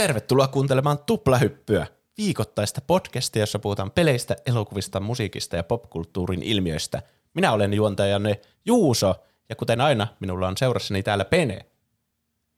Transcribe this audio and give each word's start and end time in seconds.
Tervetuloa 0.00 0.48
kuuntelemaan 0.48 0.98
Tuplahyppyä, 0.98 1.86
viikoittaista 2.18 2.80
podcastia, 2.86 3.42
jossa 3.42 3.58
puhutaan 3.58 3.90
peleistä, 3.90 4.36
elokuvista, 4.46 5.00
musiikista 5.00 5.56
ja 5.56 5.62
popkulttuurin 5.64 6.42
ilmiöistä. 6.42 7.02
Minä 7.34 7.52
olen 7.52 7.74
juontajanne 7.74 8.40
Juuso, 8.64 9.14
ja 9.48 9.56
kuten 9.56 9.80
aina, 9.80 10.06
minulla 10.20 10.48
on 10.48 10.56
seurassani 10.56 11.02
täällä 11.02 11.24
Pene 11.24 11.66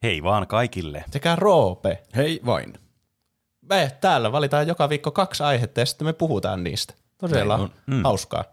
Hei 0.03 0.23
vaan 0.23 0.47
kaikille. 0.47 1.05
sekä 1.11 1.37
Roope. 1.37 2.03
Hei 2.17 2.41
vain. 2.47 2.75
Me 3.63 3.97
täällä 4.01 4.33
valitaan 4.33 4.69
joka 4.69 4.89
viikko 4.89 5.11
kaksi 5.11 5.43
aihetta 5.43 5.81
ja 5.81 5.87
sitten 5.87 6.07
me 6.07 6.13
puhutaan 6.13 6.65
niistä. 6.65 6.95
Todella 7.19 7.57
Näin 7.57 7.71
on. 7.71 7.75
mm. 7.87 8.03
hauskaa. 8.03 8.45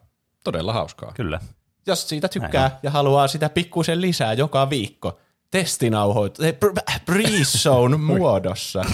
Todella 0.44 0.74
hauskaa. 0.74 1.12
Kyllä. 1.16 1.40
Jos 1.88 2.10
siitä 2.10 2.28
tykkää 2.28 2.80
ja 2.84 2.92
haluaa 2.92 3.28
sitä 3.28 3.50
pikkusen 3.50 4.02
lisää 4.02 4.34
joka 4.34 4.70
viikko, 4.70 5.20
testinauhoit, 5.52 6.40
eh, 6.40 6.54
pr- 6.66 7.00
pre-zone 7.06 7.98
muodossa. 8.18 8.86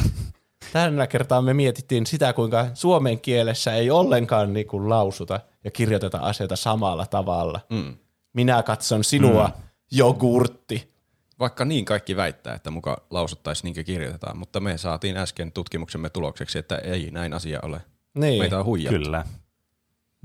Tällä 0.74 1.08
kertaa 1.08 1.42
me 1.42 1.54
mietittiin 1.54 2.06
sitä, 2.06 2.34
kuinka 2.34 2.68
suomen 2.74 3.20
kielessä 3.20 3.74
ei 3.74 3.92
ollenkaan 3.92 4.54
niin 4.54 4.68
kuin 4.68 4.90
lausuta 4.90 5.40
ja 5.64 5.72
kirjoiteta 5.72 6.18
asioita 6.18 6.56
samalla 6.56 7.06
tavalla. 7.06 7.60
Mm. 7.70 7.98
Minä 8.34 8.64
katson 8.64 9.04
sinua, 9.04 9.48
mm. 9.48 9.64
jogurtti. 9.92 10.96
Vaikka 11.40 11.66
niin 11.66 11.86
kaikki 11.86 12.16
väittää, 12.16 12.56
että 12.56 12.72
muka 12.72 13.06
lausuttaisiin 13.10 13.64
niin 13.64 13.74
kuin 13.74 13.86
kirjoitetaan, 13.86 14.38
mutta 14.38 14.60
me 14.60 14.78
saatiin 14.78 15.18
äsken 15.18 15.52
tutkimuksemme 15.52 16.10
tulokseksi, 16.10 16.58
että 16.58 16.78
ei 16.78 17.12
näin 17.12 17.34
asia 17.34 17.60
ole. 17.64 17.82
Niin. 18.18 18.42
Meitä 18.42 18.60
on 18.60 18.66
huijattu. 18.66 19.00
Kyllä. 19.00 19.26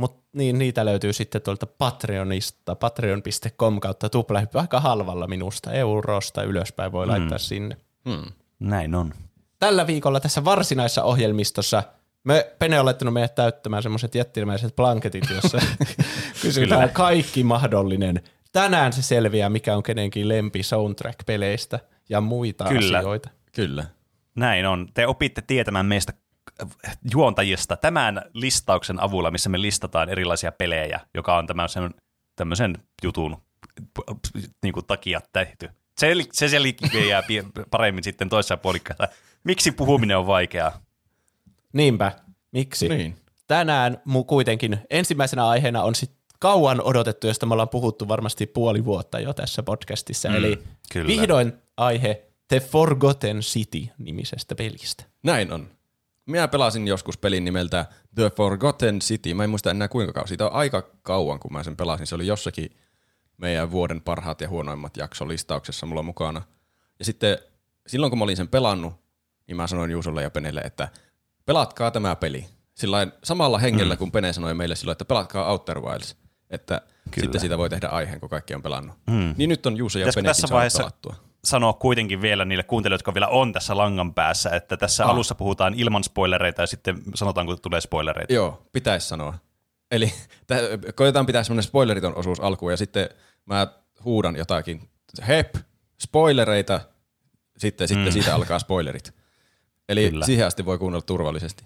Mut 0.01 0.25
niin, 0.33 0.59
niitä 0.59 0.85
löytyy 0.85 1.13
sitten 1.13 1.43
tuolta 1.43 1.67
Patreonista, 1.67 2.77
patreon.com 2.77 3.81
kautta 3.81 4.09
tuplahyppy 4.09 4.59
aika 4.59 4.81
halvalla 4.81 5.27
minusta, 5.27 5.73
eurosta 5.73 6.43
ylöspäin 6.43 6.93
voi 6.93 7.07
mm. 7.07 7.13
laittaa 7.13 7.39
sinne. 7.39 7.77
Hmm. 8.09 8.33
Näin 8.59 8.95
on. 8.95 9.15
Tällä 9.59 9.87
viikolla 9.87 10.21
tässä 10.21 10.45
varsinaisessa 10.45 11.03
ohjelmistossa 11.03 11.83
me, 12.25 12.53
Pene 12.59 12.81
on 12.81 12.87
laittanut 12.87 13.15
meidät 13.15 13.35
täyttämään 13.35 13.83
semmoiset 13.83 14.15
jättiläiset 14.15 14.77
blanketit, 14.77 15.25
jossa 15.35 15.59
kysytään 16.43 16.81
Kyllä. 16.81 16.93
kaikki 16.93 17.45
mahdollinen. 17.45 18.23
Tänään 18.53 18.93
se 18.93 19.03
selviää, 19.03 19.51
mikä 19.51 19.77
on 19.77 19.83
kenenkin 19.83 20.29
lempi 20.29 20.63
soundtrack-peleistä 20.63 21.81
ja 22.09 22.21
muita 22.21 22.65
Kyllä. 22.65 22.99
asioita. 22.99 23.31
Kyllä. 23.55 23.85
Näin 24.35 24.67
on. 24.67 24.89
Te 24.95 25.07
opitte 25.07 25.43
tietämään 25.47 25.87
meistä 25.87 26.13
juontajista 27.13 27.77
tämän 27.77 28.23
listauksen 28.35 29.01
avulla, 29.03 29.31
missä 29.31 29.49
me 29.49 29.63
listataan 29.63 30.09
erilaisia 30.09 30.53
pelejä, 30.53 31.01
joka 31.15 31.37
on 31.37 31.47
tämmöisen, 31.47 31.95
tämmöisen 32.37 32.79
jutun 33.03 33.37
niin 34.63 34.73
kuin 34.73 34.87
takia 34.87 35.21
tehty. 35.33 35.71
Se, 35.99 36.15
se 36.33 36.49
selviää 36.49 37.23
pie- 37.23 37.45
paremmin 37.71 38.05
sitten 38.05 38.29
toisessa 38.29 38.57
puolikkaassa. 38.57 39.09
Miksi 39.45 39.73
puhuminen 39.73 40.19
on 40.19 40.27
vaikeaa? 40.27 40.81
Niinpä. 41.73 42.13
Miksi? 42.53 42.89
Niin. 42.89 43.17
Tänään 43.47 44.03
mu 44.05 44.25
kuitenkin 44.25 44.79
ensimmäisenä 44.91 45.49
aiheena 45.49 45.83
on 45.83 45.95
sit 45.95 46.11
kauan 46.39 46.83
odotettu, 46.83 47.27
josta 47.27 47.47
me 47.47 47.53
ollaan 47.53 47.69
puhuttu 47.69 48.09
varmasti 48.09 48.47
puoli 48.47 48.85
vuotta 48.85 49.21
jo 49.21 49.33
tässä 49.33 49.63
podcastissa. 49.63 50.29
Mm, 50.29 50.35
Eli 50.35 50.63
kyllä. 50.93 51.07
vihdoin 51.07 51.53
aihe 51.77 52.23
The 52.49 52.61
Forgotten 52.61 53.41
City-nimisestä 53.41 54.55
pelistä. 54.55 55.05
Näin 55.23 55.53
on. 55.53 55.69
Minä 56.27 56.49
pelasin 56.49 56.89
joskus 56.89 57.19
pelin 57.19 57.45
nimeltä 57.45 57.87
The 58.15 58.31
Forgotten 58.37 58.99
City. 58.99 59.35
Mä 59.35 59.45
en 59.45 59.51
muista 59.51 59.71
enää 59.71 59.89
kuinka 59.89 60.13
kauan. 60.13 60.29
Siitä 60.29 60.47
on 60.47 60.53
aika 60.53 60.83
kauan, 61.03 61.41
kun 61.41 61.53
mä 61.53 61.63
sen 61.63 61.77
pelasin. 61.77 62.07
Se 62.07 62.15
oli 62.15 62.27
jossakin 62.27 62.77
meidän 63.37 63.71
vuoden 63.71 64.01
parhaat 64.01 64.41
ja 64.41 64.49
huonoimmat 64.49 64.97
jaksolistauksessa 64.97 65.87
mulla 65.87 66.03
mukana. 66.03 66.43
Ja 66.99 67.05
sitten 67.05 67.39
silloin, 67.87 68.11
kun 68.11 68.19
mä 68.19 68.25
olin 68.25 68.37
sen 68.37 68.49
pelannut, 68.49 68.93
niin 69.47 69.57
mä 69.57 69.67
sanoin 69.67 69.91
Juusolle 69.91 70.23
ja 70.23 70.31
Penelle, 70.31 70.61
että 70.61 70.89
pelatkaa 71.47 71.91
tämä 71.91 72.17
peli. 72.17 72.47
Sillain 72.75 73.13
samalla 73.25 73.59
hengellä, 73.59 73.95
mm. 73.95 73.99
kun 73.99 74.13
Pene 74.13 74.33
sanoi 74.33 74.55
meille 74.55 74.77
silloin, 74.77 74.93
että 74.93 75.05
pelatkaa 75.05 75.51
Outer 75.51 75.81
Wilds. 75.81 76.17
Että 76.51 76.81
Kyllä. 77.11 77.25
sitten 77.25 77.41
siitä 77.41 77.59
voi 77.59 77.71
tehdä 77.71 77.89
aiheen, 77.89 78.21
kun 78.21 78.29
kaikki 78.29 78.55
on 78.55 78.63
pelannut. 78.63 78.97
Mm. 79.11 79.35
Niin 79.37 79.49
nyt 79.51 79.67
on 79.67 79.77
Juuso 79.77 79.99
ja 79.99 80.03
Pitäisikö 80.03 80.19
Penekin 80.19 80.29
tässä 80.31 80.41
saanut 80.47 80.59
vaiheessa- 80.59 80.79
pelattua. 80.79 81.30
Sanoa 81.45 81.73
kuitenkin 81.73 82.23
vielä 82.23 82.45
niille 82.45 82.63
kuuntelijoille, 82.63 82.99
jotka 82.99 83.15
vielä 83.15 83.29
on 83.29 83.53
tässä 83.53 83.77
langan 83.77 84.15
päässä, 84.15 84.51
että 84.51 84.77
tässä 84.77 85.05
Ah. 85.05 85.11
alussa 85.11 85.35
puhutaan 85.35 85.75
ilman 85.75 86.05
spoilereita 86.05 86.63
ja 86.63 86.67
sitten 86.67 87.03
sanotaan, 87.15 87.47
kun 87.47 87.61
tulee 87.63 87.81
spoilereita. 87.81 88.33
Joo, 88.33 88.63
pitäisi 88.73 89.09
sanoa. 89.09 89.35
Eli 89.91 90.13
tä- 90.47 90.61
koitetaan 90.95 91.27
pitää 91.27 91.45
semmoinen 91.45 91.63
spoileriton 91.63 92.17
osuus 92.17 92.41
alkuun 92.41 92.73
ja 92.73 92.77
sitten 92.77 93.09
mä 93.47 93.67
huudan 94.05 94.37
jotakin, 94.37 94.89
hep, 95.29 95.55
spoilereita, 96.01 96.81
sitten, 97.59 97.85
mm. 97.85 97.89
sitten 97.89 98.13
siitä 98.13 98.35
alkaa 98.35 98.59
spoilerit. 98.59 99.15
Eli 99.89 100.01
Kyllä. 100.01 100.11
Kyllä. 100.11 100.27
siihen 100.27 100.47
asti 100.47 100.65
voi 100.65 100.79
kuunnella 100.79 101.03
turvallisesti. 101.03 101.65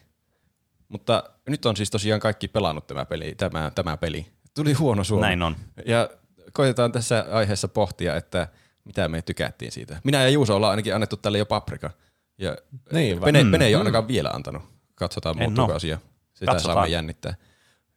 Mutta 0.88 1.24
nyt 1.48 1.66
on 1.66 1.76
siis 1.76 1.90
tosiaan 1.90 2.20
kaikki 2.20 2.48
pelannut 2.48 2.86
tämä 2.86 3.04
peli, 3.04 3.34
tämä, 3.34 3.70
tämä 3.74 3.96
peli. 3.96 4.26
Tuli 4.54 4.72
huono 4.72 5.04
suomi. 5.04 5.20
Näin 5.20 5.42
on. 5.42 5.56
Ja 5.86 6.10
koitetaan 6.52 6.92
tässä 6.92 7.26
aiheessa 7.32 7.68
pohtia, 7.68 8.16
että 8.16 8.48
mitä 8.84 9.08
me 9.08 9.22
tykättiin 9.22 9.72
siitä. 9.72 10.00
Minä 10.04 10.22
ja 10.22 10.28
Juuso 10.28 10.56
ollaan 10.56 10.70
ainakin 10.70 10.94
annettu 10.94 11.16
tälle 11.16 11.38
jo 11.38 11.46
paprika. 11.46 11.90
Ja 12.38 12.56
Niin, 12.92 13.20
Pene, 13.20 13.44
Pene 13.50 13.64
ei 13.66 13.74
ole 13.74 13.80
ainakaan 13.80 14.08
vielä 14.08 14.30
antanut. 14.30 14.62
Katsotaan, 14.94 15.38
muuttuuko 15.38 15.72
asia. 15.74 15.98
Sitä 16.34 16.52
Katsotaan. 16.52 16.74
saamme 16.76 16.88
jännittää. 16.92 17.34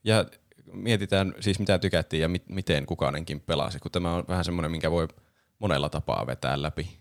Ja 0.03 0.25
mietitään 0.73 1.33
siis 1.39 1.59
mitä 1.59 1.79
tykättiin 1.79 2.21
ja 2.21 2.29
mi- 2.29 2.43
miten 2.49 2.85
kukainenkin 2.85 3.39
pelasi, 3.41 3.79
kun 3.79 3.91
tämä 3.91 4.13
on 4.13 4.23
vähän 4.27 4.45
semmoinen, 4.45 4.71
minkä 4.71 4.91
voi 4.91 5.07
monella 5.59 5.89
tapaa 5.89 6.27
vetää 6.27 6.61
läpi. 6.61 6.99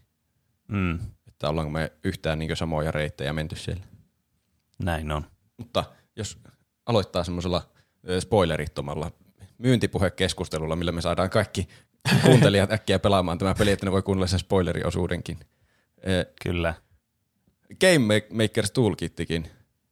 Mm, 0.68 0.98
Että 1.28 1.48
ollaanko 1.48 1.70
me 1.70 1.92
yhtään 2.04 2.38
niin 2.38 2.56
samoja 2.56 2.90
reittejä 2.90 3.32
menty 3.32 3.56
siellä. 3.56 3.82
näin 4.82 5.12
on. 5.12 5.24
Mutta 5.56 5.84
jos 6.16 6.38
aloittaa 6.86 7.24
semmoisella 7.24 7.62
spoilerittomalla 8.20 9.10
myyntipuhekeskustelulla, 9.58 10.76
millä 10.76 10.92
me 10.92 11.00
saadaan 11.00 11.30
kaikki 11.30 11.68
kuuntelijat 12.24 12.72
äkkiä 12.72 12.98
pelaamaan 12.98 13.38
tämä 13.38 13.54
peli, 13.54 13.70
että 13.70 13.86
ne 13.86 13.92
voi 13.92 14.02
kuunnella 14.02 14.26
sen 14.26 14.38
spoileriosuudenkin. 14.38 15.38
Kyllä. 16.42 16.74
Game 17.80 18.22
Makers 18.32 18.70
Toolkittikin. 18.70 19.48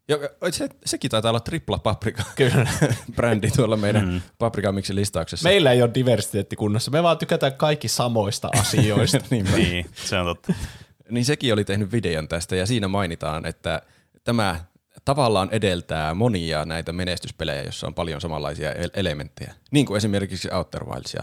Joka, 0.09 0.29
se, 0.51 0.69
sekin 0.87 1.11
taitaa 1.11 1.31
olla 1.31 1.41
tripla 1.41 1.79
paprika 1.79 2.23
Kyllä. 2.37 2.67
brändi 3.17 3.51
tuolla 3.51 3.77
meidän 3.77 4.09
mm. 4.09 4.21
paprika 4.39 4.73
miksi 4.73 4.95
listauksessa. 4.95 5.49
Meillä 5.49 5.73
ei 5.73 5.83
ole 5.83 5.91
diversiteetti 5.95 6.57
kunnossa. 6.57 6.91
Me 6.91 7.03
vaan 7.03 7.19
tykätään 7.19 7.55
kaikki 7.55 7.89
samoista 7.89 8.49
asioista. 8.61 9.19
niin, 9.31 9.47
Niin, 9.57 9.87
se 9.95 10.19
on 10.19 10.27
totta. 10.27 10.55
niin 11.11 11.25
sekin 11.25 11.53
oli 11.53 11.65
tehnyt 11.65 11.93
videon 11.93 12.29
tästä 12.29 12.57
ja 12.57 12.67
siinä 12.67 12.89
mainitaan, 12.89 13.47
että 13.47 13.83
tämä 14.25 14.65
tavallaan 15.05 15.49
edeltää 15.53 16.15
monia 16.15 16.65
näitä 16.65 16.93
menestyspelejä, 16.93 17.63
joissa 17.63 17.87
on 17.87 17.95
paljon 17.95 18.21
samanlaisia 18.21 18.73
el- 18.73 18.91
elementtejä. 18.95 19.55
Niin 19.71 19.87
kuin 19.87 19.97
esimerkiksi 19.97 20.49
Outer 20.53 20.85
Wilds 20.85 21.15
ja 21.15 21.23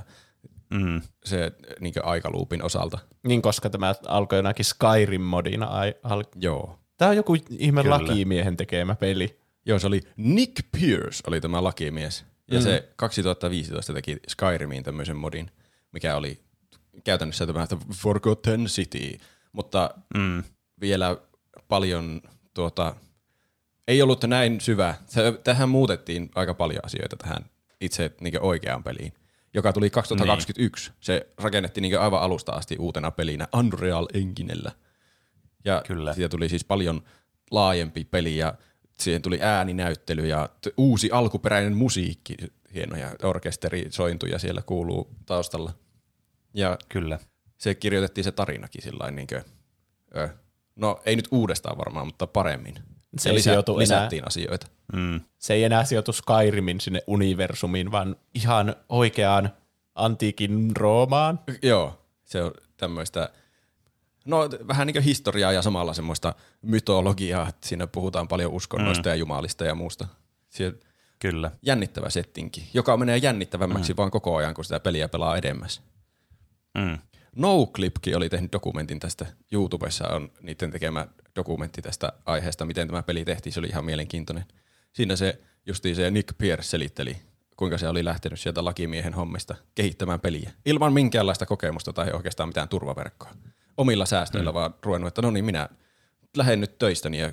Mm, 0.72 1.02
se 1.26 1.52
niin 1.80 1.94
aikaluupin 2.04 2.64
osalta. 2.64 3.00
niin, 3.28 3.42
koska 3.42 3.70
tämä 3.70 3.96
alkoi 4.08 4.38
jonakin 4.40 4.66
Skyrim-modina. 4.66 5.66
ai- 5.66 5.96
Al- 6.04 6.24
Joo. 6.36 6.80
Tämä 6.98 7.10
on 7.10 7.16
joku 7.18 7.36
ihme 7.50 7.84
Kyllä. 7.84 7.96
lakimiehen 7.98 8.58
tekemä 8.58 8.96
peli. 8.96 9.40
Joo, 9.66 9.80
se 9.80 9.88
oli 9.88 10.02
Nick 10.18 10.66
Pierce 10.72 11.24
oli 11.28 11.42
tämä 11.42 11.64
lakimies. 11.64 12.26
Ja 12.52 12.58
mm. 12.60 12.64
se 12.64 12.90
2015 12.96 13.94
teki 13.94 14.18
Skyrimiin 14.28 14.84
tämmöisen 14.84 15.16
modin, 15.16 15.52
mikä 15.92 16.16
oli 16.16 16.40
käytännössä 17.04 17.48
tämä 17.48 17.68
The 17.68 17.78
Forgotten 17.96 18.66
City. 18.66 19.18
Mutta 19.52 19.90
mm, 20.18 20.44
vielä 20.82 21.18
paljon 21.68 22.22
tuota, 22.54 22.96
ei 23.88 24.02
ollut 24.02 24.24
näin 24.24 24.62
syvä. 24.62 24.96
Tähän 25.44 25.70
muutettiin 25.70 26.30
aika 26.36 26.54
paljon 26.54 26.86
asioita 26.86 27.18
tähän 27.18 27.46
itse 27.82 28.12
niin 28.22 28.42
oikeaan 28.42 28.84
peliin, 28.84 29.14
joka 29.54 29.74
tuli 29.74 29.90
2021. 29.90 30.90
Niin. 30.90 30.98
Se 31.00 31.28
rakennettiin 31.38 31.82
niin 31.82 32.00
aivan 32.00 32.22
alusta 32.22 32.52
asti 32.52 32.76
uutena 32.80 33.12
pelinä 33.12 33.48
Unreal 33.56 34.08
Enginellä. 34.14 34.72
Ja 35.66 35.82
Kyllä. 35.88 36.14
siitä 36.14 36.30
tuli 36.30 36.50
siis 36.50 36.66
paljon 36.66 37.02
laajempi 37.52 38.04
peli 38.04 38.38
ja 38.38 38.54
siihen 39.00 39.22
tuli 39.22 39.40
ääninäyttely 39.42 40.28
ja 40.28 40.50
t- 40.62 40.74
uusi 40.78 41.10
alkuperäinen 41.12 41.78
musiikki, 41.78 42.36
hienoja 42.74 43.16
orkesterisointuja 43.24 44.40
siellä 44.40 44.62
kuuluu 44.62 45.16
taustalla. 45.26 45.74
Ja 46.54 46.78
kyllä. 46.90 47.20
se 47.58 47.76
kirjoitettiin 47.76 48.24
se 48.24 48.32
tarinakin 48.32 48.82
sillä 48.82 49.12
niin 49.12 49.28
kuin, 49.28 49.44
ö, 50.18 50.30
no 50.76 51.02
ei 51.06 51.16
nyt 51.16 51.28
uudestaan 51.32 51.78
varmaan, 51.78 52.08
mutta 52.08 52.28
paremmin. 52.28 52.76
Se 53.18 53.30
ei 53.30 53.42
sijoitu 53.42 53.72
enää- 53.72 53.80
lisättiin 53.82 54.28
asioita. 54.28 54.68
Mm, 54.94 55.22
Se 55.38 55.54
ei 55.54 55.64
enää 55.64 55.86
sijoitu 55.86 56.14
Skyrimin 56.14 56.82
sinne 56.82 57.02
universumiin, 57.08 57.92
vaan 57.92 58.16
ihan 58.36 58.76
oikeaan 58.90 59.50
antiikin 59.96 60.76
Roomaan. 60.76 61.40
Joo, 61.62 62.02
se 62.24 62.44
on 62.44 62.52
tämmöistä, 62.78 63.30
no 64.26 64.50
vähän 64.68 64.88
niin 64.88 64.96
kuin 64.96 65.04
historiaa 65.04 65.52
ja 65.52 65.62
samalla 65.62 65.94
semmoista 65.94 66.34
mytologiaa, 66.62 67.50
että 67.50 67.68
siinä 67.68 67.88
puhutaan 67.88 68.28
paljon 68.28 68.52
uskonnoista 68.52 69.10
mm. 69.10 69.12
ja 69.12 69.16
jumalista 69.16 69.66
ja 69.66 69.76
muusta. 69.76 70.08
Se 70.50 70.74
kyllä. 71.20 71.52
jännittävä 71.62 72.10
settinki, 72.10 72.70
joka 72.74 72.98
menee 72.98 73.18
jännittävämmäksi 73.18 73.94
mm. 73.94 73.98
vaan 73.98 74.12
koko 74.12 74.36
ajan, 74.36 74.54
kun 74.54 74.66
sitä 74.66 74.80
peliä 74.80 75.08
pelaa 75.08 75.38
edemmäs. 75.38 75.82
Mm. 76.78 76.98
NoClipkin 77.36 78.18
oli 78.18 78.30
tehnyt 78.30 78.52
dokumentin 78.52 79.00
tästä. 79.00 79.26
YouTubessa 79.52 80.08
on 80.08 80.32
niiden 80.42 80.72
tekemä 80.72 81.08
dokumentti 81.36 81.82
tästä 81.82 82.14
aiheesta, 82.26 82.66
miten 82.66 82.88
tämä 82.88 83.04
peli 83.04 83.26
tehtiin. 83.26 83.54
Se 83.54 83.60
oli 83.60 83.68
ihan 83.68 83.86
mielenkiintoinen. 83.86 84.46
Siinä 84.94 85.16
se 85.16 85.42
justiin 85.66 85.96
se 85.96 86.12
Nick 86.12 86.38
Pierce 86.38 86.70
selitteli, 86.70 87.18
kuinka 87.58 87.78
se 87.78 87.88
oli 87.88 88.06
lähtenyt 88.06 88.40
sieltä 88.40 88.66
lakimiehen 88.66 89.14
hommista 89.14 89.56
kehittämään 89.76 90.20
peliä. 90.20 90.52
Ilman 90.66 90.94
minkäänlaista 90.94 91.46
kokemusta 91.46 91.94
tai 91.94 92.12
oikeastaan 92.14 92.50
mitään 92.50 92.70
turvaverkkoa. 92.70 93.32
Omilla 93.78 94.06
säästöillä 94.06 94.52
mm. 94.52 94.56
vaan 94.56 94.74
ruvennut, 94.84 95.08
että 95.08 95.22
no 95.22 95.32
niin, 95.32 95.46
minä 95.46 95.70
lähden 96.38 96.62
nyt 96.62 96.78
töistäni 96.78 97.20
ja 97.20 97.32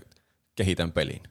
kehitän 0.54 0.92
pelin. 0.92 1.22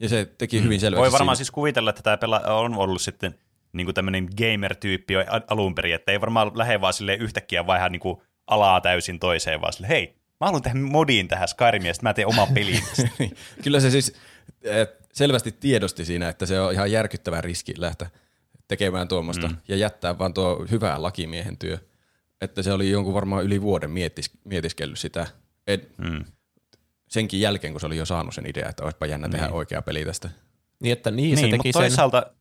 Ja 0.00 0.08
se 0.08 0.24
teki 0.38 0.62
hyvin 0.62 0.80
selväksi. 0.80 1.00
Voi 1.00 1.12
varmaan 1.12 1.36
siinä. 1.36 1.44
siis 1.44 1.50
kuvitella, 1.50 1.90
että 1.90 2.02
tämä 2.02 2.16
pela- 2.16 2.50
on 2.50 2.74
ollut 2.74 3.02
sitten 3.02 3.38
niin 3.72 3.84
kuin 3.84 3.94
tämmöinen 3.94 4.28
gamer-tyyppi 4.38 5.14
jo 5.14 5.20
a- 5.20 5.40
alun 5.48 5.74
perin, 5.74 5.94
että 5.94 6.12
ei 6.12 6.20
varmaan 6.20 6.50
lähde 6.54 6.80
vaan 6.80 6.92
sille 6.92 7.14
yhtäkkiä 7.14 7.66
vaihaa 7.66 7.88
niin 7.88 8.00
kuin 8.00 8.20
alaa 8.46 8.80
täysin 8.80 9.18
toiseen, 9.18 9.60
vaan 9.60 9.72
sille, 9.72 9.88
hei, 9.88 10.18
mä 10.40 10.46
haluan 10.46 10.62
tehdä 10.62 10.78
modin 10.78 11.28
tähän 11.28 11.48
Skyrimia, 11.48 11.90
ja 11.90 11.94
sitten 11.94 12.08
mä 12.08 12.14
teen 12.14 12.28
oman 12.28 12.48
pelin. 12.54 12.82
tästä." 12.82 13.08
Niin. 13.18 13.36
Kyllä 13.62 13.80
se 13.80 13.90
siis 13.90 14.14
eh, 14.62 14.88
selvästi 15.12 15.52
tiedosti 15.52 16.04
siinä, 16.04 16.28
että 16.28 16.46
se 16.46 16.60
on 16.60 16.72
ihan 16.72 16.92
järkyttävä 16.92 17.40
riski 17.40 17.74
lähteä 17.76 18.10
tekemään 18.68 19.08
tuommoista 19.08 19.48
mm. 19.48 19.56
ja 19.68 19.76
jättää 19.76 20.18
vaan 20.18 20.34
tuo 20.34 20.66
hyvä 20.70 21.02
lakimiehen 21.02 21.56
työ. 21.58 21.78
Että 22.40 22.62
se 22.62 22.72
oli 22.72 22.90
jonkun 22.90 23.14
varmaan 23.14 23.44
yli 23.44 23.62
vuoden 23.62 23.90
mietis, 23.90 24.30
mietiskellyt 24.44 24.98
sitä. 24.98 25.26
Et, 25.66 25.98
mm. 25.98 26.24
senkin 27.08 27.40
jälkeen, 27.40 27.72
kun 27.72 27.80
se 27.80 27.86
oli 27.86 27.96
jo 27.96 28.04
saanut 28.04 28.34
sen 28.34 28.46
idea, 28.46 28.68
että 28.68 28.84
olisipa 28.84 29.06
jännä 29.06 29.28
tehdä 29.28 29.48
oikea 29.48 29.82
peli 29.82 30.04
tästä. 30.04 30.30
Niin, 30.80 30.92
että 30.92 31.10
niin, 31.10 31.16
Niin, 31.16 31.38
se 31.38 31.46
mutta 31.46 31.80
teki 31.80 31.90
sen. 31.90 32.37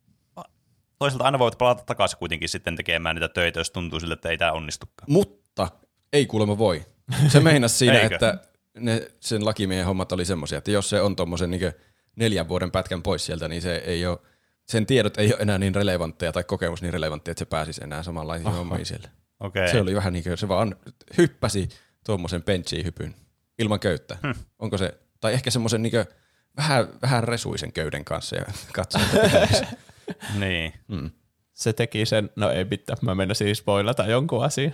toisaalta, 0.99 1.25
aina 1.25 1.39
voit 1.39 1.57
palata 1.57 1.83
takaisin 1.85 2.19
kuitenkin 2.19 2.49
sitten 2.49 2.75
tekemään 2.75 3.15
niitä 3.15 3.27
töitä, 3.29 3.59
jos 3.59 3.71
tuntuu 3.71 3.99
siltä, 3.99 4.13
että 4.13 4.29
ei 4.29 4.37
tämä 4.37 4.51
onnistukaan. 4.51 5.11
Mutta 5.11 5.67
ei 6.13 6.25
kuulemma 6.25 6.57
voi. 6.57 6.85
Se 7.27 7.39
meinasi 7.39 7.77
siinä, 7.77 8.01
että 8.01 8.37
ne, 8.79 9.11
sen 9.19 9.45
lakimiehen 9.45 9.85
hommat 9.85 10.11
oli 10.11 10.25
semmoisia, 10.25 10.57
että 10.57 10.71
jos 10.71 10.89
se 10.89 11.01
on 11.01 11.15
tuommoisen 11.15 11.51
niin 11.51 11.73
neljän 12.15 12.47
vuoden 12.47 12.71
pätkän 12.71 13.03
pois 13.03 13.25
sieltä, 13.25 13.47
niin 13.47 13.61
se 13.61 13.75
ei 13.75 14.05
ole, 14.05 14.19
sen 14.65 14.85
tiedot 14.85 15.17
ei 15.17 15.33
ole 15.33 15.41
enää 15.41 15.57
niin 15.57 15.75
relevantteja 15.75 16.31
tai 16.31 16.43
kokemus 16.43 16.81
niin 16.81 16.93
relevantteja, 16.93 17.31
että 17.31 17.39
se 17.39 17.45
pääsisi 17.45 17.83
enää 17.83 18.03
samanlaisiin 18.03 18.53
hommiin 18.53 18.85
siellä. 18.85 19.09
Okei. 19.39 19.71
Se 19.71 19.81
oli 19.81 19.95
vähän 19.95 20.13
niin 20.13 20.23
kuin 20.23 20.37
se 20.37 20.47
vaan 20.47 20.75
hyppäsi 21.17 21.69
tuommoisen 22.05 22.43
benchiin 22.43 22.85
hypyn 22.85 23.15
ilman 23.59 23.79
köyttä. 23.79 24.17
Hmm. 24.23 24.33
Onko 24.59 24.77
se, 24.77 24.97
tai 25.19 25.33
ehkä 25.33 25.51
semmoisen 25.51 25.81
niin 25.81 25.93
vähän, 26.57 26.87
vähän 27.01 27.23
resuisen 27.23 27.73
köyden 27.73 28.05
kanssa 28.05 28.35
ja 28.35 28.45
katsoi, 28.73 29.01
että 30.07 30.25
pitääkö 30.27 30.39
se. 30.39 30.39
Niin. 30.39 30.73
Se 31.53 31.73
teki 31.73 32.05
sen, 32.05 32.29
no 32.35 32.49
ei 32.51 32.65
mitään, 32.65 32.97
mä 33.01 33.15
menisin 33.15 33.55
spoilata 33.55 34.05
jonkun 34.05 34.43
asian. 34.45 34.73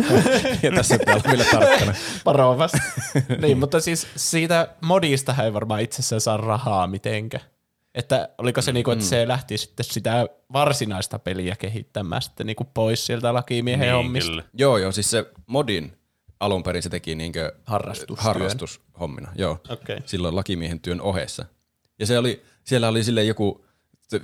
ja 0.62 0.70
tässä 0.74 0.98
pitää 0.98 1.14
olla 1.14 1.24
vielä 1.30 1.44
tarkkana. 1.44 1.94
Varovasti. 2.24 2.78
niin, 3.42 3.58
mutta 3.58 3.80
siis 3.80 4.06
siitä 4.16 4.68
modista 4.80 5.34
ei 5.44 5.52
varmaan 5.52 5.80
itsessään 5.80 6.20
saa 6.20 6.36
rahaa 6.36 6.86
mitenkä. 6.86 7.40
Että 7.94 8.28
oliko 8.38 8.62
se 8.62 8.72
niinku, 8.72 8.90
että 8.90 9.04
se 9.04 9.28
lähti 9.28 9.58
sitten 9.58 9.84
sitä 9.84 10.26
varsinaista 10.52 11.18
peliä 11.18 11.56
kehittämään 11.56 12.22
sitten 12.22 12.46
niinku 12.46 12.64
pois 12.74 13.06
sieltä 13.06 13.34
lakimiehen 13.34 13.80
Niin, 13.86 13.94
hommista. 13.94 14.30
kyllä. 14.30 14.44
Joo, 14.54 14.78
joo, 14.78 14.92
siis 14.92 15.10
se 15.10 15.24
modin 15.46 15.92
alun 16.40 16.62
perin 16.62 16.82
se 16.82 16.88
teki 16.88 17.14
niinkö 17.14 17.52
harrastushommina, 18.18 19.32
joo. 19.34 19.58
Okei. 19.68 19.98
Silloin 20.06 20.36
lakimiehen 20.36 20.80
työn 20.80 21.00
ohessa. 21.00 21.44
Ja 21.98 22.06
se 22.06 22.18
oli, 22.18 22.42
siellä 22.64 22.88
oli 22.88 23.04
sille 23.04 23.24
joku 23.24 23.64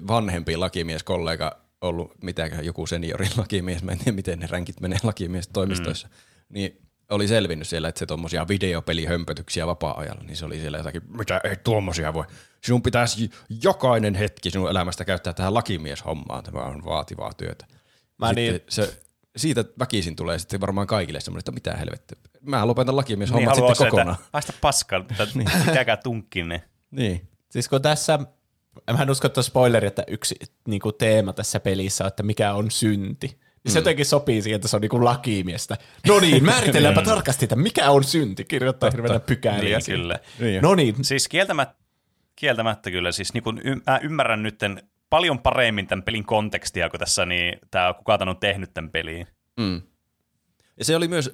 vanhempi 0.09 0.57
lakimieskollega 0.57 1.57
ollut, 1.81 2.23
mitäkään 2.23 2.65
joku 2.65 2.87
seniori 2.87 3.27
lakimies, 3.37 3.83
mä 3.83 3.93
en 3.93 3.99
tiedä 3.99 4.13
miten 4.17 4.39
ne 4.39 4.47
ränkit 4.47 4.81
menee 4.81 4.99
lakimiestoimistoissa, 5.03 6.09
mm. 6.09 6.15
niin 6.49 6.83
oli 7.11 7.29
selvinnyt 7.29 7.69
siellä, 7.69 7.89
että 7.89 7.99
se 7.99 8.07
tuommoisia 8.07 8.49
videopelihömpötyksiä 8.49 9.67
vapaa-ajalla, 9.67 10.23
niin 10.23 10.37
se 10.37 10.45
oli 10.45 10.61
siellä 10.61 10.79
jotakin, 10.79 11.03
mitä 11.19 11.41
ei 11.45 11.57
tuommoisia 11.57 12.15
voi. 12.15 12.25
Sinun 12.65 12.83
pitäisi 12.83 13.31
jokainen 13.63 14.15
hetki 14.15 14.51
sinun 14.51 14.71
elämästä 14.71 15.05
käyttää 15.05 15.33
tähän 15.33 15.55
lakimieshommaan, 15.55 16.45
tämä 16.45 16.61
on 16.61 16.85
vaativaa 16.85 17.35
työtä. 17.35 17.67
Mä 18.19 18.27
Sitten 18.29 18.53
niin- 18.53 18.61
se, 18.69 19.01
siitä 19.37 19.65
väkisin 19.79 20.17
tulee 20.17 20.39
sitten 20.39 20.61
varmaan 20.61 20.87
kaikille 20.87 21.21
semmoinen, 21.21 21.41
että 21.41 21.53
mitä 21.53 21.77
helvettiä. 21.77 22.19
Mä 22.41 22.67
lopetan 22.67 22.97
lakimieshommat 22.97 23.55
Niin 23.55 23.65
niin, 23.65 23.77
sitten 23.77 23.91
kokonaan. 23.91 24.17
haista 24.33 24.53
paskaa, 24.61 24.99
mutta 24.99 25.27
pitäkää 25.67 25.97
tunkkinne. 25.97 26.63
Niin. 26.91 27.29
Siis 27.51 27.69
kun 27.69 27.83
tässä, 27.83 28.19
mä 28.93 29.03
en 29.03 29.11
usko, 29.11 29.27
että 29.27 29.41
on 29.41 29.45
spoileri, 29.45 29.87
että 29.87 30.05
yksi 30.07 30.35
niin 30.69 30.81
kuin 30.81 30.95
teema 30.99 31.33
tässä 31.33 31.61
pelissä 31.61 32.05
on, 32.05 32.09
että 32.09 32.23
mikä 32.23 32.55
on 32.55 32.71
synti. 32.71 33.27
Niin 33.65 33.73
se 33.73 33.79
jotenkin 33.79 34.07
sopii 34.07 34.43
siihen, 34.43 34.57
että 34.57 34.69
se 34.69 34.77
on 34.77 34.83
niin 34.83 34.91
kuin 34.91 35.05
lakimiestä. 35.05 35.77
No 36.09 36.21
niin, 36.21 36.45
määritelläänpä 36.45 37.03
tarkasti, 37.15 37.45
että 37.45 37.57
mikä 37.57 37.91
on 37.91 38.05
synti. 38.05 38.45
Kirjoittaa 38.45 38.91
hirveänä 38.91 39.21
pykäliä. 39.21 39.79
Niin, 39.79 39.99
kyllä. 39.99 40.19
Niin. 40.39 40.63
No 40.63 40.75
niin, 40.75 41.05
Siis 41.05 41.29
kieltämättä, 41.29 41.75
kieltämättä 42.37 42.91
kyllä, 42.91 43.13
siis 43.13 43.35
niin 43.35 43.45
kun 43.45 43.61
y- 43.65 43.81
mä 43.87 44.01
ymmärrän 44.03 44.43
nyt 44.43 44.59
paljon 45.11 45.39
paremmin 45.39 45.87
tämän 45.87 46.03
pelin 46.03 46.25
kontekstia, 46.25 46.91
kun 46.91 47.01
tässä 47.01 47.27
niin, 47.27 47.59
tämä 47.71 47.95
kuka 47.95 48.19
tämän 48.19 48.35
on 48.35 48.41
tehnyt 48.41 48.75
tämän 48.75 48.91
peliin. 48.91 49.27
Mm. 49.57 49.83
Ja 50.79 50.85
se 50.85 50.97
oli 50.97 51.09
myös, 51.09 51.31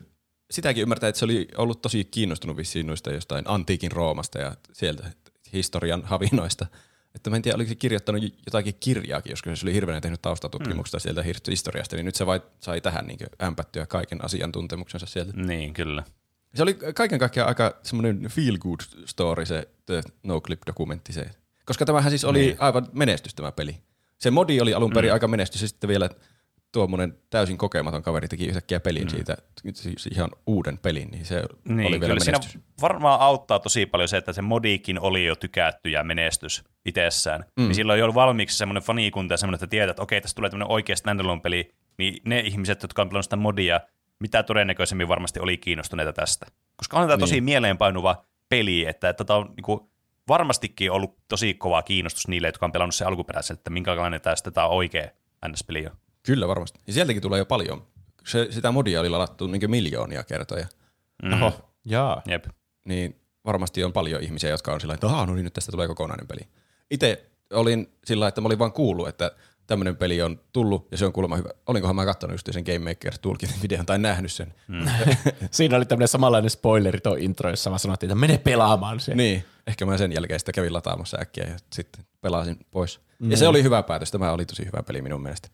sitäkin 0.51 0.83
ymmärtää, 0.83 1.09
että 1.09 1.19
se 1.19 1.25
oli 1.25 1.49
ollut 1.57 1.83
tosi 1.83 2.05
kiinnostunut 2.05 2.57
vissiin 2.57 2.87
noista 2.87 3.13
jostain 3.13 3.45
antiikin 3.49 3.93
Roomasta 3.93 4.39
ja 4.39 4.55
sieltä 4.73 5.11
historian 5.53 6.03
havinoista. 6.05 6.67
Että 7.15 7.31
mä 7.31 7.37
en 7.37 7.43
tiedä, 7.43 7.57
oliko 7.57 7.69
se 7.69 7.75
kirjoittanut 7.75 8.23
jotakin 8.23 8.75
kirjaakin, 8.81 9.31
joskus 9.31 9.61
se 9.61 9.67
oli 9.67 9.75
hirveänä 9.75 10.01
tehnyt 10.01 10.23
taustatutkimuksesta 10.23 10.97
mm. 10.97 11.01
sieltä 11.01 11.23
historiasta, 11.51 11.97
niin 11.97 12.07
nyt 12.07 12.15
se 12.15 12.27
vai, 12.27 12.41
sai 12.61 12.81
tähän 12.81 13.07
niin 13.07 13.19
ämpättyä 13.43 13.87
kaiken 13.87 14.25
asiantuntemuksensa 14.25 15.07
sieltä. 15.07 15.33
Niin, 15.37 15.75
kyllä. 15.75 16.05
Se 16.55 16.63
oli 16.63 16.75
kaiken 16.95 17.19
kaikkiaan 17.19 17.49
aika 17.49 17.77
semmoinen 17.83 18.29
feel 18.29 18.59
good 18.59 18.81
story 19.05 19.47
se 19.47 19.69
The 19.87 20.03
No 20.23 20.41
Clip-dokumentti 20.41 21.13
se. 21.13 21.31
Koska 21.65 21.85
tämähän 21.87 22.11
siis 22.11 22.25
oli 22.25 22.39
Niin. 22.39 22.57
aivan 22.59 22.89
menestys 22.93 23.35
tämä 23.35 23.53
peli. 23.53 23.77
Se 24.19 24.31
modi 24.31 24.61
oli 24.61 24.75
alun 24.75 24.93
perin 24.93 25.11
mm. 25.11 25.13
aika 25.13 25.29
menestys 25.29 25.63
ja 25.63 25.69
sitten 25.69 25.89
vielä 25.89 26.11
tuommoinen 26.73 27.19
täysin 27.31 27.59
kokematon 27.59 28.03
kaveri 28.03 28.29
teki 28.29 28.47
yhtäkkiä 28.47 28.81
pelin 28.81 29.03
mm. 29.03 29.09
siitä, 29.09 29.37
siis 29.75 30.07
ihan 30.07 30.31
uuden 30.47 30.79
pelin, 30.79 31.09
niin 31.11 31.25
se 31.27 31.43
Niin, 31.65 31.87
oli 31.87 32.01
vielä 32.01 32.13
kyllä 32.13 32.25
siinä 32.25 32.39
menestys. 32.39 32.63
varmaan 32.81 33.21
auttaa 33.21 33.59
tosi 33.59 33.87
paljon 33.87 34.09
se, 34.09 34.17
että 34.17 34.33
se 34.33 34.43
modiikin 34.43 35.01
oli 35.01 35.25
jo 35.25 35.37
tykätty 35.37 35.91
ja 35.91 36.05
menestys 36.05 36.65
itsessään. 36.85 37.45
Mm. 37.57 37.63
Niin 37.65 37.75
silloin 37.75 37.99
jo 37.99 38.05
ollut 38.05 38.15
valmiiksi 38.15 38.57
semmoinen 38.59 38.83
fanikunta 38.83 39.33
ja 39.35 39.39
semmoinen, 39.39 39.57
että 39.57 39.67
tiedät, 39.67 39.91
että 39.91 40.03
okei, 40.03 40.21
tästä 40.21 40.37
tulee 40.37 40.51
tämmöinen 40.51 40.73
oikea 40.73 40.97
standalone-peli, 40.97 41.71
niin 41.99 42.23
ne 42.25 42.41
ihmiset, 42.41 42.83
jotka 42.83 43.03
on 43.03 43.09
pelannut 43.09 43.25
sitä 43.25 43.37
modia, 43.37 43.81
mitä 44.19 44.43
todennäköisemmin 44.43 45.09
varmasti 45.09 45.41
oli 45.41 45.57
kiinnostuneita 45.59 46.13
tästä. 46.13 46.47
Koska 46.77 46.99
on 46.99 47.07
tämä 47.09 47.19
tosi 47.19 47.35
Niin. 47.35 47.45
mieleenpainuva 47.45 48.25
peli, 48.49 48.87
että 48.87 49.13
tätä 49.13 49.35
on 49.35 49.53
niinku, 49.57 49.91
varmastikin 50.29 50.91
ollut 50.91 51.17
tosi 51.29 51.55
kova 51.55 51.83
kiinnostus 51.83 52.29
niille, 52.29 52.49
jotka 52.49 52.67
on 52.67 52.73
pelannut 52.73 52.95
se 52.95 53.05
alkuperäisen, 53.05 53.55
että 53.55 53.71
minkälainen 53.71 54.21
tästä 54.21 54.51
tämä 54.51 54.67
on 54.67 54.77
oikea 54.77 55.09
NS-peli 55.49 55.87
on. 55.87 55.97
Kyllä 56.27 56.49
varmasti. 56.49 56.79
Ja 56.87 56.93
sieltäkin 56.93 57.23
tulee 57.23 57.39
jo 57.39 57.47
paljon. 57.47 57.87
Se, 58.27 58.47
sitä 58.51 58.73
modia 58.73 59.01
oli 59.01 59.09
ladattu 59.09 59.47
niin 59.47 59.71
miljoonia 59.71 60.23
kertoja. 60.23 60.67
Mm. 61.23 61.33
oho, 61.43 61.71
jaa. 61.85 62.23
Jep. 62.29 62.45
niin 62.85 63.21
varmasti 63.45 63.85
on 63.85 63.93
paljon 63.93 64.23
ihmisiä, 64.23 64.51
jotka 64.51 64.73
on 64.73 64.81
sillä 64.81 64.95
että 64.95 65.07
"Aah, 65.07 65.27
no 65.27 65.35
niin, 65.35 65.45
nyt 65.45 65.53
tästä 65.53 65.73
tulee 65.73 65.89
kokonainen 65.89 66.27
peli. 66.27 66.41
Itse 66.91 67.31
olin 67.53 67.93
sillä 68.05 68.29
että 68.29 68.41
mä 68.41 68.47
olin 68.47 68.59
vaan 68.59 68.73
kuullut, 68.73 69.09
että 69.09 69.31
tämmöinen 69.67 69.97
peli 69.97 70.23
on 70.23 70.41
tullut 70.53 70.89
ja 70.91 70.97
se 70.99 71.07
on 71.07 71.13
kuulemma 71.13 71.37
hyvä. 71.37 71.49
Olinkohan 71.67 71.97
mä 71.97 72.05
katsonut 72.05 72.35
just 72.35 72.49
sen 72.53 72.65
Game 72.65 72.91
Maker 72.91 73.19
Toolkitin 73.19 73.57
videon 73.63 73.87
tai 73.87 73.99
nähnyt 73.99 74.33
sen. 74.33 74.55
Mm. 74.69 74.87
Siinä 75.51 75.77
oli 75.77 75.85
tämmöinen 75.85 76.09
samanlainen 76.09 76.51
spoileri 76.51 77.01
tuo 77.01 77.15
intro, 77.15 77.51
jossa 77.51 77.71
mä 77.71 77.79
sanottiin, 77.79 78.11
että 78.11 78.21
mene 78.21 78.39
pelaamaan 78.39 79.01
se. 79.01 79.15
Niin, 79.15 79.45
ehkä 79.67 79.87
mä 79.87 79.99
sen 79.99 80.13
jälkeen 80.13 80.41
sitä 80.41 80.53
kävin 80.53 80.73
lataamassa 80.73 81.19
äkkiä 81.21 81.45
ja 81.45 81.57
sitten 81.73 82.05
pelasin 82.21 82.57
pois. 82.71 83.01
Mm. 83.19 83.31
Ja 83.31 83.37
se 83.37 83.49
oli 83.49 83.63
hyvä 83.63 83.83
päätös, 83.83 84.11
tämä 84.11 84.33
oli 84.33 84.47
tosi 84.47 84.65
hyvä 84.67 84.83
peli 84.83 85.03
minun 85.03 85.23
mielestä. 85.23 85.49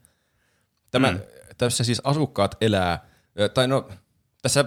Tämä, 0.91 1.11
mm. 1.11 1.21
Tässä 1.59 1.85
siis 1.85 2.01
asukkaat 2.05 2.57
elää, 2.61 3.07
tai 3.55 3.69
no 3.69 3.89
tässä 4.43 4.65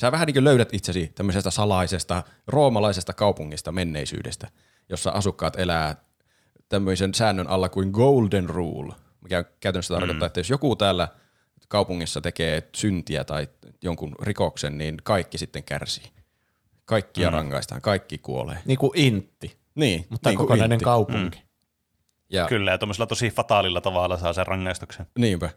sä 0.00 0.12
vähän 0.12 0.26
niin 0.26 0.34
kuin 0.34 0.44
löydät 0.44 0.74
itsesi 0.74 1.12
tämmöisestä 1.14 1.50
salaisesta 1.50 2.22
roomalaisesta 2.46 3.12
kaupungista 3.12 3.72
menneisyydestä, 3.72 4.48
jossa 4.88 5.10
asukkaat 5.10 5.58
elää 5.58 5.96
tämmöisen 6.68 7.14
säännön 7.14 7.48
alla 7.48 7.68
kuin 7.68 7.90
golden 7.90 8.48
rule, 8.48 8.94
mikä 9.22 9.44
käytännössä 9.60 9.94
tarkoittaa, 9.94 10.26
että 10.26 10.40
jos 10.40 10.50
joku 10.50 10.76
täällä 10.76 11.08
kaupungissa 11.68 12.20
tekee 12.20 12.68
syntiä 12.76 13.24
tai 13.24 13.48
jonkun 13.82 14.14
rikoksen, 14.22 14.78
niin 14.78 14.96
kaikki 15.02 15.38
sitten 15.38 15.64
kärsii. 15.64 16.10
Kaikkia 16.84 17.30
mm. 17.30 17.34
rangaistaan, 17.34 17.80
kaikki 17.80 18.18
kuolee. 18.18 18.58
Niin 18.64 18.78
kuin 18.78 18.92
intti, 18.94 19.56
Niin, 19.74 20.06
mutta 20.08 20.30
niin 20.30 20.38
kokonainen 20.38 20.72
intti. 20.72 20.84
kaupunki. 20.84 21.42
Ja 22.30 22.46
Kyllä, 22.46 22.70
ja 22.70 22.78
tuommoisella 22.78 23.06
tosi 23.06 23.30
fataalilla 23.30 23.80
tavalla 23.80 24.18
saa 24.18 24.32
sen 24.32 24.46
rangaistuksen. 24.46 25.06
Niinpä. 25.18 25.50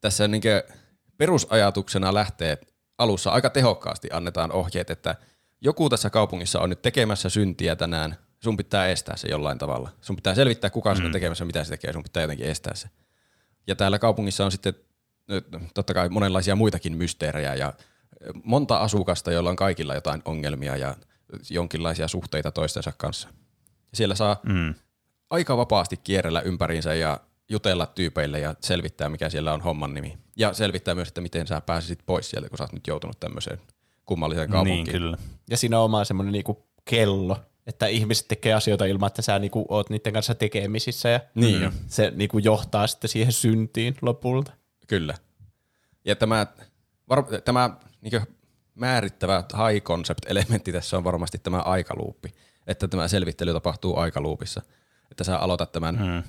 Tässä 0.00 0.28
niin 0.28 0.42
perusajatuksena 1.16 2.14
lähtee 2.14 2.58
alussa 2.98 3.30
aika 3.30 3.50
tehokkaasti 3.50 4.08
annetaan 4.12 4.52
ohjeet, 4.52 4.90
että 4.90 5.14
joku 5.60 5.88
tässä 5.88 6.10
kaupungissa 6.10 6.60
on 6.60 6.70
nyt 6.70 6.82
tekemässä 6.82 7.28
syntiä 7.28 7.76
tänään, 7.76 8.16
sun 8.42 8.56
pitää 8.56 8.88
estää 8.88 9.16
se 9.16 9.28
jollain 9.28 9.58
tavalla. 9.58 9.90
Sun 10.00 10.16
pitää 10.16 10.34
selvittää, 10.34 10.70
kuka 10.70 10.94
se 10.94 11.04
on 11.04 11.12
tekemässä, 11.12 11.44
mitä 11.44 11.64
se 11.64 11.70
tekee, 11.70 11.92
sun 11.92 12.02
pitää 12.02 12.22
jotenkin 12.22 12.46
estää 12.46 12.74
se. 12.74 12.88
Ja 13.66 13.76
täällä 13.76 13.98
kaupungissa 13.98 14.44
on 14.44 14.52
sitten 14.52 14.74
totta 15.74 15.94
kai 15.94 16.08
monenlaisia 16.08 16.56
muitakin 16.56 16.96
mysteerejä 16.96 17.54
ja 17.54 17.72
monta 18.42 18.76
asukasta, 18.76 19.32
joilla 19.32 19.50
on 19.50 19.56
kaikilla 19.56 19.94
jotain 19.94 20.22
ongelmia 20.24 20.76
ja 20.76 20.96
jonkinlaisia 21.50 22.08
suhteita 22.08 22.50
toistensa 22.50 22.92
kanssa. 22.96 23.28
Siellä 23.94 24.14
saa 24.14 24.40
Mm. 24.42 24.74
Aika 25.34 25.56
vapaasti 25.56 25.96
kierrellä 25.96 26.40
ympäriinsä 26.40 26.94
ja 26.94 27.20
jutella 27.48 27.86
tyypeille 27.86 28.40
ja 28.40 28.54
selvittää, 28.60 29.08
mikä 29.08 29.30
siellä 29.30 29.52
on 29.52 29.60
homman 29.60 29.94
nimi. 29.94 30.18
Ja 30.36 30.52
selvittää 30.52 30.94
myös, 30.94 31.08
että 31.08 31.20
miten 31.20 31.46
sä 31.46 31.60
pääsisit 31.60 31.98
pois 32.06 32.30
sieltä, 32.30 32.48
kun 32.48 32.58
sä 32.58 32.64
oot 32.64 32.72
nyt 32.72 32.86
joutunut 32.86 33.20
tämmöiseen 33.20 33.58
kummalliseen 34.04 34.50
kaupunkiin. 34.50 34.84
Niin, 34.84 34.92
kyllä. 34.92 35.16
Ja 35.50 35.56
siinä 35.56 35.78
on 35.78 35.84
oma 35.84 36.04
semmoinen 36.04 36.32
niinku 36.32 36.66
kello, 36.84 37.36
että 37.66 37.86
ihmiset 37.86 38.28
tekee 38.28 38.54
asioita 38.54 38.84
ilman, 38.84 39.06
että 39.06 39.22
sä 39.22 39.38
niinku 39.38 39.66
oot 39.68 39.90
niiden 39.90 40.12
kanssa 40.12 40.34
tekemisissä 40.34 41.08
ja 41.08 41.20
Niin 41.34 41.62
jo. 41.62 41.72
se 41.86 42.12
niinku 42.16 42.38
johtaa 42.38 42.86
sitten 42.86 43.10
siihen 43.10 43.32
syntiin 43.32 43.96
lopulta. 44.02 44.52
Kyllä. 44.86 45.14
Ja 46.04 46.16
tämä, 46.16 46.46
var, 47.08 47.24
tämä 47.44 47.70
niin 48.00 48.22
määrittävä 48.74 49.44
high 49.68 49.84
concept 49.84 50.26
elementti 50.26 50.72
tässä 50.72 50.96
on 50.96 51.04
varmasti 51.04 51.38
tämä 51.38 51.58
aikaluuppi, 51.58 52.34
että 52.66 52.88
tämä 52.88 53.08
selvittely 53.08 53.52
tapahtuu 53.52 53.96
aikaluupissa. 53.98 54.62
Että 55.10 55.24
sä 55.24 55.38
aloitat 55.38 55.72
tämän 55.72 55.94
Mm. 55.96 56.22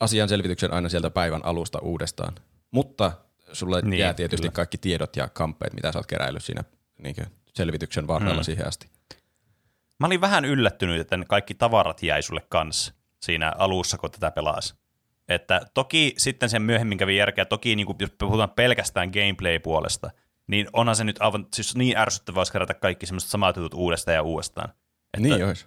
asian 0.00 0.28
selvityksen 0.28 0.72
aina 0.72 0.88
sieltä 0.88 1.10
päivän 1.10 1.44
alusta 1.44 1.78
uudestaan. 1.78 2.34
Mutta 2.70 3.12
sulle 3.52 3.80
niin, 3.82 4.00
jää 4.00 4.14
tietysti 4.14 4.42
kyllä. 4.42 4.52
kaikki 4.52 4.78
tiedot 4.78 5.16
ja 5.16 5.28
kampeet, 5.28 5.72
mitä 5.74 5.92
sä 5.92 5.98
oot 5.98 6.06
keräillyt 6.06 6.44
siinä 6.44 6.64
niin 6.98 7.16
selvityksen 7.54 8.06
varrella 8.06 8.34
Mm. 8.34 8.40
mm. 8.40 8.44
siihen 8.44 8.68
asti. 8.68 8.86
Mä 10.00 10.06
olin 10.06 10.20
vähän 10.20 10.44
yllättynyt, 10.44 11.00
että 11.00 11.16
ne 11.16 11.24
kaikki 11.24 11.54
tavarat 11.54 12.02
jäi 12.02 12.22
sulle 12.22 12.42
kanssa 12.48 12.94
siinä 13.20 13.52
alussa, 13.58 13.98
kun 13.98 14.10
tätä 14.10 14.30
pelasi. 14.30 14.74
Että 15.28 15.60
toki 15.74 16.14
sitten 16.18 16.48
sen 16.48 16.62
myöhemmin 16.62 16.98
kävi 16.98 17.16
järkeä, 17.16 17.44
toki 17.44 17.76
niin 17.76 17.86
kuin, 17.86 17.96
jos 18.00 18.10
puhutaan 18.18 18.50
pelkästään 18.50 19.10
gameplay-puolesta, 19.10 20.10
niin 20.46 20.68
onhan 20.72 20.96
se 20.96 21.04
nyt 21.04 21.16
aivan 21.20 21.46
siis 21.54 21.76
niin 21.76 21.96
ärsyttävää, 21.96 22.40
jos 22.40 22.50
kerätä 22.50 22.74
kaikki 22.74 23.06
semmoiset 23.06 23.30
samat 23.30 23.56
jutut 23.56 23.74
uudestaan 23.74 24.14
ja 24.14 24.22
uudestaan. 24.22 24.68
Että, 25.16 25.28
Niin 25.28 25.44
olisi. 25.46 25.66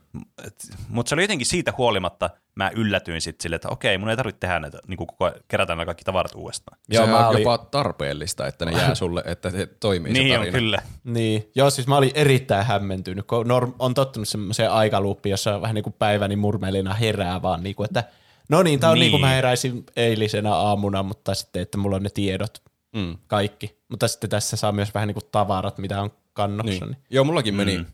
Mutta 0.90 1.10
se 1.10 1.16
oli 1.16 1.22
jotenkin 1.24 1.48
siitä 1.48 1.74
huolimatta, 1.78 2.30
mä 2.56 2.72
yllätyin 2.76 3.22
sitten 3.22 3.44
sille, 3.44 3.56
että 3.56 3.70
okei, 3.70 3.98
mun 3.98 4.10
ei 4.10 4.18
tarvitse 4.18 4.40
tehdä 4.40 4.60
näitä, 4.60 4.80
niin 4.88 4.98
kuin 4.98 5.08
koko 5.08 5.26
ajan 5.26 5.36
kerätä 5.48 5.72
nämä 5.72 5.86
kaikki 5.86 6.04
tavarat 6.04 6.36
uudestaan. 6.36 6.78
Joo, 6.90 7.06
se 7.06 7.12
mä 7.12 7.20
on 7.20 7.26
olin- 7.28 7.42
jopa 7.42 7.58
tarpeellista, 7.58 8.48
että 8.48 8.66
ne 8.66 8.72
jää 8.72 8.96
sulle, 8.96 9.24
että 9.26 9.50
se 9.50 9.66
toimii 9.80 10.14
se 10.16 10.20
Niin 10.24 10.34
on 10.34 10.40
tarina. 10.40 10.58
kyllä. 10.60 10.82
Niin, 11.04 11.52
joo 11.56 11.70
siis 11.70 11.88
mä 11.88 11.98
olin 11.98 12.12
erittäin 12.14 12.66
hämmentynyt, 12.66 13.28
kun 13.28 13.48
norm, 13.48 13.74
on 13.80 13.94
tottunut 13.94 14.28
semmoiseen 14.28 14.72
aikaluuppiin, 14.72 15.32
jossa 15.32 15.62
vähän 15.62 15.76
niin 15.76 15.84
kuin 15.84 15.96
päiväni 16.00 16.36
murmelina 16.36 16.94
herää 16.94 17.42
vaan, 17.42 17.64
niin 17.64 17.76
kuin, 17.76 17.86
että 17.86 18.04
no 18.50 18.64
niin, 18.64 18.80
tää 18.80 18.90
on 18.90 18.94
niin. 18.96 19.00
niin 19.02 19.12
kuin 19.12 19.22
mä 19.22 19.30
heräisin 19.30 19.84
eilisenä 19.96 20.54
aamuna, 20.54 21.04
mutta 21.04 21.34
sitten, 21.36 21.62
että 21.62 21.78
mulla 21.78 21.96
on 21.96 22.04
ne 22.04 22.10
tiedot 22.10 22.62
Mm. 22.96 23.18
kaikki. 23.28 23.80
Mutta 23.90 24.08
sitten 24.08 24.30
tässä 24.30 24.58
saa 24.58 24.72
myös 24.72 24.94
vähän 24.94 25.08
niin 25.08 25.14
kuin 25.14 25.24
tavarat, 25.32 25.78
mitä 25.78 26.02
on 26.02 26.12
kannossa. 26.34 26.70
Niin. 26.72 26.80
Niin. 26.92 26.98
Joo, 27.10 27.24
mullakin 27.24 27.56
meni 27.56 27.78
Mm. 27.78 27.86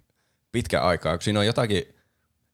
Pitkä 0.56 0.82
aikaa, 0.82 1.18
kun 1.18 1.22
siinä 1.24 1.40
on 1.40 1.46
jotakin 1.46 1.84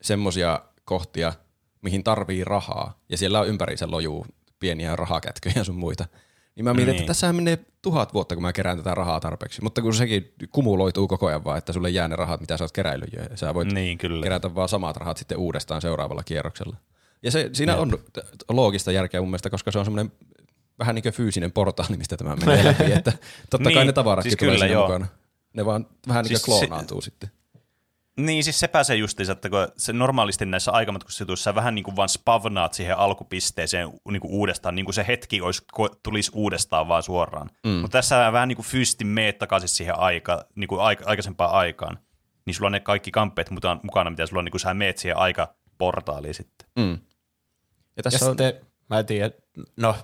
semmosia 0.01 0.61
kohtia, 0.85 1.33
mihin 1.81 2.03
tarvii 2.03 2.43
rahaa, 2.43 2.99
ja 3.09 3.17
siellä 3.17 3.39
on 3.39 3.47
ympäriinsä 3.47 3.91
lojuu 3.91 4.25
pieniä 4.59 4.95
rahakätköjä 4.95 5.53
ja 5.55 5.63
sun 5.63 5.75
muita. 5.75 6.05
Niin 6.55 6.63
mä 6.63 6.73
mietin, 6.73 6.91
Niin. 6.91 6.99
että 7.01 7.07
tässähän 7.07 7.35
menee 7.35 7.59
tuhat 7.81 8.13
vuotta, 8.13 8.35
kun 8.35 8.41
mä 8.41 8.53
kerään 8.53 8.77
tätä 8.77 8.95
rahaa 8.95 9.19
tarpeeksi. 9.19 9.61
Mutta 9.63 9.81
kun 9.81 9.93
sekin 9.93 10.33
kumuloituu 10.51 11.07
koko 11.07 11.27
ajan 11.27 11.43
vaan, 11.43 11.57
että 11.57 11.73
sulle 11.73 11.89
jää 11.89 12.07
ne 12.07 12.15
rahat, 12.15 12.41
mitä 12.41 12.57
sä 12.57 12.63
oot 12.63 12.71
keräillyt 12.71 13.13
jo. 13.13 13.21
Ja 13.29 13.37
sä 13.37 13.53
voit 13.53 13.71
Niin, 13.71 13.97
kyllä. 13.97 14.23
kerätä 14.23 14.55
vaan 14.55 14.69
samat 14.69 14.97
rahat 14.97 15.17
sitten 15.17 15.37
uudestaan 15.37 15.81
seuraavalla 15.81 16.23
kierroksella. 16.23 16.75
Ja 17.23 17.31
se, 17.31 17.49
siinä 17.53 17.75
on 17.77 17.89
t- 18.13 18.17
loogista 18.49 18.91
järkeä 18.91 19.21
mun 19.21 19.29
mielestä, 19.29 19.49
koska 19.49 19.71
se 19.71 19.79
on 19.79 19.85
semmoinen 19.85 20.11
vähän 20.79 20.95
niin 20.95 21.03
kuin 21.03 21.13
fyysinen 21.13 21.51
portaali, 21.51 21.97
mistä 21.97 22.17
tämä 22.17 22.35
menee 22.35 22.63
läpi. 22.65 22.91
Että 22.93 23.13
totta 23.49 23.69
kai 23.69 23.73
Niin, 23.83 23.87
ne 23.87 23.93
tavaratkin 23.93 24.31
siis 24.31 24.39
tulee 24.39 24.51
kyllä, 24.55 24.65
siinä 24.65 24.73
joo. 24.73 24.87
mukana. 24.87 25.07
Ne 25.53 25.65
vaan 25.65 25.87
vähän 26.07 26.23
niin 26.23 26.29
kuin 26.29 26.39
Siis 26.39 26.59
se- 26.59 26.65
kloonaantuu 26.67 27.01
sitten. 27.01 27.31
Niin, 28.25 28.43
siis 28.43 28.59
sepä 28.59 28.83
se 28.83 28.95
justiinsa, 28.95 29.31
että 29.31 29.49
kun 29.49 29.67
se 29.77 29.93
normaalisti 29.93 30.45
näissä 30.45 30.71
aikamatkustusjutuissa 30.71 31.43
sä 31.43 31.55
vähän 31.55 31.75
niin 31.75 31.83
kuin 31.83 31.95
vaan 31.95 32.09
spavnaat 32.09 32.73
siihen 32.73 32.97
alkupisteeseen 32.97 33.89
niin 34.11 34.21
kuin 34.21 34.33
uudestaan, 34.33 34.75
niin 34.75 34.85
kuin 34.85 34.93
se 34.93 35.05
hetki 35.07 35.41
olisi, 35.41 35.63
tulisi 36.03 36.31
uudestaan 36.33 36.87
vaan 36.87 37.03
suoraan. 37.03 37.49
Mm. 37.63 37.71
Mutta 37.71 37.97
tässä 37.97 38.25
sä 38.25 38.31
vähän 38.31 38.47
niin 38.47 38.55
kuin 38.55 38.65
fyysisesti 38.65 39.05
meet 39.05 39.37
takaisin 39.37 39.69
siihen 39.69 39.99
aika, 39.99 40.45
niin 40.55 40.67
kuin 40.67 40.81
aika, 40.81 41.03
aikaisempaan 41.07 41.51
aikaan. 41.51 41.99
Niin 42.45 42.55
sulla 42.55 42.67
on 42.67 42.71
ne 42.71 42.79
kaikki 42.79 43.11
kamppeet 43.11 43.49
mukana, 43.83 44.09
mitä 44.09 44.25
sulla 44.25 44.39
on, 44.39 44.45
niin 44.45 44.51
kuin 44.51 44.61
sä 44.61 44.73
meet 44.73 44.97
siihen 44.97 45.17
aikaportaaliin 45.17 46.33
sitten. 46.33 46.69
Mm. 46.79 46.99
Ja 47.97 48.03
Ja 48.03 48.03
tässä 48.03 48.25
on, 48.25 48.31
sitten, 48.31 48.53
mä 48.89 48.99
en 48.99 49.05
tiedä, 49.05 49.31
no 49.77 49.95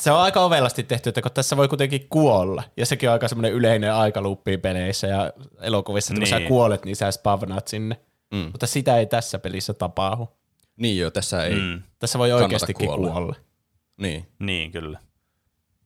se 0.00 0.10
on 0.12 0.20
aika 0.20 0.40
ovelasti 0.44 0.82
tehty, 0.82 1.08
että 1.08 1.22
kun 1.22 1.32
tässä 1.32 1.56
voi 1.56 1.68
kuitenkin 1.68 2.06
kuolla, 2.08 2.62
ja 2.76 2.86
sekin 2.86 3.08
on 3.08 3.12
aika 3.12 3.28
semmoinen 3.28 3.52
yleinen 3.52 3.94
aikaluuppi 3.94 4.58
peleissä 4.58 5.06
ja 5.06 5.32
elokuvissa, 5.60 6.12
että 6.14 6.20
kun 6.20 6.26
sä 6.28 6.38
Niin. 6.38 6.48
kuolet, 6.48 6.84
niin 6.84 6.96
sä 6.96 7.10
spavnaat 7.10 7.68
sinne. 7.68 8.00
Mm. 8.34 8.38
Mutta 8.52 8.66
sitä 8.66 8.98
ei 8.98 9.06
tässä 9.06 9.38
pelissä 9.38 9.74
tapahdu. 9.74 10.28
niin 10.76 10.98
joo, 10.98 11.10
tässä 11.10 11.44
ei, 11.44 11.54
mm. 11.54 11.82
Tässä 11.98 12.18
voi 12.18 12.32
oikeastikin 12.32 12.86
kuolla. 12.86 13.10
kuolla. 13.10 13.34
niin, 13.96 14.26
Niin, 14.38 14.72
kyllä. 14.72 14.98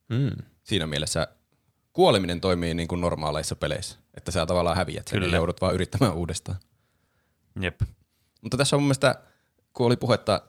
Mm. 0.09 0.31
siinä 0.63 0.87
mielessä 0.87 1.29
kuoleminen 1.93 2.41
toimii 2.41 2.75
niin 2.75 2.89
kuin 2.89 3.01
normaaleissa 3.01 3.57
peleissä. 3.57 3.99
Että 4.15 4.31
sä 4.31 4.47
tavallaan 4.47 4.77
häviät 4.77 5.09
sen 5.09 5.23
ja 5.23 5.29
joudut 5.29 5.61
vaan 5.61 5.75
yrittämään 5.75 6.15
uudestaan. 6.15 6.59
Jep. 7.61 7.81
Mutta 8.43 8.57
tässä 8.57 8.77
on 8.77 8.83
mun 8.83 8.87
mielestä, 8.87 9.15
kun 9.73 9.87
oli 9.87 9.97
puhetta, 9.97 10.41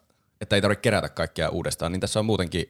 että 0.41 0.55
ei 0.55 0.61
tarvitse 0.61 0.81
kerätä 0.81 1.09
kaikkea 1.09 1.49
uudestaan, 1.49 1.91
niin 1.91 1.99
tässä 1.99 2.19
on 2.19 2.25
muutenkin, 2.25 2.65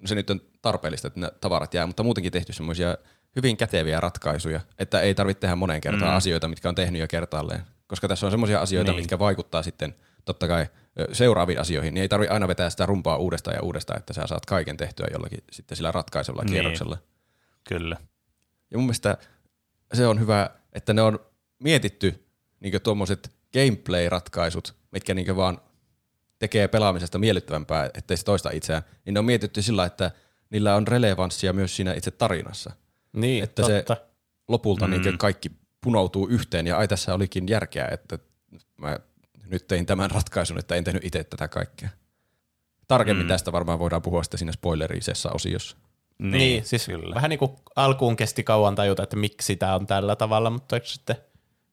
no 0.00 0.06
se 0.06 0.14
nyt 0.14 0.30
on 0.30 0.40
tarpeellista, 0.62 1.08
että 1.08 1.20
ne 1.20 1.30
tavarat 1.40 1.74
jää, 1.74 1.86
mutta 1.86 2.02
muutenkin 2.02 2.32
tehty 2.32 2.52
semmoisia 2.52 2.96
hyvin 3.36 3.56
käteviä 3.56 4.00
ratkaisuja, 4.00 4.60
että 4.78 5.00
ei 5.00 5.14
tarvitse 5.14 5.40
tehdä 5.40 5.56
moneen 5.56 5.80
kertaan 5.80 6.10
Mm. 6.12 6.16
asioita, 6.16 6.48
mitkä 6.48 6.68
on 6.68 6.74
tehnyt 6.74 7.00
jo 7.00 7.06
kertaalleen. 7.08 7.60
Koska 7.86 8.08
tässä 8.08 8.26
on 8.26 8.30
semmoisia 8.30 8.60
asioita, 8.60 8.92
Niin. 8.92 9.00
mitkä 9.00 9.18
vaikuttaa 9.18 9.62
sitten 9.62 9.94
totta 10.24 10.48
kai 10.48 10.66
seuraaviin 11.12 11.60
asioihin, 11.60 11.94
niin 11.94 12.02
ei 12.02 12.08
tarvitse 12.08 12.32
aina 12.34 12.48
vetää 12.48 12.70
sitä 12.70 12.86
rumpaa 12.86 13.16
uudestaan 13.16 13.54
ja 13.56 13.62
uudestaan, 13.62 13.98
että 13.98 14.12
sä 14.12 14.26
saat 14.26 14.46
kaiken 14.46 14.76
tehtyä 14.76 15.06
jollakin 15.12 15.44
sitten 15.52 15.76
sillä 15.76 15.92
ratkaisevalla 15.92 16.42
Niin. 16.44 16.52
kierroksella. 16.52 16.98
Kyllä. 17.68 17.96
Ja 18.70 18.78
mun 18.78 18.84
mielestä 18.86 19.16
se 19.92 20.06
on 20.06 20.20
hyvä, 20.20 20.50
että 20.72 20.92
ne 20.94 21.02
on 21.02 21.18
mietitty 21.58 22.26
niin 22.60 22.82
tuommoiset 22.82 23.32
gameplay-ratkaisut, 23.52 24.74
mitkä 24.90 25.14
niin 25.14 25.36
vaan 25.36 25.60
tekee 26.40 26.68
pelaamisesta 26.68 27.18
miellyttävämpää, 27.18 27.90
ettei 27.94 28.16
se 28.16 28.24
toista 28.24 28.50
itseään, 28.52 28.82
niin 29.04 29.14
ne 29.14 29.18
on 29.20 29.24
mietitty 29.26 29.62
sillä, 29.62 29.84
että 29.84 30.10
niillä 30.50 30.74
on 30.74 30.88
relevanssia 30.88 31.52
myös 31.52 31.76
siinä 31.76 31.94
itse 31.94 32.10
tarinassa. 32.10 32.72
Niin, 33.12 33.44
Että 33.44 33.62
totta. 33.62 33.94
se- 33.94 34.02
Lopulta 34.48 34.86
Mm. 34.86 34.90
niin 35.00 35.18
kaikki 35.18 35.50
punoutuu 35.80 36.28
yhteen, 36.28 36.66
ja 36.66 36.78
ai 36.78 36.88
tässä 36.88 37.14
olikin 37.14 37.48
järkeä, 37.48 37.88
että 37.92 38.18
mä 38.76 38.98
nyt 39.46 39.66
tein 39.68 39.86
tämän 39.86 40.10
ratkaisun, 40.10 40.58
että 40.58 40.74
en 40.74 40.84
tehnyt 40.84 41.04
itse 41.04 41.24
tätä 41.24 41.48
kaikkea. 41.48 41.88
Tarkemmin 42.88 43.26
Mm. 43.26 43.28
tästä 43.28 43.52
varmaan 43.52 43.78
voidaan 43.78 44.02
puhua 44.02 44.22
sitten 44.22 44.38
siinä 44.38 44.52
spoilerisessa 44.52 45.30
osiossa. 45.30 45.76
Niin, 46.18 46.32
Niin, 46.32 46.64
siis 46.64 46.86
kyllä. 46.86 47.14
vähän 47.14 47.28
niin 47.30 47.38
kuin 47.38 47.50
alkuun 47.76 48.16
kesti 48.16 48.42
kauan 48.42 48.74
tajuta, 48.74 49.02
että 49.02 49.16
miksi 49.16 49.56
tämä 49.56 49.74
on 49.74 49.86
tällä 49.86 50.16
tavalla, 50.16 50.50
mutta 50.50 50.80
sitten 50.84 51.16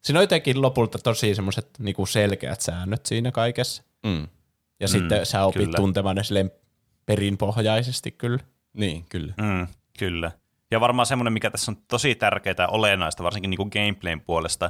siinä 0.03 0.19
on 0.19 0.23
jotenkin 0.23 0.61
lopulta 0.61 0.97
tosi 0.99 1.35
semmoiset 1.35 1.67
niin 1.79 1.95
kuin 1.95 2.07
selkeät 2.07 2.61
säännöt 2.61 3.05
siinä 3.05 3.31
kaikessa. 3.31 3.83
Mm. 4.05 4.27
Ja 4.79 4.87
Mm, 4.87 4.91
sitten 4.91 5.25
sä 5.25 5.45
opit 5.45 5.61
kyllä. 5.63 5.75
tuntemaan 5.75 6.15
ne 6.15 6.23
silleen 6.23 6.51
perinpohjaisesti 7.05 8.11
kyllä. 8.11 8.39
Niin, 8.73 9.05
kyllä. 9.09 9.33
Mm, 9.41 9.67
kyllä. 9.99 10.31
Ja 10.71 10.79
varmaan 10.79 11.05
semmoinen, 11.05 11.33
mikä 11.33 11.49
tässä 11.51 11.71
on 11.71 11.77
tosi 11.87 12.15
tärkeää 12.15 12.55
ja 12.57 12.67
olennaista, 12.67 13.23
varsinkin 13.23 13.49
niin 13.49 13.57
kuin 13.57 13.69
gameplayn 13.73 14.21
puolesta, 14.21 14.69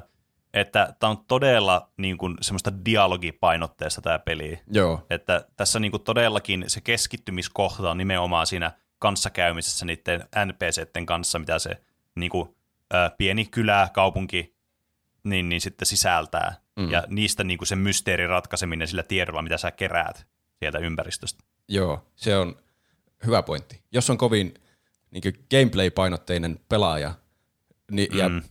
että 0.53 0.93
tämä 0.99 1.11
on 1.11 1.25
todella 1.27 1.91
niin 1.97 2.17
kuin, 2.17 2.37
semmoista 2.41 2.71
dialogipainotteista 2.85 4.01
tämä 4.01 4.19
peli. 4.19 4.59
Joo, 4.71 5.05
Että 5.09 5.45
tässä 5.55 5.79
niin 5.79 5.91
kuin, 5.91 6.03
todellakin 6.03 6.63
se 6.67 6.81
keskittymiskohta 6.81 7.91
on 7.91 7.97
nimenomaan 7.97 8.47
siinä 8.47 8.71
kanssakäymisessä 8.99 9.85
niiden 9.85 10.23
NPCiden 10.45 11.05
kanssa, 11.05 11.39
mitä 11.39 11.59
se 11.59 11.81
niin 12.15 12.29
kuin, 12.29 12.55
ä, 12.93 13.11
pieni 13.17 13.45
kylä, 13.45 13.89
kaupunki 13.93 14.55
niin, 15.23 15.49
niin 15.49 15.61
sitten 15.61 15.85
sisältää. 15.85 16.55
Mm. 16.77 16.91
Ja 16.91 17.03
niistä 17.07 17.43
niin 17.43 17.57
kuin, 17.57 17.67
se 17.67 17.75
mysteerin 17.75 18.29
ratkaiseminen 18.29 18.87
sillä 18.87 19.03
tiedolla, 19.03 19.41
mitä 19.41 19.57
sä 19.57 19.71
keräät 19.71 20.25
sieltä 20.59 20.77
ympäristöstä. 20.79 21.43
Joo, 21.67 22.11
se 22.15 22.37
on 22.37 22.55
hyvä 23.25 23.43
pointti. 23.43 23.81
Jos 23.91 24.09
on 24.09 24.17
kovin 24.17 24.53
niin 25.11 25.23
gameplay-painotteinen 25.51 26.59
pelaaja 26.69 27.13
niin, 27.91 28.17
ja 28.17 28.29
Mm. 28.29 28.41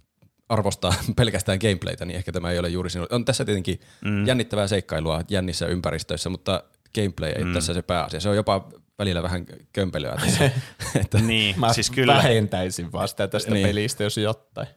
arvostaa 0.48 0.94
pelkästään 1.16 1.58
gameplaytä, 1.62 2.04
niin 2.04 2.16
ehkä 2.16 2.32
tämä 2.32 2.50
ei 2.50 2.58
ole 2.58 2.68
juuri 2.68 2.90
sinulle. 2.90 3.14
On 3.14 3.24
tässä 3.24 3.44
tietenkin 3.44 3.80
Mm. 4.04 4.26
jännittävää 4.26 4.66
seikkailua 4.68 5.20
jännissä 5.28 5.66
ympäristöissä, 5.66 6.28
mutta 6.30 6.64
gameplay 6.94 7.30
ei 7.30 7.42
Mm. 7.44 7.48
mm. 7.48 7.54
tässä 7.54 7.74
se 7.74 7.82
pääasia. 7.82 8.20
Se 8.20 8.28
on 8.28 8.36
jopa 8.36 8.68
välillä 8.98 9.22
vähän 9.22 9.46
kömpelyä 9.72 10.16
tässä. 10.20 10.44
että, 11.00 11.18
Niin, 11.18 11.60
Mä 11.60 11.72
siis 11.72 11.90
kyllä. 11.90 12.14
vähentäisin 12.14 12.92
vaan 12.92 13.08
sitä 13.08 13.28
tästä 13.28 13.50
Niin. 13.50 13.66
pelistä, 13.66 14.04
jos 14.04 14.16
jotain. 14.16 14.68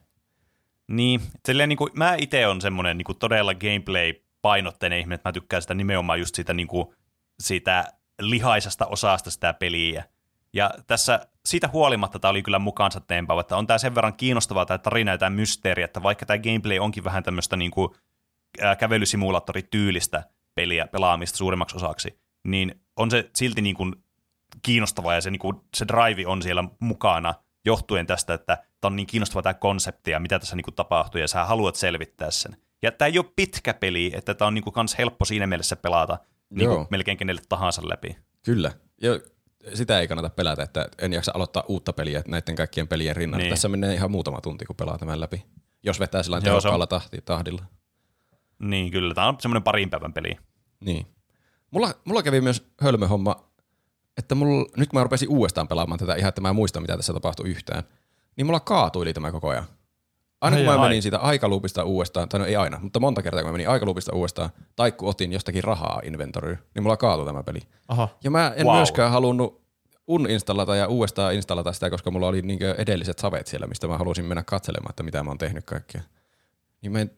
Niin, 0.90 1.20
silleen 1.46 1.68
niin 1.68 1.76
kuin, 1.76 1.90
mä 1.94 2.14
itse 2.18 2.46
on 2.46 2.60
semmoinen 2.60 2.98
niin 2.98 3.18
todella 3.18 3.52
gameplay-painotteinen 3.54 4.98
ihminen, 4.98 5.14
että 5.14 5.28
mä 5.28 5.32
tykkään 5.32 5.62
sitä 5.62 5.74
nimenomaan 5.74 6.18
just 6.18 6.34
siitä, 6.34 6.54
niin 6.54 6.68
kuin, 6.68 6.86
siitä 7.40 7.84
lihaisesta 8.20 8.86
osasta 8.86 9.30
sitä 9.30 9.52
peliä. 9.52 10.04
Ja 10.52 10.70
tässä 10.86 11.26
siitä 11.46 11.68
huolimatta 11.72 12.18
tämä 12.18 12.30
oli 12.30 12.42
kyllä 12.42 12.58
mukaansa 12.58 13.00
tempaava, 13.00 13.40
että 13.40 13.56
on 13.56 13.66
tämä 13.66 13.78
sen 13.78 13.94
verran 13.94 14.14
kiinnostavaa 14.14 14.66
tämä 14.66 14.78
tarina 14.78 15.10
ja 15.10 15.18
tämä 15.18 15.30
mysteeri, 15.36 15.82
että 15.82 16.02
vaikka 16.02 16.26
tämä 16.26 16.38
gameplay 16.38 16.78
onkin 16.78 17.04
vähän 17.04 17.22
tämmöistä 17.22 17.56
niin 17.56 17.70
kuin, 17.70 17.90
ää, 18.60 18.76
kävelysimulaattorityylistä 18.76 20.24
peliä 20.54 20.86
pelaamista 20.86 21.38
suurimmaksi 21.38 21.76
osaksi, 21.76 22.20
niin 22.44 22.80
on 22.96 23.10
se 23.10 23.30
silti 23.34 23.62
niin 23.62 23.76
kuin 23.76 23.94
kiinnostavaa 24.62 25.14
ja 25.14 25.20
se, 25.20 25.30
niin 25.30 25.40
kuin, 25.40 25.56
se 25.76 25.86
drive 25.88 26.26
on 26.26 26.42
siellä 26.42 26.64
mukana 26.80 27.34
johtuen 27.64 28.06
tästä, 28.06 28.34
että 28.34 28.58
tämä 28.80 28.90
on 28.90 28.96
niin 28.96 29.06
kiinnostava 29.06 29.42
tämä 29.42 29.54
konsepti 29.54 30.10
ja 30.10 30.20
mitä 30.20 30.38
tässä 30.38 30.56
niin 30.56 30.64
kuin 30.64 30.74
tapahtuu 30.74 31.20
ja 31.20 31.28
sä 31.28 31.44
haluat 31.44 31.76
selvittää 31.76 32.30
sen. 32.30 32.56
Ja 32.82 32.92
tämä 32.92 33.06
ei 33.06 33.18
ole 33.18 33.32
pitkä 33.36 33.74
peli, 33.74 34.12
että 34.14 34.34
tämä 34.34 34.46
on 34.46 34.54
niin 34.54 34.64
kuin 34.64 34.74
kans 34.74 34.98
helppo 34.98 35.24
siinä 35.24 35.46
mielessä 35.46 35.76
pelata 35.76 36.18
niin 36.50 36.68
kuin 36.68 36.86
melkein 36.90 37.16
kenelle 37.16 37.42
tahansa 37.48 37.88
läpi. 37.88 38.16
Kyllä. 38.44 38.72
Ja 39.02 39.20
sitä 39.74 40.00
ei 40.00 40.08
kannata 40.08 40.30
pelätä, 40.30 40.62
että 40.62 40.88
en 40.98 41.12
jaksa 41.12 41.32
aloittaa 41.34 41.64
uutta 41.68 41.92
peliä 41.92 42.22
näiden 42.28 42.56
kaikkien 42.56 42.88
pelien 42.88 43.16
rinnalla. 43.16 43.42
Niin. 43.42 43.50
Tässä 43.50 43.68
menee 43.68 43.94
ihan 43.94 44.10
muutama 44.10 44.40
tunti, 44.40 44.64
kun 44.64 44.76
pelaa 44.76 44.98
tämän 44.98 45.20
läpi. 45.20 45.44
Jos 45.82 46.00
vetää 46.00 46.22
sillä 46.22 46.40
tehokkaalla 46.40 46.86
tahti, 46.86 47.20
tahdilla. 47.24 47.64
Niin 48.58 48.90
kyllä, 48.90 49.14
tämä 49.14 49.28
on 49.28 49.36
semmoinen 49.40 49.62
parin 49.62 49.90
päivän 49.90 50.12
peli. 50.12 50.36
Niin. 50.80 51.06
Mulla, 51.70 51.94
mulla 52.04 52.22
kävi 52.22 52.40
myös 52.40 52.70
hölmöhomma, 52.80 53.50
että 54.16 54.34
mulla, 54.34 54.70
nyt 54.76 54.88
kun 54.88 54.98
mä 54.98 55.02
rupesin 55.02 55.28
uudestaan 55.28 55.68
pelaamaan 55.68 55.98
tätä 55.98 56.14
ihan, 56.14 56.28
että 56.28 56.40
mä 56.40 56.48
en 56.48 56.54
muista, 56.54 56.80
mitä 56.80 56.96
tässä 56.96 57.12
tapahtui 57.12 57.48
yhtään, 57.48 57.82
niin 58.36 58.46
mulla 58.46 58.60
kaatuili 58.60 59.12
tämä 59.12 59.32
koko 59.32 59.48
ajan. 59.48 59.64
Aina 60.40 60.56
kun 60.56 60.68
Ai 60.68 60.76
mä 60.76 60.82
menin 60.82 61.02
siitä 61.02 61.18
aikaluupista 61.18 61.84
uudestaan, 61.84 62.28
tai 62.28 62.40
no 62.40 62.46
ei 62.46 62.56
aina, 62.56 62.78
mutta 62.82 63.00
monta 63.00 63.22
kertaa 63.22 63.42
kun 63.42 63.48
mä 63.48 63.52
menin 63.52 63.68
aikaluupista 63.68 64.14
uudestaan, 64.14 64.50
tai 64.76 64.92
kun 64.92 65.08
otin 65.08 65.32
jostakin 65.32 65.64
rahaa 65.64 66.00
inventoryyn, 66.04 66.58
niin 66.74 66.82
mulla 66.82 66.96
kaatui 66.96 67.26
tämä 67.26 67.42
peli. 67.42 67.60
Aha. 67.88 68.08
Ja 68.24 68.30
mä 68.30 68.46
en 68.46 68.52
Wow. 68.56 68.66
wow. 68.66 68.76
myöskään 68.76 69.10
halunnut 69.10 69.60
uninstallata 70.08 70.76
ja 70.76 70.86
uudestaan 70.88 71.34
installata 71.34 71.72
sitä, 71.72 71.90
koska 71.90 72.10
mulla 72.10 72.26
oli 72.28 72.42
niinkö 72.42 72.74
edelliset 72.78 73.18
savet 73.18 73.46
siellä, 73.46 73.66
mistä 73.66 73.88
mä 73.88 73.98
halusin 73.98 74.24
mennä 74.24 74.42
katselemaan, 74.42 74.90
että 74.90 75.02
mitä 75.02 75.22
mä 75.22 75.30
oon 75.30 75.38
tehnyt 75.38 75.64
kaikkea. 75.64 76.00
Niin 76.82 76.92
mä 76.92 77.00
en 77.00 77.10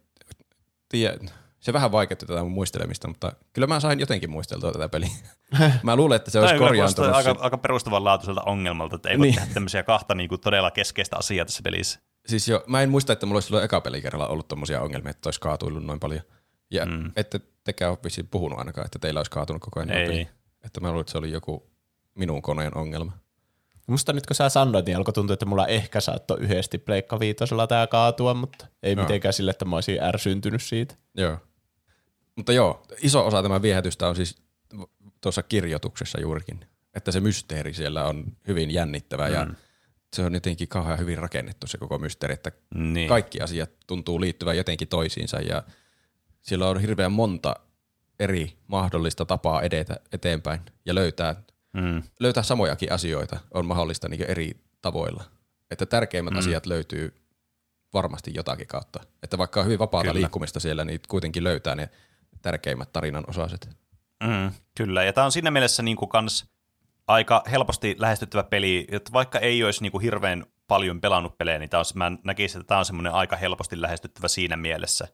tiedä, 0.88 1.18
se 1.62 1.72
vähän 1.72 1.92
vaikeutti 1.92 2.26
tätä 2.26 2.42
mun 2.42 2.52
muistelemista, 2.52 3.08
mutta 3.08 3.32
kyllä 3.52 3.66
mä 3.66 3.80
sain 3.80 4.00
jotenkin 4.00 4.30
muisteltua 4.30 4.72
tätä 4.72 4.88
peliä. 4.88 5.10
mä 5.82 5.96
luulen, 5.96 6.16
että 6.16 6.30
se 6.30 6.40
olisi 6.40 6.54
korjaantunut. 6.54 7.14
aika, 7.14 7.36
aika 7.40 7.58
perustavanlaatuiselta 7.58 8.42
ongelmalta, 8.42 8.96
että 8.96 9.08
ei 9.08 9.18
voi 9.18 9.26
Niin. 9.26 9.34
tehdä 9.34 9.54
tämmöisiä 9.54 9.82
kahta 9.82 10.14
niin 10.14 10.28
kuin, 10.28 10.40
todella 10.40 10.70
keskeistä 10.70 11.16
asiaa 11.16 11.44
tässä 11.46 11.60
pelissä. 11.64 12.00
Siis 12.26 12.48
jo, 12.48 12.64
mä 12.66 12.82
en 12.82 12.90
muista, 12.90 13.12
että 13.12 13.26
mulla 13.26 13.36
olisi 13.36 13.46
silloin 13.46 13.64
eka 13.64 13.80
pelikerralla 13.80 14.26
ollut 14.26 14.48
tommosia 14.48 14.80
ongelmia, 14.80 15.10
että 15.10 15.26
olisi 15.26 15.40
kaatuillut 15.40 15.84
noin 15.84 16.00
paljon. 16.00 16.20
Ja 16.70 16.86
Mm. 16.86 17.10
ette 17.16 17.40
tekään 17.64 17.90
ole 17.90 17.98
vissiin 18.04 18.28
puhunut 18.28 18.58
ainakaan, 18.58 18.84
että 18.84 18.98
teillä 18.98 19.18
olisi 19.18 19.30
kaatunut 19.30 19.62
koko 19.62 19.80
ajan. 19.80 19.88
noin 19.88 20.00
Ei. 20.00 20.06
peli. 20.08 20.28
Että 20.64 20.80
mä 20.80 20.88
luulen, 20.88 21.00
että 21.00 21.12
se 21.12 21.18
oli 21.18 21.30
joku 21.32 21.70
minun 22.14 22.42
koneen 22.42 22.76
ongelma. 22.76 23.12
Musta 23.86 24.12
nyt 24.12 24.26
kun 24.26 24.36
sä 24.36 24.48
sanoit, 24.48 24.86
niin 24.86 24.96
alkoi 24.96 25.12
tuntua, 25.14 25.34
että 25.34 25.46
mulla 25.46 25.66
ehkä 25.66 26.00
saattoi 26.00 26.38
yhdesti 26.40 26.78
Pleikka 26.78 27.20
Viitosella 27.20 27.66
tää 27.66 27.86
kaatua, 27.86 28.34
mutta 28.34 28.66
ei 28.82 28.92
Joo. 28.92 29.02
mitenkään 29.04 29.32
sille, 29.32 29.50
että 29.50 29.64
mä 29.64 29.76
olisin 29.76 30.02
ärsyntynyt 30.02 30.62
siitä. 30.62 30.94
Joo. 31.14 31.38
Mutta 32.36 32.52
joo, 32.52 32.86
iso 33.02 33.26
osa 33.26 33.42
tämän 33.42 33.62
viehätystä 33.62 34.08
on 34.08 34.16
siis 34.16 34.42
tuossa 35.20 35.42
kirjoituksessa 35.42 36.20
juurikin. 36.20 36.66
Että 36.94 37.12
se 37.12 37.20
mysteeri 37.20 37.74
siellä 37.74 38.04
on 38.04 38.24
hyvin 38.48 38.70
jännittävä 38.70 39.28
mm. 39.28 39.34
ja 39.34 39.46
se 40.16 40.22
on 40.24 40.34
jotenkin 40.34 40.68
kauhean 40.68 40.98
hyvin 40.98 41.18
rakennettu 41.18 41.66
se 41.66 41.78
koko 41.78 41.98
mysteeri, 41.98 42.34
että 42.34 42.52
Niin. 42.74 43.08
kaikki 43.08 43.40
asiat 43.40 43.70
tuntuu 43.86 44.20
liittyvän 44.20 44.56
jotenkin 44.56 44.88
toisiinsa 44.88 45.36
ja 45.40 45.62
siellä 46.42 46.68
on 46.68 46.80
hirveän 46.80 47.12
monta 47.12 47.54
eri 48.18 48.56
mahdollista 48.66 49.24
tapaa 49.24 49.62
edetä 49.62 49.96
eteenpäin 50.12 50.60
ja 50.84 50.94
löytää, 50.94 51.42
Mm. 51.72 52.02
löytää 52.20 52.42
samojakin 52.42 52.92
asioita 52.92 53.40
on 53.54 53.66
mahdollista 53.66 54.08
niin 54.08 54.22
eri 54.30 54.52
tavoilla. 54.82 55.24
Että 55.70 55.86
tärkeimmät 55.86 56.32
Mm. 56.32 56.38
asiat 56.38 56.66
löytyy 56.66 57.14
varmasti 57.94 58.30
jotakin 58.34 58.66
kautta. 58.66 59.00
Että 59.22 59.38
vaikka 59.38 59.60
on 59.60 59.66
hyvin 59.66 59.78
vapaata. 59.78 60.08
Kyllä. 60.08 60.20
liikkumista 60.20 60.60
siellä, 60.60 60.84
niin 60.84 61.00
kuitenkin 61.08 61.44
löytää 61.44 61.74
ne 61.74 61.90
tärkeimmät 62.42 62.92
tarinan 62.92 63.24
osaset. 63.26 63.68
Mm, 64.24 64.52
kyllä, 64.76 65.04
ja 65.04 65.12
tämä 65.12 65.24
on 65.24 65.32
siinä 65.32 65.50
mielessä 65.50 65.82
niin 65.82 65.96
kuin 65.96 66.08
kans 66.08 66.52
aika 67.08 67.42
helposti 67.50 67.96
lähestyttävä 67.98 68.42
peli, 68.42 68.86
että 68.90 69.12
vaikka 69.12 69.38
ei 69.38 69.64
olisi 69.64 69.82
niin 69.82 69.92
kuin 69.92 70.02
hirveän 70.02 70.46
paljon 70.68 71.00
pelannut 71.00 71.38
pelejä, 71.38 71.58
niin 71.58 71.70
tää 71.70 71.80
on, 71.80 71.84
mä 71.94 72.12
näkisin, 72.24 72.60
että 72.60 72.68
tämä 72.68 72.78
on 72.78 72.84
semmoinen 72.84 73.12
aika 73.12 73.36
helposti 73.36 73.80
lähestyttävä 73.80 74.28
siinä 74.28 74.56
mielessä. 74.56 75.08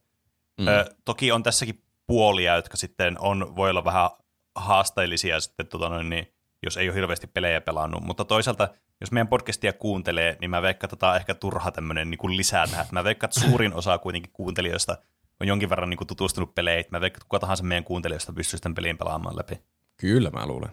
Mm. 0.61 0.69
Ö, 0.69 0.85
toki 1.05 1.33
on 1.33 1.43
tässäkin 1.43 1.83
puolia, 2.07 2.57
jotka 2.57 2.77
sitten 2.77 3.17
on, 3.21 3.57
voi 3.57 3.71
olla 3.71 3.85
vähän 3.85 4.11
haasteellisia 4.57 5.41
sitten, 5.41 5.67
tota 5.67 5.89
noin, 5.89 6.11
niin, 6.11 6.35
jos 6.63 6.77
ei 6.77 6.89
ole 6.89 6.97
hirveästi 6.97 7.27
pelejä 7.27 7.61
pelannut, 7.61 8.03
mutta 8.03 8.25
toisaalta 8.25 8.69
jos 9.01 9.13
meidän 9.13 9.29
podcastia 9.29 9.73
kuuntelee, 9.73 10.37
niin 10.41 10.51
mä 10.51 10.63
veikkaan, 10.63 10.87
että 10.89 10.97
tämä 10.97 11.13
on 11.13 11.17
ehkä 11.17 11.35
turha 11.35 11.71
tämmöinen 11.71 12.11
niin 12.11 12.37
lisää 12.37 12.67
tähän. 12.67 12.87
Mä 12.93 13.05
veikkaan, 13.05 13.29
että 13.29 13.41
suurin 13.41 13.75
osa 13.75 13.99
kuitenkin 13.99 14.33
kuuntelijoista 14.33 14.97
on 15.41 15.49
jonkin 15.49 15.71
verran 15.71 15.91
niin 15.91 15.99
kuin 15.99 16.09
tutustunut 16.09 16.55
peleihin. 16.55 16.85
Mä 16.91 17.01
veikkaan, 17.01 17.23
kuka 17.29 17.39
tahansa 17.39 17.65
meidän 17.65 17.85
kuuntelijoista 17.85 18.33
pystyy 18.33 18.57
sitten 18.57 18.75
pelin 18.75 18.99
pelaamaan 18.99 19.37
läpi. 19.37 19.59
Kyllä 19.97 20.31
mä 20.31 20.47
luulen. 20.47 20.71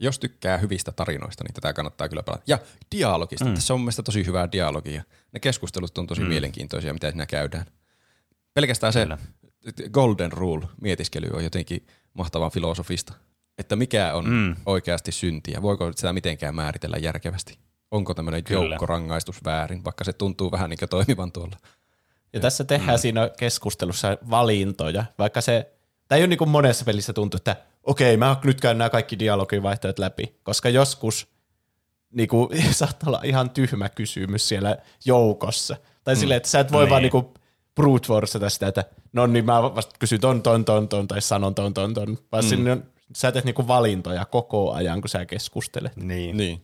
Jos 0.00 0.18
tykkää 0.18 0.58
hyvistä 0.58 0.92
tarinoista, 0.92 1.44
niin 1.44 1.54
tätä 1.54 1.72
kannattaa 1.72 2.08
kyllä 2.08 2.22
pelata. 2.22 2.42
Ja 2.46 2.58
dialogista. 2.92 3.44
Mm. 3.44 3.54
Tässä 3.54 3.74
on 3.74 3.80
mun 3.80 3.84
mielestä 3.84 4.02
tosi 4.02 4.26
hyvää 4.26 4.52
dialogia. 4.52 5.02
Ne 5.32 5.40
keskustelut 5.40 5.98
on 5.98 6.06
tosi 6.06 6.20
mm. 6.20 6.28
mielenkiintoisia, 6.28 6.92
mitä 6.92 7.10
siinä 7.10 7.26
käydään. 7.26 7.66
Pelkästään 8.54 8.92
se 8.92 9.02
Kyllä. 9.04 9.18
golden 9.90 10.32
rule 10.32 10.66
mietiskely 10.80 11.28
on 11.32 11.44
jotenkin 11.44 11.86
mahtavan 12.14 12.50
filosofista. 12.50 13.12
Että 13.58 13.76
mikä 13.76 14.14
on 14.14 14.24
Mm. 14.28 14.56
oikeasti 14.66 15.12
syntiä? 15.12 15.62
Voiko 15.62 15.92
sitä 15.92 16.12
mitenkään 16.12 16.54
määritellä 16.54 16.96
järkevästi? 16.96 17.58
Onko 17.90 18.14
tämmöinen 18.14 18.42
joukkorangaistus 18.50 19.44
väärin, 19.44 19.84
vaikka 19.84 20.04
se 20.04 20.12
tuntuu 20.12 20.52
vähän 20.52 20.70
niin 20.70 20.78
kuin 20.78 20.88
toimivan 20.88 21.32
tuolla? 21.32 21.56
Ja 22.32 22.40
tässä 22.40 22.64
tehdään 22.64 22.98
mm. 22.98 23.00
siinä 23.00 23.30
keskustelussa 23.38 24.18
valintoja, 24.30 25.04
vaikka 25.18 25.40
se, 25.40 25.72
tai 26.08 26.18
ei 26.18 26.22
ole 26.22 26.28
niin 26.28 26.38
kuin 26.38 26.50
monessa 26.50 26.84
pelissä 26.84 27.12
tuntuu, 27.12 27.36
että 27.36 27.56
okei, 27.82 28.16
mä 28.16 28.36
nyt 28.44 28.60
käyn 28.60 28.78
nämä 28.78 28.90
kaikki 28.90 29.18
dialogivaihtoehdot 29.18 29.98
läpi, 29.98 30.38
koska 30.42 30.68
joskus 30.68 31.28
niin 32.12 32.28
kuin, 32.28 32.48
saattaa 32.72 33.08
olla 33.08 33.20
ihan 33.24 33.50
tyhmä 33.50 33.88
kysymys 33.88 34.48
siellä 34.48 34.76
joukossa. 35.04 35.76
Tai 36.04 36.14
mm. 36.14 36.18
silleen, 36.18 36.36
että 36.36 36.48
sä 36.48 36.60
et 36.60 36.72
voi 36.72 36.82
Niin. 36.84 36.90
vaan 36.90 37.02
niin 37.02 37.10
kuin 37.10 37.26
brute 37.74 38.06
forceta 38.06 38.50
sitä, 38.50 38.68
että 38.68 38.84
no 39.12 39.26
niin 39.26 39.44
mä 39.44 39.62
vasta 39.62 39.94
kysyn 39.98 40.20
ton, 40.20 40.42
ton, 40.42 40.64
ton, 40.64 40.88
ton, 40.88 41.08
tai 41.08 41.22
sanon 41.22 41.54
ton, 41.54 41.74
ton, 41.74 41.94
ton, 41.94 42.18
vaan 42.32 42.44
mm. 42.44 42.48
sinne 42.48 42.72
on, 42.72 42.84
sä 43.16 43.32
teet 43.32 43.44
niinku 43.44 43.68
valintoja 43.68 44.24
koko 44.24 44.72
ajan, 44.72 45.00
kun 45.00 45.08
sä 45.08 45.26
keskustelet. 45.26 45.96
Niin. 45.96 46.36
Niin. 46.36 46.62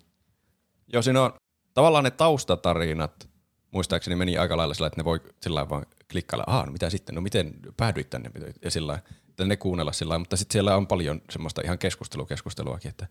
Joo, 0.93 1.03
siinä 1.03 1.23
on 1.23 1.33
tavallaan 1.75 2.05
ne 2.05 2.11
taustatarinat, 2.11 3.29
muistaakseni 3.77 4.17
meni 4.17 4.39
aika 4.39 4.57
lailla 4.57 4.75
sillä, 4.75 4.87
että 4.87 5.01
ne 5.01 5.05
voi 5.05 5.21
sillä 5.43 5.69
vaan 5.69 5.87
klikkailla, 6.11 6.45
ahaa, 6.47 6.67
no 6.67 6.73
mitä 6.73 6.91
sitten, 6.91 7.15
no 7.15 7.21
miten 7.21 7.55
päädyit 7.77 8.11
tänne, 8.11 8.31
ja 8.63 8.71
sillä 8.71 8.99
että 9.37 9.45
ne 9.45 9.57
kuunnella 9.57 9.93
sillä 9.93 10.19
mutta 10.19 10.37
sitten 10.37 10.53
siellä 10.53 10.77
on 10.77 10.87
paljon 10.87 11.23
semmoista 11.31 11.63
ihan 11.65 11.79
keskustelukeskusteluakin, 11.79 12.89
että 12.89 13.07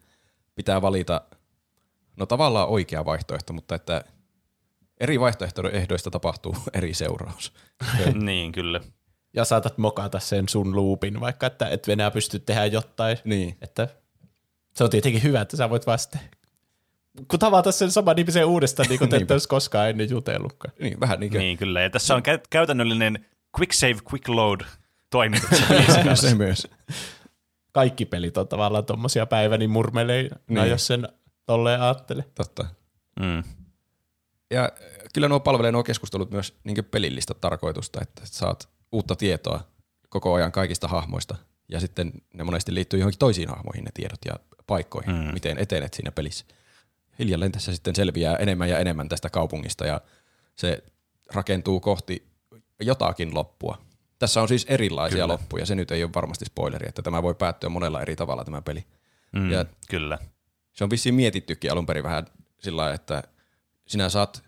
pitää 0.56 0.82
valita, 0.82 1.22
no 2.18 2.26
tavallaan 2.26 2.68
oikea 2.68 3.06
vaihtoehto, 3.06 3.54
mutta 3.54 3.76
että 3.76 4.04
eri 5.00 5.20
vaihtoehdoista 5.20 6.12
tapahtuu 6.12 6.56
eri 6.74 6.94
seuraus. 6.94 7.54
niin, 8.14 8.52
kyllä. 8.52 8.82
Ja 9.34 9.46
saatat 9.46 9.78
mokata 9.78 10.20
sen 10.20 10.50
sun 10.50 10.76
loopin, 10.76 11.20
vaikka 11.20 11.48
että 11.48 11.70
et 11.70 11.90
enää 11.90 12.12
pysty 12.12 12.40
tehdä 12.40 12.66
jotain. 12.66 13.18
Niin. 13.26 13.58
Että 13.62 13.88
se 14.76 14.84
on 14.84 14.90
tietenkin 14.90 15.24
hyvä, 15.24 15.42
että 15.42 15.58
sä 15.58 15.70
voit 15.70 15.88
vasta 15.88 16.18
kun 17.28 17.40
tavata 17.40 17.72
sen 17.72 17.92
saman 17.92 18.20
ihmisen 18.20 18.46
uudestaan, 18.46 18.90
niin 18.90 19.00
kuin 19.00 19.10
te 19.10 19.18
ette 19.18 19.34
olisi 19.34 19.48
koskaan 19.48 19.90
ennen 19.90 20.10
jutellutkaan. 20.10 20.74
Niin, 20.80 21.00
vähän 21.00 21.20
niin 21.20 21.32
kuin 21.32 21.40
Niin, 21.40 21.58
kyllä. 21.58 21.82
Ja 21.82 21.90
tässä 21.90 22.16
on 22.16 22.22
kä- 22.22 22.42
käytännöllinen 22.50 23.26
quick 23.60 23.74
save, 23.74 23.98
quick 24.12 24.28
load 24.28 24.62
pelissä 25.10 26.04
kanssa. 26.04 26.30
se 26.30 26.36
myös. 26.36 26.68
Kaikki 27.72 28.06
pelit 28.06 28.38
on 28.38 28.48
tavallaan 28.48 28.86
tommosia 28.86 29.26
päiväni 29.26 29.68
murmeleina, 29.68 30.36
niin. 30.48 30.56
Niin. 30.56 30.70
jos 30.70 30.88
sen 30.88 31.08
tolleen 31.46 31.82
ajattelee. 31.82 32.26
Totta. 32.36 32.66
Mm. 33.20 33.44
Ja 34.52 34.64
äh, 34.64 34.70
kyllä 35.14 35.28
nuo 35.28 35.40
palvelee 35.40 35.72
nuo 35.72 35.84
keskustelut 35.84 36.32
myös 36.32 36.54
niin 36.64 36.86
pelillistä 36.86 37.34
tarkoitusta, 37.34 38.02
että 38.02 38.22
saat 38.26 38.70
uutta 38.92 39.16
tietoa 39.16 39.68
koko 40.10 40.34
ajan 40.34 40.52
kaikista 40.52 40.88
hahmoista. 40.88 41.36
Ja 41.70 41.80
sitten 41.80 42.12
ne 42.34 42.44
monesti 42.44 42.74
liittyy 42.74 43.00
johonkin 43.00 43.20
toisiin 43.20 43.50
hahmoihin 43.50 43.84
ne 43.84 43.92
tiedot 43.94 44.20
ja 44.26 44.34
paikkoihin, 44.68 45.16
mm. 45.16 45.34
miten 45.34 45.58
etenet 45.58 45.94
siinä 45.94 46.12
pelissä. 46.12 46.46
Hiljalleen 47.20 47.52
tässä 47.52 47.74
sitten 47.76 47.96
selviää 47.96 48.36
enemmän 48.36 48.70
ja 48.70 48.80
enemmän 48.80 49.10
tästä 49.10 49.30
kaupungista 49.30 49.86
ja 49.86 50.02
se 50.56 50.84
rakentuu 51.34 51.80
kohti 51.80 52.28
jotakin 52.80 53.36
loppua. 53.36 53.78
Tässä 54.20 54.42
on 54.42 54.48
siis 54.48 54.66
erilaisia 54.70 55.16
Kyllä. 55.16 55.28
loppuja, 55.28 55.66
se 55.66 55.76
nyt 55.76 55.92
ei 55.92 56.04
ole 56.04 56.12
varmasti 56.16 56.46
spoileri, 56.46 56.88
että 56.90 57.02
tämä 57.02 57.24
voi 57.24 57.36
päättyä 57.36 57.70
monella 57.70 58.02
eri 58.02 58.16
tavalla 58.16 58.46
tämä 58.46 58.62
peli. 58.62 58.86
Mm. 59.32 59.52
Ja- 59.52 59.66
Kyllä. 59.90 60.18
Se 60.74 60.84
on 60.84 60.90
vissiin 60.90 61.16
mietittykin 61.16 61.72
alun 61.72 61.86
perin 61.86 62.04
vähän 62.04 62.26
sillä 62.60 62.82
lailla, 62.82 62.96
että 62.96 63.24
sinä 63.88 64.10
saat 64.10 64.44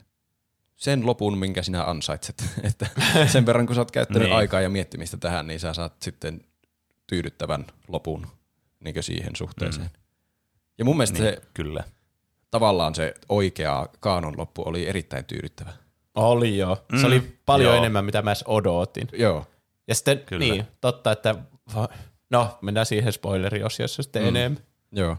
sen 0.75 1.05
lopun, 1.05 1.37
minkä 1.37 1.63
sinä 1.63 1.83
ansaitset. 1.83 2.43
että 2.63 2.87
sen 3.27 3.45
verran, 3.45 3.65
kun 3.65 3.75
sä 3.75 3.81
oot 3.81 3.91
käyttänyt 3.91 4.23
Niin. 4.27 4.35
aikaa 4.35 4.61
ja 4.61 4.69
miettimistä 4.69 5.17
tähän, 5.17 5.47
niin 5.47 5.59
sä 5.59 5.73
saat 5.73 6.01
sitten 6.01 6.41
tyydyttävän 7.07 7.65
lopun 7.87 8.27
niin 8.79 9.03
siihen 9.03 9.35
suhteeseen. 9.35 9.87
Mm. 9.87 10.01
Ja 10.77 10.85
mun 10.85 10.97
mielestä 10.97 11.19
Niin, 11.19 11.33
se 11.33 11.41
kyllä. 11.53 11.83
Tavallaan 12.51 12.95
se 12.95 13.13
oikea 13.29 13.87
kaanon 13.99 14.37
loppu 14.37 14.63
oli 14.65 14.87
erittäin 14.87 15.25
tyydyttävä. 15.25 15.73
Oli 16.15 16.57
joo. 16.57 16.75
Se 16.75 16.97
Mm, 16.97 17.05
oli 17.05 17.37
paljon 17.45 17.73
joo. 17.73 17.77
enemmän, 17.77 18.05
mitä 18.05 18.21
mä 18.21 18.29
edes 18.29 18.43
odotin. 18.47 19.07
Joo. 19.13 19.45
Ja 19.87 19.95
sitten, 19.95 20.19
Kyllä. 20.19 20.39
niin, 20.39 20.67
totta, 20.81 21.11
että 21.11 21.35
no, 22.29 22.57
mennään 22.61 22.85
siihen 22.85 23.13
spoileriosiossa 23.13 24.03
sitten 24.03 24.21
mm. 24.21 24.27
enemmän. 24.27 24.63
Joo. 24.91 25.17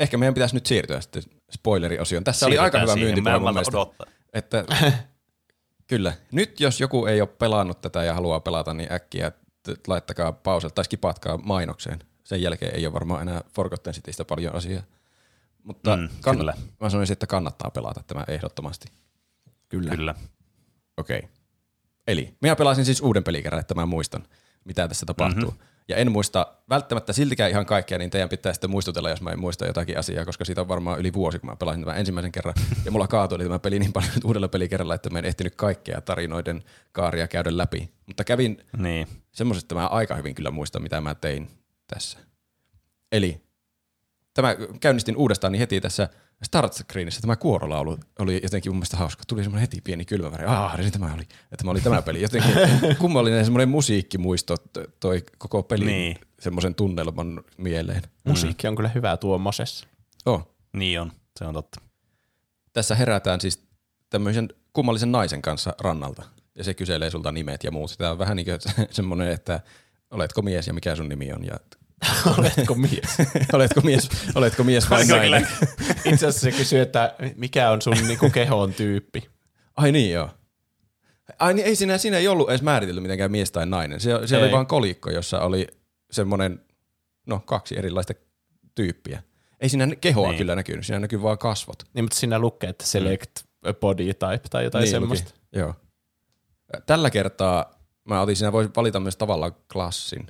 Ehkä 0.00 0.18
meidän 0.18 0.34
pitäisi 0.34 0.54
nyt 0.54 0.66
siirtyä 0.66 1.00
sitten 1.00 1.22
spoileriosioon. 1.50 2.24
Tässä 2.24 2.46
oli 2.46 2.54
Siirrytään 2.54 2.88
aika 2.88 2.96
hyvä 2.96 3.34
en 3.34 3.42
mun 3.42 3.58
odottaa. 3.68 4.06
Että, 4.32 4.64
kyllä. 5.90 6.12
Nyt 6.32 6.60
jos 6.60 6.80
joku 6.80 7.06
ei 7.06 7.20
ole 7.20 7.28
pelannut 7.28 7.80
tätä 7.80 8.04
ja 8.04 8.14
haluaa 8.14 8.40
pelata, 8.40 8.74
niin 8.74 8.92
äkkiä 8.92 9.32
laittakaa 9.86 10.32
pauselta 10.32 10.74
tai 10.74 10.84
skipatkaa 10.84 11.36
mainokseen. 11.36 11.98
Sen 12.24 12.42
jälkeen 12.42 12.74
ei 12.74 12.86
ole 12.86 12.92
varmaan 12.92 13.22
enää 13.22 13.44
Forgotten 13.54 13.94
Citystä 13.94 14.24
paljon 14.24 14.54
asiaa. 14.54 14.82
Mutta 15.64 15.96
Mm, 15.96 16.08
kann- 16.28 16.36
kyllä. 16.36 16.54
mä 16.80 16.90
sanoisin, 16.90 17.12
että 17.12 17.26
kannattaa 17.26 17.70
pelata 17.70 18.02
tämä 18.06 18.24
ehdottomasti. 18.28 18.88
Kyllä. 19.68 19.90
Kyllä. 19.96 20.14
Okei. 20.96 21.18
Okay. 21.18 21.30
Eli 22.06 22.34
minä 22.40 22.56
pelasin 22.56 22.84
siis 22.84 23.00
uuden 23.00 23.24
pelikerran, 23.24 23.60
että 23.60 23.74
mä 23.74 23.86
muistan, 23.86 24.26
mitä 24.64 24.88
tässä 24.88 25.06
tapahtuu. 25.06 25.50
Mm-hmm. 25.50 25.66
Ja 25.88 25.96
en 25.96 26.12
muista 26.12 26.46
välttämättä 26.68 27.12
siltikään 27.12 27.50
ihan 27.50 27.66
kaikkea, 27.66 27.98
niin 27.98 28.10
teidän 28.10 28.28
pitää 28.28 28.52
sitten 28.52 28.70
muistutella, 28.70 29.10
jos 29.10 29.22
mä 29.22 29.30
en 29.30 29.40
muista 29.40 29.66
jotakin 29.66 29.98
asiaa, 29.98 30.24
koska 30.24 30.44
siitä 30.44 30.60
on 30.60 30.68
varmaan 30.68 30.98
yli 31.00 31.12
vuosi, 31.12 31.38
kun 31.38 31.50
mä 31.50 31.56
pelasin 31.56 31.82
tämän 31.84 31.98
ensimmäisen 31.98 32.32
kerran. 32.32 32.54
Ja 32.84 32.90
mulla 32.90 33.08
kaatui 33.08 33.38
tämä 33.38 33.58
peli 33.58 33.78
niin 33.78 33.92
paljon 33.92 34.12
uudella 34.24 34.48
pelikerralla, 34.48 34.94
että 34.94 35.10
mä 35.10 35.18
en 35.18 35.24
ehtinyt 35.24 35.54
kaikkea 35.54 36.00
tarinoiden 36.00 36.62
kaaria 36.92 37.28
käydä 37.28 37.56
läpi. 37.56 37.90
Mutta 38.06 38.24
kävin 38.24 38.64
Niin. 38.76 39.06
semmoiset, 39.32 39.64
että 39.64 39.74
mä 39.74 39.86
aika 39.86 40.14
hyvin 40.14 40.34
kyllä 40.34 40.50
muistan, 40.50 40.82
mitä 40.82 41.00
mä 41.00 41.14
tein 41.14 41.50
tässä. 41.86 42.18
Eli 43.12 43.40
tämä 44.34 44.56
käynnistin 44.80 45.16
uudestaan 45.16 45.52
niin 45.52 45.60
heti 45.60 45.80
tässä 45.80 46.08
start 46.44 46.72
screenissä 46.72 47.20
tämä 47.20 47.36
kuorolaulu 47.36 47.98
oli 48.18 48.40
jotenkin 48.42 48.72
mun 48.72 48.76
mielestä 48.76 48.96
hauska. 48.96 49.22
Tuli 49.26 49.42
semmoinen 49.42 49.60
heti 49.60 49.80
pieni 49.84 50.04
kylmäväri. 50.04 50.44
Ah, 50.46 50.78
niin 50.78 50.92
tämä 50.92 51.14
oli, 51.14 51.22
että 51.22 51.56
tämä 51.56 51.70
oli 51.70 51.80
tämä 51.80 52.02
peli. 52.02 52.22
Jotenkin 52.22 52.52
kummallinen 53.00 53.44
semmoinen 53.44 53.68
musiikkimuisto 53.68 54.56
toi 55.00 55.24
koko 55.38 55.62
peli 55.62 55.84
Niin. 55.84 56.16
semmoisen 56.40 56.74
tunnelman 56.74 57.42
mieleen. 57.58 58.02
Musiikki 58.24 58.66
on 58.68 58.76
kyllä 58.76 58.88
hyvä 58.88 59.16
tuommoisessa. 59.16 59.86
Oh. 60.26 60.54
Niin 60.72 61.00
on. 61.00 61.12
Se 61.38 61.44
on 61.44 61.54
totta. 61.54 61.80
Tässä 62.72 62.94
herätään 62.94 63.40
siis 63.40 63.62
tämmöisen 64.10 64.48
kummallisen 64.72 65.12
naisen 65.12 65.42
kanssa 65.42 65.74
rannalta. 65.80 66.22
Ja 66.54 66.64
se 66.64 66.74
kyselee 66.74 67.10
sulta 67.10 67.32
nimet 67.32 67.64
ja 67.64 67.70
muut. 67.70 67.94
Tämä 67.98 68.10
on 68.10 68.18
vähän 68.18 68.36
niin 68.36 68.46
kuin 68.46 68.88
semmoinen, 68.90 69.28
että 69.32 69.60
oletko 70.10 70.42
mies 70.42 70.66
ja 70.66 70.72
mikä 70.74 70.96
sun 70.96 71.08
nimi 71.08 71.32
on. 71.32 71.44
Ja 71.44 71.56
Oletko 72.38 72.74
mies? 72.74 73.16
oletko 73.52 73.80
mies, 73.80 74.08
oletko 74.34 74.64
mies 74.64 74.90
vai 74.90 75.06
nainen? 75.06 75.48
Itse 76.04 76.26
asiassa 76.26 76.40
se 76.40 76.52
kysyy, 76.52 76.80
että 76.80 77.14
mikä 77.36 77.70
on 77.70 77.82
sun 77.82 77.96
niinku 78.08 78.30
kehon 78.30 78.74
tyyppi. 78.74 79.28
Ai 79.76 79.92
niin 79.92 80.12
joo. 80.12 80.30
Ai 81.38 81.54
niin 81.54 81.66
ei 81.66 81.76
siinä, 81.76 81.98
siinä 81.98 82.18
ei 82.18 82.28
ollut 82.28 82.50
edes 82.50 82.62
määritelty 82.62 83.00
mitenkään 83.00 83.30
mies 83.30 83.52
tai 83.52 83.66
nainen. 83.66 84.00
Se, 84.00 84.10
se 84.26 84.36
oli 84.36 84.52
vaan 84.52 84.66
kolikko, 84.66 85.10
jossa 85.10 85.40
oli 85.40 85.66
semmoinen, 86.10 86.60
no 87.26 87.42
kaksi 87.46 87.78
erilaista 87.78 88.14
tyyppiä. 88.74 89.22
Ei 89.60 89.68
siinä 89.68 89.96
kehoa 90.00 90.28
niin. 90.28 90.38
Kyllä 90.38 90.54
näkynyt, 90.54 90.86
siinä 90.86 91.00
näkyy 91.00 91.22
vaan 91.22 91.38
kasvot. 91.38 91.82
Niin, 91.94 92.04
mutta 92.04 92.16
siinä 92.18 92.38
lukee, 92.38 92.70
että 92.70 92.86
select 92.86 93.30
a 93.64 93.74
body 93.74 94.04
type 94.04 94.48
tai 94.50 94.64
jotain 94.64 94.82
niin, 94.82 94.90
semmoista. 94.90 95.30
luki. 95.30 95.58
Joo. 95.58 95.74
Tällä 96.86 97.10
kertaa 97.10 97.80
mä 98.04 98.20
otin, 98.20 98.36
siinä 98.36 98.52
voisi 98.52 98.70
valita 98.76 99.00
myös 99.00 99.16
tavallaan 99.16 99.52
klassin. 99.72 100.26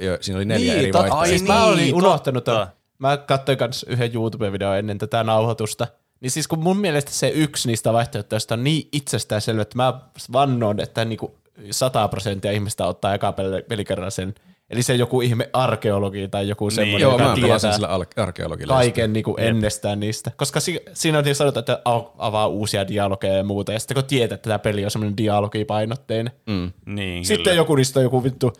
Joo, 0.00 0.16
Siinä 0.20 0.36
oli 0.38 0.44
neljä 0.44 0.72
niin, 0.72 0.78
eri 0.82 0.92
totta. 0.92 0.98
vaihtoehtoa. 1.02 1.26
Siis 1.28 1.42
mä 1.48 1.64
olin 1.64 1.76
niin, 1.78 1.94
unohtanut 1.94 2.44
totta. 2.44 2.68
Mä 2.98 3.16
katsoin 3.16 3.58
kanssa 3.58 3.86
yhden 3.90 4.10
YouTube-videon 4.14 4.78
ennen 4.78 4.98
tätä 4.98 5.24
nauhoitusta. 5.24 5.86
Niin 6.20 6.30
siis 6.30 6.48
kun 6.48 6.58
mun 6.58 6.76
mielestä 6.76 7.10
se 7.10 7.28
yksi 7.28 7.68
niistä 7.68 7.92
vaihtoehtoista 7.92 8.54
on 8.54 8.64
niin 8.64 8.88
itsestäänselvä, 8.92 9.62
että 9.62 9.76
mä 9.76 10.00
vannon, 10.32 10.80
että 10.80 11.04
niinku 11.04 11.34
100 11.70 12.08
prosenttia 12.08 12.52
ihmistä 12.52 12.86
ottaa 12.86 13.14
eka 13.14 13.30
pel- 13.30 13.62
pelikerran 13.68 14.10
sen. 14.10 14.34
Eli 14.70 14.82
se 14.82 14.94
joku 14.94 15.20
ihme 15.20 15.50
arkeologi 15.52 16.28
tai 16.28 16.48
joku 16.48 16.70
semmoinen, 16.70 17.00
Joo, 17.00 17.12
joka 17.12 17.24
mä 17.24 17.34
tietää 17.34 17.72
sillä 17.72 17.88
arkeologilla. 18.16 18.74
kaiken 18.74 19.12
niinku 19.12 19.36
ennestään 19.38 20.00
niistä. 20.00 20.30
Koska 20.36 20.60
si- 20.60 20.80
siinä 20.92 21.18
on 21.18 21.24
niin 21.24 21.34
sanotaan, 21.34 21.60
että 21.60 21.80
avaa 22.18 22.46
uusia 22.46 22.88
dialogeja 22.88 23.34
ja 23.36 23.44
muuta. 23.44 23.72
Ja 23.72 23.78
sitten 23.80 23.94
kun 23.94 24.04
tietää, 24.04 24.34
että 24.34 24.48
tämä 24.48 24.58
peli 24.58 24.84
on 24.84 24.90
semmoinen 24.90 25.16
dialogipainotteinen. 25.16 26.32
Mm. 26.46 26.72
Niin, 26.86 27.24
Sitten 27.24 27.44
kyllä. 27.44 27.56
joku 27.56 27.74
niistä 27.74 28.00
on 28.00 28.04
joku 28.04 28.24
vittu, 28.24 28.52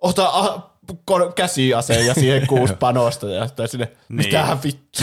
ota 0.00 0.28
a, 0.28 0.70
käsiaseen 1.34 2.06
ja 2.06 2.14
siihen 2.14 2.46
kuusi 2.52 2.74
panosta 2.74 3.30
ja 3.30 3.48
tai 3.48 3.68
sinne, 3.68 3.84
Niin. 4.08 4.16
mitä 4.16 4.58
vittu. 4.64 5.02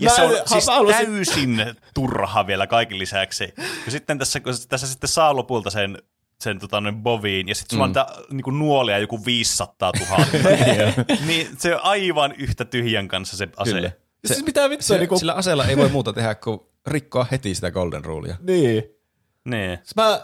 Ja 0.00 0.10
se 0.10 0.22
on 0.22 0.36
siis 0.46 0.66
mä 0.66 0.72
haluaisin- 0.74 1.06
täysin 1.14 1.76
turha 1.94 2.46
vielä 2.46 2.66
kaiken 2.66 2.98
lisäksi. 2.98 3.54
Ja 3.84 3.90
sitten 3.92 4.18
tässä, 4.18 4.40
kun 4.40 4.52
tässä 4.68 4.86
sitten 4.86 5.08
saa 5.08 5.36
lopulta 5.36 5.70
sen, 5.70 5.98
sen 6.40 6.58
tota, 6.58 6.80
noin 6.80 7.02
boviin, 7.02 7.48
ja 7.48 7.54
sitten 7.54 7.76
sulla 7.76 7.86
mm. 7.86 7.90
on 7.96 8.06
niitä 8.06 8.44
niin 8.48 8.58
nuolia 8.58 8.98
joku 8.98 9.24
500 9.26 9.92
000. 10.10 10.24
niin 11.26 11.48
se 11.58 11.74
on 11.74 11.80
aivan 11.84 12.32
yhtä 12.38 12.64
tyhjän 12.64 13.08
kanssa 13.08 13.36
se 13.36 13.48
ase. 13.56 13.72
Kyllä. 13.72 13.90
Se, 14.24 14.34
siis 14.34 14.46
mitä 14.46 14.70
vittu 14.70 14.84
Se, 14.86 14.98
niinku, 14.98 15.18
Sillä 15.18 15.32
aseella 15.32 15.64
ei 15.66 15.76
voi 15.76 15.88
muuta 15.88 16.12
tehdä 16.12 16.34
kuin 16.34 16.60
rikkoa 16.86 17.26
heti 17.30 17.54
sitä 17.54 17.70
golden 17.70 18.04
rulea. 18.04 18.36
niin. 18.40 18.84
Niin. 19.44 19.78
Siis 19.78 19.96
Mä, 19.96 20.20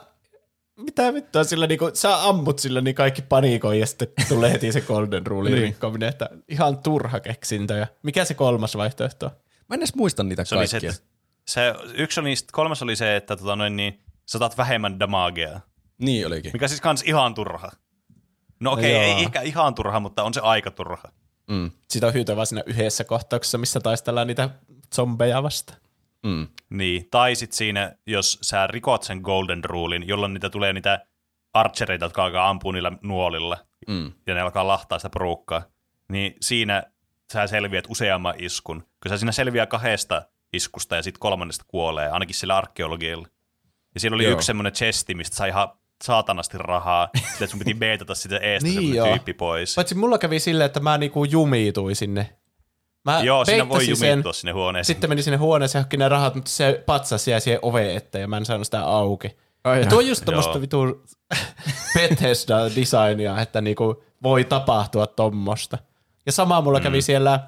mitä 0.79 1.15
vittua 1.15 1.45
sillä 1.45 1.67
niinku, 1.67 1.91
sä 1.95 2.29
ammut 2.29 2.59
sillä 2.59 2.81
niin 2.81 2.95
kaikki 2.95 3.23
panikoi 3.23 3.81
ja 3.81 3.87
sitten 3.87 4.09
tulee 4.29 4.53
heti 4.53 4.73
se 4.73 4.81
golden 4.81 5.27
rule 5.27 5.51
Niin. 5.51 5.63
rikkominen, 5.63 6.09
että 6.09 6.31
ihan 6.49 6.79
turha 6.79 7.21
keksintö. 7.21 7.75
Ja 7.77 7.87
mikä 8.03 8.25
se 8.25 8.35
kolmas 8.35 8.77
vaihtoehto 8.77 9.27
on? 9.27 9.33
Mä 9.69 9.75
en 9.75 9.81
edes 9.81 9.95
muista 9.95 10.23
niitä 10.23 10.45
Se 10.45 10.55
oli 10.57 10.67
se, 10.67 10.71
kaikkia. 10.81 10.91
että 10.91 11.03
se, 11.49 11.75
yksi 11.95 12.21
oli, 12.21 12.35
kolmas 12.53 12.83
oli 12.83 12.97
se, 12.97 13.17
että 13.17 13.37
tota, 13.37 13.57
noin, 13.57 13.77
niin, 13.77 14.01
sä 14.27 14.39
vähemmän 14.57 15.01
damagea, 15.01 15.61
Niin 15.99 16.27
olikin. 16.27 16.51
mikä 16.53 16.69
siis 16.69 16.81
kans 16.81 17.03
ihan 17.03 17.35
turha. 17.35 17.71
No 18.61 18.73
okei, 18.73 18.97
okay, 18.97 19.05
ei 19.05 19.23
ehkä 19.23 19.41
ihan 19.41 19.75
turha, 19.75 20.01
mutta 20.01 20.23
on 20.23 20.35
se 20.35 20.41
aika 20.41 20.71
turha. 20.71 21.13
Mm. 21.51 21.71
Sitä 21.91 22.07
on 22.07 22.15
hyötyä 22.15 22.37
vaan 22.37 22.47
siinä 22.47 22.63
yhdessä 22.67 23.05
kohtauksessa, 23.05 23.59
missä 23.59 23.81
taistellaan 23.81 24.27
niitä 24.27 24.51
zombeja 24.95 25.43
vastaan. 25.43 25.79
Mm. 26.27 26.47
Niin, 26.71 27.09
tai 27.11 27.35
sitten 27.35 27.57
siinä, 27.57 27.93
jos 28.07 28.39
sä 28.43 28.67
rikot 28.67 29.03
sen 29.03 29.21
golden 29.23 29.65
rulein, 29.65 30.09
jolloin 30.09 30.35
niitä 30.35 30.51
tulee 30.51 30.73
niitä 30.73 31.07
archereita, 31.55 32.05
jotka 32.05 32.25
alkaa 32.25 32.49
ampua 32.49 32.73
niillä 32.73 32.93
nuolilla, 33.03 33.57
Mm. 33.89 34.13
ja 34.27 34.35
ne 34.35 34.41
alkaa 34.41 34.67
lahtaa 34.67 34.99
sitä 34.99 35.11
porukkaa, 35.11 35.63
niin 36.09 36.35
siinä 36.41 36.83
sä 37.33 37.47
selviät 37.47 37.85
useamman 37.89 38.35
iskun. 38.39 38.81
Kun 38.81 39.09
sä 39.09 39.17
siinä 39.19 39.33
selviää 39.33 39.67
kahdesta 39.67 40.23
iskusta 40.53 40.97
ja 40.97 41.03
sitten 41.03 41.21
kolmannesta 41.21 41.65
kuolee, 41.69 42.09
ainakin 42.11 42.35
sillä 42.35 42.57
arkeologialla. 42.57 43.29
Ja 43.95 44.01
siellä 44.01 44.15
oli 44.15 44.25
Joo. 44.25 44.33
yksi 44.33 44.47
semmoinen 44.47 44.73
chesti, 44.73 45.15
mistä 45.15 45.37
sai 45.37 45.49
ihan 45.49 45.69
saatanasti 46.05 46.59
rahaa, 46.59 47.09
että 47.33 47.47
sun 47.47 47.59
piti 47.59 47.75
beetata 47.75 48.15
sitä 48.15 48.37
eestä 48.39 48.69
Niin 48.69 48.75
semmoinen 48.75 49.13
tyyppi 49.13 49.33
pois. 49.33 49.75
Paitsi 49.75 49.95
mulla 49.95 50.19
kävi 50.19 50.39
silleen, 50.41 50.67
että 50.67 50.81
mä 50.81 50.99
niinku 50.99 51.25
jumiituin 51.25 51.97
sinne. 51.97 52.37
Mä 53.09 53.21
Joo, 53.23 53.45
siinä 53.45 53.69
voi 53.69 53.89
jumittua 53.89 54.33
sinne 54.33 54.53
huoneeseen. 54.53 54.95
Sitten 54.95 55.11
menin 55.11 55.25
sinne 55.25 55.37
huoneeseen, 55.37 55.83
hakki 55.83 55.97
ne 55.97 56.09
rahat, 56.09 56.35
mutta 56.35 56.51
se 56.51 56.83
patsas 56.87 57.29
jäi 57.29 57.41
siihen 57.41 57.59
oveen 57.63 57.97
eteen 57.97 58.23
ja 58.23 58.29
mä 58.29 58.37
en 58.37 58.45
saanut 58.45 58.67
sitä 58.67 58.85
auki. 58.85 59.37
Ai 59.65 59.81
Ja 59.81 59.87
tuo 59.87 59.99
on 59.99 60.07
just 60.07 60.25
tämmöistä 60.25 60.61
vitu 60.61 60.79
Bethesda-designia, 61.95 63.43
että 63.43 63.61
niinku 63.61 64.03
voi 64.23 64.45
tapahtua 64.45 65.07
tommosta. 65.07 65.79
Ja 66.27 66.33
sama 66.33 66.61
mulla 66.61 66.81
kävi 66.81 67.03
siellä, 67.03 67.41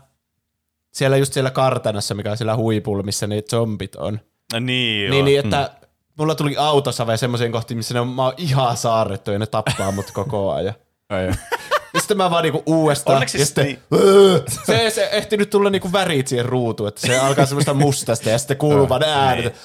siellä 0.92 1.16
just 1.16 1.32
siellä 1.32 1.50
kartanassa, 1.50 2.14
mikä 2.14 2.30
on 2.30 2.36
siellä 2.36 2.56
huipulla, 2.56 3.02
missä 3.02 3.26
ne 3.26 3.42
zombit 3.50 3.96
on. 3.96 4.20
No 4.52 4.58
niin, 4.58 5.04
joo. 5.04 5.10
Niin, 5.10 5.24
niin 5.24 5.40
että 5.40 5.70
mulla 6.18 6.34
tuli 6.34 6.56
autosave 6.56 7.16
semmoiseen 7.16 7.52
kohtiin, 7.52 7.78
missä 7.78 7.94
ne 7.94 8.00
on, 8.00 8.08
mä 8.08 8.24
oon 8.24 8.34
ihan 8.36 8.76
saarrettu 8.76 9.30
ja 9.30 9.38
ne 9.38 9.46
tappaa 9.46 9.92
mut 9.92 10.10
koko 10.10 10.52
ajan. 10.52 10.74
Ai. 11.08 11.30
Ja 11.94 12.00
sitten 12.00 12.16
mä 12.16 12.30
vaan 12.30 12.42
niinku 12.42 12.62
uudestaan. 12.66 13.14
Onneksi 13.14 13.38
ja 13.38 13.46
sitten, 13.46 13.64
niin. 13.66 13.78
se, 14.66 14.90
se 14.90 15.08
ehti 15.12 15.36
nyt 15.36 15.50
tulla 15.50 15.70
niinku 15.70 15.92
värit 15.92 16.28
siihen 16.28 16.46
ruutuun, 16.46 16.88
että 16.88 17.00
se 17.06 17.18
alkaa 17.18 17.46
semmoista 17.46 17.74
mustasta 17.74 18.30
ja 18.30 18.38
sitten 18.38 18.56
kuuluu 18.56 18.88
vaan 18.88 19.00
ne 19.00 19.06
äänet. 19.12 19.46
että, 19.46 19.58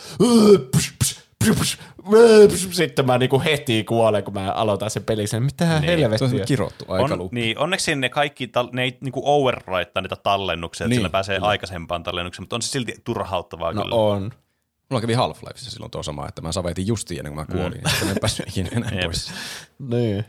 psh. 0.78 1.16
Sitten 2.72 3.06
mä 3.06 3.18
niinku 3.18 3.42
heti 3.46 3.84
kuolen, 3.84 4.24
kun 4.24 4.34
mä 4.34 4.52
aloitan 4.52 4.90
sen 4.90 5.04
pelin. 5.04 5.28
Sen, 5.28 5.44
mitä 5.44 5.66
Niin. 5.80 6.00
Se 6.00 6.06
on 6.06 6.12
helvettiä. 6.12 6.46
kirottu 6.46 6.86
on, 6.88 7.02
aikaluppi. 7.04 7.36
niin, 7.40 7.60
onneksi 7.60 7.96
ne 7.96 8.10
kaikki, 8.10 8.46
tal- 8.48 8.70
ne 8.74 8.84
ei 8.84 8.98
niinku 9.02 9.22
overwritea 9.26 10.02
niitä 10.02 10.16
tallennuksia, 10.16 10.86
että 10.86 10.90
Niin, 10.90 10.98
sillä 10.98 11.10
pääsee 11.10 11.36
kyllä. 11.38 11.48
aikaisempaan 11.48 12.04
tallennukseen, 12.04 12.44
mutta 12.44 12.56
on 12.56 12.62
se 12.62 12.70
silti 12.70 12.94
turhauttavaa 13.04 13.72
No 13.74 13.82
kyllä. 13.84 13.96
on. 13.96 14.32
Mulla 14.90 15.02
kävi 15.02 15.14
Half-Lifeissa 15.14 15.72
silloin 15.72 15.92
tuo 15.92 16.04
sama, 16.04 16.28
että 16.28 16.42
mä 16.42 16.52
savetin 16.52 16.88
justiin 16.88 17.20
ennen 17.20 17.34
kuin 17.34 17.48
mä 17.48 17.56
kuolin. 17.62 17.82
Mm. 17.82 17.90
Sitten 17.90 18.08
mä 18.08 18.12
en 18.12 18.18
päässyt 18.22 18.48
ikinä 18.48 18.70
enää 18.76 18.92
pois. 19.04 19.32
Niin. 19.80 20.26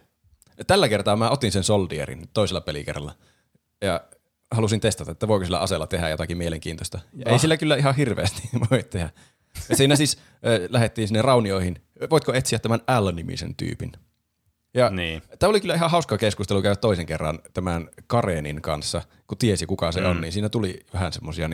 Tällä 0.67 0.89
kertaa 0.89 1.17
mä 1.17 1.31
otin 1.31 1.53
sen 1.53 1.65
Soldierin 1.65 2.29
toisella 2.33 2.61
pelikerralla. 2.61 3.15
Ja 3.81 4.01
halusin 4.51 4.81
testata, 4.81 5.13
että 5.13 5.29
voiko 5.29 5.45
sillä 5.45 5.59
aseella 5.59 5.87
tehdä 5.87 6.09
jotakin 6.09 6.39
mielenkiintoista. 6.39 6.99
Ja 7.13 7.25
Ah. 7.27 7.33
ei 7.33 7.39
sillä 7.39 7.57
kyllä 7.57 7.77
ihan 7.77 7.95
hirveästi 7.97 8.49
voi 8.71 8.83
tehdä. 8.83 9.11
Ja 9.69 9.77
siinä 9.77 9.97
siis 9.97 10.17
äh, 10.17 10.69
lähdettiin 10.71 11.09
sinne 11.09 11.23
raunioihin. 11.23 11.83
Voitko 12.11 12.33
etsiä 12.33 12.59
tämän 12.59 12.81
L-nimisen 13.01 13.55
tyypin? 13.55 13.93
Ja 14.75 14.91
Niin. 14.91 15.23
Tämä 15.39 15.51
oli 15.51 15.61
kyllä 15.61 15.75
ihan 15.75 15.91
hauska 15.91 16.19
keskustelu 16.19 16.63
käydä 16.63 16.77
toisen 16.77 17.07
kerran 17.07 17.39
tämän 17.55 17.89
Karenin 18.07 18.63
kanssa, 18.63 19.03
kun 19.27 19.39
tiesi 19.39 19.67
kuka 19.67 19.93
se 19.93 20.01
mm. 20.01 20.07
on, 20.07 20.21
niin 20.21 20.33
siinä 20.33 20.49
tuli 20.49 20.81
vähän 20.95 21.13
semmoisia 21.13 21.49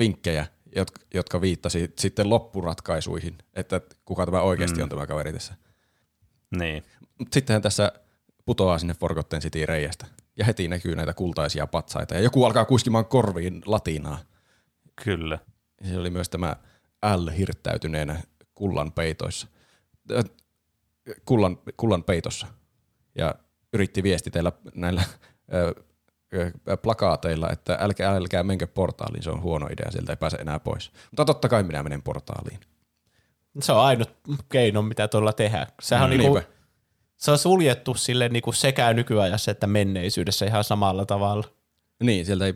vinkkejä, 0.00 0.46
jotka, 0.76 1.00
jotka 1.14 1.40
viittasi 1.40 1.92
sitten 1.98 2.30
loppuratkaisuihin, 2.30 3.38
että 3.54 3.80
kuka 4.04 4.26
tämä 4.26 4.40
oikeasti 4.40 4.76
mm. 4.76 4.82
on 4.82 4.88
tämä 4.88 5.06
kaveri 5.06 5.32
tässä. 5.32 5.54
Niin. 6.58 6.84
Sittenhän 7.32 7.62
tässä 7.62 7.92
putoaa 8.46 8.78
sinne 8.78 8.94
Forgotten 8.94 9.40
City 9.40 9.66
reiästä. 9.66 10.06
Ja 10.36 10.44
heti 10.44 10.68
näkyy 10.68 10.96
näitä 10.96 11.14
kultaisia 11.14 11.66
patsaita. 11.66 12.14
Ja 12.14 12.20
joku 12.20 12.44
alkaa 12.44 12.64
kuiskimaan 12.64 13.06
korviin 13.06 13.62
latinaa. 13.66 14.18
Kyllä. 15.04 15.38
Ja 15.82 15.88
se 15.88 15.98
oli 15.98 16.10
myös 16.10 16.28
tämä 16.28 16.56
L 17.16 17.28
hirttäytyneenä 17.28 18.20
kullan 18.54 18.92
peitoissa. 18.92 19.46
Kullan, 21.24 21.58
kullan 21.76 22.04
peitossa. 22.04 22.46
Ja 23.14 23.34
yritti 23.72 24.02
viestitellä 24.02 24.52
näillä 24.74 25.02
ö, 25.54 25.74
plakaateilla, 26.82 27.50
että 27.50 27.78
älkää, 27.80 28.10
älkää 28.12 28.42
menkö 28.42 28.66
portaaliin, 28.66 29.22
se 29.22 29.30
on 29.30 29.42
huono 29.42 29.66
idea, 29.66 29.90
sieltä 29.90 30.12
ei 30.12 30.16
pääse 30.16 30.36
enää 30.36 30.60
pois. 30.60 30.92
Mutta 31.10 31.24
totta 31.24 31.48
kai 31.48 31.62
minä 31.62 31.82
menen 31.82 32.02
portaaliin. 32.02 32.60
Se 33.60 33.72
on 33.72 33.80
ainut 33.80 34.10
keino, 34.48 34.82
mitä 34.82 35.08
tuolla 35.08 35.32
tehdään. 35.32 35.66
Sehän 35.82 36.04
on 36.04 36.10
Mm, 36.10 36.18
niinku, 36.18 36.34
niinpä. 36.34 36.52
Se 37.20 37.30
on 37.30 37.38
suljettu 37.38 37.94
sille 37.94 38.28
niinku 38.28 38.52
sekä 38.52 38.92
nykyajassa 38.92 39.50
että 39.50 39.66
menneisyydessä 39.66 40.46
ihan 40.46 40.64
samalla 40.64 41.06
tavalla. 41.06 41.44
Niin, 42.02 42.26
sieltä 42.26 42.46
ei 42.46 42.54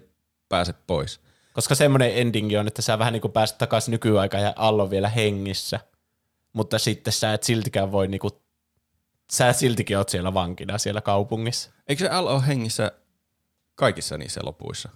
pääse 0.49 0.73
pois. 0.87 1.21
Koska 1.53 1.75
semmoinen 1.75 2.15
endingi 2.15 2.57
on, 2.57 2.67
että 2.67 2.83
sä 2.83 2.99
vähän 2.99 3.13
niinku 3.13 3.29
pääset 3.29 3.59
takaisin 3.59 3.93
nykyaikaan 3.93 4.43
ja 4.43 4.53
Allo 4.57 4.91
vielä 4.91 5.09
hengissä. 5.09 5.81
Mutta 6.53 6.79
sitten 6.79 7.13
sä 7.13 7.33
et 7.35 7.43
siltikään 7.43 7.93
voi 7.93 8.09
niinku, 8.09 8.43
sä 9.33 9.53
siltikin 9.53 9.99
oot 9.99 10.09
siellä 10.09 10.35
vankina 10.35 10.79
siellä 10.79 11.01
kaupungissa. 11.01 11.71
Eikö 11.89 12.05
se 12.05 12.21
L 12.21 12.27
ole 12.27 12.47
hengissä 12.47 12.93
kaikissa 13.75 14.19
niissä 14.19 14.41
lopuissa? 14.45 14.89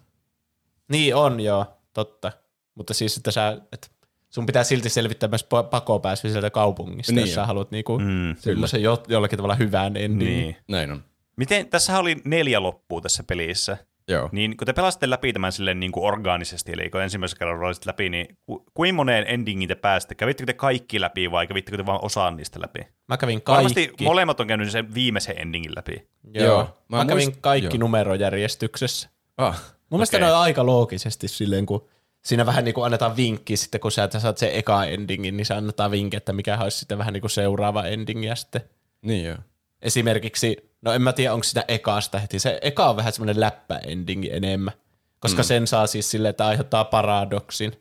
Niin 0.89 1.15
on 1.15 1.41
joo, 1.41 1.67
totta. 1.93 2.33
Mutta 2.75 2.95
siis, 2.95 3.17
että 3.17 3.31
sä, 3.31 3.61
et 3.73 3.91
sun 4.31 4.47
pitää 4.47 4.65
silti 4.65 4.89
selvittää 4.89 5.29
myös 5.29 5.45
pa- 5.45 5.69
pakopääsy 5.71 6.31
sieltä 6.31 6.51
kaupungista, 6.51 7.13
Niin 7.13 7.21
jos 7.21 7.35
sä 7.35 7.41
jo. 7.41 7.47
haluat 7.47 7.71
niinku 7.71 7.99
Mm. 7.99 8.37
semmoisen 8.39 8.83
jo, 8.83 9.03
jollakin 9.09 9.37
tavalla 9.37 9.55
hyvän 9.55 9.97
endingin. 9.97 10.37
Niin. 10.37 10.57
Näin 10.69 10.93
on. 10.93 11.05
Miten, 11.37 11.69
tässä 11.69 11.99
oli 11.99 12.17
neljä 12.25 12.63
loppua 12.63 13.01
tässä 13.01 13.23
pelissä. 13.27 13.77
Joo. 14.11 14.29
Niin 14.33 14.57
kun 14.57 14.67
te 14.67 14.73
pelasitte 14.73 15.11
läpi 15.11 15.33
tämän 15.33 15.53
silleen 15.53 15.81
niin 15.81 15.93
kuin 15.93 16.05
orgaanisesti, 16.07 16.73
eli 16.73 16.91
kun 16.91 17.03
ensimmäisen 17.03 17.39
kerran 17.39 17.63
olisit 17.63 17.87
läpi, 17.87 18.09
niin 18.09 18.39
ku, 18.47 18.65
kuinka 18.75 18.97
moneen 18.97 19.25
endingiin 19.29 19.69
te 19.69 19.75
pääsitte? 19.75 20.15
Kävittekö 20.15 20.47
te 20.47 20.53
kaikki 20.53 21.01
läpi 21.01 21.31
vai 21.31 21.47
kävittekö 21.47 21.77
te 21.77 21.87
vain 21.87 21.99
osaan 22.05 22.37
niistä 22.37 22.61
läpi? 22.61 22.81
Mä 23.09 23.17
kävin 23.17 23.43
Varmasti 23.49 23.87
kaikki. 23.87 24.05
molemmat 24.05 24.41
on 24.41 24.47
käynyt 24.47 24.71
sen 24.71 24.95
viimeisen 24.95 25.39
endingin 25.39 25.73
läpi. 25.77 26.09
Joo. 26.35 26.47
Joo. 26.47 26.79
Mä, 26.89 26.97
Mä 26.97 27.05
kävin 27.07 27.29
muist- 27.29 27.37
kaikki 27.41 27.77
joo. 27.77 27.81
numerojärjestyksessä. 27.81 29.09
Ah, 29.37 29.63
Mun 29.91 29.99
mielestä 29.99 30.17
Okei. 30.17 30.27
ne 30.29 30.33
on 30.33 30.39
aika 30.41 30.67
loogisesti 30.67 31.29
silleen, 31.29 31.67
kun 31.67 31.89
siinä 32.29 32.47
vähän 32.47 32.65
niin 32.65 32.75
kuin 32.75 32.85
annetaan 32.85 33.17
vinkki 33.17 33.57
sitten, 33.57 33.81
kun 33.81 33.93
sä 33.93 34.09
saat 34.19 34.39
sen 34.39 34.53
eka 34.53 34.85
endingin, 34.85 35.37
niin 35.37 35.47
se 35.47 35.55
annetaan 35.55 35.91
vinkki, 35.91 36.17
että 36.17 36.33
mikä 36.33 36.59
olisi 36.59 36.79
sitten 36.79 36.99
vähän 36.99 37.13
niin 37.13 37.21
kuin 37.21 37.31
seuraava 37.31 37.85
ending 37.85 38.27
ja 38.27 38.37
sitten 38.37 38.61
niin 39.03 39.25
joo. 39.25 39.37
esimerkiksi, 39.83 40.57
no 40.83 40.93
en 40.93 41.03
mä 41.03 41.13
tiedä, 41.13 41.35
onko 41.35 41.45
sitä 41.45 41.65
ekasta 41.69 42.19
heti. 42.19 42.39
Se 42.39 42.59
eka 42.63 42.91
on 42.91 42.97
vähän 42.97 43.13
semmoinen 43.13 43.41
läppä-endingi 43.41 44.33
enemmän, 44.33 44.75
koska 45.21 45.43
mm. 45.43 45.47
sen 45.47 45.67
saa 45.67 45.87
siis 45.87 46.11
silleen, 46.11 46.31
että 46.31 46.47
aiheuttaa 46.47 46.85
paradoksin. 46.85 47.73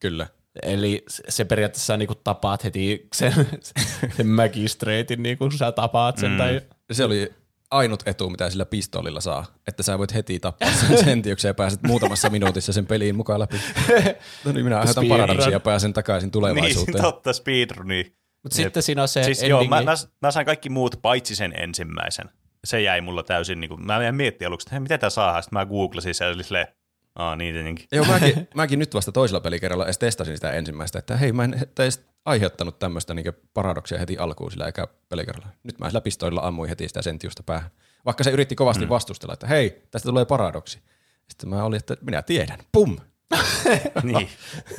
Kyllä. 0.00 0.26
Eli 0.62 1.04
se- 1.08 1.22
se 1.28 1.44
periaatteessa 1.44 1.96
niin 1.96 2.06
kuin 2.06 2.18
tapaat 2.24 2.64
heti 2.64 3.08
sen, 3.14 3.32
sen 4.16 4.26
magistreitin, 4.26 5.22
niin 5.22 5.38
kuin 5.38 5.52
sä 5.52 5.72
tapaat 5.72 6.18
sen. 6.18 6.30
Mm. 6.30 6.38
Tai, 6.38 6.60
Se 6.92 7.04
oli 7.04 7.32
ainut 7.70 8.02
etu, 8.06 8.30
mitä 8.30 8.50
sillä 8.50 8.64
pistoolilla 8.66 9.20
saa, 9.20 9.46
että 9.68 9.82
sä 9.82 9.98
voit 9.98 10.14
heti 10.14 10.38
tappaa 10.40 10.72
sen 10.72 10.98
sentiöksen 11.04 11.48
ja 11.48 11.54
pääset 11.54 11.82
muutamassa 11.82 12.30
minuutissa 12.30 12.72
sen 12.72 12.86
peliin 12.86 13.16
mukaan 13.16 13.40
läpi. 13.40 13.56
No 14.44 14.52
niin, 14.52 14.64
minä 14.64 14.78
aiheutan 14.78 15.06
paradoksia 15.08 15.50
ja 15.52 15.60
pääsen 15.60 15.92
takaisin 15.92 16.30
tulevaisuuteen. 16.30 16.94
Niin, 16.94 17.02
totta, 17.12 17.32
speedruni. 17.32 18.12
mutta 18.42 18.56
sitten 18.56 18.82
siinä 18.82 19.02
on 19.02 19.08
se 19.08 19.22
Siis 19.24 19.42
endingi. 19.42 19.50
joo, 19.50 19.64
mä, 19.64 19.82
mä, 19.82 19.94
mä, 20.22 20.30
sain 20.30 20.46
kaikki 20.46 20.68
muut 20.68 20.96
paitsi 21.02 21.36
sen 21.36 21.52
ensimmäisen. 21.56 22.30
Se 22.64 22.80
jäi 22.80 23.00
mulla 23.00 23.22
täysin, 23.22 23.60
niin 23.60 23.68
kuin, 23.68 23.86
mä 23.86 24.02
jäin 24.02 24.14
miettiä 24.14 24.48
aluksi, 24.48 24.64
että 24.64 24.74
hei, 24.74 24.80
miten 24.80 25.00
tää 25.00 25.10
saadaan. 25.10 25.42
Sitten 25.42 25.58
mä 25.58 25.66
googlasin 25.66 26.14
se 26.14 26.24
silleen, 26.42 26.66
aa 27.14 27.36
niin 27.36 27.54
tietenkin. 27.54 27.86
Joo, 27.92 28.04
mäkin, 28.04 28.48
mäkin 28.54 28.78
nyt 28.78 28.94
vasta 28.94 29.12
toisella 29.12 29.40
pelikerralla 29.40 29.84
edes 29.84 29.98
testasin 29.98 30.36
sitä 30.36 30.50
ensimmäistä, 30.52 30.98
että 30.98 31.16
hei, 31.16 31.32
mä 31.32 31.44
en 31.44 31.66
edes 31.78 32.09
aiheuttanut 32.24 32.78
tämmöistä 32.78 33.14
niin 33.14 33.32
paradoksia 33.54 33.98
heti 33.98 34.18
alkuun 34.18 34.50
sillä 34.50 34.66
eka 34.66 34.88
pelikerralla. 35.08 35.48
Nyt 35.62 35.78
mä 35.78 35.88
sillä 35.88 36.00
pistoolilla 36.00 36.40
ammuin 36.40 36.68
heti 36.68 36.88
sitä 36.88 37.02
sentiusta 37.02 37.42
päähän. 37.42 37.70
Vaikka 38.04 38.24
se 38.24 38.30
yritti 38.30 38.54
kovasti 38.54 38.84
mm. 38.84 38.88
vastustella, 38.88 39.32
että 39.32 39.46
hei, 39.46 39.82
tästä 39.90 40.08
tulee 40.08 40.24
paradoksi. 40.24 40.80
Sitten 41.28 41.48
mä 41.48 41.64
olin, 41.64 41.76
että 41.76 41.96
minä 42.00 42.22
tiedän. 42.22 42.58
Pum! 42.72 42.96
niin. 44.02 44.28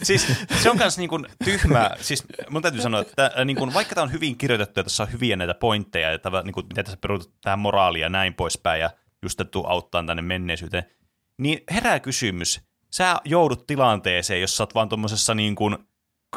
Siis 0.03 0.27
se 0.61 0.69
on 0.69 0.77
myös 0.77 0.97
niin 0.97 1.09
kuin 1.09 1.27
tyhmä, 1.43 1.91
siis 2.01 2.23
mun 2.49 2.61
täytyy 2.61 2.81
sanoa, 2.81 3.01
että 3.01 3.31
äh, 3.37 3.45
niin 3.45 3.57
kuin, 3.57 3.73
vaikka 3.73 3.95
tämä 3.95 4.03
on 4.03 4.11
hyvin 4.11 4.37
kirjoitettu 4.37 4.79
ja 4.79 4.83
tässä 4.83 5.03
on 5.03 5.11
hyviä 5.11 5.35
näitä 5.35 5.53
pointteja, 5.53 6.11
ja 6.11 6.19
tämä, 6.19 6.41
niin 6.41 6.53
kuin, 6.53 6.65
miten 6.65 6.85
tässä 6.85 6.97
perustuu 7.01 7.33
tähän 7.41 7.59
moraalia 7.59 8.05
ja 8.05 8.09
näin 8.09 8.33
poispäin, 8.33 8.81
ja 8.81 8.89
just 9.21 9.41
tuu 9.51 9.65
auttaa 9.65 10.03
tänne 10.03 10.21
menneisyyteen, 10.21 10.83
niin 11.37 11.63
herää 11.71 11.99
kysymys, 11.99 12.61
sä 12.89 13.15
joudut 13.25 13.67
tilanteeseen, 13.67 14.41
jos 14.41 14.57
sä 14.57 14.63
oot 14.63 14.75
vaan 14.75 14.89
tuommoisessa 14.89 15.35
niin 15.35 15.55
kuin 15.55 15.77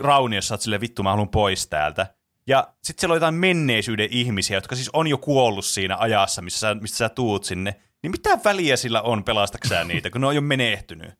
rauniossa, 0.00 0.48
sä 0.48 0.54
oot 0.54 0.61
silleen, 0.61 0.80
vittu 0.80 1.02
mä 1.02 1.11
haluan 1.11 1.28
pois 1.28 1.66
täältä, 1.66 2.07
ja 2.46 2.68
sitten 2.83 3.00
siellä 3.00 3.12
on 3.12 3.16
jotain 3.16 3.35
menneisyyden 3.35 4.09
ihmisiä, 4.11 4.57
jotka 4.57 4.76
siis 4.76 4.90
on 4.92 5.07
jo 5.07 5.18
kuollut 5.18 5.64
siinä 5.64 5.96
ajassa, 5.96 6.42
missä 6.42 6.59
sä, 6.59 6.74
mistä 6.74 6.96
sä 6.96 7.09
tuut 7.09 7.44
sinne, 7.44 7.74
niin 8.02 8.11
mitä 8.11 8.38
väliä 8.44 8.76
sillä 8.76 9.02
on, 9.02 9.24
pelastaksä 9.24 9.85
niitä, 9.85 10.11
kun 10.11 10.20
ne 10.20 10.26
on 10.26 10.35
jo 10.35 10.40
menehtynyt? 10.40 11.11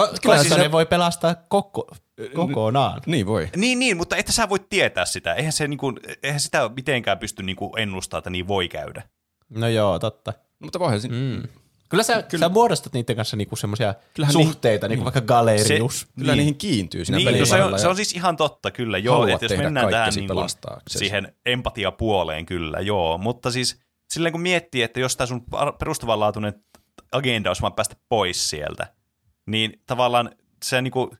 Ko- 0.00 0.18
Kyllä 0.22 0.38
siis 0.42 0.56
ne 0.56 0.62
ne- 0.62 0.72
voi 0.72 0.86
pelastaa 0.86 1.34
koko, 1.34 1.86
kokonaan. 2.34 3.00
Niin 3.06 3.26
voi. 3.26 3.48
Niin, 3.56 3.78
niin, 3.78 3.96
mutta 3.96 4.16
että 4.16 4.32
sä 4.32 4.48
voit 4.48 4.68
tietää 4.68 5.04
sitä. 5.04 5.34
Eihän, 5.34 5.52
se, 5.52 5.68
niin 5.68 5.78
kuin, 5.78 5.96
eihän 6.22 6.40
sitä 6.40 6.70
mitenkään 6.76 7.18
pysty 7.18 7.42
niin 7.42 7.56
kuin 7.56 7.72
ennustamaan, 7.76 8.20
että 8.20 8.30
niin 8.30 8.48
voi 8.48 8.68
käydä. 8.68 9.02
No 9.48 9.68
joo, 9.68 9.98
totta. 9.98 10.30
No, 10.30 10.64
mutta 10.64 10.78
voihan 10.78 11.00
Mm. 11.08 11.42
Kyllä 11.88 12.02
sä, 12.02 12.22
Kyllä. 12.22 12.44
sä 12.44 12.48
muodostat 12.48 12.92
niiden 12.92 13.16
kanssa 13.16 13.36
niinku 13.36 13.56
semmoisia 13.56 13.94
suhteita, 14.30 14.88
niin, 14.88 14.96
niin 14.96 15.04
vaikka 15.04 15.20
Galerius. 15.20 16.06
kyllä 16.16 16.32
niin. 16.32 16.38
niihin 16.38 16.56
kiintyy 16.56 17.04
siinä 17.04 17.16
Niin, 17.30 17.38
no 17.40 17.46
se, 17.46 17.62
on, 17.62 17.78
se 17.78 17.88
on 17.88 17.96
siis 17.96 18.12
ihan 18.12 18.36
totta, 18.36 18.70
kyllä. 18.70 18.98
Joo, 18.98 19.14
haluat 19.20 19.42
että 19.42 19.54
jos 19.54 19.62
mennään 19.62 19.90
tähän 19.90 20.12
niin 20.14 20.28
pelastaaksesi. 20.28 20.98
siihen 20.98 21.34
empatiapuoleen, 21.46 22.46
kyllä, 22.46 22.80
joo. 22.80 23.18
Mutta 23.18 23.50
siis 23.50 23.80
silleen 24.10 24.32
kun 24.32 24.40
miettii, 24.40 24.82
että 24.82 25.00
jos 25.00 25.16
tämä 25.16 25.26
sun 25.26 25.44
perustavanlaatuinen 25.78 26.54
agenda 27.12 27.50
olisi 27.50 27.62
vaan 27.62 27.72
päästä 27.72 27.96
pois 28.08 28.50
sieltä, 28.50 28.86
niin 29.46 29.82
tavallaan 29.86 30.30
se 30.64 30.82
niinku, 30.82 31.16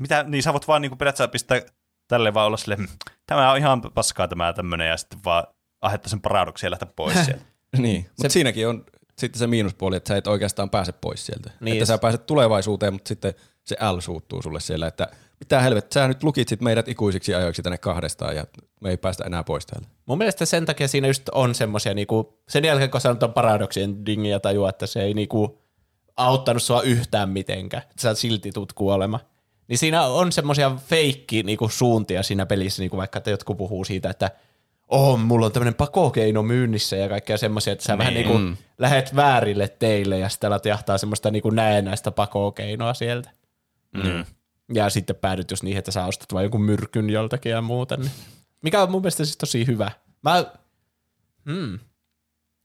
mitä, 0.00 0.22
niin 0.22 0.42
sä 0.42 0.52
voit 0.52 0.68
vaan 0.68 0.82
niinku 0.82 0.96
periaatteessa 0.96 1.28
pistää 1.28 1.62
tälle 2.08 2.34
vaan 2.34 2.46
olla 2.46 2.56
silleen, 2.56 2.78
"Hmm, 2.78 2.88
tämä 3.26 3.50
on 3.52 3.58
ihan 3.58 3.80
paskaa 3.94 4.28
tämä 4.28 4.52
tämmöinen, 4.52 4.88
ja 4.88 4.96
sitten 4.96 5.18
vaan 5.24 5.44
ahettaa 5.80 6.08
sen 6.10 6.20
paradoksia 6.20 6.66
ja 6.66 6.70
lähteä 6.70 6.88
pois 6.96 7.14
sieltä. 7.24 7.44
Niin, 7.78 8.06
mutta 8.18 8.32
siinäkin 8.32 8.68
on 8.68 8.84
sitten 9.18 9.38
se 9.38 9.46
miinuspuoli, 9.46 9.96
että 9.96 10.08
sä 10.08 10.16
et 10.16 10.26
oikeastaan 10.26 10.70
pääse 10.70 10.92
pois 10.92 11.26
sieltä. 11.26 11.50
Niin, 11.60 11.72
että 11.72 11.84
sä 11.84 11.98
pääset 11.98 12.26
tulevaisuuteen, 12.26 12.92
mutta 12.92 13.08
sitten 13.08 13.34
se 13.64 13.76
L 13.92 14.00
suuttuu 14.00 14.42
sulle 14.42 14.60
siellä, 14.60 14.86
että 14.86 15.08
mitä 15.40 15.60
helvettiä, 15.60 16.02
sä 16.02 16.08
nyt 16.08 16.22
lukitsit 16.22 16.60
meidät 16.60 16.88
ikuisiksi 16.88 17.34
ajoiksi 17.34 17.62
tänne 17.62 17.78
kahdestaan 17.78 18.36
ja 18.36 18.44
me 18.80 18.90
ei 18.90 18.96
päästä 18.96 19.24
enää 19.24 19.44
pois 19.44 19.66
täältä. 19.66 19.88
Mun 20.06 20.18
mielestä 20.18 20.46
sen 20.46 20.66
takia 20.66 20.88
siinä 20.88 21.06
just 21.06 21.28
on 21.28 21.54
semmoisia, 21.54 21.94
niinku, 21.94 22.38
sen 22.48 22.64
jälkeen 22.64 22.90
kun 22.90 23.00
sä 23.00 23.10
on 23.10 23.32
paradoksien 23.34 24.06
dingi 24.06 24.28
ja 24.28 24.40
tajua, 24.40 24.68
että 24.68 24.86
se 24.86 25.02
ei 25.02 25.14
niinku, 25.14 25.62
auttanut 26.16 26.62
sua 26.62 26.82
yhtään 26.82 27.28
mitenkään, 27.28 27.82
että 27.82 28.02
sä 28.02 28.14
silti 28.14 28.52
tuut 28.52 28.72
kuolema. 28.72 29.20
Niin 29.68 29.78
siinä 29.78 30.02
on 30.02 30.32
semmoisia 30.32 30.76
feikki 30.86 31.42
niinku, 31.42 31.68
suuntia 31.68 32.22
siinä 32.22 32.46
pelissä, 32.46 32.82
niinku 32.82 32.96
vaikka 32.96 33.18
että 33.18 33.30
jotkut 33.30 33.56
puhuu 33.56 33.84
siitä, 33.84 34.10
että 34.10 34.30
oh, 34.88 35.18
mulla 35.18 35.46
on 35.46 35.52
tämmöinen 35.52 35.74
pakokeino 35.74 36.42
myynnissä 36.42 36.96
ja 36.96 37.08
kaikkea 37.08 37.38
semmoisia, 37.38 37.72
että 37.72 37.84
sä 37.84 37.92
niin. 37.92 37.98
vähän 37.98 38.14
Niin. 38.14 38.26
niinku 38.26 38.38
mm. 38.38 38.56
lähet 38.78 39.16
väärille 39.16 39.68
teille 39.68 40.18
ja 40.18 40.28
sitten 40.28 40.48
alat 40.48 40.66
jahtaa 40.66 40.98
semmoista 40.98 41.30
niinku 41.30 41.50
näennäistä 41.50 42.10
pakokeinoa 42.10 42.94
sieltä. 42.94 43.30
Mm. 43.94 44.24
Ja 44.74 44.90
sitten 44.90 45.16
päädyt 45.16 45.50
just 45.50 45.62
niihin, 45.62 45.78
että 45.78 45.90
sä 45.90 46.04
ostat 46.04 46.32
vain 46.32 46.44
jonkun 46.44 46.62
myrkyn 46.62 47.10
joltakin 47.10 47.52
ja 47.52 47.62
muuta. 47.62 47.96
Niin. 47.96 48.10
Mikä 48.62 48.82
on 48.82 48.90
mun 48.90 49.02
mielestä 49.02 49.24
siis 49.24 49.36
tosi 49.36 49.66
hyvä. 49.66 49.90
Mä, 50.22 50.44
hmm. 51.46 51.78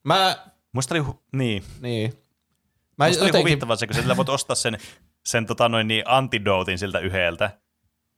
Mä, 0.04 0.38
Musta 0.72 0.96
oli, 0.96 1.04
hu- 1.04 1.20
niin, 1.34 1.64
niin. 1.82 2.14
Mä 2.98 3.08
Musta 3.08 3.22
oli 3.22 3.30
jotenkin, 3.30 3.50
huvittavaa 3.50 3.76
se, 3.76 3.88
kun 3.88 3.96
sä 3.96 4.18
voit 4.18 4.30
ostaa 4.30 4.56
sen, 4.56 4.78
sen 5.26 5.46
tota 5.46 5.70
noin, 5.70 5.88
niin 5.88 6.04
antidootin 6.06 6.80
siltä 6.80 7.00
yhdeltä, 7.00 7.52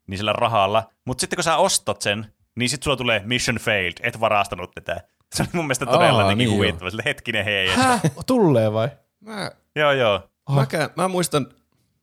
niin 0.07 0.17
sillä 0.17 0.33
rahalla. 0.33 0.89
Mutta 1.05 1.21
sitten 1.21 1.37
kun 1.37 1.43
sä 1.43 1.57
ostat 1.57 2.01
sen, 2.01 2.33
niin 2.55 2.69
sitten 2.69 2.83
sulla 2.83 2.97
tulee 2.97 3.21
mission 3.25 3.57
failed, 3.57 3.93
et 4.03 4.19
varastanut 4.19 4.71
tätä. 4.71 5.01
Se 5.35 5.43
oli 5.43 5.49
mun 5.53 5.65
mielestä 5.65 5.85
todella 5.85 6.21
Aa, 6.21 6.27
niin 6.27 6.37
niin 6.37 6.49
joo. 6.49 6.55
huvittavaa. 6.55 6.89
Sille 6.89 7.03
hetkinen 7.05 7.45
hei. 7.45 7.67
Häh? 7.67 8.01
Tulee 8.25 8.73
vai? 8.73 8.89
Mä, 9.19 9.51
joo, 9.75 9.91
joo. 9.91 10.29
oh. 10.49 10.55
mäkään, 10.55 10.89
mä 10.95 11.07
muistan, 11.07 11.47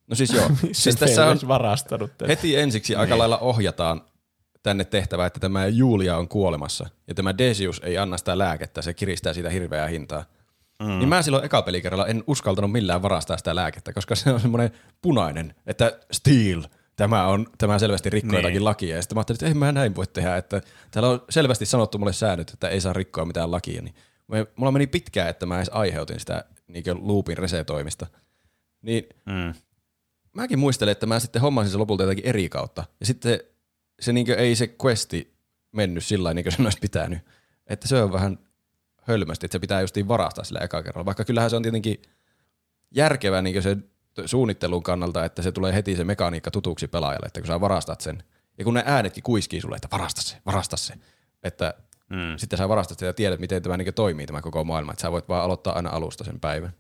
no 0.07 0.17
siis 0.17 0.31
joo, 0.31 0.51
siis 0.73 0.97
tässä 0.97 1.27
on 1.27 1.39
varastanut 1.49 2.11
tätä. 2.19 2.29
heti 2.29 2.57
ensiksi 2.57 2.97
aika 2.97 3.19
lailla 3.19 3.39
ohjataan 3.39 4.03
tänne 4.63 4.85
tehtävä, 4.85 5.27
että 5.27 5.41
tämä 5.41 5.67
Julia 5.67 6.17
on 6.17 6.29
kuolemassa 6.29 6.89
ja 7.09 7.15
tämä 7.15 7.39
Decius 7.39 7.81
ei 7.85 7.99
anna 7.99 8.17
sitä 8.17 8.39
lääkettä, 8.39 8.83
se 8.83 8.95
kiristää 8.95 9.33
siitä 9.33 9.51
hirveää 9.51 9.89
hintaa. 9.89 10.25
Mm. 10.83 10.99
Niin 10.99 11.09
mä 11.09 11.23
silloin 11.23 11.45
eka 11.45 11.63
pelikerralla 11.63 12.07
en 12.07 12.25
uskaltanut 12.27 12.73
millään 12.73 13.03
varastaa 13.03 13.37
sitä 13.37 13.55
lääkettä, 13.55 13.93
koska 13.93 14.15
se 14.15 14.33
on 14.33 14.41
semmoinen 14.41 14.71
punainen, 15.03 15.55
että 15.67 15.99
steel, 16.13 16.63
tämä 16.99 17.27
on 17.27 17.47
tämä 17.59 17.79
selvästi 17.79 18.11
rikkoo 18.11 18.31
Niin. 18.31 18.39
jotakin 18.39 18.65
lakia. 18.65 18.97
Ja 18.97 19.03
sitten 19.03 19.17
mä 19.17 19.21
ajattelin, 19.21 19.37
että 19.37 19.47
ei 19.47 19.55
mä 19.55 19.73
näin 19.73 19.95
voi 19.97 20.07
tehdä, 20.07 20.37
että 20.37 20.61
täällä 20.91 21.09
on 21.09 21.25
selvästi 21.31 21.67
sanottu 21.67 21.99
mulle 21.99 22.13
säännöt, 22.13 22.51
että 22.51 22.69
ei 22.69 22.81
saa 22.81 22.93
rikkoa 22.93 23.25
mitään 23.25 23.51
lakia. 23.51 23.83
Niin 23.83 23.95
me- 24.29 24.47
mulla 24.57 24.73
meni 24.73 24.87
pitkään, 24.87 25.29
että 25.29 25.47
mä 25.47 25.57
edes 25.57 25.69
aiheutin 25.73 26.21
sitä 26.21 26.45
niin 26.69 26.85
loopin 27.01 27.39
resetoimista. 27.39 28.07
Niin 28.83 29.05
Mm. 29.27 29.55
mäkin 30.33 30.59
muistelen, 30.59 30.93
että 30.93 31.07
mä 31.07 31.21
sitten 31.21 31.43
hommasin 31.43 31.73
se 31.73 31.79
lopulta 31.79 32.03
jotakin 32.03 32.27
eri 32.27 32.49
kautta. 32.49 32.85
Ja 33.01 33.07
sitten 33.07 33.41
se 34.01 34.13
niinkö, 34.13 34.35
ei 34.37 34.57
se 34.57 34.75
questi 34.85 35.35
mennyt 35.73 36.05
sillä 36.05 36.35
niin 36.35 36.45
kuin 36.45 36.53
sen 36.53 36.67
olisi 36.67 36.79
pitänyt. 36.81 37.19
Että 37.67 37.89
se 37.89 38.03
on 38.03 38.13
vähän 38.13 38.39
hölmösti, 39.03 39.47
että 39.47 39.53
se 39.55 39.59
pitää 39.59 39.81
justiin 39.81 40.09
varastaa 40.09 40.45
sillä 40.45 40.61
eka 40.61 40.83
kerralla. 40.83 41.07
Vaikka 41.07 41.25
kyllähän 41.25 41.51
se 41.51 41.57
on 41.57 41.63
tietenkin 41.63 42.03
järkevä 42.95 43.43
niin 43.43 43.63
se 43.63 43.77
suunnittelun 44.27 44.83
kannalta, 44.83 45.25
että 45.25 45.43
se 45.43 45.53
tulee 45.53 45.75
heti 45.75 45.97
se 45.97 46.05
mekaniikka 46.05 46.51
tutuksi 46.51 46.89
pelaajalle, 46.89 47.27
että 47.27 47.41
kun 47.41 47.47
sä 47.47 47.61
varastat 47.61 48.01
sen. 48.01 48.23
Ja 48.59 48.65
kun 48.65 48.75
ne 48.75 48.83
äänetkin 48.87 49.23
kuiskii 49.23 49.61
sulle, 49.61 49.77
että 49.77 49.89
varasta 49.93 50.23
se, 50.23 50.37
varasta 50.47 50.77
se. 50.77 50.95
Että 51.43 51.75
Mm. 52.11 52.37
sitten 52.37 52.59
sä 52.59 52.69
varastat 52.69 52.99
sitä 52.99 53.07
ja 53.07 53.13
tiedät, 53.13 53.41
miten 53.41 53.63
tämä 53.63 53.77
niin 53.77 53.95
toimii 53.95 54.27
tämä 54.27 54.41
koko 54.41 54.65
maailma. 54.65 54.93
Että 54.93 55.03
sä 55.03 55.13
voit 55.13 55.29
vaan 55.29 55.45
aloittaa 55.45 55.77
aina 55.77 55.91
alusta 55.91 56.25
sen 56.25 56.41
päivän. 56.41 56.73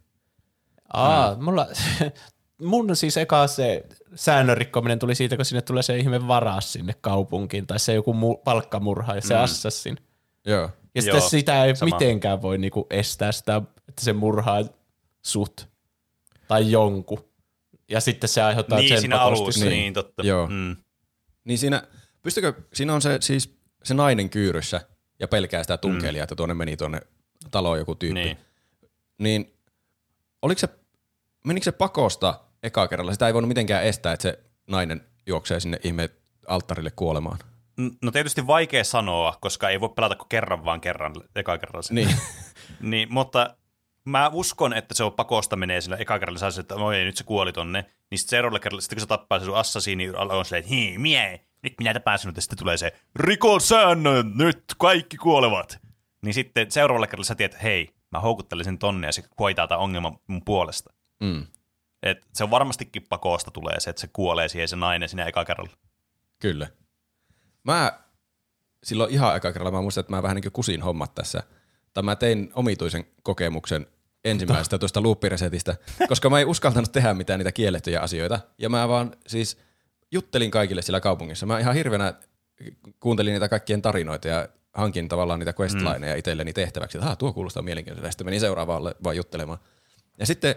Aa, 0.92 1.37
mulla, 1.40 1.66
mun 2.62 2.96
siis 2.96 3.16
eka 3.16 3.46
se 3.46 3.85
säännön 4.14 4.57
rikkominen 4.57 4.98
tuli 4.98 5.14
siitä, 5.14 5.37
kun 5.37 5.44
sinne 5.44 5.62
tulee 5.62 5.83
se 5.83 5.96
ihme 5.96 6.29
varas 6.29 6.72
sinne 6.72 6.94
kaupunkiin, 7.01 7.66
tai 7.66 7.79
se 7.79 7.94
joku 7.94 8.12
mu- 8.12 8.42
palkkamurha 8.44 9.14
ja 9.14 9.20
se 9.20 9.35
mm. 9.35 9.40
assassin. 9.40 9.96
Joo. 10.46 10.70
Ja 10.94 11.03
sitten 11.03 11.18
Joo, 11.18 11.29
sitä 11.29 11.64
ei 11.64 11.77
sama. 11.77 11.96
mitenkään 11.96 12.42
voi 12.42 12.59
niinku 12.59 12.87
estää 12.90 13.33
sitä, 13.33 13.62
että 13.88 14.05
se 14.05 14.12
murhaa 14.12 14.64
sut 15.22 15.68
tai 16.48 16.70
jonkun. 16.70 17.28
Ja 17.88 18.01
sitten 18.01 18.29
se 18.29 18.42
aiheuttaa 18.42 18.79
Niin, 18.79 18.88
sen 18.88 19.01
siinä 19.01 19.20
alussa, 19.20 19.61
sen. 19.61 19.68
niin, 19.68 19.94
totta. 19.94 20.22
Joo. 20.27 20.46
Mm. 20.46 20.77
Niin 21.44 21.59
siinä, 21.59 21.83
pystykö, 22.22 22.53
siinä 22.72 22.94
on 22.94 23.03
se, 23.03 23.18
siis 23.20 23.59
se 23.85 23.94
nainen 23.94 24.31
kyyryssä 24.31 24.81
ja 25.20 25.29
pelkää 25.29 25.62
sitä 25.62 25.77
tunkeilijaa, 25.77 26.24
että 26.24 26.37
tuonne 26.37 26.55
meni 26.55 26.77
tuonne 26.77 27.01
taloon 27.51 27.79
joku 27.79 27.94
tyyppi. 27.94 28.20
Niin. 28.20 28.38
niin 29.18 29.55
oliko 30.42 30.59
se, 30.59 30.68
menikö 31.44 31.64
se 31.64 31.72
pakosta 31.72 32.40
eka 32.62 32.88
kerralla? 32.88 33.12
Sitä 33.12 33.27
ei 33.27 33.35
voinut 33.35 33.48
mitenkään 33.48 33.85
estää, 33.85 34.12
että 34.12 34.22
se 34.22 34.38
nainen 34.66 35.05
juoksee 35.27 35.61
sinne 35.61 35.79
ihme 35.85 36.11
alttarille 36.46 36.90
kuolemaan. 36.90 37.38
No 38.03 38.11
tietysti 38.11 38.46
vaikea 38.46 38.85
sanoa, 38.85 39.38
koska 39.40 39.68
ei 39.70 39.81
voi 39.81 39.88
pelata 39.88 40.14
kuin 40.16 40.29
kerran 40.29 40.64
vaan 40.64 40.81
kerran, 40.81 41.14
eka 41.37 41.59
kerralla. 41.59 41.88
Niin. 41.90 42.16
niin, 42.81 43.12
mutta 43.12 43.57
mä 44.05 44.31
uskon, 44.33 44.73
että 44.73 44.95
se 44.95 45.05
on 45.05 45.13
pakosta 45.13 45.57
menee 45.57 45.81
sillä 45.81 45.97
eka 45.97 46.19
kerralla, 46.19 46.39
saa 46.39 46.51
että 46.61 46.75
oi, 46.75 47.05
nyt 47.05 47.17
se 47.17 47.25
kuoli 47.25 47.53
tonne. 47.53 47.85
Niin 48.11 48.19
sitten 48.19 48.31
seuraavalla 48.31 48.61
kerralla, 48.61 48.81
sitten 48.81 48.97
kun 48.97 49.01
se 49.01 49.07
tappaa 49.07 49.39
se 49.39 49.45
sun 49.45 49.57
assassini, 49.57 49.97
niin 49.97 50.17
on 50.17 50.45
silleen, 50.45 50.61
että 50.61 50.75
hii, 50.75 50.99
mie, 50.99 51.45
nyt 51.63 51.75
minä 51.79 51.95
tapaan 51.95 52.19
sinut, 52.19 52.37
ja 52.37 52.43
sitten 52.43 52.59
tulee 52.59 52.77
se, 52.77 52.93
rikon 53.17 53.61
säännön, 53.61 54.33
nyt 54.35 54.65
kaikki 54.79 55.17
kuolevat. 55.17 55.79
Niin 56.23 56.35
sitten 56.35 56.71
seuraavalla 56.71 57.07
kerralla 57.07 57.25
sä 57.25 57.35
tiedät, 57.35 57.55
että 57.55 57.63
hei, 57.63 57.95
mä 58.11 58.21
houkuttelen 58.21 58.65
sen 58.65 58.79
tonne, 58.79 59.07
ja 59.07 59.13
se 59.13 59.25
hoitaa 59.39 59.69
tämän 59.69 59.83
ongelman 59.83 60.19
mun 60.27 60.45
puolesta. 60.45 60.93
Mm. 61.21 61.47
Et 62.03 62.27
se 62.35 62.45
on 62.45 62.51
varmastikin 62.51 63.07
pakosta 63.09 63.51
tulee 63.51 63.81
se, 63.81 63.91
että 63.91 64.01
se 64.01 64.09
kuolee 64.13 64.49
siihen 64.49 64.69
se 64.69 64.77
nainen 64.77 65.09
siinä 65.09 65.25
eka 65.25 65.45
kerralla. 65.45 65.73
Kyllä. 66.39 66.67
Mä 67.65 68.01
silloin 68.85 69.13
ihan 69.13 69.37
eka 69.37 69.53
kerralla 69.53 69.71
mä 69.71 69.83
muistan, 69.83 70.01
että 70.01 70.13
mä 70.13 70.23
vähän 70.23 70.35
niin 70.35 70.43
kuin 70.43 70.53
kusin 70.53 70.83
hommat 70.83 71.15
tässä. 71.15 71.43
Tai 71.99 72.03
mä 72.03 72.17
tein 72.17 72.51
omituisen 72.55 73.05
kokemuksen 73.23 73.87
ensimmäisestä 74.25 74.79
tuosta 74.79 75.03
looppiresetistä, 75.03 75.77
koska 76.09 76.31
mä 76.31 76.41
en 76.41 76.47
uskaltanut 76.47 76.93
tehdä 76.93 77.15
mitään 77.15 77.39
niitä 77.39 77.53
kiellettyjä 77.53 78.01
asioita. 78.01 78.41
Ja 78.59 78.69
mä 78.69 78.89
vaan 78.89 79.17
siis 79.27 79.59
juttelin 80.11 80.51
kaikille 80.51 80.83
siellä 80.83 81.01
kaupungissa. 81.01 81.47
Mä 81.47 81.59
ihan 81.59 81.75
hirveänä 81.75 82.15
kuuntelin 83.01 83.33
niitä 83.33 83.49
kaikkien 83.49 83.83
tarinoita 83.83 84.29
ja 84.29 84.49
hankin 84.75 85.09
tavallaan 85.09 85.39
niitä 85.39 85.55
questlineja 85.61 86.15
mm. 86.15 86.19
itselleni 86.19 86.53
tehtäväksi. 86.53 86.99
Että 86.99 87.11
"Ah, 87.11 87.19
tuo 87.19 87.33
kuulostaa 87.33 87.63
mielenkiintoista. 87.63 88.11
Sitten 88.11 88.27
menin 88.27 88.41
seuraavaan 88.41 88.83
vaan 89.05 89.17
juttelemaan. 89.17 89.59
Ja 90.19 90.27
sitten 90.27 90.55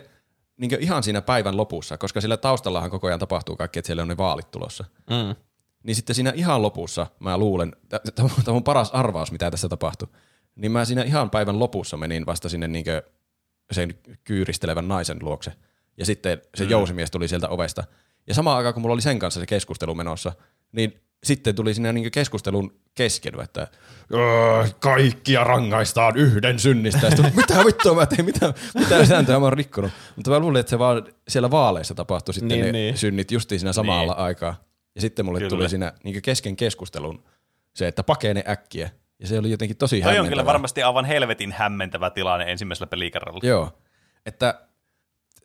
niin 0.57 0.77
ihan 0.79 1.03
siinä 1.03 1.21
päivän 1.21 1.57
lopussa, 1.57 1.97
koska 1.97 2.21
sillä 2.21 2.37
taustallahan 2.37 2.89
koko 2.89 3.07
ajan 3.07 3.19
tapahtuu 3.19 3.55
kaikki, 3.55 3.79
että 3.79 3.87
siellä 3.87 4.01
on 4.01 4.07
ne 4.07 4.17
vaalit 4.17 4.51
tulossa. 4.51 4.85
Mm. 5.09 5.35
Niin 5.83 5.95
sitten 5.95 6.15
siinä 6.15 6.33
ihan 6.35 6.61
lopussa 6.61 7.07
mä 7.19 7.37
luulen, 7.37 7.75
tämä 8.15 8.29
on 8.47 8.63
paras 8.63 8.91
arvaus, 8.91 9.31
mitä 9.31 9.51
tässä 9.51 9.69
tapahtui, 9.69 10.07
niin 10.55 10.71
mä 10.71 10.85
siinä 10.85 11.03
ihan 11.03 11.29
päivän 11.29 11.59
lopussa 11.59 11.97
menin 11.97 12.25
vasta 12.25 12.49
sinne 12.49 12.67
niinkö 12.67 13.03
sen 13.71 13.93
kyyristelevän 14.23 14.87
naisen 14.87 15.17
luokse. 15.21 15.51
Ja 15.97 16.05
sitten 16.05 16.41
se 16.55 16.63
mm. 16.63 16.69
jousimies 16.69 17.11
tuli 17.11 17.27
sieltä 17.27 17.49
ovesta. 17.49 17.83
Ja 18.27 18.33
samaan 18.33 18.57
aikaan, 18.57 18.73
kun 18.73 18.81
mulla 18.81 18.93
oli 18.93 19.01
sen 19.01 19.19
kanssa 19.19 19.39
se 19.39 19.45
keskustelu 19.45 19.95
menossa, 19.95 20.31
niin 20.71 21.01
sitten 21.23 21.55
tuli 21.55 21.73
siinä 21.73 21.93
niinkö 21.93 22.09
keskustelun 22.09 22.79
keskely, 22.95 23.41
että 23.41 23.67
"Öö, 24.13 24.67
kaikkia 24.79 25.43
rangaistaan 25.43 26.17
yhden 26.17 26.59
synnistä. 26.59 27.09
Sitten, 27.09 27.33
mitä 27.35 27.65
vittua 27.65 27.93
mä 27.95 28.05
tein, 28.05 28.25
mitä, 28.25 28.53
mitä 28.79 29.05
sääntöä 29.05 29.39
mä 29.39 29.45
oon 29.45 29.53
rikkonut. 29.53 29.91
Mutta 30.15 30.31
mä 30.31 30.39
luulin, 30.39 30.59
että 30.59 30.69
se 30.69 30.79
vaan 30.79 31.03
siellä 31.27 31.51
vaaleissa 31.51 31.95
tapahtui 31.95 32.33
sitten 32.33 32.47
Niin, 32.49 32.65
ne 32.65 32.71
niin. 32.71 32.97
synnit 32.97 33.31
justiin 33.31 33.59
siinä 33.59 33.73
samalla 33.73 34.13
Niin. 34.13 34.23
aikaa. 34.23 34.55
Ja 34.95 35.01
sitten 35.01 35.25
mulle 35.25 35.39
Kyllä. 35.39 35.49
tuli 35.49 35.69
siinä 35.69 35.93
niin 36.03 36.21
kesken 36.21 36.55
keskustelun 36.55 37.23
se, 37.75 37.87
että 37.87 38.03
pakene 38.03 38.43
äkkiä. 38.49 38.89
Ja 39.21 39.27
se 39.27 39.39
oli 39.39 39.51
jotenkin 39.51 39.77
tosi 39.77 40.01
Toi 40.01 40.19
on 40.19 40.27
kyllä 40.27 40.45
varmasti 40.45 40.83
aivan 40.83 41.05
helvetin 41.05 41.51
hämmentävä 41.51 42.09
tilanne 42.09 42.51
ensimmäisellä 42.51 42.89
pelikerralla. 42.89 43.39
Joo. 43.43 43.71
Että 44.25 44.67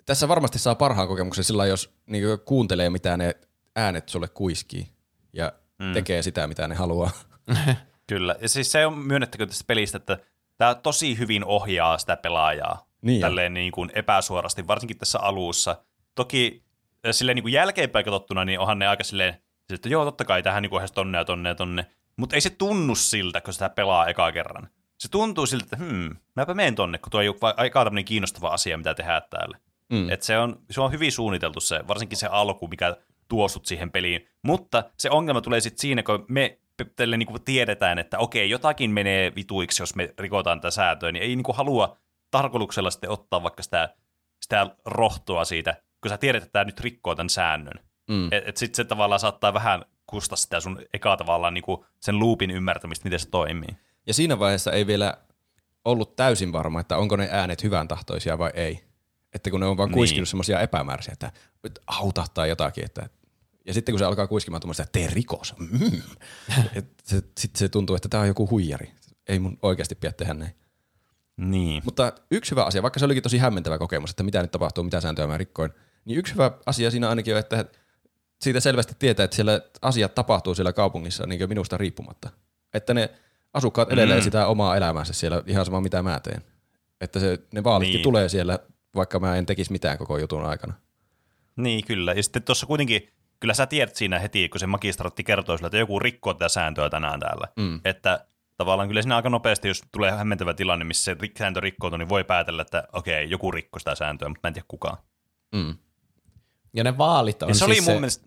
tässä 0.06 0.28
varmasti 0.28 0.58
saa 0.58 0.74
parhaan 0.74 1.08
kokemuksen 1.08 1.44
sillä, 1.44 1.66
jos 1.66 1.94
niin 2.06 2.24
kuuntelee, 2.44 2.90
mitä 2.90 3.16
ne 3.16 3.34
äänet 3.76 4.08
sulle 4.08 4.28
kuiskii 4.28 4.88
ja 5.32 5.52
mm. 5.78 5.92
tekee 5.92 6.22
sitä, 6.22 6.46
mitä 6.46 6.68
ne 6.68 6.74
haluaa. 6.74 7.10
Kyllä. 8.06 8.36
Ja 8.40 8.48
siis 8.48 8.72
se 8.72 8.86
on 8.86 8.98
myönnettäkö 8.98 9.46
tästä 9.46 9.64
pelistä, 9.66 9.96
että 9.96 10.18
tämä 10.56 10.74
tosi 10.74 11.18
hyvin 11.18 11.44
ohjaa 11.44 11.98
sitä 11.98 12.16
pelaajaa. 12.16 12.86
Niin 13.02 13.20
tälleen 13.20 13.54
niin 13.54 13.72
kuin 13.72 13.90
epäsuorasti, 13.94 14.66
varsinkin 14.66 14.98
tässä 14.98 15.18
alussa. 15.18 15.76
Toki 16.14 16.62
äh, 17.06 17.12
silleen 17.12 17.36
niin 17.36 17.44
kuin 17.44 17.52
jälkeenpäin 17.52 18.04
katsottuna, 18.04 18.44
niin 18.44 18.60
onhan 18.60 18.78
ne 18.78 18.88
aika 18.88 19.04
silleen, 19.04 19.34
että 19.74 19.88
joo, 19.88 20.04
totta 20.04 20.24
kai 20.24 20.42
tähän 20.42 20.62
niin 20.62 20.70
kuin 20.70 20.88
tonne 20.94 21.18
ja 21.18 21.24
tonne 21.24 21.48
ja 21.48 21.54
tonne. 21.54 21.86
Mutta 22.16 22.36
ei 22.36 22.40
se 22.40 22.50
tunnu 22.50 22.94
siltä, 22.94 23.40
kun 23.40 23.52
sitä 23.52 23.68
pelaa 23.68 24.06
eka 24.06 24.32
kerran. 24.32 24.68
Se 24.98 25.08
tuntuu 25.08 25.46
siltä, 25.46 25.64
että 25.64 25.76
hmm, 25.76 26.16
mäpä 26.36 26.54
menen 26.54 26.74
tonne, 26.74 26.98
kun 26.98 27.10
tuo 27.10 27.20
ei 27.20 27.28
ole 27.28 27.54
aika 27.56 27.84
tämmöinen 27.84 28.04
kiinnostava 28.04 28.48
asia, 28.48 28.78
mitä 28.78 28.94
tehdään 28.94 29.22
täällä. 29.30 29.58
Mm. 29.92 30.10
Et 30.10 30.22
se, 30.22 30.38
on, 30.38 30.60
se 30.70 30.80
on 30.80 30.92
hyvin 30.92 31.12
suunniteltu 31.12 31.60
se, 31.60 31.80
varsinkin 31.88 32.18
se 32.18 32.26
alku, 32.26 32.68
mikä 32.68 32.96
tuo 33.28 33.48
sut 33.48 33.66
siihen 33.66 33.90
peliin. 33.90 34.28
Mutta 34.42 34.84
se 34.98 35.10
ongelma 35.10 35.40
tulee 35.40 35.60
sitten 35.60 35.80
siinä, 35.80 36.02
kun 36.02 36.24
me 36.28 36.58
tälle 36.96 37.16
niin 37.16 37.42
tiedetään, 37.44 37.98
että 37.98 38.18
okei, 38.18 38.50
jotakin 38.50 38.90
menee 38.90 39.32
vituiksi, 39.34 39.82
jos 39.82 39.94
me 39.94 40.14
rikotaan 40.18 40.60
tätä 40.60 40.70
säätöä, 40.70 41.12
niin 41.12 41.22
ei 41.22 41.36
niin 41.36 41.44
kuin 41.44 41.56
halua 41.56 41.96
tarkoituksella 42.30 42.90
sitten 42.90 43.10
ottaa 43.10 43.42
vaikka 43.42 43.62
sitä, 43.62 43.94
sitä 44.40 44.70
rohtoa 44.84 45.44
siitä, 45.44 45.82
kun 46.00 46.08
sä 46.08 46.18
tiedät, 46.18 46.42
että 46.42 46.52
tämä 46.52 46.64
nyt 46.64 46.80
rikkoo 46.80 47.14
tämän 47.14 47.30
säännön. 47.30 47.80
Mm. 48.10 48.26
Et, 48.32 48.48
et 48.48 48.56
sitten 48.56 48.76
se 48.76 48.84
tavallaan 48.84 49.20
saattaa 49.20 49.54
vähän 49.54 49.84
kustaa 50.06 50.36
sitä 50.36 50.60
sun 50.60 50.78
eka 50.94 51.16
tavallaan 51.16 51.54
niin 51.54 51.64
kuin 51.64 51.84
sen 52.00 52.20
loopin 52.20 52.50
ymmärtämistä, 52.50 53.04
miten 53.04 53.20
se 53.20 53.28
toimii. 53.28 53.76
Ja 54.06 54.14
siinä 54.14 54.38
vaiheessa 54.38 54.72
ei 54.72 54.86
vielä 54.86 55.18
ollut 55.84 56.16
täysin 56.16 56.52
varma, 56.52 56.80
että 56.80 56.96
onko 56.96 57.16
ne 57.16 57.28
äänet 57.32 57.62
hyvän 57.62 57.88
tahtoisia 57.88 58.38
vai 58.38 58.50
ei. 58.54 58.84
Että 59.34 59.50
kun 59.50 59.60
ne 59.60 59.66
on 59.66 59.76
vaan 59.76 59.88
Niin. 59.88 59.94
kuiskinut 59.94 60.28
semmoisia 60.28 60.60
epämääräisiä, 60.60 61.12
että 61.12 61.32
auta 61.86 62.24
tai 62.34 62.48
jotakin. 62.48 62.84
Että, 62.84 63.08
ja 63.66 63.74
sitten 63.74 63.92
kun 63.92 63.98
se 63.98 64.04
alkaa 64.04 64.26
kuiskimaan 64.26 64.60
tuommoista, 64.60 64.82
että 64.82 64.98
tee 64.98 65.08
rikos. 65.12 65.54
Mm. 65.58 65.80
se, 67.04 67.16
sitten 67.16 67.58
se 67.58 67.68
tuntuu, 67.68 67.96
että 67.96 68.08
tämä 68.08 68.20
on 68.20 68.26
joku 68.26 68.50
huijari. 68.50 68.92
Ei 69.28 69.38
mun 69.38 69.58
oikeasti 69.62 69.94
pidä 69.94 70.12
tehdä 70.12 70.34
näin. 70.34 70.54
Niin. 71.36 71.82
Mutta 71.84 72.12
yksi 72.30 72.50
hyvä 72.50 72.64
asia, 72.64 72.82
vaikka 72.82 72.98
se 72.98 73.04
olikin 73.04 73.22
tosi 73.22 73.38
hämmentävä 73.38 73.78
kokemus, 73.78 74.10
että 74.10 74.22
mitä 74.22 74.42
nyt 74.42 74.50
tapahtuu, 74.50 74.84
mitä 74.84 75.00
sääntöjä 75.00 75.26
mä 75.26 75.38
rikkoin, 75.38 75.70
niin 76.04 76.18
yksi 76.18 76.32
hyvä 76.32 76.50
asia 76.66 76.90
siinä 76.90 77.08
ainakin 77.08 77.34
on, 77.34 77.40
että 77.40 77.64
siitä 78.40 78.60
selvästi 78.60 78.94
tietää, 78.98 79.24
että 79.24 79.36
siellä 79.36 79.60
asiat 79.82 80.14
tapahtuu 80.14 80.54
siellä 80.54 80.72
kaupungissa 80.72 81.26
niin 81.26 81.48
minusta 81.48 81.76
riippumatta. 81.76 82.30
Että 82.74 82.94
ne 82.94 83.10
asukkaat 83.54 83.92
edelleen 83.92 84.20
Mm. 84.20 84.24
sitä 84.24 84.46
omaa 84.46 84.76
elämäänsä 84.76 85.12
siellä 85.12 85.42
ihan 85.46 85.64
sama 85.64 85.80
mitä 85.80 86.02
mä 86.02 86.20
teen. 86.20 86.42
Että 87.00 87.20
se, 87.20 87.38
ne 87.54 87.64
vaalitkin 87.64 87.94
Niin. 87.94 88.02
tulee 88.02 88.28
siellä, 88.28 88.58
vaikka 88.94 89.20
mä 89.20 89.36
en 89.36 89.46
tekisi 89.46 89.72
mitään 89.72 89.98
koko 89.98 90.18
jutun 90.18 90.44
aikana. 90.46 90.74
Niin, 91.56 91.84
kyllä. 91.86 92.12
Ja 92.12 92.22
sitten 92.22 92.42
tuossa 92.42 92.66
kuitenkin, 92.66 93.08
kyllä 93.40 93.54
sä 93.54 93.66
tiedät 93.66 93.96
siinä 93.96 94.18
heti, 94.18 94.48
kun 94.48 94.60
se 94.60 94.66
magistraatti 94.66 95.24
kertoo 95.24 95.56
sulle, 95.56 95.66
että 95.66 95.78
joku 95.78 95.98
rikkoo 95.98 96.34
tätä 96.34 96.48
sääntöä 96.48 96.90
tänään 96.90 97.20
täällä. 97.20 97.48
Mm. 97.56 97.80
Että 97.84 98.26
tavallaan 98.56 98.88
kyllä 98.88 99.02
siinä 99.02 99.16
aika 99.16 99.30
nopeasti, 99.30 99.68
jos 99.68 99.82
tulee 99.92 100.10
hämmentävä 100.12 100.54
tilanne, 100.54 100.84
missä 100.84 101.04
se 101.04 101.16
sääntö 101.38 101.60
rikkoutuu, 101.60 101.96
niin 101.96 102.08
voi 102.08 102.24
päätellä, 102.24 102.62
että 102.62 102.88
okei, 102.92 103.30
joku 103.30 103.50
rikkoi 103.50 103.80
sitä 103.80 103.94
sääntöä, 103.94 104.28
mutta 104.28 104.40
mä 104.42 104.48
en 104.48 104.54
tiedä 104.54 104.66
kukaan. 104.68 104.96
Mm. 105.54 105.74
Ja 106.76 106.84
ne 106.84 106.98
vaalit 106.98 107.42
on 107.42 107.48
Ja 107.48 107.54
se 107.54 107.64
oli 107.64 107.74
siis 107.74 107.86
mun 107.86 107.94
se, 107.94 108.00
mielestä, 108.00 108.26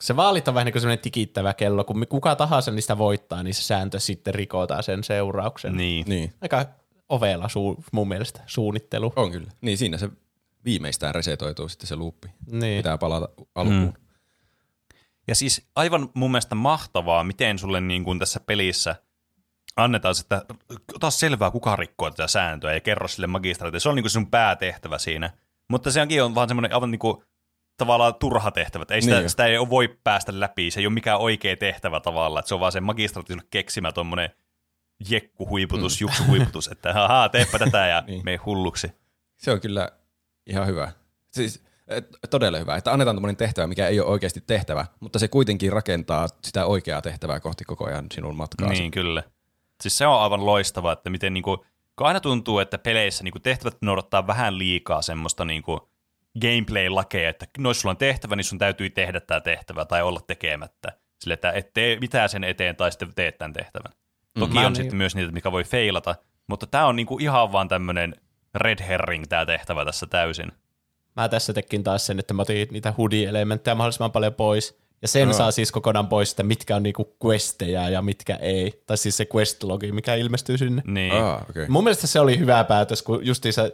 se 0.00 0.16
vaalit 0.16 0.48
on 0.48 0.54
vähän 0.54 0.64
niin 0.64 0.72
kuin 0.72 0.82
semmoinen 0.82 1.02
tikittävä 1.02 1.54
kello, 1.54 1.84
kun 1.84 2.06
kuka 2.08 2.36
tahansa 2.36 2.70
niistä 2.70 2.98
voittaa, 2.98 3.42
niin 3.42 3.54
se 3.54 3.62
sääntö 3.62 4.00
sitten 4.00 4.34
rikotaan 4.34 4.82
sen 4.82 5.04
seurauksen. 5.04 5.76
niin. 5.76 6.06
Niin. 6.08 6.34
Aika 6.40 6.66
ovela 7.08 7.46
su- 7.46 7.82
mun 7.92 8.08
mielestä 8.08 8.40
suunnittelu. 8.46 9.12
On 9.16 9.30
kyllä. 9.30 9.50
Niin 9.60 9.78
siinä 9.78 9.98
se 9.98 10.08
viimeistään 10.64 11.14
resetoituu 11.14 11.68
sitten 11.68 11.86
se 11.86 11.96
luuppi. 11.96 12.28
Niin. 12.50 12.78
Pitää 12.78 12.98
palata 12.98 13.28
alkuun. 13.54 13.80
Mm. 13.80 13.92
Ja 15.28 15.34
siis 15.34 15.66
aivan 15.76 16.08
mun 16.14 16.30
mielestä 16.30 16.54
mahtavaa, 16.54 17.24
miten 17.24 17.58
sulle 17.58 17.80
niin 17.80 18.04
kuin 18.04 18.18
tässä 18.18 18.40
pelissä 18.40 18.96
annetaan, 19.76 20.14
että 20.20 20.44
ota 20.94 21.10
selvää, 21.10 21.50
kuka 21.50 21.76
rikkoo 21.76 22.10
tätä 22.10 22.26
sääntöä 22.26 22.74
ja 22.74 22.80
kerro 22.80 23.08
sille 23.08 23.26
magistraatille. 23.26 23.80
Se 23.80 23.88
on 23.88 23.94
niin 23.94 24.02
kuin 24.02 24.10
sun 24.10 24.30
päätehtävä 24.30 24.98
siinä. 24.98 25.30
Mutta 25.68 25.90
sekin 25.90 26.22
on 26.22 26.34
vaan 26.34 26.48
semmoinen 26.48 26.74
aivan 26.74 26.90
niin 26.90 26.98
kuin, 26.98 27.24
tavallaan 27.80 28.14
turha 28.14 28.50
tehtävä. 28.50 28.84
Ei 28.90 29.02
sitä, 29.02 29.18
Niin 29.18 29.30
sitä 29.30 29.46
ei 29.46 29.58
voi 29.58 29.98
päästä 30.04 30.40
läpi. 30.40 30.70
Se 30.70 30.80
ei 30.80 30.86
ole 30.86 30.94
mikään 30.94 31.18
oikea 31.18 31.56
tehtävä 31.56 32.00
tavallaan. 32.00 32.40
Että 32.40 32.48
se 32.48 32.54
on 32.54 32.60
vaan 32.60 32.72
se 32.72 32.80
magistraatin 32.80 33.42
keksimä 33.50 33.92
tuommoinen 33.92 34.30
jekkuhuiputus, 35.08 36.00
mm. 36.00 36.04
juksuhuiputus, 36.04 36.68
että 36.68 36.92
haha, 36.92 37.28
teepä 37.28 37.58
tätä 37.58 37.86
ja 37.86 38.00
Niin. 38.06 38.24
mene 38.24 38.36
hulluksi. 38.36 38.92
Se 39.36 39.52
on 39.52 39.60
kyllä 39.60 39.90
ihan 40.46 40.66
hyvä. 40.66 40.92
Siis 41.32 41.64
et, 41.88 42.08
todella 42.30 42.58
hyvä, 42.58 42.76
että 42.76 42.92
annetaan 42.92 43.16
tämmöinen 43.16 43.36
tehtävä, 43.36 43.66
mikä 43.66 43.86
ei 43.86 44.00
ole 44.00 44.08
oikeasti 44.08 44.40
tehtävä, 44.46 44.86
mutta 45.00 45.18
se 45.18 45.28
kuitenkin 45.28 45.72
rakentaa 45.72 46.28
sitä 46.44 46.66
oikeaa 46.66 47.02
tehtävää 47.02 47.40
kohti 47.40 47.64
koko 47.64 47.86
ajan 47.86 48.06
sinun 48.14 48.36
matkaasi. 48.36 48.80
Niin, 48.80 48.90
kyllä. 48.90 49.22
Siis 49.80 49.98
se 49.98 50.06
on 50.06 50.20
aivan 50.20 50.46
loistavaa, 50.46 50.92
että 50.92 51.10
miten 51.10 51.34
niinku, 51.34 51.64
aina 51.96 52.20
tuntuu, 52.20 52.58
että 52.58 52.78
peleissä 52.78 53.24
niinku 53.24 53.38
tehtävät 53.38 53.76
noudattaa 53.80 54.26
vähän 54.26 54.58
liikaa 54.58 55.02
semmoista 55.02 55.44
niinku 55.44 55.89
gameplay-lakeja, 56.42 57.28
että 57.30 57.46
no 57.58 57.70
jos 57.70 57.80
sulla 57.80 57.90
on 57.90 57.96
tehtävä, 57.96 58.36
niin 58.36 58.44
sun 58.44 58.58
täytyy 58.58 58.90
tehdä 58.90 59.20
tämä 59.20 59.40
tehtävä 59.40 59.84
tai 59.84 60.02
olla 60.02 60.20
tekemättä. 60.26 60.92
Sille, 61.18 61.34
että 61.34 61.50
et 61.52 61.72
tee 61.74 61.98
mitään 62.00 62.28
sen 62.28 62.44
eteen 62.44 62.76
tai 62.76 62.92
sitten 62.92 63.12
teet 63.14 63.38
tämän 63.38 63.52
tehtävän. 63.52 63.92
Toki 64.38 64.54
Mä 64.54 64.60
on 64.60 64.66
niin- 64.66 64.76
sitten 64.76 64.96
myös 64.96 65.14
niitä, 65.16 65.32
mikä 65.32 65.52
voi 65.52 65.64
feilata, 65.64 66.14
mutta 66.46 66.66
tämä 66.66 66.86
on 66.86 66.96
niinku 66.96 67.18
ihan 67.20 67.52
vaan 67.52 67.68
tämmöinen 67.68 68.14
red 68.54 68.78
herring 68.82 69.24
tämä 69.28 69.46
tehtävä 69.46 69.84
tässä 69.84 70.06
täysin. 70.06 70.52
Mä 71.16 71.28
tässä 71.28 71.52
tekin 71.52 71.84
taas 71.84 72.06
sen, 72.06 72.18
että 72.18 72.34
mä 72.34 72.42
otin 72.42 72.68
niitä 72.70 72.92
hoodie-elementtejä 72.98 73.74
mahdollisimman 73.74 74.12
paljon 74.12 74.34
pois. 74.34 74.80
Ja 75.02 75.08
sen 75.08 75.22
Joo. 75.22 75.32
saa 75.32 75.50
siis 75.50 75.72
kokonaan 75.72 76.08
pois, 76.08 76.30
että 76.30 76.42
mitkä 76.42 76.76
on 76.76 76.82
niinku 76.82 77.16
questejä 77.26 77.88
ja 77.88 78.02
mitkä 78.02 78.36
ei. 78.36 78.82
Tai 78.86 78.96
siis 78.96 79.16
se 79.16 79.26
quest-logi, 79.36 79.92
mikä 79.92 80.14
ilmestyy 80.14 80.58
sinne. 80.58 80.82
Niin. 80.86 81.12
Ah, 81.12 81.42
okay. 81.50 81.66
Mun 81.68 81.84
mielestä 81.84 82.06
se 82.06 82.20
oli 82.20 82.38
hyvä 82.38 82.64
päätös, 82.64 83.02
kun 83.02 83.26
justiinsa 83.26 83.70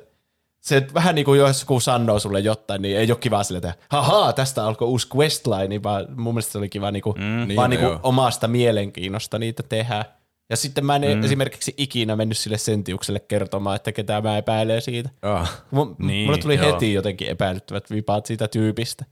se 0.66 0.86
vähän 0.94 1.14
niin 1.14 1.24
kuin 1.24 1.38
jos 1.40 1.60
joku 1.60 1.80
sanoo 1.80 2.18
sulle 2.18 2.40
jotain, 2.40 2.82
niin 2.82 2.98
ei 2.98 3.10
ole 3.10 3.18
kiva 3.18 3.42
sille, 3.42 3.56
että 3.58 3.74
hahaa, 3.90 4.32
tästä 4.32 4.66
alkoi 4.66 4.88
uusi 4.88 5.08
questline, 5.16 5.82
vaan 5.82 6.06
mun 6.16 6.34
mielestä 6.34 6.52
se 6.52 6.58
oli 6.58 6.68
kiva 6.68 6.90
niin 6.90 7.02
kuin, 7.02 7.16
mm, 7.18 7.24
Niin, 7.48 7.56
vaan 7.56 7.70
no 7.70 7.76
niin 7.76 7.80
kuin 7.80 7.90
joo. 7.90 8.00
omasta 8.02 8.48
mielenkiinnosta 8.48 9.38
niitä 9.38 9.62
tehdä. 9.62 10.04
Ja 10.50 10.56
sitten 10.56 10.86
mä 10.86 10.96
en 10.96 11.18
mm. 11.18 11.24
esimerkiksi 11.24 11.74
ikinä 11.76 12.16
mennyt 12.16 12.38
sille 12.38 12.58
sentiukselle 12.58 13.20
kertomaan, 13.20 13.76
että 13.76 13.92
ketä 13.92 14.20
mä 14.20 14.38
epäilen 14.38 14.82
siitä. 14.82 15.10
Ah. 15.22 15.62
Mun, 15.70 15.96
Niin, 15.98 16.26
mulle 16.26 16.38
tuli 16.38 16.54
joo. 16.56 16.72
heti 16.72 16.92
jotenkin 16.92 17.28
epäilyttävät 17.28 17.90
vipaat 17.90 18.26
siitä 18.26 18.48
tyypistä. 18.48 19.04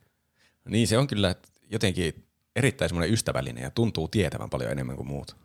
Niin 0.68 0.88
se 0.88 0.98
on 0.98 1.06
kyllä 1.06 1.34
jotenkin 1.70 2.24
erittäin 2.56 2.88
semmoinen 2.88 3.12
ystävällinen 3.12 3.62
ja 3.62 3.70
tuntuu 3.70 4.08
tietävän 4.08 4.50
paljon 4.50 4.72
enemmän 4.72 4.96
kuin 4.96 5.08
muut. 5.08 5.36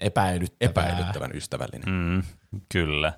Epäilyttävää. 0.00 0.70
Epäilyttävän 0.70 1.30
ystävällinen. 1.34 1.88
Mm, 1.88 2.22
kyllä. 2.72 3.12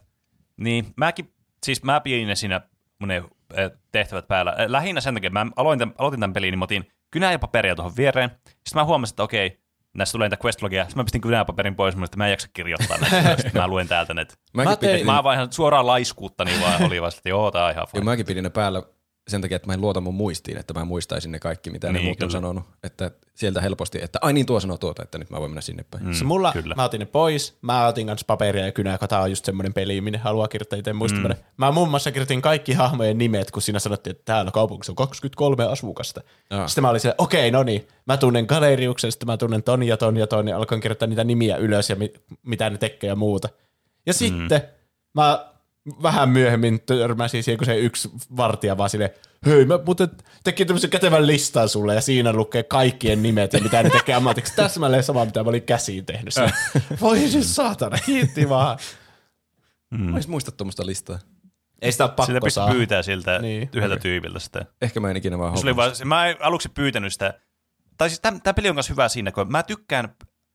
Niin, 0.57 0.87
mäkin, 0.97 1.31
siis 1.65 1.83
mä 1.83 2.01
pidin 2.01 2.29
ne 2.29 2.35
siinä 2.35 2.61
mun 2.99 3.09
ne, 3.09 3.23
eh, 3.55 3.71
tehtävät 3.93 4.29
päällä. 4.29 4.53
Eh, 4.53 4.67
Lähinnä 4.69 5.01
sen 5.01 5.15
takia, 5.15 5.29
että 5.29 5.45
mä 5.45 5.51
aloin 5.57 5.79
tämän, 5.79 5.95
aloitin 5.99 6.21
tämän 6.21 6.33
pelin, 6.35 6.51
niin 6.53 6.59
mä 6.59 6.65
otin 6.65 6.89
kynää 7.11 7.33
ja 7.33 7.39
paperia 7.39 7.75
tuohon 7.77 7.97
viereen. 7.97 8.31
Sitten 8.49 8.75
mä 8.75 8.85
huomasin, 8.85 9.13
että 9.13 9.23
okei, 9.23 9.61
näistä 9.95 10.13
tulee 10.13 10.29
niitä 10.29 10.45
questlogia. 10.45 10.85
Sitten 10.85 10.99
mä 11.01 11.05
pistin 11.05 11.21
kynää 11.21 11.41
ja 11.41 11.45
paperin 11.45 11.75
pois, 11.77 11.97
mutta 11.97 12.17
mä 12.17 12.27
en 12.27 12.31
jaksa 12.31 12.49
kirjoittaa 12.53 12.99
näitä. 12.99 13.37
Sitten 13.43 13.63
mä 13.63 13.69
luen 13.69 13.89
täältä 13.89 14.15
ne. 14.15 14.27
Mäkin, 14.55 14.71
Mä 14.71 14.77
tein- 14.77 15.07
Mä 15.07 15.25
vaan 15.25 15.35
ihan 15.37 15.53
suoraan 15.53 15.87
laiskuutta, 15.87 16.45
niin 16.45 16.61
vaan 16.61 16.83
oli 16.83 17.01
vaan, 17.01 17.13
että 17.17 17.29
joo, 17.29 17.51
tää 17.51 17.65
on 17.65 17.71
ihan 17.71 17.81
joo, 17.83 17.87
fine. 17.87 18.05
mäkin 18.05 18.27
pidin 18.27 18.45
ne 18.45 18.51
päällä 18.51 18.83
sen 19.29 19.41
takia, 19.41 19.57
että 19.57 19.67
mä 19.67 19.75
en 19.75 19.81
luota 19.81 20.01
mun 20.01 20.15
muistiin, 20.15 20.59
että 20.59 20.75
mä 20.75 20.85
muistaisin 20.85 21.33
ne 21.33 21.39
kaikki, 21.39 21.71
mitä 21.71 21.87
ne 21.87 21.93
Niin, 21.93 22.05
muut 22.05 22.23
on 22.23 22.31
sanonut. 22.31 22.65
Että 22.83 23.11
sieltä 23.35 23.61
helposti, 23.61 23.99
että 24.03 24.19
ai 24.23 24.33
niin 24.33 24.47
tuo 24.47 24.61
sanoo 24.61 24.79
tuota, 24.79 25.03
että 25.03 25.19
nyt 25.19 25.31
mä 25.31 25.41
voin 25.41 25.51
mennä 25.51 25.61
sinne 25.61 25.85
päin. 25.91 26.07
Mm. 26.07 26.13
Se 26.13 26.25
mulla, 26.25 26.53
kyllä. 26.53 26.75
mä 26.75 26.85
otin 26.85 26.99
ne 26.99 27.07
pois, 27.07 27.59
mä 27.63 27.87
otin 27.87 28.07
kanssa 28.07 28.25
paperia 28.27 28.65
ja 28.67 28.73
kynää, 28.73 28.99
kun 28.99 29.09
tää 29.09 29.21
on 29.21 29.31
just 29.31 29.45
semmoinen 29.45 29.73
peli, 29.73 30.01
minne 30.01 30.19
haluaa 30.19 30.49
kirjoittaa 30.49 30.79
itse 30.79 30.93
muistaminen. 30.93 31.37
Mm. 31.37 31.45
Mä 31.57 31.71
muun 31.73 31.91
muassa 31.91 32.13
kirjoitin 32.13 32.43
kaikki 32.43 32.73
hahmojen 32.73 33.19
nimet, 33.19 33.51
kun 33.51 33.63
siinä 33.63 33.79
sanottiin, 33.79 34.11
että 34.11 34.25
täällä 34.25 34.51
kaupungissa 34.51 34.93
on 34.93 34.97
23 34.97 35.65
asukasta. 35.65 36.21
Aa. 36.51 36.69
Sitten 36.69 36.83
mä 36.83 36.91
olin 36.91 37.01
silleen, 37.01 37.15
okei, 37.19 37.51
no 37.51 37.63
niin, 37.63 37.89
mä 38.07 38.17
tunnen 38.17 38.45
Galeriuksen, 38.49 39.13
sitten 39.13 39.27
mä 39.27 39.37
tunnen 39.37 39.63
ton 39.63 39.83
ja 39.83 39.97
ton 39.97 40.17
ja 40.17 40.27
ton, 40.27 40.49
ja 40.49 40.57
alkoin 40.57 40.81
kirjoittaa 40.81 41.09
niitä 41.09 41.25
nimiä 41.25 41.57
ylös 41.57 41.91
ja 41.91 41.97
mi- 41.97 42.13
mitä 42.43 42.71
ne 42.71 42.79
tekee 42.79 43.09
ja 43.09 43.17
muuta. 43.17 43.49
Ja 44.07 44.13
sitten 44.15 44.63
mä 45.15 45.53
vähän 46.03 46.29
myöhemmin 46.29 46.81
törmäsin 46.81 47.43
siihen, 47.45 47.59
kun 47.59 47.67
se 47.67 47.79
yksi 47.79 48.11
vartija 48.37 48.79
vaan 48.79 48.91
silleen, 48.91 49.11
hei, 49.47 49.65
mä 49.65 49.79
muuten 49.87 50.09
tekin 50.45 50.67
tämmöisen 50.67 50.91
kätevän 50.91 51.27
listan 51.27 51.69
sulle, 51.69 51.95
ja 51.95 52.01
siinä 52.01 52.33
lukee 52.33 52.63
kaikkien 52.63 53.23
nimet 53.23 53.53
ja 53.53 53.61
mitä 53.61 53.83
ne 53.83 53.91
tekee 53.91 54.15
ammatiksi. 54.15 54.57
Täsmälleen 54.63 55.03
sama, 55.03 55.25
mitä 55.25 55.43
mä 55.43 55.49
olin 55.49 55.63
käsiin 55.63 56.07
tehnyt. 56.07 56.35
Sille, 56.35 56.53
Voi 57.01 57.19
siis 57.19 57.57
saatana, 57.57 57.99
hiitti 58.07 58.49
vaan. 58.49 58.79
Mm. 59.91 60.01
Mä 60.11 60.19
muista 60.29 60.53
tuommoista 60.53 60.87
listaa. 60.87 61.19
Ei 61.83 61.93
sitä 61.93 62.05
ole 62.05 62.11
Sitä 62.11 62.17
pakko 62.17 62.33
pystyi 62.33 62.51
saa. 62.51 62.71
pyytää 62.71 63.03
siltä 63.03 63.39
Niin. 63.39 63.71
yhdeltä 63.73 63.97
tyypiltä 63.97 64.39
sitä. 64.39 64.65
Ehkä 64.83 65.01
mä 65.01 65.11
en 65.11 65.17
ikinä 65.17 65.39
vaan 65.39 65.95
Se 65.95 66.05
mä 66.05 66.27
en 66.27 66.37
aluksi 66.41 66.69
pyytänyt 66.69 67.13
sitä, 67.13 67.35
tai 67.99 68.09
siis 68.11 68.21
tämä 68.21 68.55
peli 68.55 68.69
on 68.69 68.77
myös 68.77 68.91
hyvä 68.91 69.09
siinä, 69.09 69.33
kun 69.33 69.53
mä 69.53 69.63
tykkään 69.63 70.09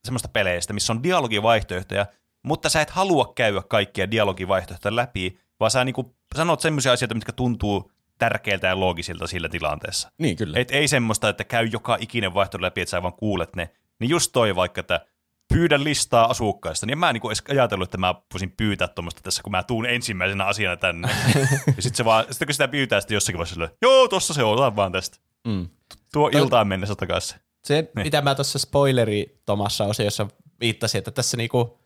semmoista 0.06 0.28
peleistä, 0.28 0.74
missä 0.74 0.94
on 0.94 1.04
dialogivaihtoehtoja, 1.04 2.06
mutta 2.44 2.70
sä 2.70 2.82
et 2.82 2.90
halua 2.90 3.34
käydä 3.36 3.62
kaikkia 3.68 4.12
dialogivaihtoehtoja 4.12 4.96
läpi, 4.96 5.38
vaan 5.60 5.72
sä 5.72 5.84
niinku 5.84 6.16
sanot 6.36 6.62
semmoisia 6.62 6.92
asioita, 6.92 7.16
mitkä 7.16 7.32
tuntuu 7.32 7.92
tärkeiltä 8.18 8.68
ja 8.68 8.80
loogisilta 8.80 9.28
sillä 9.28 9.50
tilanteessa. 9.50 10.12
Niin 10.18 10.38
kyllä. 10.38 10.60
Et 10.60 10.72
ei 10.72 10.88
semmoista, 10.88 11.30
että 11.30 11.44
käy 11.44 11.70
joka 11.72 11.98
ikinen 12.00 12.34
vaihtoehto 12.34 12.66
läpi, 12.66 12.82
että 12.82 12.90
sä 12.90 13.02
vaan 13.02 13.14
kuulet 13.14 13.56
ne. 13.56 13.70
Niin 14.00 14.10
just 14.10 14.32
toi 14.32 14.56
vaikka, 14.56 14.80
että 14.80 15.06
pyydä 15.54 15.84
listaa 15.84 16.26
asukkaista, 16.26 16.86
niin 16.86 16.92
en 16.92 16.98
mä 16.98 17.14
niinku 17.14 17.30
edes 17.30 17.44
ajatellut, 17.50 17.88
että 17.88 17.98
mä 17.98 18.16
voisin 18.34 18.52
pyytää 18.58 18.88
tuommoista 18.88 19.22
tässä, 19.22 19.44
kun 19.44 19.52
mä 19.52 19.64
tuun 19.64 19.86
ensimmäisenä 19.86 20.46
asiana 20.46 20.78
tänne. 20.78 21.10
ja 21.76 21.82
sit 21.82 21.96
se 21.96 22.06
vaan, 22.06 22.26
sitten 22.30 22.46
kun 22.48 22.54
sitä 22.54 22.68
pyytää 22.68 23.02
sitten 23.02 23.16
jossakin 23.16 23.38
vaiheessa, 23.38 23.54
silleen, 23.54 23.72
joo, 23.82 24.08
tossa 24.08 24.34
se 24.34 24.44
on, 24.44 24.76
vaan 24.76 24.92
tästä. 24.92 25.18
Mm. 25.48 25.68
Tuo 26.14 26.30
iltaan 26.34 26.68
mennessä 26.68 26.96
takaisin. 26.96 27.40
Se, 27.64 27.92
Niin. 27.96 28.06
mitä 28.06 28.22
mä 28.22 28.36
tuossa 28.36 28.60
spoileri 28.60 29.42
Tomassa 29.46 29.86
osiossa 29.86 30.28
viittasin, 30.60 31.00
että 31.00 31.12
tässä 31.12 31.38
niinku, 31.38 31.80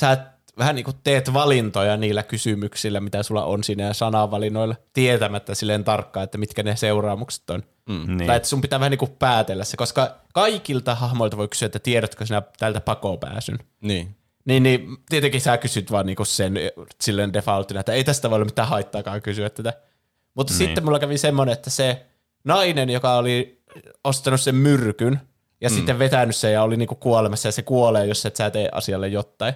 sä 0.00 0.16
vähän 0.58 0.74
niinku 0.74 0.92
teet 1.04 1.32
valintoja 1.32 1.96
niillä 1.96 2.22
kysymyksillä, 2.22 3.00
mitä 3.00 3.22
sulla 3.22 3.44
on 3.44 3.64
siinä 3.64 3.82
ja 3.82 3.94
sanavalinnoilla, 3.94 4.74
tietämättä 4.92 5.54
silleen 5.54 5.84
tarkkaan, 5.84 6.24
että 6.24 6.38
mitkä 6.38 6.62
ne 6.62 6.76
seuraamukset 6.76 7.50
on. 7.50 7.62
Mm. 7.88 8.16
Niin. 8.16 8.26
Tai 8.26 8.36
että 8.36 8.48
sun 8.48 8.60
pitää 8.60 8.80
vähän 8.80 8.90
niinku 8.90 9.06
päätellä 9.06 9.64
se, 9.64 9.76
koska 9.76 10.16
kaikilta 10.34 10.94
hahmoilta 10.94 11.36
voi 11.36 11.48
kysyä, 11.48 11.66
että 11.66 11.78
tiedätkö 11.78 12.26
sinä 12.26 12.42
tältä 12.58 12.80
pakoon 12.80 13.18
pääsyn. 13.18 13.58
Niin. 13.80 14.16
Niin, 14.44 14.62
niin 14.62 14.96
tietenkin 15.08 15.40
sä 15.40 15.58
kysyt 15.58 15.90
vaan 15.90 16.06
niinku 16.06 16.24
sen 16.24 16.54
silleen 17.00 17.32
defaultina, 17.32 17.80
että 17.80 17.92
ei 17.92 18.04
tästä 18.04 18.30
voi 18.30 18.36
olla 18.36 18.44
mitään 18.44 18.68
haittaakaan 18.68 19.22
kysyä 19.22 19.50
tätä. 19.50 19.72
Mutta 20.34 20.52
Niin. 20.52 20.58
sitten 20.58 20.84
mulla 20.84 20.98
kävi 20.98 21.18
semmoinen, 21.18 21.52
että 21.52 21.70
se 21.70 22.06
nainen, 22.44 22.90
joka 22.90 23.16
oli 23.16 23.62
ostanut 24.04 24.40
sen 24.40 24.54
myrkyn 24.54 25.20
ja 25.60 25.68
mm. 25.68 25.74
sitten 25.76 25.98
vetänyt 25.98 26.36
sen 26.36 26.52
ja 26.52 26.62
oli 26.62 26.76
niinku 26.76 26.94
kuolemassa 26.94 27.48
ja 27.48 27.52
se 27.52 27.62
kuolee, 27.62 28.06
jos 28.06 28.26
et 28.26 28.36
sä 28.36 28.50
tee 28.50 28.68
asialle 28.72 29.08
jotain. 29.08 29.54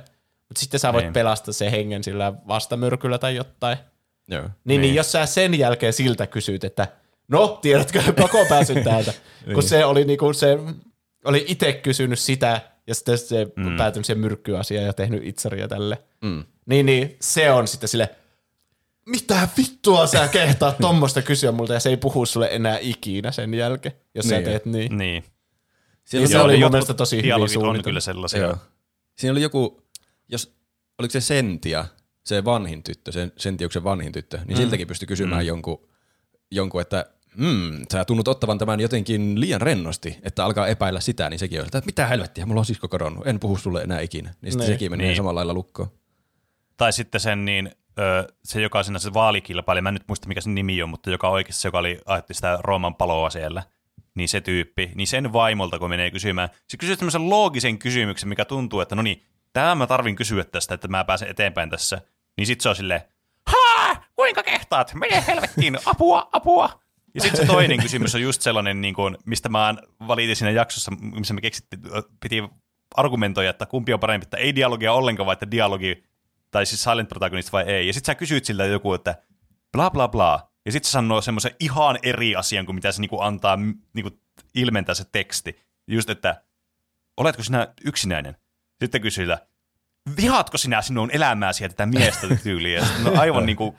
Mutta 0.52 0.60
sitten 0.60 0.80
sä 0.80 0.92
voit 0.92 1.04
Niin. 1.04 1.12
pelastaa 1.12 1.52
sen 1.52 1.70
hengen 1.70 2.04
sillä 2.04 2.32
vastamyrkyllä 2.48 3.18
tai 3.18 3.36
jotain. 3.36 3.78
Joo. 4.28 4.42
Niin, 4.42 4.50
niin. 4.64 4.80
Niin. 4.80 4.94
jos 4.94 5.12
sä 5.12 5.26
sen 5.26 5.58
jälkeen 5.58 5.92
siltä 5.92 6.26
kysyt, 6.26 6.64
että 6.64 6.88
no, 7.28 7.58
tiedätkö 7.62 8.02
pakoon 8.20 8.46
pääsyn 8.48 8.84
täältä, 8.84 9.12
kun 9.54 9.62
se 9.62 9.84
oli 9.84 10.04
niinku 10.04 10.32
se 10.32 10.58
oli 11.24 11.44
itse 11.48 11.72
kysynyt 11.72 12.18
sitä 12.18 12.60
ja 12.86 12.94
sitten 12.94 13.18
se 13.18 13.46
mm. 13.56 13.76
päätynyt 13.76 14.06
siihen 14.06 14.20
myrkkyasiaan 14.20 14.86
ja 14.86 14.92
tehnyt 14.92 15.26
itseria 15.26 15.68
tälle. 15.68 16.02
Mm. 16.24 16.44
Niin, 16.66 16.86
niin 16.86 17.16
se 17.20 17.50
on 17.50 17.68
sitten 17.68 17.88
sille, 17.88 18.10
mitä 19.06 19.48
vittua 19.58 20.06
sä 20.06 20.28
kehtaat 20.28 20.76
tommosta 20.86 21.22
kysyä 21.22 21.52
multa 21.52 21.74
ja 21.74 21.80
se 21.80 21.88
ei 21.88 21.96
puhu 21.96 22.26
sulle 22.26 22.48
enää 22.52 22.78
ikinä 22.80 23.32
sen 23.32 23.54
jälkeen, 23.54 23.94
jos 24.14 24.28
sä 24.28 24.34
Niin. 24.34 24.44
teet 24.44 24.64
niin. 24.66 24.98
Niin. 24.98 25.24
Niin 26.12 26.28
se 26.28 26.34
Joo, 26.34 26.44
oli 26.44 26.58
mun 26.58 26.70
mielestä 26.70 26.94
tosi 26.94 27.16
hyvin 27.16 27.34
on 27.34 27.48
suunniteltu. 27.48 27.84
kyllä 27.84 28.00
sellaisia. 28.00 28.40
Joo. 28.40 28.56
Siinä 29.18 29.32
oli 29.32 29.42
joku, 29.42 29.81
jos, 30.32 30.56
oliko 30.98 31.12
se 31.12 31.20
Sentia, 31.20 31.84
se 32.24 32.44
vanhin 32.44 32.82
tyttö, 32.82 33.12
sen 33.12 33.32
Sentiuksen 33.36 33.84
vanhin 33.84 34.12
tyttö, 34.12 34.38
niin 34.38 34.48
mm. 34.48 34.56
siltäkin 34.56 34.86
pystyi 34.86 35.06
kysymään 35.06 35.42
mm. 35.42 35.46
jonkun, 35.46 35.88
jonkun, 36.50 36.80
että 36.80 37.06
mm, 37.36 37.82
sä 37.92 38.04
tunnut 38.04 38.28
ottavan 38.28 38.58
tämän 38.58 38.80
jotenkin 38.80 39.40
liian 39.40 39.60
rennosti, 39.60 40.18
että 40.22 40.44
alkaa 40.44 40.66
epäillä 40.66 41.00
sitä, 41.00 41.30
niin 41.30 41.38
sekin 41.38 41.60
on, 41.60 41.66
että 41.66 41.82
mitä 41.86 42.06
helvettiä, 42.06 42.46
mulla 42.46 42.60
on 42.60 42.64
sisko 42.66 42.88
kadonnut, 42.88 43.26
en 43.26 43.40
puhu 43.40 43.56
sulle 43.56 43.82
enää 43.82 44.00
ikinä. 44.00 44.34
Niin 44.40 44.52
sitten 44.52 44.66
Niin. 44.66 44.74
sekin 44.74 44.90
menee 44.90 45.06
Niin. 45.06 45.16
samalla 45.16 45.38
lailla 45.38 45.54
lukkoon. 45.54 45.88
Tai 46.76 46.92
sitten 46.92 47.20
sen 47.20 47.44
niin, 47.44 47.70
ö, 47.98 48.32
se 48.44 48.62
joka 48.62 48.82
siinä 48.82 48.98
se 48.98 49.14
vaalikilpaili, 49.14 49.80
mä 49.80 49.88
en 49.88 49.94
nyt 49.94 50.08
muista 50.08 50.28
mikä 50.28 50.40
sen 50.40 50.54
nimi 50.54 50.82
on, 50.82 50.88
mutta 50.88 51.10
joka 51.10 51.28
oikeasti 51.28 51.68
joka 51.68 51.78
oli, 51.78 52.00
ajatteli 52.06 52.34
sitä 52.34 52.58
Rooman 52.64 52.94
paloa 52.94 53.30
siellä, 53.30 53.62
niin 54.14 54.28
se 54.28 54.40
tyyppi, 54.40 54.90
niin 54.94 55.06
sen 55.06 55.32
vaimolta 55.32 55.78
kun 55.78 55.88
menee 55.88 56.10
kysymään, 56.10 56.48
se 56.68 56.76
kysyy 56.76 56.96
tämmöisen 56.96 57.30
loogisen 57.30 57.78
kysymyksen, 57.78 58.28
mikä 58.28 58.44
tuntuu, 58.44 58.80
että 58.80 58.94
no 58.94 59.02
niin, 59.02 59.22
tämä 59.52 59.74
mä 59.74 59.86
tarvin 59.86 60.16
kysyä 60.16 60.44
tästä, 60.44 60.74
että 60.74 60.88
mä 60.88 61.04
pääsen 61.04 61.28
eteenpäin 61.28 61.70
tässä. 61.70 62.00
Niin 62.36 62.46
sit 62.46 62.60
se 62.60 62.68
on 62.68 62.76
silleen, 62.76 63.00
haa, 63.46 64.04
kuinka 64.16 64.42
kehtaat, 64.42 64.94
mene 64.94 65.24
helvettiin, 65.26 65.78
apua, 65.86 66.28
apua. 66.32 66.82
Ja 67.14 67.20
sitten 67.20 67.40
se 67.40 67.52
toinen 67.52 67.82
kysymys 67.82 68.14
on 68.14 68.22
just 68.22 68.42
sellainen, 68.42 68.80
niin 68.80 68.94
kuin, 68.94 69.18
mistä 69.24 69.48
mä 69.48 69.74
valitin 70.06 70.36
siinä 70.36 70.50
jaksossa, 70.50 70.90
missä 70.90 71.34
me 71.34 71.40
keksittiin, 71.40 71.82
piti 72.20 72.42
argumentoida, 72.96 73.50
että 73.50 73.66
kumpi 73.66 73.92
on 73.92 74.00
parempi, 74.00 74.24
että 74.24 74.36
ei 74.36 74.54
dialogia 74.54 74.92
ollenkaan, 74.92 75.26
vai 75.26 75.32
että 75.32 75.50
dialogi, 75.50 76.04
tai 76.50 76.66
siis 76.66 76.82
silent 76.82 77.08
protagonist 77.08 77.52
vai 77.52 77.62
ei. 77.62 77.86
Ja 77.86 77.92
sitten 77.92 78.06
sä 78.06 78.14
kysyt 78.14 78.44
siltä 78.44 78.64
joku, 78.64 78.94
että 78.94 79.14
bla 79.72 79.90
bla 79.90 80.08
bla. 80.08 80.48
Ja 80.66 80.72
sitten 80.72 80.88
se 80.88 80.92
sanoo 80.92 81.20
semmoisen 81.20 81.56
ihan 81.60 81.98
eri 82.02 82.36
asian 82.36 82.66
kuin 82.66 82.74
mitä 82.74 82.92
se 82.92 83.00
niinku 83.00 83.20
antaa 83.20 83.58
niinku 83.94 84.10
ilmentää 84.54 84.94
se 84.94 85.04
teksti. 85.12 85.60
Just, 85.86 86.10
että 86.10 86.42
oletko 87.16 87.42
sinä 87.42 87.68
yksinäinen? 87.84 88.36
Sitten 88.82 89.10
siltä, 89.10 89.46
vihaatko 90.16 90.58
sinä 90.58 90.82
sinun 90.82 91.10
elämääsi 91.12 91.64
ja 91.64 91.68
tätä 91.68 91.86
miestä 91.86 92.26
tyyliä? 92.42 92.78
Ja 92.78 92.84
sitten 92.84 93.12
on 93.12 93.18
aivan 93.18 93.46
niinku 93.46 93.76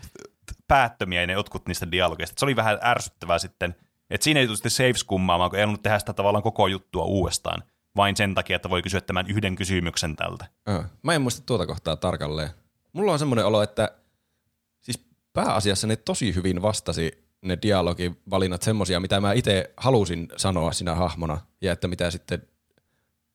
päättömiä 0.68 1.28
ne 1.28 1.34
jotkut 1.34 1.68
niistä 1.68 1.92
dialogeista. 1.92 2.40
Se 2.40 2.46
oli 2.46 2.56
vähän 2.56 2.80
ärsyttävää 2.84 3.40
sitten, 3.40 3.76
että 4.10 4.24
siinä 4.24 4.40
ei 4.40 4.48
sitten 4.48 4.72
saves 4.72 5.04
kummaamaan, 5.04 5.50
kun 5.50 5.60
ei 5.60 5.66
ollut 5.66 5.84
tehdä 5.84 6.00
sitä 6.00 6.14
tavallaan 6.14 6.44
koko 6.44 6.68
juttua 6.68 7.04
uudestaan, 7.04 7.64
vain 7.96 8.18
sen 8.18 8.36
takia, 8.36 8.56
että 8.56 8.70
voi 8.70 8.82
kysyä 8.82 9.02
tämän 9.02 9.28
yhden 9.28 9.56
kysymyksen 9.56 10.16
tältä. 10.16 10.46
Mä 11.04 11.14
en 11.14 11.22
muista 11.22 11.44
tuota 11.46 11.66
kohtaa 11.66 11.96
tarkalleen. 11.96 12.50
Mulla 12.94 13.12
on 13.12 13.20
semmoinen 13.20 13.46
olo, 13.46 13.62
että 13.64 13.92
siis 14.82 15.06
pääasiassa 15.34 15.88
ne 15.88 15.96
tosi 15.96 16.36
hyvin 16.36 16.62
vastasi 16.62 17.24
ne 17.42 17.58
dialogivalinnat 17.62 18.62
semmosia, 18.62 19.00
mitä 19.00 19.22
mä 19.22 19.34
itse 19.34 19.74
halusin 19.78 20.28
sanoa 20.38 20.72
sinä 20.72 20.96
hahmona, 20.96 21.40
ja 21.62 21.72
että 21.72 21.88
mitä 21.88 22.12
sitten, 22.12 22.48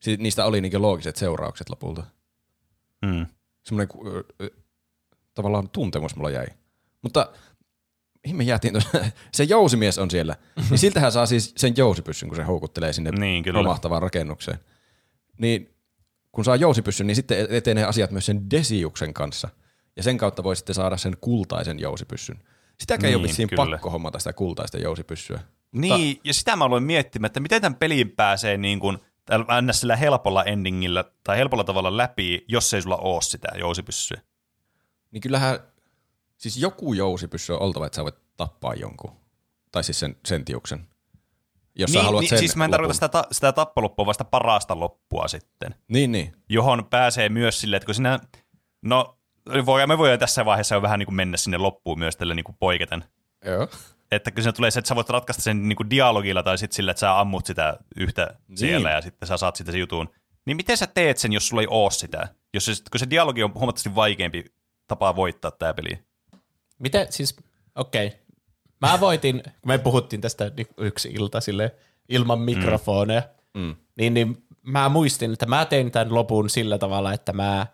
si- 0.01 0.17
niistä 0.17 0.45
oli 0.45 0.61
niinkin 0.61 0.83
loogiset 0.83 1.17
seuraukset 1.17 1.69
lopulta. 1.71 2.03
Mm. 3.07 3.27
Semmoinen 3.65 3.89
tavallaan 5.35 5.69
tuntemus 5.71 6.17
mulla 6.17 6.31
jäi. 6.31 6.47
Mutta 7.03 7.33
mihin 8.25 8.37
me 8.37 8.45
jäätiin 8.45 8.73
tuossa? 8.73 8.99
Se 9.35 9.45
jousimies 9.45 9.99
on 9.99 10.11
siellä. 10.11 10.37
Niin 10.71 10.79
siltähän 10.79 11.13
saa 11.13 11.27
siis 11.27 11.53
sen 11.57 11.75
jousipyssyn, 11.77 12.29
kun 12.29 12.37
se 12.37 12.43
houkuttelee 12.43 12.93
sinne 12.93 13.11
Niin, 13.11 13.45
kyllä. 13.45 13.59
romahtavaan 13.59 14.03
rakennukseen. 14.03 14.59
Niin 15.39 15.75
kun 16.33 16.45
saa 16.45 16.57
jousipyssyn, 16.57 17.07
niin 17.07 17.17
sitten 17.17 17.47
etenee 17.51 17.85
asiat 17.85 18.11
myös 18.11 18.27
sen 18.27 18.51
Desiuksen 18.51 19.15
kanssa. 19.15 19.49
Ja 19.97 20.03
sen 20.03 20.19
kautta 20.19 20.45
voi 20.45 20.57
sitten 20.57 20.75
saada 20.75 20.97
sen 20.97 21.17
kultaisen 21.21 21.79
jousipyssyn. 21.79 22.39
Sitäkään 22.81 23.09
ei 23.09 23.15
ole 23.15 23.23
Niin, 23.23 23.29
vissiin 23.29 23.49
kyllä. 23.49 23.71
pakko 23.71 23.91
hommata 23.91 24.19
sitä 24.19 24.33
kultaista 24.33 24.79
jousipyssyä. 24.79 25.41
Niin, 25.73 26.21
ja 26.25 26.35
sitä 26.35 26.57
mä 26.57 26.65
aloin 26.65 26.83
miettimään, 26.83 27.27
että 27.27 27.41
miten 27.41 27.63
tämän 27.63 27.75
peliin 27.79 28.11
pääsee 28.11 28.57
niin 28.57 28.81
kuin, 28.81 28.99
ns. 29.63 29.81
sillä 29.81 29.97
helpolla 29.97 30.45
endingillä 30.45 31.05
tai 31.25 31.37
helpolla 31.37 31.65
tavalla 31.65 31.97
läpi, 31.97 32.45
jos 32.49 32.75
ei 32.75 32.83
sulla 32.83 32.97
ole 32.97 33.23
sitä 33.23 33.49
jousipyssyä. 33.59 34.21
Niin 35.11 35.21
kyllähän, 35.21 35.59
siis 36.37 36.57
joku 36.57 36.93
jousipyssy 36.93 37.53
on 37.53 37.63
oltava, 37.63 37.87
että 37.87 37.97
sä 37.97 38.03
voit 38.05 38.37
tappaa 38.37 38.75
jonkun. 38.75 39.17
Tai 39.73 39.85
siis 39.85 40.01
sen, 40.01 40.17
sen 40.27 40.45
tiuksen. 40.45 40.89
Jos 41.79 41.93
sä 41.93 41.99
niin, 41.99 42.05
haluat 42.05 42.21
niin, 42.21 42.29
sen 42.29 42.39
siis 42.39 42.57
mä 42.57 42.65
en 42.65 42.71
tarkoita 42.71 42.95
sitä, 42.95 43.09
ta- 43.09 43.27
sitä 43.33 43.53
tappaloppua, 43.53 44.07
vasta 44.07 44.25
parasta 44.25 44.81
loppua 44.81 45.29
sitten, 45.29 45.75
Niin, 45.89 46.13
niin. 46.13 46.33
johon 46.49 46.87
pääsee 46.91 47.29
myös 47.29 47.61
silleen, 47.61 47.77
että 47.77 47.87
kun 47.87 47.95
sinä, 47.95 48.19
no 48.83 49.19
voi, 49.67 49.87
me 49.87 49.99
voidaan 49.99 50.19
tässä 50.19 50.45
vaiheessa 50.45 50.75
jo 50.75 50.83
vähän 50.83 50.99
niin 50.99 51.07
kuin 51.07 51.15
mennä 51.17 51.37
sinne 51.37 51.59
loppuun 51.59 51.99
myös 51.99 52.17
tälle 52.17 52.35
niin 52.35 52.45
kuin 52.45 52.57
poiketen. 52.61 53.05
Joo. 53.45 53.69
Että 54.13 54.31
kun 54.31 54.43
se 54.43 54.53
tulee 54.53 54.71
se, 54.71 54.79
että 54.79 54.89
sä 54.89 54.95
voit 54.97 55.11
ratkaista 55.11 55.43
sen 55.43 55.69
niin 55.69 55.77
kuin 55.77 55.91
dialogilla 55.91 56.43
tai 56.43 56.59
sitten 56.59 56.77
sillä, 56.77 56.91
että 56.91 57.01
sä 57.01 57.21
ammut 57.21 57.47
sitä 57.47 57.77
yhtä 57.97 58.35
Niin. 58.49 58.59
siellä 58.59 58.91
ja 58.91 59.01
sitten 59.03 59.29
sä 59.29 59.37
saat 59.37 59.57
sitä 59.57 59.73
sen 59.73 59.81
jutun. 59.81 60.11
Niin 60.47 60.57
miten 60.57 60.77
sä 60.77 60.87
teet 60.87 61.19
sen, 61.19 61.33
jos 61.33 61.49
sulla 61.49 61.63
ei 61.63 61.69
oo 61.71 61.91
sitä? 61.91 62.29
Jos 62.55 62.65
se, 62.65 62.73
kun 62.91 62.99
se 63.01 63.11
dialogi 63.11 63.43
on 63.43 63.55
huomattavasti 63.55 63.95
vaikeampi 63.95 64.45
tapa 64.87 65.17
voittaa 65.17 65.51
tämä 65.51 65.75
peli. 65.75 65.99
Miten 66.79 67.07
siis, 67.13 67.37
okei. 67.75 68.07
Okay. 68.07 68.19
Mä 68.81 69.01
voitin, 69.01 69.43
kun 69.43 69.53
me 69.65 69.79
puhuttiin 69.79 70.21
tästä 70.21 70.51
niin 70.57 70.67
yksi 70.79 71.09
ilta 71.09 71.41
sille 71.41 71.75
ilman 72.09 72.41
mikrofoneja, 72.41 73.23
Mm. 73.55 73.77
niin, 73.99 74.15
niin 74.15 74.43
mä 74.63 74.89
muistin, 74.89 75.33
että 75.33 75.47
mä 75.47 75.65
tein 75.65 75.91
tämän 75.91 76.15
lopun 76.15 76.51
sillä 76.51 76.79
tavalla, 76.79 77.13
että 77.13 77.33
mä 77.33 77.67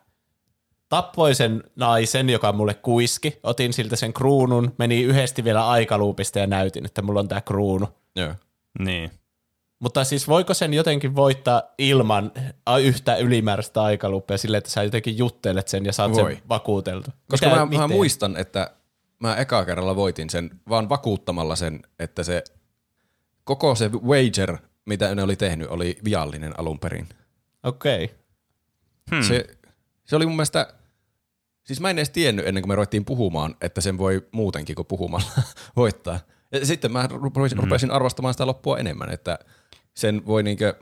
tappoin 0.95 1.34
sen 1.34 1.62
naisen, 1.76 2.30
joka 2.30 2.53
mulle 2.53 2.74
kuiski, 2.74 3.38
otin 3.42 3.72
siltä 3.72 3.97
sen 3.97 4.12
kruunun, 4.12 4.74
meni 4.78 5.03
yhdesti 5.03 5.45
vielä 5.45 5.68
aikaluupista 5.68 6.38
ja 6.38 6.47
näytin, 6.47 6.84
että 6.84 7.03
mulla 7.03 7.20
on 7.20 7.28
tämä 7.28 7.40
kruunu. 7.40 7.88
Joo. 8.16 8.34
Niin. 8.78 9.11
Mutta 9.78 10.05
siis 10.05 10.28
voiko 10.28 10.55
sen 10.55 10.74
jotenkin 10.74 11.16
voittaa 11.16 11.62
ilman 11.78 12.32
a- 12.66 12.78
yhtä 12.78 13.16
ylimääräistä 13.16 13.82
aikaluuppia 13.82 14.38
sille, 14.38 14.57
että 14.57 14.70
sä 14.70 14.82
jotenkin 14.82 15.18
juttelet 15.18 15.68
sen 15.68 15.84
ja 15.84 15.92
saat 15.92 16.12
Voi. 16.12 16.34
sen 16.34 16.42
vakuuteltu? 16.49 17.11
Koska 17.30 17.47
Mitä- 17.47 17.59
mä, 17.59 17.78
mä 17.78 17.88
muistan, 17.88 18.36
että 18.36 18.70
mä 19.18 19.36
eka 19.36 19.64
kerralla 19.64 19.97
voitin 19.97 20.30
sen 20.30 20.51
vaan 20.68 20.88
vakuuttamalla 20.88 21.57
sen, 21.57 21.80
että 21.99 22.22
se 22.22 22.45
koko 23.45 23.74
se 23.74 23.90
wager, 23.92 24.57
mitä 24.84 25.14
ne 25.14 25.22
oli 25.22 25.36
tehnyt, 25.36 25.68
oli 25.68 25.99
viallinen 26.05 26.61
alun 26.61 26.78
perin. 26.78 27.09
Okei. 27.62 28.05
Okay. 28.05 28.16
Hmm. 29.11 29.22
Se, 29.22 29.47
se 30.05 30.16
oli 30.16 30.26
mun 30.26 30.36
mielestä, 30.36 30.74
siis 31.65 31.81
mä 31.81 31.91
en 31.91 31.99
edes 31.99 32.11
tiennyt 32.11 32.47
ennen 32.47 32.62
kuin 32.62 32.69
me 32.69 32.75
ruvettiin 32.75 33.05
puhumaan, 33.05 33.57
että 33.61 33.81
sen 33.81 33.99
voi 33.99 34.27
muutenkin 34.33 34.77
kuin 34.77 34.87
puhumalla 34.87 35.27
voittaa. 35.77 36.21
Ja 36.53 36.67
sitten 36.67 36.93
mä 36.93 37.07
rupesin, 37.11 37.59
Hmm. 37.59 37.65
rupesin 37.65 37.91
arvostamaan 37.91 38.35
sitä 38.35 38.47
loppua 38.47 38.79
enemmän, 38.79 39.11
että 39.11 39.39
sen 39.95 40.27
voi 40.27 40.43
niinkö 40.43 40.75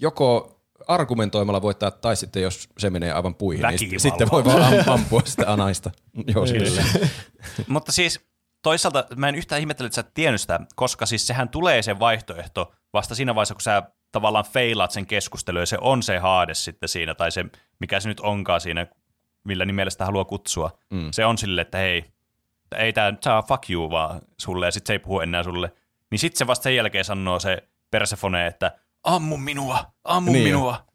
joko 0.00 0.58
argumentoimalla 0.88 1.62
voittaa, 1.62 1.90
tai 1.90 2.16
sitten 2.16 2.42
jos 2.42 2.68
se 2.78 2.90
menee 2.90 3.12
aivan 3.12 3.34
puihin, 3.34 3.62
niin 3.62 3.72
Väkivallalla. 3.72 3.98
sitten 3.98 4.30
voi 4.30 4.44
vaan 4.44 4.62
am- 4.78 4.84
ampua 4.94 5.22
sitä 5.24 5.52
anaista. 5.52 5.90
Joo, 6.34 6.44
Kyllä. 6.46 6.82
Mutta 7.68 7.92
siis 7.92 8.20
toisaalta 8.62 9.06
mä 9.16 9.28
en 9.28 9.34
yhtään 9.34 9.60
ihmettele, 9.60 9.86
että 9.86 9.94
sä 9.94 10.00
et 10.00 10.14
tiennyt 10.14 10.40
sitä, 10.40 10.60
koska 10.74 11.06
siis 11.06 11.26
sehän 11.26 11.48
tulee 11.48 11.82
se 11.82 11.98
vaihtoehto 11.98 12.72
vasta 12.92 13.14
siinä 13.14 13.34
vaiheessa, 13.34 13.54
kun 13.54 13.60
sä 13.62 13.82
tavallaan 14.12 14.44
feilaat 14.44 14.90
sen 14.90 15.06
keskustelun 15.06 15.60
ja 15.62 15.66
se 15.66 15.78
on 15.80 16.02
se 16.02 16.18
haade 16.18 16.54
sitten 16.54 16.88
siinä, 16.88 17.14
tai 17.14 17.32
se 17.32 17.44
mikä 17.78 18.00
se 18.00 18.08
nyt 18.08 18.20
onkaan 18.20 18.60
siinä, 18.60 18.86
millä 19.44 19.64
nimellä 19.64 19.90
sitä 19.90 20.04
haluaa 20.04 20.24
kutsua. 20.24 20.78
Mm. 20.90 21.08
Se 21.10 21.24
on 21.24 21.38
silleen, 21.38 21.62
että 21.62 21.78
hei, 21.78 22.04
ei 22.76 22.92
nyt 23.10 23.22
saa 23.22 23.42
fuck 23.42 23.70
you 23.70 23.90
vaan 23.90 24.20
sulle, 24.38 24.66
ja 24.66 24.72
sitten 24.72 24.86
se 24.86 24.92
ei 24.92 24.98
puhu 24.98 25.20
enää 25.20 25.42
sulle. 25.42 25.72
Niin 26.10 26.18
sitten 26.18 26.38
se 26.38 26.46
vasta 26.46 26.62
sen 26.62 26.76
jälkeen 26.76 27.04
sanoo 27.04 27.40
se 27.40 27.68
Persefone, 27.90 28.46
että 28.46 28.78
ammu 29.02 29.36
minua, 29.36 29.92
ammu 30.04 30.32
Niin 30.32 30.44
niin 30.44 30.50
jo. 30.50 30.58
minua. 30.58 30.86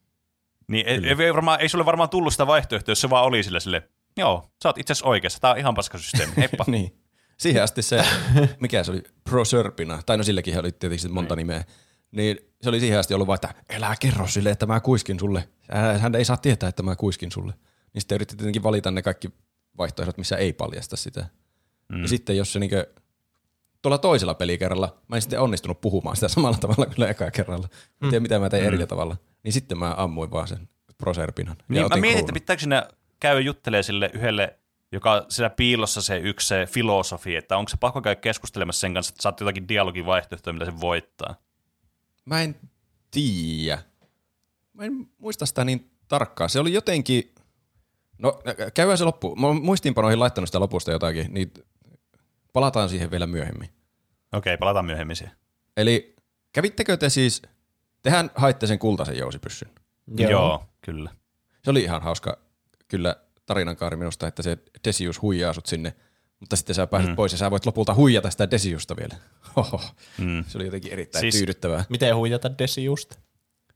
Niin 0.68 0.88
ei, 0.88 1.02
ei, 1.24 1.34
varmaan, 1.34 1.62
ei 1.62 1.70
sulle 1.70 1.86
varmaan 1.86 2.10
tullut 2.10 2.34
sitä 2.34 2.48
vaihtoehtoa, 2.48 2.92
jos 2.92 3.02
se 3.02 3.10
vaan 3.10 3.26
oli 3.26 3.44
sille 3.44 3.60
sille, 3.60 3.90
joo, 4.18 4.52
sä 4.64 4.70
oot 4.70 4.78
itse 4.78 4.94
asiassa 4.94 5.10
oikeassa, 5.10 5.40
tää 5.40 5.52
on 5.52 5.58
ihan 5.58 5.74
paska 5.74 5.98
systeemi, 5.98 6.34
heippa. 6.38 6.66
niin. 6.72 6.98
Siihen 7.38 7.64
asti 7.64 7.82
se, 7.82 8.06
mikä 8.60 8.84
se 8.84 8.92
oli, 8.92 9.04
Proserpina, 9.24 10.00
tai 10.06 10.18
no 10.18 10.24
silläkin 10.24 10.60
oli 10.60 10.72
tietysti 10.72 11.08
monta 11.08 11.36
nimeä, 11.36 11.64
niin 12.12 12.38
se 12.62 12.70
oli 12.70 12.80
siihen 12.80 13.00
asti 13.00 13.14
ollut 13.14 13.28
vaan, 13.28 13.36
että 13.36 13.54
älä 13.76 13.96
kerro 14.00 14.28
sille, 14.28 14.50
että 14.50 14.66
mä 14.66 14.80
kuiskin 14.80 15.20
sulle. 15.20 15.50
Hän 16.00 16.16
ei 16.16 16.26
saa 16.26 16.38
tietää, 16.38 16.70
että 16.70 16.84
mä 16.84 16.96
kuiskin 16.96 17.32
sulle. 17.32 17.54
Niin 17.98 18.02
sitten 18.02 18.16
yritti 18.16 18.36
tietenkin 18.36 18.64
valita 18.64 18.92
ne 18.92 19.02
kaikki 19.02 19.30
vaihtoehdot, 19.78 20.18
missä 20.18 20.38
ei 20.38 20.54
paljasta 20.54 20.98
sitä. 20.98 21.26
Mm. 21.90 22.02
Ja 22.02 22.08
sitten 22.08 22.38
jos 22.38 22.54
se 22.54 22.60
niinkö, 22.60 22.88
tuolla 23.82 23.98
toisella 23.98 24.34
pelikerralla, 24.34 24.98
mä 25.08 25.16
en 25.16 25.22
sitten 25.22 25.40
onnistunut 25.40 25.82
puhumaan 25.82 26.16
sitä 26.16 26.28
samalla 26.28 26.58
tavalla 26.58 26.86
kuin 26.86 27.10
eka 27.10 27.32
kerralla. 27.32 27.68
En 28.02 28.10
tiedä, 28.10 28.20
mitä 28.20 28.40
mä 28.40 28.50
tein 28.50 28.66
eri 28.66 28.88
tavalla. 28.88 29.18
Niin 29.44 29.54
sitten 29.54 29.78
mä 29.78 29.94
ammuin 29.98 30.32
vaan 30.32 30.48
sen 30.48 30.70
Proserpinan. 30.98 31.58
Niin, 31.68 31.86
mä 31.90 31.96
mietin, 31.96 32.20
että 32.20 32.34
pitääkö 32.34 32.62
sinä 32.62 32.88
käydä 33.20 33.40
juttelemaan 33.40 33.84
sille 33.84 34.12
yhdelle, 34.14 34.60
joka 34.92 35.26
siellä 35.30 35.50
piilossa 35.50 36.02
se 36.02 36.18
yksi 36.18 36.48
se 36.48 36.66
filosofi, 36.66 37.36
että 37.36 37.58
onko 37.58 37.70
se 37.70 37.78
pakko 37.80 38.02
käydä 38.02 38.22
keskustelemassa 38.22 38.80
sen 38.80 38.94
kanssa, 38.94 39.12
että 39.12 39.22
saat 39.22 39.40
jotakin 39.40 39.68
dialogivaihtoehtoja, 39.68 40.54
mitä 40.54 40.66
se 40.66 40.80
voittaa. 40.80 41.36
Mä 42.26 42.42
en 42.42 42.56
tiedä. 43.12 43.84
Mä 44.74 44.84
en 44.84 45.10
muista 45.18 45.46
sitä 45.46 45.66
niin 45.66 45.92
tarkkaan. 46.08 46.50
Se 46.50 46.60
oli 46.60 46.74
jotenkin... 46.74 47.34
No, 48.20 48.42
käydään 48.74 48.98
se 48.98 49.04
loppu. 49.04 49.36
Mä 49.36 49.48
oon 49.48 49.62
muistiinpanoihin 49.62 50.20
laittanut 50.20 50.48
sitä 50.48 50.60
lopusta 50.60 50.92
jotakin, 50.92 51.34
niin 51.34 51.54
palataan 52.54 52.90
siihen 52.90 53.12
vielä 53.12 53.28
myöhemmin. 53.28 53.70
Okei, 54.34 54.58
palataan 54.58 54.86
myöhemmin 54.86 55.16
siihen. 55.16 55.36
Eli 55.78 56.16
kävittekö 56.54 56.98
te 56.98 57.10
siis... 57.10 57.42
Tehän 58.02 58.32
haitte 58.36 58.68
sen 58.68 58.80
kultaisen 58.80 59.18
jousipyssyn. 59.18 59.72
Joo. 60.18 60.32
Joo, 60.32 60.66
kyllä. 60.82 61.12
Se 61.64 61.72
oli 61.72 61.84
ihan 61.84 62.02
hauska 62.02 62.40
kyllä 62.88 63.16
tarinankaari 63.46 63.98
minusta, 63.98 64.28
että 64.28 64.44
se 64.44 64.58
Desius 64.88 65.22
huijaa 65.22 65.54
sut 65.54 65.66
sinne, 65.66 65.96
mutta 66.40 66.56
sitten 66.56 66.76
sä 66.76 66.88
pääset 66.88 67.10
mm. 67.10 67.16
pois 67.16 67.32
ja 67.32 67.38
sä 67.38 67.52
voit 67.52 67.66
lopulta 67.66 67.94
huijata 67.94 68.30
sitä 68.30 68.52
Desiusta 68.52 68.96
vielä. 68.96 69.16
Oho. 69.56 69.82
Mm. 70.18 70.44
Se 70.48 70.58
oli 70.58 70.66
jotenkin 70.66 70.94
erittäin 70.94 71.22
siis, 71.22 71.36
tyydyttävää. 71.36 71.86
Miten 71.90 72.16
huijata 72.16 72.58
Desiusta? 72.58 73.20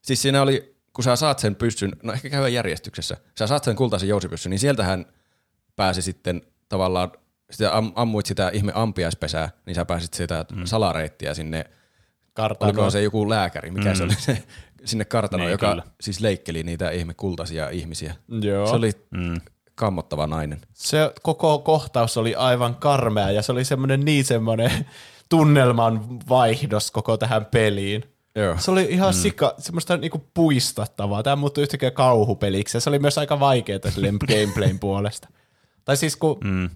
Siis 0.01 0.21
siinä 0.21 0.41
oli, 0.41 0.75
kun 0.93 1.03
sä 1.03 1.15
saat 1.15 1.39
sen 1.39 1.55
pyssyn, 1.55 1.91
no 2.03 2.13
ehkä 2.13 2.29
käydään 2.29 2.53
järjestyksessä, 2.53 3.17
sä 3.39 3.47
saat 3.47 3.63
sen 3.63 3.75
kultaisen 3.75 4.09
jousipyssyn, 4.09 4.49
niin 4.49 4.59
sieltähän 4.59 5.05
pääsi 5.75 6.01
sitten 6.01 6.41
tavallaan, 6.69 7.11
sitä 7.51 7.77
am, 7.77 7.91
ammuit 7.95 8.25
sitä 8.25 8.49
ihme 8.53 8.71
ampiaispesää, 8.75 9.49
niin 9.65 9.75
sä 9.75 9.85
pääsit 9.85 10.13
sitä 10.13 10.45
mm. 10.55 10.65
salareittiä 10.65 11.33
sinne 11.33 11.65
kartanoon. 12.33 12.69
Olikohan 12.69 12.91
se 12.91 13.01
joku 13.01 13.29
lääkäri, 13.29 13.71
mikä 13.71 13.89
mm. 13.89 13.95
se 13.95 14.03
oli 14.03 14.15
se 14.15 14.43
sinne 14.85 15.05
kartanoon, 15.05 15.45
Niin, 15.47 15.51
joka 15.51 15.69
kyllä. 15.69 15.83
siis 16.01 16.19
leikkeli 16.19 16.63
niitä 16.63 16.89
ihme 16.91 17.13
kultaisia 17.13 17.69
ihmisiä. 17.69 18.15
Joo. 18.41 18.67
Se 18.67 18.75
oli 18.75 18.91
Mm. 19.11 19.41
kammottava 19.75 20.27
nainen. 20.27 20.61
se 20.73 21.13
koko 21.21 21.59
kohtaus 21.59 22.17
oli 22.17 22.35
aivan 22.35 22.75
karmea 22.75 23.31
ja 23.31 23.41
se 23.41 23.51
oli 23.51 23.65
semmoinen 23.65 24.05
niin 24.05 24.25
semmoinen 24.25 24.71
tunnelman 25.29 26.19
vaihdos 26.29 26.91
koko 26.91 27.17
tähän 27.17 27.45
peliin. 27.45 28.03
Joo. 28.35 28.55
Se 28.57 28.71
oli 28.71 28.87
ihan 28.89 29.09
mm. 29.09 29.17
sika, 29.17 29.55
semmoista 29.57 29.97
niinku 29.97 30.29
puistattavaa. 30.33 31.23
Tämä 31.23 31.35
muuttui 31.35 31.61
yhtäkkiä 31.61 31.91
kauhupeliksi 31.91 32.77
ja 32.77 32.81
se 32.81 32.89
oli 32.89 32.99
myös 32.99 33.17
aika 33.17 33.39
vaikeaa 33.39 33.79
silleen 33.89 34.17
gameplayn 34.27 34.79
puolesta. 34.79 35.27
Tai 35.85 35.97
siis 35.97 36.15
kun, 36.15 36.37
mm. 36.43 36.69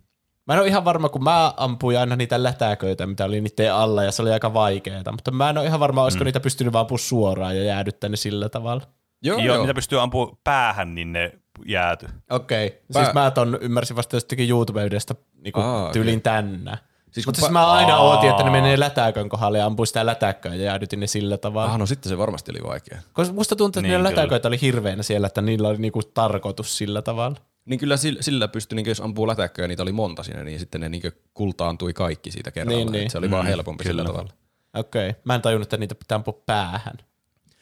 mä 0.48 0.54
en 0.54 0.60
ole 0.60 0.68
ihan 0.68 0.86
varma, 0.86 1.10
kun 1.10 1.24
mä 1.24 1.54
ampuin 1.58 2.00
aina 2.00 2.16
niitä 2.16 2.44
lätäköitä, 2.44 3.08
mitä 3.08 3.26
oli 3.26 3.42
niiden 3.42 3.74
alla 3.74 4.04
ja 4.04 4.12
se 4.12 4.22
oli 4.22 4.32
aika 4.32 4.54
vaikeaa, 4.54 5.12
mutta 5.12 5.32
mä 5.32 5.50
en 5.50 5.58
ole 5.58 5.66
ihan 5.66 5.80
varma, 5.80 6.04
olisiko 6.04 6.24
mm. 6.24 6.26
niitä 6.26 6.40
pystynyt 6.40 6.74
vaan 6.74 6.82
ampua 6.82 6.98
suoraan 6.98 7.58
ja 7.58 7.64
jäädyttää 7.64 8.10
ne 8.10 8.18
sillä 8.18 8.50
tavalla. 8.50 8.82
Joo, 9.22 9.40
Joo, 9.40 9.62
mitä 9.62 9.74
pystyy 9.74 10.02
ampumaan 10.02 10.38
päähän, 10.44 10.96
niin 10.96 11.14
ne 11.14 11.32
jääty. 11.66 12.08
Okei, 12.30 12.68
okay. 12.68 12.80
Pää- 12.94 13.04
siis 13.04 13.14
mä 13.14 13.32
ton 13.32 13.58
ymmärsin 13.62 13.96
vasta 13.96 14.16
jostakin 14.16 14.50
YouTube-videosta 14.50 15.16
niinku 15.44 15.60
Aa, 15.60 15.92
tyylin 15.92 16.22
tänne. 16.22 16.72
Siis 16.72 16.95
Siis 17.16 17.26
Mutta 17.26 17.42
siis 17.42 17.52
mä 17.52 17.72
aina 17.72 17.98
ootin, 17.98 18.30
että 18.30 18.44
ne 18.44 18.50
menee 18.50 18.80
lätäkön 18.80 19.30
kohdalle 19.30 19.58
ja 19.58 19.66
ampui 19.66 19.88
sitä 19.88 20.06
lätäkköä 20.06 20.56
ja 20.56 20.64
jäädytin 20.64 21.00
ne 21.00 21.08
sillä 21.08 21.38
tavalla. 21.38 21.72
Ah, 21.72 21.80
no 21.80 21.86
sitten 21.86 22.10
se 22.10 22.18
varmasti 22.18 22.52
oli 22.52 22.70
vaikea. 22.70 23.00
Koska 23.14 23.34
musta 23.34 23.56
tuntuu, 23.56 23.80
että 23.80 23.82
Niin, 23.82 24.04
ne 24.04 24.10
lätäköitä 24.10 24.48
oli 24.48 24.62
hirveänä 24.62 25.04
siellä, 25.04 25.28
että 25.28 25.42
niillä 25.42 25.68
oli 25.68 25.78
niinku 25.78 26.04
tarkoitus 26.04 26.78
sillä 26.78 27.02
tavalla. 27.02 27.38
Niin 27.66 27.80
kyllä 27.80 27.98
sillä, 27.98 28.22
sillä 28.22 28.48
pystyi, 28.48 28.76
niin 28.76 28.86
jos 28.86 29.02
ampuu 29.02 29.28
lätäkköä 29.28 29.64
ja 29.64 29.68
niitä 29.68 29.84
oli 29.84 29.92
monta 29.92 30.24
siinä, 30.24 30.44
niin 30.44 30.60
sitten 30.60 30.82
ne 30.82 30.90
niin 30.90 31.02
kultaantui 31.34 31.94
kaikki 31.94 32.32
siitä 32.32 32.52
kerralla. 32.52 32.78
Niin, 32.78 32.92
Niin, 32.92 33.00
niin. 33.00 33.10
Se 33.10 33.18
oli 33.18 33.32
vaan 33.32 33.46
Mm, 33.46 33.50
helpompi 33.50 33.84
kyllä. 33.84 34.02
sillä 34.02 34.14
tavalla. 34.14 34.34
Okei, 34.74 35.10
okay. 35.10 35.22
mä 35.24 35.36
en 35.36 35.42
tajunnut, 35.42 35.66
että 35.66 35.78
niitä 35.78 35.96
pitää 35.96 36.16
ampua 36.16 36.42
päähän. 36.46 36.96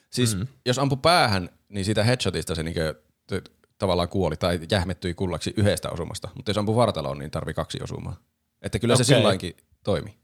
Siis 0.10 0.38
mm. 0.38 0.48
jos 0.66 0.80
ampui 0.80 0.98
päähän, 1.02 1.50
niin 1.70 1.86
siitä 1.86 2.04
headshotista 2.04 2.56
se 2.56 2.64
niin 2.64 2.76
tavallaan 3.80 4.10
kuoli 4.10 4.38
tai 4.38 4.60
jähmettyi 4.72 5.14
kullaksi 5.14 5.54
yhdestä 5.58 5.90
osumasta. 5.90 6.30
Mutta 6.36 6.50
jos 6.50 6.58
ampui 6.58 6.76
vartaloon, 6.76 7.18
niin 7.18 7.32
tarvii 7.32 7.54
kaksi 7.54 7.80
osumaa. 7.84 8.16
Että 8.64 8.80
kyllä 8.80 8.94
okay. 8.94 9.04
se 9.04 9.16
silloinkin 9.16 9.58
toimi. 9.84 10.18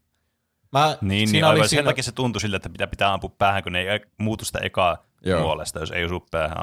Mä, 0.72 0.96
Niin, 1.00 1.08
niin 1.08 1.28
siinä 1.28 1.46
aivan 1.46 1.60
oli 1.60 1.64
sen 1.64 1.68
siinä, 1.68 1.84
takia 1.90 2.02
se 2.02 2.12
tuntui 2.12 2.40
siltä, 2.40 2.56
että 2.56 2.68
pitää, 2.68 2.86
pitää 2.86 3.12
ampua 3.12 3.34
päähän, 3.38 3.62
kun 3.62 3.72
ne 3.72 3.80
ei 3.80 4.00
muutu 4.18 4.44
sitä 4.44 4.58
ekaa 4.62 5.06
Joo. 5.24 5.42
puolesta, 5.42 5.80
jos 5.80 5.90
ei 5.90 6.04
osu 6.04 6.26
päähän. 6.30 6.58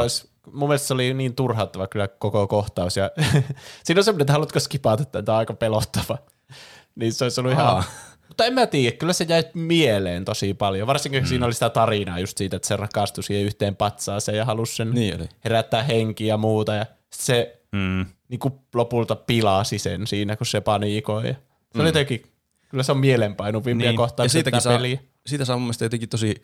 Olisi- 0.00 0.32
mun 0.52 0.68
mielestä 0.68 0.86
se 0.88 0.94
oli 0.94 1.14
niin 1.14 1.34
turhauttava 1.34 1.86
kyllä 1.86 2.08
koko 2.08 2.46
kohtaus. 2.46 2.96
Ja 2.96 3.10
siinä 3.84 4.00
on 4.00 4.04
semmoinen, 4.04 4.22
että 4.22 4.32
haluatko 4.32 4.60
skipata 4.60 5.04
tätä, 5.04 5.22
tämä 5.22 5.36
on 5.36 5.38
aika 5.38 5.54
pelottava. 5.54 6.18
niin 6.96 7.12
se 7.12 7.24
olisi 7.24 7.40
ollut 7.40 7.52
ihan... 7.52 7.66
Aa. 7.66 7.84
Mutta 8.28 8.44
en 8.44 8.54
mä 8.54 8.66
tiedä, 8.66 8.96
kyllä 8.96 9.12
se 9.12 9.26
jäi 9.28 9.44
mieleen 9.54 10.24
tosi 10.24 10.54
paljon. 10.54 10.86
Varsinkin 10.86 11.20
kun 11.20 11.28
siinä 11.28 11.46
oli 11.46 11.54
sitä 11.54 11.70
tarinaa 11.70 12.18
just 12.18 12.38
siitä, 12.38 12.56
että 12.56 12.68
se 12.68 12.76
rakastui 12.76 13.24
siihen 13.24 13.44
yhteen 13.46 13.76
patsaaseen 13.76 14.38
ja 14.38 14.44
halusi 14.44 14.76
sen 14.76 14.90
Niin 14.90 15.14
oli. 15.16 15.28
herättää 15.44 15.82
henkiä 15.82 16.26
ja 16.28 16.36
muuta. 16.36 16.74
Ja 16.74 16.86
se 17.14 17.58
Mm. 17.72 18.06
Niin 18.32 18.38
kuin 18.40 18.54
lopulta 18.74 19.16
pilasi 19.16 19.78
sen 19.78 20.06
siinä, 20.06 20.36
kun 20.36 20.46
se 20.46 20.60
paniikoi. 20.60 21.28
Ja 21.28 21.34
se 21.74 21.80
oli 21.80 21.88
jotenkin, 21.88 22.22
kyllä 22.68 22.82
se 22.82 22.92
on 22.92 22.98
mielenpainuvimpia 22.98 23.90
Niin. 23.92 24.00
tätä 24.16 24.28
siitäkin 24.28 24.60
saa, 24.60 24.76
peliä. 24.76 24.98
siitä 25.26 25.44
saa 25.44 25.56
mun 25.56 25.62
mielestä 25.62 25.84
jotenkin 25.84 26.08
tosi 26.08 26.42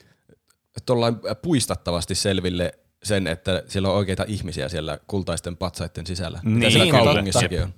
tollain 0.87 1.17
puistattavasti 1.43 2.15
selville 2.15 2.73
sen, 3.03 3.27
että 3.27 3.63
siellä 3.69 3.89
on 3.89 3.95
oikeita 3.95 4.25
ihmisiä 4.29 4.69
siellä 4.69 4.99
kultaisten 5.07 5.57
patsaiden 5.57 6.07
sisällä. 6.07 6.41
Mitä 6.45 6.59
Niin, 6.59 6.73
siellä 6.73 6.91
kyllä. 6.93 7.05
kaupungissakin 7.05 7.63
on. 7.63 7.75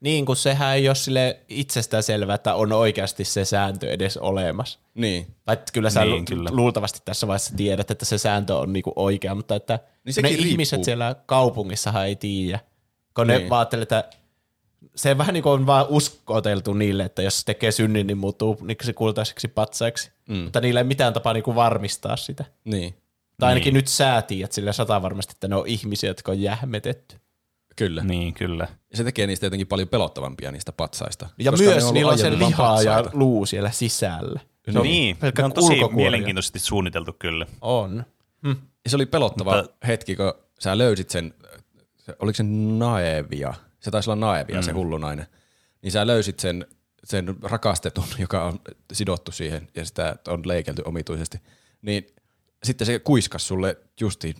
Niin, 0.00 0.26
kun 0.26 0.36
sehän 0.36 0.74
ei 0.74 0.88
ole 0.88 0.94
sille 0.94 1.40
itsestään 1.48 2.02
selvää, 2.02 2.34
että 2.34 2.54
on 2.54 2.72
oikeasti 2.72 3.24
se 3.24 3.44
sääntö 3.44 3.90
edes 3.90 4.16
olemassa. 4.16 4.78
Niin. 4.94 5.26
Tai 5.44 5.52
että 5.52 5.72
kyllä 5.72 5.90
sä 5.90 6.00
Niin, 6.00 6.10
niin, 6.12 6.24
kyllä. 6.24 6.50
luultavasti 6.52 7.00
tässä 7.04 7.26
vaiheessa 7.26 7.56
tiedät, 7.56 7.90
että 7.90 8.04
se 8.04 8.18
sääntö 8.18 8.56
on 8.56 8.72
niinku 8.72 8.92
oikea, 8.96 9.34
mutta 9.34 9.54
että 9.56 9.78
Niin 10.04 10.14
ne 10.22 10.28
riippuu. 10.28 10.46
ihmiset 10.50 10.84
siellä 10.84 11.16
kaupungissahan 11.26 12.06
ei 12.06 12.16
tiedä. 12.16 12.60
Kun 13.14 13.26
ne 13.26 13.38
Niin. 13.38 13.50
vaan 13.50 13.58
ajattelee, 13.60 13.82
että 13.82 14.04
se 14.96 15.18
vähän 15.18 15.32
niin 15.34 15.42
kuin 15.42 15.52
on 15.52 15.66
vaan 15.66 15.86
uskoteltu 15.88 16.72
niille, 16.72 17.04
että 17.04 17.22
jos 17.22 17.44
tekee 17.44 17.72
synnin, 17.72 18.06
niin 18.06 18.18
muuttuu 18.18 18.58
niin 18.62 18.76
se 18.82 18.92
kultaiseksi 18.92 19.48
patsaiksi. 19.48 20.12
Mm. 20.28 20.36
Mutta 20.36 20.60
niillä 20.60 20.80
ei 20.80 20.84
mitään 20.84 21.12
tapaa 21.12 21.32
niin 21.32 21.42
kuin 21.44 21.54
varmistaa 21.54 22.16
sitä. 22.16 22.44
Niin. 22.64 22.94
Tai 23.40 23.48
ainakin 23.48 23.66
Niin. 23.74 23.78
nyt 23.78 23.88
sä 23.88 24.22
tiedät 24.22 24.52
sillä 24.52 24.72
sata 24.72 25.02
varmasti, 25.02 25.32
että 25.36 25.48
ne 25.48 25.56
on 25.56 25.66
ihmisiä, 25.66 26.10
jotka 26.10 26.32
on 26.32 26.40
jähmetetty. 26.40 27.16
Kyllä. 27.76 28.04
Niin, 28.04 28.34
kyllä. 28.34 28.68
Ja 28.90 28.96
se 28.96 29.04
tekee 29.04 29.26
niistä 29.26 29.46
jotenkin 29.46 29.66
paljon 29.66 29.88
pelottavampia 29.88 30.52
niistä 30.52 30.72
patsaista. 30.72 31.28
Ja 31.38 31.50
ne 31.50 31.56
myös 31.58 31.92
niillä 31.92 32.12
on 32.12 32.18
se 32.18 32.26
aiemmin 32.26 32.56
vaan 32.58 32.78
liha 32.80 32.92
ja 32.94 33.04
luu 33.12 33.46
siellä 33.46 33.70
sisällä. 33.70 34.40
Se 34.64 34.72
No 34.72 34.80
on 34.80 34.86
niin, 34.86 35.16
pelkkä 35.16 35.42
ne 35.42 35.46
on 35.46 35.52
tosi 35.52 35.74
mielenkiintoisesti 35.92 36.58
suunniteltu 36.58 37.12
kyllä. 37.18 37.46
On. 37.60 38.04
Ja 38.84 38.90
se 38.90 38.96
oli 38.96 39.06
pelottava 39.06 39.56
Mutta... 39.56 39.86
hetki, 39.86 40.16
kun 40.16 40.34
sä 40.58 40.78
löysit 40.78 41.10
sen, 41.10 41.34
se, 42.04 42.16
oliko 42.18 42.36
se 42.36 42.42
Naevia? 42.78 43.54
Se 43.80 43.90
taisi 43.90 44.10
olla 44.10 44.26
Naevia, 44.26 44.56
mm. 44.56 44.62
se 44.62 44.72
hullu 44.72 44.98
nainen. 44.98 45.26
Niin 45.82 45.92
sä 45.92 46.06
löysit 46.06 46.40
sen, 46.40 46.66
sen 47.04 47.36
rakastetun, 47.42 48.04
joka 48.18 48.44
on 48.44 48.58
sidottu 48.92 49.32
siihen 49.32 49.68
ja 49.74 49.84
sitä 49.84 50.16
on 50.28 50.42
leikelty 50.44 50.82
omituisesti. 50.84 51.38
Niin 51.82 52.06
sitten 52.64 52.86
se 52.86 52.98
kuiskas 52.98 53.48
sulle 53.48 53.76
justiin 54.00 54.34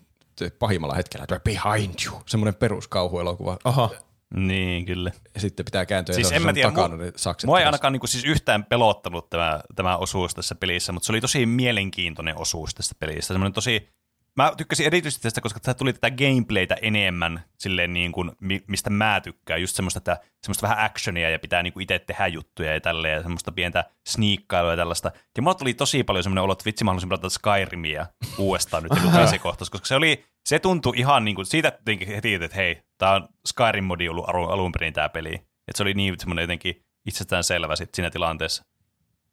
pahimmalla 0.58 0.94
hetkellä, 0.94 1.22
että 1.22 1.40
behind 1.40 1.94
you, 2.06 2.22
semmoinen 2.26 2.54
peruskauhuelokuva. 2.54 3.56
Oho. 3.64 3.96
Niin, 4.34 4.84
kyllä. 4.84 5.12
Ja 5.34 5.40
sitten 5.40 5.64
pitää 5.64 5.86
kääntyä 5.86 6.14
Siis 6.14 6.30
ja 6.30 6.36
en 6.36 6.42
mä 6.42 6.52
tiedä, 6.52 6.68
takana 6.68 6.96
mu- 6.96 6.98
ne 6.98 7.12
sakset. 7.16 7.46
Mua 7.46 7.60
ei 7.60 7.66
ainakaan 7.66 7.92
niinku 7.92 8.06
siis 8.06 8.24
yhtään 8.24 8.64
pelottanut 8.64 9.30
tämä, 9.30 9.60
tämä 9.74 9.96
osuus 9.96 10.34
tässä 10.34 10.54
pelissä, 10.54 10.92
mutta 10.92 11.06
se 11.06 11.12
oli 11.12 11.20
tosi 11.20 11.46
mielenkiintoinen 11.46 12.40
osuus 12.40 12.74
tästä 12.74 12.94
pelistä. 12.98 13.34
Semmoinen 13.34 13.52
tosi, 13.52 13.88
mä 14.36 14.52
tykkäsin 14.56 14.86
erityisesti 14.86 15.22
tästä, 15.22 15.40
koska 15.40 15.60
tästä 15.60 15.78
tuli 15.78 15.92
tätä 15.92 16.10
gameplaytä 16.10 16.76
enemmän, 16.82 17.44
silleen 17.58 17.92
niin 17.92 18.12
kuin, 18.12 18.32
mi- 18.40 18.64
mistä 18.68 18.90
mä 18.90 19.20
tykkään. 19.20 19.60
Just 19.60 19.76
semmoista, 19.76 19.98
että, 19.98 20.16
semmoista 20.42 20.68
vähän 20.68 20.84
actionia 20.84 21.30
ja 21.30 21.38
pitää 21.38 21.62
niinku 21.62 21.80
itse 21.80 21.98
tehdä 21.98 22.26
juttuja 22.26 22.72
ja 22.72 22.80
tälleen, 22.80 23.14
ja 23.14 23.22
semmoista 23.22 23.52
pientä 23.52 23.84
sniikkailua 24.06 24.70
ja 24.70 24.76
tällaista. 24.76 25.12
Ja 25.36 25.42
mulla 25.42 25.54
tuli 25.54 25.74
tosi 25.74 26.04
paljon 26.04 26.22
semmoinen 26.22 26.44
olo, 26.44 26.52
että 26.52 26.64
vitsi 26.64 26.84
mä 26.84 26.90
haluaisin 26.90 27.08
pelata 27.08 27.28
Skyrimia 27.28 28.06
uudestaan 28.38 28.82
nyt 28.82 28.92
se 29.30 29.38
kohtaus, 29.48 29.70
koska 29.70 29.86
se 29.86 29.94
oli, 29.94 30.24
se 30.44 30.58
tuntui 30.58 30.98
ihan 30.98 31.24
niin 31.24 31.34
kuin, 31.34 31.46
siitä 31.46 31.72
jotenkin 31.78 32.08
heti, 32.08 32.34
että 32.34 32.56
hei, 32.56 32.82
tää 32.98 33.12
on 33.12 33.28
Skyrim-modi 33.48 34.08
ollut 34.08 34.28
alun, 34.28 34.50
alun 34.50 34.72
perin 34.72 34.92
tää 34.92 35.08
peli. 35.08 35.34
Että 35.34 35.76
se 35.76 35.82
oli 35.82 35.94
niin 35.94 36.20
semmoinen 36.20 36.42
jotenkin 36.42 36.84
itsestään 37.06 37.44
selvä 37.44 37.76
sit 37.76 37.94
siinä 37.94 38.10
tilanteessa. 38.10 38.62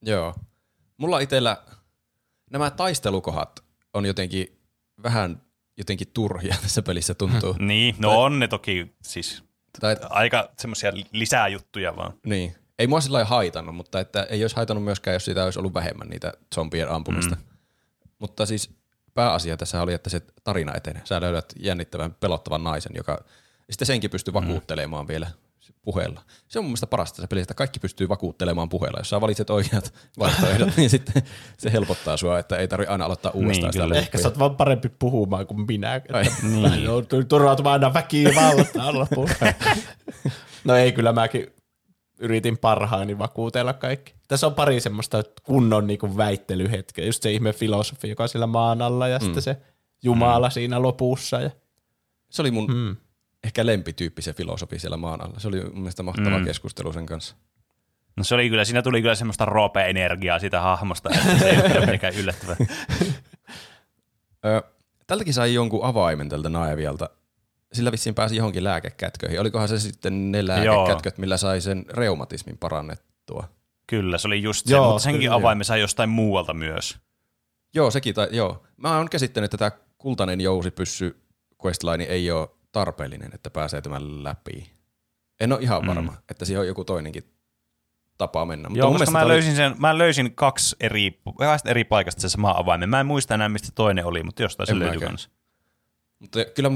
Joo. 0.01 0.35
Mulla 0.97 1.19
itsellä 1.19 1.57
nämä 2.51 2.71
taistelukohat 2.71 3.63
on 3.93 4.05
jotenkin 4.05 4.60
vähän 5.03 5.41
jotenkin 5.77 6.07
turhia 6.13 6.55
tässä 6.63 6.81
pelissä 6.81 7.13
tuntuu. 7.13 7.55
Niin, 7.59 7.95
no 7.99 8.21
on 8.21 8.39
ne 8.39 8.47
toki 8.47 8.95
siis 9.03 9.43
tai, 9.79 9.95
aika 10.09 10.49
semmoisia 10.57 10.91
lisää 11.11 11.47
juttuja 11.47 11.95
vaan. 11.95 12.13
niin. 12.25 12.55
Ei 12.79 12.87
mua 12.87 13.01
sillä 13.01 13.25
haitannut, 13.25 13.75
mutta 13.75 13.99
että 13.99 14.23
ei 14.23 14.43
olisi 14.43 14.55
haitannut 14.55 14.83
myöskään, 14.83 15.13
jos 15.13 15.25
siitä 15.25 15.45
olisi 15.45 15.59
ollut 15.59 15.73
vähemmän 15.73 16.07
niitä 16.07 16.33
zombien 16.55 16.89
ampumista. 16.89 17.35
Mm. 17.35 17.41
Mutta 18.19 18.45
siis 18.45 18.69
pääasia 19.13 19.57
tässä 19.57 19.81
oli, 19.81 19.93
että 19.93 20.09
se 20.09 20.21
tarina 20.43 20.73
etenee. 20.75 21.01
Sä 21.05 21.21
löydät 21.21 21.53
jännittävän, 21.59 22.15
pelottavan 22.19 22.63
naisen, 22.63 22.91
joka 22.95 23.23
sitten 23.69 23.85
senkin 23.85 24.09
pystyy 24.09 24.33
vakuuttelemaan 24.33 25.05
mm. 25.05 25.07
vielä 25.07 25.27
puheella. 25.81 26.21
Se 26.47 26.59
on 26.59 26.65
mun 26.65 26.69
mielestä 26.69 26.87
parasta 26.87 27.15
tässä 27.15 27.27
pelissä, 27.27 27.43
että 27.43 27.53
kaikki 27.53 27.79
pystyy 27.79 28.09
vakuuttelemaan 28.09 28.69
puheella. 28.69 28.99
Jos 28.99 29.09
sä 29.09 29.21
valitset 29.21 29.49
oikeat 29.49 29.93
vaihtoehdot, 30.19 30.69
niin 30.77 30.89
sitten 30.89 31.23
se 31.57 31.71
helpottaa 31.71 32.17
sua, 32.17 32.39
että 32.39 32.55
ei 32.57 32.67
tarvitse 32.67 32.91
aina 32.91 33.05
aloittaa 33.05 33.31
uudestaan 33.31 33.65
Niin, 33.65 33.73
sitä 33.73 33.83
kyllä. 33.83 33.99
Ehkä 33.99 34.17
sä 34.17 34.27
oot 34.27 34.39
vaan 34.39 34.55
parempi 34.55 34.89
puhumaan 34.89 35.47
kuin 35.47 35.65
minä. 35.67 35.95
Että 35.95 36.17
Ai, 36.17 36.23
niin. 36.43 36.83
Joudun 36.83 37.25
turvautumaan 37.25 37.73
aina 37.73 37.93
väkivaltaan 37.93 38.99
loppuun. 38.99 39.29
no 40.63 40.75
ei, 40.75 40.91
kyllä 40.91 41.13
mäkin 41.13 41.53
yritin 42.19 42.57
parhaani 42.57 43.17
vakuutella 43.17 43.73
kaikki. 43.73 44.13
Tässä 44.27 44.47
on 44.47 44.53
pari 44.53 44.79
semmoista 44.79 45.23
kunnon 45.43 45.87
niinku 45.87 46.17
väittelyhetkeä. 46.17 47.05
Just 47.05 47.23
se 47.23 47.31
ihme 47.31 47.53
filosofi, 47.53 48.09
joka 48.09 48.23
on 48.23 48.29
siellä 48.29 48.47
maan 48.47 48.81
alla 48.81 49.07
ja 49.07 49.17
mm. 49.17 49.23
sitten 49.25 49.43
se 49.43 49.57
Jumala 50.03 50.47
mm. 50.47 50.51
siinä 50.51 50.81
lopussa. 50.81 51.41
Ja... 51.41 51.49
Se 52.29 52.41
oli 52.41 52.51
mun 52.51 52.67
Mm. 52.73 52.95
Ehkä 53.43 53.65
lempityyppi 53.65 54.21
se 54.21 54.33
filosofi 54.33 54.79
siellä 54.79 54.97
maan 54.97 55.21
alla. 55.21 55.39
Se 55.39 55.47
oli 55.47 55.63
mun 55.63 55.79
mielestä 55.79 56.03
mahtava 56.03 56.37
mm. 56.37 56.45
keskustelu 56.45 56.93
sen 56.93 57.05
kanssa. 57.05 57.35
No 58.15 58.23
se 58.23 58.35
oli 58.35 58.49
kyllä, 58.49 58.65
siinä 58.65 58.81
tuli 58.81 59.01
kyllä 59.01 59.15
semmoista 59.15 59.45
roope-energiaa 59.45 60.39
siitä 60.39 60.61
hahmosta, 60.61 61.09
että 61.09 61.39
se 61.39 61.49
ei 61.49 61.57
ole 61.57 61.79
mitenkään 61.79 62.15
yllättävää. 62.15 62.55
Tältäkin 65.07 65.33
sai 65.33 65.53
jonkun 65.53 65.85
avaimen 65.85 66.29
tältä 66.29 66.49
Naevialta. 66.49 67.09
Sillä 67.73 67.91
vissiin 67.91 68.15
pääsi 68.15 68.35
johonkin 68.35 68.63
lääkekätköihin. 68.63 69.39
Olikohan 69.39 69.67
se 69.67 69.79
sitten 69.79 70.31
ne 70.31 70.47
lääkekätköt, 70.47 71.17
millä 71.17 71.37
sai 71.37 71.61
sen 71.61 71.85
reumatismin 71.89 72.57
parannettua? 72.57 73.49
Kyllä, 73.87 74.17
se 74.17 74.27
oli 74.27 74.41
just 74.41 74.67
se, 74.67 74.73
Joo, 74.73 74.85
mutta 74.87 75.03
senkin 75.03 75.21
kyllä. 75.21 75.35
avaimen 75.35 75.65
sai 75.65 75.79
jostain 75.79 76.09
muualta 76.09 76.53
myös. 76.53 76.97
Joo, 77.73 77.91
sekin. 77.91 78.15
Tai, 78.15 78.27
joo. 78.31 78.63
Mä 78.77 78.97
oon 78.97 79.09
käsittänyt, 79.09 79.53
että 79.53 79.57
tämä 79.57 79.71
kultainen 79.97 80.41
jousipyssy 80.41 81.21
questline 81.65 82.03
ei 82.03 82.31
ole 82.31 82.49
tarpeellinen, 82.71 83.29
että 83.33 83.49
pääsee 83.49 83.81
tämän 83.81 84.23
läpi. 84.23 84.71
En 85.39 85.51
ole 85.53 85.61
ihan 85.61 85.87
varma, 85.87 86.11
mm. 86.11 86.17
että 86.29 86.45
siihen 86.45 86.61
on 86.61 86.67
joku 86.67 86.85
toinenkin 86.85 87.23
tapa 88.17 88.45
mennä. 88.45 88.69
Mutta 88.69 88.79
Joo, 88.79 88.91
koska 88.91 89.11
mä 89.11 89.19
oli- 89.21 89.27
löysin, 89.27 89.55
sen, 89.55 89.75
mä 89.77 89.97
löysin 89.97 90.35
kaksi 90.35 90.75
eri, 90.79 91.21
kahdesta 91.37 91.69
eri 91.69 91.83
paikasta 91.83 92.21
sen 92.21 92.29
sama 92.29 92.51
avaimen. 92.57 92.89
Mä 92.89 92.99
en 92.99 93.05
muista 93.05 93.33
enää, 93.33 93.49
mistä 93.49 93.69
toinen 93.75 94.05
oli, 94.05 94.23
mutta 94.23 94.41
jostain 94.43 94.67
se 94.67 94.79
löytyi 94.79 94.99
kanssa. 95.01 95.29
Mutta 96.19 96.39
kyllä 96.45 96.69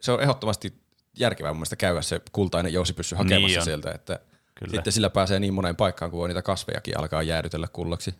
se 0.00 0.12
on 0.12 0.22
ehdottomasti 0.22 0.74
järkevää 1.18 1.52
mun 1.52 1.56
mielestä 1.58 1.76
käydä 1.76 2.02
se 2.02 2.20
kultainen 2.32 2.72
jousipyssy 2.72 3.14
hakemassa 3.16 3.46
Niin 3.46 3.58
on. 3.58 3.64
sieltä, 3.64 3.90
että 3.92 4.20
Kyllä. 4.54 4.70
sitten 4.72 4.92
sillä 4.92 5.10
pääsee 5.10 5.40
niin 5.40 5.54
moneen 5.54 5.76
paikkaan, 5.76 6.10
kun 6.10 6.18
voi 6.20 6.28
niitä 6.28 6.42
kasvejakin 6.42 6.98
alkaa 6.98 7.22
jäädytellä 7.22 7.68
kullaksi. 7.72 8.14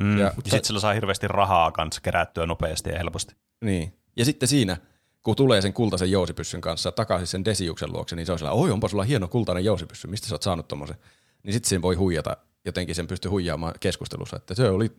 Mm. 0.00 0.18
Ja- 0.18 0.24
Ja, 0.24 0.32
sitten 0.42 0.64
sillä 0.64 0.80
saa 0.80 0.92
hirveästi 0.92 1.28
rahaa 1.28 1.72
kanssa 1.72 2.00
kerättyä 2.00 2.46
nopeasti 2.46 2.90
ja 2.90 2.98
helposti. 2.98 3.34
Niin. 3.64 3.94
Ja 4.16 4.24
sitten 4.24 4.48
siinä, 4.48 4.76
kun 5.22 5.36
tulee 5.36 5.62
sen 5.62 5.72
kultaisen 5.72 6.10
jousipyssyn 6.10 6.60
kanssa 6.60 6.92
takaisin 6.92 7.26
sen 7.26 7.44
Desiuksen 7.44 7.92
luokse, 7.92 8.16
niin 8.16 8.26
se 8.26 8.32
on 8.32 8.38
sellainen, 8.38 8.62
oi 8.64 8.70
onpa 8.70 8.88
sulla 8.88 9.04
hieno 9.04 9.28
kultainen 9.28 9.64
jousipyssy, 9.64 10.06
mistä 10.08 10.28
sä 10.28 10.34
oot 10.34 10.42
saanut 10.42 10.68
tommosen? 10.68 10.96
Niin 11.42 11.52
sitten 11.52 11.68
sen 11.68 11.82
voi 11.82 11.94
huijata, 11.94 12.36
jotenkin 12.64 12.94
sen 12.94 13.06
pystyy 13.06 13.30
huijaamaan 13.30 13.74
keskustelussa, 13.80 14.36
että 14.36 14.54
se 14.54 14.70
oli 14.70 14.90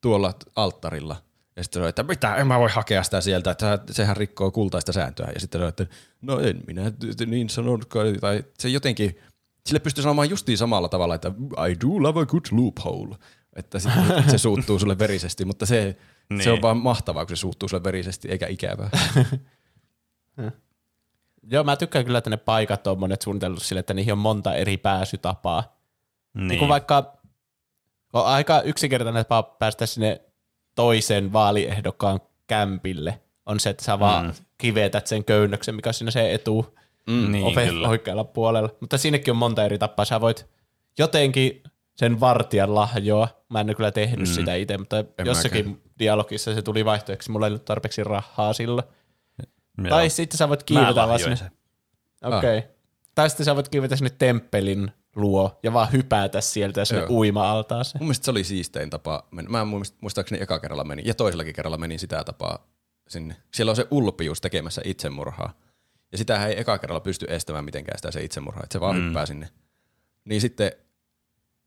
tuolla 0.00 0.34
alttarilla. 0.56 1.16
Ja 1.56 1.62
sitten 1.64 1.80
se 1.80 1.82
on, 1.82 1.88
että 1.88 2.02
mitä, 2.02 2.34
en 2.36 2.46
mä 2.46 2.58
voi 2.58 2.70
hakea 2.70 3.02
sitä 3.02 3.20
sieltä, 3.20 3.50
että 3.50 3.78
sehän 3.90 4.16
rikkoo 4.16 4.50
kultaista 4.50 4.92
sääntöä. 4.92 5.30
Ja 5.34 5.40
sitten 5.40 5.58
se 5.60 5.62
on, 5.62 5.68
että 5.68 5.86
no 6.22 6.40
en 6.40 6.60
minä 6.66 6.92
niin 7.26 7.48
sanonutkaan, 7.48 8.20
tai 8.20 8.44
se 8.58 8.68
jotenkin, 8.68 9.18
sille 9.66 9.80
pystyy 9.80 10.02
sanomaan 10.02 10.30
justiin 10.30 10.58
samalla 10.58 10.88
tavalla, 10.88 11.14
että 11.14 11.32
I 11.70 11.76
do 11.80 12.02
love 12.02 12.20
a 12.20 12.26
good 12.26 12.44
loophole. 12.50 13.16
Että 13.56 13.78
sitten 13.78 14.30
se 14.30 14.38
suuttuu 14.38 14.78
sulle 14.78 14.98
verisesti, 14.98 15.44
mutta 15.44 15.66
se, 15.66 15.96
niin. 16.30 16.42
se 16.44 16.50
on 16.50 16.54
Niin. 16.54 16.62
vaan 16.62 16.76
mahtavaa, 16.76 17.26
kun 17.26 17.36
se 17.36 17.40
suuttuu 17.40 17.68
sulle 17.68 17.84
verisesti, 17.84 18.28
eikä 18.28 18.46
ikävää. 18.46 18.90
Joo, 21.50 21.64
mä 21.64 21.76
tykkään 21.76 22.04
kyllä, 22.04 22.18
että 22.18 22.30
ne 22.30 22.36
paikat 22.36 22.86
on 22.86 22.98
monet 23.00 23.22
suunnitellut 23.22 23.62
sille, 23.62 23.80
että 23.80 23.94
niihin 23.94 24.12
on 24.12 24.18
monta 24.18 24.54
eri 24.54 24.76
pääsytapaa. 24.76 25.76
Niin. 26.34 26.48
Niin. 26.48 26.58
Kun 26.58 26.68
vaikka 26.68 27.16
on 28.12 28.26
aika 28.26 28.60
yksinkertainen 28.60 29.24
tapa 29.26 29.42
päästä 29.58 29.86
sinne 29.86 30.20
toisen 30.74 31.32
vaaliehdokkaan 31.32 32.20
kämpille, 32.46 33.20
on 33.46 33.60
se, 33.60 33.70
että 33.70 33.84
sä 33.84 33.98
vaan 33.98 34.26
Mm. 34.26 34.32
kivetät 34.58 35.06
sen 35.06 35.24
köynnöksen, 35.24 35.74
mikä 35.74 35.90
on 35.90 35.94
siinä 35.94 36.10
se 36.10 36.34
etu 36.34 36.76
Mm, 37.06 37.32
niin, 37.32 37.44
ove 37.44 37.66
kyllä. 37.66 37.88
oikealla 37.88 38.24
puolella. 38.24 38.68
Mutta 38.80 38.98
siinäkin 38.98 39.30
on 39.32 39.36
monta 39.36 39.64
eri 39.64 39.78
tapaa. 39.78 40.04
Sä 40.04 40.20
voit 40.20 40.46
jotenkin 40.98 41.62
sen 41.96 42.20
vartijan 42.20 42.74
lahjoa. 42.74 43.28
Mä 43.48 43.60
en 43.60 43.66
ole 43.68 43.74
kyllä 43.74 43.90
tehnyt 43.92 44.28
mm. 44.28 44.34
sitä 44.34 44.54
itse, 44.54 44.78
mutta 44.78 44.98
En 44.98 45.06
jossakin 45.26 45.66
mäkään. 45.68 45.90
dialogissa 45.98 46.54
se 46.54 46.62
tuli 46.62 46.84
vaihtoehtoksi. 46.84 47.30
Mulla 47.30 47.46
ei 47.46 47.50
ollut 47.50 47.64
tarpeeksi 47.64 48.04
rahaa 48.04 48.52
sillä. 48.52 48.82
Joo. 49.78 49.88
Tai 49.88 50.10
sitten 50.10 50.38
sä 50.38 50.48
voit 50.48 50.62
kiivetä 50.62 50.94
vaan 50.94 51.18
sinne. 51.18 51.50
Okei. 52.22 52.58
Okay. 52.58 52.70
Tai 53.14 53.30
sitten 53.30 53.46
sä 53.46 53.54
voit 53.54 53.68
kiivetä 53.68 53.96
sinne 53.96 54.10
temppelin 54.18 54.90
luo 55.16 55.58
ja 55.62 55.72
vaan 55.72 55.92
hypätä 55.92 56.40
sieltä 56.40 56.84
sinne 56.84 57.02
Joo. 57.02 57.10
uima-altaaseen. 57.10 58.00
Mun 58.02 58.06
mielestä 58.06 58.24
se 58.24 58.30
oli 58.30 58.44
siistein 58.44 58.90
tapa 58.90 59.26
mennä. 59.30 59.50
Mä 59.50 59.64
muist- 59.64 59.94
muistaakseni 60.00 60.42
eka 60.42 60.58
kerralla 60.58 60.84
menin, 60.84 61.06
ja 61.06 61.14
toisellakin 61.14 61.54
kerralla 61.54 61.78
menin 61.78 61.98
sitä 61.98 62.24
tapaa 62.24 62.66
sinne. 63.08 63.36
Siellä 63.54 63.70
on 63.70 63.76
se 63.76 63.86
ulpius 63.90 64.40
tekemässä 64.40 64.82
itsemurhaa. 64.84 65.52
Ja 66.12 66.18
sitähän 66.18 66.48
ei 66.48 66.60
eka 66.60 66.78
kerralla 66.78 67.00
pysty 67.00 67.26
estämään 67.28 67.64
mitenkään 67.64 67.98
sitä 67.98 68.10
se 68.10 68.24
itsemurhaa, 68.24 68.62
että 68.64 68.72
se 68.72 68.80
vaan 68.80 68.96
mm. 68.96 69.04
hyppää 69.04 69.26
sinne. 69.26 69.48
Niin 70.24 70.40
sitten 70.40 70.72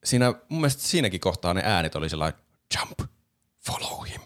siinä, 0.04 0.34
mun 0.50 0.62
mielestä 0.62 0.84
siinäkin 0.84 1.20
kohtaa 1.20 1.54
ne 1.54 1.62
äänet 1.66 1.96
oli 1.96 2.10
sellainen 2.10 2.40
jump, 2.78 3.12
follow 3.60 4.08
him. 4.08 4.22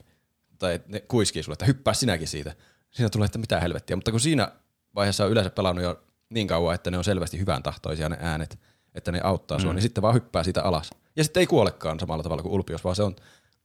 Tai 0.60 0.82
ne 0.88 1.00
kuiskii 1.00 1.44
sulle, 1.44 1.54
että 1.54 1.66
hyppää 1.66 1.94
sinäkin 1.94 2.28
siitä. 2.28 2.56
Siinä 2.94 3.10
tulee, 3.10 3.26
että 3.26 3.40
mitä 3.40 3.60
helvettiä. 3.60 3.96
Mutta 3.96 4.12
kun 4.12 4.20
siinä 4.20 4.52
vaiheessa 4.96 5.26
on 5.26 5.32
yleensä 5.32 5.50
pelannut 5.50 5.84
jo 5.84 6.04
niin 6.30 6.48
kauan, 6.48 6.76
että 6.76 6.92
ne 6.92 6.98
on 6.98 7.04
selvästi 7.04 7.40
hyvän 7.40 7.64
tahtoisia 7.64 8.10
ne 8.10 8.18
äänet, 8.20 8.60
että 8.96 9.12
ne 9.12 9.22
auttaa 9.24 9.60
sua, 9.60 9.72
mm. 9.72 9.76
niin 9.76 9.82
sitten 9.82 10.02
vaan 10.02 10.14
hyppää 10.14 10.44
siitä 10.44 10.64
alas. 10.64 10.90
Ja 11.16 11.24
sitten 11.24 11.42
ei 11.42 11.48
kuolekaan 11.48 12.00
samalla 12.00 12.24
tavalla 12.24 12.44
kuin 12.44 12.54
Ulpius, 12.54 12.84
vaan 12.84 12.96
se 12.96 13.04
on, 13.04 13.16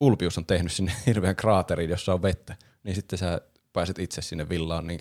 Ulpius 0.01 0.39
on 0.39 0.47
tehnyt 0.47 0.73
sinne 0.73 0.93
hirveän 1.07 1.37
kraaterin, 1.37 1.91
jossa 1.91 2.15
on 2.15 2.23
vettä. 2.23 2.57
Niin 2.83 2.95
sitten 2.95 3.19
sä 3.19 3.41
pääset 3.73 3.99
itse 3.99 4.23
sinne 4.23 4.49
villaan 4.49 4.87
niin 4.87 5.01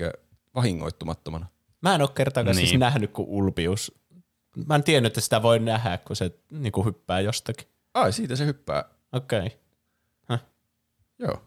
vahingoittumattomana. 0.55 1.45
Mä 1.81 1.95
en 1.95 2.01
ole 2.01 2.09
kertaakaan 2.15 2.55
niin. 2.55 2.61
siis 2.61 2.71
Niin. 2.71 2.79
nähnyt 2.79 3.11
kuin 3.11 3.27
ulpius. 3.27 3.99
Mä 4.67 4.75
en 4.75 4.83
tiennyt, 4.83 5.09
että 5.09 5.21
sitä 5.21 5.41
voi 5.41 5.59
nähdä, 5.59 5.97
kun 5.97 6.15
se 6.15 6.31
niin 6.51 6.71
kuin 6.71 6.85
hyppää 6.85 7.21
jostakin. 7.21 7.67
Ai, 7.93 8.13
siitä 8.13 8.35
se 8.35 8.45
hyppää. 8.45 8.83
Okei. 9.13 9.45
Okay. 9.45 9.57
Joo. 11.19 11.41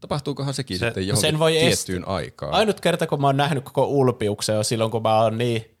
Tapahtuukohan 0.00 0.54
sekin 0.54 0.78
Se- 0.78 0.86
sitten 0.86 1.06
johonkin 1.06 1.30
sen 1.30 1.38
voi 1.38 1.52
tiettyyn 1.52 2.08
aikaan? 2.08 2.54
Ainut 2.54 2.80
kerta, 2.80 3.06
kun 3.06 3.20
mä 3.20 3.26
oon 3.26 3.36
nähnyt 3.36 3.64
koko 3.64 3.84
ulpiuksen, 3.86 4.58
on 4.58 4.64
silloin, 4.64 4.90
kun 4.90 5.02
mä 5.02 5.20
oon 5.22 5.38
niin 5.38 5.76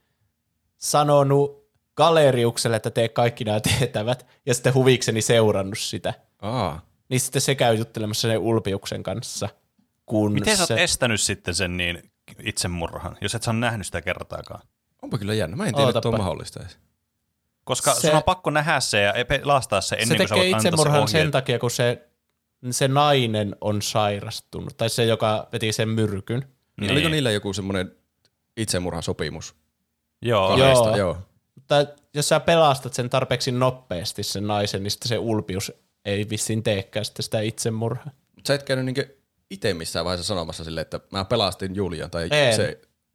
sanonut 0.78 1.70
galeriukselle, 1.96 2.76
että 2.76 2.90
tee 2.90 3.08
kaikki 3.08 3.44
nämä 3.44 3.60
tehtävät, 3.78 4.26
ja 4.46 4.54
sitten 4.54 4.74
huvikseni 4.74 5.22
seurannut 5.22 5.78
sitä. 5.78 6.14
Aa, 6.42 6.82
Niin 7.08 7.20
sitten 7.20 7.42
se 7.42 7.54
käy 7.54 7.74
juttelemassa 7.74 8.28
sen 8.28 8.38
ulpiuksen 8.38 9.02
kanssa. 9.02 9.48
Kun 10.06 10.32
Miten 10.32 10.56
sä 10.56 10.62
oot 10.62 10.68
se... 10.68 10.82
estänyt 10.82 11.20
sitten 11.20 11.54
sen 11.54 11.76
niin 11.76 12.10
itsemurhan, 12.42 13.16
jos 13.20 13.34
et 13.34 13.42
sä 13.42 13.50
ole 13.50 13.58
nähnyt 13.58 13.86
sitä 13.86 14.02
kertaakaan? 14.02 14.60
onpa 15.02 15.18
kyllä 15.18 15.34
jännä. 15.34 15.56
Mä 15.56 15.66
en 15.66 15.74
tiedä, 15.74 15.90
että 15.90 16.08
on 16.08 16.16
mahdollista 16.18 16.60
edes. 16.60 16.78
Koska 17.64 17.94
Se- 17.94 18.00
se, 18.00 18.06
sun 18.08 18.16
on 18.16 18.22
pakko 18.22 18.50
nähdä 18.50 18.80
se 18.80 19.00
ja 19.02 19.24
pelastaa 19.28 19.80
se 19.80 19.94
ennen 19.96 20.08
se 20.08 20.16
kuin 20.16 20.28
sä 20.28 20.34
tekee 20.34 20.42
voit 20.44 20.54
antaa 20.54 20.62
se 20.62 20.68
itsemurhan 20.68 21.08
sen 21.08 21.30
takia, 21.30 21.58
kun 21.58 21.70
se, 21.70 22.08
se 22.70 22.88
nainen 22.88 23.56
on 23.60 23.82
sairastunut, 23.82 24.76
tai 24.76 24.90
se, 24.90 25.04
joka 25.04 25.48
veti 25.52 25.72
sen 25.72 25.88
myrkyn. 25.88 26.40
Niin. 26.40 26.48
Niin. 26.80 26.92
Oliko 26.92 27.08
niillä 27.08 27.30
joku 27.30 27.52
semmoinen 27.52 27.92
itsemurhasopimus? 28.56 29.54
Joo, 30.22 30.48
Kahdesta? 30.48 30.88
Joo. 30.88 30.96
Joo. 30.96 31.18
Tai 31.66 31.86
jos 32.14 32.28
sä 32.28 32.40
pelastat 32.40 32.94
sen 32.94 33.10
tarpeeksi 33.10 33.52
nopeasti 33.52 34.22
sen 34.22 34.46
naisen, 34.46 34.82
niin 34.82 34.90
sitten 34.90 35.08
se 35.08 35.18
ulpius 35.18 35.72
ei 36.04 36.26
vissiin 36.30 36.62
teekään 36.62 37.04
sitten 37.04 37.22
sitä 37.22 37.40
itsemurhaa. 37.40 38.10
Mut 38.36 38.46
Sä 38.46 38.54
et 38.54 38.62
käynyt 38.62 38.84
niinku 38.84 39.02
itse 39.50 39.74
missään 39.74 40.04
vaiheessa 40.04 40.28
sanomassa 40.28 40.64
silleen, 40.64 40.82
että 40.82 41.00
mä 41.12 41.24
pelastin 41.24 41.74
Julian, 41.74 42.10
tai 42.10 42.28
En. 42.30 42.56
se, 42.56 42.68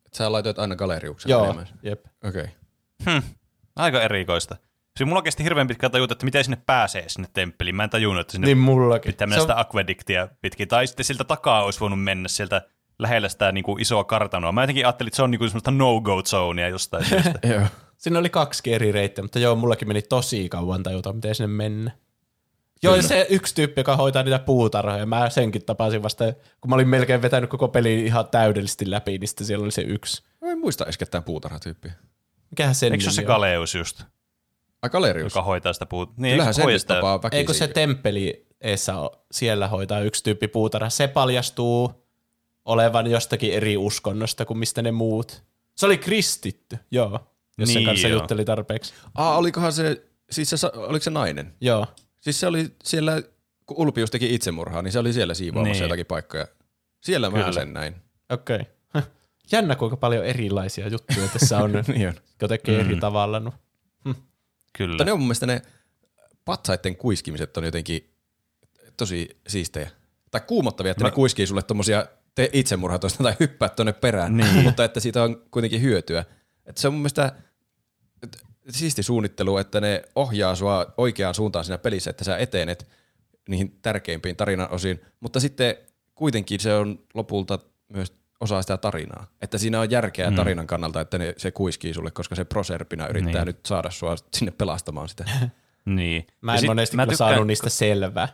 että 0.05 0.17
sä 0.17 0.31
laitoit 0.31 0.59
aina 0.59 0.75
galeriuksen 0.75 1.29
Joo, 1.29 1.63
jep. 1.83 2.05
Okei. 2.23 2.41
Okay. 2.41 3.21
Hm, 3.21 3.27
aika 3.75 4.01
erikoista. 4.01 4.55
Siis 4.97 5.07
mulla 5.07 5.21
kesti 5.21 5.43
hirveän 5.43 5.67
pitkään 5.67 5.91
tajuta, 5.91 6.11
että 6.13 6.25
miten 6.25 6.43
sinne 6.43 6.57
pääsee 6.65 7.03
sinne 7.09 7.27
temppeliin. 7.33 7.75
Mä 7.75 7.83
en 7.83 7.89
tajunnut, 7.89 8.21
että 8.21 8.31
sinne 8.31 8.45
Niin 8.45 8.57
mullakin. 8.57 9.11
pitää 9.13 9.27
mennä 9.27 9.41
on- 9.41 9.47
sitä 9.47 9.59
aquedictia 9.59 10.27
pitkin. 10.41 10.67
Tai 10.67 10.87
sitten 10.87 11.05
siltä 11.05 11.23
takaa 11.23 11.63
olisi 11.63 11.79
voinut 11.79 12.03
mennä 12.03 12.27
sieltä 12.29 12.61
lähellä 12.99 13.29
sitä 13.29 13.51
niin 13.51 13.63
kuin 13.63 13.81
isoa 13.81 14.03
kartanoa. 14.03 14.51
Mä 14.51 14.63
jotenkin 14.63 14.85
ajattelin, 14.85 15.07
että 15.07 15.15
se 15.15 15.23
on 15.23 15.31
niin 15.31 15.39
kuin 15.39 15.49
semmoista 15.49 15.71
no-go 15.71 16.23
zonea 16.23 16.69
jostain 16.69 17.05
syystä. 17.09 17.39
Joo. 17.47 17.61
Siinä 17.97 18.19
oli 18.19 18.29
kaksi 18.29 18.73
eri 18.73 18.91
reittiä, 18.91 19.21
mutta 19.23 19.39
joo, 19.39 19.55
mullakin 19.55 19.87
meni 19.87 20.01
tosi 20.01 20.49
kauan 20.49 20.83
tajuta, 20.83 21.13
miten 21.13 21.35
sinne 21.35 21.47
mennä. 21.47 21.91
Joo, 22.83 23.01
se 23.01 23.27
yksi 23.29 23.55
tyyppi, 23.55 23.79
joka 23.79 23.95
hoitaa 23.95 24.23
niitä 24.23 24.39
puutarhoja, 24.39 25.05
mä 25.05 25.29
senkin 25.29 25.65
tapasin 25.65 26.03
vasta, 26.03 26.33
kun 26.61 26.69
mä 26.69 26.75
olin 26.75 26.87
melkein 26.87 27.21
vetänyt 27.21 27.49
koko 27.49 27.67
pelin 27.67 28.05
ihan 28.05 28.27
täydellisesti 28.27 28.91
läpi, 28.91 29.17
niin 29.17 29.27
sitten 29.27 29.47
siellä 29.47 29.63
oli 29.63 29.71
se 29.71 29.81
yksi. 29.81 30.23
Mä 30.41 30.51
en 30.51 30.59
muista 30.59 30.83
edes 30.83 30.97
ketään 30.97 31.23
puutarhatyyppiä. 31.23 31.91
Mikähän 32.51 32.75
sen 32.75 32.91
Eikö 32.91 33.03
se 33.03 33.07
ole 33.09 33.13
se? 33.15 33.23
Galeus 33.23 33.75
just, 33.75 34.03
Ai 34.81 34.89
galerius. 34.89 35.33
joka 35.35 35.43
hoitaa 35.43 35.73
sitä 35.73 35.85
puuta? 35.85 36.13
Niin, 36.17 36.31
Kyllähän 36.33 36.53
hoida 36.57 36.71
nyt 36.71 36.81
sitä? 36.81 36.93
tapaa 36.95 37.23
väkisin. 37.23 37.37
Eikö 37.39 37.53
se 37.53 37.67
temppeli 37.67 38.45
Esa 38.61 39.11
siellä 39.31 39.67
hoitaa 39.67 39.99
yksi 40.01 40.23
tyyppi 40.23 40.47
puutarha? 40.47 40.89
Se 40.89 41.07
paljastuu 41.07 42.05
olevan 42.65 43.07
jostakin 43.11 43.53
eri 43.53 43.77
uskonnosta 43.77 44.45
kuin 44.45 44.57
mistä 44.57 44.81
ne 44.81 44.91
muut. 44.91 45.43
Se 45.77 45.85
oli 45.85 45.97
kristitty, 45.97 46.77
joo. 46.91 47.19
Jos 47.57 47.69
sen 47.69 47.75
Niin, 47.75 47.85
kanssa 47.85 48.07
joo. 48.07 48.19
jutteli 48.19 48.45
tarpeeksi. 48.45 48.93
Aa, 49.15 49.37
olikohan 49.37 49.73
se, 49.73 50.03
siis 50.31 50.49
se, 50.49 50.57
sa- 50.57 50.71
oliko 50.75 51.03
se 51.03 51.09
nainen? 51.09 51.53
Joo. 51.61 51.85
Siis 52.21 52.39
se 52.39 52.47
oli 52.47 52.75
siellä, 52.83 53.21
kun 53.65 53.77
Ulpius 53.77 54.11
teki 54.11 54.33
itsemurhaa, 54.35 54.81
niin 54.81 54.91
se 54.91 54.99
oli 54.99 55.13
siellä 55.13 55.33
siivoamassa 55.33 55.71
Niin. 55.73 55.83
jotakin 55.83 56.05
paikkoja. 56.05 56.47
Siellä 57.03 57.29
mä 57.29 57.37
Kyllä. 57.37 57.51
sen 57.51 57.73
näin. 57.73 57.95
Okei. 58.29 58.59
Okay. 58.95 59.01
Jännä, 59.51 59.75
kuinka 59.75 59.97
paljon 59.97 60.25
erilaisia 60.25 60.87
juttuja 60.87 61.27
tässä 61.33 61.57
on, 61.57 61.71
Niin 61.87 62.07
on. 62.07 62.13
jotka 62.29 62.47
tekee 62.47 62.79
eri 62.79 62.95
tavalla. 62.95 63.39
No. 63.39 63.53
Kyllä. 64.77 64.91
Mutta 64.93 65.03
ne 65.03 65.11
on 65.11 65.19
mun 65.19 65.27
mielestä 65.27 65.45
ne 65.45 65.61
patsaiden 66.45 66.95
kuiskimiset 66.95 67.57
on 67.57 67.63
jotenkin 67.63 68.09
tosi 68.97 69.29
siistejä. 69.47 69.89
Tai 70.31 70.41
kuumottavia, 70.47 70.91
että 70.91 71.03
Mä- 71.03 71.09
ne 71.09 71.15
kuiskii 71.15 71.47
sulle 71.47 71.63
tommosia 71.63 72.05
te 72.35 72.49
itsemurhaa 72.53 72.99
toista 72.99 73.23
tai 73.23 73.33
hyppää 73.39 73.69
tonne 73.69 73.93
perään, 73.93 74.37
Niin. 74.37 74.63
mutta 74.63 74.83
että 74.83 74.99
siitä 74.99 75.23
on 75.23 75.43
kuitenkin 75.51 75.81
hyötyä. 75.81 76.25
Että 76.65 76.81
se 76.81 76.87
on 76.87 76.93
mun 76.93 77.01
mielestä 77.01 77.35
siisti 78.69 79.03
suunnittelu, 79.03 79.57
että 79.57 79.81
ne 79.81 80.01
ohjaa 80.15 80.55
sua 80.55 80.93
oikeaan 80.97 81.35
suuntaan 81.35 81.65
siinä 81.65 81.77
pelissä, 81.77 82.09
että 82.09 82.23
sä 82.23 82.37
etenet 82.37 82.87
niihin 83.49 83.79
tärkeimpiin 83.81 84.35
tarinan 84.35 84.69
osiin, 84.71 85.01
mutta 85.19 85.39
sitten 85.39 85.75
kuitenkin 86.15 86.59
se 86.59 86.73
on 86.73 86.99
lopulta 87.13 87.59
myös 87.89 88.13
osa 88.39 88.61
sitä 88.61 88.77
tarinaa. 88.77 89.27
Että 89.41 89.57
siinä 89.57 89.79
on 89.79 89.91
järkeä 89.91 90.29
Mm. 90.29 90.35
tarinan 90.35 90.67
kannalta, 90.67 91.01
että 91.01 91.17
ne, 91.17 91.33
se 91.37 91.51
kuiskii 91.51 91.93
sulle, 91.93 92.11
koska 92.11 92.35
se 92.35 92.45
proserpina 92.45 93.07
yrittää 93.07 93.33
Niin. 93.33 93.45
nyt 93.45 93.65
saada 93.65 93.91
sua 93.91 94.15
sinne 94.33 94.51
pelastamaan 94.51 95.09
sitä. 95.09 95.25
Niin. 95.85 96.27
Mä 96.41 96.53
en 96.53 96.59
sit 96.59 96.67
monesti 96.67 96.95
mä 96.95 97.03
tykkään- 97.03 97.17
saanut 97.17 97.47
niistä 97.47 97.69
selvää. 97.69 98.27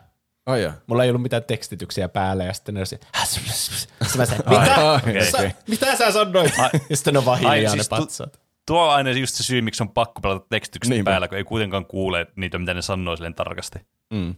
Jaa. 0.62 0.72
Mulla 0.86 1.04
ei 1.04 1.10
ollut 1.10 1.22
mitään 1.22 1.44
tekstityksiä 1.44 2.08
päällä 2.08 2.44
ja 2.44 2.52
sitten 2.52 2.74
ne 2.74 2.80
oli 2.80 2.86
se, 2.86 2.98
sitten 3.24 4.16
mä 4.16 4.26
sanoin, 4.26 4.48
Ai, 4.58 4.60
mitä? 4.66 4.90
ai, 5.20 5.30
Sä, 5.30 5.38
okei. 5.38 5.50
mitä 5.68 5.96
sä 5.96 6.12
sanoit? 6.12 6.58
Ai- 6.58 6.70
ja 6.90 6.96
sitten 6.96 7.14
ne 7.14 7.18
on 7.18 7.24
vaan 7.24 7.38
hiljaa 7.38 7.72
siis 7.72 7.90
ne 7.90 7.96
tu- 7.96 8.02
patsaat. 8.02 8.40
tuo 8.66 8.82
on 8.88 8.94
aina 8.94 9.10
just 9.10 9.34
se 9.34 9.42
syy, 9.42 9.60
miksi 9.62 9.82
on 9.82 9.88
pakko 9.88 10.20
pelata 10.20 10.46
tekstitykset 10.50 10.90
Niinpä. 10.90 11.10
päällä, 11.10 11.28
kun 11.28 11.38
ei 11.38 11.44
kuitenkaan 11.44 11.86
kuule 11.86 12.26
niitä, 12.36 12.58
mitä 12.58 12.74
ne 12.74 12.82
sanoo 12.82 13.16
silleen 13.16 13.34
tarkasti. 13.34 13.78
Mm. 14.12 14.34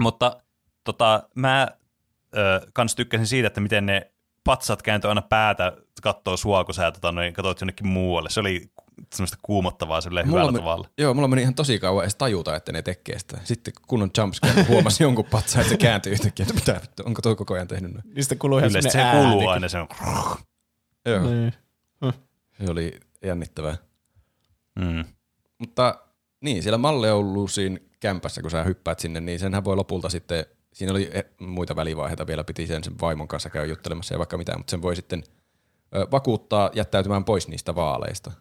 Mutta 0.00 0.36
tota, 0.84 1.28
mä 1.34 1.68
ö, 2.36 2.66
kans 2.74 2.94
tykkäsin 2.94 3.26
siitä, 3.26 3.46
että 3.46 3.60
miten 3.60 3.86
ne 3.86 4.10
patsat 4.44 4.82
kääntö 4.82 5.08
aina 5.08 5.22
päätä 5.22 5.72
kattoo 6.02 6.36
sua, 6.36 6.64
kun 6.64 6.74
sä 6.74 6.92
tota, 6.92 7.12
noin, 7.12 7.34
katsot 7.34 7.60
jonnekin 7.60 7.86
muualle. 7.86 8.30
Se 8.30 8.40
oli 8.40 8.70
semmoista 9.14 9.38
kuumottavaa 9.42 10.00
silleen 10.00 10.26
hyvällä 10.26 10.52
me- 10.52 10.58
tavalla. 10.58 10.88
Joo, 10.98 11.14
mulla 11.14 11.28
meni 11.28 11.42
ihan 11.42 11.54
tosi 11.54 11.78
kauan 11.78 12.04
edes 12.04 12.14
tajuta, 12.16 12.56
että 12.56 12.72
ne 12.72 12.82
tekee 12.82 13.18
sitä. 13.18 13.38
Sitten 13.44 13.74
kun 13.88 14.02
on 14.02 14.10
jumpscare, 14.18 14.62
huomasi 14.62 15.02
jonkun 15.04 15.24
patsaan, 15.24 15.60
että 15.62 15.70
se 15.70 15.76
kääntyy 15.76 16.12
yhtäkkiä, 16.12 16.42
että 16.44 16.54
mitä 16.54 16.80
vittu, 16.82 17.02
onko 17.06 17.22
tuo 17.22 17.36
koko 17.36 17.54
ajan 17.54 17.68
tehnyt 17.68 17.92
noin? 17.92 18.04
Niistä 18.14 18.36
kuluu 18.36 18.58
ihan 18.58 18.70
Yleisesti 18.70 18.92
se 18.98 19.02
ääni. 19.02 19.20
kuuluu 19.30 19.48
aina, 19.48 19.68
se 19.68 19.78
on... 19.78 19.88
Joo, 21.06 21.22
Niin. 21.30 21.52
se 22.64 22.70
oli 22.70 23.00
jännittävää. 23.24 23.76
Mm. 24.78 25.04
Mutta 25.58 25.98
niin, 26.40 26.62
siellä 26.62 26.78
Malleoluusin 26.78 27.88
kämpässä, 28.00 28.42
kun 28.42 28.50
sä 28.50 28.64
hyppäät 28.64 28.98
sinne, 28.98 29.20
niin 29.20 29.38
senhän 29.38 29.64
voi 29.64 29.76
lopulta 29.76 30.08
sitten, 30.08 30.46
siinä 30.74 30.92
oli 30.92 31.10
eh, 31.12 31.24
muita 31.40 31.76
välivaiheita 31.76 32.26
vielä, 32.26 32.44
piti 32.44 32.66
sen, 32.66 32.84
sen 32.84 32.94
vaimon 33.00 33.28
kanssa 33.28 33.50
käydä 33.50 33.66
juttelemassa 33.66 34.14
ja 34.14 34.18
vaikka 34.18 34.38
mitä, 34.38 34.56
mutta 34.56 34.70
sen 34.70 34.82
voi 34.82 34.96
sitten 34.96 35.22
ö, 35.96 36.06
vakuuttaa 36.10 36.70
jättäytymään 36.74 37.24
pois 37.24 37.48
niistä 37.48 37.74
vaaleista. 37.74 38.32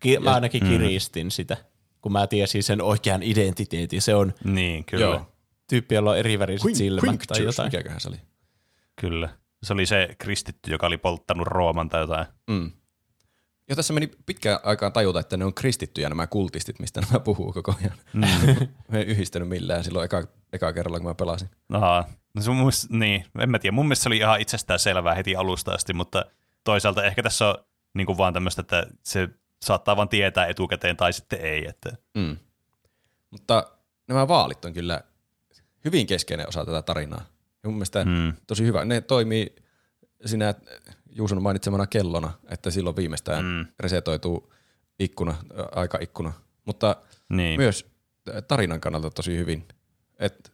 Ki- 0.00 0.18
mä 0.18 0.34
ainakin 0.34 0.66
kiristin 0.66 1.30
sitä, 1.30 1.56
kun 2.00 2.12
mä 2.12 2.26
tiesin 2.26 2.62
sen 2.62 2.82
oikean 2.82 3.22
identiteetin. 3.22 4.02
Se 4.02 4.14
on 4.14 4.34
Niin, 4.44 4.84
kyllä. 4.84 5.04
Joo. 5.04 5.32
tyyppi, 5.68 5.94
jolla 5.94 6.10
on 6.10 6.18
eriväriset 6.18 6.74
silmät 6.74 7.00
tai 7.02 7.08
Quinctius, 7.08 7.56
jotain. 7.56 7.66
mikäköhän 7.66 8.00
se 8.00 8.08
oli? 8.08 8.16
Kyllä. 9.00 9.28
Se 9.62 9.72
oli 9.72 9.86
se 9.86 10.08
kristitty, 10.18 10.70
joka 10.70 10.86
oli 10.86 10.98
polttanut 10.98 11.46
Rooman 11.46 11.88
tai 11.88 12.00
jotain. 12.00 12.26
Mm. 12.46 12.70
Ja 13.68 13.76
tässä 13.76 13.92
meni 13.92 14.10
pitkään 14.26 14.58
aikaan 14.62 14.92
tajuta, 14.92 15.20
että 15.20 15.36
ne 15.36 15.44
on 15.44 15.54
kristittyjä 15.54 16.08
nämä 16.08 16.26
kultistit, 16.26 16.78
mistä 16.78 17.00
nämä 17.00 17.20
puhuu 17.20 17.52
koko 17.52 17.74
ajan. 17.80 17.98
Mm. 18.12 18.20
Mä 18.92 18.98
en 18.98 19.06
yhdistänyt 19.06 19.48
millään 19.48 19.84
silloin 19.84 20.04
eka, 20.04 20.24
eka 20.52 20.72
kerralla, 20.72 20.98
kun 20.98 21.08
mä 21.08 21.14
pelasin. 21.14 21.50
Aha. 21.72 22.04
No 22.34 22.42
se 22.42 22.50
mielestä- 22.50 22.86
niin, 22.96 23.24
en 23.38 23.50
mä 23.50 23.58
tiedä. 23.58 23.74
Mun 23.74 23.86
mielestä 23.86 24.02
se 24.02 24.08
oli 24.08 24.16
ihan 24.16 24.40
itsestään 24.40 24.78
selvää 24.78 25.14
heti 25.14 25.36
alusta 25.36 25.72
asti, 25.72 25.92
mutta 25.92 26.24
toisaalta 26.64 27.04
ehkä 27.04 27.22
tässä 27.22 27.48
on 27.48 27.54
niin 27.94 28.06
kuin 28.06 28.18
vaan 28.18 28.32
tämmöistä, 28.32 28.60
että 28.60 28.86
se 29.02 29.28
saattaa 29.64 29.96
vaan 29.96 30.08
tietää 30.08 30.46
etukäteen 30.46 30.96
tai 30.96 31.12
sitten 31.12 31.40
ei. 31.40 31.66
Että, 31.68 31.96
Mm. 32.16 32.36
Mutta 33.30 33.70
nämä 34.08 34.28
vaalit 34.28 34.64
on 34.64 34.72
kyllä 34.72 35.00
hyvin 35.84 36.06
keskeinen 36.06 36.48
osa 36.48 36.64
tätä 36.64 36.82
tarinaa. 36.82 37.24
Ja 37.62 37.68
mun 37.68 37.74
mielestä 37.74 38.04
mm, 38.04 38.32
tosi 38.46 38.64
hyvä. 38.64 38.84
Ne 38.84 39.00
toimii 39.00 39.56
sinä 40.24 40.54
Juuson 41.10 41.42
mainitsemana 41.42 41.86
kellona, 41.86 42.32
että 42.48 42.70
silloin 42.70 42.96
viimeistään 42.96 43.44
mm. 43.44 43.66
resetoituu 43.80 44.52
ikkuna, 44.98 45.32
ä, 45.58 45.62
aikaikkuna. 45.74 46.32
Mutta 46.64 46.96
niin. 47.28 47.60
myös 47.60 47.86
ä, 48.36 48.42
tarinan 48.42 48.80
kannalta 48.80 49.10
tosi 49.10 49.36
hyvin. 49.36 49.68
Et, 50.18 50.52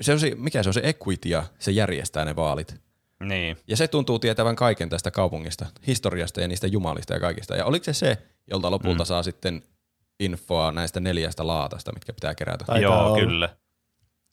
se 0.00 0.12
on 0.12 0.20
se, 0.20 0.32
mikä 0.36 0.62
se 0.62 0.68
on 0.68 0.74
se 0.74 0.80
equitia, 0.84 1.44
se 1.58 1.70
järjestää 1.70 2.24
ne 2.24 2.36
vaalit. 2.36 2.80
niin. 3.24 3.56
Ja 3.66 3.76
se 3.76 3.88
tuntuu 3.88 4.18
tietävän 4.18 4.56
kaiken 4.56 4.88
tästä 4.88 5.10
kaupungista, 5.10 5.66
historiasta 5.86 6.40
ja 6.40 6.48
niistä 6.48 6.66
jumalista 6.66 7.14
ja 7.14 7.20
kaikista. 7.20 7.56
Ja 7.56 7.64
oliko 7.64 7.84
se 7.84 7.92
se, 7.92 8.18
jolta 8.50 8.70
lopulta 8.70 9.04
mm. 9.04 9.06
saa 9.06 9.22
sitten 9.22 9.62
infoa 10.20 10.72
näistä 10.72 11.00
neljästä 11.00 11.46
laatasta, 11.46 11.92
mitkä 11.92 12.12
pitää 12.12 12.34
kerätä? 12.34 12.64
Taitaa 12.64 12.82
Joo, 12.82 13.06
olla. 13.06 13.18
kyllä. 13.18 13.56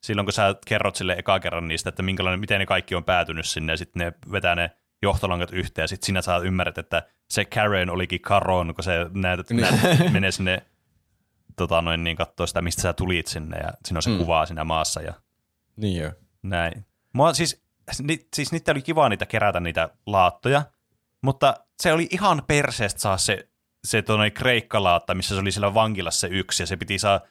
Silloin 0.03 0.25
kun 0.25 0.33
sä 0.33 0.55
kerrot 0.67 0.95
sille 0.95 1.15
eka 1.17 1.39
kerran 1.39 1.67
niistä, 1.67 1.89
että 1.89 2.03
minkälainen, 2.03 2.39
miten 2.39 2.59
ne 2.59 2.65
kaikki 2.65 2.95
on 2.95 3.03
päätynyt 3.03 3.45
sinne, 3.45 3.73
ja 3.73 3.77
sitten 3.77 3.99
ne 3.99 4.13
vetää 4.31 4.55
ne 4.55 4.71
johtolangat 5.01 5.51
yhteen, 5.53 5.83
ja 5.83 5.87
sitten 5.87 6.05
sinä 6.05 6.21
saa 6.21 6.39
ymmärrät, 6.39 6.77
että 6.77 7.03
se 7.29 7.45
Karen 7.45 7.89
olikin 7.89 8.21
Karon, 8.21 8.75
kun 8.75 8.83
se 8.83 8.91
näet, 9.13 9.49
Niin. 9.49 9.61
näet, 9.61 10.11
menee 10.13 10.31
sinne 10.31 10.65
tota 11.57 11.81
noin, 11.81 12.03
niin 12.03 12.17
katsoo 12.17 12.47
sitä, 12.47 12.61
mistä 12.61 12.81
sä 12.81 12.93
tulit 12.93 13.27
sinne, 13.27 13.57
ja 13.57 13.71
siinä 13.85 13.97
on 13.97 14.01
se 14.01 14.09
Mm. 14.09 14.13
mm. 14.15 14.19
kuva 14.19 14.45
siinä 14.45 14.63
maassa, 14.63 15.01
ja 15.01 15.13
Niin 15.75 16.01
joo. 16.03 16.11
näin. 16.43 16.85
Mua 17.13 17.33
siis, 17.33 17.63
ni, 18.01 18.27
siis 18.35 18.51
niitä 18.51 18.71
oli 18.71 18.81
kiva 18.81 19.09
niitä 19.09 19.25
kerätä 19.25 19.59
niitä 19.59 19.89
laattoja, 20.05 20.63
mutta 21.21 21.55
se 21.81 21.93
oli 21.93 22.07
ihan 22.11 22.43
perseestä 22.47 22.99
saa 23.01 23.17
se, 23.17 23.49
se 23.83 24.01
tuonne 24.01 24.31
kreikkalaatta, 24.31 25.15
missä 25.15 25.35
se 25.35 25.41
oli 25.41 25.51
siellä 25.51 25.73
vankilassa 25.73 26.19
se 26.19 26.27
yksi, 26.33 26.63
ja 26.63 26.67
se 26.67 26.77
piti 26.77 26.99
saa, 26.99 27.21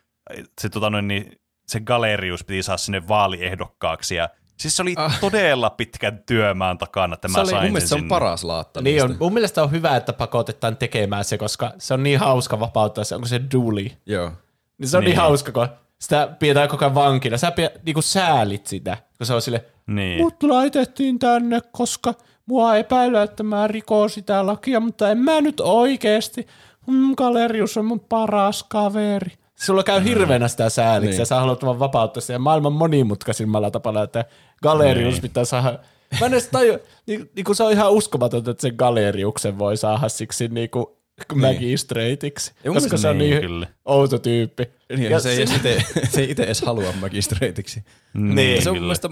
se, 0.61 0.69
tota 0.69 0.91
noin, 0.91 1.09
niin, 1.09 1.41
se 1.71 1.81
galerius 1.81 2.45
piti 2.45 2.63
saa 2.63 2.77
sinne 2.77 3.09
vaaliehdokkaaksi, 3.09 4.15
ja 4.15 4.29
siis 4.57 4.77
se 4.77 4.83
oli 4.83 4.95
Ah. 4.97 5.21
todella 5.21 5.71
pitkän 5.71 6.23
työmaan 6.27 6.79
takana, 6.79 7.15
että 7.15 7.29
Se 7.29 7.33
mä 7.33 7.41
oli- 7.41 7.51
sain 7.51 7.63
Mun 7.63 7.73
mielestä 7.73 7.89
se 7.89 7.95
on 7.95 8.09
paras 8.09 8.45
laatta 8.45 8.81
Niin 8.83 9.03
on, 9.05 9.17
mun 9.21 9.33
mielestä 9.33 9.63
on 9.63 9.71
hyvä, 9.71 9.97
että 9.97 10.13
pakotetaan 10.13 10.77
tekemään 10.77 11.25
se, 11.25 11.39
koska 11.39 11.73
se 11.79 11.95
on 11.95 12.03
niin 12.03 12.19
hauska 12.19 12.61
vapauttaa 12.61 13.05
se, 13.05 13.15
onko 13.15 13.27
se 13.29 13.41
duli. 13.53 13.93
Joo. 14.07 14.33
Niin 14.79 14.89
se 14.89 14.97
on 14.97 15.05
niin, 15.05 15.09
Niin. 15.11 15.19
hauska, 15.21 15.53
kun 15.53 15.69
sitä 15.99 16.29
pidetään 16.39 16.69
koko 16.69 16.85
ajan 16.85 16.95
vankina. 16.95 17.39
Sä 17.39 17.51
pidät, 17.51 17.85
niinku 17.85 18.03
säälit 18.03 18.67
sitä, 18.67 18.97
kun 19.19 19.27
se 19.27 19.35
on 19.35 19.43
sille, 19.43 19.65
Niin. 19.87 20.19
mut 20.23 20.43
laitettiin 20.43 21.19
tänne, 21.19 21.61
koska 21.73 22.15
mua 22.47 22.77
epäilyä, 22.77 23.23
että 23.23 23.43
mä 23.43 23.67
rikon 23.67 24.11
sitä 24.11 24.47
lakia, 24.47 24.81
mutta 24.81 25.11
en 25.11 25.19
mä 25.19 25.41
nyt 25.41 25.61
oikeesti. 25.61 26.47
Mm, 26.87 27.15
Galerius 27.17 27.77
on 27.77 27.85
mun 27.85 28.01
paras 28.01 28.63
kaveri. 28.63 29.33
Sulla 29.61 29.83
käy 29.83 30.05
hirveänä 30.05 30.49
sitä 30.49 30.69
sääliksi 30.71 31.11
Niin. 31.11 31.19
ja 31.19 31.25
sä 31.25 31.35
haluat 31.41 31.65
vaan 31.65 31.79
vapauttaa 31.79 32.21
sitä 32.21 32.39
maailman 32.39 32.73
monimutkaisimmalla 32.73 33.71
tapalla, 33.71 34.03
että 34.03 34.25
Galerius 34.63 35.15
Niin. 35.15 35.23
pitää 35.23 35.45
saada 35.45 35.79
Mä 36.21 36.27
en 36.27 36.33
edes 36.33 36.49
taju, 36.49 36.79
niin, 37.07 37.31
niin 37.37 37.57
se 37.57 37.63
on 37.65 37.73
ihan 37.73 37.93
uskomatonta, 37.93 38.51
että 38.51 38.61
sen 38.63 38.75
Galeriuksen 38.77 39.59
voi 39.59 39.77
saada 39.77 40.09
siksi 40.09 40.49
niinku 40.49 41.01
Niin. 41.33 41.41
magistrateiksi, 41.41 42.53
Ja 42.65 42.71
mun 42.71 42.75
koska 42.77 42.89
mielestä 42.89 42.97
se 42.97 43.09
on 43.09 43.19
niin, 43.19 43.41
niin 43.61 43.67
outo 43.85 44.19
tyyppi. 44.19 44.71
Niin, 44.97 45.11
ja 45.11 45.21
se, 45.21 45.31
ei 45.33 45.43
ite, 45.57 45.85
se 46.11 46.21
ei 46.21 46.31
itse 46.31 46.43
edes 46.43 46.63
halua 46.63 46.93
magistrateiksi. 47.01 47.85
Niin, 48.15 48.63
se 48.63 48.71
on 48.71 48.75
mun 48.77 48.81
kyllä. 48.81 48.87
mielestä 48.87 49.11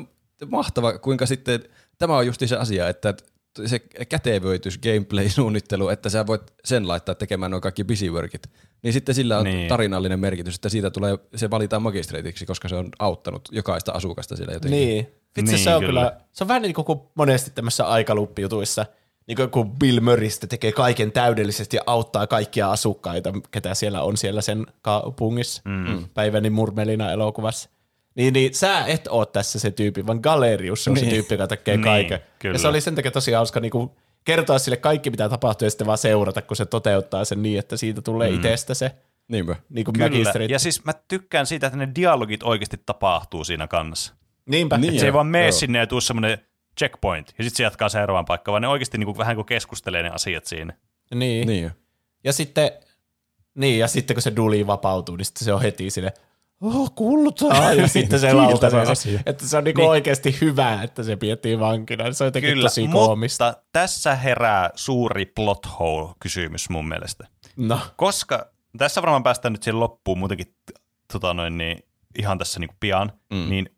mahtava, 0.51 0.99
kuinka 0.99 1.27
sitten, 1.27 1.61
tämä 1.99 2.17
on 2.17 2.27
justi 2.27 2.49
se 2.49 2.57
asia, 2.57 2.89
että 2.89 3.15
se 3.67 3.79
kätevöitys, 4.09 4.79
gameplay-suunnittelu, 4.79 5.89
että 5.89 6.09
sä 6.09 6.27
voit 6.27 6.43
sen 6.65 6.89
laittaa 6.89 7.15
tekemään 7.15 7.51
nuo 7.51 7.61
kaikki 7.61 7.85
busyworkit, 7.85 8.43
niin 8.83 8.93
sitten 8.93 9.15
sillä 9.15 9.39
on 9.39 9.45
niin. 9.45 9.57
Niin. 9.57 9.69
tarinallinen 9.69 10.21
merkitys, 10.21 10.55
että 10.55 10.69
siitä 10.69 10.91
tulee, 10.91 11.19
se 11.37 11.51
valitaan 11.51 11.83
magistrateiksi, 11.83 12.47
koska 12.47 12.69
se 12.69 12.77
on 12.77 12.89
auttanut 12.99 13.49
jokaista 13.53 13.93
asukasta 13.93 14.37
siellä 14.37 14.53
jotenkin. 14.53 14.79
Niin. 14.81 15.07
Vitsi, 15.37 15.53
Niin, 15.53 15.65
se 15.65 15.75
on 15.75 15.85
kyllä. 15.85 16.01
kyllä. 16.01 16.21
se 16.33 16.45
on 16.45 16.49
vähän 16.49 16.63
niin 16.63 16.75
kuin 16.75 17.01
monesti 17.15 17.51
tämmöisissä 17.55 17.87
aikaluppijutuissa, 17.87 18.87
niin 19.27 19.51
kuin 19.51 19.71
Bill 19.71 20.01
Murraystä 20.01 20.47
tekee 20.47 20.73
kaiken 20.73 21.13
täydellisesti 21.13 21.77
ja 21.77 21.83
auttaa 21.87 22.27
kaikkia 22.27 22.71
asukkaita, 22.71 23.33
ketä 23.51 23.75
siellä 23.75 24.03
on 24.03 24.17
siellä 24.17 24.41
sen 24.41 24.67
kaupungissa, 24.83 25.63
mm. 25.65 26.09
Päiväni 26.15 26.51
Murmelina 26.51 27.13
elokuvassa. 27.13 27.71
Niin, 28.19 28.33
niin 28.35 28.55
sä 28.55 28.85
et 28.87 29.07
oo 29.07 29.27
tässä 29.27 29.59
se 29.59 29.71
tyyppi, 29.71 30.07
vaan 30.07 30.21
Galerius 30.23 30.89
on 30.89 30.95
niin. 30.95 31.01
se 31.01 31.07
Niin. 31.07 31.15
tyyppi, 31.15 31.35
joka 31.35 31.47
tekee 31.47 31.77
Niin, 31.77 31.85
kaiken. 31.85 32.21
kyllä. 32.39 32.55
Ja 32.55 32.59
se 32.59 32.69
oli 32.69 32.81
sen 32.81 32.95
takia 32.95 33.11
tosi 33.11 33.33
hauska 33.33 33.61
niin 33.61 33.71
kuin 33.71 33.91
kertoa 34.25 34.59
sille 34.59 34.77
kaikki, 34.77 35.11
mitä 35.11 35.29
tapahtuu, 35.29 35.67
ja 35.67 35.71
sitten 35.71 35.87
vaan 35.87 35.99
seurata, 35.99 36.43
kun 36.43 36.57
se 36.57 36.67
toteuttaa 36.67 37.25
sen 37.25 37.43
niin, 37.43 37.59
että 37.59 37.77
siitä 37.77 38.03
tulee 38.03 38.31
mm. 38.31 38.37
itsestä 38.37 38.75
se 38.75 38.91
Niinpä. 39.29 39.57
niin 39.69 39.85
kuin 39.85 39.95
Kyllä. 39.99 40.45
Ja 40.49 40.59
siis 40.59 40.85
mä 40.85 40.93
tykkään 41.09 41.47
siitä, 41.47 41.67
että 41.67 41.77
ne 41.79 41.89
dialogit 41.95 42.43
oikeasti 42.43 42.81
tapahtuu 42.87 43.45
siinä 43.45 43.67
kanssa. 43.67 44.15
Niinpä. 44.47 44.79
Niin. 44.79 44.99
Se 45.01 45.07
ei 45.07 45.09
Joo, 45.09 45.15
vaan 45.15 45.27
mene 45.27 45.45
joo. 45.45 45.53
sinne 45.53 45.79
ja 45.79 45.87
tuu 45.87 46.01
semmoinen 46.01 46.39
checkpoint, 46.79 47.35
ja 47.39 47.45
sitten 47.45 47.57
se 47.57 47.63
jatkaa 47.63 47.89
seuraavaan 47.89 48.25
paikkaan, 48.25 48.53
vaan 48.53 48.63
ne 48.63 48.69
oikeasti 48.69 48.99
niinku, 48.99 49.19
vähän 49.19 49.37
kuin 49.37 49.47
keskustelee 49.47 50.03
ne 50.03 50.11
asiat 50.11 50.45
siinä. 50.47 50.73
Niin. 51.15 51.47
Niin. 51.47 51.71
Ja 52.25 52.33
sitten, 52.33 52.71
niin, 53.55 53.79
ja 53.79 53.89
sitten 53.89 54.15
kun 54.15 54.23
se 54.23 54.37
duli 54.37 54.67
vapautuu, 54.67 55.17
niin 55.17 55.25
sitten 55.25 55.45
se 55.45 55.53
on 55.53 55.63
heti 55.63 55.91
sille, 55.91 56.13
oh, 56.61 56.95
kultaa, 56.95 57.73
ja 57.73 57.89
sitten 57.89 58.21
se 58.21 58.33
lautasee. 58.33 59.21
Että 59.27 59.49
se 59.49 59.57
on 59.57 59.65
niinku 59.65 59.81
Niin. 59.81 59.91
oikeasti 59.91 60.37
hyvä, 60.41 60.83
että 60.83 61.03
se 61.03 61.17
pidettiin 61.17 61.61
vankina. 61.61 62.13
Se 62.13 62.25
on 62.25 62.27
jotenkin 62.29 62.51
Kyllä, 62.51 62.63
tosi 62.69 62.89
koomista. 62.89 63.47
mutta 63.47 63.63
tässä 63.73 64.15
herää 64.15 64.71
suuri 64.75 65.27
plot 65.27 65.67
hole-kysymys 65.79 66.71
mun 66.71 66.89
mielestä. 66.89 67.27
No, 67.57 67.81
Koska 67.97 68.47
tässä 68.79 69.03
varmaan 69.03 69.23
päästään 69.23 69.53
nyt 69.53 69.63
siihen 69.63 69.81
loppuun 69.81 70.19
muutenkin 70.19 70.55
tota 71.13 71.35
noin, 71.35 71.59
niin, 71.59 71.79
ihan 72.19 72.39
tässä 72.39 72.61
niin 72.61 72.71
pian, 72.81 73.13
Mm. 73.33 73.51
niin 73.51 73.71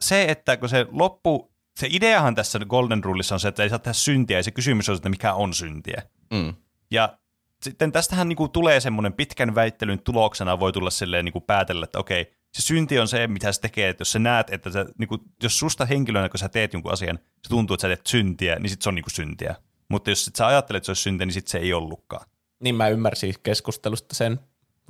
se, 0.00 0.24
että 0.24 0.56
kun 0.56 0.68
se 0.68 0.86
loppu, 0.90 1.52
se 1.80 1.86
ideahan 1.90 2.34
tässä 2.34 2.58
Golden 2.58 3.04
Rulessa 3.04 3.34
on 3.34 3.40
se, 3.40 3.48
että 3.48 3.62
ei 3.62 3.68
saa 3.68 3.78
tehdä 3.78 3.92
syntiä, 3.92 4.36
ja 4.38 4.42
se 4.42 4.50
kysymys 4.50 4.88
on, 4.88 4.96
että 4.96 5.08
mikä 5.08 5.34
on 5.34 5.54
syntiä. 5.54 6.02
Mm. 6.30 6.54
Ja 6.90 7.18
sitten 7.62 7.92
tästähän 7.92 8.28
niinku 8.28 8.48
tulee 8.48 8.80
semmoinen 8.80 9.12
pitkän 9.12 9.54
väittelyn 9.54 10.02
tuloksena 10.02 10.60
voi 10.60 10.72
tulla 10.72 10.90
silleen 10.90 11.24
niinku 11.24 11.40
päätellä, 11.40 11.84
että 11.84 11.98
okei, 11.98 12.32
se 12.52 12.62
synti 12.62 12.98
on 12.98 13.08
se, 13.08 13.26
mitä 13.26 13.52
se 13.52 13.60
tekee, 13.60 13.88
että 13.88 14.00
jos 14.00 14.12
sä 14.12 14.18
näet, 14.18 14.50
että 14.50 14.70
sä, 14.70 14.86
niinku, 14.98 15.18
jos 15.42 15.58
susta 15.58 15.86
henkilönä, 15.86 16.28
kun 16.28 16.38
sä 16.38 16.48
teet 16.48 16.72
jonkun 16.72 16.92
asian, 16.92 17.18
se 17.18 17.48
tuntuu, 17.48 17.74
että 17.74 17.82
sä 17.82 17.88
teet 17.88 18.06
syntiä, 18.06 18.56
niin 18.58 18.70
sit 18.70 18.82
se 18.82 18.88
on 18.88 18.94
niinku 18.94 19.10
syntiä. 19.10 19.54
Mutta 19.88 20.10
jos 20.10 20.24
sit 20.24 20.36
sä 20.36 20.46
ajattelet, 20.46 20.78
että 20.80 20.86
se 20.86 20.90
olisi 20.90 21.02
syntiä, 21.02 21.26
niin 21.26 21.34
sit 21.34 21.48
se 21.48 21.58
ei 21.58 21.72
ollutkaan. 21.72 22.26
niin 22.62 22.74
mä 22.74 22.88
ymmärsin 22.88 23.34
keskustelusta 23.42 24.14
sen 24.14 24.40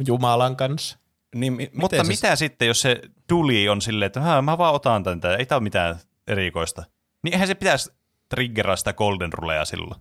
Jumalan 0.07 0.57
kanssa. 0.57 0.99
Niin, 1.35 1.53
mi- 1.53 1.71
Mutta 1.75 1.97
se- 1.97 2.09
mitä 2.09 2.37
sitten, 2.37 2.69
jos 2.69 2.81
se 2.81 3.01
tuli 3.27 3.69
on 3.69 3.83
silleen, 3.83 4.07
että 4.07 4.21
"Hää, 4.21 4.43
mä 4.43 4.59
vaan 4.59 4.75
otan 4.75 5.03
tätä, 5.03 5.37
ei 5.37 5.47
tää 5.47 5.59
ole 5.59 5.63
mitään 5.63 5.97
erikoista. 6.27 6.85
Niin 7.23 7.33
eihän 7.33 7.49
se 7.49 7.55
pitäisi 7.55 7.91
triggeraa 8.29 8.77
sitä 8.77 8.93
golden 8.93 9.33
rulea 9.33 9.65
silloin. 9.65 10.01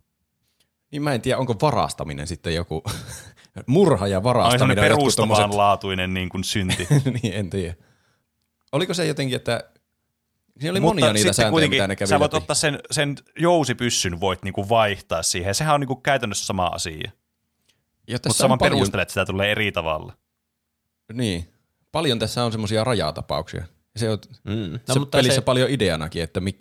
Niin 0.92 1.02
mä 1.02 1.14
en 1.14 1.22
tiedä, 1.22 1.38
onko 1.38 1.56
varastaminen 1.62 2.28
sitten 2.28 2.56
joku 2.56 2.84
murha 3.68 4.08
ja 4.08 4.18
Ai 4.18 4.24
varastaminen. 4.24 4.78
tommoset- 4.78 4.98
perustavanlaatuinen 4.98 6.14
niin 6.14 6.30
kuin 6.30 6.44
synti. 6.44 6.88
niin, 7.24 7.34
en 7.34 7.50
tiedä. 7.50 7.74
Oliko 8.72 8.94
se 8.94 9.06
jotenkin, 9.06 9.36
että 9.36 9.64
siinä 10.60 10.72
oli 10.72 10.80
Mutta 10.80 10.94
monia 11.02 11.14
niitä 11.14 11.18
sitten 11.20 11.34
sääntöjä, 11.34 11.52
kuitenkin 11.52 11.78
mitä 11.78 11.88
ne 11.88 11.96
kävi 11.96 12.08
sä 12.10 12.20
voit 12.20 12.34
läpi. 12.34 12.44
ottaa 12.44 12.56
sen, 12.56 12.80
sen 12.92 13.16
jousipyssyn, 13.40 14.20
voit 14.20 14.44
niinku 14.44 14.70
vaihtaa 14.70 15.24
siihen. 15.24 15.56
Sehän 15.56 15.74
on 15.76 15.80
niinku 15.80 15.96
käytännössä 15.96 16.46
sama 16.46 16.66
asia. 16.66 17.12
Mutta 18.12 18.34
saman 18.34 18.58
paljon, 18.58 18.76
perustelet, 18.78 19.02
että 19.02 19.12
sitä 19.14 19.26
tulee 19.26 19.52
eri 19.52 19.72
tavalla. 19.72 20.14
Niin. 21.14 21.54
Paljon 21.92 22.20
tässä 22.20 22.44
on 22.44 22.52
semmoisia 22.52 22.84
rajatapauksia. 22.84 23.66
Se 23.96 24.10
on 24.10 24.18
Mm. 24.44 24.80
no, 24.88 24.94
se 24.94 25.00
pelissä 25.12 25.36
se... 25.36 25.42
paljon 25.42 25.70
ideanakin, 25.70 26.24
että 26.24 26.40
mi, 26.40 26.60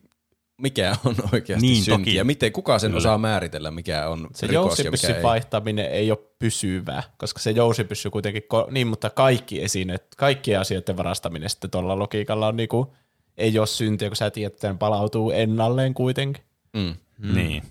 mikä 0.62 0.96
on 1.04 1.14
oikeasti 1.32 1.66
Niin, 1.66 1.84
synti 1.84 1.98
toki. 2.00 2.14
ja 2.14 2.24
miten, 2.24 2.52
kuka 2.52 2.78
sen 2.78 2.90
Kyllä. 2.90 2.98
osaa 2.98 3.18
määritellä, 3.18 3.70
mikä 3.70 4.08
on 4.08 4.28
Se 4.34 4.46
rikos 4.46 4.78
ja 4.78 4.90
mikä 4.90 5.16
ei. 5.16 5.22
vaihtaminen 5.22 5.86
ei 5.90 6.10
ole 6.10 6.18
pysyvää, 6.38 7.02
koska 7.18 7.40
se 7.40 7.50
jousipyssy 7.50 8.10
kuitenkin, 8.10 8.42
ko- 8.42 8.70
niin 8.70 8.86
mutta 8.86 9.10
kaikki 9.10 9.62
esineet, 9.62 10.06
kaikkien 10.16 10.60
asioiden 10.60 10.96
varastaminen 10.96 11.50
sitten 11.50 11.70
tuolla 11.70 11.98
logiikalla 11.98 12.46
on 12.46 12.56
niinku, 12.56 12.94
ei 13.36 13.58
ole 13.58 13.66
syntiä, 13.66 14.08
kun 14.08 14.16
sä 14.16 14.30
tiedät, 14.30 14.52
että 14.54 14.68
ne 14.72 14.76
palautuu 14.78 15.30
ennalleen 15.30 15.94
kuitenkin. 15.94 16.44
Mm. 16.72 16.94
Mm. 17.18 17.34
Niin. 17.34 17.62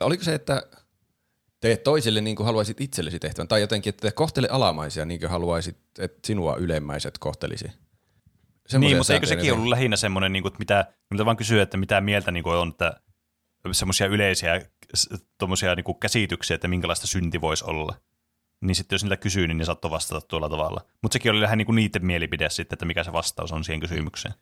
Oliko 0.00 0.24
se, 0.24 0.34
että 0.34 0.62
teet 1.60 1.82
toiselle 1.82 2.20
niin 2.20 2.36
kuin 2.36 2.46
haluaisit 2.46 2.80
itsellesi 2.80 3.18
tehtävän, 3.18 3.48
tai 3.48 3.60
jotenkin, 3.60 3.90
että 3.90 4.12
kohtele 4.12 4.48
alamaisia 4.50 5.04
niin 5.04 5.20
kuin 5.20 5.30
haluaisit, 5.30 5.76
että 5.98 6.18
sinua 6.26 6.56
ylemmäiset 6.56 7.18
kohtelisi. 7.18 7.70
Niin, 8.78 8.96
mutta 8.96 9.14
eikö 9.14 9.26
sekin 9.26 9.52
ollut 9.52 9.68
lähinnä 9.68 9.96
semmoinen, 9.96 10.32
niin 10.32 10.42
kuin, 10.42 10.50
että 10.50 10.58
mitä, 10.58 10.86
mitä 11.10 11.24
vaan 11.24 11.36
kysyä, 11.36 11.62
että 11.62 11.76
mitä 11.76 12.00
mieltä 12.00 12.30
niin 12.30 12.44
kuin 12.44 12.56
on, 12.56 12.68
että 12.68 13.00
semmoisia 13.72 14.06
yleisiä 14.06 14.60
tommosia, 15.38 15.74
niin 15.74 15.84
kuin 15.84 15.98
käsityksiä, 16.00 16.54
että 16.54 16.68
minkälaista 16.68 17.06
synti 17.06 17.40
voisi 17.40 17.64
olla. 17.64 17.96
Niin 18.60 18.74
sitten 18.74 18.94
jos 18.94 19.04
niitä 19.04 19.16
kysyy, 19.16 19.46
niin 19.46 19.58
ne 19.58 19.64
saattoi 19.64 19.90
vastata 19.90 20.26
tuolla 20.26 20.48
tavalla. 20.48 20.80
Mutta 21.02 21.12
sekin 21.12 21.30
oli 21.32 21.40
lähinnä 21.40 21.56
niin 21.56 21.66
kuin 21.66 21.76
niiden 21.76 22.06
mielipide 22.06 22.50
sitten, 22.50 22.74
että 22.74 22.84
mikä 22.86 23.04
se 23.04 23.12
vastaus 23.12 23.52
on 23.52 23.64
siihen 23.64 23.80
kysymykseen. 23.80 24.34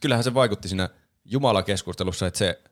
Kyllähän 0.00 0.24
se 0.24 0.34
vaikutti 0.34 0.68
siinä 0.68 0.88
Jumala-keskustelussa, 1.24 2.26
että 2.26 2.38
se 2.38 2.62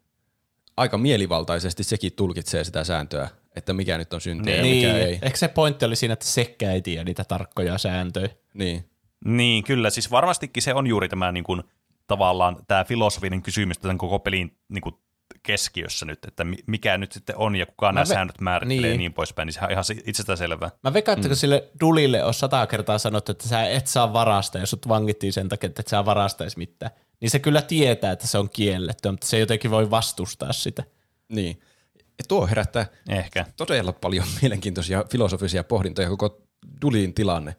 aika 0.77 0.99
mielivaltaisesti 0.99 1.85
sekin 1.85 2.13
tulkitsee 2.13 2.65
sitä 2.65 2.85
sääntöä, 2.85 3.29
että 3.57 3.73
mikä 3.73 3.99
nyt 3.99 4.13
on 4.13 4.21
syntiä 4.21 4.63
Niin. 4.63 4.83
ja 4.83 4.95
mikä 4.95 5.07
ei. 5.07 5.19
Ehkä 5.23 5.39
se 5.39 5.49
pointti 5.49 5.85
oli 5.85 5.97
siinä, 5.97 6.13
että 6.13 6.27
sekkä 6.27 6.73
ei 6.73 6.83
tiedä 6.83 7.05
niitä 7.05 7.25
tarkkoja 7.25 7.79
sääntöjä. 7.79 8.29
Niin. 8.55 8.91
Niin, 9.25 9.65
kyllä. 9.65 9.91
Siis 9.91 10.11
varmastikin 10.11 10.63
se 10.63 10.75
on 10.75 10.87
juuri 10.87 11.09
tämä 11.09 11.33
niin 11.33 11.45
kuin, 11.45 11.63
tavallaan 12.07 12.57
tämä 12.69 12.85
filosofinen 12.85 13.43
kysymys 13.43 13.79
tämän 13.79 13.99
koko 13.99 14.19
pelin 14.19 14.57
niin 14.69 14.83
kuin, 14.83 14.95
keskiössä 15.43 16.07
nyt, 16.07 16.19
että 16.25 16.45
mi- 16.45 16.65
mikä 16.67 16.99
nyt 16.99 17.13
sitten 17.13 17.37
on 17.37 17.57
ja 17.57 17.67
kuka 17.67 17.93
nämä 17.93 18.05
ve- 18.05 18.09
säännöt 18.09 18.41
määrittelee 18.41 18.91
niin. 18.91 18.99
niin. 18.99 19.13
poispäin, 19.13 19.47
niin 19.47 19.53
sehän 19.53 19.69
on 19.69 19.73
ihan 19.73 19.85
si- 19.85 20.03
itsestäänselvää. 20.07 20.71
Mä 20.83 20.93
veikkaan, 20.93 21.19
että 21.19 21.29
kun 21.29 21.37
sille 21.37 21.69
Dulille 21.81 22.25
on 22.25 22.35
sata 22.35 22.67
kertaa 22.67 22.99
sanottu, 22.99 23.33
että 23.33 23.49
sä 23.49 23.65
et 23.65 23.87
saa 23.87 24.13
varastaa, 24.13 24.61
jos 24.63 24.71
sut 24.71 24.89
vangittiin 24.89 25.33
sen 25.33 25.49
takia, 25.49 25.67
että 25.67 25.81
et 25.81 25.89
sä 25.89 26.05
varastaisi 26.05 26.59
mitään, 26.59 26.93
niin 27.21 27.31
se 27.31 27.39
kyllä 27.39 27.63
tietää, 27.63 28.13
että 28.13 28.27
se 28.27 28.39
on 28.39 28.51
kielletty, 28.51 29.11
mutta 29.11 29.27
se 29.27 29.39
jotenkin 29.39 29.71
voi 29.71 29.91
vastustaa 29.91 30.53
sitä. 30.53 30.85
Niin. 31.29 31.61
Ja 31.99 32.25
tuo 32.29 32.47
herättää 32.47 32.87
Ehkä. 33.09 33.47
todella 33.57 33.93
paljon 33.93 34.25
mielenkiintoisia 34.43 35.05
filosofisia 35.11 35.65
pohdintoja 35.65 36.09
koko 36.09 36.43
Dulin 36.83 37.15
tilanne. 37.15 37.57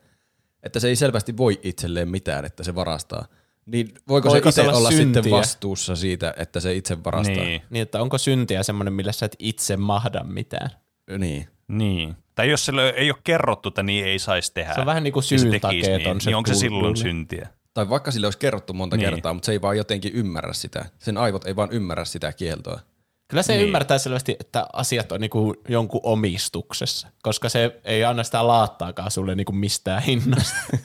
Että 0.65 0.79
se 0.79 0.87
ei 0.87 0.95
selvästi 0.95 1.37
voi 1.37 1.59
itselleen 1.63 2.09
mitään, 2.09 2.45
että 2.45 2.63
se 2.63 2.75
varastaa. 2.75 3.25
Niin 3.65 3.93
voiko, 4.07 4.29
Voiko 4.29 4.51
se 4.51 4.55
se 4.55 4.61
itse 4.61 4.69
olla 4.69 4.77
olla 4.79 4.91
syntiä? 4.91 5.21
sitten 5.21 5.31
vastuussa 5.31 5.95
siitä, 5.95 6.33
että 6.37 6.59
se 6.59 6.73
itse 6.75 7.03
varastaa? 7.03 7.35
Niin, 7.43 7.61
Niin, 7.69 7.81
että 7.81 8.01
onko 8.01 8.17
syntiä 8.17 8.63
semmoinen, 8.63 8.93
millä 8.93 9.11
sä 9.11 9.25
et 9.25 9.35
itse 9.39 9.77
mahda 9.77 10.23
mitään. 10.23 10.69
niin. 11.17 11.47
niin. 11.67 12.15
Tai 12.35 12.49
jos 12.49 12.65
sille 12.65 12.89
ei 12.89 13.11
ole 13.11 13.19
kerrottu, 13.23 13.69
että 13.69 13.83
niin 13.83 14.05
ei 14.05 14.19
saisi 14.19 14.53
tehdä. 14.53 14.73
Se 14.73 14.79
on 14.79 14.85
vähän 14.85 15.03
niin 15.03 15.13
kuin 15.13 15.23
se 15.23 15.29
tekisi 15.29 15.49
syyntakeeton 15.49 16.13
niin, 16.15 16.21
se 16.21 16.29
niin 16.29 16.35
onko 16.35 16.47
se 16.47 16.55
silloin 16.59 16.97
syntiä? 16.97 17.47
Tai 17.73 17.89
vaikka 17.89 18.11
sille 18.11 18.27
olisi 18.27 18.39
kerrottu 18.39 18.73
monta 18.73 18.97
Niin. 18.97 19.09
kertaa, 19.09 19.33
mutta 19.33 19.45
se 19.45 19.51
ei 19.51 19.61
vaan 19.61 19.77
jotenkin 19.77 20.13
ymmärrä 20.13 20.53
sitä. 20.53 20.85
Sen 20.99 21.17
aivot 21.17 21.45
ei 21.45 21.55
vaan 21.55 21.71
ymmärrä 21.71 22.05
sitä 22.05 22.33
kieltoa. 22.33 22.79
Kyllä 23.27 23.43
se 23.43 23.53
Niin. 23.53 23.65
ymmärtää 23.65 23.97
selvästi, 23.97 24.35
että 24.39 24.67
asiat 24.73 25.11
on 25.11 25.21
niinku 25.21 25.53
jonkun 25.69 25.99
omistuksessa, 26.03 27.07
koska 27.23 27.49
se 27.49 27.79
ei 27.83 28.03
anna 28.03 28.23
sitä 28.23 28.47
laattaakaan 28.47 29.11
sulle 29.11 29.35
niinku 29.35 29.51
mistään 29.51 30.01
hinnasta. 30.03 30.55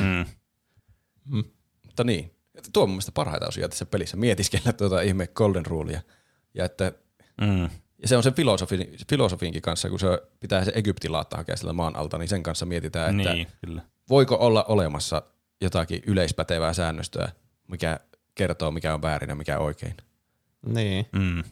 Mm. 0.00 0.24
Mutta 1.86 2.04
niin, 2.04 2.34
tuo 2.72 2.82
on 2.82 2.88
mun 2.88 2.94
mielestä 2.94 3.12
parhaita 3.12 3.46
osia 3.48 3.68
tässä 3.68 3.86
pelissä, 3.86 4.16
mietiskellä 4.16 4.72
tuota 4.72 5.00
ihme 5.00 5.26
Golden 5.26 5.66
Rulea. 5.66 6.00
Ja 6.54 6.64
että 6.64 6.92
Mm. 7.40 7.62
ja 8.02 8.08
se 8.08 8.16
on 8.16 8.22
sen 8.22 8.34
filosofi, 8.34 8.90
filosofiinkin 9.10 9.62
kanssa, 9.62 9.90
kun 9.90 10.00
se 10.00 10.06
pitää 10.40 10.64
se 10.64 10.72
Egyptin 10.74 11.12
laatta 11.12 11.36
hakea 11.36 11.56
sieltä 11.56 11.72
maan 11.72 11.96
alta, 11.96 12.18
niin 12.18 12.28
sen 12.28 12.42
kanssa 12.42 12.66
mietitään, 12.66 13.20
että 13.20 13.32
Niin, 13.34 13.46
kyllä. 13.66 13.82
voiko 14.08 14.34
olla 14.40 14.64
olemassa 14.64 15.22
jotakin 15.60 16.02
yleispätevää 16.06 16.72
säännöstöä, 16.72 17.32
mikä 17.68 18.00
kertoo, 18.34 18.70
mikä 18.70 18.94
on 18.94 19.02
väärin 19.02 19.28
ja 19.28 19.34
mikä 19.34 19.58
oikein. 19.58 19.94
Niin, 20.66 21.06
Mm. 21.12 21.42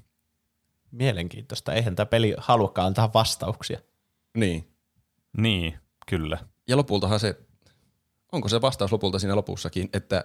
mielenkiintoista. 0.90 1.72
Eihän 1.72 1.96
tämä 1.96 2.07
peli 2.07 2.34
haluakaan 2.38 2.86
antaa 2.86 3.12
vastauksia. 3.14 3.80
Niin. 4.36 4.68
Niin, 5.36 5.78
kyllä. 6.07 6.38
Ja 6.68 6.76
lopultahan 6.76 7.20
se, 7.20 7.36
onko 8.32 8.48
se 8.48 8.61
vastaus 8.61 8.92
lopulta 8.92 9.18
siinä 9.18 9.36
lopussakin, 9.36 9.88
että 9.92 10.24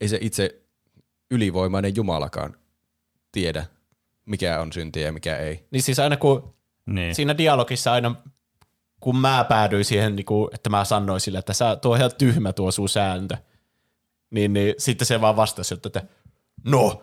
ei 0.00 0.08
se 0.08 0.18
itse 0.20 0.62
ylivoimainen 1.30 1.96
Jumalakaan 1.96 2.56
tiedä, 3.32 3.66
mikä 4.26 4.60
on 4.60 4.72
syntiä 4.72 5.06
ja 5.06 5.12
mikä 5.12 5.36
ei. 5.36 5.66
Niin 5.70 5.82
siis 5.82 5.98
aina 5.98 6.16
kun 6.16 6.54
Niin. 6.86 7.14
siinä 7.14 7.38
dialogissa 7.38 7.92
aina, 7.92 8.14
kun 9.00 9.16
mä 9.16 9.44
päädyin 9.48 9.84
siihen, 9.84 10.16
niin 10.16 10.26
kuin, 10.26 10.48
että 10.54 10.70
mä 10.70 10.84
sanoin 10.84 11.20
sille, 11.20 11.38
että 11.38 11.52
sä, 11.52 11.76
tuo 11.76 11.92
on 11.92 11.98
ihan 11.98 12.10
tyhmä 12.18 12.52
tuo 12.52 12.70
sun 12.70 12.88
sääntö, 12.88 13.36
niin, 14.30 14.52
niin 14.52 14.74
sitten 14.78 15.06
se 15.06 15.20
vaan 15.20 15.36
vastasi, 15.36 15.74
että 15.74 16.02
no, 16.64 17.02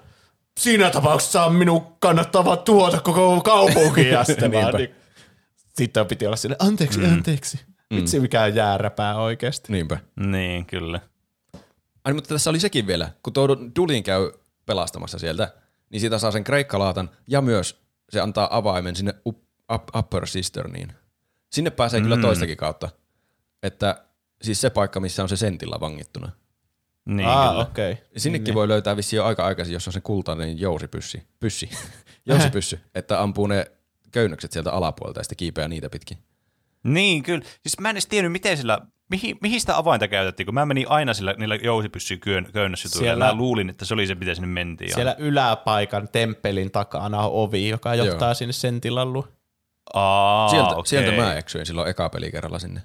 siinä 0.60 0.90
tapauksessa 0.90 1.46
on 1.46 1.56
minun 1.56 1.98
kannattava 2.00 2.58
tuota 2.58 3.02
koko 3.02 3.42
kaupunki. 3.42 4.08
Ja 4.10 4.24
sitten, 4.30 4.52
vaan, 4.52 4.64
Niinpä. 4.64 4.78
niin, 4.78 4.96
sitten 5.74 6.06
piti 6.06 6.26
olla 6.26 6.36
sille, 6.36 6.56
anteeksi, 6.60 7.00
mm. 7.00 7.14
anteeksi. 7.14 7.60
Vitsi 7.96 8.20
mikä 8.20 8.44
on 8.44 8.56
jääräpää 8.56 9.16
oikeasti. 9.16 9.72
Niinpä. 9.74 10.00
Niin, 10.16 10.66
kyllä. 10.66 11.00
Ai, 12.04 12.14
mutta 12.14 12.28
tässä 12.28 12.50
oli 12.50 12.60
sekin 12.60 12.88
vielä, 12.88 13.10
kun 13.24 13.34
tuo 13.34 13.48
Dulin 13.76 14.04
käy 14.04 14.32
pelastamassa 14.66 15.20
sieltä, 15.20 15.54
niin 15.90 16.00
siitä 16.00 16.20
saa 16.20 16.32
sen 16.32 16.44
kreikkalaatan 16.44 17.10
ja 17.28 17.42
myös 17.42 17.82
se 18.10 18.20
antaa 18.20 18.58
avaimen 18.58 18.96
sinne 18.96 19.14
up, 19.26 19.38
up, 19.74 19.96
Upper 19.96 20.26
Cisterniin. 20.26 20.94
Sinne 21.52 21.70
pääsee 21.70 22.00
mm. 22.00 22.04
kyllä 22.04 22.18
toistakin 22.18 22.58
kautta. 22.58 22.90
Että 23.64 24.06
siis 24.42 24.62
se 24.62 24.70
paikka, 24.70 25.00
missä 25.00 25.24
on 25.24 25.30
se 25.30 25.38
sentillä 25.38 25.80
vangittuna. 25.80 26.32
Niin, 27.06 27.30
kyllä. 27.30 27.52
okei. 27.52 27.92
Okay. 27.92 28.06
Sinnekin 28.18 28.44
niin, 28.46 28.56
voi 28.56 28.68
löytää 28.68 28.98
vissiin 28.98 29.18
jo 29.18 29.26
aika 29.26 29.46
aikaisin, 29.46 29.74
jos 29.74 29.88
on 29.88 29.94
se 29.94 30.02
kultainen 30.02 30.60
jousipyssy. 30.60 31.22
Pyssi. 31.40 31.70
jousipyssy. 32.26 32.80
että 32.96 33.22
ampuu 33.22 33.48
ne 33.48 33.66
köynnökset 34.12 34.52
sieltä 34.52 34.72
alapuolelta 34.72 35.20
ja 35.20 35.24
sitten 35.24 35.38
kiipeää 35.38 35.68
niitä 35.68 35.90
pitkin. 35.90 36.18
Niin, 36.84 37.24
kyllä. 37.24 37.46
Siis 37.62 37.80
mä 37.80 37.90
en 37.90 37.94
edes 37.94 38.08
tiennyt, 38.08 38.32
miten 38.32 38.58
sillä, 38.58 38.80
mihin, 39.10 39.38
mihin 39.42 39.60
sitä 39.62 39.78
avainta 39.78 40.08
käytettiin, 40.08 40.48
kun 40.48 40.54
mä 40.54 40.66
menin 40.66 40.90
aina 40.90 41.14
sillä 41.14 41.36
niillä 41.38 41.56
jousipyssy 41.56 42.18
köynnössytuilla. 42.54 43.06
Siellä- 43.06 43.26
Mä 43.26 43.34
luulin, 43.34 43.70
että 43.70 43.86
se 43.86 43.94
oli 43.94 44.08
se, 44.08 44.16
miten 44.16 44.36
sinne 44.36 44.48
mentiin. 44.48 44.94
Siellä 44.94 45.16
yläpaikan 45.20 46.10
temppelin 46.12 46.72
takana 46.72 47.20
on 47.20 47.32
ovi, 47.34 47.70
joka 47.70 47.96
johtaa 47.96 48.28
Joo. 48.30 48.34
sinne 48.34 48.54
sentilalluun. 48.54 49.28
Aa, 49.94 50.50
sieltä, 50.50 50.76
okei. 50.76 50.90
sieltä 50.90 51.12
mä 51.12 51.34
eksyin 51.34 51.66
silloin 51.66 51.90
eka 51.90 52.10
pelikerralla 52.10 52.60
sinne. 52.60 52.82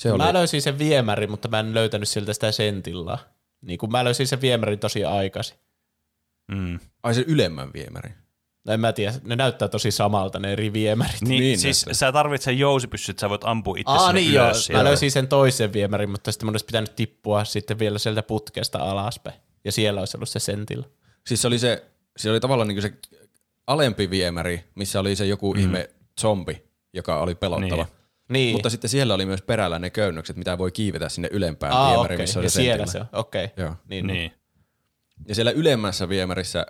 Se 0.00 0.12
oli, 0.12 0.24
Mä 0.24 0.32
löysin 0.32 0.62
sen 0.62 0.78
viemäri, 0.78 1.26
mutta 1.26 1.48
mä 1.48 1.60
en 1.60 1.74
löytänyt 1.74 2.08
sieltä 2.08 2.32
sitä 2.32 2.52
sentillaa. 2.52 3.18
Niin 3.60 3.78
kun 3.78 3.90
mä 3.90 4.04
löysin 4.04 4.26
sen 4.26 4.40
viemärin 4.40 4.78
tosi 4.78 5.04
aikaisin. 5.04 5.56
Mm. 6.52 6.78
ai 7.02 7.14
se 7.14 7.24
ylemmän 7.26 7.70
viemäri. 7.74 8.10
No 8.66 8.72
en 8.72 8.80
mä 8.80 8.92
tiedä, 8.92 9.14
ne 9.24 9.36
näyttää 9.36 9.68
tosi 9.68 9.90
samalta 9.90 10.38
ne 10.38 10.52
eri 10.52 10.72
viemärit. 10.72 11.20
Niin, 11.20 11.40
Niin, 11.40 11.58
siis 11.58 11.82
että- 11.82 11.94
sä 11.94 12.12
tarvitset 12.12 12.44
sen 12.44 12.58
jousipyssy, 12.58 13.10
että 13.10 13.20
sä 13.20 13.30
voit 13.30 13.44
ampua 13.44 13.76
itse 13.78 13.92
Aa 13.92 14.12
niin 14.12 14.32
joo, 14.32 14.52
mä 14.72 14.84
löysin 14.84 15.10
sen 15.10 15.28
toisen 15.28 15.72
viemärin, 15.72 16.10
mutta 16.10 16.32
sitten 16.32 16.46
mun 16.46 16.54
olisi 16.54 16.64
pitänyt 16.64 16.96
tippua 16.96 17.44
sitten 17.44 17.78
vielä 17.78 17.98
sieltä 17.98 18.22
putkesta 18.22 18.78
alaspäin. 18.78 19.36
Ja 19.64 19.72
siellä 19.72 20.00
olisi 20.00 20.16
ollut 20.16 20.28
se 20.28 20.38
sentillä. 20.38 20.86
Siis 21.26 21.42
se 21.42 21.48
oli 21.48 21.58
se, 21.58 21.84
se 22.16 22.30
oli 22.30 22.40
tavallaan 22.40 22.68
niin 22.68 22.82
se 22.82 22.92
alempi 23.66 24.10
viemäri, 24.10 24.64
missä 24.74 25.00
oli 25.00 25.16
se 25.16 25.26
joku 25.26 25.54
mm. 25.54 25.60
ihme 25.60 25.90
zombi, 26.20 26.62
joka 26.92 27.20
oli 27.20 27.34
pelottava. 27.34 27.84
Niin. 27.84 27.99
Niin. 28.30 28.52
Mutta 28.52 28.70
sitten 28.70 28.90
siellä 28.90 29.14
oli 29.14 29.26
myös 29.26 29.42
perällä 29.42 29.78
ne 29.78 29.90
köynnökset, 29.90 30.36
mitä 30.36 30.58
voi 30.58 30.72
kiivetä 30.72 31.08
sinne 31.08 31.28
ylempään 31.32 31.72
Aa, 31.72 31.90
viemäriin, 31.90 32.16
okei. 32.16 32.24
missä 32.24 32.38
on 32.38 32.44
Ja 32.44 32.50
se 32.50 32.54
siellä 32.54 32.86
se 32.86 33.00
on, 33.00 33.06
okei. 33.12 33.48
Joo. 33.56 33.76
Niin, 33.88 34.06
niin. 34.06 34.16
Niin. 34.16 34.32
Ja 35.28 35.34
siellä 35.34 35.50
ylemmässä 35.50 36.08
viemärissä 36.08 36.66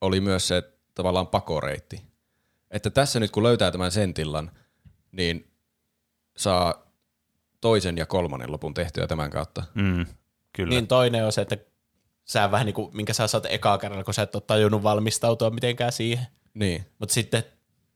oli 0.00 0.20
myös 0.20 0.48
se 0.48 0.62
tavallaan 0.94 1.26
pakoreitti. 1.26 2.02
Että 2.70 2.90
tässä 2.90 3.20
nyt 3.20 3.30
kun 3.30 3.42
löytää 3.42 3.70
tämän 3.70 3.92
sentillan, 3.92 4.50
niin 5.12 5.50
saa 6.36 6.86
toisen 7.60 7.98
ja 7.98 8.06
kolmannen 8.06 8.52
lopun 8.52 8.74
tehtyä 8.74 9.06
tämän 9.06 9.30
kautta. 9.30 9.62
Mm. 9.74 10.06
Kyllä. 10.52 10.70
niin 10.70 10.86
toinen 10.86 11.24
on 11.24 11.32
se, 11.32 11.40
että 11.40 11.56
sä 12.24 12.50
vähän 12.50 12.66
niin 12.66 12.74
kuin, 12.74 12.96
minkä 12.96 13.12
sä 13.12 13.26
saat 13.26 13.46
ekaa 13.46 13.78
kerralla, 13.78 14.04
kun 14.04 14.14
sä 14.14 14.22
et 14.22 14.34
ole 14.34 14.42
tajunnut 14.46 14.82
valmistautua 14.82 15.50
mitenkään 15.50 15.92
siihen. 15.92 16.26
Niin. 16.54 16.86
Mutta 16.98 17.12
sitten 17.14 17.44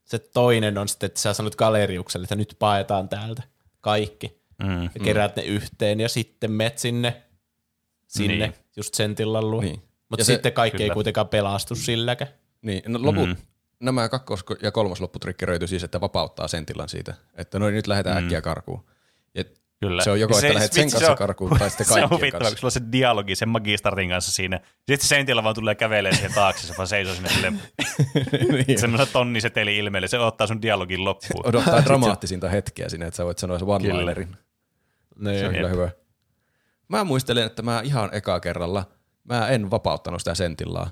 se 0.09 0.19
toinen 0.19 0.77
on 0.77 0.87
sitten, 0.87 1.07
että 1.07 1.19
sä 1.19 1.33
sanot 1.33 1.55
galeriukselle, 1.55 2.23
että 2.25 2.35
nyt 2.35 2.55
paetaan 2.59 3.09
täältä 3.09 3.43
kaikki. 3.81 4.39
Mm. 4.63 4.83
Ja 4.83 4.89
keräät 5.03 5.35
ne 5.35 5.43
yhteen 5.43 5.99
ja 5.99 6.09
sitten 6.09 6.51
met 6.51 6.77
sinne, 6.79 7.23
sinne 8.07 8.47
Niin. 8.47 8.53
just 8.77 8.93
sentillan 8.93 9.51
luo. 9.51 9.61
Niin. 9.61 9.81
Mutta 10.09 10.25
sitten 10.25 10.53
kaikki 10.53 10.83
ei 10.83 10.87
kyllä. 10.87 10.93
kuitenkaan 10.93 11.27
pelastu 11.27 11.75
silläkään. 11.75 12.31
Niin, 12.61 12.81
no 12.87 12.99
loput, 13.01 13.27
Mm. 13.29 13.35
mm. 13.35 13.37
nämä 13.79 14.09
kakkos- 14.09 14.43
ja 14.61 14.71
kolmas 14.71 15.01
loppu 15.01 15.19
triggeröity 15.19 15.67
siis, 15.67 15.83
että 15.83 16.01
vapauttaa 16.01 16.47
sentillan 16.47 16.89
siitä. 16.89 17.13
Että 17.35 17.59
no 17.59 17.65
niin, 17.65 17.75
nyt 17.75 17.87
lähdetään 17.87 18.17
mm. 18.17 18.23
äkkiä 18.23 18.41
karkuun. 18.41 18.85
Ja 19.35 19.43
Kyllä. 19.79 20.03
Se 20.03 20.11
on 20.11 20.19
joko, 20.19 20.33
Ja 20.33 20.39
että 20.41 20.53
lähdet 20.53 20.73
sen 20.73 20.83
kanssa 20.83 20.99
se 20.99 21.11
on- 21.11 21.17
karkuun 21.17 21.59
tai 21.59 21.69
sitten 21.69 21.85
Se 21.93 21.93
on 22.03 22.09
kaikkien 22.09 22.31
kanssa. 22.31 22.49
kun 22.49 22.57
sulla 22.57 22.67
on 22.67 22.71
se 22.71 22.81
dialogi 22.91 23.35
sen 23.35 23.49
Magistartin 23.49 24.09
kanssa 24.09 24.31
siinä. 24.31 24.59
Sitten 24.77 24.99
se 25.01 25.07
Sentillä 25.07 25.43
vaan 25.43 25.55
tulee 25.55 25.75
kävelee 25.75 26.15
siihen 26.15 26.33
taakse, 26.33 26.67
se 26.67 26.73
vaan 26.77 26.87
seisoo 26.87 27.13
sinne 27.15 27.29
silleen, 27.29 27.61
niin. 28.67 28.79
semmoisella 28.79 29.11
tonniseteli 29.13 29.77
ilmeelle. 29.77 30.07
Se 30.07 30.19
ottaa 30.19 30.47
sun 30.47 30.61
dialogin 30.61 31.03
loppuun. 31.05 31.47
Odottaa 31.47 31.81
dramaattisinta 31.85 32.49
hetkeä 32.49 32.89
sinne, 32.89 33.05
että 33.07 33.17
sä 33.17 33.25
voit 33.25 33.37
sanoa 33.37 33.59
se 33.59 33.65
one-linerin. 33.65 34.35
Niin. 35.19 35.39
Se 35.39 35.47
on 35.47 35.53
kyllä 35.53 35.69
hyvä. 35.69 35.89
Mä 36.87 37.03
muistelen, 37.03 37.45
että 37.45 37.61
mä 37.61 37.81
ihan 37.83 38.09
eka 38.13 38.39
kerralla, 38.39 38.85
mä 39.23 39.47
en 39.47 39.71
vapauttanut 39.71 40.21
sitä 40.21 40.35
sentillaa. 40.35 40.89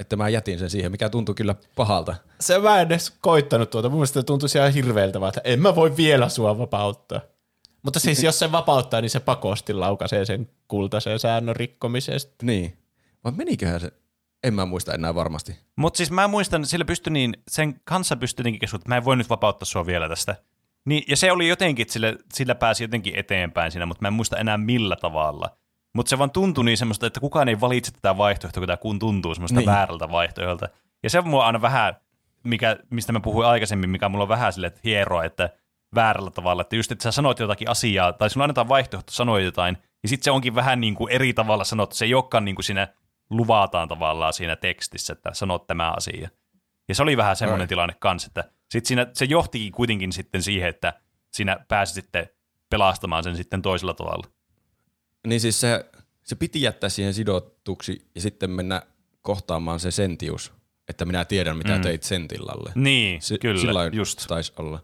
Että 0.00 0.16
mä 0.16 0.28
jätin 0.28 0.58
sen 0.58 0.70
siihen, 0.70 0.90
mikä 0.92 1.08
tuntui 1.08 1.34
kyllä 1.34 1.54
pahalta. 1.76 2.14
Se 2.40 2.58
mä 2.58 2.80
en 2.80 2.86
edes 2.86 3.10
koittanut 3.20 3.70
tuota. 3.70 3.88
Mun 3.88 3.98
mielestä 3.98 4.20
se 4.20 4.24
tuntuisi 4.26 4.58
ihan 4.58 4.72
hirveältä, 4.72 5.20
vaan, 5.20 5.28
että 5.28 5.40
en 5.44 5.60
mä 5.60 5.74
voi 5.74 5.96
vielä 5.96 6.28
sua 6.28 6.58
vapauttaa. 6.58 7.20
Mutta 7.82 8.00
siis 8.00 8.22
jos 8.28 8.38
se 8.38 8.52
vapauttaa, 8.52 9.00
niin 9.00 9.10
se 9.10 9.20
pakosti 9.20 9.72
laukaisee 9.72 10.24
sen 10.24 10.48
kultaisen 10.68 11.18
säännön 11.18 11.56
rikkomisesta. 11.56 12.34
Niin. 12.46 12.78
Vai 13.24 13.32
meniköhän 13.36 13.80
se? 13.80 13.92
En 14.44 14.54
mä 14.54 14.66
muista 14.66 14.94
enää 14.94 15.14
varmasti. 15.14 15.58
Mutta 15.76 15.96
siis 15.96 16.10
mä 16.10 16.28
muistan, 16.28 16.66
sillä 16.66 16.84
pystyi 16.84 17.12
niin, 17.12 17.36
sen 17.48 17.80
kanssa 17.84 18.16
pystyi 18.16 18.42
jotenkin 18.42 18.60
keskustelemaan, 18.60 18.82
että 18.82 18.88
mä 18.88 18.96
en 18.96 19.04
voi 19.04 19.16
nyt 19.16 19.30
vapauttaa 19.30 19.66
sua 19.66 19.86
vielä 19.86 20.08
tästä. 20.08 20.36
Niin, 20.84 21.04
ja 21.08 21.16
se 21.16 21.32
oli 21.32 21.48
jotenkin, 21.48 21.82
että 21.82 21.92
sillä, 21.92 22.14
sillä 22.34 22.54
pääsi 22.54 22.84
jotenkin 22.84 23.16
eteenpäin 23.16 23.72
siinä, 23.72 23.86
mutta 23.86 24.02
mä 24.02 24.08
en 24.08 24.12
muista 24.14 24.36
enää 24.38 24.58
millä 24.58 24.96
tavalla. 24.96 25.56
Mutta 25.94 26.10
se 26.10 26.18
vaan 26.18 26.30
tuntui 26.30 26.64
niin 26.64 26.76
semmoista, 26.78 27.06
että 27.06 27.20
kukaan 27.20 27.48
ei 27.48 27.60
valitse 27.60 27.92
tätä 27.92 28.16
vaihtoehtoa, 28.16 28.60
kun 28.60 28.66
tämä 28.66 28.76
kun 28.76 28.98
tuntuu 28.98 29.34
semmoista 29.34 29.58
Niin. 29.58 29.66
niin. 29.66 29.74
väärältä 29.74 30.10
vaihtoehdolta. 30.10 30.68
Ja 31.02 31.10
se 31.10 31.18
on 31.18 31.28
mua 31.28 31.46
aina 31.46 31.62
vähän, 31.62 31.94
mikä, 32.44 32.76
mistä 32.90 33.12
mä 33.12 33.20
puhuin 33.20 33.48
aikaisemmin, 33.48 33.90
mikä 33.90 34.08
mulla 34.08 34.22
on 34.22 34.28
vähän 34.28 34.52
sille, 34.52 34.66
että 34.66 34.80
hieroa, 34.84 35.24
että 35.24 35.50
väärällä 35.94 36.30
tavalla, 36.30 36.62
että 36.62 36.76
just, 36.76 36.92
että 36.92 37.02
sä 37.02 37.10
sanoit 37.12 37.38
jotakin 37.38 37.68
asiaa, 37.70 38.12
tai 38.12 38.30
sulla 38.30 38.44
annetaan 38.44 38.68
vaihtoehto 38.68 39.12
sanoa 39.12 39.40
jotain, 39.40 39.78
ja 40.02 40.08
sitten 40.08 40.24
se 40.24 40.30
onkin 40.30 40.54
vähän 40.54 40.80
niin 40.80 40.94
kuin 40.94 41.12
eri 41.12 41.32
tavalla 41.32 41.64
sanottu, 41.64 41.96
se 41.96 42.04
ei 42.04 42.14
olekaan 42.14 42.44
niin 42.44 42.54
kuin 42.54 42.64
siinä 42.64 42.88
luvataan 43.30 43.88
tavallaan 43.88 44.32
siinä 44.32 44.56
tekstissä, 44.56 45.12
että 45.12 45.30
sanot 45.34 45.66
tämä 45.66 45.90
asia. 45.96 46.28
Ja 46.88 46.94
se 46.94 47.02
oli 47.02 47.16
vähän 47.16 47.36
semmoinen 47.36 47.64
Ai. 47.64 47.68
tilanne 47.68 47.94
kanssa, 47.98 48.26
että 48.26 48.44
sit 48.70 48.86
siinä, 48.86 49.06
se 49.12 49.24
johtikin 49.24 49.72
kuitenkin 49.72 50.12
sitten 50.12 50.42
siihen, 50.42 50.68
että 50.68 50.92
siinä 51.32 51.56
pääsi 51.68 51.94
sitten 51.94 52.26
pelastamaan 52.70 53.24
sen 53.24 53.36
sitten 53.36 53.62
toisella 53.62 53.94
tavalla. 53.94 54.26
Niin 55.26 55.40
siis 55.40 55.60
se, 55.60 55.90
se 56.22 56.36
piti 56.36 56.62
jättää 56.62 56.90
siihen 56.90 57.14
sidotuksi 57.14 58.10
ja 58.14 58.20
sitten 58.20 58.50
mennä 58.50 58.82
kohtaamaan 59.22 59.80
se 59.80 59.90
sentius, 59.90 60.52
että 60.88 61.04
minä 61.04 61.24
tiedän 61.24 61.56
mitä 61.56 61.76
Mm. 61.76 61.82
teit 61.82 62.02
sentillalle. 62.02 62.72
Niin, 62.74 63.22
Se, 63.22 63.38
kyllä, 63.38 63.60
sillain 63.60 63.94
just. 63.94 64.24
taisi 64.28 64.52
olla. 64.58 64.80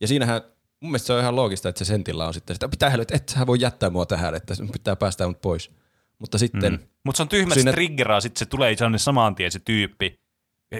Ja 0.00 0.08
siinähän, 0.08 0.42
mun 0.80 0.90
mielestä 0.90 1.06
se 1.06 1.12
on 1.12 1.20
ihan 1.20 1.36
loogista, 1.36 1.68
että 1.68 1.78
se 1.78 1.84
sentilla 1.84 2.26
on 2.26 2.34
sitten 2.34 2.56
sitä, 2.56 2.68
pitää 2.68 2.90
helvet, 2.90 3.10
et 3.10 3.28
sä 3.28 3.46
voi 3.46 3.60
jättää 3.60 3.90
mua 3.90 4.06
tähän, 4.06 4.34
että 4.34 4.54
sun 4.54 4.70
pitää 4.70 4.96
päästä 4.96 5.26
mut 5.26 5.40
pois. 5.40 5.70
Mutta 6.18 6.38
sitten, 6.38 6.72
mm. 6.72 6.78
Mutta 7.04 7.16
se 7.16 7.22
on 7.22 7.28
tyhmä, 7.28 7.42
että 7.42 7.54
Siinä- 7.54 7.70
se 7.70 7.74
triggeraa, 7.74 8.20
sitten 8.20 8.38
se 8.38 8.46
tulee 8.46 8.76
sellainen 8.76 8.98
saman 8.98 9.34
tien 9.34 9.52
se 9.52 9.58
tyyppi. 9.58 10.20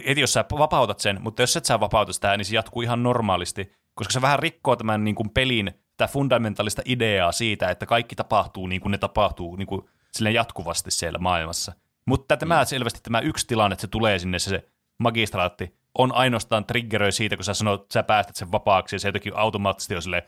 Heti 0.06 0.20
jos 0.20 0.32
sä 0.32 0.44
vapautat 0.58 1.00
sen, 1.00 1.22
mutta 1.22 1.42
jos 1.42 1.56
et 1.56 1.64
sä 1.64 1.80
vapauta 1.80 2.12
sitä, 2.12 2.36
niin 2.36 2.44
se 2.44 2.54
jatkuu 2.54 2.82
ihan 2.82 3.02
normaalisti, 3.02 3.72
koska 3.94 4.12
se 4.12 4.22
vähän 4.22 4.38
rikkoo 4.38 4.76
tämän 4.76 5.04
niin 5.04 5.14
kuin 5.14 5.30
pelin, 5.30 5.70
tämä 5.96 6.08
fundamentaalista 6.08 6.82
ideaa 6.84 7.32
siitä, 7.32 7.70
että 7.70 7.86
kaikki 7.86 8.16
tapahtuu 8.16 8.66
niin 8.66 8.80
kuin 8.80 8.90
ne 8.90 8.98
tapahtuu 8.98 9.56
niin 9.56 9.66
kuin 9.66 9.88
silleen 10.12 10.34
jatkuvasti 10.34 10.90
siellä 10.90 11.18
maailmassa. 11.18 11.72
Mutta 12.06 12.36
tämä 12.36 12.64
selvästi 12.64 13.00
tämä 13.02 13.20
yksi 13.20 13.46
tilanne, 13.46 13.72
että 13.72 13.80
se 13.80 13.88
tulee 13.88 14.18
sinne 14.18 14.38
se, 14.38 14.50
se 14.50 14.68
magistraatti, 14.98 15.74
on 15.98 16.12
ainoastaan 16.14 16.64
triggeröi 16.64 17.12
siitä, 17.12 17.36
kun 17.36 17.44
sä 17.44 17.54
sanot, 17.54 17.82
että 17.82 17.92
sä 17.92 18.02
päästät 18.02 18.36
sen 18.36 18.52
vapaaksi 18.52 18.96
ja 18.96 19.00
se 19.00 19.08
jotenkin 19.08 19.36
automaattisesti 19.36 19.96
on 19.96 20.02
silleen, 20.02 20.22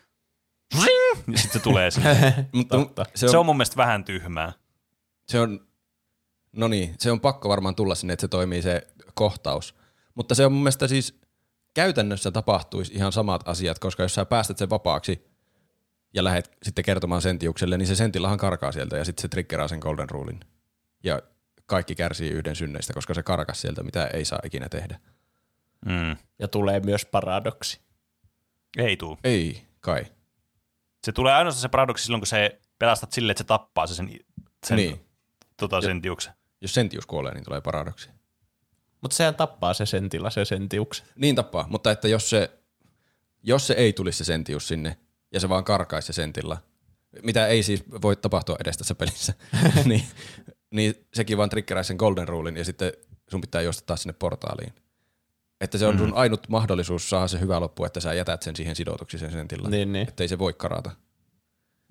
ja 1.33 1.39
sitten 1.39 1.53
se 1.53 1.59
tulee 1.61 1.91
sinne. 1.95 2.49
mutta 2.53 2.79
Totta. 2.79 3.05
se 3.15 3.27
on, 3.27 3.31
Se 3.31 3.39
on 3.39 3.47
mun 3.47 3.57
mielestä 3.57 3.77
vähän 3.77 4.05
tyhmää. 4.05 4.53
se 5.29 5.41
on, 5.41 5.67
no 6.57 6.69
niin, 6.69 6.95
se 6.99 7.11
on 7.13 7.21
pakko 7.21 7.49
varmaan 7.49 7.75
tulla 7.75 7.95
sinne, 7.95 8.13
että 8.13 8.21
se 8.21 8.29
toimii 8.29 8.63
se 8.63 8.87
kohtaus. 9.15 9.75
Mutta 10.15 10.35
se 10.35 10.47
on 10.47 10.53
mun 10.53 10.63
mielestä 10.63 10.89
siis, 10.89 11.21
käytännössä 11.75 12.31
tapahtuisi 12.31 12.95
ihan 12.95 13.13
samat 13.13 13.49
asiat, 13.49 13.79
koska 13.79 14.03
jos 14.03 14.15
sä 14.15 14.25
päästät 14.25 14.59
sen 14.59 14.71
vapaaksi 14.71 15.31
ja 16.15 16.25
lähdet 16.25 16.57
sitten 16.63 16.85
kertomaan 16.85 17.23
sentiukselle, 17.23 17.79
niin 17.79 17.87
se 17.87 17.95
sentillahan 17.95 18.39
karkaa 18.39 18.73
sieltä 18.73 18.97
ja 18.97 19.05
sitten 19.05 19.23
se 19.23 19.29
triggeraa 19.29 19.69
sen 19.69 19.79
golden 19.79 20.11
rulin. 20.11 20.41
Ja 21.05 21.23
kaikki 21.67 21.95
kärsii 21.95 22.31
yhden 22.31 22.57
synneistä, 22.57 22.93
koska 22.93 23.15
se 23.15 23.23
karkas 23.23 23.61
sieltä, 23.61 23.83
mitä 23.83 24.07
ei 24.07 24.25
saa 24.25 24.39
ikinä 24.45 24.69
tehdä. 24.69 24.99
Mm. 25.87 26.17
Ja 26.39 26.49
tulee 26.49 26.81
myös 26.81 27.05
paradoksi. 27.07 27.81
Ei 28.79 28.97
tuu. 28.97 29.19
Ei, 29.25 29.63
kai. 29.81 30.07
Se 31.05 31.13
tulee 31.13 31.35
ainoastaan 31.35 31.63
se 31.63 31.69
paradoksi 31.69 32.05
silloin, 32.05 32.21
kun 32.21 32.27
se 32.27 32.61
pelastat 32.79 33.13
silleen, 33.13 33.31
että 33.31 33.43
se 33.43 33.47
tappaa 33.47 33.87
se 33.87 33.95
sen, 33.95 34.11
sen, 34.67 34.77
Niin. 34.77 35.01
tota, 35.57 35.81
sen 35.81 36.03
tiuksen. 36.03 36.33
Jos 36.61 36.75
sentius 36.75 37.07
kuolee, 37.07 37.35
niin 37.35 37.45
tulee 37.45 37.61
paradoksi. 37.61 38.11
Mutta 39.01 39.17
sehän 39.17 39.35
tappaa 39.35 39.75
se 39.75 39.87
sentillä, 39.87 40.31
se 40.31 40.45
sentiuksen. 40.45 41.07
Niin 41.17 41.35
tappaa, 41.37 41.67
mutta 41.69 41.91
että 41.91 42.09
jos 42.09 42.31
se, 42.31 42.51
jos 43.43 43.67
se 43.67 43.75
ei 43.75 43.93
tulisi 43.93 44.19
se 44.19 44.25
sentius 44.25 44.69
sinne 44.69 44.97
ja 45.33 45.41
se 45.41 45.49
vaan 45.49 45.65
karkaisi 45.65 46.07
se 46.07 46.13
sentilla, 46.13 46.59
mitä 47.23 47.47
ei 47.47 47.63
siis 47.63 47.85
voi 48.03 48.17
tapahtua 48.17 48.57
edes 48.61 48.77
tässä 48.77 48.95
pelissä, 48.95 49.35
niin, 49.85 50.05
niin 50.71 51.07
sekin 51.15 51.39
vaan 51.39 51.51
triggeraisi 51.51 51.89
sen 51.89 51.97
golden 51.97 52.29
rulin 52.29 52.57
ja 52.57 52.65
sitten 52.65 52.93
sun 53.31 53.41
pitää 53.41 53.63
juosta 53.63 53.87
taas 53.87 54.03
sinne 54.03 54.13
portaaliin. 54.19 54.73
Että 55.61 55.79
se 55.79 55.87
on 55.87 55.99
sun 55.99 56.15
ainut 56.15 56.49
mahdollisuus 56.49 57.11
saada 57.11 57.29
se 57.29 57.41
hyvä 57.41 57.61
loppu, 57.61 57.85
että 57.85 58.01
sä 58.01 58.15
jätät 58.15 58.43
sen 58.43 58.57
siihen 58.57 58.77
sidotuksi 58.77 59.19
sen 59.19 59.33
sentillä. 59.33 59.69
Niin, 59.69 59.93
niin. 59.93 60.09
Että 60.09 60.25
ei 60.25 60.29
se 60.29 60.39
voi 60.39 60.53
karata. 60.53 60.91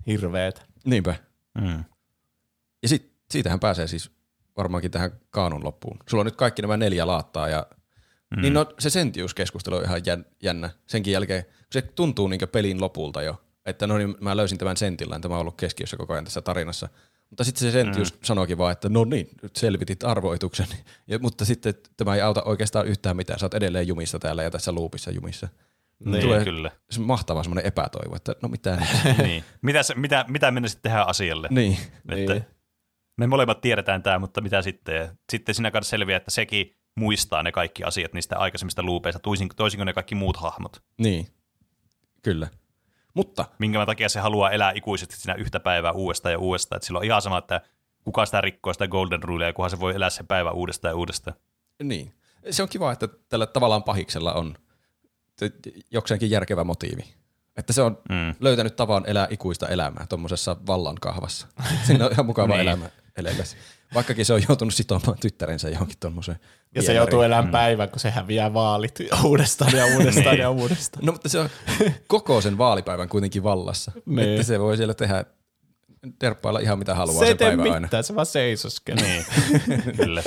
Hirveet. 0.06 0.62
Niinpä. 0.84 1.14
Mm. 1.60 1.84
Ja 2.82 2.88
sit, 2.88 3.12
siitähän 3.30 3.60
pääsee 3.60 3.86
siis 3.86 4.10
varmaankin 4.56 4.90
tähän 4.90 5.10
kaanun 5.30 5.64
loppuun. 5.64 5.96
Sulla 6.08 6.20
on 6.20 6.26
nyt 6.26 6.36
kaikki 6.36 6.62
nämä 6.62 6.76
neljä 6.76 7.06
laattaa 7.06 7.48
ja 7.48 7.66
mm. 8.36 8.42
niin 8.42 8.54
no, 8.54 8.66
se 8.78 8.90
sentiuskeskustelu 8.90 9.76
on 9.76 9.84
ihan 9.84 10.00
jän- 10.06 10.26
jännä. 10.42 10.70
Senkin 10.86 11.12
jälkeen, 11.12 11.44
kun 11.44 11.52
se 11.70 11.82
tuntuu 11.82 12.28
niin 12.28 12.40
pelin 12.52 12.80
lopulta 12.80 13.22
jo, 13.22 13.42
että 13.66 13.86
no 13.86 13.98
niin, 13.98 14.16
mä 14.20 14.36
löysin 14.36 14.58
tämän 14.58 14.76
sentillään, 14.76 15.20
tämä 15.20 15.34
on 15.34 15.40
ollut 15.40 15.56
keskiössä 15.56 15.96
koko 15.96 16.12
ajan 16.12 16.24
tässä 16.24 16.42
tarinassa. 16.42 16.88
Mutta 17.30 17.44
sitten 17.44 17.60
se 17.60 17.70
sentius 17.70 18.12
mm. 18.12 18.18
sanoikin 18.22 18.58
vaan, 18.58 18.72
että 18.72 18.88
no 18.88 19.04
niin, 19.04 19.28
nyt 19.42 19.56
selvitit 19.56 20.04
arvoituksen. 20.04 20.66
Ja, 21.06 21.18
mutta 21.18 21.44
sitten 21.44 21.74
tämä 21.96 22.14
ei 22.14 22.20
auta 22.20 22.42
oikeastaan 22.42 22.86
yhtään 22.86 23.16
mitään. 23.16 23.38
Sä 23.38 23.46
oot 23.46 23.54
edelleen 23.54 23.88
jumissa 23.88 24.18
täällä 24.18 24.42
ja 24.42 24.50
tässä 24.50 24.74
loopissa 24.74 25.10
jumissa. 25.10 25.48
Niin, 26.04 26.22
Tulee- 26.22 26.44
kyllä. 26.44 26.70
Se 26.90 27.00
on 27.00 27.06
mahtava 27.06 27.42
semmoinen 27.42 27.66
epätoivo, 27.66 28.16
että 28.16 28.34
no 28.42 28.48
mitä 28.48 28.78
niin. 29.22 29.44
Mitä, 29.62 29.82
se, 29.82 29.94
mitä, 29.94 30.24
mitä 30.28 30.50
mennä 30.50 30.68
sitten 30.68 30.90
tehdään 30.90 31.08
asialle? 31.08 31.48
niin. 31.50 31.78
Että 32.08 32.32
Niin. 32.32 32.44
Me 33.16 33.26
molemmat 33.26 33.60
tiedetään 33.60 34.02
tämä, 34.02 34.18
mutta 34.18 34.40
mitä 34.40 34.62
sitten? 34.62 34.96
Ja 34.96 35.08
sitten 35.32 35.54
siinä 35.54 35.70
kanssa 35.70 35.90
selviää, 35.90 36.16
että 36.16 36.30
sekin 36.30 36.76
muistaa 36.96 37.42
ne 37.42 37.52
kaikki 37.52 37.84
asiat 37.84 38.12
niistä 38.12 38.38
aikaisemmista 38.38 38.82
luupeista, 38.82 39.18
toisin, 39.18 39.48
toisin 39.56 39.78
kuin 39.78 39.86
ne 39.86 39.92
kaikki 39.92 40.14
muut 40.14 40.36
hahmot. 40.36 40.82
Niin, 40.98 41.26
kyllä. 42.22 42.48
Mutta 43.14 43.44
Minkä 43.58 43.86
takia 43.86 44.08
se 44.08 44.20
haluaa 44.20 44.50
elää 44.50 44.72
ikuisesti 44.74 45.16
siinä 45.16 45.34
yhtä 45.34 45.60
päivää 45.60 45.92
uudestaan 45.92 46.32
ja 46.32 46.38
uudestaan. 46.38 46.76
Että 46.76 46.86
sillä 46.86 46.98
on 46.98 47.04
ihan 47.04 47.22
sama, 47.22 47.38
että 47.38 47.60
kuka 48.04 48.26
sitä 48.26 48.40
rikkoo 48.40 48.72
sitä 48.72 48.88
golden 48.88 49.22
rulea, 49.22 49.52
kunhan 49.52 49.70
se 49.70 49.80
voi 49.80 49.94
elää 49.94 50.10
sen 50.10 50.26
päivän 50.26 50.54
uudestaan 50.54 50.92
ja 50.92 50.96
uudestaan. 50.96 51.36
Niin. 51.82 52.14
Se 52.50 52.62
on 52.62 52.68
kiva, 52.68 52.92
että 52.92 53.08
tällä 53.28 53.46
tavallaan 53.46 53.82
pahiksella 53.82 54.32
on 54.32 54.54
jokseenkin 55.90 56.30
järkevä 56.30 56.64
motiivi. 56.64 57.04
Että 57.56 57.72
se 57.72 57.82
on 57.82 57.98
Mm. 58.08 58.34
löytänyt 58.40 58.76
tavan 58.76 59.04
elää 59.06 59.26
ikuista 59.30 59.68
elämää 59.68 60.06
tuommoisessa 60.08 60.56
vallankahvassa. 60.66 61.46
Siinä 61.86 62.06
on 62.06 62.12
ihan 62.12 62.26
mukava 62.26 62.52
Niin. 62.54 62.60
elämä 62.60 62.90
elekäs. 63.16 63.56
Vaikkakin 63.94 64.26
se 64.26 64.32
on 64.32 64.42
joutunut 64.48 64.74
sitomaan 64.74 65.18
tyttärensä 65.20 65.68
johonkin 65.68 65.96
tuommoiseen 66.00 66.38
Ja 66.74 66.82
se 66.82 66.94
joutuu 66.94 67.22
elämään 67.22 67.52
päivän, 67.52 67.90
kun 67.90 68.00
se 68.00 68.10
häviää 68.10 68.54
vaalit 68.54 68.94
uudestaan 69.24 69.76
ja 69.76 69.86
uudestaan 69.86 70.38
ja 70.38 70.50
uudestaan. 70.50 71.04
No 71.06 71.12
mutta 71.12 71.28
se 71.28 71.38
on 71.38 71.48
koko 72.06 72.40
sen 72.40 72.58
vaalipäivän 72.58 73.08
kuitenkin 73.08 73.42
vallassa. 73.42 73.92
Niin. 74.06 74.28
Että 74.28 74.42
se 74.42 74.60
voi 74.60 74.76
siellä 74.76 74.94
tehdä, 74.94 75.24
terppailla 76.18 76.60
ihan 76.60 76.78
mitä 76.78 76.94
haluaa 76.94 77.24
Se 77.24 77.26
se, 77.26 77.34
päivä 77.34 77.62
mitään, 77.62 77.88
aina. 77.92 78.02
se 78.02 78.14
vaan 78.14 78.26
seisoskelee. 78.26 79.02
Niin, 79.02 79.96
kyllä. 80.04 80.22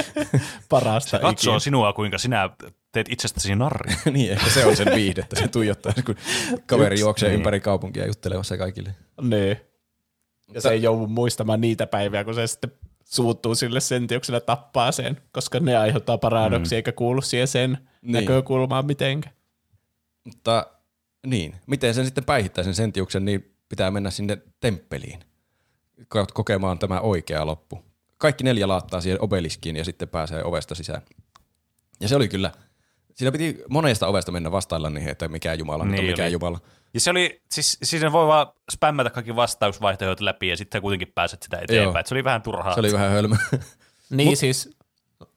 Parasta 0.69 1.19
Katsoo 1.19 1.53
ikinä. 1.53 1.59
sinua, 1.59 1.93
kuinka 1.93 2.17
sinä 2.17 2.49
teet 2.91 3.07
itsestäsi 3.09 3.55
narri. 3.55 3.93
niin, 4.11 4.31
ehkä 4.31 4.49
se 4.49 4.65
on 4.65 4.75
sen 4.75 4.95
viihdettä, 4.95 5.39
se 5.39 5.47
tuijottaa, 5.47 5.93
kun 6.05 6.15
kaveri 6.65 6.99
juoksee 6.99 7.29
niin. 7.29 7.37
ympäri 7.37 7.59
kaupunkia 7.59 8.07
juttelemassa 8.07 8.57
kaikille. 8.57 8.95
Niin. 9.21 9.57
Ja 10.53 10.61
se 10.61 10.69
ei 10.69 10.81
joudu 10.81 11.07
muistamaan 11.07 11.61
niitä 11.61 11.87
päiviä, 11.87 12.23
kun 12.23 12.35
se 12.35 12.47
sitten 12.47 12.71
suuttuu 13.05 13.55
sille 13.55 13.79
sentiukselle 13.79 14.39
tappaa 14.39 14.91
sen, 14.91 15.21
koska 15.31 15.59
ne 15.59 15.77
aiheuttaa 15.77 16.17
paradoksia 16.17 16.75
mm. 16.75 16.77
eikä 16.77 16.91
kuulu 16.91 17.21
siihen 17.21 17.47
sen 17.47 17.77
Niin. 18.01 18.13
näkökulmaa 18.13 18.81
mitenkään. 18.83 19.35
Mutta 20.23 20.67
niin, 21.27 21.55
miten 21.67 21.93
sen 21.93 22.05
sitten 22.05 22.23
päihittää 22.25 22.63
sen 22.63 22.75
sentiuksen, 22.75 23.25
niin 23.25 23.55
pitää 23.69 23.91
mennä 23.91 24.09
sinne 24.11 24.37
temppeliin 24.59 25.19
ko- 26.01 26.27
kokemaan 26.33 26.79
tämä 26.79 26.99
oikea 26.99 27.45
loppu. 27.45 27.83
Kaikki 28.17 28.43
neljä 28.43 28.67
laattaa 28.67 29.01
siihen 29.01 29.21
obeliskiin 29.21 29.75
ja 29.75 29.85
sitten 29.85 30.07
pääsee 30.09 30.43
ovesta 30.43 30.75
sisään. 30.75 31.01
Ja 31.99 32.07
se 32.07 32.15
oli 32.15 32.27
kyllä, 32.27 32.51
siinä 33.15 33.31
piti 33.31 33.63
monesta 33.69 34.07
ovesta 34.07 34.31
mennä 34.31 34.51
vastailla 34.51 34.89
niihin, 34.89 35.09
että 35.09 35.27
mikä 35.27 35.53
Jumala, 35.53 35.85
niin 35.85 36.05
mikä 36.05 36.23
oli. 36.23 36.31
Jumala. 36.31 36.59
Ja 36.93 36.99
se 36.99 37.09
oli, 37.11 37.41
siis 37.51 37.77
siinä 37.83 38.11
voi 38.11 38.27
vaan 38.27 38.47
spämmätä 38.71 39.09
kaikki 39.09 39.35
vastausvaihtoehdot 39.35 40.19
läpi 40.21 40.47
ja 40.47 40.57
sitten 40.57 40.81
kuitenkin 40.81 41.11
pääset 41.15 41.43
sitä 41.43 41.57
eteenpäin. 41.57 41.83
Joo. 41.93 41.99
Et 41.99 42.07
se 42.07 42.15
oli 42.15 42.23
vähän 42.23 42.41
turhaa. 42.41 42.73
Se 42.73 42.79
oli 42.79 42.93
vähän 42.93 43.11
hölmö. 43.11 43.35
Niin 44.09 44.29
Mut, 44.29 44.37
siis 44.37 44.77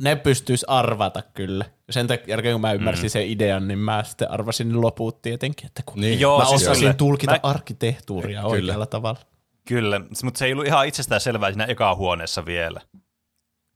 ne 0.02 0.16
pystyis 0.16 0.64
arvata 0.64 1.22
kyllä. 1.34 1.64
Sen 1.90 2.06
takia 2.06 2.26
jälkeen 2.32 2.54
kun 2.54 2.60
mä 2.60 2.72
ymmärsin 2.72 3.04
mm. 3.04 3.08
sen 3.10 3.26
idean, 3.26 3.68
niin 3.68 3.78
mä 3.78 4.04
sitten 4.04 4.30
arvasin 4.30 4.80
loput 4.80 5.22
tietenkin, 5.22 5.66
että 5.66 5.82
kun 5.86 6.00
Niin. 6.00 6.20
Joo, 6.20 6.38
mä 6.38 6.44
siis 6.44 6.62
osasin 6.62 6.80
kyllä. 6.80 6.94
tulkita 6.94 7.32
Mä- 7.32 7.40
arkkitehtuuria 7.42 8.40
Kyllä. 8.40 8.52
oikealla 8.52 8.86
tavalla. 8.86 9.20
Kyllä, 9.68 10.00
mutta 10.24 10.38
se 10.38 10.44
ei 10.44 10.52
ollut 10.52 10.66
ihan 10.66 10.86
itsestään 10.86 11.20
selvää 11.20 11.50
siinä 11.50 11.64
eka 11.64 11.94
huoneessa 11.94 12.46
vielä. 12.46 12.80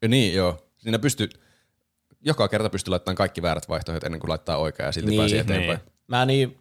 Ja 0.03 0.09
niin, 0.09 0.35
joo. 0.35 0.59
Siinä 0.79 0.99
pystyy, 0.99 1.29
joka 2.21 2.49
kerta 2.49 2.71
pystyy 2.71 2.91
laittamaan 2.91 3.17
kaikki 3.17 3.43
väärät 3.43 3.69
vaihtoehdot 3.69 4.05
ennen 4.05 4.21
kuin 4.21 4.29
laittaa 4.29 4.57
oikea 4.57 4.87
ja 4.87 4.93
silti 4.93 5.11
Niin, 5.11 5.21
pääsee 5.21 5.41
eteenpäin. 5.41 5.79
niin. 5.79 5.93
Mä 6.07 6.27
niin, 6.27 6.59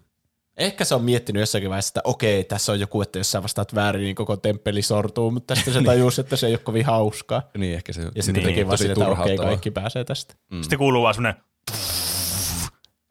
ehkä 0.57 0.85
se 0.85 0.95
on 0.95 1.03
miettinyt 1.03 1.39
jossakin 1.39 1.69
vaiheessa, 1.69 1.89
että 1.89 2.01
okei, 2.03 2.43
tässä 2.43 2.71
on 2.71 2.79
joku, 2.79 3.01
että 3.01 3.19
jos 3.19 3.31
sä 3.31 3.43
vastaat 3.43 3.75
väärin, 3.75 4.01
niin 4.03 4.15
koko 4.15 4.37
temppeli 4.37 4.81
sortuu, 4.81 5.31
mutta 5.31 5.55
sitten 5.55 5.73
se 5.73 5.81
tajusi, 5.85 6.21
että 6.21 6.35
se 6.35 6.47
ei 6.47 6.53
ole 6.53 6.59
kovin 6.59 6.85
hauskaa. 6.85 7.49
Niin, 7.57 7.75
ehkä 7.75 7.93
se 7.93 8.01
Ja 8.15 8.23
sitten 8.23 8.43
Niin, 8.43 8.55
teki 8.55 8.67
vaan 8.67 8.85
että 8.85 9.07
okei, 9.07 9.37
kaikki 9.37 9.71
pääsee 9.71 10.03
tästä. 10.03 10.33
Mm. 10.51 10.61
Sitten 10.61 10.79
kuuluu 10.79 11.03
vaan 11.03 11.13
semmoinen 11.13 11.41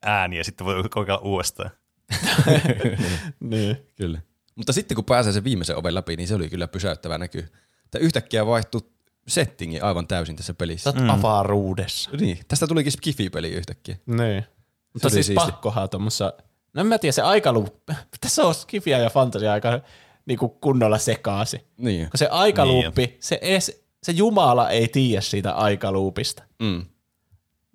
ääni 0.02 0.36
ja 0.38 0.44
sitten 0.44 0.64
voi 0.66 0.82
kokeilla 0.90 1.20
uudestaan. 1.20 1.70
Niin. 3.40 3.76
Kyllä. 3.96 4.20
Mutta 4.54 4.72
sitten 4.72 4.94
kun 4.94 5.04
pääsee 5.04 5.32
sen 5.32 5.44
viimeisen 5.44 5.76
oven 5.76 5.94
läpi, 5.94 6.16
niin 6.16 6.28
se 6.28 6.34
oli 6.34 6.48
kyllä 6.50 6.68
pysäyttävä 6.68 7.18
näky. 7.18 7.38
Että 7.84 7.98
yhtäkkiä 7.98 8.46
vaihtui 8.46 8.80
settingi 9.28 9.80
aivan 9.80 10.06
täysin 10.06 10.36
tässä 10.36 10.54
pelissä. 10.54 10.92
Sä 10.92 10.98
mm. 10.98 11.10
avaruudessa. 11.10 12.10
Niin, 12.20 12.38
tästä 12.48 12.66
tulikin 12.66 12.92
Skifi-peli 12.92 13.48
yhtäkkiä. 13.48 13.96
Niin. 14.06 14.44
Mutta 14.92 15.10
siis 15.10 15.26
siisti. 15.26 15.46
pakkohan 15.46 15.88
tuommoissa, 15.88 16.32
no 16.74 16.80
en 16.80 16.86
mä 16.86 16.98
tiedä, 16.98 17.12
se 17.12 17.22
aikaluuppi, 17.22 17.92
tässä 18.20 18.44
on 18.44 18.54
skifiä 18.54 18.98
ja 18.98 19.10
fantasia 19.10 19.52
aika 19.52 19.80
niinku 20.26 20.48
kunnolla 20.48 20.98
sekaasi. 20.98 21.60
Niin. 21.76 22.10
Kun 22.10 22.18
se 22.18 22.26
aikaluuppi, 22.26 23.06
niin 23.06 23.16
se, 23.20 23.38
ees, 23.42 23.82
se 24.02 24.12
Jumala 24.12 24.70
ei 24.70 24.88
tiedä 24.88 25.20
siitä 25.20 25.52
aikaluupista. 25.52 26.42
Mm. 26.58 26.84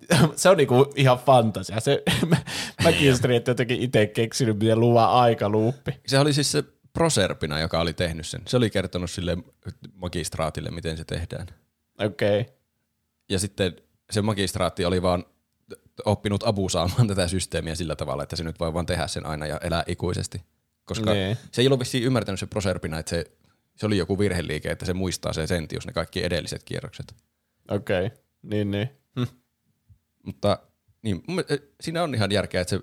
se 0.36 0.48
on 0.48 0.56
niinku 0.56 0.92
ihan 0.96 1.18
fantasia. 1.18 1.80
Se, 1.80 2.02
mä, 2.28 2.36
mä 2.84 2.92
kiinnostin, 2.92 3.30
että 3.30 3.50
jotenkin 3.50 3.80
itse 3.80 4.06
keksinyt, 4.06 4.58
miten 4.58 4.80
luva 4.80 5.04
aikaluuppi. 5.04 6.00
Se 6.06 6.18
oli 6.18 6.32
siis 6.32 6.52
se 6.52 6.64
Proserpina, 6.94 7.60
joka 7.60 7.80
oli 7.80 7.92
tehnyt 7.92 8.26
sen. 8.26 8.42
Se 8.46 8.56
oli 8.56 8.70
kertonut 8.70 9.10
sille 9.10 9.36
magistraatille, 9.94 10.70
miten 10.70 10.96
se 10.96 11.04
tehdään. 11.04 11.46
Okei. 11.98 12.40
Okay. 12.40 12.54
Ja 13.28 13.38
sitten 13.38 13.76
se 14.10 14.22
magistraatti 14.22 14.84
oli 14.84 15.02
vaan 15.02 15.24
oppinut 16.04 16.42
abusaamaan 16.46 17.08
tätä 17.08 17.28
systeemiä 17.28 17.74
sillä 17.74 17.96
tavalla, 17.96 18.22
että 18.22 18.36
se 18.36 18.44
nyt 18.44 18.60
voi 18.60 18.74
vaan 18.74 18.86
tehdä 18.86 19.06
sen 19.06 19.26
aina 19.26 19.46
ja 19.46 19.58
elää 19.58 19.84
ikuisesti. 19.86 20.42
Koska 20.84 21.12
Niin. 21.12 21.36
se 21.52 21.62
ei 21.62 21.68
ollut 21.68 21.80
vissiin 21.80 22.04
ymmärtänyt 22.04 22.40
se 22.40 22.46
Proserpina, 22.46 22.98
että 22.98 23.10
se, 23.10 23.24
se 23.76 23.86
oli 23.86 23.98
joku 23.98 24.18
virheliike, 24.18 24.70
että 24.70 24.86
se 24.86 24.94
muistaa 24.94 25.32
se 25.32 25.46
sentius, 25.46 25.86
ne 25.86 25.92
kaikki 25.92 26.24
edelliset 26.24 26.64
kierrokset. 26.64 27.14
Okei. 27.70 28.06
Okay. 28.06 28.18
Niin, 28.42 28.70
niin. 28.70 28.88
Hm. 29.18 29.36
Mutta 30.22 30.58
niin, 31.02 31.22
eh, 31.48 31.60
siinä 31.80 32.02
on 32.02 32.14
ihan 32.14 32.32
järkeä, 32.32 32.60
että 32.60 32.70
se 32.70 32.80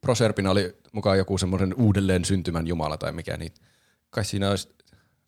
Proserpina 0.00 0.50
oli 0.50 0.76
mukaan 0.96 1.18
joku 1.18 1.38
semmoinen 1.38 1.74
uudelleen 1.74 2.24
syntymän 2.24 2.66
jumala 2.66 2.96
tai 2.98 3.12
mikä, 3.12 3.36
niin 3.36 3.52
kai 4.10 4.24
siinä 4.24 4.50
olisi 4.50 4.68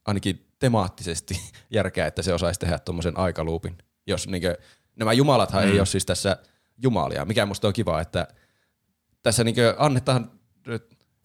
ainakin 0.04 0.46
temaattisesti 0.58 1.40
järkeä, 1.70 2.06
että 2.06 2.22
se 2.22 2.34
osaisi 2.34 2.60
tehdä 2.60 2.78
tuommoisen 2.78 3.18
aikaluupin. 3.18 3.78
Jos 4.06 4.28
niinkö, 4.28 4.58
nämä 4.96 5.12
jumalathan 5.12 5.64
mm. 5.64 5.70
ei 5.72 5.78
ole 5.78 5.86
siis 5.86 6.06
tässä 6.06 6.36
jumalia, 6.82 7.24
mikä 7.24 7.46
musta 7.46 7.66
on 7.68 7.72
kiva, 7.72 8.00
että 8.00 8.28
tässä 9.22 9.44
niinkö 9.44 9.74
annetaan 9.78 10.30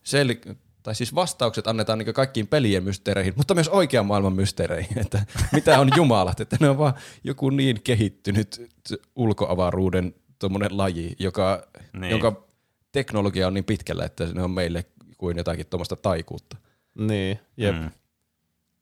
sel- 0.04 0.56
tai 0.84 0.96
siis 0.96 1.16
vastaukset 1.16 1.68
annetaan 1.68 2.00
niin 2.00 2.14
kaikkiin 2.14 2.48
pelien 2.48 2.84
mysteereihin, 2.84 3.34
mutta 3.36 3.54
myös 3.56 3.70
oikean 3.70 4.06
maailman 4.06 4.34
mysteereihin, 4.34 5.00
että 5.00 5.26
mitä 5.52 5.80
on 5.80 5.90
jumalat, 5.96 6.40
että 6.40 6.58
ne 6.60 6.70
on 6.70 6.78
vaan 6.78 6.94
joku 7.24 7.50
niin 7.50 7.82
kehittynyt 7.84 8.72
ulkoavaruuden 9.16 10.16
tuommoinen 10.40 10.78
laji, 10.78 11.16
joka, 11.20 11.68
Niin. 11.94 12.02
niin. 12.02 12.12
jonka 12.12 12.53
teknologia 12.94 13.48
on 13.48 13.54
niin 13.54 13.64
pitkällä, 13.66 14.06
että 14.06 14.26
ne 14.34 14.44
on 14.44 14.52
meille 14.52 14.86
kuin 15.18 15.38
jotakin 15.38 15.68
tuommoista 15.68 15.96
taikuutta. 15.96 16.58
Niin, 16.96 17.40
jep. 17.58 17.76
Mm. 17.76 17.92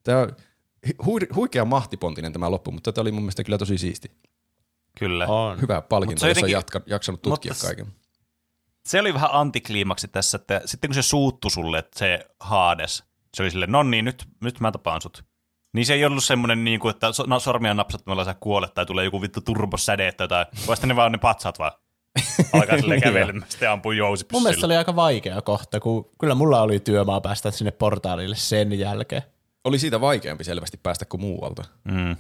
Tämä 0.04 0.20
on 0.20 0.32
hu- 0.88 1.36
huikea 1.36 1.66
mahtipontinen 1.66 2.34
tämä 2.34 2.52
loppu, 2.52 2.72
mutta 2.72 2.94
tämä 2.94 3.02
oli 3.02 3.12
mun 3.12 3.24
mielestä 3.24 3.44
kyllä 3.44 3.58
tosi 3.58 3.78
siisti. 3.78 4.12
Kyllä. 5.00 5.28
On. 5.28 5.62
Hyvä 5.62 5.82
palkinto, 5.82 6.14
jos 6.14 6.24
on 6.24 6.30
jotenkin- 6.30 6.52
jatka, 6.54 6.82
jaksanut 6.86 7.22
tutkia 7.22 7.52
mutta 7.52 7.66
kaiken. 7.66 7.88
Se 8.86 9.00
oli 9.00 9.14
vähän 9.14 9.30
antikliimaksi 9.34 10.08
tässä, 10.08 10.36
että 10.36 10.62
sitten 10.66 10.88
kun 10.90 10.96
se 10.96 11.02
suuttu 11.02 11.50
sulle, 11.50 11.80
että 11.80 12.00
se 12.00 12.28
Hades, 12.40 13.04
se 13.34 13.44
oli 13.44 13.52
silleen, 13.52 13.72
no 13.72 13.84
niin, 13.84 14.06
nyt, 14.06 14.26
nyt 14.42 14.60
mä 14.60 14.72
tapaan 14.72 15.02
sut. 15.02 15.24
Niin 15.74 15.86
se 15.86 15.94
ei 15.94 16.06
ollut 16.06 16.24
semmoinen, 16.24 16.64
niin 16.64 16.80
kuin, 16.80 16.90
että 16.90 17.08
no, 17.28 17.40
sormia 17.40 17.74
napsattamalla 17.74 18.26
sä 18.26 18.36
kuolet 18.40 18.74
tai 18.74 18.86
tulee 18.86 19.06
joku 19.06 19.22
vittu 19.22 19.42
turbosäde 19.42 20.12
tai 20.12 20.24
jotain, 20.24 20.46
vaan 20.68 20.78
ne 20.86 20.96
vaan 20.96 21.12
ne 21.12 21.18
patsat 21.18 21.60
vaan 21.60 21.72
alkaa 22.54 22.78
silleen 22.78 22.90
Niin 23.02 23.14
kävelemään, 23.14 23.50
sitten 23.52 23.70
ampuu 23.72 23.92
Mun 24.32 24.44
mielestä 24.44 24.60
se 24.60 24.66
oli 24.66 24.76
aika 24.76 24.96
vaikea 24.96 25.42
kohta, 25.42 25.80
kun 25.80 26.10
kyllä 26.20 26.36
mulla 26.36 26.62
oli 26.62 26.80
työmaa 26.80 27.22
päästä 27.22 27.52
sinne 27.52 27.72
portaalille 27.72 28.36
sen 28.36 28.80
jälkeen. 28.80 29.22
Oli 29.64 29.80
siitä 29.80 30.02
vaikeampi 30.02 30.44
selvästi 30.44 30.80
päästä 30.84 31.06
kuin 31.06 31.22
muualta. 31.22 31.64
Mm. 31.84 32.16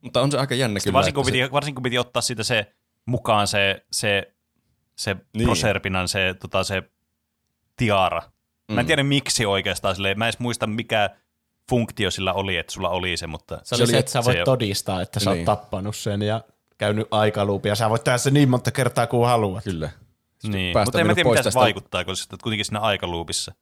Mutta 0.00 0.20
on 0.20 0.30
se 0.30 0.38
aika 0.38 0.54
jännä 0.54 0.80
Sitten 0.80 0.90
kyllä. 0.90 0.96
varsinkin, 0.98 1.14
kun 1.24 1.32
piti, 1.32 1.52
varsinkin 1.52 1.74
kun 1.74 1.82
piti 1.82 1.98
ottaa 1.98 2.22
siitä 2.22 2.42
se 2.42 2.74
mukaan 3.06 3.46
se, 3.46 3.84
se, 3.92 4.34
se 4.96 5.16
Niin. 5.36 5.44
Proserpinan 5.46 6.08
se, 6.08 6.34
tota, 6.40 6.64
se 6.64 6.82
tiara. 7.76 8.22
Mä 8.72 8.80
en 8.80 8.84
Mm. 8.84 8.86
tiedä 8.86 9.02
miksi 9.02 9.46
oikeastaan 9.46 9.94
silleen, 9.94 10.18
mä 10.18 10.24
en 10.24 10.28
edes 10.28 10.38
muista 10.38 10.66
mikä 10.66 11.10
funktio 11.70 12.10
sillä 12.10 12.32
oli, 12.32 12.56
että 12.56 12.72
sulla 12.72 12.88
oli 12.88 13.16
se, 13.16 13.26
mutta 13.26 13.60
Se, 13.62 13.76
se 13.76 13.82
oli 13.82 13.90
se, 13.90 13.98
että 13.98 14.12
sä 14.12 14.24
voit 14.24 14.36
se- 14.38 14.44
todistaa, 14.44 15.02
että 15.02 15.20
sä 15.20 15.30
oot 15.30 15.36
Niin. 15.36 15.46
tappanut 15.46 15.96
sen 15.96 16.22
ja 16.22 16.40
käynyt 16.78 17.06
aikaluupia. 17.10 17.72
Ja 17.72 17.76
sä 17.76 17.90
voit 17.90 18.04
tehdä 18.04 18.18
sen 18.18 18.34
niin 18.34 18.48
monta 18.50 18.70
kertaa 18.70 19.06
kuin 19.06 19.26
haluat. 19.28 19.64
Kyllä. 19.64 19.90
niin. 20.42 20.78
mutta 20.84 21.00
en 21.00 21.06
mä 21.06 21.14
tiedä, 21.14 21.30
mitä 21.30 21.42
se 21.42 21.46
tästä- 21.46 21.60
vaikuttaa, 21.60 22.04
kun 22.04 22.16
se 22.16 22.26
on 22.32 22.38
kuitenkin 22.42 22.64
siinä 22.64 22.80
aikaluupissa. 22.80 23.52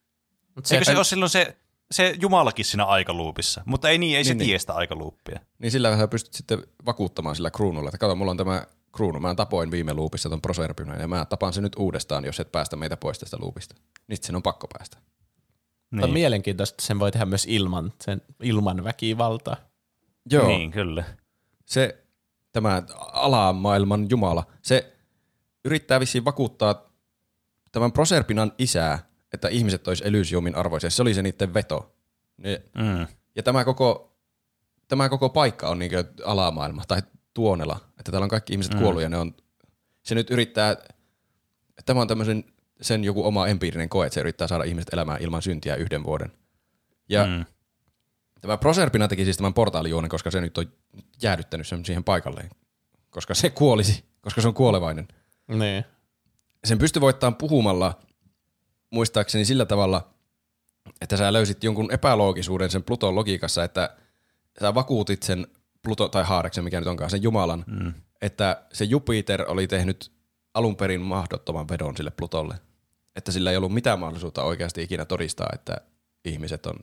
Mut 0.55 0.73
Eikö 0.73 0.85
se 0.85 0.97
ole 0.97 1.05
silloin 1.05 1.31
se, 1.31 1.57
se 1.91 2.15
Jumalakin 2.21 2.65
siinä 2.65 2.85
aikaluupissa? 2.85 3.63
Mutta 3.67 3.89
ei 3.89 3.99
niin, 3.99 4.17
ei 4.17 4.25
se 4.25 4.31
Niin, 4.31 4.39
niin. 4.39 4.47
tiedä 4.47 4.59
sitä 4.59 4.73
aikaluuppia. 4.75 5.41
Niin 5.59 5.71
sillä 5.73 5.97
sä 5.97 6.09
pystyt 6.09 6.35
sitten 6.35 6.63
vakuuttamaan 6.87 7.37
sillä 7.37 7.51
kruunulla, 7.51 7.89
että 7.89 7.99
kato, 7.99 8.15
mulla 8.17 8.31
on 8.31 8.37
tämä 8.37 8.67
kruunu, 8.93 9.21
mä 9.21 9.35
tapoin 9.35 9.71
viime 9.71 9.95
luupissa 9.95 10.29
ton 10.31 10.43
Proserpina 10.43 10.97
ja 10.97 11.09
mä 11.09 11.25
tapan 11.25 11.53
sen 11.53 11.63
nyt 11.63 11.77
uudestaan, 11.79 12.25
jos 12.25 12.41
et 12.41 12.53
päästä 12.53 12.77
meitä 12.77 12.97
pois 12.97 13.19
tästä 13.19 13.37
luupista. 13.41 13.75
Niin 14.09 14.19
sen 14.23 14.37
on 14.37 14.43
pakko 14.43 14.67
päästä. 14.79 14.99
Niin. 15.91 16.05
On 16.05 16.11
mielenkiintoista, 16.11 16.75
että 16.75 16.87
sen 16.87 16.99
voi 16.99 17.13
tehdä 17.13 17.27
myös 17.27 17.47
ilman, 17.49 17.93
sen, 18.05 18.23
ilman 18.43 18.85
väkivaltaa. 18.85 19.57
Joo, 20.31 20.47
Niin, 20.47 20.71
kyllä. 20.71 21.05
se 21.67 22.02
tämä 22.53 22.83
alamaailman 23.13 24.07
jumala, 24.11 24.47
se 24.63 24.97
yrittää 25.65 26.01
vissiin 26.01 26.25
vakuuttaa 26.25 26.93
tämän 27.73 27.93
Proserpinan 27.93 28.53
isää, 28.59 28.99
että 29.33 29.49
ihmiset 29.49 29.89
olisi 29.89 30.07
Elysiumin 30.07 30.55
arvoisia. 30.55 30.91
Se 30.91 31.03
oli 31.03 31.15
se 31.15 31.23
niiden 31.23 31.55
veto. 31.55 31.95
Ne, 32.37 32.63
Mm. 32.75 33.07
Ja 33.37 33.43
tämä 33.43 33.65
koko, 33.65 34.17
tämä 34.89 35.09
koko 35.09 35.29
paikka 35.29 35.69
on 35.69 35.79
niin 35.79 35.93
alamaailma 36.25 36.83
tai 36.89 37.03
tuonela, 37.35 37.81
että 37.99 38.13
täällä 38.13 38.25
on 38.25 38.31
kaikki 38.31 38.53
ihmiset 38.53 38.75
Mm. 38.75 38.81
kuollut 38.81 39.03
ja 39.03 39.09
ne 39.09 39.17
on, 39.17 39.35
se 40.03 40.15
nyt 40.15 40.31
yrittää, 40.31 40.77
tämä 41.85 42.01
on 42.01 42.09
tämmöisen 42.09 42.45
sen 42.81 43.05
joku 43.05 43.27
oma 43.27 43.47
empiirinen 43.47 43.89
koe, 43.89 44.07
että 44.07 44.15
se 44.15 44.21
yrittää 44.21 44.49
saada 44.49 44.65
ihmiset 44.65 44.93
elämään 44.93 45.23
ilman 45.23 45.43
syntiä 45.43 45.77
yhden 45.77 46.05
vuoden. 46.05 46.33
Ja 47.09 47.27
mm. 47.27 47.45
Tämä 48.43 48.57
Proserpina 48.59 49.09
teki 49.09 49.25
siis 49.25 49.37
tämän 49.37 49.55
portaalijuonen, 49.55 50.09
koska 50.09 50.31
se 50.31 50.41
nyt 50.41 50.59
on 50.59 50.73
jäädyttänyt 51.23 51.67
sen 51.67 51.85
siihen 51.85 52.05
paikalleen, 52.05 52.51
koska 53.11 53.35
se 53.35 53.51
kuolisi, 53.51 54.05
koska 54.21 54.41
se 54.41 54.49
on 54.49 54.55
kuolevainen. 54.55 55.09
Niin. 55.49 55.85
Sen 56.65 56.79
pystyi 56.79 57.01
voittamaan 57.01 57.37
puhumalla, 57.37 57.99
muistaakseni 58.91 59.45
sillä 59.45 59.67
tavalla, 59.67 60.11
että 61.01 61.17
sä 61.17 61.33
löysit 61.33 61.65
jonkun 61.65 61.93
epäloogisuuden 61.93 62.71
sen 62.71 62.83
Pluton 62.83 63.15
logiikassa, 63.15 63.65
että 63.65 63.97
sä 64.61 64.75
vakuutit 64.75 65.23
sen 65.23 65.47
Pluto 65.83 66.09
tai 66.09 66.25
Haareksen, 66.25 66.65
mikä 66.65 66.81
nyt 66.81 66.89
onkaan, 66.89 67.11
sen 67.11 67.23
Jumalan, 67.23 67.65
Mm. 67.67 67.95
että 68.23 68.63
se 68.73 68.85
Jupiter 68.85 69.45
oli 69.49 69.67
tehnyt 69.67 70.13
alun 70.55 70.77
perin 70.77 71.01
mahdottoman 71.01 71.69
vedon 71.69 71.97
sille 71.97 72.11
Plutolle. 72.11 72.55
Että 73.17 73.33
sillä 73.33 73.51
ei 73.51 73.57
ollut 73.57 73.75
mitään 73.75 73.99
mahdollisuutta 73.99 74.43
oikeasti 74.43 74.83
ikinä 74.83 75.05
todistaa, 75.05 75.49
että 75.53 75.77
ihmiset 76.25 76.67
on 76.67 76.75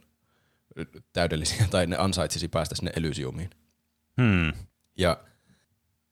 täydellisiä 1.14 1.68
tai 1.70 1.88
ne 1.88 1.96
ansaitsisi 1.98 2.48
päästä 2.48 2.76
sinne 2.76 2.91
Elysiumiin. 2.96 3.50
Hmm. 4.22 4.54
Ja 4.98 5.24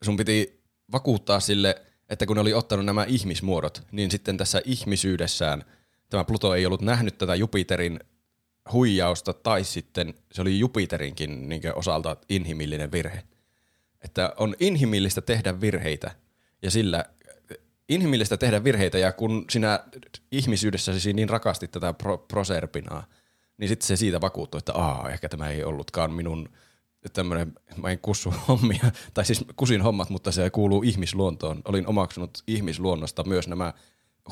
sun 0.04 0.18
piti 0.18 0.64
vakuuttaa 0.92 1.40
sille, 1.40 1.82
että 2.10 2.26
kun 2.26 2.36
ne 2.36 2.42
oli 2.42 2.54
ottanut 2.54 2.86
nämä 2.86 3.04
ihmismuodot, 3.04 3.84
niin 3.92 4.12
sitten 4.12 4.38
tässä 4.38 4.62
ihmisyydessään 4.66 5.64
tämä 6.10 6.24
Pluto 6.24 6.56
ei 6.56 6.66
ollut 6.66 6.82
nähnyt 6.82 7.18
tätä 7.18 7.36
Jupiterin 7.36 8.00
huijausta, 8.72 9.34
tai 9.34 9.64
sitten 9.64 10.14
se 10.32 10.42
oli 10.42 10.60
Jupiterinkin 10.60 11.50
niin 11.50 11.62
osalta 11.76 12.18
inhimillinen 12.30 12.92
virhe. 12.92 13.24
Että 14.02 14.34
on 14.38 14.56
inhimillistä 14.60 15.22
tehdä 15.22 15.62
virheitä, 15.62 16.12
ja 16.62 16.72
sillä 16.72 17.06
inhimillistä 17.90 18.38
tehdä 18.38 18.64
virheitä, 18.64 18.98
ja 18.98 19.12
kun 19.12 19.46
sinä 19.50 19.80
ihmisyydessäsi 20.32 21.14
niin 21.14 21.30
rakastit 21.30 21.72
tätä 21.72 21.94
pro- 21.94 22.18
proserpinaa, 22.18 23.08
niin 23.58 23.68
sitten 23.68 23.88
se 23.88 23.96
siitä 23.96 24.22
vakuuttui, 24.22 24.58
että 24.58 24.74
aa, 24.74 25.10
ehkä 25.10 25.30
tämä 25.30 25.50
ei 25.50 25.64
ollutkaan 25.64 26.12
minun 26.12 26.50
tämmöinen, 27.14 27.54
mä 27.78 27.90
en 27.90 28.00
kussu 28.00 28.34
hommia, 28.48 28.92
tai 29.14 29.26
siis 29.26 29.46
kusin 29.56 29.82
hommat, 29.82 30.10
mutta 30.10 30.32
se 30.32 30.50
kuuluu 30.50 30.84
ihmisluontoon. 30.84 31.62
Olin 31.66 31.88
omaksunut 31.88 32.44
ihmisluonnosta 32.48 33.24
myös 33.24 33.48
nämä 33.48 33.74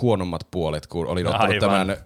huonommat 0.01 0.47
puolet, 0.51 0.87
kun 0.87 1.07
olin 1.07 1.27
ottanut 1.27 1.63
Aivan. 1.63 1.87
tämän 1.87 1.97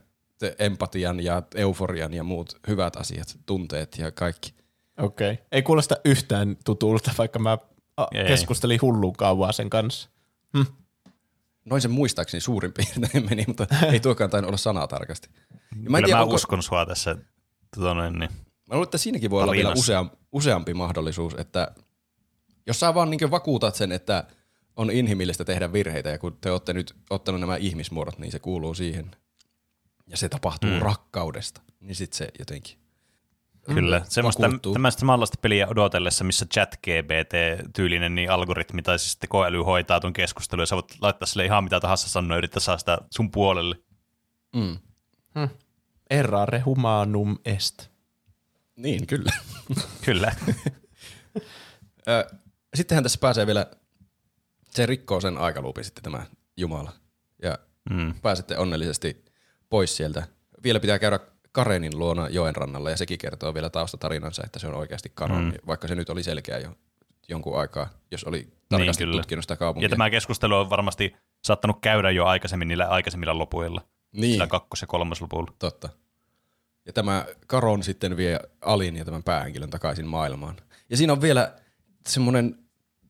empatian 0.59 1.19
ja 1.19 1.43
euforian 1.55 2.13
ja 2.13 2.23
muut 2.23 2.59
hyvät 2.67 2.95
asiat, 2.95 3.37
tunteet 3.45 3.97
ja 3.97 4.11
kaikki. 4.11 4.53
Okei. 4.99 5.31
Okay. 5.31 5.45
Ei 5.51 5.61
kuulosta 5.61 5.95
yhtään 6.05 6.57
tutulta, 6.65 7.11
vaikka 7.17 7.39
mä 7.39 7.57
a, 7.97 8.07
keskustelin 8.27 8.81
hullun 8.81 9.13
kauan 9.13 9.53
sen 9.53 9.69
kanssa. 9.69 10.09
Noin 11.69 11.81
se 11.81 11.87
muistaakseni 11.87 12.41
suurin 12.41 12.73
piirtein 12.73 13.29
meni, 13.29 13.43
mutta 13.47 13.67
ei 13.91 13.99
tuokaan 13.99 14.29
tainnut 14.29 14.47
olla 14.49 14.57
sanaa 14.57 14.87
tarkasti. 14.87 15.29
Ja 15.83 15.89
Mä, 15.89 15.97
en 15.97 16.03
tiedä, 16.03 16.17
mä 16.17 16.23
onko- 16.23 16.35
uskon 16.35 16.63
sua 16.63 16.85
tässä. 16.85 17.15
Tota 17.75 17.93
noin, 17.93 18.13
niin. 18.19 18.31
Mä 18.69 18.75
luulen, 18.75 18.83
että 18.83 18.97
siinäkin 18.97 19.29
voi 19.29 19.43
olla 19.43 19.51
vielä 19.51 19.67
Valinassa. 19.69 20.01
usea, 20.01 20.05
useampi 20.31 20.73
mahdollisuus, 20.73 21.33
että 21.37 21.71
jos 22.67 22.79
sä 22.79 22.93
vaan 22.93 23.09
niin 23.09 23.31
vakuutat 23.31 23.75
sen, 23.75 23.91
että 23.91 24.23
on 24.75 24.91
inhimillistä 24.91 25.45
tehdä 25.45 25.73
virheitä, 25.73 26.09
ja 26.09 26.17
kun 26.17 26.37
te 26.41 26.51
olette 26.51 26.73
nyt 26.73 26.95
ottanut 27.09 27.41
nämä 27.41 27.55
ihmismuodot, 27.55 28.17
niin 28.19 28.31
se 28.31 28.39
kuuluu 28.39 28.73
siihen. 28.73 29.11
Ja 30.07 30.17
se 30.17 30.29
tapahtuu 30.29 30.69
mm. 30.69 30.79
rakkaudesta, 30.79 31.61
niin 31.79 31.95
sit 31.95 32.13
se 32.13 32.27
jotenkin. 32.39 32.77
Kyllä. 33.73 34.01
Semmoista 34.07 34.43
vakuuttuu. 34.43 34.73
tämmöistä 34.73 34.99
samanlaista 34.99 35.37
peliä 35.41 35.67
odotellessa, 35.67 36.23
missä 36.23 36.45
chat 36.45 36.75
GPT-tyylinen 36.75 38.15
niin 38.15 38.31
algoritmi 38.31 38.81
tai 38.81 38.99
siis 38.99 39.17
tekoäly 39.17 39.63
hoitaa 39.63 39.99
ton 39.99 40.13
keskustelun 40.13 40.61
ja 40.61 40.65
sä 40.65 40.75
voit 40.75 40.95
laittaa 41.01 41.25
sille 41.27 41.45
ihan 41.45 41.63
mitä 41.63 41.79
tahansa 41.79 42.09
sanoa 42.09 42.35
ja 42.35 42.37
yrittää 42.37 42.59
saada 42.59 42.77
sitä 42.77 42.97
sun 43.09 43.31
puolelle. 43.31 43.75
Mm. 44.55 44.79
Errare 46.09 46.59
humanum 46.59 47.37
est. 47.45 47.89
Niin, 48.75 49.07
kyllä. 49.07 49.31
Kyllä. 50.05 50.35
Sittenhän 52.75 53.03
tässä 53.03 53.19
pääsee 53.21 53.47
vielä, 53.47 53.65
se 54.69 54.85
rikkoo 54.85 55.21
sen 55.21 55.37
aikaluupin 55.37 55.83
sitten 55.83 56.03
tämä 56.03 56.25
Jumala. 56.57 56.91
Ja 57.43 57.57
Mm. 57.89 58.13
pääsette 58.21 58.57
onnellisesti 58.57 59.25
pois 59.69 59.97
sieltä. 59.97 60.27
Vielä 60.63 60.79
pitää 60.79 60.99
käydä 60.99 61.19
Karenin 61.51 61.99
luona 61.99 62.29
joen 62.29 62.55
rannalla 62.55 62.89
ja 62.89 62.97
sekin 62.97 63.17
kertoo 63.17 63.53
vielä 63.53 63.69
taustatarinansa, 63.69 64.43
että 64.45 64.59
se 64.59 64.67
on 64.67 64.73
oikeasti 64.73 65.11
Karon, 65.15 65.43
mm. 65.43 65.53
vaikka 65.67 65.87
se 65.87 65.95
nyt 65.95 66.09
oli 66.09 66.23
selkeä 66.23 66.57
jo 66.57 66.75
jonkun 67.29 67.59
aikaa, 67.59 67.89
jos 68.11 68.23
oli 68.23 68.47
tarkasti 68.69 69.03
kyllä. 69.03 69.17
tutkinut 69.17 69.43
sitä 69.43 69.55
kaupunkia. 69.55 69.85
Ja 69.85 69.89
tämä 69.89 70.09
keskustelu 70.09 70.55
on 70.55 70.69
varmasti 70.69 71.15
saattanut 71.43 71.77
käydä 71.81 72.11
jo 72.11 72.25
aikaisemmin 72.25 72.67
niillä 72.67 72.87
aikaisemmilla 72.87 73.37
lopuilla. 73.37 73.81
niin, 74.11 74.31
Sillä 74.31 74.47
kakkos- 74.47 74.81
ja 74.81 74.87
kolmoslopulla. 74.87 75.53
totta. 75.59 75.89
Ja 76.85 76.93
tämä 76.93 77.25
Karon 77.47 77.83
sitten 77.83 78.17
vie 78.17 78.39
Alin 78.61 78.95
ja 78.95 79.05
tämän 79.05 79.23
päähenkilön 79.23 79.69
takaisin 79.69 80.07
maailmaan. 80.07 80.55
Ja 80.89 80.97
siinä 80.97 81.13
on 81.13 81.21
vielä 81.21 81.53
semmoinen 82.09 82.55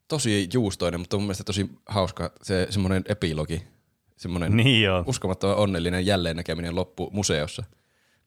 tosi 0.07 0.49
juustoinen, 0.53 0.99
mutta 0.99 1.17
mun 1.17 1.23
mielestä 1.23 1.43
tosi 1.43 1.69
hauska 1.85 2.31
se 2.41 2.67
semmoinen 2.69 3.03
epilogi, 3.07 3.63
semmoinen 4.17 4.57
Niin 4.57 4.89
uskomattoman 5.05 5.57
onnellinen 5.57 6.05
jälleen 6.05 6.35
näkeminen 6.35 6.75
loppu 6.75 7.09
museossa. 7.13 7.63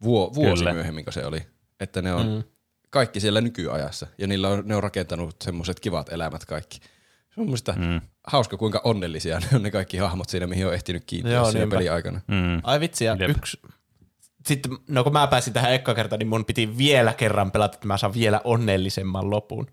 Vuo, 0.03 0.35
vuosi 0.35 0.61
Kyllä. 0.61 0.73
myöhemmin, 0.74 1.05
kun 1.05 1.12
se 1.12 1.27
oli. 1.27 1.47
Että 1.81 2.03
ne 2.03 2.15
on 2.15 2.27
mm. 2.27 2.43
kaikki 2.91 3.20
siellä 3.20 3.41
nykyajassa. 3.41 4.07
Ja 4.19 4.27
niillä 4.27 4.49
on, 4.49 4.62
ne 4.66 4.77
on 4.77 4.83
rakentanut 4.83 5.37
semmoiset 5.45 5.81
kivat 5.81 6.12
elämät 6.12 6.45
kaikki. 6.45 6.79
Se 7.35 7.41
on 7.41 7.49
musta 7.51 7.73
mm. 7.73 8.01
hauska, 8.27 8.57
kuinka 8.57 8.81
onnellisia 8.85 9.39
ne 9.39 9.47
on 9.55 9.62
ne 9.62 9.70
kaikki 9.70 9.97
hahmot 9.97 10.29
siinä, 10.29 10.47
mihin 10.47 10.66
on 10.66 10.74
ehtinyt 10.74 11.05
kiinnittää 11.07 11.37
Joo, 11.37 11.45
siinä 11.45 11.59
niinpä. 11.61 11.77
peliaikana. 11.77 12.20
Mm. 12.27 12.61
Ai 12.62 12.81
vitsi, 12.81 13.05
ja 13.05 13.16
Jep. 13.20 13.31
yksi... 13.31 13.61
Sitten, 14.47 14.73
no 14.89 15.05
kun 15.05 15.12
mä 15.12 15.27
pääsin 15.27 15.53
tähän 15.53 15.73
ekka 15.73 15.95
kerta, 15.95 16.16
niin 16.16 16.29
mun 16.29 16.45
piti 16.45 16.79
vielä 16.79 17.12
kerran 17.12 17.51
pelata, 17.53 17.74
että 17.74 17.87
mä 17.87 17.97
saan 17.97 18.15
vielä 18.15 18.41
onnellisemman 18.45 19.31
lopun. 19.31 19.66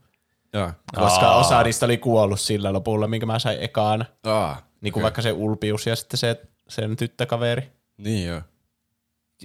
Joo. 0.54 0.72
Koska 0.96 1.26
Aa. 1.28 1.40
osa 1.40 1.64
niistä 1.64 1.86
oli 1.86 1.98
kuollut 1.98 2.40
sillä 2.40 2.74
lopulla, 2.74 3.08
minkä 3.08 3.26
mä 3.26 3.40
sain 3.40 3.60
ekaana. 3.62 4.06
Aa, 4.24 4.62
Niin 4.82 4.94
kuin 4.94 5.02
okei. 5.02 5.04
vaikka 5.04 5.22
se 5.22 5.32
Ulpius 5.32 5.88
ja 5.88 5.96
sitten 5.96 6.18
se 6.18 6.42
sen 6.68 6.96
tyttökaveri. 6.96 7.72
Niin 7.98 8.28
joo. 8.28 8.42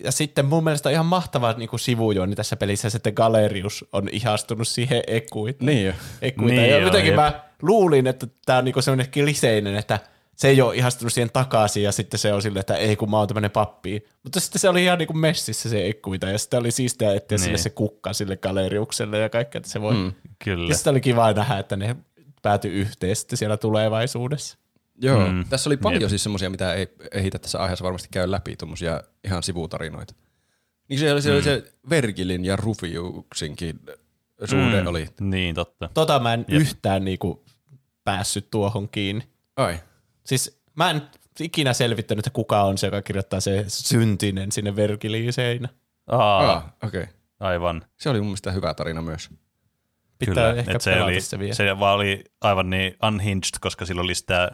Ja 0.04 0.12
sitten 0.12 0.46
mun 0.46 0.64
mielestä 0.64 0.88
on 0.88 0.92
ihan 0.92 1.06
mahtava 1.06 1.52
niin 1.52 1.68
kuin 1.68 1.80
sivujuoni 1.80 2.34
tässä 2.34 2.56
pelissä, 2.56 2.88
että 2.94 3.12
Galerius 3.12 3.84
on 3.92 4.08
ihastunut 4.12 4.68
siihen 4.68 5.02
Ekuitaan. 5.06 5.66
Niin. 5.66 5.94
Ekuita. 6.22 6.54
Niin 6.54 6.70
ja 6.70 6.78
jotenkin 6.78 7.10
jep. 7.10 7.16
mä 7.16 7.44
luulin, 7.62 8.06
että 8.06 8.26
tämä 8.46 8.58
on 8.58 8.64
niinku 8.64 8.82
semmoinen 8.82 9.10
kliseinen, 9.12 9.76
että 9.76 9.98
se 10.36 10.48
ei 10.48 10.62
ole 10.62 10.76
ihastunut 10.76 11.12
siihen 11.12 11.30
takaisin 11.32 11.82
ja 11.82 11.92
sitten 11.92 12.20
se 12.20 12.32
on 12.32 12.42
silleen, 12.42 12.60
että 12.60 12.76
ei 12.76 12.96
kun 12.96 13.10
mä 13.10 13.18
oon 13.18 13.28
tämmöinen 13.28 13.50
pappi. 13.50 14.04
Mutta 14.22 14.40
sitten 14.40 14.60
se 14.60 14.68
oli 14.68 14.84
ihan 14.84 14.98
niinku 14.98 15.12
messissä 15.12 15.68
se 15.68 15.86
Ekuita 15.88 16.26
ja 16.30 16.38
sitten 16.38 16.60
oli 16.60 16.70
siistiä 16.70 17.14
etsiä 17.14 17.36
Niin. 17.36 17.44
sille 17.44 17.58
se 17.58 17.70
kukka 17.70 18.12
sille 18.12 18.36
Galeriukselle 18.36 19.18
ja 19.18 19.28
kaikkea, 19.28 19.58
että 19.58 19.70
se 19.70 19.80
voi. 19.80 19.94
Mm. 19.94 20.12
Kyllä. 20.44 20.68
Ja 20.68 20.74
sitten 20.74 20.90
oli 20.90 21.00
kiva 21.00 21.32
nähdä, 21.32 21.58
että 21.58 21.76
ne 21.76 21.96
päätyi 22.42 22.72
yhteen 22.72 23.16
sitten 23.16 23.36
siellä 23.36 23.56
tulevaisuudessa. 23.56 24.58
Joo, 25.02 25.28
Mm. 25.32 25.44
tässä 25.48 25.68
oli 25.68 25.76
paljon 25.76 26.02
Jep. 26.02 26.08
siis 26.08 26.22
semmoisia, 26.22 26.50
mitä 26.50 26.74
ei 26.74 26.86
ehitä 27.12 27.38
tässä 27.38 27.58
aiheessa 27.62 27.84
varmasti 27.84 28.08
käy 28.12 28.30
läpi, 28.30 28.56
tuommoisia 28.56 29.02
ihan 29.24 29.42
sivutarinoita. 29.42 30.14
Niin 30.88 30.98
se 31.00 31.12
oli 31.12 31.22
se, 31.22 31.36
mm. 31.36 31.42
se 31.42 31.72
Vergilin 31.90 32.44
ja 32.44 32.56
Rufiuksinkin 32.56 33.80
suhde 34.44 34.80
mm. 34.80 34.86
oli. 34.86 35.08
Niin, 35.20 35.54
totta. 35.54 35.88
Tota 35.94 36.18
mä 36.18 36.34
en 36.34 36.44
Jep. 36.48 36.60
yhtään 36.60 37.04
niinku 37.04 37.44
päässyt 38.04 38.50
tuohon 38.50 38.88
kiinni. 38.88 39.28
Ai, 39.56 39.78
Siis 40.24 40.60
mä 40.74 40.90
en 40.90 41.02
ikinä 41.40 41.72
selvittänyt, 41.72 42.26
että 42.26 42.34
kuka 42.34 42.62
on 42.62 42.78
se, 42.78 42.86
joka 42.86 43.02
kirjoittaa 43.02 43.40
se 43.40 43.64
syntinen 43.68 44.52
sinne 44.52 44.76
Vergiliin 44.76 45.32
seinä. 45.32 45.68
Aa, 46.06 46.52
ah, 46.52 46.64
okei. 46.84 47.02
Okay. 47.02 47.14
aivan. 47.40 47.84
Se 47.96 48.10
oli 48.10 48.18
mun 48.18 48.26
mielestä 48.26 48.52
hyvä 48.52 48.74
tarina 48.74 49.02
myös. 49.02 49.30
Pitää 50.18 50.34
Kyllä. 50.34 50.60
ehkä 50.60 50.78
se, 50.78 51.02
oli, 51.02 51.20
se 51.20 51.38
vielä. 51.38 51.54
se 51.54 51.78
vaan 51.78 51.94
oli 51.96 52.24
aivan 52.40 52.70
niin 52.70 52.96
unhinged, 53.02 53.50
koska 53.60 53.86
sillä 53.86 54.02
oli 54.02 54.14
sitä 54.14 54.50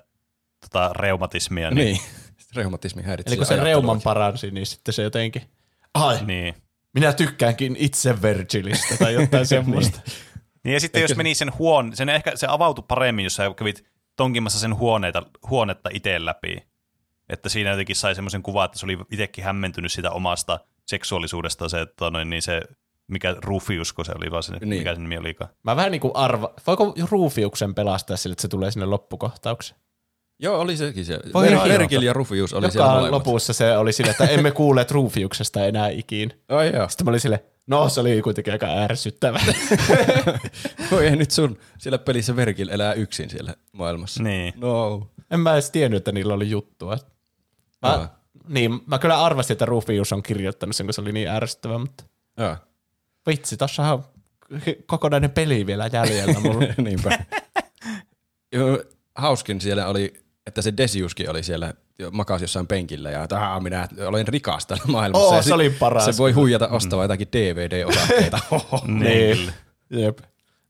tota, 0.61 0.91
reumatismia. 0.93 1.71
Niin. 1.71 1.85
niin. 1.85 2.01
Reumatismi 2.57 3.03
häiritsi 3.03 3.31
Eli 3.31 3.37
kun 3.37 3.47
se 3.47 3.57
reuman 3.57 4.01
paransi, 4.01 4.51
niin 4.51 4.67
sitten 4.67 4.95
se 4.95 5.03
jotenkin, 5.03 5.43
ai, 5.95 6.19
Niin. 6.27 6.55
minä 6.95 7.13
tykkäänkin 7.13 7.77
itse 7.79 8.23
Virgilistä 8.23 8.97
tai 8.97 9.15
jotain 9.15 9.47
semmoista. 9.57 10.01
Niin 10.65 10.75
ja 10.75 10.81
sitten 10.81 11.03
jos 11.03 11.17
meni 11.17 11.35
sen 11.35 11.53
huon, 11.59 11.97
sen 11.97 12.09
ehkä 12.09 12.37
se 12.37 12.47
avautui 12.51 12.85
paremmin, 12.89 13.25
jos 13.25 13.37
sä 13.37 13.51
kävit 13.57 13.85
tonkimassa 14.17 14.59
sen 14.59 14.77
huoneita, 14.77 15.23
huonetta 15.51 15.91
itse 15.93 16.25
läpi. 16.25 16.63
Että 17.29 17.49
siinä 17.49 17.71
jotenkin 17.71 17.97
sai 17.97 18.15
semmoisen 18.15 18.43
kuvan, 18.43 18.65
että 18.65 18.79
se 18.79 18.87
oli 18.87 18.99
itsekin 19.11 19.45
hämmentynyt 19.45 19.93
sitä 19.93 20.11
omasta 20.11 20.61
seksuaalisuudesta, 20.87 21.69
se, 21.69 21.81
että 21.81 22.11
noin, 22.11 22.31
niin 22.31 22.43
se 22.43 22.63
mikä 23.07 23.37
Rufius, 23.45 23.93
kun 23.93 24.05
se 24.05 24.13
oli 24.17 24.31
vaan 24.31 24.43
se, 24.43 24.53
Niin. 24.53 24.69
niin. 24.69 24.81
mikä 24.81 24.95
sen 24.95 25.03
nimi 25.03 25.19
olikaan. 25.19 25.51
Mä 25.63 25.77
vähän 25.77 25.93
niin 25.93 26.01
kuin 26.01 26.17
arva, 26.17 26.55
voiko 26.67 26.95
Rufiuksen 27.11 27.75
pelastaa 27.75 28.17
sille, 28.17 28.33
että 28.33 28.43
se 28.43 28.49
tulee 28.49 28.71
sinne 28.71 28.87
loppukohtaukseen? 28.87 29.81
Joo, 30.43 30.61
oli 30.61 30.77
sekin 30.77 31.05
se. 31.05 31.19
Aivan. 31.35 31.69
Vergil 31.69 32.03
ja 32.03 32.13
Rufius 32.13 32.53
oli 32.53 32.71
siellä 32.71 32.87
Joka 32.87 32.95
molemmat. 32.99 33.27
lopussa 33.27 33.53
se 33.53 33.77
oli 33.77 33.93
sille, 33.93 34.11
että 34.11 34.25
emme 34.25 34.51
kuulleet 34.51 34.91
Rufiuksesta 34.91 35.65
enää 35.67 35.89
ikin. 35.89 36.33
Ai 36.49 36.73
joo. 36.75 36.89
Sitten 36.89 37.05
mä 37.05 37.11
olin 37.11 37.21
sille, 37.21 37.45
no 37.67 37.89
se 37.89 38.01
oli 38.01 38.23
kuitenkin 38.23 38.53
aika 38.53 38.67
ärsyttävä. 38.67 39.41
Voi 40.91 41.07
ei 41.07 41.17
nyt 41.17 41.31
sun 41.31 41.59
siellä 41.79 41.99
pelissä 41.99 42.37
Vergil 42.37 42.69
elää 42.69 42.93
yksin 42.93 43.31
siellä 43.31 43.55
maailmassa. 43.73 44.23
Niin. 44.23 44.53
No. 44.57 45.07
en 45.31 45.41
mä 45.41 45.53
edes 45.53 45.71
tiennyt, 45.71 45.97
että 45.99 46.13
niillä 46.13 46.35
oli 46.35 46.51
juttua. 46.51 46.99
Mä, 47.83 47.89
Aa. 47.89 48.21
niin, 48.49 48.81
mä 48.87 48.99
kyllä 48.99 49.25
arvasin, 49.25 49.55
että 49.55 49.65
Rufius 49.65 50.13
on 50.13 50.23
kirjoittanut 50.23 50.77
sen, 50.77 50.87
kun 50.87 50.95
se 50.95 51.01
oli 51.01 51.13
niin 51.13 51.29
ärsyttävä, 51.29 51.79
mutta 51.79 52.05
Joo. 52.39 52.57
vitsi, 53.27 53.57
tossahan 53.57 53.95
on 53.95 54.05
kokonainen 54.87 55.31
peli 55.31 55.67
vielä 55.67 55.91
jäljellä 55.93 56.41
mulla. 56.41 56.67
Niinpä. 56.85 57.19
Joo, 58.57 58.79
hauskin 59.17 59.61
siellä 59.61 59.87
oli, 59.87 60.15
että 60.51 60.63
se 60.63 60.73
Desiuskin 60.77 61.31
oli 61.31 61.43
siellä, 61.43 61.75
jo 61.99 62.11
makasi 62.11 62.45
jossain 62.45 62.67
penkillä 62.67 63.11
ja 63.11 63.23
että 63.23 63.41
"Aa, 63.41 63.61
minä 63.61 63.89
olen 64.07 64.29
rikas 64.29 64.67
tällä 64.67 64.83
maailmassa. 64.87 65.35
Ja 65.37 65.43
se 65.43 65.45
sit- 65.45 65.53
oli 65.53 65.71
paras. 65.71 66.05
Se 66.05 66.17
voi 66.19 66.33
huijata 66.33 66.69
ostaa 66.69 67.05
jotakin 67.05 67.29
DVD-osakkeita. 67.33 68.39
Niin. 69.05 69.53
Jep. 69.91 70.19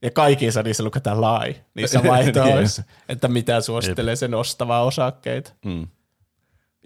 Ja 0.02 0.10
kaikissa 0.10 0.62
niissä 0.62 0.82
luketaan 0.84 1.20
lai, 1.20 1.56
niissä 1.74 2.02
vaihtoehdoissa, 2.08 2.82
että 3.08 3.28
mitä 3.28 3.60
suosittelee 3.60 4.16
sen 4.16 4.34
ostavaa 4.34 4.84
osakkeita. 4.84 5.52
mm. 5.64 5.86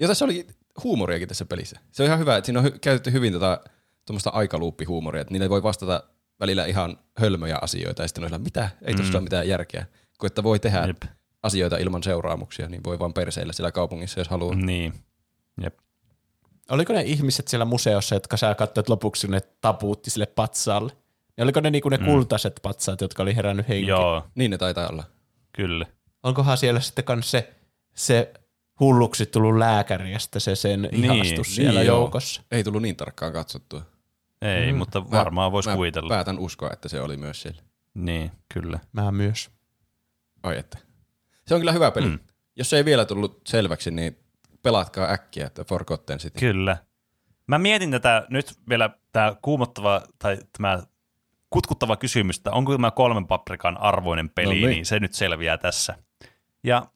Ja 0.00 0.08
tässä 0.08 0.24
oli 0.24 0.46
huumoriakin 0.84 1.28
tässä 1.28 1.44
pelissä. 1.44 1.80
Se 1.92 2.02
on 2.02 2.06
ihan 2.06 2.18
hyvä, 2.18 2.36
että 2.36 2.46
siinä 2.46 2.60
on 2.60 2.66
hy- 2.66 2.78
käytetty 2.80 3.12
hyvin 3.12 3.32
tätä 3.32 3.60
tuommoista 4.06 4.30
aikaluuppihuumoria, 4.30 5.20
että 5.20 5.32
niille 5.32 5.50
voi 5.50 5.62
vastata 5.62 6.02
välillä 6.40 6.64
ihan 6.66 6.98
hölmöjä 7.18 7.58
asioita 7.62 8.02
ja 8.02 8.08
sitten 8.08 8.24
on 8.24 8.30
sillä, 8.30 8.38
mitä, 8.38 8.68
ei 8.82 8.94
tuossa 8.94 9.18
ole 9.18 9.22
mitään 9.24 9.48
järkeä. 9.48 9.86
Kun 10.18 10.26
että 10.26 10.42
voi 10.42 10.58
tehdä 10.58 10.84
Jep. 10.86 11.02
Asioita 11.44 11.76
ilman 11.76 12.02
seuraamuksia, 12.02 12.68
niin 12.68 12.84
voi 12.84 12.98
vaan 12.98 13.12
perseillä 13.14 13.52
siellä 13.52 13.72
kaupungissa, 13.72 14.20
jos 14.20 14.28
haluaa. 14.28 14.54
Niin. 14.54 14.94
Jep. 15.62 15.78
Oliko 16.70 16.92
ne 16.92 17.02
ihmiset 17.02 17.48
siellä 17.48 17.64
museossa, 17.64 18.14
jotka 18.14 18.36
sä 18.36 18.54
katsoit 18.54 18.88
lopuksi, 18.88 19.28
ne 19.28 19.40
tapuutti 19.60 20.10
sille 20.10 20.26
patsaalle? 20.26 20.92
Ja 21.36 21.44
oliko 21.44 21.60
ne 21.60 21.70
niinku 21.70 21.88
ne 21.88 21.98
kultaiset 21.98 22.60
patsaat, 22.62 23.00
jotka 23.00 23.22
oli 23.22 23.36
herännyt 23.36 23.68
henkiin? 23.68 23.88
Joo, 23.88 24.22
Niin 24.34 24.50
ne 24.50 24.58
taitaa 24.58 24.88
olla. 24.88 25.04
kyllä. 25.52 25.86
Onkohan 26.22 26.56
siellä 26.58 26.80
sitten 26.80 27.04
kans 27.04 27.30
se, 27.30 27.54
se 27.94 28.32
hulluksi 28.80 29.26
tullut 29.26 29.56
lääkäri 29.58 30.12
ja 30.12 30.18
sitten 30.18 30.40
se 30.40 30.56
sen 30.56 30.88
Niin, 30.92 31.04
ihastus 31.04 31.54
siellä 31.54 31.80
Niin, 31.80 31.86
joo. 31.86 31.98
joukossa? 31.98 32.42
Ei 32.50 32.64
tullut 32.64 32.82
niin 32.82 32.96
tarkkaan 32.96 33.32
katsottua. 33.32 33.82
Ei, 34.42 34.72
mm. 34.72 34.78
mutta 34.78 35.10
varmaan 35.10 35.52
voisi 35.52 35.68
mä 35.68 35.74
kuvitella. 35.74 36.08
päätän 36.08 36.38
uskoa, 36.38 36.70
että 36.72 36.88
se 36.88 37.00
oli 37.00 37.16
myös 37.16 37.42
siellä. 37.42 37.62
Niin, 37.94 38.30
kyllä. 38.54 38.78
Mä 38.92 39.12
myös. 39.12 39.50
Ai 40.42 40.58
että. 40.58 40.78
Se 41.46 41.54
on 41.54 41.60
kyllä 41.60 41.72
hyvä 41.72 41.90
peli. 41.90 42.06
Mm. 42.08 42.18
Jos 42.56 42.70
se 42.70 42.76
ei 42.76 42.84
vielä 42.84 43.04
tullut 43.04 43.40
selväksi, 43.46 43.90
niin 43.90 44.18
pelatkaa 44.62 45.10
äkkiä, 45.10 45.46
että 45.46 45.64
Forgotten 45.64 46.18
City. 46.18 46.38
Kyllä. 46.40 46.76
Mä 47.46 47.58
mietin 47.58 47.90
tätä 47.90 48.26
nyt 48.30 48.54
vielä 48.68 48.90
tämä 49.12 49.36
kuumottava 49.42 50.02
tai 50.18 50.38
tämä 50.58 50.82
kutkuttava 51.50 51.96
kysymys, 51.96 52.36
että 52.36 52.50
onko 52.50 52.72
tämä 52.72 52.90
kolmen 52.90 53.26
paprikan 53.26 53.80
arvoinen 53.80 54.30
peli, 54.30 54.46
No 54.46 54.52
niin. 54.52 54.68
niin 54.68 54.86
se 54.86 55.00
nyt 55.00 55.12
selviää 55.12 55.58
tässä. 55.58 55.94
Ja 56.64 56.86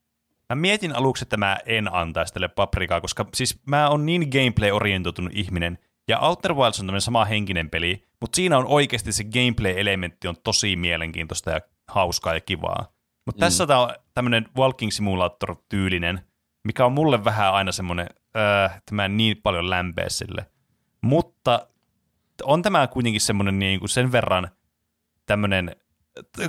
mä 0.48 0.54
mietin 0.54 0.96
aluksi, 0.96 1.24
että 1.24 1.36
mä 1.36 1.58
en 1.66 1.94
antaisi 1.94 2.32
tälle 2.32 2.48
paprikaa, 2.48 3.00
koska 3.00 3.26
siis 3.34 3.60
mä 3.66 3.88
oon 3.88 4.06
niin 4.06 4.28
gameplay-orientoitunut 4.32 5.32
ihminen, 5.34 5.78
ja 6.08 6.18
Outer 6.18 6.54
Wilds 6.54 6.80
on 6.80 6.86
tämmöinen 6.86 7.00
sama 7.00 7.24
henkinen 7.24 7.70
peli, 7.70 8.04
mutta 8.20 8.36
siinä 8.36 8.58
on 8.58 8.66
oikeasti 8.66 9.12
se 9.12 9.24
gameplay-elementti 9.24 10.28
on 10.28 10.36
tosi 10.44 10.76
mielenkiintoista 10.76 11.50
ja 11.50 11.60
hauskaa 11.88 12.34
ja 12.34 12.40
kivaa. 12.40 12.92
Mutta 13.28 13.38
mm. 13.38 13.46
tässä 13.46 13.66
tää 13.66 13.80
on 13.80 13.94
tämmöinen 14.14 14.48
walking 14.56 14.92
simulator-tyylinen, 14.92 16.20
mikä 16.64 16.84
on 16.84 16.92
mulle 16.92 17.24
vähän 17.24 17.54
aina 17.54 17.72
semmoinen, 17.72 18.06
äh, 18.36 18.76
että 18.76 18.94
mä 18.94 19.04
en 19.04 19.16
niin 19.16 19.36
paljon 19.42 19.70
lämpeä 19.70 20.08
sille. 20.08 20.46
Mutta 21.00 21.68
on 22.42 22.62
tämä 22.62 22.86
kuitenkin 22.86 23.20
semmoinen 23.20 23.58
niin 23.58 23.78
kuin 23.80 23.88
sen 23.88 24.12
verran 24.12 24.48
tämmöinen, 25.26 25.76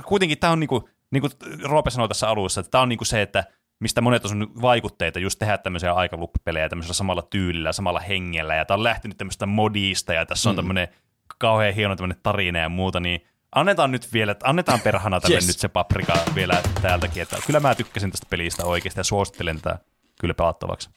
kuitenkin 0.04 0.38
tämä 0.38 0.52
on 0.52 0.60
niin 0.60 0.68
kuin, 0.68 0.82
niin 1.10 1.20
kuin 1.20 1.32
Roope 1.64 1.90
sanoi 1.90 2.08
tässä 2.08 2.28
alussa, 2.28 2.60
että 2.60 2.70
tämä 2.70 2.82
on 2.82 2.88
niin 2.88 2.98
kuin 2.98 3.06
se, 3.06 3.22
että 3.22 3.44
mistä 3.80 4.00
monet 4.00 4.24
on 4.24 4.52
vaikutteita 4.62 5.18
just 5.18 5.38
tehdä 5.38 5.58
tämmöisiä 5.58 5.92
aikaluppipelejä 5.92 6.68
tämmöisellä 6.68 6.94
samalla 6.94 7.22
tyylillä, 7.22 7.72
samalla 7.72 8.00
hengellä, 8.00 8.54
ja 8.54 8.64
tämä 8.64 8.76
on 8.76 8.84
lähtenyt 8.84 9.18
tämmöistä 9.18 9.46
modista, 9.46 10.12
ja 10.12 10.26
tässä 10.26 10.50
on 10.50 10.56
tämmöinen 10.56 10.88
kauhean 11.38 11.74
hieno 11.74 11.96
tämmöinen 11.96 12.20
tarina 12.22 12.58
ja 12.58 12.68
muuta, 12.68 13.00
niin 13.00 13.26
annetaan 13.54 13.90
nyt 13.92 14.12
vielä, 14.12 14.36
annetaan 14.44 14.80
perhana 14.80 15.20
tälle 15.20 15.34
Yes. 15.34 15.46
nyt 15.46 15.58
se 15.58 15.68
paprika 15.68 16.14
vielä 16.34 16.62
täältäkin, 16.82 17.22
että 17.22 17.36
kyllä 17.46 17.60
mä 17.60 17.74
tykkäsin 17.74 18.10
tästä 18.10 18.26
pelistä 18.30 18.64
oikeasti 18.64 19.00
ja 19.00 19.04
suosittelen 19.04 19.60
tätä 19.60 19.78
kyllä 20.20 20.34
pelattavaksi. 20.34 20.90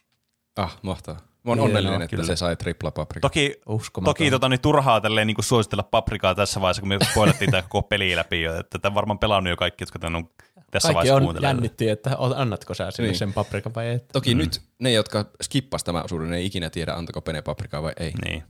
Ah, 0.55 0.77
mahtavaa. 0.81 1.21
Mä 1.43 1.51
oon 1.51 1.59
onnellinen, 1.59 2.01
että 2.01 2.15
kyllä. 2.15 2.27
se 2.27 2.35
sai 2.35 2.55
tripla 2.55 2.91
paprika. 2.91 3.21
Toki, 3.25 3.55
Uskomaton. 3.65 4.13
toki 4.13 4.31
tota, 4.31 4.49
niin 4.49 4.61
turhaa 4.61 5.01
tälleen 5.01 5.27
niin 5.27 5.35
kuin 5.35 5.45
suositella 5.45 5.83
paprikaa 5.83 6.35
tässä 6.35 6.61
vaiheessa, 6.61 6.81
kun 6.81 6.89
me 6.89 6.97
spoilettiin 7.11 7.51
tämä 7.51 7.61
koko 7.61 7.81
peli 7.87 8.15
läpi 8.15 8.41
jo, 8.41 8.59
että 8.59 8.79
tätä 8.79 8.93
varmaan 8.93 9.19
pelannut 9.19 9.49
jo 9.49 9.57
kaikki, 9.57 9.81
jotka 9.81 9.99
tämän 9.99 10.15
on 10.15 10.29
tässä 10.71 10.93
Kaikki 10.93 11.09
vaiheessa 11.11 11.29
on 11.29 11.41
jännitti, 11.41 11.89
että 11.89 12.17
annatko 12.35 12.73
sä 12.73 12.91
sille 12.91 13.09
Niin. 13.09 13.17
sen 13.17 13.33
paprikan 13.33 13.75
vai 13.75 13.89
et. 13.89 14.07
Toki 14.07 14.35
mm. 14.35 14.37
nyt 14.37 14.61
ne, 14.79 14.91
jotka 14.91 15.25
skippas 15.41 15.83
tämän 15.83 16.05
osuuden, 16.05 16.29
ne 16.29 16.37
ei 16.37 16.45
ikinä 16.45 16.69
tiedä, 16.69 16.93
antako 16.93 17.21
Pene 17.21 17.41
paprikaa 17.41 17.83
vai 17.83 17.93
ei. 17.99 18.13
Niin. 18.25 18.43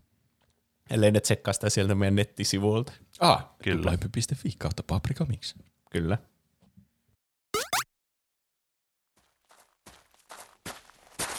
Ellei 0.89 1.11
ne 1.11 1.19
tsekkaa 1.19 1.53
sitä 1.53 1.69
sieltä 1.69 1.95
meidän 1.95 2.15
nettisivuilta. 2.15 2.93
Ah, 3.23 3.49
Kyllä. 3.63 3.75
tuplahyppy.fi 3.75 4.55
kautta 4.57 4.83
paprika 4.83 5.25
miksi? 5.25 5.55
Kyllä. 5.89 6.17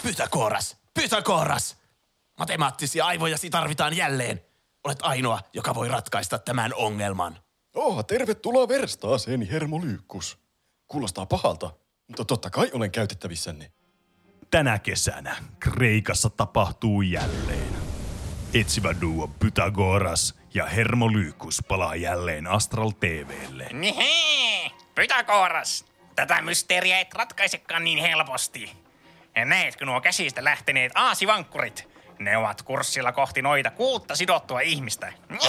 Pythagoras! 0.03 0.77
Pythagoras! 0.95 1.77
Matemaattisia 2.39 3.07
aivojasi 3.07 3.51
tarvitaan 3.51 3.97
jälleen. 3.97 4.41
Olet 4.85 4.99
ainoa, 5.03 5.41
joka 5.53 5.75
voi 5.75 5.89
ratkaista 5.89 6.39
tämän 6.39 6.75
ongelman. 6.75 7.39
Oh, 7.75 8.05
tervetuloa 8.05 8.69
verstaaseen, 8.69 9.43
hermolyykkus. 9.43 10.39
Kuulostaa 10.89 11.27
pahalta, 11.27 11.71
mutta 12.09 12.25
totta 12.25 12.51
kai 12.51 12.71
olen 12.73 12.91
käytettävissänne. 12.91 13.73
Tänä 14.51 14.79
kesänä 14.79 15.37
Kreikassa 15.61 16.31
tapahtuu 16.31 17.03
jälleen. 17.03 17.75
Etsivä 18.55 18.95
duo 19.01 19.29
Pythagoras 19.39 20.35
ja 20.55 20.67
Hermolyykus 20.67 21.63
palaa 21.69 21.97
jälleen 21.97 22.47
Astral 22.47 22.91
TVlle. 22.91 23.67
Nihe! 23.73 24.71
Pythagoras! 24.95 25.85
Tätä 26.17 26.43
mysteeriä 26.43 27.01
et 27.01 27.15
ratkaisekaan 27.15 27.85
niin 27.85 27.99
helposti. 27.99 28.73
Ja 29.37 29.45
näetkö 29.45 29.85
nuo 29.85 30.01
käsistä 30.01 30.45
lähteneet 30.45 30.93
aasivankkurit? 30.95 31.89
Ne 32.19 32.37
ovat 32.37 32.63
kurssilla 32.63 33.13
kohti 33.13 33.43
noita 33.43 33.71
kuutta 33.71 34.17
sidottua 34.17 34.61
ihmistä. 34.61 35.13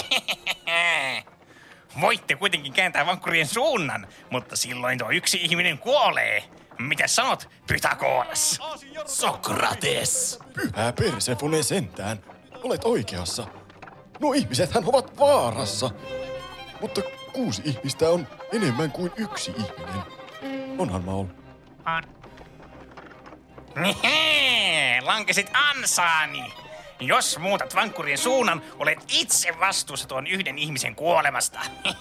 Voitte 2.00 2.36
kuitenkin 2.36 2.72
kääntää 2.72 3.06
vankkurien 3.06 3.46
suunnan, 3.46 4.06
mutta 4.30 4.56
silloin 4.56 4.98
tuo 4.98 5.10
yksi 5.10 5.38
ihminen 5.42 5.78
kuolee. 5.78 6.44
Mitä 6.78 7.06
sanot, 7.06 7.48
Pythagoras? 7.66 8.60
Sokrates! 9.06 10.38
Pyhää 10.54 10.92
Persefone 10.92 11.62
sentään. 11.62 12.24
Olet 12.62 12.84
oikeassa. 12.84 13.46
Nuo 14.20 14.32
ihmisethän 14.32 14.84
ovat 14.86 15.18
vaarassa. 15.18 15.90
Mutta 16.80 17.00
kuusi 17.32 17.62
ihmistä 17.64 18.10
on 18.10 18.26
enemmän 18.52 18.90
kuin 18.90 19.12
yksi 19.16 19.50
ihminen. 19.50 20.02
Onhan 20.78 21.04
mä 21.04 21.10
ollut. 21.10 21.36
Nihe! 23.76 25.00
Lankesit 25.00 25.50
ansaani! 25.70 26.52
Jos 27.00 27.38
muutat 27.38 27.74
vankkurien 27.74 28.18
suunnan, 28.18 28.62
olet 28.78 28.98
itse 29.08 29.60
vastuussa 29.60 30.08
tuon 30.08 30.26
yhden 30.26 30.58
ihmisen 30.58 30.96
kuolemasta. 30.96 31.60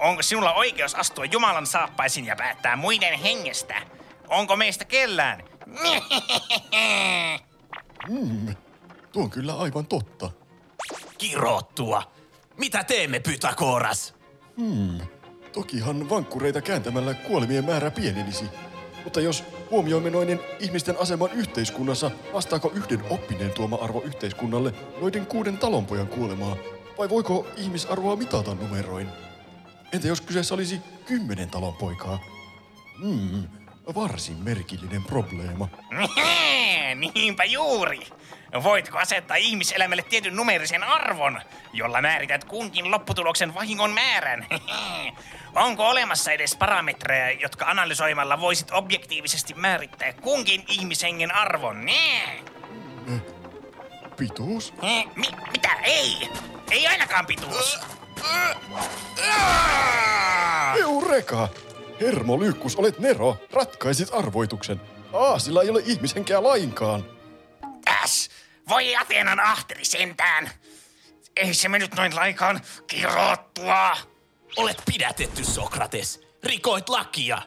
Onko 0.00 0.22
sinulla 0.22 0.52
oikeus 0.52 0.94
astua 0.94 1.24
Jumalan 1.24 1.66
saappaisin 1.66 2.26
ja 2.26 2.36
päättää 2.36 2.76
muiden 2.76 3.18
hengestä? 3.18 3.82
Onko 4.28 4.56
meistä 4.56 4.84
kellään? 4.84 5.42
Tuo 9.12 9.22
on 9.22 9.30
kyllä 9.30 9.58
aivan 9.58 9.86
totta. 9.86 10.30
Kirottua! 11.22 12.02
Mitä 12.56 12.84
teemme, 12.84 13.20
Pythagoras? 13.20 14.14
Tokihan 15.52 16.10
vankkureita 16.10 16.60
kääntämällä 16.60 17.14
kuolemien 17.14 17.64
määrä 17.64 17.90
pienenisi. 17.90 18.44
Mutta 19.04 19.20
jos 19.20 19.44
huomioimme 19.70 20.10
noiden 20.10 20.40
ihmisten 20.60 20.96
aseman 21.00 21.30
yhteiskunnassa, 21.32 22.10
vastaako 22.32 22.72
yhden 22.74 23.04
oppineen 23.10 23.50
tuoma 23.50 23.76
arvo 23.76 24.00
yhteiskunnalle 24.00 24.74
noiden 25.00 25.26
kuuden 25.26 25.58
talonpojan 25.58 26.08
kuolemaa? 26.08 26.56
Vai 26.98 27.08
voiko 27.08 27.46
ihmisarvoa 27.56 28.16
mitata 28.16 28.54
numeroin? 28.54 29.08
Entä 29.92 30.08
jos 30.08 30.20
kyseessä 30.20 30.54
olisi 30.54 30.80
kymmenen 31.06 31.50
talonpoikaa? 31.50 32.18
Hmm, 33.00 33.48
varsin 33.94 34.36
merkillinen 34.36 35.04
probleema. 35.04 35.68
Niinpä 37.14 37.44
juuri. 37.44 38.00
Voitko 38.62 38.98
asettaa 38.98 39.36
ihmiselämälle 39.36 40.02
tietyn 40.02 40.36
numerisen 40.36 40.84
arvon, 40.84 41.40
jolla 41.72 42.02
määrität 42.02 42.44
kunkin 42.44 42.90
lopputuloksen 42.90 43.54
vahingon 43.54 43.90
määrän? 43.92 44.46
Onko 45.54 45.88
olemassa 45.88 46.32
edes 46.32 46.56
parametreja, 46.56 47.30
jotka 47.30 47.64
analysoimalla 47.64 48.40
voisit 48.40 48.70
objektiivisesti 48.70 49.54
määrittää 49.54 50.12
kunkin 50.12 50.64
ihmishengen 50.68 51.34
arvon? 51.34 51.86
Nee. 51.86 52.44
Pituus? 54.16 54.74
Eh, 54.82 55.06
Mi- 55.16 55.36
mitä? 55.52 55.68
Ei! 55.82 56.28
Ei 56.70 56.86
ainakaan 56.86 57.26
pituus! 57.26 57.78
Eureka! 60.80 61.48
Hermolyykkus, 62.00 62.76
olet 62.76 62.98
Nero. 62.98 63.36
Ratkaisit 63.52 64.08
arvoituksen. 64.12 64.80
Aasilla 65.12 65.62
ei 65.62 65.70
ole 65.70 65.82
ihmishenkeä 65.86 66.42
lainkaan. 66.42 67.04
Voi 68.68 68.96
Ateenan 68.96 69.40
ahteri 69.40 69.84
sentään! 69.84 70.50
Ei 71.36 71.54
se 71.54 71.68
mennyt 71.68 71.94
noin 71.94 72.16
laikaan 72.16 72.60
kirottua! 72.86 73.96
Olet 74.56 74.82
pidätetty, 74.92 75.44
Sokrates. 75.44 76.20
Rikoit 76.44 76.88
lakia. 76.88 77.42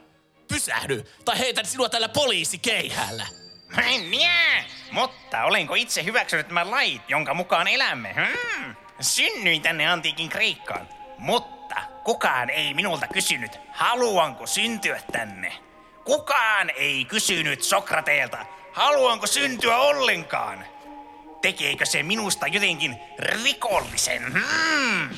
Pysähdy, 0.48 1.04
tai 1.24 1.38
heitän 1.38 1.66
sinua 1.66 1.88
tällä 1.88 2.08
poliisikeihällä. 2.08 3.26
Nää, 3.76 4.64
mutta 4.90 5.44
olenko 5.44 5.74
itse 5.74 6.04
hyväksynyt 6.04 6.48
nämä 6.48 6.70
lait, 6.70 7.02
jonka 7.08 7.34
mukaan 7.34 7.68
elämme? 7.68 8.14
Hmm. 8.14 8.74
Synnyin 9.00 9.62
tänne 9.62 9.88
antiikin 9.88 10.28
Kreikkaan, 10.28 10.88
mutta 11.18 11.74
kukaan 12.04 12.50
ei 12.50 12.74
minulta 12.74 13.06
kysynyt, 13.12 13.52
haluanko 13.72 14.46
syntyä 14.46 15.02
tänne. 15.12 15.52
Kukaan 16.04 16.70
ei 16.70 17.04
kysynyt 17.04 17.62
Sokrateelta, 17.62 18.46
haluanko 18.72 19.26
syntyä 19.26 19.76
ollenkaan. 19.76 20.66
Tekeekö 21.46 21.86
se 21.86 22.02
minusta 22.02 22.46
jotenkin 22.46 22.96
rikollisen? 23.18 24.22
Hmm. 24.32 25.08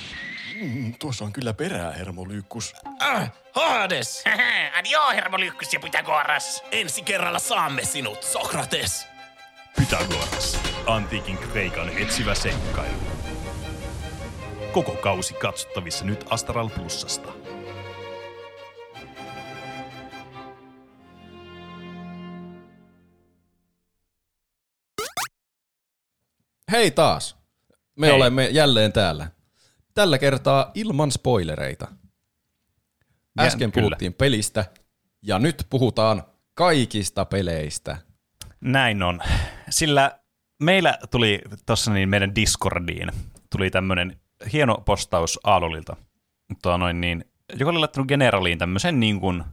Mm, 0.60 0.94
tuossa 0.98 1.24
on 1.24 1.32
kyllä 1.32 1.55
perää, 1.55 1.92
hermolyykkус. 1.92 2.74
Ah, 3.00 3.30
Hades! 3.52 4.24
Adio, 4.78 5.00
hermolykkus 5.14 5.72
ja 5.72 5.80
Pythagoras. 5.80 6.62
Ensi 6.72 7.02
kerralla 7.02 7.38
saamme 7.38 7.84
sinut, 7.84 8.22
Sokrates. 8.22 9.06
Pythagoras, 9.76 10.59
antiikin 10.86 11.38
Kreikan 11.38 11.98
etsivä 11.98 12.34
seikkailu. 12.34 13.00
Koko 14.72 14.92
kausi 14.92 15.34
katsottavissa 15.34 16.05
nyt 16.05 16.24
Astral 16.30 16.68
Plusasta. 16.68 17.32
Hei 26.70 26.90
taas! 26.90 27.36
Me 27.99 28.07
Hei. 28.07 28.15
olemme 28.16 28.47
jälleen 28.49 28.93
täällä. 28.93 29.31
Tällä 29.95 30.19
kertaa 30.19 30.70
ilman 30.74 31.12
spoilereita. 31.12 31.89
Äsken 33.40 33.66
Ja- 33.69 33.73
kyllä. 33.73 33.85
puhuttiin 33.85 34.15
pelistä 34.15 34.65
ja 35.23 35.39
nyt 35.39 35.66
puhutaan 35.70 36.23
kaikista 36.55 37.24
peleistä. 37.24 37.97
Näin 38.61 39.03
on. 39.03 39.20
Sillä 39.70 40.19
meillä 40.62 40.99
tuli 41.11 41.43
tuossa 41.66 41.93
niin 41.93 42.09
meidän 42.09 42.35
Discordiin 42.35 43.12
tuli 43.51 43.70
tämmöinen 43.70 44.20
hieno 44.53 44.77
postaus 44.77 45.40
Aalolilta, 45.45 45.97
Tuo 46.62 46.77
noin 46.77 47.01
niin, 47.01 47.24
joka 47.59 47.70
oli 47.70 47.78
laittanut 47.78 48.09
generaliin 48.09 48.59
tämmöisen 48.59 49.01
niin 49.01 49.20
kuin, 49.20 49.45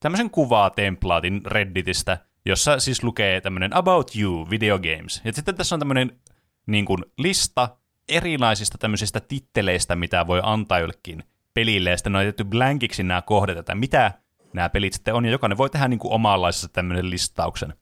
tämmöisen 0.00 0.30
kuvaa 0.30 0.70
templaatin 0.70 1.40
Redditistä, 1.46 2.18
jossa 2.46 2.80
siis 2.80 3.02
lukee 3.02 3.40
tämmöinen 3.40 3.76
About 3.76 4.10
You 4.16 4.50
Video 4.50 4.78
Games. 4.78 5.20
Ja 5.24 5.32
sitten 5.32 5.54
tässä 5.54 5.74
on 5.74 5.78
tämmöinen 5.78 6.20
niin 6.68 6.84
kuin 6.84 7.04
lista 7.18 7.76
erilaisista 8.08 8.78
tämmöisistä 8.78 9.20
titteleistä, 9.20 9.96
mitä 9.96 10.26
voi 10.26 10.40
antaa 10.42 10.78
jollekin 10.78 11.24
pelille, 11.54 11.90
ja 11.90 11.96
sitten 11.96 12.16
on 12.16 12.22
jätetty 12.22 12.44
blankiksi 12.44 13.02
nämä 13.02 13.22
kohdat, 13.22 13.56
että 13.56 13.74
mitä 13.74 14.12
nämä 14.54 14.68
pelit 14.68 14.92
sitten 14.92 15.14
on, 15.14 15.24
ja 15.24 15.30
jokainen 15.30 15.58
voi 15.58 15.70
tehdä 15.70 15.88
niin 15.88 15.98
kuin 15.98 16.12
omanlaisessa 16.12 16.68
tämmöinen 16.68 17.10
listauksen. 17.10 17.74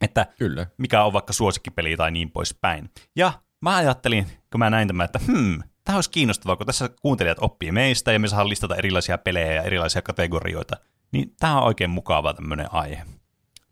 Että 0.00 0.26
Kyllä. 0.38 0.66
mikä 0.78 1.02
on 1.02 1.12
vaikka 1.12 1.32
suosikkipeli 1.32 1.96
tai 1.96 2.10
niin 2.10 2.30
poispäin. 2.30 2.90
Ja 3.16 3.32
mä 3.60 3.76
ajattelin, 3.76 4.26
kun 4.52 4.58
mä 4.58 4.70
näin 4.70 4.88
tämän, 4.88 5.04
että 5.04 5.20
hmm, 5.26 5.62
tämä 5.84 5.96
olisi 5.96 6.10
kiinnostavaa, 6.10 6.56
kun 6.56 6.66
tässä 6.66 6.90
kuuntelijat 7.02 7.38
oppii 7.40 7.72
meistä 7.72 8.12
ja 8.12 8.18
me 8.18 8.28
saadaan 8.28 8.48
listata 8.48 8.76
erilaisia 8.76 9.18
pelejä 9.18 9.52
ja 9.52 9.62
erilaisia 9.62 10.02
kategorioita. 10.02 10.76
Niin 11.12 11.34
tämä 11.40 11.58
on 11.58 11.66
oikein 11.66 11.90
mukava 11.90 12.34
tämmöinen 12.34 12.74
aihe. 12.74 13.02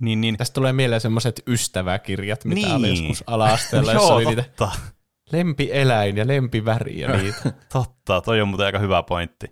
Niin, 0.00 0.20
niin. 0.20 0.36
Tästä 0.36 0.54
tulee 0.54 0.72
mieleen 0.72 1.00
semmoiset 1.00 1.42
ystäväkirjat, 1.46 2.44
mitä 2.44 2.60
Niin. 2.60 2.74
oli 2.74 2.88
joskus 2.88 3.24
ala-asteella, 3.26 3.92
jossa 3.92 4.08
Joo, 4.08 4.16
oli 4.16 4.24
niitä 4.26 4.42
totta, 4.56 4.78
lempieläin 5.32 6.16
ja 6.16 6.26
lempiväri 6.26 7.00
ja 7.00 7.16
niitä. 7.16 7.52
totta, 7.72 8.20
toi 8.20 8.40
on 8.40 8.48
muuten 8.48 8.66
aika 8.66 8.78
hyvä 8.78 9.02
pointti. 9.02 9.46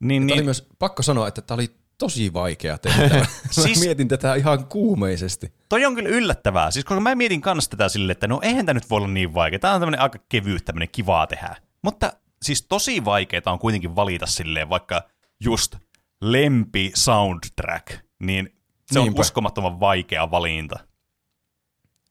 Niin, 0.00 0.26
Niin. 0.26 0.34
Oli 0.34 0.42
myös 0.42 0.66
pakko 0.78 1.02
sanoa, 1.02 1.28
että 1.28 1.42
tämä 1.42 1.56
oli 1.56 1.68
tosi 1.98 2.32
vaikea 2.32 2.78
tehtävä. 2.78 3.26
Siis- 3.50 3.64
siis... 3.64 3.80
mietin 3.80 4.08
tätä 4.08 4.34
ihan 4.34 4.66
kuumeisesti. 4.66 5.52
toi 5.68 5.84
on 5.84 5.94
kyllä 5.94 6.08
yllättävää. 6.08 6.70
Siis 6.70 6.84
koska 6.84 7.00
mä 7.00 7.14
mietin 7.14 7.40
kanssa 7.40 7.70
tätä 7.70 7.88
silleen, 7.88 8.10
että 8.12 8.26
no 8.28 8.40
eihän 8.42 8.66
tämä 8.66 8.74
nyt 8.74 8.90
voi 8.90 8.96
olla 8.96 9.08
niin 9.08 9.34
vaikea. 9.34 9.58
Tämä 9.58 9.74
on 9.74 9.80
tämmöinen 9.80 10.00
aika 10.00 10.18
kevyt, 10.28 10.64
tämmöinen 10.64 10.88
kivaa 10.92 11.26
tehdä. 11.26 11.56
Mutta 11.82 12.12
siis 12.42 12.62
tosi 12.62 13.04
vaikeaa 13.04 13.42
on 13.46 13.58
kuitenkin 13.58 13.96
valita 13.96 14.26
silleen 14.26 14.68
vaikka 14.68 15.02
just 15.44 15.76
lempi 16.20 16.92
soundtrack, 16.94 17.86
niin 18.22 18.54
se 18.92 18.98
on 18.98 19.04
Niinpä. 19.04 19.20
uskomattoman 19.20 19.80
vaikea 19.80 20.30
valinta. 20.30 20.78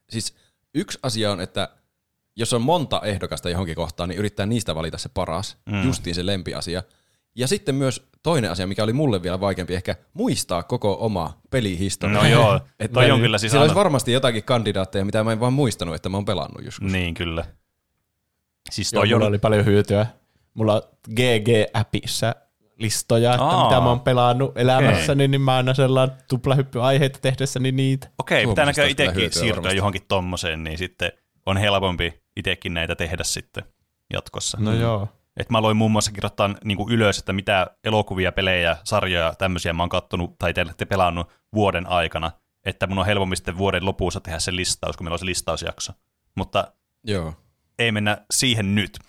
Siis 0.09 0.35
yksi 0.75 0.99
asia 1.03 1.31
on, 1.31 1.41
että 1.41 1.69
jos 2.35 2.53
on 2.53 2.61
monta 2.61 3.01
ehdokasta 3.03 3.49
johonkin 3.49 3.75
kohtaan, 3.75 4.09
niin 4.09 4.19
yrittää 4.19 4.45
niistä 4.45 4.75
valita 4.75 4.97
se 4.97 5.09
paras, 5.09 5.57
mm. 5.65 5.83
justiin 5.83 6.15
se 6.15 6.25
lempiasia. 6.25 6.83
Ja 7.35 7.47
sitten 7.47 7.75
myös 7.75 8.07
toinen 8.23 8.51
asia, 8.51 8.67
mikä 8.67 8.83
oli 8.83 8.93
mulle 8.93 9.23
vielä 9.23 9.39
vaikeampi, 9.39 9.75
ehkä 9.75 9.95
muistaa 10.13 10.63
koko 10.63 10.97
oma 10.99 11.41
pelihistoria. 11.49 12.17
No 12.17 12.27
joo, 12.27 12.59
Et 12.79 12.91
toi 12.91 13.11
on 13.11 13.19
kyllä 13.19 13.37
siis 13.37 13.51
Siellä 13.51 13.63
olisi 13.63 13.75
varmasti 13.75 14.11
jotakin 14.11 14.43
kandidaatteja, 14.43 15.05
mitä 15.05 15.23
mä 15.23 15.31
en 15.31 15.39
vaan 15.39 15.53
muistanut, 15.53 15.95
että 15.95 16.09
mä 16.09 16.17
oon 16.17 16.25
pelannut 16.25 16.65
joskus. 16.65 16.91
Niin 16.91 17.13
kyllä. 17.13 17.45
Siis 18.71 18.93
Joo, 18.93 19.01
toi 19.01 19.09
mulla 19.09 19.25
on, 19.25 19.29
oli 19.29 19.39
paljon 19.39 19.65
hyötyä. 19.65 20.05
Mulla 20.53 20.73
on 20.73 20.81
GG-appissa 21.09 22.40
listoja, 22.81 23.33
että 23.33 23.45
Aa. 23.45 23.63
mitä 23.63 23.81
mä 23.81 23.89
oon 23.89 23.99
pelannut 23.99 24.57
elämässäni, 24.57 25.27
niin 25.27 25.41
mä 25.41 25.55
aina 25.55 25.73
sellainen 25.73 26.17
tuplahyppyaiheita 26.29 27.19
tehdessäni 27.21 27.71
niitä. 27.71 28.09
okei, 28.19 28.47
pitää 28.47 28.55
Tuommoisesta 28.65 28.81
näköjään 28.81 28.91
itsekin 29.11 29.39
siirtyä 29.41 29.55
varmasti. 29.55 29.77
johonkin 29.77 30.01
tommoseen, 30.07 30.63
niin 30.63 30.77
sitten 30.77 31.11
on 31.45 31.57
helpompi 31.57 32.21
itsekin 32.37 32.73
näitä 32.73 32.95
tehdä 32.95 33.23
sitten 33.23 33.63
jatkossa. 34.13 34.57
No 34.61 34.73
joo. 34.73 35.07
Et 35.37 35.49
mä 35.49 35.57
aloin 35.57 35.77
muun 35.77 35.91
muassa 35.91 36.11
kirjoittaa 36.11 36.55
niinku 36.63 36.89
ylös, 36.89 37.19
että 37.19 37.33
mitä 37.33 37.67
elokuvia, 37.83 38.31
pelejä, 38.31 38.77
sarjoja, 38.83 39.33
tämmöisiä 39.37 39.73
mä 39.73 39.83
oon 39.83 39.89
kattonut 39.89 40.35
tai 40.39 40.53
te, 40.53 40.65
te 40.77 40.85
pelannut 40.85 41.29
vuoden 41.55 41.87
aikana, 41.87 42.31
että 42.65 42.87
mun 42.87 42.99
on 42.99 43.05
helpompi 43.05 43.35
sitten 43.35 43.57
vuoden 43.57 43.85
lopussa 43.85 44.19
tehdä 44.19 44.39
se 44.39 44.55
listaus, 44.55 44.97
kun 44.97 45.05
meillä 45.05 45.15
on 45.15 45.19
se 45.19 45.25
listausjakso. 45.25 45.93
Mutta 46.35 46.73
Joo. 47.03 47.33
ei 47.79 47.91
mennä 47.91 48.17
siihen 48.31 48.75
nyt. 48.75 48.99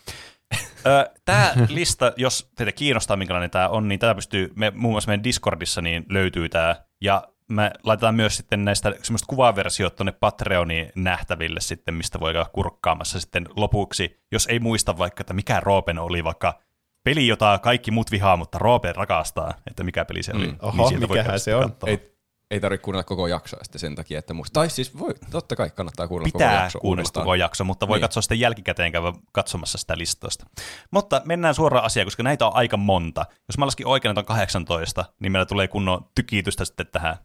Tämä 1.25 1.53
lista, 1.69 2.13
jos 2.17 2.51
teitä 2.57 2.73
kiinnostaa, 2.73 3.17
minkälainen 3.17 3.51
tämä 3.51 3.69
on, 3.69 3.89
niin 3.89 3.99
tätä 3.99 4.15
pystyy, 4.15 4.53
me, 4.57 4.73
muun 4.75 4.95
muassa 4.95 5.09
meidän 5.09 5.25
Discordissa 5.25 5.83
niin 5.83 6.07
löytyy 6.09 6.49
tämä, 6.49 6.77
ja 7.01 7.29
me 7.49 7.71
laitetaan 7.83 8.15
myös 8.15 8.37
sitten 8.37 8.65
näistä 8.65 8.95
semmoista 9.03 9.27
kuvaversiot 9.27 9.97
tuonne 9.97 10.13
Patreoniin 10.13 10.93
nähtäville 10.95 11.61
sitten, 11.61 11.95
mistä 11.95 12.21
voi 12.21 12.33
käydä 12.33 12.47
kurkkaamassa 12.53 13.21
sitten 13.21 13.49
lopuksi, 13.57 14.21
jos 14.33 14.47
ei 14.47 14.59
muista 14.59 14.99
vaikka, 14.99 15.21
että 15.21 15.35
mikä 15.35 15.61
Roopen 15.61 15.99
oli 15.99 16.25
vaikka 16.25 16.61
peli, 17.05 17.27
jota 17.27 17.59
kaikki 17.59 17.91
muut 17.91 18.11
vihaa, 18.11 18.37
mutta 18.37 18.59
Roope 18.59 18.93
rakastaa, 18.93 19.55
että 19.71 19.85
mikä 19.85 20.05
peli 20.05 20.23
se 20.23 20.33
oli. 20.35 20.47
niin 20.47 20.57
Oho, 20.63 20.77
voi 20.77 20.99
mikähän 20.99 21.41
se 21.41 21.55
on? 21.55 21.77
Ei, 21.87 22.12
ei 22.53 22.61
tarvitse 22.61 22.85
kuunnella 22.85 23.05
koko 23.05 23.27
jaksoa 23.27 23.61
sitten 23.63 23.79
sen 23.81 23.95
takia, 23.95 24.19
että 24.19 24.35
muista. 24.35 24.61
Tai 24.61 24.71
siis 24.71 24.99
voi, 24.99 25.15
totta 25.31 25.57
kai 25.57 25.71
kannattaa 25.71 26.09
kuunnella 26.09 26.33
koko 26.33 26.39
pitää 26.45 26.63
jakso 26.63 26.81
kuunnella 26.81 27.11
koko 27.13 27.35
jakso, 27.35 27.65
mutta 27.65 27.89
voi 27.89 27.97
Niin. 27.97 28.03
katsoa 28.03 28.23
sitten 28.23 28.41
jälkikäteen 28.41 28.93
käydä 28.93 29.13
katsomassa 29.33 29.79
sitä 29.79 29.99
listasta. 29.99 30.47
Mutta 30.91 31.23
mennään 31.25 31.55
suoraan 31.55 31.85
asiaan, 31.85 32.07
koska 32.07 32.23
näitä 32.23 32.47
on 32.47 32.57
aika 32.57 32.77
monta. 32.77 33.27
Jos 33.49 33.59
mä 33.59 33.67
laskin 33.67 33.87
oikein, 33.87 34.11
että 34.11 34.21
on 34.21 34.25
18, 34.25 35.05
niin 35.21 35.33
meillä 35.33 35.47
tulee 35.47 35.69
kunnon 35.69 36.07
tykitystä 36.15 36.65
sitten 36.65 36.87
tähän. 36.93 37.17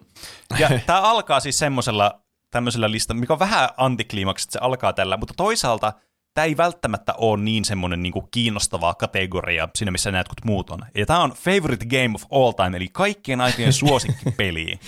ja 0.58 0.68
tämä 0.86 1.00
alkaa 1.00 1.40
siis 1.40 1.58
semmoisella 1.58 2.20
tämmöisellä 2.50 2.90
listalla, 2.90 3.20
mikä 3.20 3.32
on 3.32 3.38
vähän 3.38 3.68
antikliimaksi, 3.76 4.44
että 4.44 4.52
se 4.52 4.58
alkaa 4.62 4.92
tällä, 4.92 5.16
mutta 5.16 5.34
toisaalta 5.36 5.92
tämä 6.34 6.44
ei 6.44 6.56
välttämättä 6.56 7.14
ole 7.18 7.42
niin 7.42 7.64
semmoinen 7.64 8.02
niinku 8.02 8.28
kiinnostava 8.30 8.94
kategoria 8.94 9.68
siinä, 9.74 9.90
missä 9.90 10.10
nämä 10.10 10.20
jotkut 10.20 10.44
muut 10.44 10.70
on. 10.70 10.80
Ja 10.94 11.06
tämä 11.06 11.22
on 11.22 11.30
favorite 11.32 11.86
game 11.86 12.10
of 12.14 12.24
all 12.32 12.52
time, 12.52 12.76
eli 12.76 12.88
kaikkien 12.92 13.40
aikojen 13.40 13.72
suosikkipeli. 13.72 14.78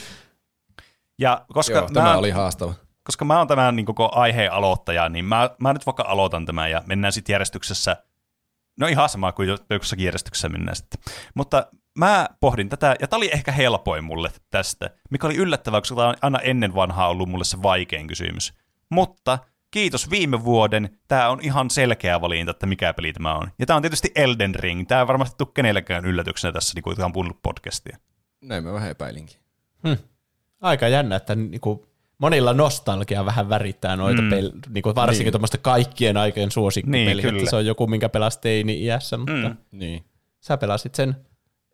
Ja 1.19 1.44
koska 1.52 1.73
Joo, 1.78 1.89
tämä 1.93 2.09
mä- 2.09 2.16
oli 2.16 2.31
haastava. 2.31 2.74
koska 3.05 3.24
mä 3.24 3.39
oon 3.39 3.48
tämän 3.48 3.77
niin 3.77 3.86
koko 3.86 4.10
aiheen 4.12 4.52
aloittaja, 4.52 5.09
niin 5.09 5.24
mä, 5.24 5.51
mä 5.59 5.73
nyt 5.73 5.86
vaikka 5.86 6.05
aloitan 6.09 6.47
tämän 6.47 6.70
ja 6.70 6.82
mennään 6.86 7.12
sitten 7.12 7.35
järjestyksessä, 7.35 7.97
no 8.81 8.86
ihan 8.86 9.09
sama 9.09 9.32
kuin 9.32 9.48
jossakin 9.70 10.05
järjestyksessä 10.05 10.48
mennään 10.48 10.77
sitten. 10.77 11.01
Mutta 11.35 11.66
mä 11.98 12.28
pohdin 12.40 12.69
tätä, 12.69 12.97
ja 13.01 13.09
tämä 13.09 13.19
oli 13.19 13.31
ehkä 13.32 13.52
helpoin 13.52 14.05
mulle 14.05 14.31
tästä, 14.51 14.90
mikä 15.10 15.27
oli 15.27 15.36
yllättävää, 15.36 15.81
koska 15.81 15.97
tämä 15.97 16.09
on 16.09 16.14
aina 16.23 16.39
ennen 16.39 16.74
vanhaa 16.74 17.09
ollut 17.09 17.28
mulle 17.28 17.44
se 17.44 17.62
vaikein 17.62 18.06
kysymys. 18.06 18.55
Mutta 18.90 19.39
kiitos 19.73 20.11
viime 20.11 20.44
vuoden, 20.44 20.99
tämä 21.09 21.28
on 21.28 21.39
ihan 21.43 21.70
selkeä 21.70 22.20
valinta, 22.20 22.51
että 22.51 22.66
mikä 22.66 22.94
peli 22.94 23.12
tämä 23.12 23.35
on. 23.35 23.49
Ja 23.59 23.66
tämä 23.66 23.77
on 23.77 23.82
tietysti 23.82 24.12
Elden 24.15 24.55
Ring, 24.55 24.85
tämä 24.89 25.01
ei 25.01 25.07
varmasti 25.07 25.35
tule 25.39 25.49
kenellekään 25.55 26.05
yllätyksenä 26.05 26.53
tässä, 26.53 26.73
niin 26.74 26.82
kun 26.82 27.05
on 27.05 27.12
puhunut 27.12 27.43
podcastia. 27.43 27.99
Näin 28.40 28.65
mä 28.65 28.73
vähän 28.73 28.90
epäilinkin. 28.90 29.36
Aika 30.61 30.89
jännä, 30.89 31.16
että 31.16 31.35
niinku 31.35 31.86
monilla 32.19 32.53
nostalgia 32.55 33.24
vähän 33.27 33.49
värittää 33.49 33.97
noita, 33.97 34.23
Mm. 34.23 34.31
pel- 34.31 34.53
niinku 34.69 34.94
varsinkin 34.94 35.24
niin. 35.24 35.32
tuommoista 35.32 35.59
kaikkien 35.59 36.16
aikojen 36.16 36.51
suosikkipeliä, 36.51 37.05
Niin, 37.15 37.23
kyllä. 37.23 37.39
että 37.39 37.51
se 37.51 37.57
on 37.57 37.66
joku, 37.66 37.86
minkä 37.86 38.09
pelasi 38.09 38.40
teini-iässä, 38.40 39.16
mutta 39.16 39.32
mm. 39.49 39.57
Niin, 39.73 40.05
sä 40.40 40.57
pelasit 40.57 40.94
sen 40.94 41.16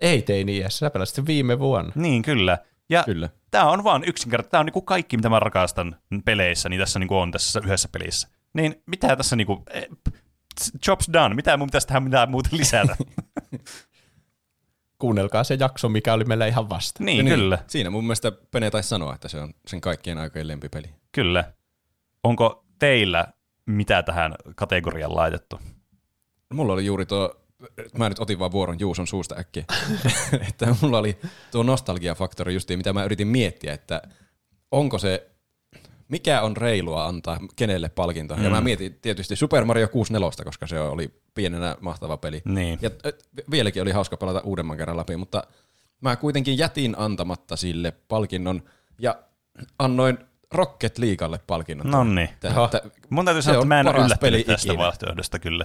ei 0.01 0.23
teini-iässä, 0.23 0.79
sä 0.79 0.91
pelasit 0.91 1.15
sen 1.15 1.27
viime 1.27 1.59
vuonna. 1.59 1.93
Niin, 1.95 2.23
kyllä. 2.23 2.59
Ja 2.91 3.03
kyllä. 3.05 3.29
tämä 3.51 3.71
on 3.71 3.85
vaan 3.85 4.05
yksinkertainen, 4.07 4.51
tämä 4.51 4.61
on 4.61 4.67
niinku 4.67 4.83
kaikki, 4.83 5.17
mitä 5.17 5.29
mä 5.29 5.41
rakastan 5.41 5.97
peleissä, 6.25 6.69
niin 6.69 6.81
tässä 6.81 6.99
niinku 6.99 7.17
on 7.19 7.31
tässä 7.31 7.61
yhdessä 7.65 7.89
pelissä. 7.93 8.29
Niin 8.55 8.83
mitä 8.87 9.17
tässä 9.17 9.37
niinku, 9.37 9.63
eh, 9.71 9.89
jobs 10.87 11.09
done, 11.13 11.35
mitä 11.35 11.57
mun 11.57 11.67
pitäisi 11.69 11.87
tähän 11.87 12.03
mitään 12.03 12.31
muuta 12.31 12.49
lisätä? 12.53 12.97
Kuunnelkaa 14.99 15.45
se 15.45 15.57
jakso, 15.61 15.89
mikä 15.89 16.13
oli 16.13 16.25
meillä 16.25 16.47
ihan 16.47 16.69
vasta. 16.69 17.05
niin, 17.05 17.27
kyllä, 17.27 17.59
Siinä 17.67 17.91
mun 17.91 18.05
mielestä 18.05 18.33
Pene 18.51 18.71
taisi 18.71 18.89
sanoa, 18.89 19.15
että 19.15 19.29
se 19.29 19.41
on 19.41 19.55
sen 19.67 19.81
kaikkien 19.81 20.19
aikojen 20.19 20.49
lempipeli. 20.49 20.87
kyllä. 21.13 21.53
Onko 22.25 22.65
teillä 22.79 23.27
mitä 23.67 24.03
tähän 24.03 24.35
kategoriaan 24.57 25.17
laitettu? 25.17 25.61
Mulla 26.53 26.73
oli 26.73 26.87
juuri 26.87 27.07
tuo, 27.07 27.35
mä 27.99 28.09
nyt 28.09 28.19
otin 28.19 28.39
vaan 28.39 28.53
vuoron 28.53 28.81
Juuson 28.81 29.07
suusta 29.07 29.35
äkkiä, 29.39 29.65
että 30.49 30.77
mulla 30.83 30.99
oli 30.99 31.19
tuo 31.51 31.63
nostalgiafaktori 31.63 32.55
justiin, 32.55 32.79
mitä 32.79 32.93
mä 32.93 33.05
yritin 33.05 33.29
miettiä, 33.29 33.73
että 33.73 34.03
onko 34.71 34.99
se 34.99 35.31
mikä 36.09 36.43
on 36.43 36.57
reilua 36.57 37.07
antaa 37.07 37.39
kenelle 37.57 37.89
palkinto. 37.89 38.37
Mm. 38.37 38.45
Ja 38.45 38.51
mä 38.51 38.61
mietin 38.61 38.99
tietysti 39.03 39.37
Super 39.37 39.65
Mario 39.65 39.89
64, 39.89 40.45
koska 40.45 40.67
se 40.67 40.81
oli 40.81 41.11
pienenä 41.35 41.77
mahtava 41.81 42.17
peli. 42.17 42.43
Niin. 42.45 42.79
Ja 42.83 42.91
vieläkin 43.51 43.83
oli 43.83 43.91
hauska 43.91 44.17
pelata 44.17 44.41
uudemman 44.41 44.77
kerran 44.77 44.97
läpi, 44.97 45.17
mutta 45.17 45.43
mä 46.01 46.17
kuitenkin 46.17 46.59
jätin 46.59 46.95
antamatta 46.99 47.57
sille 47.57 47.93
palkinnon 48.09 48.63
ja 48.99 49.19
annoin 49.79 50.19
Rocket 50.53 50.99
Leaguelle 50.99 51.41
palkinnon. 51.47 51.91
No 51.91 52.05
niin. 52.05 52.29
Mun 53.11 53.25
täytyy 53.25 53.43
sanoa, 53.43 53.59
että 53.59 53.69
mä 53.69 53.81
en 53.81 53.89
ole 53.89 54.05
yllättynyt 54.05 54.47
tästä 54.47 54.73
ikinä. 54.73 54.85
vaihtoehdosta 54.85 55.39
kyllä. 55.39 55.65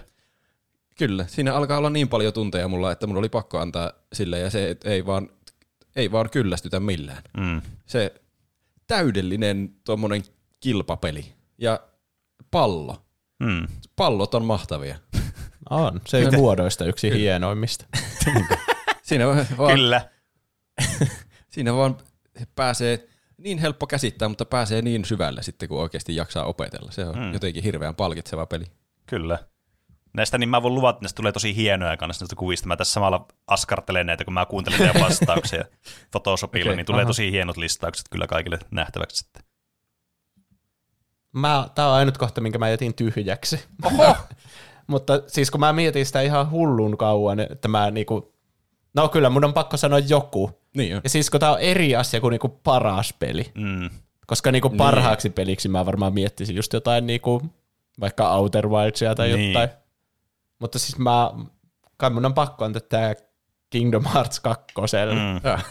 Kyllä, 0.98 1.26
siinä 1.28 1.54
alkaa 1.54 1.78
olla 1.78 1.90
niin 1.90 2.10
paljon 2.10 2.34
tunteja 2.34 2.68
mulla, 2.68 2.92
että 2.92 3.08
mun 3.08 3.18
oli 3.18 3.30
pakko 3.30 3.60
antaa 3.60 3.92
sille 4.14 4.40
ja 4.40 4.50
se 4.50 4.70
et- 4.70 4.86
ei 4.86 5.06
vaan, 5.06 5.30
ei 5.96 6.12
vaan 6.12 6.30
kyllästytä 6.30 6.80
millään. 6.80 7.24
Mm. 7.38 7.62
Se 7.86 8.14
täydellinen 8.88 9.76
tuommoinen 9.86 10.24
kilpapeli 10.60 11.34
ja 11.58 11.80
pallo. 12.52 13.06
Mm. 13.40 13.68
Pallot 13.96 14.36
on 14.36 14.46
mahtavia. 14.46 14.98
On, 15.70 16.02
se 16.08 16.28
on 16.28 16.36
muodoista 16.36 16.86
yksi 16.86 17.12
hienoimmista. 17.14 17.86
Siinä 19.04 19.28
vaan, 19.28 19.76
Kyllä. 19.76 20.10
siinä 21.54 21.74
vaan 21.74 21.98
pääsee 22.56 23.08
niin 23.38 23.58
helppo 23.58 23.88
käsittää, 23.88 24.30
mutta 24.30 24.46
pääsee 24.46 24.82
niin 24.82 25.06
syvälle 25.06 25.44
sitten, 25.44 25.70
kun 25.70 25.82
oikeasti 25.82 26.16
jaksaa 26.16 26.46
opetella. 26.46 26.92
Se 26.92 27.06
on 27.06 27.16
mm. 27.20 27.34
jotenkin 27.34 27.64
hirveän 27.64 27.96
palkitseva 27.96 28.46
peli. 28.46 28.66
Kyllä. 29.06 29.40
Näistä 30.14 30.38
niin 30.38 30.50
mä 30.50 30.64
voin 30.64 30.76
luvata, 30.76 30.96
että 30.96 31.04
näistä 31.04 31.16
tulee 31.18 31.32
tosi 31.32 31.56
hienoja 31.56 31.98
kanssa 31.98 32.24
näistä 32.24 32.36
kuvista. 32.36 32.68
Mä 32.68 32.78
tässä 32.78 32.94
samalla 32.94 33.26
askartelen 33.48 34.06
näitä, 34.06 34.26
kun 34.26 34.34
mä 34.34 34.46
kuuntelen 34.46 34.80
teidän 34.80 35.02
vastauksia 35.10 35.66
Photoshopilla, 36.12 36.70
Okei, 36.70 36.76
niin 36.76 36.86
tulee 36.86 37.02
aha. 37.02 37.08
tosi 37.10 37.32
hienot 37.32 37.58
listaukset 37.58 38.06
kyllä 38.10 38.28
kaikille 38.28 38.60
nähtäväksi 38.72 39.18
sitten. 39.18 39.44
Mä, 41.34 41.70
tää 41.76 41.88
on 41.88 41.94
ainut 41.94 42.18
kohta, 42.18 42.42
minkä 42.42 42.58
mä 42.60 42.70
jätin 42.70 42.94
tyhjäksi. 42.94 43.66
Oho! 43.84 44.16
Mutta 44.88 45.22
siis 45.28 45.52
kun 45.52 45.60
mä 45.60 45.74
mietin 45.74 46.06
sitä 46.06 46.22
ihan 46.22 46.52
hullun 46.52 46.98
kauan, 46.98 47.40
että 47.40 47.68
mä 47.68 47.92
niinku, 47.92 48.34
no 48.96 49.10
kyllä 49.10 49.30
mun 49.30 49.46
on 49.46 49.54
pakko 49.54 49.78
sanoa 49.78 50.00
joku. 50.00 50.60
Niin 50.78 50.96
on. 50.96 51.02
Ja 51.04 51.10
siis 51.10 51.30
kun 51.30 51.40
tää 51.40 51.52
on 51.52 51.60
eri 51.60 51.96
asia 51.96 52.22
kuin 52.22 52.32
niinku 52.32 52.50
paras 52.50 53.14
peli. 53.14 53.52
Mm. 53.56 53.90
Koska 54.28 54.52
niinku 54.52 54.70
parhaaksi 54.70 55.30
peliksi 55.30 55.70
mä 55.70 55.86
varmaan 55.86 56.14
miettisin 56.14 56.56
just 56.56 56.74
jotain 56.74 57.08
niinku, 57.08 57.42
vaikka 58.00 58.32
Outer 58.36 58.68
Wildsia 58.68 59.16
tai 59.16 59.30
Niin. 59.30 59.54
jotain. 59.54 59.70
Mutta 60.64 60.80
siis 60.80 60.98
mä, 60.98 61.32
kai 61.98 62.10
mun 62.10 62.26
on 62.26 62.34
pakko 62.34 62.66
antaa 62.66 62.82
tää 62.90 63.16
Kingdom 63.70 64.04
Hearts 64.14 64.40
2. 64.40 64.66
Mm. 65.14 65.62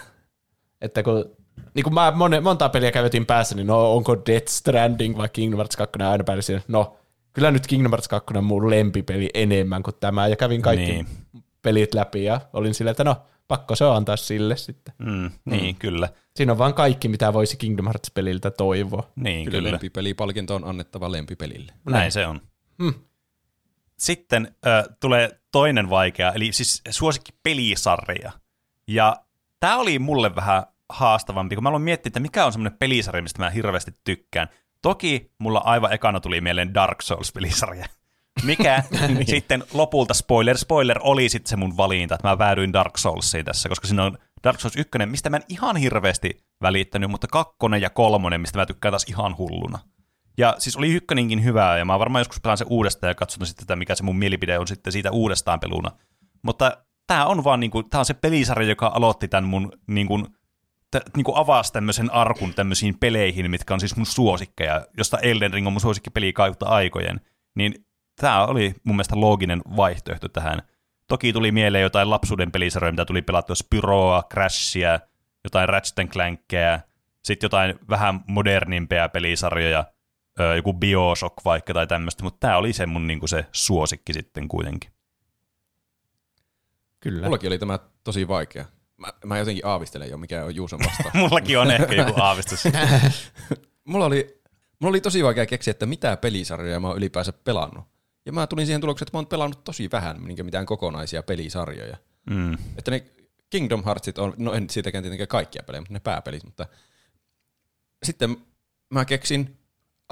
Että 0.80 1.02
kun, 1.02 1.36
niin 1.74 1.84
kun 1.84 1.94
mä 1.94 2.10
mon, 2.10 2.30
monta 2.42 2.68
peliä 2.68 2.92
käytin 2.92 3.26
päässä, 3.26 3.54
niin 3.54 3.66
no 3.66 3.92
onko 3.92 4.16
Death 4.26 4.48
Stranding 4.48 5.16
vai 5.18 5.28
Kingdom 5.28 5.58
Hearts 5.58 5.76
2, 5.76 6.02
aina 6.02 6.24
pääsin, 6.24 6.62
no 6.68 6.96
kyllä 7.32 7.50
nyt 7.50 7.66
Kingdom 7.66 7.90
Hearts 7.90 8.08
2 8.08 8.36
on 8.36 8.44
mun 8.44 8.70
lempipeli 8.70 9.30
enemmän 9.34 9.82
kuin 9.82 9.96
tämä, 10.00 10.28
ja 10.28 10.36
kävin 10.36 10.62
kaikki 10.62 10.92
Niin. 10.92 11.06
pelit 11.62 11.94
läpi, 11.94 12.24
ja 12.24 12.40
olin 12.52 12.74
silleen, 12.74 12.90
että 12.90 13.04
no, 13.04 13.16
pakko 13.48 13.76
se 13.76 13.84
on 13.84 13.96
antaa 13.96 14.16
sille 14.16 14.56
sitten. 14.56 14.94
Mm. 14.98 15.30
Niin, 15.44 15.76
kyllä. 15.76 16.08
Siinä 16.36 16.52
on 16.52 16.58
vaan 16.58 16.74
kaikki, 16.74 17.08
mitä 17.08 17.32
voisi 17.32 17.56
Kingdom 17.56 17.86
Hearts-peliltä 17.86 18.50
toivoa. 18.50 19.10
Niin, 19.16 19.44
Kyllä, 19.44 19.58
kyllä. 19.58 19.70
lempipelipalkinto 19.70 20.54
on 20.54 20.64
annettava 20.64 21.12
lempipelille. 21.12 21.72
Näin 21.90 22.12
se 22.12 22.26
on. 22.26 22.40
Hmm. 22.82 22.94
Sitten 24.02 24.54
äh, 24.66 24.84
tulee 25.00 25.40
toinen 25.52 25.90
vaikea, 25.90 26.32
eli 26.32 26.52
siis 26.52 26.82
suosikki 26.90 27.32
pelisarja. 27.42 28.32
Ja 28.88 29.16
tämä 29.60 29.76
oli 29.76 29.98
mulle 29.98 30.36
vähän 30.36 30.62
haastavampi, 30.88 31.54
kun 31.54 31.62
mä 31.62 31.68
aloin 31.68 31.82
miettiä, 31.82 32.08
että 32.08 32.20
mikä 32.20 32.46
on 32.46 32.52
semmoinen 32.52 32.78
pelisarja, 32.78 33.22
mistä 33.22 33.42
mä 33.42 33.50
hirveästi 33.50 33.90
tykkään. 34.04 34.48
Toki 34.82 35.30
mulla 35.38 35.58
aivan 35.64 35.92
ekana 35.92 36.20
tuli 36.20 36.40
mieleen 36.40 36.74
Dark 36.74 37.02
Souls-pelisarja. 37.02 37.86
Mikä 38.44 38.82
sitten 39.30 39.64
lopulta, 39.72 40.14
spoiler, 40.14 40.58
spoiler, 40.58 40.98
oli 41.02 41.28
sitten 41.28 41.50
se 41.50 41.56
mun 41.56 41.76
valinta, 41.76 42.14
että 42.14 42.28
mä 42.28 42.36
päädyin 42.36 42.72
Dark 42.72 42.98
Soulsiin 42.98 43.44
tässä, 43.44 43.68
koska 43.68 43.86
siinä 43.86 44.04
on 44.04 44.18
Dark 44.44 44.60
Souls 44.60 44.76
1, 44.76 44.90
mistä 45.06 45.30
mä 45.30 45.36
en 45.36 45.42
ihan 45.48 45.76
hirveästi 45.76 46.44
välittänyt, 46.62 47.10
mutta 47.10 47.26
kakkonen 47.26 47.82
ja 47.82 47.90
kolmonen, 47.90 48.40
mistä 48.40 48.58
mä 48.58 48.66
tykkään 48.66 48.92
taas 48.92 49.04
ihan 49.08 49.36
hulluna. 49.36 49.78
Ja 50.38 50.54
siis 50.58 50.76
oli 50.76 50.94
ykköninkin 50.94 51.44
hyvää, 51.44 51.78
ja 51.78 51.84
mä 51.84 51.98
varmaan 51.98 52.20
joskus 52.20 52.40
pelaan 52.40 52.58
se 52.58 52.64
uudestaan 52.68 53.10
ja 53.10 53.14
katson 53.14 53.46
sitten, 53.46 53.64
että 53.64 53.76
mikä 53.76 53.94
se 53.94 54.02
mun 54.02 54.16
mielipide 54.16 54.58
on 54.58 54.68
sitten 54.68 54.92
siitä 54.92 55.10
uudestaan 55.10 55.60
peluna. 55.60 55.90
Mutta 56.42 56.76
tämä 57.06 57.26
on 57.26 57.44
vaan 57.44 57.60
niinku, 57.60 57.82
tää 57.82 57.98
on 57.98 58.04
se 58.04 58.14
pelisarja, 58.14 58.68
joka 58.68 58.92
aloitti 58.94 59.28
tämän 59.28 59.44
mun 59.44 59.72
niinku, 59.86 60.26
t- 60.90 61.16
niinku 61.16 61.32
avasi 61.36 61.72
tämmöisen 61.72 62.12
arkun 62.12 62.54
tämmöisiin 62.54 62.98
peleihin, 63.00 63.50
mitkä 63.50 63.74
on 63.74 63.80
siis 63.80 63.96
mun 63.96 64.06
suosikkeja, 64.06 64.86
josta 64.98 65.18
Elden 65.18 65.52
Ring 65.52 65.66
on 65.66 65.72
mun 65.72 65.80
suosikkipeli 65.80 66.32
kautta 66.32 66.66
aikojen. 66.66 67.20
Niin 67.54 67.74
tämä 68.20 68.46
oli 68.46 68.74
mun 68.84 68.96
mielestä 68.96 69.20
looginen 69.20 69.62
vaihtoehto 69.76 70.28
tähän. 70.28 70.62
Toki 71.08 71.32
tuli 71.32 71.52
mieleen 71.52 71.82
jotain 71.82 72.10
lapsuuden 72.10 72.52
pelisarjoja, 72.52 72.92
mitä 72.92 73.04
tuli 73.04 73.22
pelattua 73.22 73.56
Spyroa, 73.56 74.22
Crashia, 74.32 75.00
jotain 75.44 75.68
Ratchet 75.68 76.10
Clankia, 76.10 76.80
sitten 77.24 77.46
jotain 77.46 77.78
vähän 77.90 78.20
modernimpia 78.26 79.08
pelisarjoja, 79.08 79.84
ö, 80.40 80.56
joku 80.56 80.72
Bioshock 80.72 81.44
vaikka 81.44 81.74
tai 81.74 81.86
tämmöistä, 81.86 82.22
mutta 82.22 82.40
tämä 82.40 82.56
oli 82.56 82.72
se 82.72 82.86
mun 82.86 83.06
niinku 83.06 83.26
se 83.26 83.46
suosikki 83.52 84.12
sitten 84.12 84.48
kuitenkin. 84.48 84.90
Kyllä. 87.00 87.22
Mullakin 87.22 87.48
oli 87.48 87.58
tämä 87.58 87.78
tosi 88.04 88.28
vaikea. 88.28 88.64
Mä, 88.96 89.08
mä 89.24 89.38
jotenkin 89.38 89.66
aavistelen 89.66 90.10
jo, 90.10 90.18
mikä 90.18 90.44
on 90.44 90.54
Juuson 90.54 90.80
vastaus. 90.86 91.14
Mullakin 91.22 91.58
on 91.58 91.70
ehkä 91.70 91.94
joku 91.94 92.20
aavistus. 92.20 92.64
mulla, 93.84 94.04
oli, 94.04 94.40
mulla 94.78 94.90
oli 94.90 95.00
tosi 95.00 95.24
vaikea 95.24 95.46
keksiä, 95.46 95.70
että 95.70 95.86
mitä 95.86 96.16
pelisarjoja 96.16 96.80
mä 96.80 96.88
oon 96.88 96.96
ylipäänsä 96.96 97.32
pelannut. 97.32 97.84
Ja 98.26 98.32
mä 98.32 98.46
tulin 98.46 98.66
siihen 98.66 98.80
tulokseen, 98.80 99.06
että 99.06 99.16
mä 99.16 99.18
oon 99.18 99.26
pelannut 99.26 99.64
tosi 99.64 99.88
vähän 99.92 100.24
niin 100.24 100.44
mitään 100.44 100.66
kokonaisia 100.66 101.22
pelisarjoja. 101.22 101.96
Mm. 102.30 102.54
Että 102.78 102.90
ne 102.90 103.04
Kingdom 103.50 103.84
Heartsit 103.84 104.18
on, 104.18 104.34
no 104.36 104.52
en 104.52 104.70
siitäkään 104.70 105.04
tietenkään 105.04 105.28
kaikkia 105.28 105.62
pelejä, 105.62 105.80
mutta 105.80 105.92
ne 105.92 106.00
pääpelit, 106.00 106.44
mutta 106.44 106.66
sitten 108.02 108.36
mä 108.90 109.04
keksin 109.04 109.58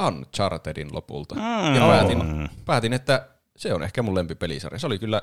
Unchartedin 0.06 0.88
lopulta. 0.94 1.34
Mm. 1.34 1.74
Ja 1.74 1.80
päätin, 1.80 2.18
Mm. 2.26 2.48
päätin, 2.64 2.92
että 2.92 3.28
se 3.56 3.74
on 3.74 3.82
ehkä 3.82 4.02
mun 4.02 4.14
lempipelisarja. 4.14 4.78
Se 4.78 4.86
oli 4.86 4.98
kyllä 4.98 5.22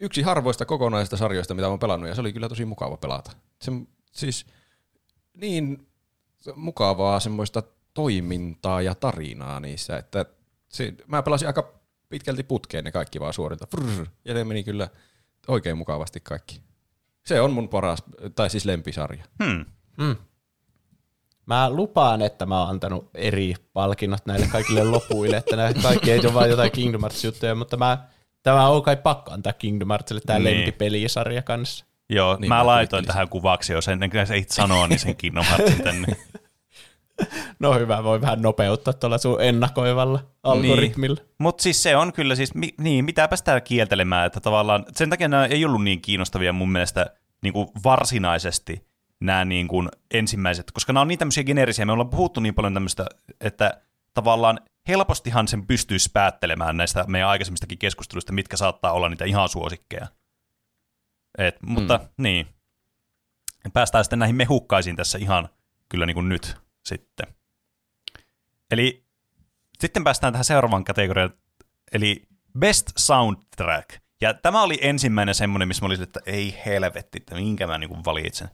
yksi 0.00 0.22
harvoista 0.22 0.64
kokonaisista 0.64 1.16
sarjoista, 1.16 1.54
mitä 1.54 1.66
mä 1.66 1.70
oon 1.70 1.78
pelannut, 1.78 2.08
ja 2.08 2.14
se 2.14 2.20
oli 2.20 2.32
kyllä 2.32 2.48
tosi 2.48 2.64
mukava 2.64 2.96
pelata. 2.96 3.30
Se, 3.62 3.72
siis 4.12 4.46
niin 5.36 5.86
mukavaa 6.56 7.20
semmoista 7.20 7.62
toimintaa 7.94 8.82
ja 8.82 8.94
tarinaa 8.94 9.60
niissä, 9.60 9.96
että 9.96 10.24
se, 10.68 10.94
mä 11.06 11.22
pelasin 11.22 11.48
aika 11.48 11.72
pitkälti 12.08 12.42
putkeen 12.42 12.84
ne 12.84 12.92
kaikki 12.92 13.20
vaan 13.20 13.32
suorilta. 13.32 13.66
Frrr, 13.66 14.06
ja 14.24 14.34
ne 14.34 14.44
meni 14.44 14.64
kyllä 14.64 14.88
oikein 15.48 15.78
mukavasti 15.78 16.20
kaikki. 16.20 16.60
Se 17.26 17.40
on 17.40 17.52
mun 17.52 17.68
paras, 17.68 18.02
tai 18.34 18.50
siis 18.50 18.64
lempisarja. 18.64 19.24
Hmm. 19.44 19.64
Mm. 19.98 20.16
Mä 21.46 21.70
lupaan, 21.70 22.22
että 22.22 22.46
mä 22.46 22.60
oon 22.60 22.70
antanut 22.70 23.10
eri 23.14 23.54
palkinnot 23.72 24.26
näille 24.26 24.46
kaikille 24.46 24.84
lopuille, 24.84 25.36
että 25.36 25.56
nämä 25.56 25.72
kaikki 25.82 26.10
ei 26.12 26.18
ole 26.18 26.34
vain 26.34 26.50
jotain 26.50 26.70
Kingdom 26.72 27.00
Hearts-juttuja, 27.00 27.54
mutta 27.54 27.76
mä, 27.76 27.98
tämä 28.42 28.68
on 28.68 28.82
kai 28.82 28.96
pakko 28.96 29.32
antaa 29.32 29.52
Kingdom 29.52 29.88
Heartsille 29.88 30.20
tämä 30.26 30.38
Niin. 30.38 30.56
lempipelisarja 30.56 31.42
kanssa. 31.42 31.84
Joo, 32.10 32.36
Niin, 32.40 32.48
mä 32.48 32.54
mä 32.56 32.66
laitoin 32.66 33.04
tähän 33.06 33.28
kuvaksi 33.28 33.72
jo 33.72 33.80
sen, 33.80 33.92
ennen 33.92 34.10
kuin 34.10 34.26
se 34.26 34.36
itse 34.36 34.54
sanoo, 34.54 34.86
niin 34.86 34.98
sen 34.98 35.16
Kingdom 35.16 35.44
Heartsin 35.44 35.82
tänne. 35.82 36.16
No 37.58 37.74
hyvä, 37.74 38.04
voi 38.04 38.20
vähän 38.20 38.42
nopeuttaa 38.42 38.94
tuolla 38.94 39.18
sun 39.18 39.42
ennakoivalla 39.42 40.20
algoritmilla. 40.42 41.16
Niin. 41.20 41.28
Mutta 41.38 41.62
siis 41.62 41.82
se 41.82 41.96
on 41.96 42.12
kyllä 42.12 42.34
siis, 42.34 42.54
mi, 42.54 42.74
niin, 42.78 43.04
mitäpä 43.04 43.36
sitä 43.36 43.60
kieltelemään, 43.60 44.26
että 44.26 44.40
tavallaan 44.40 44.84
sen 44.96 45.10
takia 45.10 45.28
nämä 45.28 45.46
ei 45.46 45.64
ollut 45.64 45.84
niin 45.84 46.00
kiinnostavia 46.00 46.52
mun 46.52 46.72
mielestä 46.72 47.06
niin 47.42 47.52
kuin 47.52 47.68
varsinaisesti 47.84 48.86
nämä 49.24 49.44
niin 49.44 49.68
kuin 49.68 49.88
ensimmäiset, 50.14 50.70
koska 50.72 50.92
nämä 50.92 51.02
on 51.02 51.08
niin 51.08 51.18
tämmöisiä 51.18 51.44
geneerisiä, 51.44 51.84
me 51.84 51.92
ollaan 51.92 52.10
puhuttu 52.10 52.40
niin 52.40 52.54
paljon 52.54 52.74
tämmöistä, 52.74 53.06
että 53.40 53.80
tavallaan 54.14 54.60
helpostihan 54.88 55.48
sen 55.48 55.66
pystyisi 55.66 56.10
päättelemään 56.12 56.76
näistä 56.76 57.04
meidän 57.08 57.28
aikaisemmistakin 57.28 57.78
keskusteluista, 57.78 58.32
mitkä 58.32 58.56
saattaa 58.56 58.92
olla 58.92 59.08
niitä 59.08 59.24
ihan 59.24 59.48
suosikkeja. 59.48 60.06
Et, 61.38 61.62
mutta 61.62 61.98
mm. 61.98 62.08
niin, 62.22 62.46
päästään 63.72 64.04
sitten 64.04 64.18
näihin 64.18 64.36
mehukkaisiin 64.36 64.96
tässä 64.96 65.18
ihan 65.18 65.48
kyllä 65.88 66.06
niin 66.06 66.14
kuin 66.14 66.28
nyt 66.28 66.56
sitten. 66.84 67.26
Eli 68.70 69.04
sitten 69.78 70.04
päästään 70.04 70.32
tähän 70.32 70.44
seuraavaan 70.44 70.84
kategoriaan, 70.84 71.34
eli 71.92 72.22
Best 72.58 72.92
Soundtrack. 72.96 73.90
Ja 74.20 74.34
tämä 74.34 74.62
oli 74.62 74.78
ensimmäinen 74.80 75.34
semmoinen, 75.34 75.68
missä 75.68 75.82
mä 75.82 75.86
olisin, 75.86 76.02
että 76.02 76.20
ei 76.26 76.62
helvetti, 76.66 77.18
että 77.18 77.34
minkä 77.34 77.66
mä 77.66 77.78
niinku 77.78 77.96
valitsen 78.04 78.48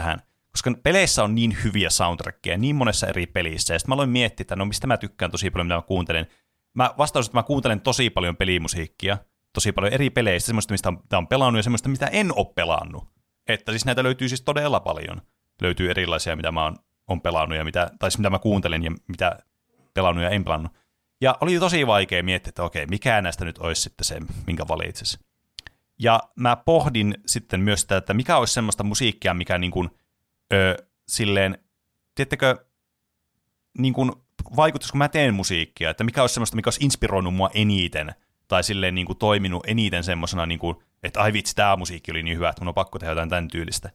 tähän. 0.00 0.22
Koska 0.50 0.72
peleissä 0.82 1.24
on 1.24 1.34
niin 1.34 1.56
hyviä 1.64 1.90
soundtrackia, 1.90 2.58
niin 2.58 2.76
monessa 2.76 3.06
eri 3.06 3.26
pelissä. 3.26 3.74
Ja 3.74 3.78
sitten 3.78 3.90
mä 3.90 3.94
aloin 3.94 4.10
miettiä, 4.10 4.42
että 4.42 4.56
no 4.56 4.64
mistä 4.64 4.86
mä 4.86 4.96
tykkään 4.96 5.30
tosi 5.30 5.50
paljon, 5.50 5.66
mitä 5.66 5.76
mä 5.76 5.82
kuuntelen. 5.82 6.26
Mä 6.74 6.94
vastaus, 6.98 7.26
että 7.26 7.38
mä 7.38 7.42
kuuntelen 7.42 7.80
tosi 7.80 8.10
paljon 8.10 8.36
pelimusiikkia, 8.36 9.18
tosi 9.52 9.72
paljon 9.72 9.92
eri 9.92 10.10
peleistä, 10.10 10.46
semmoista, 10.46 10.72
mistä 10.72 10.88
on, 10.88 10.98
mitä 11.02 11.18
on 11.18 11.26
pelannut 11.26 11.58
ja 11.58 11.62
semmoista, 11.62 11.88
mitä 11.88 12.06
en 12.06 12.32
ole 12.36 12.46
pelannut. 12.54 13.04
Että 13.48 13.72
siis 13.72 13.84
näitä 13.84 14.02
löytyy 14.02 14.28
siis 14.28 14.42
todella 14.42 14.80
paljon. 14.80 15.22
Löytyy 15.62 15.90
erilaisia, 15.90 16.36
mitä 16.36 16.52
mä 16.52 16.64
oon 16.64 16.76
on 17.08 17.20
pelannut 17.20 17.58
ja 17.58 17.64
mitä, 17.64 17.90
tai 17.98 18.10
siis 18.10 18.18
mitä 18.18 18.30
mä 18.30 18.38
kuuntelen 18.38 18.84
ja 18.84 18.90
mitä 19.08 19.38
pelannut 19.94 20.24
ja 20.24 20.30
en 20.30 20.44
pelannut. 20.44 20.72
Ja 21.20 21.36
oli 21.40 21.58
tosi 21.58 21.86
vaikea 21.86 22.22
miettiä, 22.22 22.48
että 22.48 22.62
okei, 22.62 22.86
mikä 22.86 23.22
näistä 23.22 23.44
nyt 23.44 23.58
olisi 23.58 23.82
sitten 23.82 24.04
se, 24.04 24.20
minkä 24.46 24.68
valitsisi. 24.68 25.18
Ja 25.98 26.20
mä 26.36 26.56
pohdin 26.56 27.14
sitten 27.26 27.60
myös 27.60 27.80
sitä, 27.80 27.96
että 27.96 28.14
mikä 28.14 28.36
olisi 28.36 28.54
semmoista 28.54 28.84
musiikkia, 28.84 29.34
mikä 29.34 29.58
niin 29.58 29.70
kuin, 29.70 29.90
ö, 30.52 30.76
silleen, 31.08 31.58
tiedättekö, 32.14 32.56
niin 33.78 33.94
kuin 33.94 34.12
vaikutus, 34.56 34.90
kun 34.92 34.98
mä 34.98 35.08
teen 35.08 35.34
musiikkia, 35.34 35.90
että 35.90 36.04
mikä 36.04 36.20
olisi 36.20 36.34
semmoista, 36.34 36.56
mikä 36.56 36.68
olisi 36.68 36.84
inspiroinut 36.84 37.34
mua 37.34 37.50
eniten, 37.54 38.14
tai 38.48 38.64
silleen 38.64 38.94
niin 38.94 39.06
kuin 39.06 39.18
toiminut 39.18 39.66
eniten 39.66 40.04
semmoisena, 40.04 40.46
niin 40.46 40.58
kuin, 40.58 40.76
että 41.02 41.20
ai 41.20 41.32
vitsi, 41.32 41.56
tämä 41.56 41.76
musiikki 41.76 42.10
oli 42.10 42.22
niin 42.22 42.36
hyvä, 42.36 42.48
että 42.48 42.62
mun 42.62 42.68
on 42.68 42.74
pakko 42.74 42.98
tehdä 42.98 43.10
jotain 43.10 43.28
tämän 43.28 43.48
tyylistä. 43.48 43.90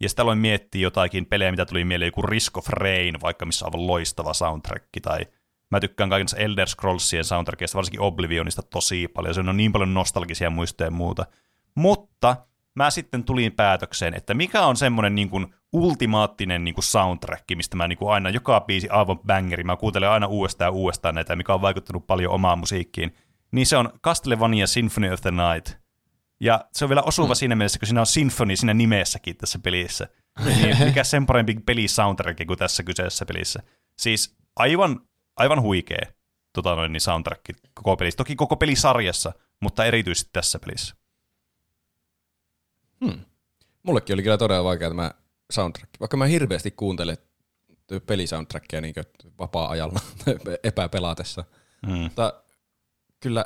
Ja 0.00 0.08
sitten 0.08 0.22
aloin 0.22 0.38
miettiä 0.38 0.82
jotakin 0.82 1.26
pelejä, 1.26 1.50
mitä 1.50 1.66
tuli 1.66 1.84
mieleen, 1.84 2.08
joku 2.08 2.22
Risk 2.22 2.56
of 2.56 2.68
Rain, 2.68 3.20
vaikka 3.20 3.46
missä 3.46 3.66
on 3.66 3.86
loistava 3.86 4.34
soundtrack, 4.34 4.84
tai 5.02 5.26
mä 5.74 5.80
tykkään 5.80 6.10
kaikista 6.10 6.36
Elder 6.36 6.68
Scrollsien 6.68 7.24
soundtrackista, 7.24 7.76
varsinkin 7.76 8.00
Oblivionista 8.00 8.62
tosi 8.62 9.08
paljon, 9.08 9.34
se 9.34 9.40
on 9.40 9.56
niin 9.56 9.72
paljon 9.72 9.94
nostalgisia 9.94 10.50
muistoja 10.50 10.86
ja 10.86 10.90
muuta. 10.90 11.26
Mutta 11.74 12.36
mä 12.74 12.90
sitten 12.90 13.24
tulin 13.24 13.52
päätökseen, 13.52 14.14
että 14.14 14.34
mikä 14.34 14.62
on 14.66 14.76
semmoinen 14.76 15.14
niin 15.14 15.30
kuin 15.30 15.54
ultimaattinen 15.72 16.64
niin 16.64 16.74
kuin 16.74 16.84
soundtrack, 16.84 17.44
mistä 17.54 17.76
mä 17.76 17.88
niin 17.88 17.98
kuin 17.98 18.12
aina 18.12 18.30
joka 18.30 18.60
biisi 18.60 18.88
aivan 18.88 19.18
bangeri, 19.18 19.64
mä 19.64 19.76
kuuntelen 19.76 20.10
aina 20.10 20.26
uudestaan 20.26 20.66
ja 20.66 20.72
uudestaan 20.72 21.14
näitä, 21.14 21.36
mikä 21.36 21.54
on 21.54 21.62
vaikuttanut 21.62 22.06
paljon 22.06 22.32
omaan 22.32 22.58
musiikkiin, 22.58 23.14
niin 23.52 23.66
se 23.66 23.76
on 23.76 23.90
Castlevania 24.04 24.66
Symphony 24.66 25.12
of 25.12 25.20
the 25.20 25.30
Night. 25.30 25.84
Ja 26.40 26.64
se 26.72 26.84
on 26.84 26.88
vielä 26.88 27.02
osuva 27.02 27.28
mm. 27.28 27.34
siinä 27.34 27.54
mielessä, 27.54 27.78
kun 27.78 27.86
siinä 27.86 28.00
on 28.00 28.06
Symphony 28.06 28.56
siinä 28.56 28.74
nimessäkin 28.74 29.36
tässä 29.36 29.58
pelissä. 29.58 30.08
niin 30.44 30.84
mikä 30.84 31.04
sen 31.04 31.26
parempi 31.26 31.54
pelisoundtrack 31.66 32.46
kuin 32.46 32.58
tässä 32.58 32.82
kyseisessä 32.82 33.26
pelissä. 33.26 33.62
Siis 33.98 34.36
aivan, 34.56 35.00
aivan 35.36 35.62
huikea 35.62 36.06
tota 36.52 36.74
noin, 36.74 36.92
niin 36.92 37.00
soundtrack 37.00 37.44
koko 37.74 37.96
pelissä. 37.96 38.16
Toki 38.16 38.36
koko 38.36 38.56
pelisarjassa, 38.56 39.32
mutta 39.60 39.84
erityisesti 39.84 40.30
tässä 40.32 40.58
pelissä. 40.58 40.94
Hmm. 43.04 43.20
Mullekin 43.82 44.14
oli 44.14 44.22
kyllä 44.22 44.38
todella 44.38 44.64
vaikea 44.64 44.88
tämä 44.88 45.10
soundtrack. 45.52 45.90
Vaikka 46.00 46.16
mä 46.16 46.26
hirveästi 46.26 46.70
kuuntelen 46.70 47.18
pelisoundtrackia 48.06 48.80
niin 48.80 48.94
vapaa-ajalla 49.38 50.00
epäpelatessa. 50.62 51.44
Mm. 51.86 51.92
Mutta 51.92 52.42
kyllä 53.20 53.44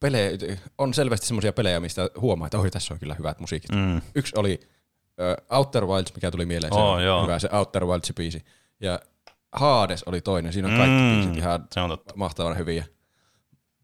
pelejä, 0.00 0.30
on 0.78 0.94
selvästi 0.94 1.26
semmoisia 1.26 1.52
pelejä, 1.52 1.80
mistä 1.80 2.10
huomaa, 2.20 2.46
että 2.46 2.58
oi, 2.58 2.70
tässä 2.70 2.94
on 2.94 3.00
kyllä 3.00 3.14
hyvät 3.14 3.40
musiikit. 3.40 3.70
Mm. 3.70 4.00
Yksi 4.14 4.32
oli 4.36 4.60
uh, 4.60 5.56
Outer 5.56 5.86
Wilds, 5.86 6.14
mikä 6.14 6.30
tuli 6.30 6.46
mieleen. 6.46 6.74
Oh, 6.74 6.98
se 6.98 7.04
joo. 7.04 7.22
hyvä, 7.22 7.38
se 7.38 7.48
Outer 7.52 7.86
Wilds 7.86 8.12
biisi. 8.16 8.44
Ja 8.80 9.00
Hades 9.52 10.02
oli 10.02 10.20
toinen. 10.20 10.52
Siinä 10.52 10.68
on 10.68 10.74
kaikki 10.76 10.96
Mm, 11.02 11.14
biisit 11.14 11.36
ihan 11.36 11.66
se 11.72 11.80
on 11.80 11.90
totta. 11.90 12.14
mahtavan 12.16 12.58
hyviä. 12.58 12.84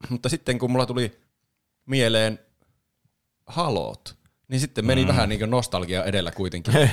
Mutta 0.09 0.29
sitten 0.29 0.59
kun 0.59 0.71
mulla 0.71 0.87
tuli 0.87 1.21
mieleen 1.87 2.39
halot, 3.47 4.17
niin 4.49 4.61
sitten 4.61 4.87
meni 4.87 5.03
mm. 5.03 5.09
vähän 5.09 5.29
niin 5.29 5.39
kuin 5.39 5.51
nostalgia 5.51 6.05
edellä 6.05 6.31
kuitenkin. 6.31 6.75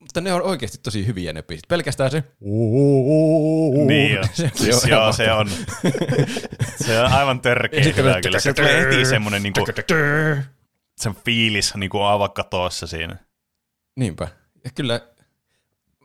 Mutta 0.00 0.20
ne 0.20 0.32
on 0.32 0.42
oikeasti 0.42 0.78
tosi 0.82 1.06
hyviä 1.06 1.32
ne 1.32 1.42
biisit. 1.42 1.68
Pelkästään 1.68 2.10
se 2.10 2.24
Niin 3.86 4.14
jo. 4.14 4.22
Se- 4.32 4.32
se 4.32 4.50
Siis 4.54 4.84
on 4.84 4.90
joo, 4.90 5.00
ihan 5.00 5.14
se 5.14 5.32
on, 5.32 5.50
se 6.84 7.00
on 7.00 7.12
aivan 7.12 7.40
törkeä 7.40 7.84
hyvä 7.96 8.20
kyllä. 8.22 8.40
Se 8.40 8.54
tulee 8.54 8.80
heti 8.84 9.04
semmoinen 9.04 9.42
niinku, 9.42 9.66
sen 10.96 11.14
fiilis 11.24 11.74
niinku 11.74 12.00
aivan 12.00 12.32
katossa 12.32 12.86
siinä. 12.86 13.16
Niinpä. 13.96 14.28
Ja 14.64 14.70
kyllä 14.74 15.00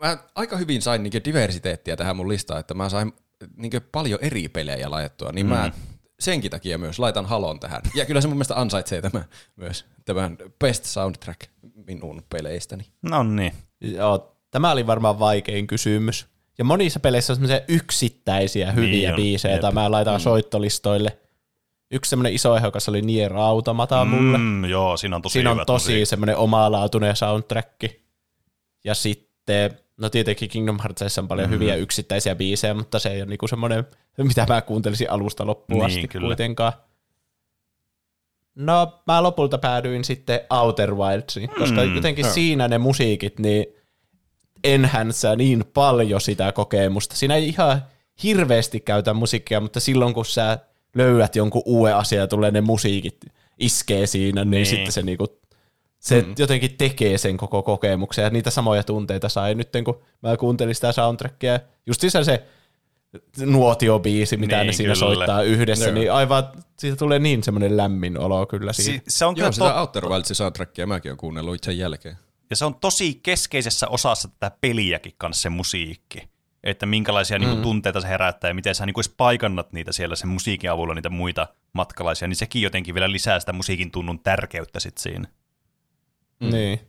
mä 0.03 0.17
aika 0.35 0.57
hyvin 0.57 0.81
sain 0.81 1.03
niinku 1.03 1.19
diversiteettiä 1.25 1.95
tähän 1.95 2.15
mun 2.15 2.29
listaan, 2.29 2.59
että 2.59 2.73
mä 2.73 2.89
sain 2.89 3.13
niinku 3.55 3.77
paljon 3.91 4.19
eri 4.21 4.49
pelejä 4.49 4.91
laitettua, 4.91 5.31
niin 5.31 5.45
mm. 5.45 5.49
mä 5.49 5.71
senkin 6.19 6.51
takia 6.51 6.77
myös 6.77 6.99
laitan 6.99 7.25
halon 7.25 7.59
tähän. 7.59 7.81
Ja 7.95 8.05
kyllä 8.05 8.21
se 8.21 8.27
mun 8.27 8.37
mielestä 8.37 8.59
ansaitsee 8.59 9.01
tämä 9.01 9.23
myös, 9.55 9.85
tämän 10.05 10.37
best 10.59 10.85
soundtrack 10.85 11.41
minun 11.87 12.23
peleistäni. 12.29 12.85
No 13.01 13.23
niin. 13.23 13.53
Joo, 13.81 14.37
tämä 14.51 14.71
oli 14.71 14.87
varmaan 14.87 15.19
vaikein 15.19 15.67
kysymys. 15.67 16.25
Ja 16.57 16.63
monissa 16.63 16.99
peleissä 16.99 17.33
on 17.33 17.35
semmoisia 17.35 17.61
yksittäisiä 17.67 18.71
hyviä 18.71 18.87
Niin 18.87 18.99
niin 18.99 19.09
on, 19.09 19.15
biisejä, 19.15 19.53
joita 19.53 19.71
mä 19.71 19.91
laitan 19.91 20.15
mm. 20.15 20.23
soittolistoille. 20.23 21.17
Yksi 21.91 22.09
semmoinen 22.09 22.33
iso 22.33 22.55
ehdokas 22.55 22.89
oli 22.89 23.01
Nier 23.01 23.37
Automata 23.37 24.05
mulle. 24.05 24.37
Mm, 24.37 24.65
joo, 24.65 24.97
siinä 24.97 25.15
on 25.15 25.21
tosi 25.21 25.33
Siinä 25.33 25.51
on 25.51 25.63
tosi 25.67 26.05
semmoinen 26.05 26.37
omalaatuinen 26.37 27.15
soundtrack. 27.15 27.83
Ja 28.83 28.95
sitten, 28.95 29.32
no 29.97 30.09
tietenkin 30.09 30.49
Kingdom 30.49 30.79
Heartsissa 30.79 31.21
on 31.21 31.27
paljon 31.27 31.49
mm. 31.49 31.53
hyviä 31.53 31.75
yksittäisiä 31.75 32.35
biisejä, 32.35 32.73
mutta 32.73 32.99
se 32.99 33.09
ei 33.09 33.21
ole 33.21 33.29
niinku 33.29 33.47
semmoinen, 33.47 33.83
mitä 34.17 34.45
mä 34.49 34.61
kuuntelisin 34.61 35.11
alusta 35.11 35.45
loppuun 35.45 35.79
Niin, 35.85 35.85
asti 35.97 36.07
kyllä. 36.07 36.27
kuitenkaan. 36.27 36.73
No, 38.55 39.01
mä 39.07 39.23
lopulta 39.23 39.57
päädyin 39.57 40.03
sitten 40.03 40.39
Outer 40.49 40.95
Wildsiin, 40.95 41.49
koska 41.49 41.81
Mm, 41.85 41.95
jotenkin 41.95 42.25
joo. 42.25 42.33
siinä 42.33 42.67
ne 42.67 42.77
musiikit, 42.77 43.39
niin 43.39 43.65
enhance 44.63 45.35
niin 45.35 45.63
paljon 45.73 46.21
sitä 46.21 46.51
kokemusta. 46.51 47.15
Siinä 47.15 47.35
ei 47.35 47.47
ihan 47.47 47.83
hirveästi 48.23 48.79
käytä 48.79 49.13
musiikkia, 49.13 49.59
mutta 49.59 49.79
silloin 49.79 50.13
kun 50.13 50.25
sä 50.25 50.59
löydät 50.95 51.35
jonkun 51.35 51.61
uuden 51.65 51.95
asian 51.95 52.19
ja 52.19 52.27
tulee 52.27 52.51
ne 52.51 52.61
musiikit 52.61 53.17
iskee 53.59 54.07
siinä, 54.07 54.41
niin, 54.45 54.51
Niin. 54.51 54.57
niin. 54.61 54.65
sitten 54.65 54.91
se 54.91 55.01
niinku, 55.01 55.39
se 56.03 56.21
mm. 56.21 56.35
jotenkin 56.37 56.77
tekee 56.77 57.17
sen 57.17 57.37
koko 57.37 57.63
kokemuksen 57.63 58.23
ja 58.23 58.29
niitä 58.29 58.49
samoja 58.49 58.83
tunteita 58.83 59.29
sai 59.29 59.55
nyt, 59.55 59.69
kun 59.85 60.01
mä 60.23 60.37
kuuntelin 60.37 60.75
sitä 60.75 60.91
soundtrackia. 60.91 61.59
Justiinsa 61.85 62.23
se 62.23 62.43
nuotiobiisi, 63.45 64.37
mitä 64.37 64.57
Niin, 64.57 64.67
ne 64.67 64.73
siinä 64.73 64.93
kyllä. 64.93 65.15
soittaa 65.15 65.41
yhdessä, 65.41 65.85
Joo. 65.85 65.93
niin 65.93 66.11
aivan, 66.11 66.43
siitä 66.79 66.97
tulee 66.97 67.19
niin 67.19 67.43
semmoinen 67.43 67.77
lämmin 67.77 68.19
olo 68.19 68.45
kyllä 68.45 68.73
siitä. 68.73 68.91
Si- 68.91 69.17
se 69.17 69.25
on 69.25 69.35
kyllä 69.35 69.45
Joo, 69.45 69.51
sitä 69.51 69.65
totta. 69.65 69.79
Outer 69.79 70.05
Wildsin 70.05 70.35
soundtrackia 70.35 70.87
mäkin 70.87 71.11
olen 71.11 71.17
kuunnellut 71.17 71.63
sen 71.63 71.77
jälkeen. 71.77 72.17
Ja 72.49 72.55
se 72.55 72.65
on 72.65 72.75
tosi 72.75 73.19
keskeisessä 73.23 73.87
osassa 73.87 74.27
tätä 74.27 74.57
peliäkin 74.61 75.13
kanssa 75.17 75.41
se 75.41 75.49
musiikki. 75.49 76.29
Että 76.63 76.85
minkälaisia 76.85 77.37
mm. 77.37 77.41
niin 77.41 77.51
kuin, 77.51 77.61
tunteita 77.61 78.01
se 78.01 78.07
herättää 78.07 78.49
ja 78.49 78.53
miten 78.53 78.75
sä 78.75 78.85
niin 78.85 78.93
kuin, 78.93 79.03
paikannat 79.17 79.73
niitä 79.73 79.91
siellä 79.91 80.15
sen 80.15 80.29
musiikin 80.29 80.71
avulla, 80.71 80.93
niitä 80.93 81.09
muita 81.09 81.47
matkalaisia, 81.73 82.27
niin 82.27 82.35
sekin 82.35 82.61
jotenkin 82.61 82.93
vielä 82.93 83.11
lisää 83.11 83.39
sitä 83.39 83.53
musiikin 83.53 83.91
tunnun 83.91 84.19
tärkeyttä 84.19 84.79
sit 84.79 84.97
siinä. 84.97 85.27
Mm. 86.43 86.51
Niin. 86.51 86.79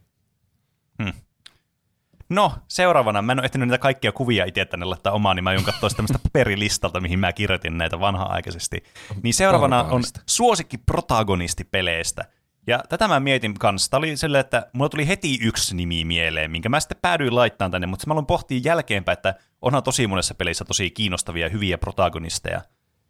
No, 2.28 2.52
seuraavana, 2.68 3.22
mä 3.22 3.32
en 3.32 3.38
ole 3.38 3.44
ehtinyt 3.44 3.68
niitä 3.68 3.78
kaikkia 3.78 4.12
kuvia 4.12 4.44
itse 4.44 4.64
tänne 4.64 4.86
laittaa 4.86 5.12
omaan, 5.12 5.36
niin 5.36 5.44
mä 5.44 5.50
aion 5.50 5.64
katsoa 5.64 5.90
tämmöistä 5.90 6.18
paperilistalta, 6.18 7.00
mihin 7.00 7.18
mä 7.18 7.32
kirjoitin 7.32 7.78
näitä 7.78 8.00
vanha-aikaisesti. 8.00 8.84
Niin 9.22 9.34
seuraavana 9.34 9.82
on 9.82 10.02
suosikki 10.26 10.78
protagonistipeleistä. 10.78 12.24
Ja 12.66 12.80
tätä 12.88 13.08
mä 13.08 13.20
mietin 13.20 13.54
kanssa. 13.54 13.90
Tämä 13.90 13.98
oli 13.98 14.16
silleen, 14.16 14.40
että 14.40 14.66
mulla 14.72 14.88
tuli 14.88 15.08
heti 15.08 15.38
yksi 15.42 15.76
nimi 15.76 16.04
mieleen, 16.04 16.50
minkä 16.50 16.68
mä 16.68 16.80
sitten 16.80 16.98
päädyin 17.02 17.34
laittamaan 17.34 17.70
tänne, 17.70 17.86
mutta 17.86 18.06
mä 18.06 18.12
aloin 18.12 18.26
pohtia 18.26 18.60
jälkeenpäin, 18.64 19.16
että 19.16 19.34
onhan 19.62 19.82
tosi 19.82 20.06
monessa 20.06 20.34
pelissä 20.34 20.64
tosi 20.64 20.90
kiinnostavia, 20.90 21.48
hyviä 21.48 21.78
protagonisteja. 21.78 22.60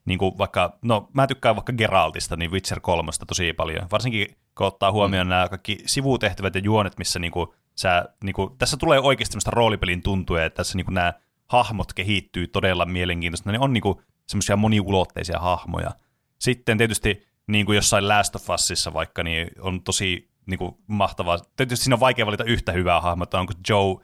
Niin 0.04 0.18
kuin 0.18 0.38
vaikka, 0.38 0.78
no 0.82 1.08
mä 1.12 1.26
tykkään 1.26 1.56
vaikka 1.56 1.72
Geraltista, 1.72 2.36
niin 2.36 2.50
Witcher 2.50 2.80
3 2.80 3.10
tosi 3.26 3.52
paljon. 3.52 3.86
Varsinkin 3.92 4.36
kun 4.54 4.66
ottaa 4.66 4.92
huomioon 4.92 5.26
mm. 5.26 5.30
nämä 5.30 5.48
kaikki 5.48 5.78
sivutehtävät 5.86 6.54
ja 6.54 6.60
juonet, 6.64 6.98
missä 6.98 7.18
niinku 7.18 7.54
sä, 7.74 8.04
niinku, 8.24 8.54
tässä 8.58 8.76
tulee 8.76 9.00
oikeasti 9.00 9.32
semmoista 9.32 9.50
roolipelin 9.50 10.02
tuntua, 10.02 10.42
että 10.42 10.56
tässä 10.56 10.76
niinku 10.76 10.92
nämä 10.92 11.12
hahmot 11.46 11.92
kehittyy 11.92 12.46
todella 12.46 12.84
mielenkiintoista. 12.84 13.52
Ne 13.52 13.58
on 13.58 13.72
niinku 13.72 14.02
semmoisia 14.26 14.56
moniulotteisia 14.56 15.38
hahmoja. 15.38 15.90
Sitten 16.38 16.78
tietysti 16.78 17.26
niin 17.46 17.66
kuin 17.66 17.76
jossain 17.76 18.08
Last 18.08 18.36
of 18.36 18.50
Usissa 18.50 18.92
vaikka, 18.92 19.22
niin 19.22 19.48
on 19.60 19.82
tosi 19.82 20.30
niin 20.46 20.58
kuin, 20.58 20.74
mahtavaa. 20.86 21.38
Tietysti 21.56 21.84
siinä 21.84 21.94
on 21.94 22.00
vaikea 22.00 22.26
valita 22.26 22.44
yhtä 22.44 22.72
hyvää 22.72 23.00
hahmoa, 23.00 23.22
että 23.22 23.40
onko 23.40 23.52
Joe, 23.68 23.96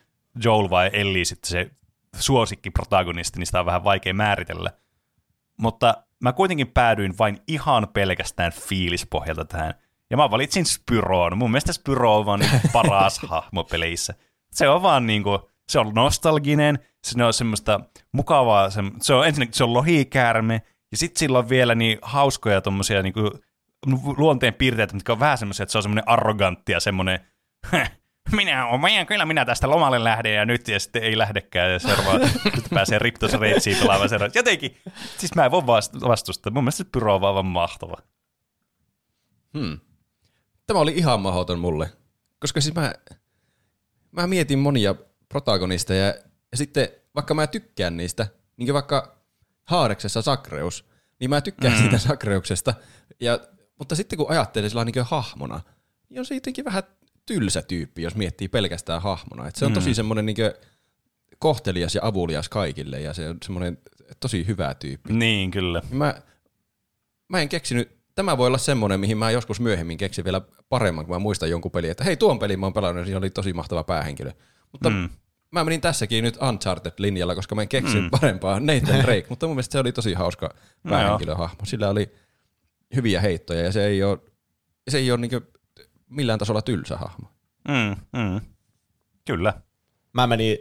Joel 0.44 0.70
vai 0.70 0.90
Ellie 0.92 1.24
sitten 1.24 1.50
se 1.50 1.70
suosikki 2.14 2.70
protagonisti, 2.70 3.38
niin 3.38 3.46
sitä 3.46 3.60
on 3.60 3.66
vähän 3.66 3.84
vaikea 3.84 4.14
määritellä. 4.14 4.70
Mutta 5.60 5.94
mä 6.20 6.32
kuitenkin 6.32 6.68
päädyin 6.68 7.18
vain 7.18 7.38
ihan 7.48 7.88
pelkästään 7.92 8.52
fiilispohjalta 8.52 9.44
tähän. 9.44 9.74
Ja 10.10 10.16
mä 10.16 10.30
valitsin 10.30 10.66
Spyroon. 10.66 11.38
Mun 11.38 11.50
mielestä 11.50 11.72
Spyro 11.72 12.16
on 12.16 12.26
vaan 12.26 12.40
niin 12.40 12.60
paras 12.72 13.18
hahmo 13.18 13.64
peleissä. 13.64 14.14
Se 14.52 14.68
on 14.68 14.82
vaan 14.82 15.06
niin 15.06 15.22
kuin, 15.22 15.38
se 15.68 15.78
on 15.78 15.92
nostalginen, 15.94 16.78
se 17.04 17.24
on 17.24 17.32
semmoista 17.32 17.80
mukavaa, 18.12 18.70
se, 18.70 18.80
se 19.00 19.14
on 19.14 19.26
ensinnäkin 19.26 19.54
se 19.54 19.64
on 19.64 19.74
lohikäärme, 19.74 20.62
ja 20.90 20.96
sitten 20.96 21.18
sillä 21.18 21.38
on 21.38 21.48
vielä 21.48 21.74
niin 21.74 21.98
hauskoja 22.02 22.60
tommosia 22.60 23.02
niin 23.02 23.12
kuin, 23.12 23.30
luonteen 24.16 24.54
piirteitä, 24.54 24.94
mitkä 24.94 25.12
on 25.12 25.20
vähän 25.20 25.38
semmoisia, 25.38 25.62
että 25.62 25.72
se 25.72 25.78
on 25.78 25.82
semmoinen 25.82 26.08
arrogantti 26.08 26.72
ja 26.72 26.80
semmoinen, 26.80 27.20
minä 28.32 28.66
olen, 28.66 29.06
kyllä 29.06 29.26
minä 29.26 29.44
tästä 29.44 29.70
lomalle 29.70 30.04
lähden 30.04 30.34
ja 30.34 30.44
nyt 30.44 30.68
ja 30.68 30.80
sitten 30.80 31.02
ei 31.02 31.18
lähdekään 31.18 31.72
ja 31.72 31.78
seuraava, 31.78 32.18
nyt 32.56 32.64
pääsee 32.74 32.98
Riptos 32.98 33.32
Reitsiin 33.32 33.76
pelaamaan 33.76 34.08
seuraava. 34.08 34.32
Jotenkin, 34.34 34.76
siis 35.18 35.34
mä 35.34 35.44
en 35.44 35.50
voi 35.50 35.62
vast- 35.62 36.08
vastustaa. 36.08 36.52
Mun 36.52 36.64
mielestä 36.64 36.84
se 36.84 36.90
Pyro 36.92 37.14
on 37.14 37.24
aivan 37.24 37.46
mahtava. 37.46 37.96
Hmm. 39.58 39.80
Tämä 40.66 40.80
oli 40.80 40.92
ihan 40.92 41.20
mahdoton 41.20 41.58
mulle, 41.58 41.90
koska 42.40 42.60
siis 42.60 42.74
mä, 42.74 42.94
mä 44.12 44.26
mietin 44.26 44.58
monia 44.58 44.94
protagonisteja 45.28 46.06
ja 46.50 46.56
sitten 46.56 46.88
vaikka 47.14 47.34
mä 47.34 47.46
tykkään 47.46 47.96
niistä, 47.96 48.26
niin 48.56 48.66
kuin 48.66 48.74
vaikka 48.74 49.16
Haareksessa 49.64 50.22
Sakreus, 50.22 50.88
niin 51.20 51.30
mä 51.30 51.40
tykkään 51.40 51.74
mm. 51.74 51.80
siitä 51.80 51.98
Sakreuksesta, 51.98 52.74
ja, 53.20 53.38
mutta 53.78 53.94
sitten 53.94 54.16
kun 54.16 54.30
ajattelee 54.30 54.68
sillä 54.68 54.84
niin 54.84 54.94
hahmona, 55.04 55.60
niin 56.08 56.20
on 56.20 56.26
se 56.26 56.34
jotenkin 56.34 56.64
vähän 56.64 56.82
tylsä 57.34 57.62
tyyppi, 57.62 58.02
jos 58.02 58.16
miettii 58.16 58.48
pelkästään 58.48 59.02
hahmona. 59.02 59.48
Et 59.48 59.56
se 59.56 59.66
on 59.66 59.72
tosi 59.72 59.94
semmoinen 59.94 60.26
niin 60.26 60.36
kohtelias 61.38 61.94
ja 61.94 62.00
avulias 62.04 62.48
kaikille, 62.48 63.00
ja 63.00 63.14
se 63.14 63.28
on 63.28 63.36
semmoinen 63.44 63.78
tosi 64.20 64.46
hyvä 64.46 64.74
tyyppi. 64.74 65.12
Niin, 65.12 65.50
kyllä. 65.50 65.82
Mä, 65.90 66.14
mä 67.28 67.40
en 67.40 67.48
keksinyt, 67.48 67.96
tämä 68.14 68.38
voi 68.38 68.46
olla 68.46 68.58
semmoinen, 68.58 69.00
mihin 69.00 69.18
mä 69.18 69.30
joskus 69.30 69.60
myöhemmin 69.60 69.98
keksin 69.98 70.24
vielä 70.24 70.40
paremman, 70.68 71.06
kun 71.06 71.14
mä 71.14 71.18
muistan 71.18 71.50
jonkun 71.50 71.70
pelin, 71.70 71.90
että 71.90 72.04
hei, 72.04 72.16
tuon 72.16 72.38
pelin 72.38 72.60
mä 72.60 72.66
oon 72.66 72.72
pelannut, 72.72 73.00
ja 73.00 73.04
siinä 73.04 73.18
oli 73.18 73.30
tosi 73.30 73.52
mahtava 73.52 73.84
päähenkilö. 73.84 74.32
Mutta 74.72 74.90
mm. 74.90 75.08
mä 75.50 75.64
menin 75.64 75.80
tässäkin 75.80 76.24
nyt 76.24 76.36
Uncharted-linjalla, 76.36 77.34
koska 77.34 77.54
mä 77.54 77.62
en 77.62 77.68
keksinyt 77.68 78.04
mm. 78.04 78.10
parempaa 78.20 78.60
Nathan 78.60 79.02
Drake, 79.04 79.26
mutta 79.28 79.46
mun 79.46 79.56
mielestä 79.56 79.72
se 79.72 79.78
oli 79.78 79.92
tosi 79.92 80.14
hauska 80.14 80.54
No 80.84 80.90
päähenkilöhahmo. 80.90 81.64
Sillä 81.64 81.88
oli 81.88 82.12
hyviä 82.94 83.20
heittoja, 83.20 83.64
ja 83.64 83.72
se 83.72 83.86
ei 83.86 84.02
ole, 84.02 84.18
se 84.88 84.98
ei 84.98 85.10
ole 85.10 85.20
niin 85.20 85.30
millään 86.10 86.38
tasolla 86.38 86.62
tylsä 86.62 86.96
hahmo. 86.96 87.28
Mm, 87.68 87.96
mm. 88.20 88.40
Kyllä. 89.26 89.54
Mä 90.12 90.26
menin 90.26 90.58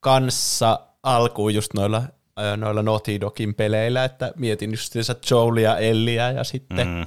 kanssa 0.00 0.80
alkuun 1.02 1.54
just 1.54 1.74
noilla, 1.74 2.02
ö, 2.38 2.56
noilla 2.56 2.82
Naughty 2.82 3.20
Dogin 3.20 3.54
peleillä, 3.54 4.04
että 4.04 4.32
mietin 4.36 4.70
justiinsa 4.70 5.14
Joelia, 5.30 5.78
Elliä 5.78 6.30
ja 6.30 6.44
sitten 6.44 6.88
mm. 6.88 7.06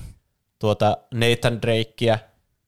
tuota 0.60 0.98
Nathan 1.14 1.62
Drakea. 1.62 2.20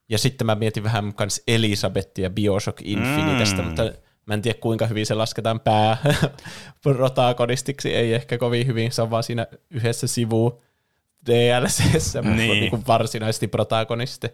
Ja 0.09 0.17
sitten 0.17 0.45
mä 0.45 0.55
mietin 0.55 0.83
vähän 0.83 1.13
kans 1.13 1.41
Elisabettia 1.47 2.29
Bioshock 2.29 2.81
Infinitesta, 2.81 3.61
Mm. 3.61 3.67
mutta 3.67 3.83
mä 4.25 4.33
en 4.33 4.41
tiedä 4.41 4.59
kuinka 4.59 4.87
hyvin 4.87 5.05
se 5.05 5.13
lasketaan 5.13 5.59
pää 5.59 5.97
protagonistiksi, 6.83 7.93
ei 7.95 8.13
ehkä 8.13 8.37
kovin 8.37 8.67
hyvin, 8.67 8.91
se 8.91 9.01
on 9.01 9.09
vaan 9.09 9.23
siinä 9.23 9.47
yhdessä 9.69 10.07
sivu 10.07 10.61
DLCssä, 11.25 12.21
mutta 12.21 12.35
Niin. 12.37 12.51
niin. 12.51 12.71
niin 12.71 12.83
varsinaisesti 12.87 13.47
protagonisti. 13.47 14.27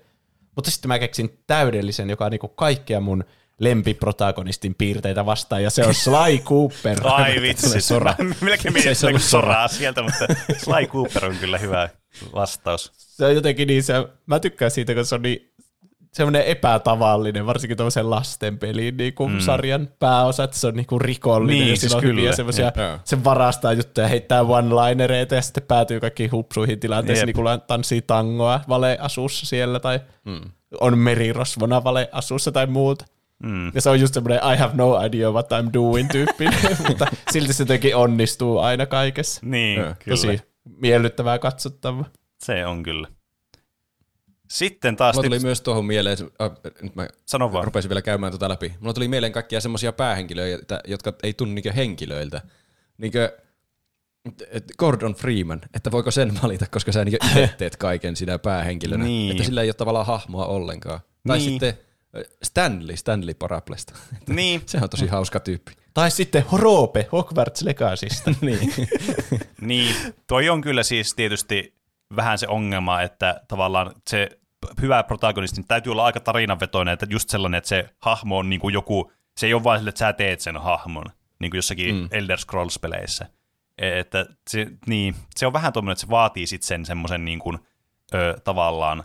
Mutta 0.57 0.71
sitten 0.71 0.89
mä 0.89 0.99
keksin 0.99 1.39
täydellisen, 1.47 2.09
joka 2.09 2.25
on 2.25 2.31
niin 2.31 2.41
kaikkia 2.55 2.99
mun 2.99 3.23
lempiprotagonistin 3.59 4.75
piirteitä 4.75 5.25
vastaan, 5.25 5.63
ja 5.63 5.69
se 5.69 5.85
on 5.85 5.93
Sly 5.93 6.37
Cooper. 6.43 6.97
Ai 7.07 7.41
vitsi, 7.41 7.81
Sora. 7.81 8.15
Mä 8.19 8.35
melkein 8.41 8.73
mietin 8.73 8.95
se 8.95 9.07
soraa 9.17 9.67
sieltä, 9.67 10.01
mutta 10.01 10.25
Sly 10.57 10.87
Cooper 10.87 11.25
on 11.25 11.37
kyllä 11.37 11.57
hyvä 11.57 11.89
vastaus. 12.33 12.91
Se 12.95 13.25
on 13.25 13.35
jotenkin 13.35 13.67
niin, 13.67 13.83
se, 13.83 13.93
mä 14.25 14.39
tykkään 14.39 14.71
siitä, 14.71 14.93
kun 14.93 15.05
se 15.05 15.15
on 15.15 15.21
niin 15.21 15.53
semmoinen 16.13 16.43
epätavallinen, 16.45 17.45
varsinkin 17.45 17.77
tuollaisen 17.77 18.09
lastenpeliin 18.09 18.97
niin 18.97 19.13
kuin 19.13 19.33
mm. 19.33 19.39
sarjan 19.39 19.89
pääosa, 19.99 20.43
että 20.43 20.57
se 20.57 20.67
on 20.67 20.73
niin 20.73 20.85
kuin 20.85 21.01
rikollinen 21.01 21.59
Niin, 21.59 21.69
ja 21.69 21.77
siis 21.77 21.95
on 21.95 22.01
kyllä. 22.01 22.21
hyviä 22.21 22.35
semmoisia, 22.35 22.71
se 23.03 23.23
varastaa 23.23 23.73
juttuja, 23.73 24.07
heittää 24.07 24.41
one-linereita 24.41 25.35
ja 25.35 25.41
sitten 25.41 25.63
päätyy 25.63 25.99
kaikkiin 25.99 26.31
hupsuihin 26.31 26.79
tilanteisiin, 26.79 27.29
Jep. 27.29 27.35
niin 27.35 27.45
kuin 27.45 27.61
tanssii 27.67 28.01
tangoa 28.01 28.61
valeasussa 28.69 29.45
siellä 29.45 29.79
tai 29.79 29.99
mm. 30.25 30.41
on 30.81 30.97
merirosvona 30.97 31.83
valeasussa 31.83 32.51
tai 32.51 32.67
muuta. 32.67 33.05
Mm. 33.43 33.71
Ja 33.75 33.81
se 33.81 33.89
on 33.89 33.99
just 33.99 34.13
semmoinen 34.13 34.39
I 34.53 34.57
have 34.57 34.73
no 34.75 35.05
idea 35.05 35.31
what 35.31 35.49
I'm 35.51 35.73
doing 35.73 36.09
tyyppinen, 36.11 36.59
mutta 36.87 37.07
silti 37.31 37.53
se 37.53 37.63
jotenkin 37.63 37.95
onnistuu 37.95 38.59
aina 38.59 38.85
kaikessa. 38.85 39.41
Niin, 39.43 39.79
Joo, 39.79 39.93
kyllä. 40.03 40.15
Tosi 40.15 40.41
miellyttävää 40.63 41.39
katsottavaa. 41.39 42.05
Se 42.39 42.65
on 42.65 42.83
kyllä. 42.83 43.07
Sitten 44.47 44.95
taas... 44.95 45.15
Mulla 45.15 45.23
tuli 45.27 45.35
nyt- 45.35 45.43
myös 45.43 45.61
tuohon 45.61 45.85
mieleen, 45.85 46.17
äh, 46.41 46.51
nyt 46.81 46.95
mä 46.95 47.07
Sano 47.25 47.51
vaan. 47.53 47.65
rupesin 47.65 47.89
vielä 47.89 48.01
käymään 48.01 48.31
tuota 48.31 48.49
läpi. 48.49 48.73
Mulla 48.79 48.93
tuli 48.93 49.07
mieleen 49.07 49.31
kaikkia 49.33 49.61
semmoisia 49.61 49.91
päähenkilöitä, 49.93 50.79
jotka 50.87 51.13
ei 51.23 51.33
tunnu 51.33 51.53
niinkö 51.55 51.73
henkilöiltä. 51.73 52.41
Niinkö 52.97 53.37
Gordon 54.77 55.13
Freeman, 55.15 55.61
että 55.73 55.91
voiko 55.91 56.11
sen 56.11 56.39
valita, 56.43 56.65
koska 56.71 56.91
sä 56.91 57.05
niinkö 57.05 57.25
itse 57.27 57.49
teet 57.57 57.77
kaiken 57.77 58.15
sinä 58.15 58.39
päähenkilönä. 58.39 59.03
Niin. 59.03 59.31
Että 59.31 59.43
sillä 59.43 59.61
ei 59.61 59.67
ole 59.67 59.73
tavallaan 59.73 60.05
hahmoa 60.05 60.45
ollenkaan. 60.45 60.99
Tai 61.27 61.37
Niin. 61.37 61.49
sitten 61.49 61.69
äh, 62.17 62.23
Stanley, 62.43 62.97
Stanley 62.97 63.33
Paraplesta. 63.33 63.93
Niin, 64.27 64.61
Se 64.65 64.77
on 64.81 64.89
tosi 64.89 65.07
hauska 65.07 65.39
tyyppi. 65.39 65.71
Tai 65.93 66.11
sitten 66.11 66.43
Horope 66.51 67.07
Hogwarts 67.11 67.61
Legacysta. 67.61 68.31
niin. 68.41 68.73
niin, 69.61 69.95
toi 70.27 70.49
on 70.49 70.61
kyllä 70.61 70.83
siis 70.83 71.13
tietysti 71.15 71.76
vähän 72.15 72.37
se 72.37 72.47
ongelma, 72.47 73.01
että 73.01 73.41
tavallaan 73.47 73.91
se 74.09 74.29
hyvä 74.81 75.03
protagonisti 75.03 75.57
niin 75.61 75.67
täytyy 75.67 75.91
olla 75.91 76.05
aika 76.05 76.19
tarinanvetoinen, 76.19 76.93
että 76.93 77.07
just 77.09 77.29
sellainen, 77.29 77.57
että 77.57 77.67
se 77.67 77.89
hahmo 77.99 78.37
on 78.37 78.49
niin 78.49 78.59
kuin 78.59 78.73
joku, 78.73 79.11
se 79.37 79.47
ei 79.47 79.53
ole 79.53 79.63
vain 79.63 79.79
sille, 79.79 79.89
että 79.89 79.99
sä 79.99 80.13
teet 80.13 80.41
sen 80.41 80.57
hahmon, 80.57 81.05
niin 81.39 81.51
kuin 81.51 81.57
jossakin 81.57 81.95
mm. 81.95 82.07
Elder 82.11 82.37
Scrolls-peleissä. 82.37 83.25
E- 83.77 83.99
Että 83.99 84.25
se, 84.49 84.67
niin, 84.87 85.15
se 85.35 85.47
on 85.47 85.53
vähän 85.53 85.73
tuommoinen, 85.73 85.91
että 85.93 86.01
se 86.01 86.09
vaatii 86.09 86.47
sitten 86.47 86.67
sen 86.67 86.85
semmoisen 86.85 87.25
niin 87.25 87.39
kuin, 87.39 87.59
ö, 88.13 88.37
tavallaan, 88.43 89.03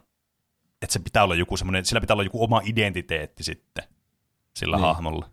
että 0.83 0.93
se 0.93 0.99
pitää 0.99 1.25
olla 1.25 1.35
joku 1.35 1.57
semmoinen, 1.57 1.85
sillä 1.85 2.01
pitää 2.01 2.15
olla 2.15 2.23
joku 2.23 2.45
oma 2.45 2.61
identiteetti 2.65 3.43
sitten 3.45 3.85
sillä 4.57 4.77
niin. 4.77 4.87
hahmolla. 4.87 5.31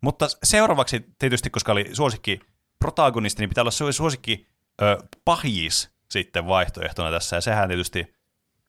Mutta 0.00 0.26
seuraavaksi 0.42 1.06
tietysti, 1.18 1.50
koska 1.50 1.72
oli 1.72 1.88
suosikki 1.92 2.40
protagonisti, 2.78 3.42
niin 3.42 3.48
pitää 3.48 3.62
olla 3.62 3.70
su- 3.70 3.92
suosikki 3.92 4.46
ö, 4.82 4.98
pahis 5.24 5.90
sitten 6.10 6.46
vaihtoehtona 6.46 7.10
tässä, 7.10 7.36
ja 7.36 7.40
sehän 7.40 7.68
tietysti 7.68 8.14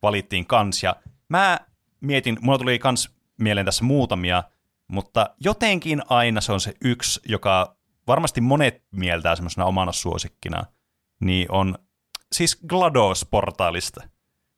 valittiin 0.01 0.45
kans, 0.45 0.84
ja 0.84 0.95
mä 1.30 1.59
mietin, 2.01 2.38
mulla 2.41 2.57
tuli 2.57 2.80
kans 2.80 3.09
mieleen 3.39 3.65
tässä 3.65 3.84
muutamia, 3.84 4.43
mutta 4.88 5.30
jotenkin 5.39 6.01
aina 6.09 6.41
se 6.41 6.51
on 6.51 6.59
se 6.61 6.73
yksi, 6.84 7.19
joka 7.27 7.76
varmasti 8.07 8.41
monet 8.41 8.84
mieltää 8.91 9.35
semmoisena 9.35 9.65
omana 9.65 9.91
suosikkina, 9.91 10.63
niin 11.22 11.51
on 11.51 11.77
siis 12.31 12.59
GLaDOS-portaalista. 12.68 14.01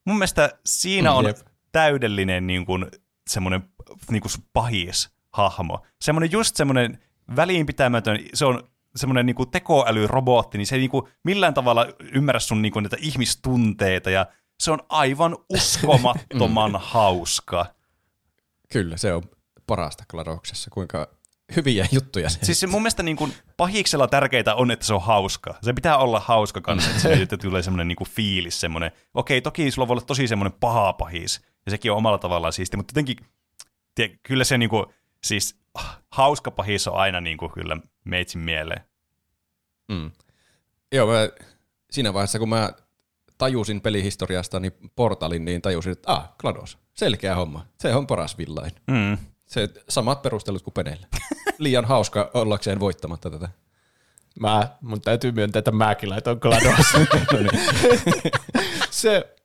Mun 0.06 0.18
mielestä 0.18 0.50
siinä 0.66 1.10
Mm, 1.12 1.18
on 1.18 1.26
jep. 1.26 1.38
täydellinen 1.72 2.48
niin 2.48 2.66
kuin, 2.66 2.86
semmoinen 3.30 3.64
niin 4.12 4.22
kuin 4.22 4.32
pahis 4.54 5.10
hahmo. 5.34 5.86
Semmoinen 6.02 6.32
just 6.32 6.56
semmoinen 6.56 7.00
väliinpitämätön, 7.36 8.20
se 8.34 8.46
on 8.46 8.70
semmoinen 8.96 9.26
niin 9.26 9.52
tekoälyrobotti, 9.52 10.58
niin 10.58 10.68
se 10.68 10.76
ei 10.76 10.80
niin 10.80 10.90
kuin 10.92 11.08
millään 11.24 11.54
tavalla 11.54 11.88
ymmärrä 12.14 12.40
sun 12.40 12.62
niin 12.62 12.72
kuin, 12.72 12.84
niitä 12.84 12.98
ihmistunteita, 13.00 14.10
ja 14.10 14.26
se 14.60 14.72
on 14.72 14.80
aivan 14.90 15.38
uskomattoman 15.56 16.72
hauska. 16.76 17.66
Kyllä, 18.72 18.98
se 18.98 19.14
on 19.14 19.24
parasta 19.68 20.04
Gladoksessa, 20.10 20.70
kuinka 20.70 21.08
hyviä 21.56 21.88
juttuja 21.92 22.30
se 22.30 22.40
Siis 22.42 22.60
se 22.60 22.68
mun 22.68 22.82
mielestä 22.82 23.04
niin 23.04 23.18
kuin 23.18 23.34
pahiksella 23.58 24.08
tärkeintä 24.08 24.56
on, 24.56 24.72
että 24.72 24.86
se 24.86 24.94
on 24.94 25.02
hauska. 25.02 25.56
Se 25.62 25.74
pitää 25.74 25.98
olla 25.98 26.20
hauska 26.20 26.62
kanssa, 26.62 26.90
että 26.90 27.02
se 27.02 27.14
että 27.14 27.38
tulee 27.38 27.62
semmoinen 27.62 27.88
niin 27.88 27.96
kuin 27.96 28.10
fiilis, 28.10 28.60
semmoinen, 28.60 28.92
okei, 29.14 29.42
toki 29.42 29.72
sulla 29.72 29.88
voi 29.88 29.94
olla 29.94 30.06
tosi 30.06 30.28
semmoinen 30.28 30.58
paha 30.60 30.94
pahis, 30.94 31.42
ja 31.66 31.72
sekin 31.72 31.92
on 31.92 31.98
omalla 31.98 32.18
tavallaan 32.18 32.54
siisti, 32.54 32.78
mutta 32.78 32.92
jotenkin, 32.92 33.18
tie, 33.96 34.20
kyllä 34.24 34.44
se 34.44 34.58
niin 34.58 34.70
kuin, 34.70 34.86
siis 35.24 35.56
ah, 35.74 36.02
hauska 36.10 36.52
pahis 36.52 36.88
on 36.88 36.96
aina 36.96 37.22
niin 37.22 37.38
kuin 37.38 37.52
kyllä 37.52 37.78
meitsin 38.04 38.42
mieleen. 38.42 38.82
Mm. 39.92 40.12
Joo, 40.92 41.08
mä, 41.08 41.30
siinä 41.92 42.14
vaiheessa 42.14 42.40
kun 42.40 42.50
mä 42.50 42.74
tajusin 43.38 43.82
pelihistoriasta 43.82 44.60
niin 44.60 44.74
portalin, 44.96 45.46
niin 45.46 45.62
tajusin, 45.62 45.92
että 45.92 46.12
ah, 46.12 46.34
GLaDOS, 46.38 46.78
selkeä 46.94 47.36
homma. 47.36 47.66
Se 47.80 47.96
on 47.96 48.08
paras 48.08 48.38
villain. 48.38 48.72
Mm. 48.88 49.18
Se 49.46 49.70
samat 49.90 50.22
perustelut 50.22 50.62
kuin 50.62 50.74
Penellä. 50.74 51.08
Liian 51.58 51.86
hauska 51.86 52.32
ollakseen 52.34 52.80
voittamatta 52.80 53.30
tätä. 53.30 53.50
Mä, 54.40 54.68
mun 54.82 55.02
täytyy 55.02 55.32
myöntää, 55.32 55.60
että 55.60 55.72
mäkin 55.72 56.10
laitoin 56.10 56.38
GLaDOS. 56.42 56.94
No 57.34 57.40
niin. 57.40 58.32
se, 58.90 59.36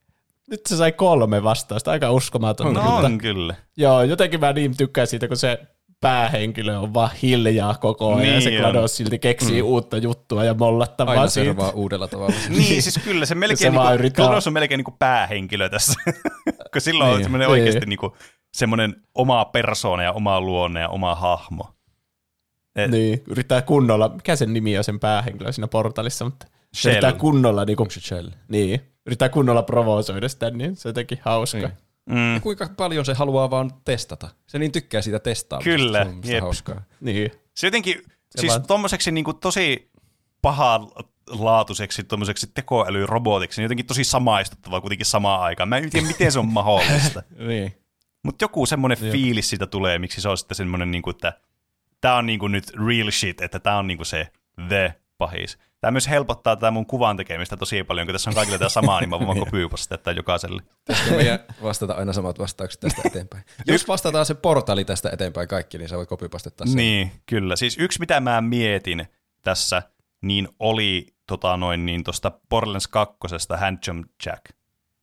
nyt 0.51 0.61
se 0.69 0.77
sai 0.77 0.93
kolme 0.93 1.43
vastausta, 1.43 1.91
aika 1.91 2.11
uskomatonta. 2.13 2.81
No 2.83 2.97
on 2.97 3.19
kyllä. 3.19 3.55
Joo, 3.77 4.03
jotenkin 4.03 4.41
mä 4.41 4.53
niin 4.53 4.77
tykkään 4.77 5.07
siitä, 5.07 5.29
kun 5.29 5.37
se 5.37 5.59
päähenkilö 6.01 6.79
on 6.79 6.95
vaan 6.95 7.11
hiljaa 7.23 7.75
koko 7.75 8.09
ajan, 8.15 8.27
ja 8.27 8.33
Niin 8.33 8.43
se 8.43 8.49
on. 8.49 8.57
GLaDOS 8.73 8.97
silti 8.97 9.19
keksii 9.19 9.63
mm. 9.63 9.69
uutta 9.69 9.97
juttua 9.97 10.45
ja 10.45 10.55
mollattavaa 10.55 11.15
Aina 11.15 11.29
siitä. 11.29 11.47
servaa 11.49 11.71
uudella 11.71 12.09
tavalla. 12.09 12.35
Niin, 12.49 12.83
siis 12.83 13.01
kyllä 13.05 13.27
se 13.27 13.35
melkein, 13.35 13.59
Se 13.59 13.71
niinku, 13.71 13.93
yrittää- 13.95 14.27
GLaDOS 14.27 14.47
on 14.47 14.53
melkein 14.53 14.79
niinku 14.79 14.95
päähenkilö 14.99 15.69
tässä, 15.69 16.01
kun 16.73 16.81
silloin 16.81 17.11
on 17.11 17.17
Niin, 17.17 17.25
semmoinen 17.25 17.47
niin. 17.49 17.53
oikeasti 17.61 17.87
niinku, 17.87 18.17
semmoinen 18.55 18.97
oma 19.15 19.45
persoona 19.45 20.03
ja 20.03 20.13
oma 20.13 20.41
luonne 20.41 20.81
ja 20.81 20.89
oma 20.89 21.15
hahmo. 21.15 21.71
Et- 22.77 22.91
Niin, 22.91 23.23
yrittää 23.27 23.63
kunnolla, 23.63 24.09
mikä 24.09 24.37
sen 24.37 24.53
nimi 24.53 24.79
on 24.79 24.85
sen 24.85 25.01
päähenkilö 25.01 25.53
siinä 25.53 25.69
portalissa, 25.69 26.25
mutta 26.25 26.47
Shell. 26.79 26.93
yrittää 26.93 27.13
kunnolla, 27.13 27.65
niin, 27.65 27.77
kuin, 27.77 27.91
Shell? 27.91 28.29
niin, 28.49 28.81
yrittää 29.07 29.29
kunnolla 29.29 29.63
provosoida 29.63 30.29
sitä, 30.29 30.51
niin 30.51 30.77
se 30.77 30.89
on 30.89 30.91
jotenkin 30.91 31.19
hauska. 31.23 31.59
Niin. 31.59 31.73
Mm. 32.11 32.35
Ja 32.35 32.41
kuinka 32.41 32.69
paljon 32.77 33.05
se 33.05 33.15
haluaa 33.15 33.51
vaan 33.51 33.71
testata. 33.85 34.29
Se 34.47 34.59
niin 34.59 34.73
tykkää 34.73 35.03
siitä 35.03 35.19
testaamisesta. 35.19 35.77
Kyllä, 35.79 36.05
Se 36.05 36.11
on 36.11 36.21
jep. 36.25 36.41
hauskaa. 36.41 36.83
Niin. 37.01 37.31
Se 37.55 37.67
jotenkin, 37.67 37.95
Se 38.05 38.41
siis 38.41 38.53
vaan- 38.53 38.67
tommoseksi 38.67 39.11
niinku 39.11 39.35
tosi 39.35 39.91
pahalaatuiseksi 40.43 42.05
tommoseksi 42.05 42.47
tekoälyrobotiksi, 42.55 43.61
niin 43.61 43.65
jotenkin 43.65 43.87
tosi 43.87 44.05
samaistuttavaa 44.05 44.81
kuitenkin 44.81 45.07
samaan 45.07 45.41
aikaan. 45.41 45.69
Mä 45.69 45.77
en 45.77 45.91
tiedä, 45.91 46.07
miten 46.07 46.33
se 46.33 46.39
on 46.39 46.49
mahdollista. 46.49 47.23
Niin. 47.49 47.75
Mutta 48.23 48.45
joku 48.45 48.67
semmoinen 48.67 48.99
fiilis 48.99 49.51
siitä 49.51 49.67
tulee, 49.67 49.99
miksi 49.99 50.21
se 50.21 50.29
on 50.29 50.39
sitten 50.39 50.57
semmoinen, 50.57 50.91
niin 50.91 51.03
kuin, 51.03 51.15
että 51.15 51.33
tämä 52.01 52.17
on 52.17 52.27
niin 52.27 52.39
kuin 52.39 52.53
nyt 52.53 52.71
real 52.87 53.11
shit, 53.11 53.41
että 53.41 53.59
tämä 53.59 53.79
on 53.79 53.87
niin 53.87 53.97
kuin 53.99 54.07
se 54.07 54.29
the 54.69 54.95
pahis. 55.19 55.59
Tämä 55.81 55.91
myös 55.91 56.09
helpottaa 56.09 56.57
tätä 56.57 56.71
mun 56.71 56.87
kuvan 56.87 57.17
tekemistä 57.17 57.57
tosi 57.57 57.85
paljon, 57.85 58.07
kun 58.07 58.15
tässä 58.15 58.31
on 58.31 58.35
kaikille 58.35 58.59
tämä 58.59 58.69
sama, 58.69 59.01
niin 59.01 59.11
mä 59.11 59.19
voin 59.21 59.39
kopypasta 59.39 59.99
tätä 59.99 60.11
jokaiselle. 60.13 60.63
Meidän 61.11 61.39
vastata 61.63 61.93
aina 61.93 62.13
samat 62.13 62.39
vastaukset 62.39 62.81
tästä 62.81 63.03
eteenpäin? 63.05 63.45
Jos 63.67 63.89
vastataan 63.89 64.27
se 64.27 64.35
portaali 64.35 64.85
tästä 64.85 65.11
eteenpäin 65.13 65.49
kaikki, 65.49 65.79
niin 65.79 65.89
sä 65.89 65.97
voit 65.97 66.09
kopipastettaa 66.09 66.67
sen. 66.67 66.77
Niin, 66.77 67.13
kyllä. 67.27 67.57
Siis 67.57 67.79
yksi, 67.79 68.01
mitä 68.01 68.21
mä 68.21 68.41
mietin 68.41 69.07
tässä, 69.43 69.83
niin 70.23 70.49
oli 70.59 71.07
tota 71.27 71.57
noin, 71.57 71.87
niin 71.87 72.05
tosta 72.05 72.33
Borderlands 72.51 72.89
2. 72.89 73.17
Handjump 73.61 74.07
Jack. 74.27 74.45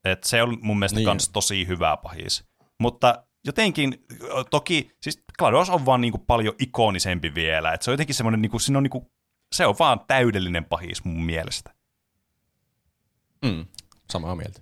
Et 0.06 0.24
se 0.24 0.44
on 0.44 0.58
mun 0.62 0.80
mielestä 0.80 1.00
Niin. 1.00 1.06
kans 1.06 1.30
tosi 1.30 1.68
hyvä 1.68 1.98
pahis. 1.98 2.44
Mutta 2.80 3.24
jotenkin, 3.46 4.06
toki, 4.50 4.92
siis 5.02 5.24
GLaDOS 5.40 5.70
on 5.70 5.86
vaan 5.86 6.02
niinku 6.02 6.18
paljon 6.18 6.56
ikonisempi 6.60 7.36
vielä. 7.36 7.74
Et 7.74 7.82
se 7.82 7.92
on 7.92 7.94
jotenkin 7.94 8.16
semmoinen, 8.16 8.42
niinku, 8.42 8.60
siinä 8.60 8.78
on 8.78 8.84
niinku, 8.84 9.12
se 9.52 9.66
on 9.66 9.76
vaan 9.80 10.00
täydellinen 10.08 10.66
pahis 10.66 11.04
mun 11.04 11.26
mielestä. 11.26 11.74
Mm, 13.46 13.66
samaa 14.12 14.36
mieltä. 14.36 14.62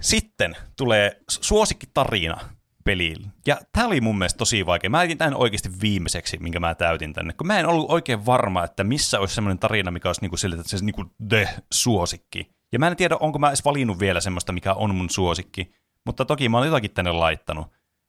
Sitten 0.00 0.56
tulee 0.76 1.20
suosikkitarina 1.28 2.36
peliin. 2.84 3.32
Ja 3.46 3.60
tämä 3.72 3.86
oli 3.86 4.00
mun 4.00 4.18
mielestä 4.18 4.38
tosi 4.38 4.66
vaikea. 4.66 4.90
Mä 4.90 5.02
jätin 5.02 5.18
tämän 5.18 5.34
oikeasti 5.34 5.68
viimeiseksi, 5.80 6.38
minkä 6.38 6.60
mä 6.60 6.74
täytin 6.74 7.12
tänne, 7.12 7.32
kun 7.32 7.46
mä 7.46 7.58
en 7.58 7.66
ollut 7.66 7.90
oikein 7.90 8.26
varma, 8.26 8.64
että 8.64 8.84
missä 8.84 9.20
olisi 9.20 9.34
semmoinen 9.34 9.58
tarina, 9.58 9.90
mikä 9.90 10.08
olisi 10.08 10.20
niinku 10.20 10.36
sille, 10.36 10.56
että 10.56 10.68
se 10.68 10.84
niinku 10.84 11.04
the 11.28 11.48
suosikki. 11.72 12.50
Ja 12.72 12.78
mä 12.78 12.86
en 12.86 12.96
tiedä, 12.96 13.16
onko 13.20 13.38
mä 13.38 13.48
edes 13.48 13.64
valinnut 13.64 13.98
vielä 13.98 14.20
semmoista, 14.20 14.52
mikä 14.52 14.74
on 14.74 14.94
mun 14.94 15.10
suosikki, 15.10 15.72
mutta 16.06 16.24
toki 16.24 16.48
mä 16.48 16.58
oon 16.58 16.66
jotakin 16.66 16.90
tänne 16.90 17.12
laittanut. 17.12 17.66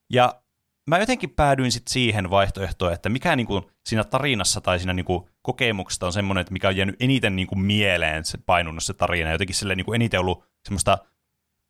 Ja 0.10 0.42
mä 0.90 0.98
jotenkin 0.98 1.30
päädyin 1.30 1.72
sitten 1.72 1.92
siihen 1.94 2.30
vaihtoehtoon, 2.30 2.94
että 2.94 3.10
mikä 3.10 3.36
niinku 3.36 3.72
siinä 3.86 4.04
tarinassa 4.04 4.62
tai 4.62 4.80
siinä 4.80 4.94
niinku 4.94 5.30
kokemuksesta 5.42 6.06
on 6.06 6.14
semmoinen, 6.14 6.42
että 6.42 6.54
mikä 6.54 6.68
on 6.68 6.78
jäänyt 6.78 6.96
eniten 7.00 7.36
niinku 7.36 7.56
mieleen 7.56 8.26
se 8.26 8.38
painunut 8.46 8.84
se 8.84 8.94
tarina. 8.94 9.32
Jotenkin 9.32 9.56
sille 9.56 9.76
niinku 9.76 9.94
eniten 9.94 10.20
ollut 10.20 10.46
semmoista 10.66 10.98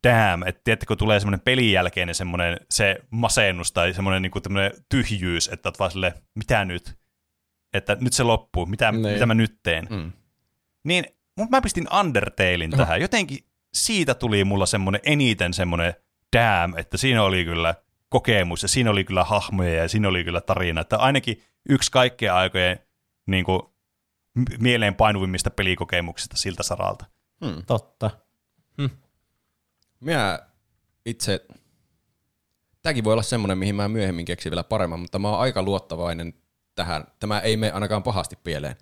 damn, 0.07 0.47
että 0.47 0.61
tiedättekö, 0.63 0.95
tulee 0.95 1.19
semmoinen 1.19 1.41
pelin 1.41 1.71
jälkeinen 1.71 2.15
semmoinen 2.15 2.57
se 2.71 2.99
masennus 3.09 3.71
tai 3.71 3.93
semmoinen 3.93 4.21
niinku 4.21 4.39
tyhjyys, 4.89 5.47
että 5.53 5.69
oot 5.69 5.79
vaan 5.79 5.91
sille, 5.91 6.13
mitä 6.35 6.65
nyt? 6.65 6.97
Että 7.73 7.97
nyt 8.01 8.13
se 8.13 8.23
loppuu, 8.23 8.65
mitä, 8.65 8.91
Niin. 8.91 9.13
mitä 9.13 9.25
mä 9.25 9.33
nyt 9.33 9.59
teen? 9.63 9.87
Mm. 9.89 10.11
Niin 10.83 11.05
mut 11.37 11.49
mä 11.49 11.61
pistin 11.61 11.87
Undertalein 11.99 12.71
tähän. 12.71 13.01
Jotenkin 13.01 13.39
siitä 13.73 14.13
tuli 14.13 14.43
mulla 14.43 14.65
semmoinen 14.65 15.01
eniten 15.03 15.53
semmoinen 15.53 15.93
damn, 16.35 16.77
että 16.77 16.97
siinä 16.97 17.23
oli 17.23 17.45
kyllä 17.45 17.75
kokemus 18.09 18.61
ja 18.63 18.69
siinä 18.69 18.91
oli 18.91 19.03
kyllä 19.03 19.23
hahmoja 19.23 19.73
ja 19.73 19.87
siinä 19.87 20.07
oli 20.07 20.23
kyllä 20.23 20.41
tarina. 20.41 20.81
Että 20.81 20.97
ainakin 20.97 21.43
yksi 21.69 21.91
kaikkien 21.91 22.33
aikojen 22.33 22.79
niin 23.25 23.45
kuin, 23.45 23.61
mieleen 24.59 24.95
painuvimmista 24.95 25.49
pelikokemuksista 25.49 26.37
siltä 26.37 26.63
saralta. 26.63 27.05
Totta. 27.67 28.11
Minä 29.99 30.39
itse, 31.05 31.45
tämäkin 32.81 33.03
voi 33.03 33.13
olla 33.13 33.23
semmoinen, 33.23 33.57
mihin 33.57 33.75
mä 33.75 33.87
myöhemmin 33.87 34.25
keksin 34.25 34.49
vielä 34.51 34.63
paremman, 34.63 34.99
mutta 34.99 35.19
mä 35.19 35.29
oon 35.29 35.39
aika 35.39 35.63
luottavainen 35.63 36.33
tähän. 36.75 37.03
Tämä 37.19 37.39
ei 37.39 37.57
mene 37.57 37.71
ainakaan 37.71 38.03
pahasti 38.03 38.35
pieleen. 38.43 38.75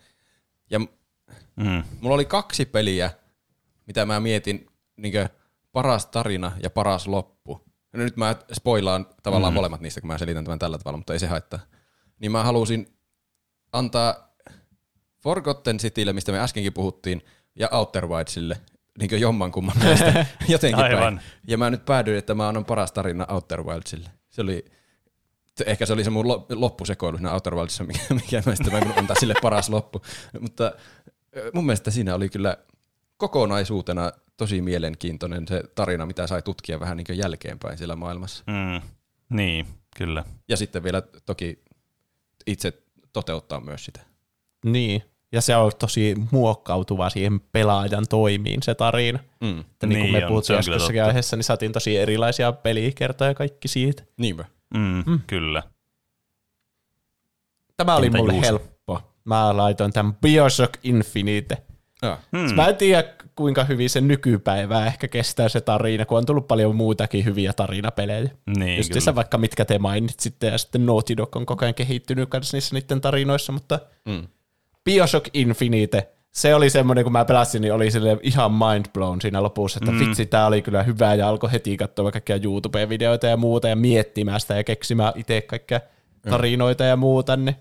Ja 0.69 0.79
Mm. 1.55 1.83
mulla 2.01 2.15
oli 2.15 2.25
kaksi 2.25 2.65
peliä, 2.65 3.11
mitä 3.87 4.05
mä 4.05 4.19
mietin, 4.19 4.67
niin 4.97 5.13
paras 5.71 6.05
tarina 6.05 6.51
ja 6.63 6.69
paras 6.69 7.07
loppu. 7.07 7.66
No 7.93 8.03
nyt 8.03 8.17
mä 8.17 8.35
spoilaan 8.53 9.05
tavallaan 9.23 9.53
mm. 9.53 9.55
molemmat 9.55 9.81
niistä, 9.81 10.01
kun 10.01 10.07
mä 10.07 10.17
selitän 10.17 10.43
tämän 10.43 10.59
tällä 10.59 10.77
tavalla, 10.77 10.97
mutta 10.97 11.13
ei 11.13 11.19
se 11.19 11.27
haittaa. 11.27 11.59
Niin 12.19 12.31
mä 12.31 12.43
halusin 12.43 12.97
antaa 13.73 14.35
Forgotten 15.23 15.77
Citylle, 15.77 16.13
mistä 16.13 16.31
me 16.31 16.39
äskenkin 16.39 16.73
puhuttiin, 16.73 17.21
ja 17.55 17.69
Outer 17.71 18.07
Wildsille, 18.07 18.61
niin 18.99 19.09
kuin 19.09 19.21
jommankumman 19.21 19.75
näistä 19.83 20.25
jotenkin 20.47 20.83
Aivan. 20.83 20.99
päin. 20.99 21.21
Ja 21.47 21.57
mä 21.57 21.69
nyt 21.69 21.85
päädyin, 21.85 22.17
että 22.17 22.35
mä 22.35 22.47
annan 22.47 22.65
paras 22.65 22.91
tarina 22.91 23.25
Outer 23.29 23.63
Wildsille. 23.63 24.09
Se 24.29 24.41
oli, 24.41 24.65
ehkä 25.65 25.85
se 25.85 25.93
oli 25.93 26.03
se 26.03 26.09
mun 26.09 26.27
lo- 26.27 26.45
loppusekoilu 26.49 27.17
siinä 27.17 27.33
Outer 27.33 27.55
Wildsissa, 27.55 27.83
mikä, 27.83 27.99
mikä 28.21 28.43
mä 28.45 28.55
sitten 28.55 28.87
mä 28.87 28.93
antaa 28.95 29.15
sille 29.19 29.33
paras 29.41 29.69
loppu. 29.69 30.01
Mutta 30.39 30.71
mun 31.53 31.65
mielestä 31.65 31.91
siinä 31.91 32.15
oli 32.15 32.29
kyllä 32.29 32.57
kokonaisuutena 33.17 34.11
tosi 34.37 34.61
mielenkiintoinen 34.61 35.47
se 35.47 35.63
tarina, 35.75 36.05
mitä 36.05 36.27
sai 36.27 36.41
tutkia 36.41 36.79
vähän 36.79 36.97
niin 36.97 37.05
kuin 37.07 37.17
jälkeenpäin 37.17 37.77
siellä 37.77 37.95
maailmassa. 37.95 38.43
Mm. 38.47 38.81
Niin, 39.29 39.67
kyllä. 39.97 40.23
Ja 40.49 40.57
sitten 40.57 40.83
vielä 40.83 41.01
toki 41.25 41.63
itse 42.47 42.73
toteuttaa 43.13 43.59
myös 43.59 43.85
sitä. 43.85 43.99
Niin. 44.65 45.03
Ja 45.31 45.41
se 45.41 45.55
on 45.55 45.71
tosi 45.79 46.15
muokkautuva 46.31 47.09
siihen 47.09 47.39
pelaajan 47.39 48.05
toimiin 48.09 48.63
se 48.63 48.75
tarina. 48.75 49.19
Mm. 49.41 49.59
Että 49.59 49.87
niin, 49.87 49.99
Niin 49.99 50.11
kuin 50.11 50.11
me 50.21 50.25
on, 50.25 50.29
puhuttiin 50.29 50.59
totta. 50.65 51.05
aiheessa, 51.05 51.35
niin 51.35 51.43
saatiin 51.43 51.71
tosi 51.71 51.97
erilaisia 51.97 52.51
pelikertoja 52.51 53.29
ja 53.31 53.35
kaikki 53.35 53.67
siitä. 53.67 54.03
Niinpä. 54.17 54.45
Mm, 54.73 55.03
mm. 55.07 55.19
Kyllä. 55.27 55.63
Tämä 57.77 57.95
oli 57.95 58.05
Entä 58.05 58.17
mulle 58.17 58.33
Juuso? 58.33 58.47
helppo. 58.47 59.01
Mä 59.25 59.57
laitoin 59.57 59.93
tämän 59.93 60.15
Bioshock 60.15 60.73
Infinite. 60.83 61.57
Ah. 62.01 62.19
Hmm. 62.37 62.55
Mä 62.55 62.67
en 62.67 62.75
tiedä, 62.75 63.13
kuinka 63.37 63.63
hyvin 63.63 63.89
se 63.89 64.01
nykypäivää 64.01 64.87
ehkä 64.87 65.07
kestää 65.07 65.49
se 65.49 65.61
tarina, 65.61 66.05
kun 66.05 66.17
on 66.17 66.25
tullut 66.25 66.47
paljon 66.47 66.75
muitakin 66.75 67.25
hyviä 67.25 67.53
tarinapelejä. 67.53 68.29
Niin, 68.57 68.77
Just 68.77 68.89
kyllä. 68.89 69.01
se 69.01 69.15
vaikka 69.15 69.37
mitkä 69.37 69.65
te 69.65 69.79
mainitsitte, 69.79 70.47
ja 70.47 70.57
sitten 70.57 70.85
Naughty 70.85 71.17
Dog 71.17 71.35
on 71.35 71.45
koko 71.45 71.65
ajan 71.65 71.73
kehittynyt 71.73 72.29
kanssa 72.29 72.57
niissä 72.57 72.75
niiden 72.75 73.01
tarinoissa, 73.01 73.51
mutta 73.51 73.79
Mm. 74.05 74.27
Bioshock 74.83 75.27
Infinite, 75.33 76.09
se 76.31 76.55
oli 76.55 76.69
semmoinen, 76.69 77.03
kun 77.03 77.11
mä 77.11 77.25
pelasin, 77.25 77.61
niin 77.61 77.73
oli 77.73 77.91
sille 77.91 78.17
ihan 78.21 78.51
mind 78.51 78.85
blown 78.93 79.21
siinä 79.21 79.43
lopussa, 79.43 79.79
että 79.81 79.91
mm. 79.91 79.99
vitsi, 79.99 80.25
tää 80.25 80.47
oli 80.47 80.61
kyllä 80.61 80.83
hyvä, 80.83 81.13
ja 81.15 81.29
alkoi 81.29 81.51
heti 81.51 81.77
katsoa 81.77 82.11
kaikkia 82.11 82.35
YouTube-videoita 82.35 83.27
ja 83.27 83.37
muuta, 83.37 83.67
ja 83.67 83.75
miettimään 83.75 84.39
sitä, 84.39 84.55
ja 84.55 84.63
keksimään 84.63 85.13
itse 85.15 85.41
kaikkia 85.41 85.81
tarinoita 86.29 86.83
ja 86.83 86.95
muuta, 86.95 87.37
niin 87.37 87.55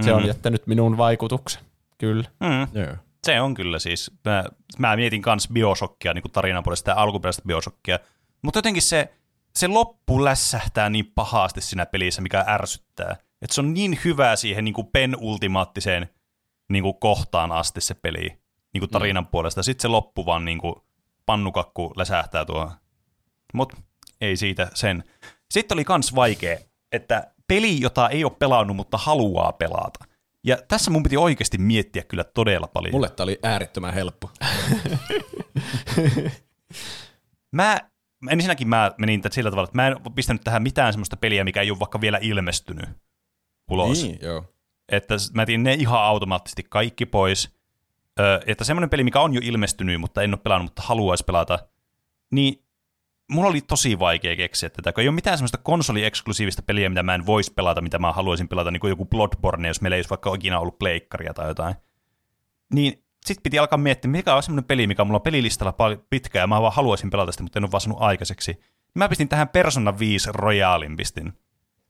se 0.00 0.12
on 0.12 0.26
jättänyt 0.26 0.66
minun 0.66 0.96
vaikutuksen, 0.96 1.62
kyllä. 1.98 2.24
Mm. 2.40 2.80
Joo. 2.80 2.96
Se 3.26 3.40
on 3.40 3.54
kyllä 3.54 3.78
siis. 3.78 4.10
Mä, 4.24 4.44
mä 4.78 4.96
mietin 4.96 5.22
kans 5.22 5.48
Bioshockia 5.52 6.14
niin 6.14 6.32
tarinan 6.32 6.62
puolesta 6.62 6.90
ja 6.90 6.96
alkuperäistä 6.96 7.42
Bioshockia. 7.46 7.98
Mutta 8.42 8.58
jotenkin 8.58 8.82
se, 8.82 9.14
se 9.58 9.68
loppu 9.68 10.24
lässähtää 10.24 10.90
niin 10.90 11.12
pahasti 11.14 11.60
siinä 11.60 11.86
pelissä, 11.86 12.22
mikä 12.22 12.44
ärsyttää. 12.48 13.16
Että 13.42 13.54
se 13.54 13.60
on 13.60 13.74
niin 13.74 13.98
hyvä 14.04 14.36
siihen 14.36 14.64
niin 14.64 14.74
kuin 14.74 14.86
penultimaattiseen 14.86 16.08
niin 16.68 16.82
kuin 16.82 17.00
kohtaan 17.00 17.52
asti 17.52 17.80
se 17.80 17.94
peli 17.94 18.38
niin 18.72 18.80
kuin 18.80 18.90
tarinan 18.90 19.24
mm. 19.24 19.28
puolesta. 19.30 19.62
Sitten 19.62 19.82
se 19.82 19.88
loppu 19.88 20.26
vaan 20.26 20.44
niin 20.44 20.58
kuin 20.58 20.74
pannukakku 21.26 21.92
läsähtää 21.96 22.44
tuohon. 22.44 22.70
Mutta 23.54 23.76
ei 24.20 24.36
siitä 24.36 24.70
sen. 24.74 25.04
Sitten 25.50 25.76
oli 25.76 25.84
kans 25.84 26.14
vaikea, 26.14 26.58
että 26.92 27.32
peli, 27.46 27.80
jota 27.80 28.08
ei 28.08 28.24
ole 28.24 28.32
pelannut, 28.38 28.76
mutta 28.76 28.98
haluaa 28.98 29.52
pelata. 29.52 30.04
Ja 30.44 30.58
tässä 30.68 30.90
mun 30.90 31.02
piti 31.02 31.16
oikeasti 31.16 31.58
miettiä 31.58 32.04
kyllä 32.04 32.24
todella 32.24 32.66
paljon. 32.66 32.94
Mulle 32.94 33.08
tää 33.08 33.24
oli 33.24 33.38
äärettömän 33.42 33.94
helppo. 33.94 34.30
Mä, 37.52 37.78
ensinnäkin 38.30 38.68
mä 38.68 38.92
menin 38.98 39.22
sillä 39.30 39.50
tavalla, 39.50 39.64
että 39.64 39.76
mä 39.76 39.86
en 39.86 39.96
pistänyt 40.14 40.42
tähän 40.44 40.62
mitään 40.62 40.92
semmoista 40.92 41.16
peliä, 41.16 41.44
mikä 41.44 41.62
ei 41.62 41.70
ole 41.70 41.78
vaikka 41.78 42.00
vielä 42.00 42.18
ilmestynyt 42.22 42.88
ulos. 43.70 44.02
Niin, 44.02 44.18
joo. 44.22 44.44
Että 44.88 45.14
mä 45.34 45.42
etin 45.42 45.62
ne 45.62 45.74
ihan 45.74 46.00
automaattisesti 46.00 46.66
kaikki 46.68 47.06
pois. 47.06 47.50
Ö, 48.20 48.40
että 48.46 48.64
semmoinen 48.64 48.90
peli, 48.90 49.04
mikä 49.04 49.20
on 49.20 49.34
jo 49.34 49.40
ilmestynyt, 49.44 50.00
mutta 50.00 50.22
en 50.22 50.34
ole 50.34 50.40
pelannut, 50.42 50.66
mutta 50.70 50.82
haluaisi 50.82 51.24
pelata, 51.24 51.58
niin 52.30 52.64
mulla 53.30 53.48
oli 53.48 53.60
tosi 53.60 53.98
vaikea 53.98 54.36
keksiä 54.36 54.70
tätä, 54.70 54.92
kun 54.92 55.02
ei 55.02 55.08
ole 55.08 55.14
mitään 55.14 55.38
semmoista 55.38 55.58
konsoli-eksklusiivista 55.58 56.62
peliä, 56.62 56.88
mitä 56.88 57.02
mä 57.02 57.14
en 57.14 57.26
voisi 57.26 57.52
pelata, 57.52 57.80
mitä 57.80 57.98
mä 57.98 58.12
haluaisin 58.12 58.48
pelata, 58.48 58.70
niin 58.70 58.80
kuin 58.80 58.88
joku 58.88 59.06
Bloodborne, 59.06 59.68
jos 59.68 59.80
meillä 59.80 59.94
ei 59.94 59.98
olisi 59.98 60.10
vaikka 60.10 60.34
ikinä 60.34 60.60
ollut 60.60 60.78
pleikkaria 60.78 61.34
tai 61.34 61.48
jotain. 61.48 61.74
Niin 62.74 63.04
sitten 63.26 63.42
piti 63.42 63.58
alkaa 63.58 63.78
miettiä, 63.78 64.10
mikä 64.10 64.34
on 64.34 64.42
semmoinen 64.42 64.64
peli, 64.64 64.86
mikä 64.86 65.02
on 65.02 65.06
mulla 65.06 65.20
pelilistalla 65.20 65.74
pitkään, 66.10 66.42
ja 66.42 66.46
mä 66.46 66.62
vaan 66.62 66.72
haluaisin 66.72 67.10
pelata 67.10 67.32
sitä, 67.32 67.42
mutta 67.42 67.58
en 67.58 67.64
ole 67.64 67.72
vaan 67.72 68.02
aikaiseksi. 68.02 68.60
Mä 68.94 69.08
pistin 69.08 69.28
tähän 69.28 69.48
Persona 69.48 69.98
5 69.98 70.30
Royalin 70.32 70.96
pistin 70.96 71.32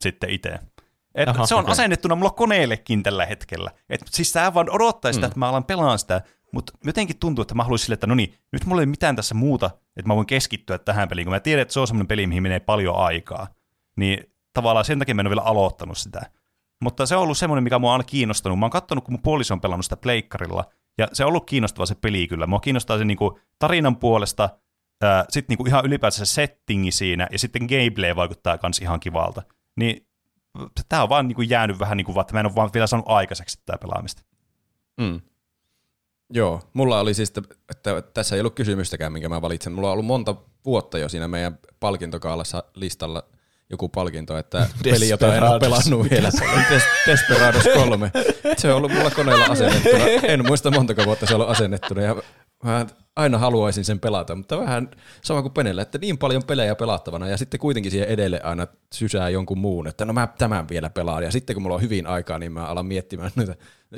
sitten 0.00 0.30
itse. 0.30 0.58
Et 1.14 1.28
Aha, 1.28 1.46
se 1.46 1.54
on 1.54 1.60
okei. 1.60 1.72
asennettuna 1.72 2.14
mulla 2.14 2.30
koneellekin 2.30 3.02
tällä 3.02 3.26
hetkellä. 3.26 3.70
Et 3.90 4.00
siis 4.10 4.32
sä 4.32 4.54
vaan 4.54 4.70
odottaa 4.70 5.12
sitä, 5.12 5.26
mm. 5.26 5.28
että 5.28 5.38
mä 5.38 5.48
alan 5.48 5.64
pelaan 5.64 5.98
sitä, 5.98 6.22
mutta 6.52 6.72
jotenkin 6.84 7.18
tuntuu, 7.18 7.42
että 7.42 7.54
mä 7.54 7.62
haluaisin 7.62 7.84
sille, 7.84 7.94
että 7.94 8.06
no 8.06 8.14
niin, 8.14 8.34
nyt 8.52 8.64
mulla 8.64 8.82
ei 8.82 8.84
ole 8.84 8.90
mitään 8.90 9.16
tässä 9.16 9.34
muuta, 9.34 9.70
että 9.96 10.08
mä 10.08 10.16
voin 10.16 10.26
keskittyä 10.26 10.78
tähän 10.78 11.08
peliin, 11.08 11.24
kun 11.24 11.32
mä 11.32 11.40
tiedän, 11.40 11.62
että 11.62 11.74
se 11.74 11.80
on 11.80 11.86
semmoinen 11.86 12.06
peli, 12.06 12.26
mihin 12.26 12.42
menee 12.42 12.60
paljon 12.60 12.96
aikaa. 12.96 13.46
Niin 13.96 14.24
tavallaan 14.54 14.84
sen 14.84 14.98
takia 14.98 15.14
mä 15.14 15.22
en 15.22 15.26
ole 15.26 15.36
vielä 15.36 15.48
aloittanut 15.48 15.98
sitä. 15.98 16.20
Mutta 16.82 17.06
se 17.06 17.16
on 17.16 17.22
ollut 17.22 17.38
semmoinen, 17.38 17.64
mikä 17.64 17.78
mua 17.78 17.90
on 17.90 17.92
aina 17.92 18.04
kiinnostanut. 18.04 18.58
Mä 18.58 18.64
oon 18.64 18.70
katsonut, 18.70 19.04
kun 19.04 19.12
mun 19.12 19.22
puoliso 19.22 19.54
on 19.54 19.60
pelannut 19.60 19.84
sitä 19.84 19.96
pleikkarilla, 19.96 20.64
ja 20.98 21.08
se 21.12 21.24
on 21.24 21.28
ollut 21.28 21.46
kiinnostava 21.46 21.86
se 21.86 21.94
peli 21.94 22.28
kyllä. 22.28 22.46
Mua 22.46 22.60
kiinnostaa 22.60 22.98
se 22.98 23.04
niinku 23.04 23.38
tarinan 23.58 23.96
puolesta, 23.96 24.48
sitten 25.28 25.46
niinku 25.48 25.66
ihan 25.66 25.86
ylipäätään 25.86 26.26
se 26.26 26.32
settingi 26.32 26.90
siinä, 26.90 27.28
ja 27.32 27.38
sitten 27.38 27.66
gameplay 27.66 28.16
vaikuttaa 28.16 28.58
kans 28.58 28.78
ihan 28.78 29.00
kivalta. 29.00 29.42
Niin 29.76 30.06
tämä 30.88 31.02
on 31.02 31.08
vaan 31.08 31.28
niinku 31.28 31.42
jäänyt 31.42 31.78
vähän 31.78 31.96
niin 31.96 32.04
kuin, 32.04 32.20
että 32.20 32.32
mä 32.34 32.40
en 32.40 32.46
ole 32.46 32.54
vaan 32.54 32.70
vielä 32.74 32.86
saanut 32.86 33.08
aikaiseksi 33.08 33.58
tätä 33.66 33.78
pelaamista. 33.78 34.22
Mm. 35.00 35.20
Joo, 36.32 36.60
mulla 36.72 37.00
oli 37.00 37.14
siis, 37.14 37.28
että, 37.28 37.42
että 37.70 38.02
tässä 38.14 38.36
ei 38.36 38.40
ollut 38.40 38.54
kysymystäkään, 38.54 39.12
minkä 39.12 39.28
mä 39.28 39.42
valitsen. 39.42 39.72
Mulla 39.72 39.88
on 39.88 39.92
ollut 39.92 40.06
monta 40.06 40.36
vuotta 40.64 40.98
jo 40.98 41.08
siinä 41.08 41.28
meidän 41.28 41.58
palkintokaalassa 41.80 42.64
listalla 42.74 43.24
joku 43.70 43.88
palkinto, 43.88 44.38
että 44.38 44.68
peli, 44.84 45.08
jota 45.08 45.36
en 45.36 45.42
ole 45.42 45.60
pelannut 45.60 46.10
vielä, 46.10 46.28
Des- 46.70 47.06
Desperados 47.06 47.64
3. 47.74 48.12
Se 48.56 48.70
on 48.70 48.76
ollut 48.76 48.92
mulla 48.92 49.10
koneella 49.10 49.44
asennettuna. 49.44 50.04
En 50.22 50.46
muista 50.46 50.70
montako 50.70 51.04
vuotta 51.04 51.26
se 51.26 51.34
on 51.34 51.40
ollut 51.40 51.56
asennettuna 51.56 52.02
ja 52.02 52.16
mä 52.64 52.86
aina 53.16 53.38
haluaisin 53.38 53.84
sen 53.84 54.00
pelata, 54.00 54.34
mutta 54.34 54.58
vähän 54.58 54.90
sama 55.22 55.42
kuin 55.42 55.52
Penellä, 55.52 55.82
että 55.82 55.98
niin 55.98 56.18
paljon 56.18 56.44
pelejä 56.44 56.74
pelattavana 56.74 57.28
ja 57.28 57.36
sitten 57.36 57.60
kuitenkin 57.60 57.90
siihen 57.92 58.08
edelle 58.08 58.40
aina 58.40 58.66
sysää 58.92 59.28
jonkun 59.28 59.58
muun, 59.58 59.86
että 59.86 60.04
no 60.04 60.12
mä 60.12 60.28
tämän 60.38 60.68
vielä 60.68 60.90
pelaan 60.90 61.22
ja 61.22 61.30
sitten 61.30 61.54
kun 61.54 61.62
mulla 61.62 61.74
on 61.74 61.82
hyvin 61.82 62.06
aikaa, 62.06 62.38
niin 62.38 62.52
mä 62.52 62.66
alan 62.66 62.86
miettimään 62.86 63.30
noita 63.36 63.54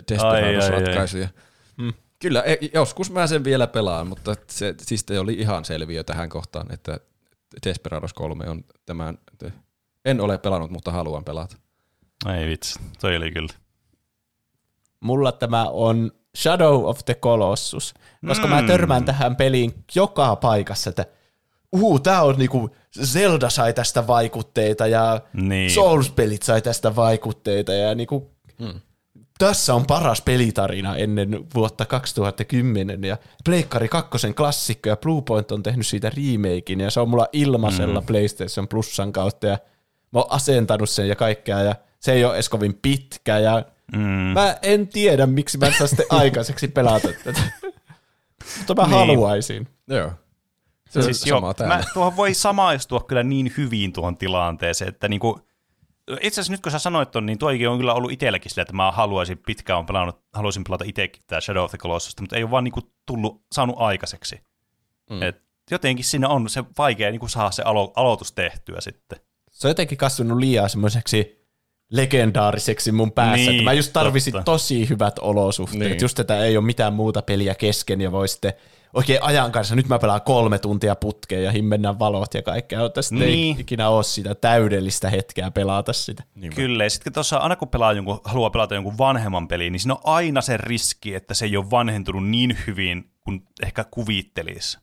Desperados-ratkaisuja. 0.09 1.29
Hmm. 1.83 1.93
Kyllä, 2.19 2.43
e- 2.43 2.71
joskus 2.75 3.11
mä 3.11 3.27
sen 3.27 3.45
vielä 3.45 3.67
pelaan, 3.67 4.07
mutta 4.07 4.35
se 4.47 4.75
siis 4.79 5.05
te 5.05 5.19
oli 5.19 5.33
ihan 5.33 5.65
selviö 5.65 6.05
tähän 6.05 6.29
kohtaan, 6.29 6.73
että 6.73 7.01
Desperados 7.67 8.15
3 8.15 8.49
on 8.49 8.65
tämän, 8.87 9.19
en 10.05 10.21
ole 10.21 10.39
pelannut, 10.39 10.71
mutta 10.71 10.93
haluan 10.93 11.25
pelata. 11.25 11.57
Ei 12.39 12.49
vitsi, 12.49 12.81
toi 13.01 13.17
oli 13.17 13.31
kyllä. 13.31 13.55
Mulla 15.01 15.33
tämä 15.33 15.69
on 15.69 16.13
Shadow 16.37 16.85
of 16.85 16.99
the 17.05 17.15
Colossus, 17.15 17.95
koska 18.27 18.47
mm. 18.47 18.55
mä 18.55 18.63
törmään 18.63 19.05
tähän 19.05 19.37
peliin 19.37 19.85
joka 19.95 20.37
paikassa, 20.37 20.91
että 20.91 21.07
uu, 21.73 21.99
tää 21.99 22.23
on 22.23 22.35
niinku, 22.39 22.71
Zelda 23.05 23.51
sai 23.51 23.73
tästä 23.73 24.07
vaikutteita 24.07 24.87
ja 24.87 25.21
Niin. 25.33 25.71
Souls-pelit 25.71 26.43
sai 26.43 26.63
tästä 26.63 26.97
vaikutteita 26.97 27.73
ja 27.73 27.95
niinku, 27.95 28.33
Hmm. 28.59 28.81
tässä 29.39 29.75
on 29.75 29.87
paras 29.87 30.23
pelitarina 30.23 30.97
ennen 30.97 31.47
vuotta 31.55 31.85
2010 31.87 33.05
ja 33.05 33.17
Pleikkari 33.45 33.89
2 33.89 34.33
klassikko 34.37 34.89
ja 34.89 34.97
Bluepoint 34.97 35.53
on 35.53 35.63
tehnyt 35.63 35.87
siitä 35.87 36.11
remakein 36.11 36.81
ja 36.81 36.91
se 36.91 37.01
on 37.01 37.09
mulla 37.09 37.29
ilmaisella 37.33 38.01
mm. 38.01 38.07
PlayStation 38.07 38.69
Plusan 38.69 39.13
kautta 39.13 39.47
ja 39.47 39.59
mä 40.13 40.21
oon 40.21 40.33
asentanut 40.33 40.91
sen 40.91 41.09
ja 41.09 41.17
kaikkea 41.17 41.61
ja 41.63 41.75
se 42.01 42.13
ei 42.13 42.25
ole 42.25 42.35
edes 42.35 42.49
kovin 42.49 42.79
pitkä 42.83 43.39
ja 43.39 43.65
Mm. 43.97 44.01
mä 44.35 44.57
en 44.63 44.89
tiedä 44.89 45.27
miksi 45.27 45.59
mä 45.59 45.67
en 45.67 45.75
saa 45.79 45.87
sitten 45.87 46.07
aikaiseksi 46.11 46.69
pelata 46.69 47.09
tätä. 47.25 47.41
Mutta 48.59 48.75
mä 48.75 48.83
Niin. 48.83 48.91
haluaisin. 48.91 49.69
Joo. 49.89 50.13
Se 50.91 50.99
on 50.99 51.05
siis 51.05 51.17
siis 51.21 51.27
joo, 51.27 51.41
sama 51.41 51.55
täällä. 51.55 51.77
mä, 51.77 51.83
tuohon 51.95 52.17
voi 52.17 52.35
samaistua 52.35 53.01
kyllä 53.01 53.23
niin 53.23 53.53
hyvin 53.57 53.93
tuohon 53.93 54.17
tilanteeseen, 54.17 54.89
että 54.89 55.09
niinku, 55.09 55.41
itse 56.21 56.41
asiassa 56.41 56.53
nyt 56.53 56.61
kun 56.63 56.73
sä 56.73 56.79
sanoit 56.79 57.11
ton, 57.11 57.27
niin 57.27 57.39
tuokin 57.39 57.69
on 57.69 57.79
kyllä 57.79 57.95
ollut 57.95 58.13
itselläkin 58.13 58.51
sillä, 58.51 58.63
että 58.63 58.73
mä 58.73 58.91
haluaisin, 58.93 59.39
pitkään 59.39 59.79
on 59.79 59.87
pelannut, 59.87 60.21
haluaisin 60.33 60.65
pelata 60.65 60.85
itsekin 60.87 61.23
tämä 61.27 61.41
Shadow 61.41 61.65
of 61.65 61.71
the 61.71 61.79
Colossus, 61.79 62.21
mutta 62.21 62.37
ei 62.37 62.43
ole 62.43 62.51
vaan 62.51 62.65
niinku 62.65 62.81
tullut, 63.07 63.43
saanut 63.53 63.77
aikaiseksi. 63.79 64.41
Mm. 65.11 65.23
Et 65.23 65.43
jotenkin 65.71 66.05
siinä 66.05 66.29
on 66.29 66.49
se 66.49 66.65
vaikea 66.79 67.11
niinku 67.11 67.29
saada 67.29 67.51
se 67.51 67.63
alo- 67.63 67.93
aloitus 67.97 68.33
tehtyä 68.33 68.81
sitten. 68.81 69.19
Se 69.51 69.67
on 69.67 69.71
jotenkin 69.71 69.99
kasvanut 69.99 70.39
liian 70.39 70.71
semmoiseksi 70.71 71.42
legendaariseksi 71.93 72.93
mun 72.93 73.13
päässä, 73.13 73.37
Niin, 73.37 73.51
että 73.51 73.63
mä 73.63 73.73
just 73.73 73.93
tarvisin 73.93 74.33
totta. 74.33 74.45
tosi 74.45 74.89
hyvät 74.89 75.19
olosuhteet. 75.19 75.81
Niin. 75.81 75.91
Niin. 75.91 76.01
Just 76.01 76.17
tätä 76.17 76.45
ei 76.45 76.57
ole 76.57 76.65
mitään 76.65 76.93
muuta 76.93 77.23
peliä 77.23 77.55
kesken 77.55 78.01
ja 78.01 78.13
voi 78.13 78.29
sitten 78.29 78.53
oikein 78.95 79.23
ajan 79.23 79.53
kanssa, 79.53 79.75
nyt 79.75 79.89
mä 79.89 79.99
pelaan 79.99 80.23
kolme 80.23 80.59
tuntia 80.59 80.97
putkeen 80.97 81.45
ja 81.45 81.51
himmennän 81.51 81.99
valot 81.99 82.35
ja 82.35 82.43
kaikkea, 82.43 82.81
mutta 82.81 83.03
sitten 83.03 83.19
niin. 83.19 83.37
Niin. 83.37 83.57
ei 83.57 83.61
ikinä 83.61 83.89
ole 83.89 84.05
sitä 84.05 84.35
täydellistä 84.35 85.11
hetkeä 85.11 85.51
pelata 85.51 85.93
sitä. 85.93 86.23
Niin 86.35 86.55
Kyllä, 86.55 86.85
ja 86.85 86.91
sitten 86.91 87.13
tuossa 87.13 87.37
aina 87.37 87.57
kun 87.57 87.69
pelaa 87.69 87.93
jonkun, 87.93 88.21
haluaa 88.25 88.51
pelata 88.51 88.75
jonkun 88.75 88.99
vanhemman 88.99 89.49
peliin, 89.49 89.73
niin 89.73 89.81
siinä 89.81 89.95
on 89.95 90.01
aina 90.05 90.41
se 90.41 90.57
riski, 90.57 91.15
että 91.15 91.35
se 91.35 91.45
ei 91.45 91.57
ole 91.57 91.71
vanhentunut 91.71 92.29
niin 92.29 92.59
hyvin 92.67 93.11
kuin 93.21 93.43
ehkä 93.63 93.85
kuvittelisi. 93.91 94.79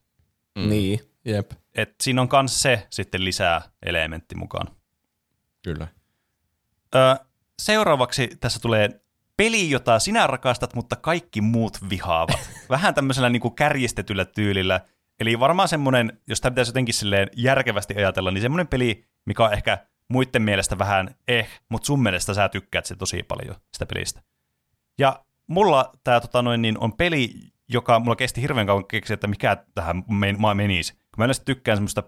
Mm. 0.59 0.69
Niin, 0.69 0.99
jep. 1.25 1.51
Et 1.75 1.95
siinä 2.03 2.21
on 2.21 2.27
myös 2.31 2.61
se 2.61 2.87
sitten 2.89 3.25
lisää 3.25 3.61
elementti 3.85 4.35
mukaan. 4.35 4.67
Kyllä. 5.63 5.87
Ö, 6.95 7.25
seuraavaksi 7.59 8.29
tässä 8.39 8.59
tulee 8.59 9.01
peli, 9.37 9.69
jota 9.69 9.99
sinä 9.99 10.27
rakastat, 10.27 10.75
mutta 10.75 10.95
kaikki 10.95 11.41
muut 11.41 11.77
vihaavat. 11.89 12.49
Vähän 12.69 12.93
tämmöisellä 12.93 13.29
niin 13.29 13.41
kuin 13.41 13.55
kärjistetyllä 13.55 14.25
tyylillä. 14.25 14.81
Eli 15.19 15.39
varmaan 15.39 15.67
semmoinen, 15.67 16.19
jos 16.27 16.41
tämä 16.41 16.51
pitäisi 16.51 16.69
jotenkin 16.69 16.93
silleen 16.93 17.29
järkevästi 17.35 17.95
ajatella, 17.97 18.31
niin 18.31 18.41
semmoinen 18.41 18.67
peli, 18.67 19.05
mikä 19.25 19.43
on 19.45 19.53
ehkä 19.53 19.77
muiden 20.07 20.41
mielestä 20.41 20.77
vähän 20.77 21.15
eh, 21.27 21.47
mutta 21.69 21.85
sun 21.85 22.03
mielestä 22.03 22.33
sä 22.33 22.49
tykkäät 22.49 22.85
se 22.85 22.95
tosi 22.95 23.23
paljon 23.23 23.55
sitä 23.73 23.85
pelistä. 23.85 24.21
Ja 24.97 25.23
mulla 25.47 25.91
tämä 26.03 26.19
tota 26.19 26.41
noin, 26.41 26.61
niin 26.61 26.77
on 26.77 26.93
peli, 26.93 27.33
joka 27.69 27.99
mulla 27.99 28.15
kesti 28.15 28.41
hirveän 28.41 28.67
kauan 28.67 28.87
keksiä, 28.87 29.13
että 29.13 29.27
mikä 29.27 29.57
tähän 29.75 30.03
ma- 30.37 30.53
menisi. 30.53 30.93
Kun 30.93 31.01
mä 31.17 31.25
yleensä 31.25 31.43
tykkään 31.45 31.77
semmoista, 31.77 32.03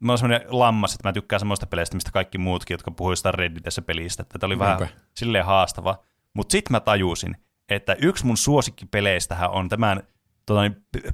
mä 0.00 0.12
oon 0.12 0.18
semmoinen 0.18 0.46
lammas, 0.48 0.94
että 0.94 1.08
mä 1.08 1.12
tykkään 1.12 1.40
semmoista 1.40 1.66
peleistä, 1.66 1.96
mistä 1.96 2.10
kaikki 2.10 2.38
muutkin, 2.38 2.74
jotka 2.74 2.90
puhuu 2.90 3.12
jostain 3.12 3.34
Redditessä 3.34 3.82
pelistä, 3.82 4.22
että 4.22 4.38
tämä 4.38 4.48
oli 4.48 4.58
vähän 4.58 4.78
Niinpä. 4.78 4.94
silleen 5.14 5.44
haastava. 5.44 5.98
Mutta 6.34 6.52
sitten 6.52 6.72
mä 6.72 6.80
tajusin, 6.80 7.36
että 7.68 7.96
yksi 8.02 8.26
mun 8.26 8.36
suosikkipeleistähän 8.36 9.50
on 9.50 9.68
tämän 9.68 10.02
tota, 10.46 10.60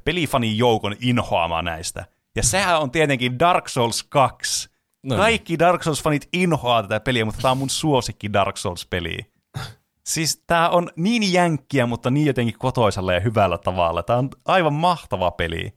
pelifanin 0.05 0.59
joukon 0.59 0.97
inhoama 1.01 1.63
näistä. 1.63 2.05
Ja 2.37 2.43
sehän 2.43 2.81
on 2.81 2.91
tietenkin 2.91 3.39
Dark 3.39 3.69
Souls 3.69 4.03
2. 4.03 4.69
No 5.03 5.17
No, 5.17 5.23
Kaikki 5.23 5.59
Dark 5.59 5.83
Souls-fanit 5.83 6.29
inhoaa 6.33 6.83
tätä 6.83 7.01
peliä, 7.01 7.25
mutta 7.25 7.41
tämä 7.43 7.53
on 7.53 7.59
mun 7.59 7.71
suosikki 7.71 8.33
Dark 8.33 8.57
Souls-peli. 8.57 9.19
Siis 10.07 10.43
tää 10.47 10.71
on 10.71 10.91
niin 10.97 11.33
jänkkiä, 11.33 11.87
mutta 11.87 12.11
niin 12.11 12.27
jotenkin 12.27 12.59
kotoisella 12.59 13.13
ja 13.13 13.21
hyvällä 13.21 13.59
tavalla. 13.59 14.03
Tää 14.03 14.17
on 14.17 14.31
aivan 14.45 14.73
mahtava 14.73 15.31
peli. 15.31 15.73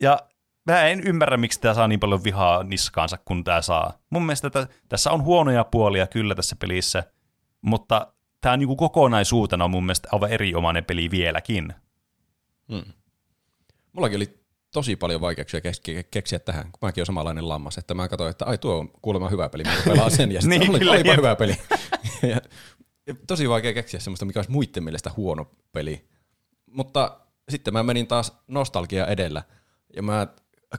Ja 0.00 0.18
mä 0.66 0.82
en 0.86 1.00
ymmärrä, 1.00 1.36
miksi 1.36 1.60
tää 1.60 1.74
saa 1.74 1.88
niin 1.88 2.00
paljon 2.00 2.24
vihaa 2.24 2.62
niskaansa, 2.62 3.18
kun 3.24 3.44
tää 3.44 3.62
saa. 3.62 3.98
Mun 4.10 4.26
mielestä 4.26 4.50
tä, 4.50 4.66
tässä 4.88 5.10
on 5.10 5.22
huonoja 5.22 5.64
puolia 5.64 6.06
kyllä 6.06 6.34
tässä 6.34 6.56
pelissä, 6.56 7.04
mutta 7.60 8.12
tää 8.40 8.56
niinku 8.56 8.76
kokonaisuutena 8.76 9.64
on 9.64 9.70
mun 9.70 9.84
mielestä 9.84 10.08
aivan 10.12 10.30
erinomainen 10.32 10.84
peli 10.84 11.10
vieläkin. 11.10 11.74
Mullakin 13.92 14.16
oli 14.16 14.40
tosi 14.72 14.96
paljon 14.96 15.20
vaikeuksia 15.20 15.60
keksiä, 15.60 16.02
keksiä 16.02 16.38
tähän, 16.38 16.64
kun 16.64 16.78
mäkin 16.82 17.00
olen 17.00 17.06
samanlainen 17.06 17.48
lammas, 17.48 17.78
että 17.78 17.94
mä 17.94 18.08
katsoin, 18.08 18.30
että 18.30 18.44
ai 18.44 18.58
tuo 18.58 18.78
on 18.78 18.90
kuulemma 19.02 19.28
hyvä 19.28 19.48
peli, 19.48 19.62
mä 19.64 19.72
pelaan 19.84 20.10
sen, 20.10 20.32
ja 20.32 20.40
sitten 20.42 20.60
Niin, 20.60 20.70
oli, 20.70 20.78
kyllä, 20.78 20.92
olipa 20.92 21.08
jep. 21.08 21.16
hyvä 21.16 21.36
peli. 21.36 21.56
ja, 22.22 22.40
ja 23.06 23.14
tosi 23.26 23.48
vaikea 23.48 23.72
keksiä 23.72 24.00
semmoista, 24.00 24.24
mikä 24.24 24.38
olisi 24.38 24.50
muiden 24.50 24.84
mielestä 24.84 25.10
huono 25.16 25.50
peli. 25.72 26.08
Mutta 26.70 27.20
sitten 27.48 27.72
mä 27.72 27.82
menin 27.82 28.06
taas 28.06 28.36
nostalgia 28.48 29.06
edellä, 29.06 29.42
ja 29.96 30.02
mä 30.02 30.26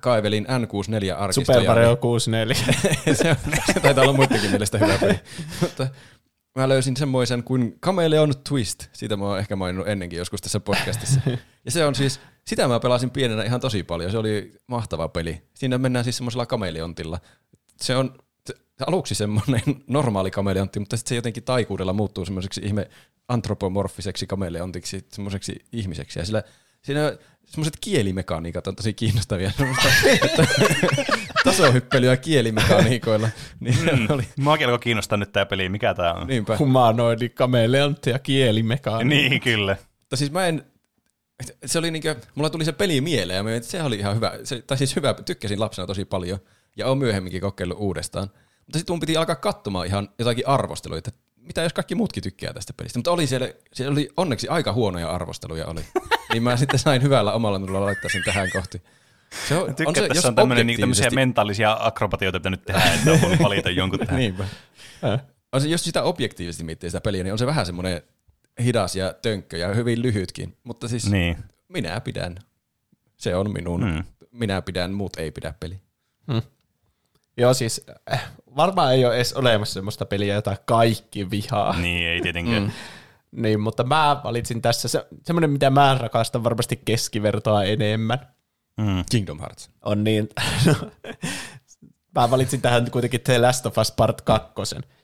kaivelin 0.01 0.45
N64-arkistoja. 0.45 1.45
Super 1.45 1.65
Mario 1.67 1.95
64. 1.95 2.55
se, 3.13 3.29
on- 3.29 3.51
se 3.73 3.79
taitaa 3.79 4.03
olla 4.03 4.13
muidenkin 4.13 4.49
mielestä 4.51 4.77
hyvä 4.77 4.97
peli. 4.97 5.19
Mutta 5.61 5.87
mä 6.55 6.69
löysin 6.69 6.97
semmoisen 6.97 7.43
kuin 7.43 7.75
Chameleon 7.83 8.33
Twist. 8.49 8.85
Siitä 8.93 9.17
mä 9.17 9.25
oon 9.25 9.39
ehkä 9.39 9.55
maininnut 9.55 9.87
ennenkin 9.87 10.17
joskus 10.17 10.41
tässä 10.41 10.59
podcastissa. 10.59 11.21
Ja 11.65 11.71
se 11.71 11.85
on 11.85 11.95
siis, 11.95 12.19
sitä 12.47 12.67
mä 12.67 12.79
pelasin 12.79 13.11
pienenä 13.11 13.43
ihan 13.43 13.59
tosi 13.59 13.83
paljon. 13.83 14.11
Se 14.11 14.17
oli 14.17 14.53
mahtava 14.67 15.07
peli. 15.07 15.41
Siinä 15.53 15.77
mennään 15.77 16.05
siis 16.05 16.17
semmoisella 16.17 16.45
kameleontilla. 16.45 17.19
Se 17.81 17.95
on 17.95 18.13
se- 18.47 18.55
aluksi 18.87 19.15
semmoinen 19.15 19.61
normaali 19.87 20.31
kameleontti, 20.31 20.79
mutta 20.79 20.97
sitten 20.97 21.09
se 21.09 21.15
jotenkin 21.15 21.43
taikuudella 21.43 21.93
muuttuu 21.93 22.25
semmoiseksi 22.25 22.61
ihme 22.63 22.89
antropomorfiseksi 23.27 24.27
kameleontiksi, 24.27 25.05
semmoiseksi 25.11 25.65
ihmiseksi. 25.71 26.19
Ja 26.19 26.25
sillä, 26.25 26.43
siinä 26.87 27.17
semmoiset 27.45 27.77
kielimekaniikat 27.81 28.67
on 28.67 28.75
tosi 28.75 28.93
kiinnostavia. 28.93 29.51
Tasohyppelyä 31.43 32.17
kielimekaniikoilla. 32.17 33.29
Niin 33.59 33.75
mm. 33.99 34.07
oli, 34.09 34.23
Mua 34.37 34.53
alkoi 34.53 34.79
kiinnostaa 34.79 35.17
nyt 35.17 35.31
tää 35.31 35.45
peli, 35.45 35.69
mikä 35.69 35.93
tää 35.93 36.13
on. 36.13 36.27
niinpä. 36.27 36.57
Humanoidi, 36.57 37.29
kameleontti 37.29 38.09
ja 38.09 38.19
kielimekaani. 38.19 39.15
Niin, 39.15 39.41
kyllä. 39.41 39.77
Mutta 39.99 40.15
siis 40.15 40.31
mä 40.31 40.47
en, 40.47 40.65
se 41.65 41.79
oli 41.79 41.91
niinkö, 41.91 42.15
mulla 42.35 42.49
tuli 42.49 42.65
se 42.65 42.71
peli 42.71 43.01
mieleen 43.01 43.37
ja 43.37 43.43
mä 43.43 43.49
se 43.61 43.83
oli 43.83 43.95
ihan 43.95 44.15
hyvä, 44.15 44.33
se, 44.43 44.61
tai 44.61 44.77
siis 44.77 44.95
hyvä, 44.95 45.13
tykkäsin 45.13 45.59
lapsena 45.59 45.87
tosi 45.87 46.05
paljon 46.05 46.39
ja 46.75 46.87
oon 46.87 46.97
myöhemminkin 46.97 47.41
kokeillut 47.41 47.77
uudestaan. 47.79 48.27
Mutta 48.65 48.79
sitten 48.79 48.93
mun 48.93 48.99
piti 48.99 49.17
alkaa 49.17 49.35
katsomaan 49.35 49.87
ihan 49.87 50.09
jotakin 50.19 50.47
arvosteluita, 50.47 51.09
että 51.09 51.21
mitä 51.47 51.61
jos 51.63 51.73
kaikki 51.73 51.95
muutkin 51.95 52.23
tykkää 52.23 52.53
tästä 52.53 52.73
pelistä. 52.73 52.99
Mutta 52.99 53.11
oli 53.11 53.27
siellä, 53.27 53.49
siellä 53.73 53.91
oli 53.91 54.09
onneksi 54.17 54.47
aika 54.47 54.73
huonoja 54.73 55.09
arvosteluja 55.09 55.65
oli. 55.67 55.81
niin 56.33 56.43
mä 56.43 56.57
sitten 56.57 56.79
sain 56.79 57.01
hyvällä 57.01 57.33
omalla 57.33 57.59
minulla 57.59 57.81
laittaa 57.85 58.09
sen 58.09 58.23
tähän 58.25 58.51
kohti. 58.53 58.81
Se 59.47 59.55
on, 59.55 59.65
Tykkään, 59.75 59.87
on 59.87 59.95
se, 59.95 60.07
tässä 60.07 60.27
on 60.27 60.35
tämmönen, 60.35 60.67
niin, 60.67 60.79
tämmöisiä 60.79 61.09
mentaalisia 61.09 61.77
akrobatioita 61.79 62.39
pitänyt 62.39 62.65
tehdä, 62.65 62.81
että 62.93 63.11
on 63.11 63.21
voinut 63.21 63.39
valita 63.43 63.69
jonkun 63.69 63.99
tähän. 63.99 64.15
Niinpä. 64.15 64.45
On 65.53 65.61
se, 65.61 65.67
jos 65.67 65.83
sitä 65.83 66.03
objektiivisesti 66.03 66.63
miettii 66.63 66.89
sitä 66.89 67.01
peliä, 67.01 67.23
niin 67.23 67.31
on 67.31 67.39
se 67.39 67.45
vähän 67.45 67.65
semmoinen 67.65 68.01
hidas 68.63 68.95
ja 68.95 69.13
tönkkö 69.21 69.57
ja 69.57 69.73
hyvin 69.73 70.01
lyhytkin. 70.01 70.57
Mutta 70.63 70.87
siis 70.87 71.11
Niin. 71.11 71.37
minä 71.69 72.01
pidän. 72.01 72.35
Se 73.17 73.35
on 73.35 73.51
minun 73.53 73.81
Mm. 73.83 73.89
mm. 73.91 74.03
minä 74.31 74.61
pidän, 74.61 74.91
muut 74.93 75.15
ei 75.17 75.31
pidä 75.31 75.53
peli. 75.59 75.79
Joo, 77.37 77.53
siis 77.53 77.81
äh, 78.13 78.31
varmaan 78.57 78.93
ei 78.93 79.05
ole 79.05 79.15
edes 79.15 79.33
olemassa 79.33 79.73
semmoista 79.73 80.05
peliä, 80.05 80.35
jota 80.35 80.57
kaikki 80.65 81.29
vihaa. 81.31 81.79
Niin, 81.79 82.07
ei 82.07 82.21
tietenkään. 82.21 82.63
Mm. 82.63 82.71
Niin, 83.41 83.59
mutta 83.59 83.83
mä 83.83 84.21
valitsin 84.23 84.61
tässä 84.61 84.87
se, 84.87 85.07
semmoinen, 85.23 85.49
mitä 85.49 85.69
mä 85.69 85.97
rakastan 85.99 86.43
varmasti 86.43 86.81
keskivertoa 86.85 87.63
enemmän. 87.63 88.19
Mm. 88.77 89.03
Kingdom 89.11 89.39
Hearts. 89.39 89.69
On 89.85 90.03
niin, 90.03 90.29
no, 90.65 90.73
mä 92.15 92.31
valitsin 92.31 92.61
tähän 92.61 92.91
kuitenkin 92.91 93.21
The 93.21 93.39
Last 93.39 93.65
of 93.65 93.77
Us 93.77 93.91
Part 93.91 94.21
2, 94.21 94.47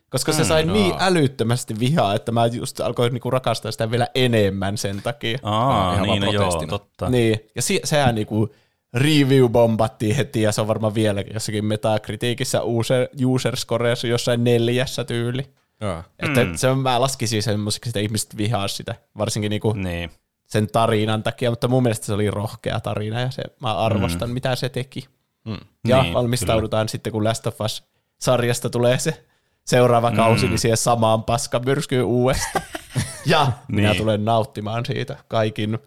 koska 0.10 0.34
se 0.34 0.44
sai 0.44 0.66
niin 0.66 0.96
älyttömästi 1.00 1.80
vihaa, 1.80 2.16
että 2.16 2.32
mä 2.32 2.46
just 2.46 2.80
alkoin 2.80 3.14
niinku 3.14 3.32
rakastaa 3.32 3.72
sitä 3.72 3.92
vielä 3.92 4.08
enemmän 4.16 4.78
sen 4.78 5.02
takia. 5.02 5.38
Aa, 5.44 5.94
ihan 5.94 6.08
niin, 6.08 6.22
no 6.22 6.32
joo, 6.32 6.66
totta. 6.70 7.10
Niin, 7.10 7.40
ja 7.56 7.62
si- 7.62 7.82
sehän 7.84 8.16
niinku 8.16 8.56
review-bombattiin 8.98 10.16
heti, 10.16 10.42
ja 10.42 10.52
se 10.52 10.62
on 10.62 10.68
varmaan 10.68 10.96
vielä 10.96 11.24
jossakin 11.34 11.66
metakritiikissä 11.66 12.62
user, 12.64 13.08
user 13.26 13.56
scoreissa 13.58 14.08
jossain 14.08 14.44
neljässä 14.44 15.04
tyyli. 15.04 15.54
Joo. 15.82 16.04
Että 16.20 16.44
mm. 16.44 16.56
se 16.56 16.68
on, 16.70 16.80
mä 16.80 17.02
laskisin 17.02 17.44
semmoiseksi, 17.44 17.90
että 17.90 18.00
ihmiset 18.00 18.38
vihaa 18.38 18.68
sitä, 18.68 18.96
varsinkin 19.18 19.50
niinku 19.50 19.74
Niin. 19.74 20.12
sen 20.48 20.68
tarinan 20.68 21.24
takia, 21.24 21.50
mutta 21.50 21.68
mun 21.68 21.84
mielestä 21.84 22.06
se 22.06 22.14
oli 22.14 22.32
rohkea 22.32 22.80
tarina, 22.80 23.20
ja 23.20 23.32
se, 23.32 23.44
mä 23.62 23.76
arvostan, 23.78 24.30
mm. 24.30 24.34
mitä 24.34 24.56
se 24.56 24.70
teki. 24.70 25.06
Mm. 25.46 25.58
Ja 25.88 26.02
Niin, 26.04 26.14
valmistaudutaan 26.14 26.90
sitten, 26.90 27.14
kun 27.14 27.24
Last 27.24 27.48
of 27.48 27.62
Us-sarjasta 27.62 28.70
tulee 28.70 29.00
se 29.00 29.24
seuraava 29.66 30.12
kausi, 30.12 30.48
niin 30.48 30.60
siihen 30.60 30.78
samaan 30.78 31.24
paskamyrskyyn 31.24 32.06
uudestaan. 32.06 32.66
ja 33.26 33.52
minä 33.68 33.88
Niin. 33.90 33.98
tulen 33.98 34.26
nauttimaan 34.26 34.86
siitä 34.86 35.18
kaikin 35.28 35.80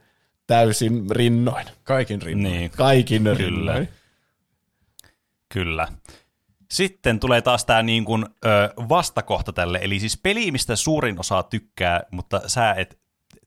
täysin 0.47 1.11
rinnoin. 1.11 1.67
Kaikin 1.85 2.23
rinnoin. 2.23 2.53
Niin. 2.53 2.71
Kaikin 2.71 3.37
rinnoin. 3.37 3.89
Kyllä. 5.49 5.89
Sitten 6.71 7.21
tulee 7.21 7.43
taas 7.43 7.65
tämä 7.65 7.83
niin 7.83 8.05
kuin, 8.05 8.27
ö, 8.45 8.73
vastakohta 8.89 9.53
tälle, 9.53 9.79
eli 9.83 10.01
siis 10.01 10.21
peli, 10.23 10.51
mistä 10.51 10.77
suurin 10.77 11.21
osa 11.21 11.43
tykkää, 11.43 12.03
mutta 12.11 12.49
sä 12.49 12.73
et 12.73 12.99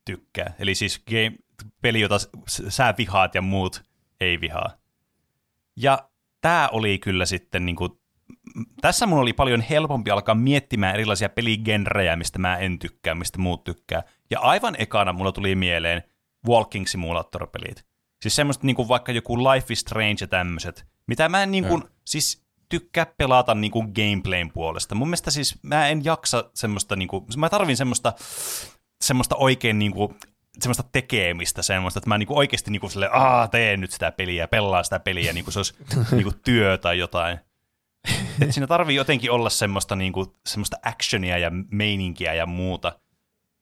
tykkää. 0.05 0.53
Eli 0.59 0.75
siis 0.75 1.03
game, 1.09 1.35
peli, 1.81 1.99
jota 1.99 2.17
sä 2.47 2.93
vihaat 2.97 3.35
ja 3.35 3.41
muut 3.41 3.83
ei 4.21 4.41
vihaa. 4.41 4.69
Ja 5.75 6.09
tämä 6.41 6.69
oli 6.71 6.99
kyllä 6.99 7.25
sitten, 7.25 7.65
niin 7.65 7.75
kuin, 7.75 7.91
tässä 8.81 9.05
mun 9.05 9.19
oli 9.19 9.33
paljon 9.33 9.61
helpompi 9.61 10.11
alkaa 10.11 10.35
miettimään 10.35 10.93
erilaisia 10.93 11.29
peligenrejä, 11.29 12.15
mistä 12.15 12.39
mä 12.39 12.57
en 12.57 12.79
tykkää, 12.79 13.15
mistä 13.15 13.39
muut 13.39 13.63
tykkää. 13.63 14.03
Ja 14.29 14.39
aivan 14.39 14.75
ekana 14.79 15.13
mulla 15.13 15.31
tuli 15.31 15.55
mieleen 15.55 16.03
Walking 16.47 16.85
Simulator-pelit. 16.85 17.85
Siis 18.21 18.35
semmoista 18.35 18.65
niin 18.65 18.75
kuin 18.75 18.87
vaikka 18.87 19.11
joku 19.11 19.37
Life 19.37 19.73
is 19.73 19.79
Strange 19.79 20.15
ja 20.21 20.27
tämmöiset, 20.27 20.85
mitä 21.07 21.29
mä 21.29 21.43
en 21.43 21.51
niin 21.51 21.65
kuin, 21.65 21.83
siis 22.05 22.43
tykkää 22.69 23.05
pelata 23.17 23.55
niin 23.55 23.71
kuin 23.71 23.91
gameplayn 23.95 24.51
puolesta. 24.51 24.95
Mun 24.95 25.07
mielestä 25.07 25.31
siis 25.31 25.63
mä 25.63 25.87
en 25.87 26.05
jaksa 26.05 26.49
semmoista, 26.53 26.95
niin 26.95 27.07
kuin, 27.07 27.25
mä 27.37 27.49
tarvin 27.49 27.77
semmoista, 27.77 28.13
semmoista 29.01 29.35
oikein 29.35 29.79
niin 29.79 29.91
kuin, 29.91 30.15
semmoista 30.59 30.83
tekemistä, 30.91 31.61
semmoista, 31.61 31.97
että 31.97 32.09
mä 32.09 32.17
niinku 32.17 32.37
oikeasti 32.37 32.71
niinku 32.71 32.89
sille, 32.89 33.09
aa, 33.13 33.47
teen 33.47 33.81
nyt 33.81 33.91
sitä 33.91 34.11
peliä, 34.11 34.47
pelaa 34.47 34.83
sitä 34.83 34.99
peliä, 34.99 35.33
niin 35.33 35.43
kuin 35.43 35.53
se 35.53 35.59
olisi 35.59 35.75
niinku 36.15 36.33
työ 36.43 36.77
tai 36.77 36.99
jotain. 36.99 37.39
Et 38.41 38.53
siinä 38.53 38.67
tarvii 38.67 38.95
jotenkin 38.95 39.31
olla 39.31 39.49
semmoista, 39.49 39.95
niinku, 39.95 40.35
semmoista 40.45 40.77
actionia 40.83 41.37
ja 41.37 41.51
meininkiä 41.71 42.33
ja 42.33 42.45
muuta. 42.45 42.99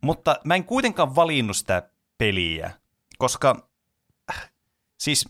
Mutta 0.03 0.39
mä 0.43 0.55
en 0.55 0.63
kuitenkaan 0.63 1.15
valinnut 1.15 1.57
sitä 1.57 1.89
peliä, 2.17 2.71
koska 3.17 3.69
äh, 4.31 4.51
siis 4.99 5.29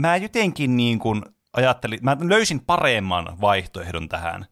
mä 0.00 0.16
jotenkin 0.16 0.76
niin 0.76 0.98
kuin 0.98 1.22
ajattelin, 1.52 1.98
mä 2.02 2.16
löysin 2.20 2.60
paremman 2.60 3.40
vaihtoehdon 3.40 4.08
tähän. 4.08 4.46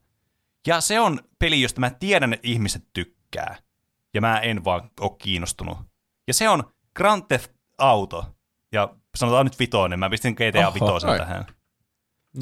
Ja 0.67 0.81
se 0.81 0.99
on 0.99 1.19
peli, 1.39 1.61
josta 1.61 1.79
mä 1.79 1.89
tiedän, 1.89 2.33
että 2.33 2.47
ihmiset 2.47 2.83
tykkää. 2.93 3.57
Ja 4.13 4.21
mä 4.21 4.39
en 4.39 4.63
vaan 4.63 4.91
ole 4.99 5.11
kiinnostunut. 5.17 5.77
Ja 6.27 6.33
se 6.33 6.49
on 6.49 6.63
Grand 6.95 7.23
Theft 7.27 7.51
Auto. 7.77 8.25
Ja 8.71 8.95
sanotaan 9.15 9.45
nyt 9.45 9.59
vitonen, 9.59 9.99
mä 9.99 10.09
pistin 10.09 10.33
GTA 10.33 10.67
Oho, 10.67 10.73
vitosen 10.73 11.09
ai. 11.09 11.17
tähän. 11.17 11.45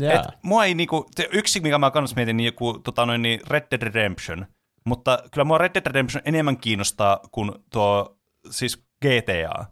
Yeah. 0.01 0.15
Et 0.15 0.43
mua 0.43 0.65
ei 0.65 0.73
niinku, 0.73 1.05
se 1.15 1.29
yksi, 1.31 1.59
mikä 1.59 1.77
mä 1.77 1.91
kans 1.91 2.15
mietin, 2.15 2.37
niin 2.37 2.45
joku 2.45 2.79
tota 2.79 3.05
noin, 3.05 3.21
niin 3.21 3.39
Red 3.47 3.67
Dead 3.71 3.81
Redemption. 3.81 4.45
Mutta 4.85 5.23
kyllä 5.31 5.45
mua 5.45 5.57
Red 5.57 5.71
Dead 5.73 5.87
Redemption 5.87 6.21
enemmän 6.25 6.57
kiinnostaa 6.57 7.19
kuin 7.31 7.51
tuo 7.71 8.17
siis 8.49 8.88
GTA. 9.05 9.65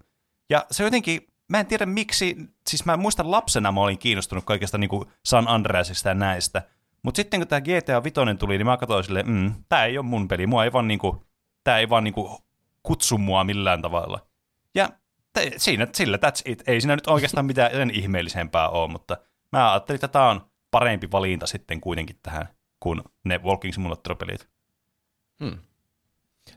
Ja 0.50 0.66
se 0.72 0.84
jotenkin, 0.84 1.28
mä 1.48 1.60
en 1.60 1.66
tiedä 1.66 1.86
miksi, 1.86 2.36
siis 2.68 2.86
mä 2.86 2.98
muistan 2.98 3.32
lapsena 3.32 3.72
mä 3.72 3.82
olin 3.82 3.98
kiinnostunut 3.98 4.46
kaikesta 4.46 4.78
niinku 4.78 5.12
San 5.26 5.48
Andreasista 5.48 6.10
ja 6.10 6.16
näistä. 6.16 6.62
Mutta 7.04 7.16
sitten 7.18 7.40
kun 7.40 7.48
tämä 7.48 7.62
GTA 7.62 8.04
Vitoinen 8.04 8.38
tuli, 8.38 8.58
niin 8.58 8.66
mä 8.66 8.78
katsoin 8.78 9.04
silleen, 9.04 9.30
mm, 9.30 9.54
tää 9.70 9.86
ei 9.86 9.98
ole 9.98 10.06
mun 10.06 10.28
peli, 10.28 10.48
mua 10.48 10.64
ei 10.64 10.74
vaan 10.74 10.88
niinku, 10.88 11.26
tää 11.64 11.78
ei 11.80 11.90
vaan 11.90 12.04
niinku 12.04 12.42
kutsu 12.84 13.18
mua 13.18 13.44
millään 13.44 13.82
tavalla. 13.82 14.28
Ja 14.76 14.90
te, 15.34 15.52
siinä, 15.58 15.88
sillä 15.94 16.18
that's 16.18 16.42
it. 16.46 16.64
Ei 16.68 16.82
siinä 16.82 16.96
nyt 16.96 17.08
oikeastaan 17.08 17.46
mitään 17.52 17.72
sen 17.72 17.92
ihmeellisempää 17.92 18.70
ole, 18.70 18.92
mutta 18.92 19.18
mä 19.52 19.72
ajattelin, 19.72 19.96
että 19.96 20.08
tämä 20.08 20.30
on 20.30 20.52
parempi 20.72 21.12
valinta 21.12 21.48
sitten 21.48 21.82
kuitenkin 21.82 22.20
tähän 22.24 22.48
kuin 22.80 23.02
ne 23.24 23.38
Walking 23.38 23.74
Simulator-pelit. 23.74 24.50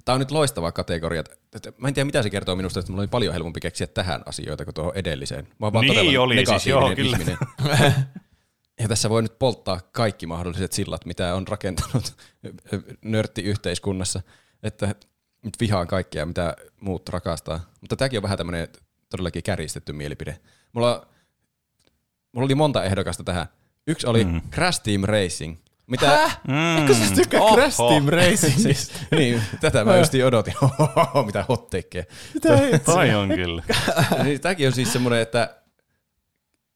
Tämä 0.05 0.15
on 0.15 0.21
nyt 0.21 0.31
loistava 0.31 0.73
kategoria. 0.73 1.25
Mä 1.79 1.89
en 1.89 1.95
tiedä, 1.95 2.05
mitä 2.05 2.23
se 2.23 2.31
kertoo 2.31 2.57
minusta, 2.57 2.81
että 2.81 2.93
mulla 2.93 3.03
oli 3.03 3.09
paljon 3.09 3.35
helpompi 3.35 3.61
keksiä 3.61 3.87
tähän 3.87 4.23
asioita 4.27 4.65
kuin 4.65 4.75
tuohon 4.75 4.93
edelliseen. 4.95 5.49
Mä 5.59 5.67
oon 5.67 5.73
vaan 5.73 5.85
Niin 5.85 5.95
todella 5.95 6.21
oli, 6.21 6.47
siis 6.47 6.67
joo, 6.67 6.95
kyllä. 6.95 7.17
ihminen. 7.17 7.39
ja 8.81 8.89
tässä 8.89 9.11
voi 9.11 9.23
nyt 9.23 9.39
polttaa 9.39 9.81
kaikki 9.93 10.27
mahdolliset 10.27 10.73
sillat, 10.73 11.05
mitä 11.07 11.35
on 11.35 11.49
rakentanut 11.49 12.17
nörttiyhteiskunnassa. 13.03 14.21
Että 14.63 14.95
nyt 15.45 15.55
vihaan 15.61 15.87
kaikkea, 15.87 16.27
mitä 16.27 16.57
muut 16.81 17.09
rakastaa. 17.09 17.61
Mutta 17.81 17.97
tämäkin 17.97 18.19
on 18.19 18.23
vähän 18.23 18.39
tämmöinen 18.39 18.69
todellakin 19.09 19.43
kärjistetty 19.43 19.93
mielipide. 19.93 20.41
Mulla, 20.73 21.07
mulla 22.33 22.45
oli 22.45 22.55
monta 22.55 22.85
ehdokasta 22.85 23.25
tähän. 23.25 23.47
Yksi 23.87 24.07
oli 24.07 24.25
mm. 24.25 24.41
Crash 24.51 24.83
Team 24.83 25.03
Racing. 25.05 25.57
Mitä, 25.91 26.31
Mm. 26.49 26.77
Eikö 26.79 26.95
sä 26.95 27.15
tykkää 27.15 27.41
Oho. 27.41 27.57
Crash 27.57 27.77
Team 27.89 28.07
Racingista? 28.19 28.63
siis, 28.63 28.93
niin, 29.11 29.43
tätä 29.61 29.85
mä 29.85 29.97
just 29.97 30.13
odotin. 30.27 30.55
mitä 31.27 31.45
hotteikkeja. 31.49 32.05
Toi 32.85 33.15
on 33.15 33.29
kyllä. 33.29 33.63
niin, 34.25 34.41
tämäkin 34.41 34.67
on 34.67 34.73
siis 34.73 34.93
semmoinen, 34.93 35.21
että 35.21 35.57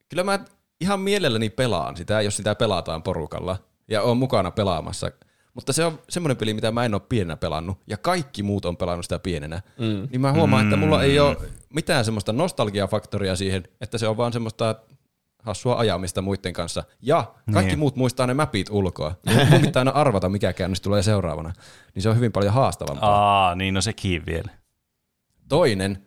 kyllä 0.09 0.23
mä 0.23 0.39
ihan 0.81 0.99
mielelläni 0.99 1.49
pelaan 1.49 1.97
sitä, 1.97 2.21
jos 2.21 2.37
sitä 2.37 2.55
pelataan 2.55 3.03
porukalla 3.03 3.57
ja 3.87 4.01
on 4.01 4.17
mukana 4.17 4.51
pelaamassa. 4.51 5.11
Mutta 5.53 5.73
se 5.73 5.85
on 5.85 5.99
semmoinen 6.09 6.37
peli, 6.37 6.53
mitä 6.53 6.71
mä 6.71 6.85
en 6.85 6.93
ole 6.93 7.01
pienenä 7.09 7.37
pelannut, 7.37 7.77
ja 7.87 7.97
kaikki 7.97 8.43
muut 8.43 8.65
on 8.65 8.77
pelannut 8.77 9.05
sitä 9.05 9.19
pienenä. 9.19 9.61
Mm. 9.79 10.07
Niin 10.11 10.21
mä 10.21 10.33
huomaan, 10.33 10.63
että 10.63 10.75
mulla 10.75 11.03
ei 11.03 11.19
ole 11.19 11.37
mitään 11.73 12.05
semmoista 12.05 12.33
nostalgiafaktoria 12.33 13.35
siihen, 13.35 13.63
että 13.81 13.97
se 13.97 14.07
on 14.07 14.17
vaan 14.17 14.33
semmoista 14.33 14.75
hassua 15.45 15.75
ajamista 15.79 16.21
muiden 16.21 16.53
kanssa. 16.53 16.83
Ja 17.01 17.33
kaikki 17.53 17.71
Niin. 17.71 17.79
muut 17.79 17.95
muistaa 17.95 18.27
ne 18.27 18.33
mapit 18.33 18.69
ulkoa. 18.69 19.15
Mun 19.51 19.61
pitää 19.61 19.79
aina 19.81 19.91
arvata, 19.91 20.29
mikä 20.29 20.53
käännös 20.53 20.81
tulee 20.81 21.03
seuraavana. 21.03 21.53
Niin 21.95 22.03
se 22.03 22.09
on 22.09 22.15
hyvin 22.15 22.31
paljon 22.31 22.53
haastavampaa. 22.53 23.45
Aa, 23.47 23.55
niin 23.55 23.73
no 23.73 23.81
sekin 23.81 24.25
vielä. 24.25 24.51
Toinen, 25.49 26.05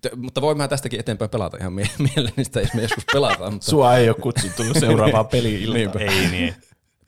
t- 0.00 0.16
mutta 0.16 0.40
voin 0.40 0.56
mä 0.56 0.68
tästäkin 0.68 1.00
eteenpäin 1.00 1.30
pelata 1.30 1.56
ihan 1.60 1.72
mie- 1.72 1.90
mielelläni 2.14 2.44
sitä, 2.44 2.60
jos 2.60 2.74
me 2.74 2.82
joskus 2.82 3.04
pelataan. 3.12 3.52
Mutta 3.52 3.70
Sua 3.70 3.96
ei 3.96 4.08
ole 4.08 4.16
kutsuttu 4.20 4.62
seuraavaan. 4.80 5.26
Niinpä. 5.74 5.98
Ei 5.98 6.28
niin. 6.30 6.54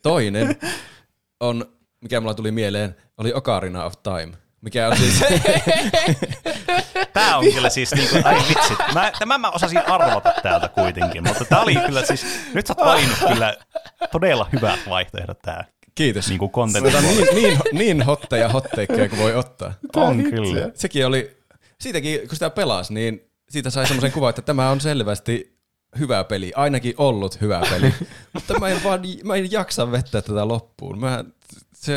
toinen 0.03 0.57
on, 1.41 1.67
mikä 2.01 2.21
mulla 2.21 2.35
tuli 2.35 2.51
mieleen, 2.53 2.97
oli 3.19 3.33
Ocarina 3.33 3.85
of 3.85 3.93
Time. 4.03 4.33
Mikä 4.61 4.89
on 4.89 4.97
siis, 4.97 5.25
Tää 7.13 7.37
on 7.39 7.45
kyllä 7.45 7.71
siis 7.71 7.93
niinku, 7.95 8.17
ai 8.25 8.35
vitsit. 8.49 8.79
Mä, 8.95 9.13
tämän 9.19 9.41
mä 9.41 9.51
osasin 9.51 9.79
arvata 9.87 10.33
täältä 10.43 10.69
kuitenkin, 10.69 11.23
mutta 11.23 11.45
tää 11.45 11.61
oli 11.61 11.77
kyllä 11.87 12.07
siis, 12.07 12.27
nyt 12.55 12.67
sä 12.67 12.75
oot 12.79 12.87
valinnut 12.89 13.19
kyllä 13.29 13.57
todella 14.13 14.49
hyvät 14.53 14.81
vaihtoehdot 14.89 15.39
tää. 15.43 15.65
kiitos. 15.95 16.29
Niinku 16.29 16.49
contentin 16.51 16.93
Tota, 16.93 17.05
puolesta. 17.05 17.35
niin, 17.35 17.59
niin, 17.73 17.79
niin 17.79 18.03
hotteja 18.03 18.49
hotteikkeja 18.49 19.09
kuin 19.09 19.21
voi 19.21 19.35
ottaa. 19.35 19.75
On 19.97 20.23
kyllä. 20.23 20.71
Sekin 20.75 21.07
oli, 21.07 21.37
siitäkin 21.81 22.21
kun 22.21 22.37
sitä 22.37 22.51
pelasi, 22.51 22.95
niin 22.95 23.21
siitä 23.51 23.71
sai 23.71 23.87
semmoisen 23.87 24.13
kuvan, 24.13 24.31
että 24.31 24.43
tämä 24.43 24.71
on 24.71 24.81
selvästi 24.81 25.57
hyvä 25.99 26.25
peli, 26.25 26.53
ainakin 26.57 26.95
ollut 26.99 27.41
hyvä 27.41 27.61
peli, 27.71 27.95
mutta 28.33 28.59
mä 28.61 28.69
en 28.69 28.85
vaan 28.85 29.01
mä 29.25 29.35
en 29.35 29.53
jaksa 29.53 29.93
vetää 29.93 30.23
tätä 30.23 30.49
loppuun. 30.49 31.01
Mä, 31.01 31.25
se, 31.75 31.97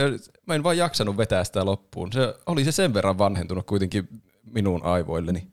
mä 0.50 0.56
en 0.56 0.64
vaan 0.64 0.78
jaksanut 0.78 1.18
vetää 1.18 1.44
sitä 1.44 1.66
loppuun. 1.66 2.12
Se 2.14 2.36
oli 2.46 2.66
se 2.66 2.72
sen 2.72 2.94
verran 2.94 3.18
vanhentunut 3.18 3.66
kuitenkin 3.66 4.10
minun 4.54 4.84
aivoilleni. 4.84 5.48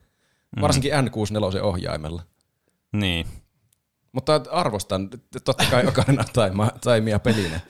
Varsinkin 0.60 0.93
N64 0.93 1.60
ohjaimella. 1.62 2.23
Niin. 2.93 3.27
Mutta 4.12 4.40
arvostan 4.51 5.10
totta 5.44 5.64
kai 5.70 5.86
Ocarina 5.86 6.23
Time- 6.24 6.78
Timea 6.94 7.18
pelinä. 7.18 7.60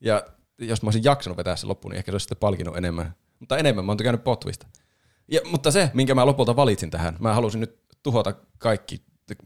Ja 0.00 0.22
jos 0.58 0.82
mä 0.82 0.86
olisin 0.86 1.04
jaksanut 1.04 1.36
vetää 1.38 1.56
sen 1.56 1.68
loppuun, 1.68 1.90
niin 1.92 1.98
ehkä 1.98 2.12
se 2.12 2.14
olisi 2.14 2.24
sitten 2.24 2.38
palkinnut 2.38 2.76
enemmän. 2.76 3.14
Mutta 3.40 3.58
enemmän 3.58 3.84
mä 3.84 3.90
oon 3.92 3.96
tykännyt 3.96 4.24
potvista. 4.24 4.66
Ja, 5.28 5.40
mutta 5.50 5.70
se, 5.70 5.90
minkä 5.94 6.14
mä 6.14 6.26
lopulta 6.26 6.56
valitsin 6.56 6.90
tähän, 6.90 7.16
mä 7.20 7.34
halusin 7.34 7.60
nyt 7.60 7.78
tuhota 8.02 8.34
kaikki 8.58 9.02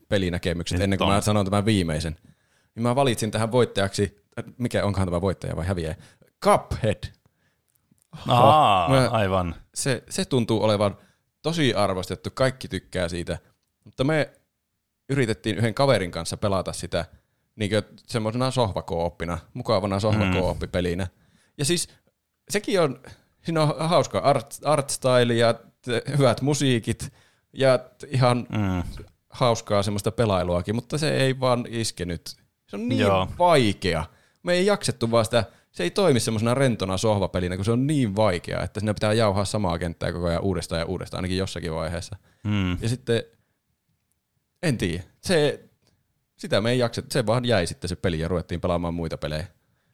pelinäkemykset 0.08 0.76
Nyt 0.78 0.84
ennen 0.84 0.98
kuin 0.98 1.08
on. 1.08 1.14
mä 1.14 1.20
sanon 1.20 1.44
tämän 1.44 1.64
viimeisen. 1.64 2.16
Niin 2.74 2.82
mä 2.82 2.96
valitsin 2.96 3.30
tähän 3.30 3.52
voittajaksi, 3.52 4.24
mikä 4.58 4.84
onkohan 4.84 5.08
tämä 5.08 5.20
voittaja 5.20 5.56
vai 5.56 5.66
häviäjä? 5.66 5.96
Cuphead. 6.44 7.02
Aa, 8.28 8.88
Mä- 8.88 9.08
aivan. 9.10 9.54
Se, 9.74 10.02
se 10.10 10.24
tuntuu 10.24 10.62
olevan 10.64 10.96
tosi 11.42 11.74
arvostettu, 11.74 12.30
kaikki 12.34 12.68
tykkää 12.68 13.08
siitä. 13.08 13.38
Mutta 13.84 14.04
me 14.04 14.30
yritettiin 15.08 15.56
yhden 15.58 15.74
kaverin 15.74 16.10
kanssa 16.10 16.36
pelata 16.36 16.72
sitä 16.72 17.04
niin 17.56 17.70
semmoisena 18.06 18.50
sohvakooppina, 18.50 19.38
mukavana 19.54 20.00
sohvakooppipelinä. 20.00 21.06
Ja 21.58 21.64
siis 21.64 21.88
sekin 22.50 22.80
on, 22.80 23.00
siinä 23.44 23.62
on 23.62 23.74
hauska 23.88 24.18
art, 24.18 24.54
art 24.64 24.90
style 24.90 25.34
ja 25.34 25.54
t- 25.54 26.18
hyvät 26.18 26.40
musiikit 26.42 27.12
ja 27.52 27.78
t- 27.78 28.04
ihan 28.08 28.46
Mm. 28.50 28.82
hauskaa 29.30 29.82
semmoista 29.82 30.10
pelailuakin, 30.12 30.74
mutta 30.74 30.98
se 30.98 31.16
ei 31.16 31.40
vaan 31.40 31.64
iskenyt. 31.68 32.36
Se 32.66 32.76
on 32.76 32.88
niin. 32.88 33.00
Joo. 33.00 33.28
vaikea. 33.38 34.04
Me 34.42 34.52
ei 34.52 34.66
jaksettu 34.66 35.10
vaan 35.10 35.24
sitä, 35.24 35.44
se 35.72 35.82
ei 35.82 35.90
toimi 35.90 36.20
semmoisena 36.20 36.54
rentona 36.54 36.96
sohvapelinä, 36.96 37.56
kun 37.56 37.64
se 37.64 37.72
on 37.72 37.86
niin 37.86 38.16
vaikea, 38.16 38.62
että 38.62 38.80
siinä 38.80 38.94
pitää 38.94 39.12
jauhaa 39.12 39.44
samaa 39.44 39.78
kenttää 39.78 40.12
koko 40.12 40.26
ajan 40.26 40.42
uudestaan 40.42 40.78
ja 40.78 40.86
uudestaan, 40.86 41.18
ainakin 41.18 41.38
jossakin 41.38 41.74
vaiheessa. 41.74 42.16
Mm. 42.44 42.82
Ja 42.82 42.88
sitten, 42.88 43.22
en 44.62 44.78
tiedä, 44.78 45.02
se, 45.20 45.64
sitä 46.36 46.60
me 46.60 46.70
ei 46.70 46.78
jaksettu, 46.78 47.12
se 47.12 47.26
vaan 47.26 47.44
jäi 47.44 47.66
sitten 47.66 47.88
se 47.88 47.96
peli 47.96 48.18
ja 48.18 48.28
ruvettiin 48.28 48.60
pelaamaan 48.60 48.94
muita 48.94 49.16
pelejä. 49.18 49.46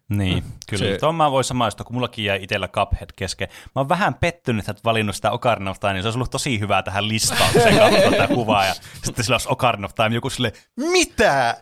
Niin, 0.09 0.44
kyllä. 0.70 0.85
Se-. 0.85 0.98
Tuon 0.98 1.14
mä 1.14 1.31
voin 1.31 1.44
samaistua, 1.44 1.85
kun 1.85 1.94
mullakin 1.97 2.24
jäi 2.24 2.43
itsellä 2.43 2.68
Cuphead 2.68 3.10
kesken. 3.16 3.48
Mä 3.64 3.70
oon 3.81 3.89
vähän 3.89 4.14
pettynyt, 4.14 4.60
että 4.60 4.70
et 4.70 4.85
valinnut 4.85 5.16
sitä 5.16 5.31
Ocarina 5.31 5.70
of 5.70 5.81
Time, 5.81 5.93
niin 5.93 6.02
se 6.02 6.06
olisi 6.06 6.18
ollut 6.18 6.31
tosi 6.31 6.60
hyvää 6.60 6.82
tähän 6.82 7.09
listaukseen 7.09 7.78
katsoa 7.78 8.10
tätä 8.10 8.28
kuvaa. 8.35 8.66
Ja 8.66 8.74
sitten 9.05 9.24
sillä 9.24 9.35
olisi 9.35 9.48
Ocarina 9.51 9.86
of 9.86 9.94
Time 9.94 10.14
joku 10.14 10.31
sille, 10.31 10.52
mitä? 10.76 11.56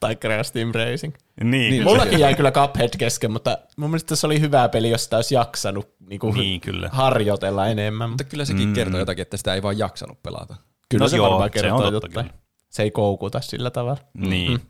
Tai 0.00 0.16
Crash 0.16 0.52
Team 0.52 0.70
Racing. 0.74 1.14
Niin, 1.44 1.50
niin. 1.70 1.82
Mullakin 1.84 2.18
jäi 2.18 2.34
kyllä 2.34 2.50
Cuphead 2.52 2.90
kesken, 2.98 3.30
mutta 3.32 3.58
mun 3.76 3.90
mielestä 3.90 4.16
se 4.16 4.26
oli 4.26 4.40
hyvä 4.40 4.68
peli, 4.68 4.90
jos 4.90 5.04
sitä 5.04 5.16
olisi 5.16 5.34
jaksanut 5.34 5.94
niin 6.08 6.18
kuin 6.20 6.34
Niin, 6.34 6.60
kyllä. 6.60 6.88
harjoitella 6.92 7.66
enemmän. 7.66 8.10
Mutta 8.10 8.24
kyllä 8.24 8.44
sekin 8.44 8.68
mm. 8.68 8.74
kertoo 8.74 9.00
jotakin, 9.00 9.22
että 9.22 9.36
sitä 9.36 9.54
ei 9.54 9.62
vaan 9.62 9.78
jaksanut 9.78 10.22
pelata. 10.22 10.56
Kyllä 10.88 11.04
No 11.04 11.08
se 11.08 11.16
joo, 11.16 11.30
varmaan 11.30 11.50
se 11.54 11.58
on 11.58 11.62
kertoo 11.62 11.78
totta 11.90 12.06
jotain. 12.06 12.26
kyllä. 12.30 12.42
Se 12.70 12.82
ei 12.82 12.90
koukuta 12.90 13.40
sillä 13.40 13.70
tavalla. 13.70 14.00
Niin. 14.14 14.60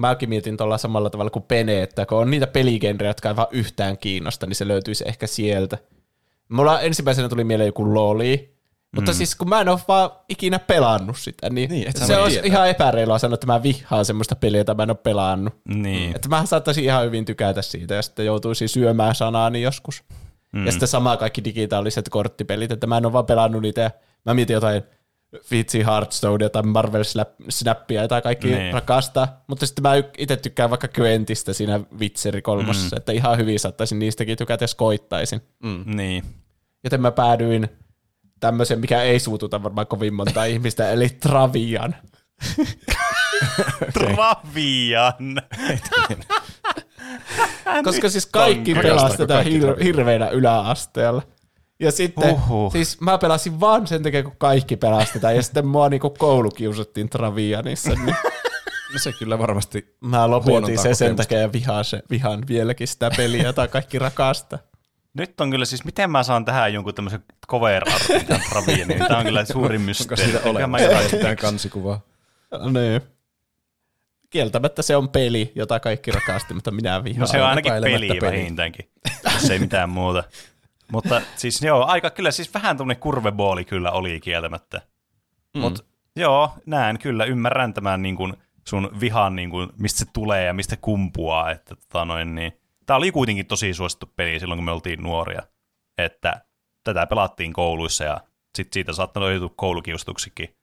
Mäkin 0.00 0.28
mietin 0.28 0.56
tuolla 0.56 0.78
samalla 0.78 1.10
tavalla 1.10 1.30
kuin 1.30 1.42
Pene, 1.42 1.82
että 1.82 2.06
kun 2.06 2.18
on 2.18 2.30
niitä 2.30 2.46
peligenrejä, 2.46 3.10
jotka 3.10 3.28
ei 3.28 3.36
vaan 3.36 3.48
yhtään 3.50 3.98
kiinnosta, 3.98 4.46
niin 4.46 4.56
se 4.56 4.68
löytyisi 4.68 5.04
ehkä 5.06 5.26
sieltä. 5.26 5.78
Mulla 6.48 6.80
ensimmäisenä 6.80 7.28
tuli 7.28 7.44
mieleen 7.44 7.66
joku 7.66 7.94
Loli, 7.94 8.54
mutta 8.96 9.12
siis 9.12 9.34
kun 9.34 9.48
mä 9.48 9.60
en 9.60 9.68
ole 9.68 9.80
vaan 9.88 10.10
ikinä 10.28 10.58
pelannut 10.58 11.18
sitä, 11.18 11.50
niin, 11.50 11.70
Niin, 11.70 11.92
se 11.94 12.18
olisi 12.18 12.40
ihan 12.44 12.68
epäreilua 12.68 13.18
sanoa, 13.18 13.34
että 13.34 13.46
mä 13.46 13.62
vihaan 13.62 14.04
semmoista 14.04 14.36
peliä, 14.36 14.60
jota 14.60 14.74
mä 14.74 14.82
en 14.82 14.90
ole 14.90 14.96
pelannut. 15.02 15.54
Niin. 15.68 16.16
Että 16.16 16.28
mä 16.28 16.46
saattaisin 16.46 16.84
ihan 16.84 17.04
hyvin 17.04 17.24
tykätä 17.24 17.62
siitä 17.62 17.94
ja 17.94 18.02
sitten 18.02 18.26
joutuisin 18.26 18.68
syömään 18.68 19.14
sanaani 19.14 19.62
joskus. 19.62 20.04
Mm. 20.52 20.66
Ja 20.66 20.72
sitten 20.72 20.88
sama 20.88 21.16
kaikki 21.16 21.44
digitaaliset 21.44 22.08
korttipelit, 22.08 22.72
että 22.72 22.86
mä 22.86 22.96
en 22.96 23.06
ole 23.06 23.12
vaan 23.12 23.26
pelannut 23.26 23.62
niitä 23.62 23.80
ja 23.80 23.90
mä 24.26 24.34
mietin 24.34 24.54
jotain 24.54 24.82
vitsi 25.50 25.84
Hearthstonea 25.86 26.50
tai 26.50 26.62
Marvel 26.62 27.02
Snap- 27.02 27.44
Snappia, 27.48 28.02
jota 28.02 28.20
kaikki 28.20 28.48
Niin. 28.48 28.74
rakastaa. 28.74 29.44
Mutta 29.46 29.66
sitten 29.66 29.82
mä 29.82 29.92
itse 30.18 30.36
tykkään 30.36 30.70
vaikka 30.70 30.88
Quentistä 30.98 31.52
siinä 31.52 31.80
Witcheri 31.98 32.42
kolmosessa, 32.42 32.96
mm. 32.96 32.98
että 32.98 33.12
ihan 33.12 33.38
hyvin 33.38 33.60
saattaisin 33.60 33.98
niistäkin 33.98 34.38
tykätä, 34.38 34.64
jos 34.64 34.74
koittaisin. 34.74 35.40
Niin. 35.84 36.24
Joten 36.84 37.00
mä 37.00 37.10
päädyin 37.10 37.68
tämmöisen, 38.40 38.80
mikä 38.80 39.02
ei 39.02 39.20
suututa 39.20 39.62
varmaan 39.62 39.86
kovin 39.86 40.14
monta 40.14 40.44
ihmistä, 40.52 40.90
eli 40.90 41.08
Travian. 41.08 41.96
Travian. 43.92 45.42
Koska 47.84 48.08
siis 48.08 48.26
kaikki 48.26 48.74
kaikki 48.74 49.60
hir- 49.60 49.82
hirveänä 49.84 50.28
yläasteella. 50.28 51.22
Ja 51.80 51.92
sitten, 51.92 52.30
Uhuh. 52.30 52.72
siis 52.72 53.00
mä 53.00 53.18
pelasin 53.18 53.60
vaan 53.60 53.86
sen 53.86 54.02
takia, 54.02 54.22
kun 54.22 54.36
kaikki 54.38 54.76
pelasivat 54.76 55.34
ja 55.36 55.42
sitten 55.42 55.66
mua 55.66 55.88
niinku 55.88 56.10
koulukiusattiin 56.10 57.08
Travianissa, 57.10 57.90
niin 57.90 58.16
No 58.92 58.98
se 58.98 59.12
kyllä 59.12 59.38
varmasti 59.38 59.96
mä 60.00 60.30
lopetin 60.30 60.50
Huonontaa 60.52 60.94
sen 60.94 61.16
takia 61.16 61.38
ja 61.38 61.52
vihaan, 61.52 61.84
se, 61.84 62.02
vihaan 62.10 62.44
vieläkin 62.48 62.88
sitä 62.88 63.10
peliä, 63.16 63.42
jota 63.42 63.68
kaikki 63.68 63.98
rakastaa. 63.98 64.58
Nyt 65.14 65.40
on 65.40 65.50
kyllä 65.50 65.64
siis, 65.64 65.84
miten 65.84 66.10
mä 66.10 66.22
saan 66.22 66.44
tähän 66.44 66.74
jonkun 66.74 66.94
tämmöisen 66.94 67.24
cover 67.48 67.82
artin 67.92 68.26
Travianin. 68.50 68.98
Tämä 68.98 69.18
on 69.18 69.24
kyllä 69.26 69.44
suurin 69.44 69.80
Onko 69.80 69.86
mysteeri. 69.86 70.22
siitä 70.22 70.38
Enkä 70.38 70.48
mä 70.48 70.50
olemassa 70.50 70.86
jotain- 70.86 71.10
mitään 71.14 71.36
kansikuvaa? 71.36 72.00
niin. 72.72 73.00
Kieltämättä 74.30 74.82
se 74.82 74.96
on 74.96 75.08
peli, 75.08 75.52
jota 75.54 75.80
kaikki 75.80 76.10
rakasti, 76.10 76.54
mutta 76.54 76.70
minä 76.70 77.04
vihaan. 77.04 77.20
No 77.20 77.26
se 77.26 77.42
on 77.42 77.48
ainakin 77.48 77.72
peli, 77.72 78.08
peli. 78.08 78.20
vähintäänkin, 78.20 78.90
jos 79.34 79.50
ei 79.50 79.58
mitään 79.58 79.88
muuta. 79.90 80.24
Mutta 80.92 81.22
siis 81.36 81.62
joo, 81.62 81.84
aika 81.84 82.10
kyllä, 82.10 82.30
siis 82.30 82.54
vähän 82.54 82.76
tuommoinen 82.76 83.00
kurvebooli 83.00 83.64
kyllä 83.64 83.90
oli 83.90 84.20
kieltämättä. 84.20 84.80
Mm. 85.54 85.60
Mutta 85.60 85.84
joo, 86.16 86.52
näen 86.66 86.98
kyllä, 86.98 87.24
ymmärrän 87.24 87.74
tämän 87.74 88.02
niin 88.02 88.16
kuin 88.16 88.34
sun 88.68 88.90
vihan, 89.00 89.36
niin 89.36 89.50
kuin, 89.50 89.68
mistä 89.78 89.98
se 89.98 90.06
tulee 90.12 90.44
ja 90.44 90.54
mistä 90.54 90.76
kumpuaa. 90.76 91.50
Että, 91.50 91.76
tota 91.76 92.04
noin, 92.04 92.34
niin. 92.34 92.52
Tämä 92.86 92.96
oli 92.96 93.12
kuitenkin 93.12 93.46
tosi 93.46 93.74
suosittu 93.74 94.12
peli 94.16 94.40
silloin, 94.40 94.58
kun 94.58 94.64
me 94.64 94.72
oltiin 94.72 95.02
nuoria. 95.02 95.42
Että 95.98 96.44
tätä 96.84 97.06
pelattiin 97.06 97.52
kouluissa 97.52 98.04
ja 98.04 98.20
sit 98.56 98.72
siitä 98.72 98.92
saattanut 98.92 99.28
löytyä 99.28 99.48
koulukiustuksikin 99.56 100.56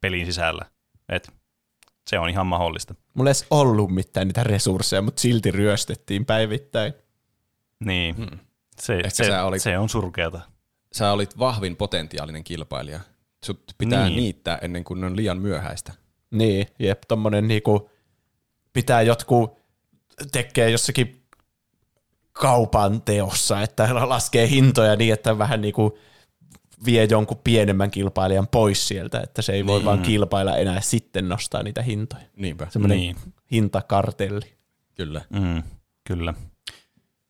pelin 0.00 0.26
sisällä. 0.26 0.64
Et 1.08 1.32
se 2.06 2.18
on 2.18 2.28
ihan 2.28 2.46
mahdollista. 2.46 2.94
Mulla 3.14 3.28
ei 3.28 3.30
edes 3.30 3.46
ollut 3.50 3.90
mitään 3.90 4.26
niitä 4.26 4.44
resursseja, 4.44 5.02
mutta 5.02 5.20
silti 5.20 5.50
ryöstettiin 5.50 6.26
päivittäin. 6.26 6.92
Niin, 7.84 8.16
hmm. 8.16 8.38
Se, 8.80 8.94
Ehkä 8.96 9.10
se, 9.10 9.24
sä 9.24 9.42
olit- 9.44 9.58
se 9.58 9.78
on 9.78 9.88
surkeata. 9.88 10.40
Sä 10.92 11.12
olit 11.12 11.38
vahvin 11.38 11.76
potentiaalinen 11.76 12.44
kilpailija. 12.44 13.00
Sut 13.44 13.60
pitää 13.78 13.98
Niin. 14.04 14.08
niin. 14.10 14.22
niittää 14.22 14.58
ennen 14.62 14.84
kuin 14.84 15.04
on 15.04 15.16
liian 15.16 15.38
myöhäistä. 15.38 15.92
Niin, 16.30 16.66
jep, 16.78 17.02
tommonen 17.08 17.48
niinku, 17.48 17.90
pitää 18.72 19.02
jotkut 19.02 19.58
tekee 20.32 20.70
jossakin 20.70 21.22
kaupan 22.32 23.02
teossa, 23.02 23.62
että 23.62 23.88
laskee 24.08 24.48
hintoja 24.48 24.96
niin, 24.96 25.12
että 25.12 25.38
vähän 25.38 25.60
niinku 25.60 25.98
vie 26.84 27.04
jonkun 27.10 27.40
pienemmän 27.44 27.90
kilpailijan 27.90 28.46
pois 28.48 28.88
sieltä, 28.88 29.20
että 29.20 29.42
se 29.42 29.52
ei 29.52 29.66
voi 29.66 29.84
vaan 29.84 30.02
kilpailla 30.02 30.56
enää 30.56 30.80
sitten 30.80 31.28
nostaa 31.28 31.62
niitä 31.62 31.82
hintoja. 31.82 32.22
Niinpä. 32.36 32.66
Semmoinen 32.70 32.98
Niin. 32.98 33.16
niin. 33.24 33.34
hintakartelli. 33.52 34.52
Kyllä. 34.94 35.22
Mm, 35.30 35.62
kyllä. 36.04 36.34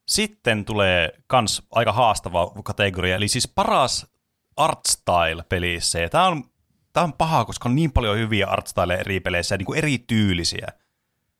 Sitten 0.08 0.64
tulee 0.64 1.12
kans 1.26 1.62
aika 1.70 1.92
haastava 1.92 2.52
kategoria, 2.64 3.16
eli 3.16 3.28
siis 3.28 3.48
paras 3.48 4.06
art 4.56 4.80
style 4.88 5.44
pelissä. 5.48 5.98
Ja 5.98 6.08
tää 6.08 6.26
on, 6.26 6.44
tää 6.92 7.04
on 7.04 7.12
paha, 7.12 7.44
koska 7.44 7.68
on 7.68 7.74
niin 7.74 7.92
paljon 7.92 8.18
hyviä 8.18 8.46
art 8.46 8.66
style 8.66 8.94
eri 8.94 9.20
peleissä 9.20 9.56
niin 9.56 9.66
kuin 9.66 9.78
eri 9.78 9.98
tyylisiä. 9.98 10.66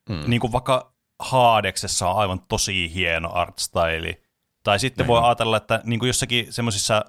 Mm. 0.09 0.23
Niin 0.27 0.41
kuin 0.41 0.53
vaikka 0.53 0.93
Haadeksessa 1.19 2.09
on 2.09 2.17
aivan 2.17 2.41
tosi 2.49 2.95
hieno 2.95 3.31
art 3.33 3.59
style. 3.59 4.21
Tai 4.65 4.79
sitten 4.79 5.07
voi 5.07 5.21
ajatella, 5.25 5.57
että 5.57 5.81
niin 5.85 6.01
kuin 6.01 6.07
jossakin 6.07 6.53
semmoisissa 6.53 7.05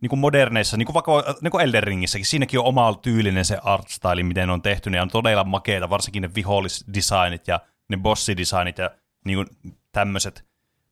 niin 0.00 0.10
kuin 0.10 0.20
moderneissa, 0.20 0.76
niin 0.76 0.86
kuin 0.86 0.94
vaikka 0.94 1.34
niin 1.40 1.50
kuin 1.50 1.64
Elden 1.64 1.82
Ringissäkin, 1.82 2.26
siinäkin 2.26 2.60
on 2.60 2.66
oma 2.66 2.94
tyylinen 3.02 3.44
se 3.44 3.58
art 3.62 3.88
style, 3.88 4.22
miten 4.22 4.48
ne 4.48 4.52
on 4.52 4.62
tehty, 4.62 4.90
ne 4.90 5.02
on 5.02 5.08
todella 5.08 5.44
makeita, 5.44 5.90
varsinkin 5.90 6.22
ne 6.22 6.34
vihollisdesignit 6.34 7.48
ja 7.48 7.60
ne 7.88 7.96
bossidesignit 7.96 8.78
ja 8.78 8.90
niin 9.24 9.36
kuin 9.36 9.76
tämmöiset. 9.92 10.44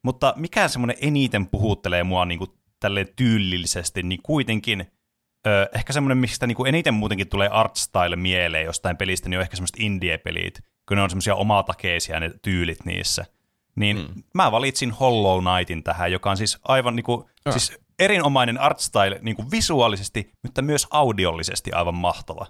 Mutta 0.04 0.34
mikä 0.36 0.68
semmoinen 0.68 0.96
eniten 1.00 1.46
puhuttelee 1.46 2.04
mua 2.04 2.24
niin 2.24 2.38
kuin 2.38 2.50
tälleen 2.80 3.08
tyylillisesti, 3.16 4.02
niin 4.02 4.20
kuitenkin 4.22 4.86
ö, 5.46 5.68
ehkä 5.74 5.92
semmoinen, 5.92 6.18
mistä 6.18 6.46
niin 6.46 6.56
kuin 6.56 6.68
eniten 6.68 6.94
muutenkin 6.94 7.28
tulee 7.28 7.48
art 7.48 7.76
style 7.76 8.16
mieleen 8.16 8.64
jostain 8.64 8.96
pelistä, 8.96 9.28
niin 9.28 9.38
on 9.38 9.42
ehkä 9.42 9.56
semmoiset 9.56 9.80
indie-pelit, 9.80 10.60
kun 10.88 10.96
ne 10.96 11.02
on 11.02 11.10
semmoisia 11.10 11.34
omatakeisia 11.34 12.20
ne 12.20 12.30
tyylit 12.42 12.84
niissä. 12.84 13.24
Niin 13.76 13.96
mm. 13.96 14.22
mä 14.34 14.52
valitsin 14.52 14.90
Hollow 14.90 15.44
Knightin 15.44 15.82
tähän, 15.82 16.12
joka 16.12 16.30
on 16.30 16.36
siis 16.36 16.58
aivan 16.62 16.96
niin 16.96 17.04
kuin, 17.04 17.24
siis 17.50 17.78
erinomainen 17.98 18.60
art 18.60 18.80
style 18.80 19.18
niin 19.22 19.36
kuin 19.36 19.50
visuaalisesti, 19.50 20.30
mutta 20.42 20.62
myös 20.62 20.86
audiollisesti 20.90 21.72
aivan 21.72 21.94
mahtava. 21.94 22.46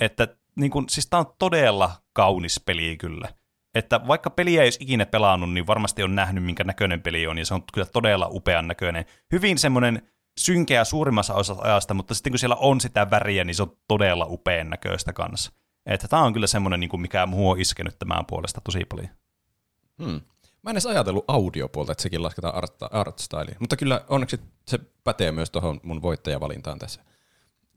Että 0.00 0.28
niin 0.56 0.70
kuin, 0.70 0.88
siis 0.88 1.06
tää 1.06 1.20
on 1.20 1.34
todella 1.38 1.92
kaunis 2.12 2.60
peli 2.66 2.96
kyllä. 2.96 3.28
Että 3.78 4.00
vaikka 4.06 4.30
peliä 4.30 4.62
ei 4.62 4.66
olisi 4.66 4.78
ikinä 4.82 5.06
pelannut, 5.06 5.52
niin 5.52 5.66
varmasti 5.66 6.02
on 6.02 6.14
nähnyt, 6.14 6.44
minkä 6.44 6.64
näköinen 6.64 7.02
peli 7.02 7.26
on, 7.26 7.38
ja 7.38 7.46
se 7.46 7.54
on 7.54 7.62
kyllä 7.72 7.86
todella 7.86 8.28
upean 8.30 8.68
näköinen. 8.68 9.04
Hyvin 9.32 9.58
semmoinen 9.58 10.02
synkeä 10.38 10.84
suurimmassa 10.84 11.34
osassa 11.34 11.64
ajasta, 11.64 11.94
mutta 11.94 12.14
sitten 12.14 12.32
kun 12.32 12.38
siellä 12.38 12.56
on 12.56 12.80
sitä 12.80 13.10
väriä, 13.10 13.44
niin 13.44 13.54
se 13.54 13.62
on 13.62 13.76
todella 13.88 14.26
upean 14.28 14.70
näköistä 14.70 15.12
kanssa. 15.12 15.52
Että 15.86 16.08
tämä 16.08 16.22
on 16.22 16.32
kyllä 16.32 16.46
semmoinen, 16.46 16.80
niin 16.80 16.90
kuin 16.90 17.00
mikä 17.00 17.26
muu 17.26 17.50
on 17.50 17.60
iskenyt 17.60 17.98
tämän 17.98 18.26
puolesta 18.26 18.60
tosi 18.60 18.84
paljon. 18.84 19.08
Hmm. 20.02 20.20
Mä 20.62 20.70
en 20.70 20.74
edes 20.74 20.86
ajatellut 20.86 21.24
audiopuolta, 21.28 21.92
että 21.92 22.02
sekin 22.02 22.22
lasketaan 22.22 22.54
art, 22.54 22.74
art 22.90 23.18
styliin. 23.18 23.56
Mutta 23.60 23.76
kyllä 23.76 24.04
onneksi 24.08 24.40
se 24.68 24.78
pätee 25.04 25.32
myös 25.32 25.50
tuohon 25.50 25.80
mun 25.82 26.02
voittajavalintaan 26.02 26.78
tässä. 26.78 27.04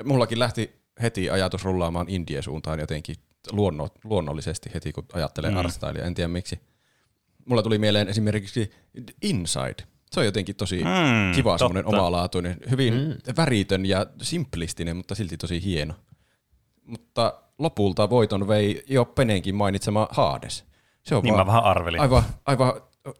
Mullakin 0.04 0.40
lähti 0.40 0.82
heti 1.02 1.30
ajatus 1.30 1.66
rullaamaan 1.66 2.10
indie-suuntaan 2.10 2.80
jotenkin 2.80 3.16
luonno, 3.52 3.88
luonnollisesti 4.04 4.70
heti, 4.74 4.92
kun 4.94 5.06
ajattelee 5.14 5.52
mm. 5.52 5.58
artstylia. 5.58 6.04
En 6.06 6.14
tiedä 6.14 6.28
miksi. 6.28 6.60
Mulla 7.46 7.64
tuli 7.64 7.78
mieleen 7.78 8.08
esimerkiksi 8.08 8.72
Inside. 9.22 9.76
Se 10.12 10.20
on 10.20 10.26
jotenkin 10.26 10.56
tosi 10.56 10.84
Mm, 10.84 11.36
kiva, 11.36 11.58
semmoinen 11.58 11.86
omalaatuinen, 11.86 12.58
hyvin 12.70 12.94
mm. 12.94 13.34
väritön 13.38 13.86
ja 13.86 14.06
simplistinen, 14.22 14.98
mutta 14.98 15.16
silti 15.16 15.38
tosi 15.38 15.64
hieno. 15.64 15.94
Mutta 16.86 17.42
lopulta 17.60 18.10
voiton 18.10 18.48
vei 18.48 18.84
jo 18.88 19.06
Penenkin 19.06 19.56
mainitsema 19.56 20.08
Hades. 20.12 20.66
Se 21.04 21.16
on 21.16 21.24
Niin 21.24 21.34
mä 21.34 21.38
vaan 21.38 21.48
vähän 21.48 21.64
arvelin. 21.64 22.02
aivan, 22.02 22.24
aivan 22.46 22.74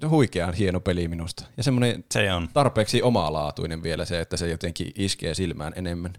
huikean 0.10 0.54
hieno 0.54 0.80
peli 0.80 1.08
minusta. 1.08 1.44
Ja 1.58 1.64
semmoinen 1.64 2.04
Se 2.12 2.34
on. 2.34 2.50
tarpeeksi 2.54 3.02
omalaatuinen 3.02 3.84
vielä 3.84 4.06
se, 4.06 4.22
että 4.22 4.38
se 4.38 4.50
jotenkin 4.50 4.92
iskee 4.96 5.34
silmään 5.34 5.74
enemmän. 5.76 6.14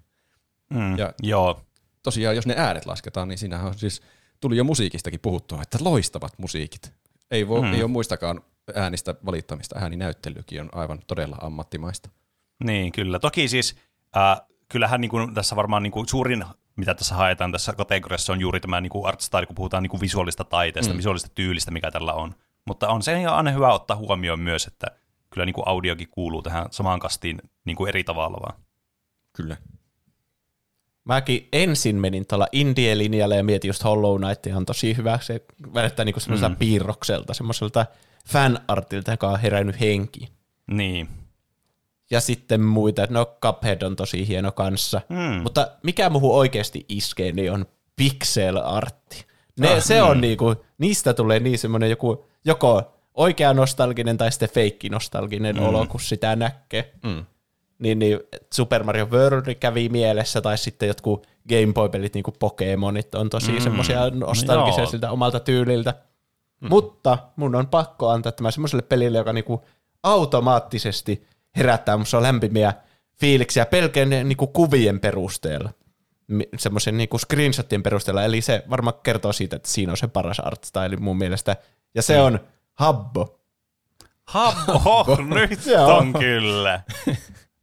Mm. 0.71 0.99
Ja- 0.99 1.13
Joo. 1.23 1.61
Tosiaan, 2.03 2.37
jos 2.37 2.47
ne 2.47 2.55
äänet 2.57 2.87
lasketaan, 2.87 3.29
niin 3.29 3.39
siinähän 3.39 3.67
on 3.67 3.75
siis, 3.75 4.03
tuli 4.41 4.57
jo 4.57 4.65
musiikistakin 4.65 5.21
puhuttua, 5.21 5.63
että 5.63 5.79
loistavat 5.81 6.39
musiikit. 6.39 6.93
Ei, 7.31 7.49
voi, 7.49 7.63
Mm. 7.63 7.73
ei 7.75 7.83
ole 7.83 7.91
muistakaan 7.91 8.41
äänistä 8.75 9.15
valittamista. 9.27 9.79
Ääninäyttelykin 9.79 10.61
on 10.61 10.69
aivan 10.73 10.99
todella 11.07 11.37
ammattimaista. 11.41 12.11
Niin, 12.65 12.93
kyllä. 12.93 13.19
Toki 13.19 13.49
siis, 13.49 13.77
äh, 14.17 14.41
kyllähän 14.69 15.01
niin 15.01 15.11
kuin, 15.11 15.35
tässä 15.35 15.57
varmaan 15.57 15.83
niin 15.83 15.91
kuin, 15.91 16.09
suurin, 16.09 16.45
mitä 16.77 16.95
tässä 16.95 17.15
haetaan 17.15 17.53
tässä 17.53 17.73
kategoriassa, 17.73 18.33
on 18.33 18.41
juuri 18.41 18.61
tämä 18.61 18.81
niin 18.81 18.91
kuin 18.91 19.07
art 19.07 19.21
style, 19.21 19.47
kun 19.47 19.55
puhutaan 19.55 19.83
niin 19.83 19.91
kuin 19.91 20.01
visuaalista 20.01 20.45
taiteesta, 20.45 20.93
mm. 20.93 20.99
visuaalista 20.99 21.29
tyylistä, 21.35 21.71
mikä 21.71 21.91
tällä 21.91 22.13
on. 22.13 22.35
Mutta 22.67 22.89
on 22.89 23.03
se 23.03 23.27
aina 23.27 23.51
hyvä 23.51 23.73
ottaa 23.73 23.97
huomioon 23.97 24.41
myös, 24.41 24.67
että 24.67 24.87
kyllä 25.31 25.47
niin 25.47 25.55
kuin 25.55 25.69
audiokin 25.69 26.09
kuuluu 26.11 26.43
tähän 26.43 26.67
samaan 26.71 27.01
kastiin 27.01 27.39
niin 27.65 27.77
kuin 27.77 27.89
eri 27.89 28.05
tavalla 28.05 28.39
vaan. 28.43 28.63
Kyllä. 29.33 29.57
Mäkin 31.05 31.49
ensin 31.53 31.97
menin 31.97 32.27
tuolla 32.27 32.47
indie-linjalle 32.53 33.37
ja 33.37 33.45
mietin 33.45 33.69
just 33.69 33.85
Hollow 33.85 34.21
Knight 34.21 34.57
on 34.57 34.67
tosi 34.67 34.97
hyvä. 34.97 35.19
Se 35.23 35.45
välittää 35.75 36.05
niinku 36.05 36.21
semmoiselta 36.21 36.49
mm. 36.49 36.57
piirrokselta, 36.57 37.35
semmoiselta 37.35 37.87
fanartilta, 38.29 39.11
joka 39.11 39.29
on 39.29 39.41
herännyt 39.41 39.81
henkiin. 39.81 40.29
Niin. 40.67 41.09
Ja 42.11 42.21
sitten 42.21 42.61
muita, 42.61 43.07
no 43.11 43.27
Cuphead 43.43 43.83
on 43.83 43.97
tosi 43.97 44.29
hieno 44.29 44.53
kanssa. 44.53 45.01
Mm. 45.09 45.43
Mutta 45.43 45.69
mikä 45.83 46.11
muuhun 46.11 46.35
oikeasti 46.35 46.87
iskee, 46.89 47.33
niin 47.33 47.53
on 47.53 47.67
pixel 47.97 48.57
artti. 48.57 49.25
Ne, 49.61 49.75
Ah, 49.75 49.83
se 49.83 50.01
mm. 50.01 50.09
on 50.09 50.21
niinku, 50.21 50.55
niistä 50.79 51.15
tulee 51.15 51.41
niin 51.41 51.59
semmoinen 51.59 51.91
joku, 51.91 52.27
joko 52.45 52.93
oikea 53.15 53.55
nostalginen 53.55 54.19
tai 54.19 54.33
sitten 54.33 54.49
feikki 54.49 54.89
nostalginen 54.89 55.57
mm. 55.57 55.63
olo, 55.63 55.87
kun 55.87 56.01
sitä 56.01 56.37
näkee. 56.37 56.93
Mm. 57.05 57.25
Niin, 57.83 57.99
niin 57.99 58.21
Super 58.55 58.85
Mario 58.85 59.07
World 59.07 59.55
kävi 59.55 59.89
mielessä, 59.89 60.41
tai 60.41 60.59
sitten 60.59 60.87
jotkut 60.87 61.27
Game 61.49 61.73
Boy-pelit, 61.73 62.15
niin 62.15 62.23
kuin 62.23 62.35
Pokemonit, 62.39 63.15
on 63.15 63.31
tosi 63.31 63.53
mm. 63.53 63.61
semmoisia 63.61 64.11
nostalgisia 64.11 64.83
Joo. 64.83 64.91
siltä 64.91 65.11
omalta 65.11 65.41
tyyliltä. 65.41 65.95
Mm. 66.61 66.69
Mutta 66.69 67.19
mun 67.37 67.55
on 67.55 67.67
pakko 67.67 68.09
antaa 68.09 68.33
tämä 68.33 68.51
semmoiselle 68.51 68.83
pelille, 68.83 69.19
joka 69.19 69.33
niinku 69.33 69.65
automaattisesti 70.03 71.27
herättää 71.57 71.97
musta 71.97 72.23
lämpimiä 72.23 72.75
fiiliksiä 73.21 73.67
pelkän 73.67 74.11
niinku 74.11 74.47
kuvien 74.47 75.01
perusteella. 75.01 75.71
Semmoisen 76.59 76.97
niinku 76.97 77.19
screenshotien 77.19 77.83
perusteella. 77.83 78.25
Eli 78.25 78.41
se 78.41 78.65
varmaan 78.71 78.95
kertoo 79.03 79.33
siitä, 79.33 79.57
että 79.57 79.69
siinä 79.69 79.93
on 79.93 79.97
se 79.97 80.09
paras 80.09 80.41
art 80.41 80.65
style 80.65 80.97
mun 80.97 81.19
mielestä. 81.19 81.57
Ja 81.95 82.03
se 82.03 82.21
on 82.21 82.41
Habbo. 82.73 83.41
Habbo, 84.27 85.19
nyt 85.35 85.67
Joo. 85.67 85.97
on 85.97 86.13
kyllä. 86.13 86.81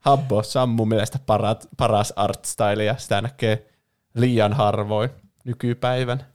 Habbo, 0.09 0.41
on 0.61 0.69
mun 0.69 0.87
mielestä 0.87 1.19
parat, 1.25 1.67
paras 1.77 2.13
art 2.15 2.45
style 2.45 2.83
ja 2.83 2.97
sitä 2.97 3.21
näkee 3.21 3.67
liian 4.15 4.53
harvoin 4.53 5.09
nykypäivän. 5.45 6.25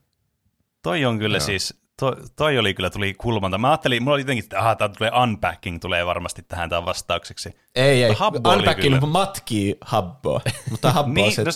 Toi 0.83 1.05
on 1.05 1.19
kyllä 1.19 1.37
Joo. 1.37 1.47
siis, 1.47 1.81
toi, 2.01 2.17
toi 2.37 2.59
oli 2.59 2.75
kyllä, 2.75 2.91
tuli 2.91 3.15
kulmanta. 3.15 3.59
Mä 3.59 3.71
ajattelin, 3.71 4.03
mulla 4.03 4.15
oli 4.15 4.21
jotenkin, 4.21 4.45
että 4.45 4.59
aha, 4.59 4.75
tää 4.75 4.89
tulee 4.89 5.11
unpacking, 5.23 5.79
tulee 5.81 6.07
varmasti 6.07 6.43
tähän 6.43 6.71
tämän 6.71 6.85
vastaukseksi. 6.85 7.57
Ei, 7.75 8.05
ei. 8.05 8.15
Habbo 8.19 8.53
Unpacking 8.53 8.95
kyllä. 8.95 9.13
matkii 9.13 9.77
Habboa, 9.81 10.41
mutta 10.71 10.93
Habbo 10.93 11.09
on 11.09 11.15
Niin, 11.15 11.33
se 11.33 11.45
no 11.45 11.51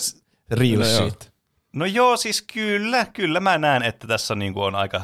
real 0.51 0.79
No 0.79 0.85
joo. 0.87 1.09
shit. 1.09 1.31
No 1.73 1.85
joo, 1.85 2.17
siis 2.17 2.41
kyllä, 2.41 3.05
kyllä 3.05 3.39
mä 3.39 3.57
näen, 3.57 3.83
että 3.83 4.07
tässä 4.07 4.33
on, 4.33 4.39
niin 4.39 4.53
kuin, 4.53 4.63
on 4.63 4.75
aika 4.75 5.01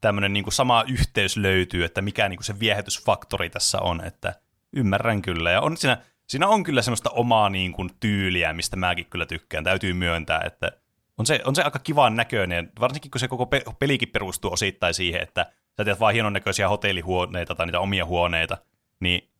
tämmöinen 0.00 0.32
niin 0.32 0.44
kuin 0.44 0.54
sama 0.54 0.84
yhteys 0.88 1.36
löytyy, 1.36 1.84
että 1.84 2.02
mikä 2.02 2.28
niin 2.28 2.38
kuin 2.38 2.44
se 2.44 2.60
viehätysfaktori 2.60 3.50
tässä 3.50 3.80
on, 3.80 4.04
että 4.04 4.34
ymmärrän 4.76 5.22
kyllä. 5.22 5.50
Ja 5.50 5.60
on 5.60 5.76
siinä, 5.76 5.98
siinä 6.26 6.48
on 6.48 6.62
kyllä 6.62 6.82
semmoista 6.82 7.10
omaa 7.10 7.48
niin 7.48 7.72
kuin, 7.72 7.90
tyyliä, 8.00 8.52
mistä 8.52 8.76
mäkin 8.76 9.06
kyllä 9.06 9.26
tykkään, 9.26 9.64
täytyy 9.64 9.92
myöntää, 9.92 10.40
että 10.46 10.72
on 11.18 11.26
se, 11.26 11.40
on 11.44 11.54
se 11.54 11.62
aika 11.62 11.78
kivan 11.78 12.16
näköinen, 12.16 12.72
varsinkin 12.80 13.10
kun 13.10 13.20
se 13.20 13.28
koko 13.28 13.46
pe- 13.46 13.64
pelikin 13.78 14.08
perustuu 14.08 14.52
osittain 14.52 14.94
siihen, 14.94 15.22
että 15.22 15.52
sä 15.76 15.84
teet 15.84 16.00
vaan 16.00 16.14
hienon 16.14 16.32
näköisiä 16.32 16.68
hotellihuoneita 16.68 17.54
tai 17.54 17.66
niitä 17.66 17.80
omia 17.80 18.04
huoneita, 18.04 18.58
niin 19.00 19.30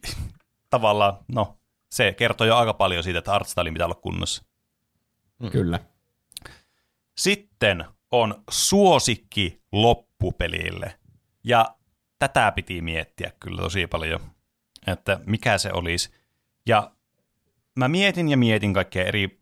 tavallaan, 0.70 1.18
no, 1.28 1.56
se 1.90 2.12
kertoo 2.12 2.46
jo 2.46 2.56
aika 2.56 2.74
paljon 2.74 3.02
siitä, 3.02 3.18
että 3.18 3.32
artstyle 3.32 3.72
pitää 3.72 3.86
olla 3.86 3.94
kunnossa. 3.94 4.42
Kyllä. 5.52 5.80
Sitten 7.16 7.84
on 8.10 8.42
suosikki 8.50 9.62
loppupelille. 9.72 10.98
Ja 11.44 11.74
tätä 12.18 12.52
piti 12.52 12.82
miettiä 12.82 13.32
kyllä 13.40 13.62
tosi 13.62 13.86
paljon, 13.86 14.20
että 14.86 15.20
mikä 15.26 15.58
se 15.58 15.70
olisi. 15.72 16.10
Ja 16.66 16.90
mä 17.76 17.88
mietin 17.88 18.28
ja 18.28 18.36
mietin 18.36 18.74
kaikkia 18.74 19.04
eri 19.04 19.40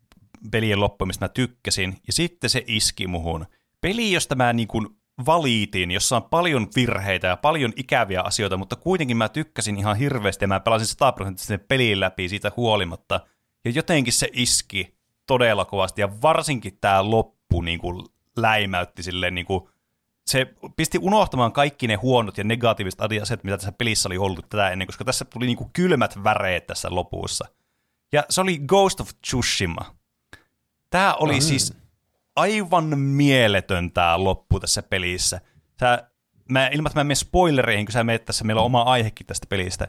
pelien 0.51 0.81
loppuja, 0.81 1.06
mistä 1.06 1.24
mä 1.24 1.28
tykkäsin, 1.28 1.97
ja 2.06 2.12
sitten 2.12 2.51
se 2.51 2.65
iski 2.66 3.06
muhun. 3.06 3.47
Peli, 3.81 4.12
josta 4.12 4.35
mä 4.35 4.52
niin 4.52 4.69
kuin 4.69 4.89
valitin, 5.27 5.90
jossa 5.90 6.16
on 6.16 6.23
paljon 6.23 6.69
virheitä 6.77 7.27
ja 7.27 7.36
paljon 7.36 7.73
ikäviä 7.77 8.23
asioita, 8.23 8.56
mutta 8.56 8.77
kuitenkin 8.77 9.16
mä 9.16 9.28
tykkäsin 9.28 9.78
ihan 9.78 9.97
hirveästi 9.97 10.44
ja 10.44 10.48
mä 10.48 10.60
pelasin 10.60 10.86
100 10.86 11.12
prosenttisesti 11.12 11.48
sen 11.48 11.65
pelin 11.69 12.01
läpi 12.01 12.28
siitä 12.28 12.52
huolimatta. 12.56 13.20
Ja 13.65 13.70
jotenkin 13.70 14.12
se 14.12 14.28
iski 14.32 14.94
todella 15.27 15.65
kovasti 15.65 16.01
ja 16.01 16.23
varsinkin 16.23 16.78
tämä 16.81 17.10
loppu 17.10 17.62
niin 17.62 17.78
kuin 17.78 18.06
läimäytti 18.36 19.02
silleen 19.02 19.35
niin 19.35 19.47
kuin, 19.47 19.69
se 20.29 20.55
pisti 20.77 20.99
unohtamaan 20.99 21.53
kaikki 21.53 21.87
ne 21.87 21.95
huonot 21.95 22.39
ja 22.39 22.45
negatiiviset 22.45 23.01
asiat, 23.01 23.45
mitä 23.45 23.57
tässä 23.57 23.73
pelissä 23.73 24.09
oli 24.09 24.19
ollut 24.19 24.49
tätä 24.49 24.71
ennen, 24.71 24.87
koska 24.87 25.05
tässä 25.05 25.25
tuli 25.25 25.47
niin 25.47 25.57
kuin 25.57 25.71
kylmät 25.73 26.25
väreet 26.25 26.67
tässä 26.67 26.89
lopussa. 26.91 27.49
Ja 28.13 28.25
se 28.31 28.41
oli 28.41 28.59
Ghost 28.59 29.01
of 29.01 29.11
Tsushima. 29.23 29.95
Tämä 30.91 31.15
oli 31.15 31.35
mm. 31.35 31.41
siis 31.41 31.75
aivan 32.37 32.99
mieletön 32.99 33.93
tämä 33.93 34.25
loppu 34.25 34.61
tässä 34.61 34.83
pelissä. 34.83 35.41
Sä, 35.81 36.11
mä, 36.49 36.69
ilman, 36.69 36.91
että 36.91 37.01
mä 37.01 37.05
menen 37.05 37.17
spoilereihin, 37.17 37.87
kun 37.87 37.93
sä 37.93 38.05
meet 38.05 38.25
tässä, 38.25 38.45
meillä 38.45 38.63
on 38.63 38.67
oma 38.67 38.83
aihekin 38.83 39.27
tästä 39.27 39.47
pelistä, 39.47 39.89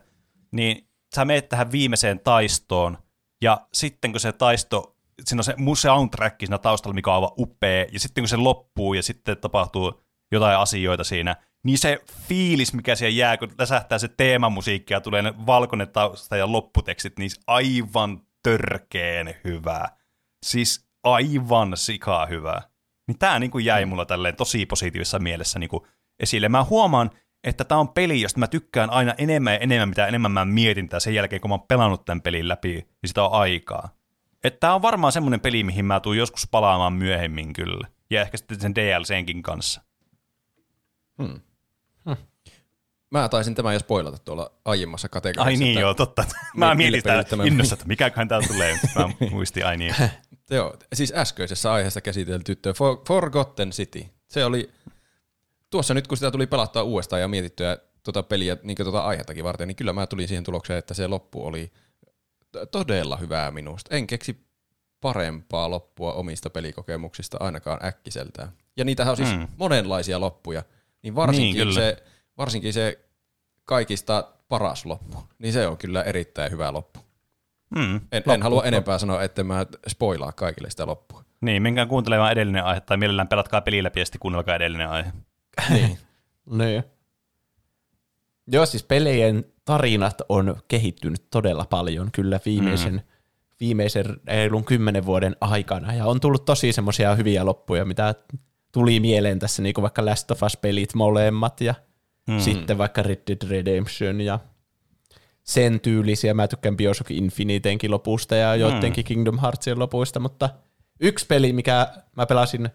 niin 0.51 0.89
sä 1.15 1.25
meet 1.25 1.49
tähän 1.49 1.71
viimeiseen 1.71 2.19
taistoon, 2.19 2.97
ja 3.41 3.67
sitten 3.73 4.11
kun 4.11 4.19
se 4.19 4.31
taisto, 4.31 4.95
siinä 5.25 5.39
on 5.39 5.43
se 5.43 5.55
soundtrack 5.77 6.35
siinä 6.39 6.57
taustalla, 6.57 6.95
mikä 6.95 7.09
on 7.09 7.15
aivan 7.15 7.31
upea, 7.37 7.85
ja 7.91 7.99
sitten 7.99 8.21
kun 8.21 8.29
se 8.29 8.37
loppuu, 8.37 8.93
ja 8.93 9.03
sitten 9.03 9.37
tapahtuu 9.37 10.01
jotain 10.31 10.57
asioita 10.57 11.03
siinä, 11.03 11.35
niin 11.63 11.77
se 11.77 11.99
fiilis, 12.27 12.73
mikä 12.73 12.95
siellä 12.95 13.17
jää, 13.17 13.37
kun 13.37 13.51
läsähtää 13.57 13.97
se 13.99 14.07
teemamusiikki 14.07 14.93
ja 14.93 15.01
tulee 15.01 15.21
ne 15.21 15.33
valkoinen 15.45 15.89
tausta 15.89 16.37
ja 16.37 16.51
lopputekstit, 16.51 17.19
niin 17.19 17.31
aivan 17.47 18.21
törkeen 18.43 19.35
hyvää. 19.43 19.89
Siis 20.45 20.89
aivan 21.03 21.77
sikaa 21.77 22.25
hyvää. 22.25 22.61
Niin 23.07 23.19
tää 23.19 23.39
niin 23.39 23.51
jäi 23.63 23.85
mulla 23.85 24.05
tälleen 24.05 24.35
tosi 24.35 24.65
positiivisessa 24.65 25.19
mielessä 25.19 25.59
niin 25.59 25.69
esille. 26.19 26.49
Mä 26.49 26.63
huomaan, 26.63 27.11
että 27.43 27.63
tää 27.63 27.77
on 27.77 27.89
peli, 27.89 28.21
josta 28.21 28.39
mä 28.39 28.47
tykkään 28.47 28.89
aina 28.89 29.13
enemmän 29.17 29.53
ja 29.53 29.59
enemmän, 29.59 29.89
mitä 29.89 30.07
enemmän 30.07 30.31
mä 30.31 30.45
mietin 30.45 30.89
tää 30.89 30.99
sen 30.99 31.13
jälkeen, 31.13 31.41
kun 31.41 31.49
mä 31.49 31.55
oon 31.55 31.67
pelannut 31.67 32.05
tämän 32.05 32.21
pelin 32.21 32.47
läpi, 32.47 32.71
niin 32.71 33.07
sitä 33.07 33.23
on 33.23 33.41
aikaa. 33.41 33.89
Että 34.43 34.59
tää 34.59 34.75
on 34.75 34.81
varmaan 34.81 35.13
semmonen 35.13 35.39
peli, 35.39 35.63
mihin 35.63 35.85
mä 35.85 35.99
tuun 35.99 36.17
joskus 36.17 36.47
palaamaan 36.51 36.93
myöhemmin 36.93 37.53
kyllä. 37.53 37.87
Ja 38.09 38.21
ehkä 38.21 38.37
sitten 38.37 38.61
sen 38.61 38.75
DLCnkin 38.75 39.43
kanssa. 39.43 39.81
Mä 43.11 43.29
taisin 43.29 43.55
tämän 43.55 43.73
jo 43.73 43.79
spoilata 43.79 44.17
tuolla 44.17 44.51
aiemmassa 44.65 45.09
kategoriassa. 45.09 45.47
Ai 45.49 45.55
niin 45.57 45.79
joo, 45.79 45.93
totta. 45.93 46.25
Mä 46.55 46.75
Mi- 46.75 46.77
mietin 46.91 47.03
tämä- 47.03 47.43
innossa, 47.45 47.73
että 47.73 47.85
mikäköhän 47.85 48.27
tää 48.27 48.39
tulee. 48.47 48.79
Mä 48.95 49.09
muistin, 49.31 49.65
ai 49.65 49.77
niin. 49.77 49.95
Joo, 50.49 50.77
siis 50.93 51.13
äskeisessä 51.15 51.73
aiheessa 51.73 52.01
käsitelty 52.01 52.57
For- 52.75 53.01
Forgotten 53.07 53.69
City. 53.69 54.05
Se 54.27 54.45
oli, 54.45 54.69
tuossa 55.69 55.93
nyt 55.93 56.07
kun 56.07 56.17
sitä 56.17 56.31
tuli 56.31 56.47
pelattua 56.47 56.83
uudestaan 56.83 57.21
ja 57.21 57.27
mietittyä 57.27 57.77
tuota 58.03 58.23
peliä, 58.23 58.57
niin 58.63 58.77
tuota 58.77 58.99
aihettakin 58.99 59.43
varten, 59.43 59.67
niin 59.67 59.75
kyllä 59.75 59.93
mä 59.93 60.07
tulin 60.07 60.27
siihen 60.27 60.43
tulokseen, 60.43 60.79
että 60.79 60.93
se 60.93 61.07
loppu 61.07 61.45
oli 61.45 61.71
todella 62.71 63.17
hyvää 63.17 63.51
minusta. 63.51 63.95
En 63.95 64.07
keksi 64.07 64.45
parempaa 65.01 65.69
loppua 65.69 66.13
omista 66.13 66.49
pelikokemuksista 66.49 67.37
ainakaan 67.39 67.85
äkkiseltään. 67.85 68.49
Ja 68.77 68.85
niitähän 68.85 69.11
on 69.11 69.17
siis 69.17 69.31
Mm. 69.33 69.39
mm. 69.39 69.47
monenlaisia 69.57 70.19
loppuja, 70.19 70.63
niin 71.03 71.15
varsinkin, 71.15 71.53
Niin, 71.53 71.57
kyllä. 71.57 71.73
se, 71.73 72.03
varsinkin 72.37 72.73
se 72.73 72.99
kaikista 73.65 74.33
paras 74.49 74.85
loppu, 74.85 75.23
niin 75.39 75.53
se 75.53 75.67
on 75.67 75.77
kyllä 75.77 76.03
erittäin 76.03 76.51
hyvä 76.51 76.73
loppu. 76.73 76.99
Mm. 77.75 77.95
En, 78.11 78.23
en 78.33 78.41
halua 78.43 78.63
enempää 78.63 78.97
sanoa, 78.97 79.23
että 79.23 79.43
mä 79.43 79.65
spoilaa 79.87 80.31
kaikille 80.31 80.69
sitä 80.69 80.85
loppua. 80.85 81.23
Niin, 81.41 81.61
menkää 81.61 81.85
kuuntelemaan 81.85 82.31
edellinen 82.31 82.63
aihe, 82.63 82.81
tai 82.81 82.97
mielellään 82.97 83.27
pelatkaa 83.27 83.61
peli 83.61 83.83
läpi 83.83 83.99
ja 83.99 84.05
sitten 84.05 84.19
kuunnelkaa 84.19 84.55
edellinen 84.55 84.89
aihe. 84.89 85.11
Niin. 85.69 85.97
Niin. 86.51 86.83
Joo, 88.47 88.65
siis 88.65 88.83
pelien 88.83 89.45
tarinat 89.65 90.21
on 90.29 90.55
kehittynyt 90.67 91.29
todella 91.31 91.65
paljon 91.69 92.11
kyllä 92.11 92.39
viimeisen, 92.45 92.93
mm. 92.93 93.01
viimeisen 93.59 94.05
reilun 94.27 94.65
kymmenen 94.65 95.05
vuoden 95.05 95.35
aikana. 95.41 95.93
Ja 95.93 96.05
on 96.05 96.19
tullut 96.19 96.45
tosi 96.45 96.73
semmoisia 96.73 97.15
hyviä 97.15 97.45
loppuja, 97.45 97.85
mitä 97.85 98.15
tuli 98.71 98.99
mieleen 98.99 99.39
tässä, 99.39 99.61
niin 99.61 99.73
kuin 99.73 99.83
vaikka 99.83 100.05
Last 100.05 100.31
of 100.31 100.43
Us-pelit 100.43 100.93
molemmat 100.93 101.61
ja 101.61 101.75
mm. 102.27 102.39
sitten 102.39 102.77
vaikka 102.77 103.03
Red 103.03 103.21
Dead 103.27 103.49
Redemption 103.49 104.21
ja 104.21 104.39
sen 105.43 105.79
tyylisiä. 105.79 106.33
Mä 106.33 106.47
tykkään 106.47 106.77
Bioshock 106.77 107.11
Infiniteenkin 107.11 107.91
lopusta 107.91 108.35
ja 108.35 108.55
joidenkin 108.55 109.05
Kingdom 109.05 109.39
Heartsien 109.39 109.79
lopuista, 109.79 110.19
mutta 110.19 110.49
yksi 110.99 111.25
peli, 111.25 111.53
mikä 111.53 111.87
mä 112.15 112.25
pelasin 112.25 112.69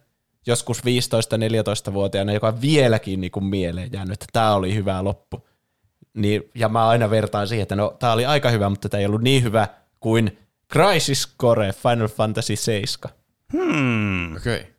joskus 0.47 0.83
15-14-vuotiaana, 0.83 2.33
joka 2.33 2.49
on 2.49 2.61
vieläkin 2.61 3.21
niin 3.21 3.31
kuin 3.31 3.45
mieleen 3.45 3.93
jäänyt, 3.93 4.13
että 4.13 4.27
tämä 4.33 4.55
oli 4.55 4.75
hyvä 4.75 5.05
loppu. 5.05 5.49
Niin, 6.15 6.43
ja 6.55 6.69
mä 6.69 6.89
aina 6.89 7.11
vertaan 7.11 7.49
siihen, 7.49 7.63
että 7.63 7.77
no, 7.77 7.97
tämä 7.99 8.13
oli 8.13 8.27
aika 8.27 8.51
hyvä, 8.51 8.69
mutta 8.69 8.89
tämä 8.89 8.99
ei 8.99 9.07
ollut 9.07 9.23
niin 9.23 9.43
hyvä 9.43 9.69
kuin 10.01 10.39
Crisis 10.73 11.35
Core 11.41 11.73
Final 11.73 12.09
Fantasy 12.09 12.57
7. 12.57 13.17
Hmm. 13.53 14.37
Okei. 14.37 14.61
Okay. 14.61 14.74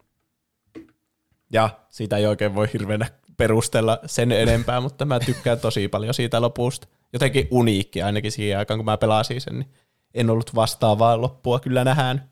Ja 1.56 1.70
siitä 1.90 2.18
ei 2.18 2.26
oikein 2.26 2.56
voi 2.56 2.68
hirveänä 2.74 3.06
perustella 3.38 4.00
sen 4.06 4.32
enempää, 4.32 4.82
mutta 4.82 5.06
mä 5.06 5.20
tykkään 5.20 5.60
tosi 5.60 5.88
paljon 5.88 6.14
siitä 6.14 6.42
lopusta. 6.42 6.88
Jotenkin 7.14 7.48
uniikki 7.52 8.02
ainakin 8.02 8.32
siihen 8.32 8.60
aikaan, 8.60 8.78
kun 8.78 8.86
mä 8.86 8.98
pelasin 8.98 9.42
sen, 9.42 9.60
niin 9.60 9.72
en 10.14 10.30
ollut 10.30 10.56
vastaavaa 10.56 11.22
loppua 11.22 11.60
kyllä 11.60 11.84
nähään. 11.84 12.30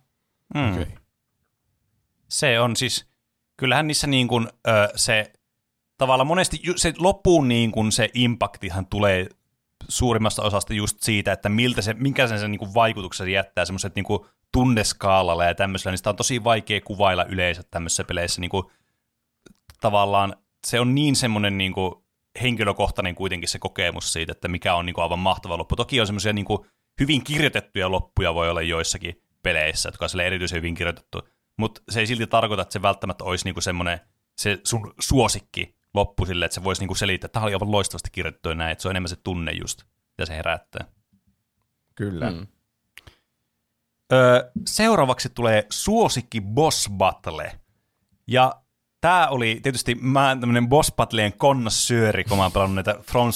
Hmm. 0.58 0.74
Okay. 0.74 0.86
Se 2.30 2.60
on 2.60 2.76
siis, 2.76 3.06
kyllähän 3.58 3.88
niissä 3.88 4.08
niin 4.08 4.28
kuin, 4.28 4.48
ö, 4.68 4.72
se 4.96 5.34
tavallaan 5.98 6.28
monesti 6.28 6.60
ju- 6.64 6.78
se 6.78 6.94
loppuun 6.98 7.48
niin 7.48 7.72
kuin 7.72 7.92
se 7.92 8.10
impaktihan 8.14 8.86
tulee 8.86 9.28
suurimmasta 9.88 10.42
osasta 10.42 10.74
just 10.74 10.98
siitä, 11.02 11.32
että 11.32 11.50
miltä 11.50 11.82
se, 11.82 11.94
minkä 11.94 12.28
sen, 12.28 12.40
sen 12.40 12.52
niin 12.52 12.60
kuin 12.60 12.74
vaikutuksen 12.74 13.30
jättää 13.30 13.66
semmoiset 13.66 13.96
niin 13.96 14.06
kuin 14.06 14.20
tunneskaalalla 14.52 15.46
ja 15.46 15.56
tämmöisellä, 15.56 15.92
niin 15.92 15.98
sitä 15.98 16.10
on 16.10 16.16
tosi 16.16 16.44
vaikea 16.44 16.82
kuvailla 16.82 17.26
yleensä 17.26 17.64
tämmöisissä 17.72 18.04
peleissä 18.04 18.42
niin 18.42 18.52
kuin, 18.52 18.66
tavallaan 19.84 20.36
se 20.68 20.80
on 20.80 20.96
niin 20.96 21.16
semmoinen 21.16 21.58
niin 21.58 21.74
kuin, 21.74 21.96
henkilökohtainen 22.42 23.16
kuitenkin 23.16 23.50
se 23.50 23.60
kokemus 23.60 24.14
siitä, 24.14 24.32
että 24.32 24.48
mikä 24.48 24.76
on 24.76 24.86
niin 24.86 24.94
kuin, 24.94 25.04
aivan 25.04 25.20
mahtava 25.20 25.58
loppu. 25.58 25.76
Toki 25.76 26.00
on 26.00 26.06
semmoisia 26.08 26.34
niin 26.34 26.46
kuin, 26.46 26.60
hyvin 27.00 27.24
kirjoitettuja 27.24 27.92
loppuja 27.92 28.34
voi 28.34 28.50
olla 28.50 28.62
joissakin 28.62 29.22
peleissä, 29.44 29.88
jotka 29.88 30.06
on 30.06 30.10
sille 30.10 30.28
erityisen 30.28 30.58
hyvin 30.58 30.76
kirjoitettu, 30.76 31.22
mutta 31.58 31.82
se 31.90 32.00
ei 32.00 32.08
silti 32.08 32.28
tarkoita, 32.28 32.62
että 32.62 32.74
se 32.74 32.82
välttämättä 32.82 33.24
olisi 33.24 33.46
niin 33.46 33.56
kuin 33.56 33.64
semmoinen 33.64 34.00
se 34.38 34.60
sun 34.64 34.94
suosikki 35.00 35.76
loppu 35.94 36.26
sille, 36.26 36.46
että 36.46 36.56
se 36.56 36.64
voisi 36.64 36.82
niinku 36.82 36.96
selittää, 36.96 37.26
että 37.26 37.34
tämä 37.34 37.46
oli 37.46 37.54
aivan 37.54 37.72
loistavasti 37.72 38.10
kirjoitettu 38.12 38.50
ja 38.50 38.56
näin, 38.56 38.72
että 38.72 38.82
se 38.82 38.88
on 38.88 38.92
enemmän 38.92 39.10
se 39.10 39.16
tunne 39.16 39.52
just, 39.52 39.84
ja 40.18 40.26
se 40.26 40.38
herättää. 40.38 40.86
Kyllä. 41.96 42.32
Mm. 42.32 42.48
Öö, 44.14 44.52
seuraavaksi 44.68 45.30
tulee 45.30 45.66
suosikki 45.70 46.42
boss 46.42 46.90
battle. 46.90 47.60
Ja 48.28 48.63
tämä 49.04 49.28
oli 49.28 49.60
tietysti 49.64 49.96
mä 49.96 50.38
tämmönen 50.40 50.70
boss 50.70 50.92
battleen 50.96 51.34
kun 52.30 52.38
mä 52.38 52.44
oon 52.44 52.52
pelannut 52.52 52.76
näitä 52.76 52.96
From 53.02 53.30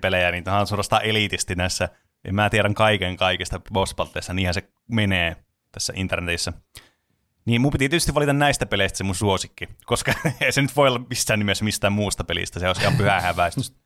pelejä, 0.00 0.30
niin 0.30 0.44
tämä 0.44 0.60
on 0.60 0.66
suorastaan 0.66 1.04
elitisti 1.04 1.54
näissä. 1.54 1.88
Ja 2.24 2.32
mä 2.32 2.50
tiedän 2.50 2.74
kaiken 2.74 3.16
kaikista 3.16 3.60
boss 3.72 3.94
battleissa, 3.94 4.32
niinhän 4.32 4.54
se 4.54 4.68
menee 4.88 5.36
tässä 5.72 5.92
internetissä. 5.96 6.52
Niin 7.44 7.60
mun 7.60 7.72
piti 7.72 7.88
tietysti 7.88 8.14
valita 8.14 8.32
näistä 8.32 8.66
peleistä 8.66 8.96
se 8.96 9.04
mun 9.04 9.14
suosikki, 9.14 9.68
koska 9.86 10.12
ei 10.40 10.52
se 10.52 10.62
nyt 10.62 10.76
voi 10.76 10.88
olla 10.88 11.00
missään 11.10 11.38
nimessä 11.38 11.64
mistään 11.64 11.92
muusta 11.92 12.24
pelistä, 12.24 12.60
se 12.60 12.66
olisi 12.66 12.82
ihan 12.82 12.96
pyhää 12.96 13.20
häväistystä. 13.20 13.76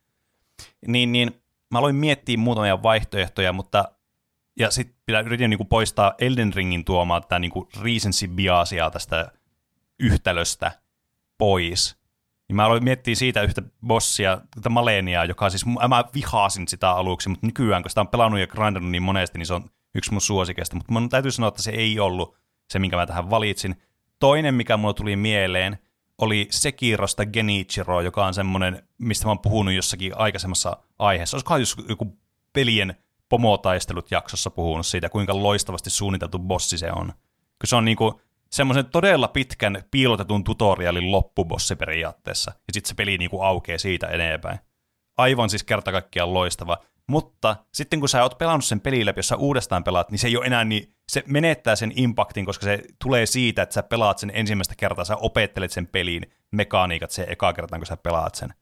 niin, 0.86 1.12
niin 1.12 1.42
mä 1.70 1.78
aloin 1.78 1.96
miettiä 1.96 2.38
muutamia 2.38 2.82
vaihtoehtoja, 2.82 3.52
mutta 3.52 3.84
ja 4.58 4.70
sitten 4.70 5.26
yritin 5.26 5.50
niinku 5.50 5.64
poistaa 5.64 6.14
Elden 6.18 6.52
Ringin 6.54 6.84
tuomaa 6.84 7.20
tätä 7.20 7.38
niinku 7.38 7.68
recency 7.82 8.28
biasia 8.28 8.90
tästä 8.90 9.32
yhtälöstä 10.00 10.85
pois. 11.38 11.96
Niin 12.48 12.56
mä 12.56 12.64
aloin 12.64 12.84
miettiä 12.84 13.14
siitä 13.14 13.42
yhtä 13.42 13.62
bossia, 13.86 14.40
tätä 14.54 14.68
Maleniaa, 14.68 15.24
joka 15.24 15.50
siis, 15.50 15.66
mä 15.66 16.04
vihaasin 16.14 16.68
sitä 16.68 16.90
aluksi, 16.90 17.28
mutta 17.28 17.46
nykyään, 17.46 17.82
kun 17.82 17.90
sitä 17.90 18.00
on 18.00 18.08
pelannut 18.08 18.40
ja 18.40 18.46
grindannut 18.46 18.90
niin 18.90 19.02
monesti, 19.02 19.38
niin 19.38 19.46
se 19.46 19.54
on 19.54 19.70
yksi 19.94 20.12
mun 20.12 20.20
suosikeista. 20.20 20.76
Mutta 20.76 20.92
mun 20.92 21.08
täytyy 21.08 21.30
sanoa, 21.30 21.48
että 21.48 21.62
se 21.62 21.70
ei 21.70 22.00
ollut 22.00 22.36
se, 22.70 22.78
minkä 22.78 22.96
mä 22.96 23.06
tähän 23.06 23.30
valitsin. 23.30 23.76
Toinen, 24.18 24.54
mikä 24.54 24.76
mulle 24.76 24.94
tuli 24.94 25.16
mieleen, 25.16 25.78
oli 26.18 26.48
Sekirosta 26.50 27.26
Genichiro, 27.26 28.00
joka 28.00 28.26
on 28.26 28.34
semmoinen, 28.34 28.88
mistä 28.98 29.26
mä 29.26 29.30
oon 29.30 29.38
puhunut 29.38 29.74
jossakin 29.74 30.18
aikaisemmassa 30.18 30.76
aiheessa. 30.98 31.36
Olisikohan 31.36 31.60
just 31.60 31.78
joku 31.88 32.18
pelien 32.52 32.94
pomotaistelut 33.28 34.10
jaksossa 34.10 34.50
puhunut 34.50 34.86
siitä, 34.86 35.08
kuinka 35.08 35.42
loistavasti 35.42 35.90
suunniteltu 35.90 36.38
bossi 36.38 36.78
se 36.78 36.92
on. 36.92 37.06
Kun 37.60 37.66
se 37.66 37.76
on 37.76 37.84
niinku 37.84 38.20
semmoisen 38.50 38.86
todella 38.86 39.28
pitkän 39.28 39.82
piilotetun 39.90 40.44
tutorialin 40.44 41.12
loppubossi 41.12 41.76
periaatteessa, 41.76 42.52
ja 42.54 42.72
sitten 42.72 42.88
se 42.88 42.94
peli 42.94 43.18
niinku 43.18 43.40
aukeaa 43.40 43.78
siitä 43.78 44.06
eteenpäin. 44.06 44.58
Aivan 45.16 45.50
siis 45.50 45.64
kerta 45.64 45.92
kaikkiaan 45.92 46.34
loistava. 46.34 46.78
Mutta 47.08 47.56
sitten 47.74 48.00
kun 48.00 48.08
sä 48.08 48.22
oot 48.22 48.38
pelannut 48.38 48.64
sen 48.64 48.80
pelin 48.80 49.06
läpi, 49.06 49.18
jos 49.18 49.28
sä 49.28 49.36
uudestaan 49.36 49.84
pelaat, 49.84 50.10
niin 50.10 50.18
se 50.18 50.28
ei 50.28 50.36
ole 50.36 50.46
enää 50.46 50.64
niin, 50.64 50.94
se 51.08 51.24
menettää 51.26 51.76
sen 51.76 51.92
impaktin, 51.96 52.46
koska 52.46 52.64
se 52.64 52.82
tulee 53.02 53.26
siitä, 53.26 53.62
että 53.62 53.72
sä 53.72 53.82
pelaat 53.82 54.18
sen 54.18 54.32
ensimmäistä 54.34 54.74
kertaa, 54.76 55.04
sä 55.04 55.16
opettelet 55.16 55.72
sen 55.72 55.86
pelin 55.86 56.22
mekaniikat 56.52 57.10
se 57.10 57.26
eka 57.28 57.52
kertaa, 57.52 57.78
kun 57.78 57.86
sä 57.86 57.96
pelaat 57.96 58.34
sen. 58.34 58.54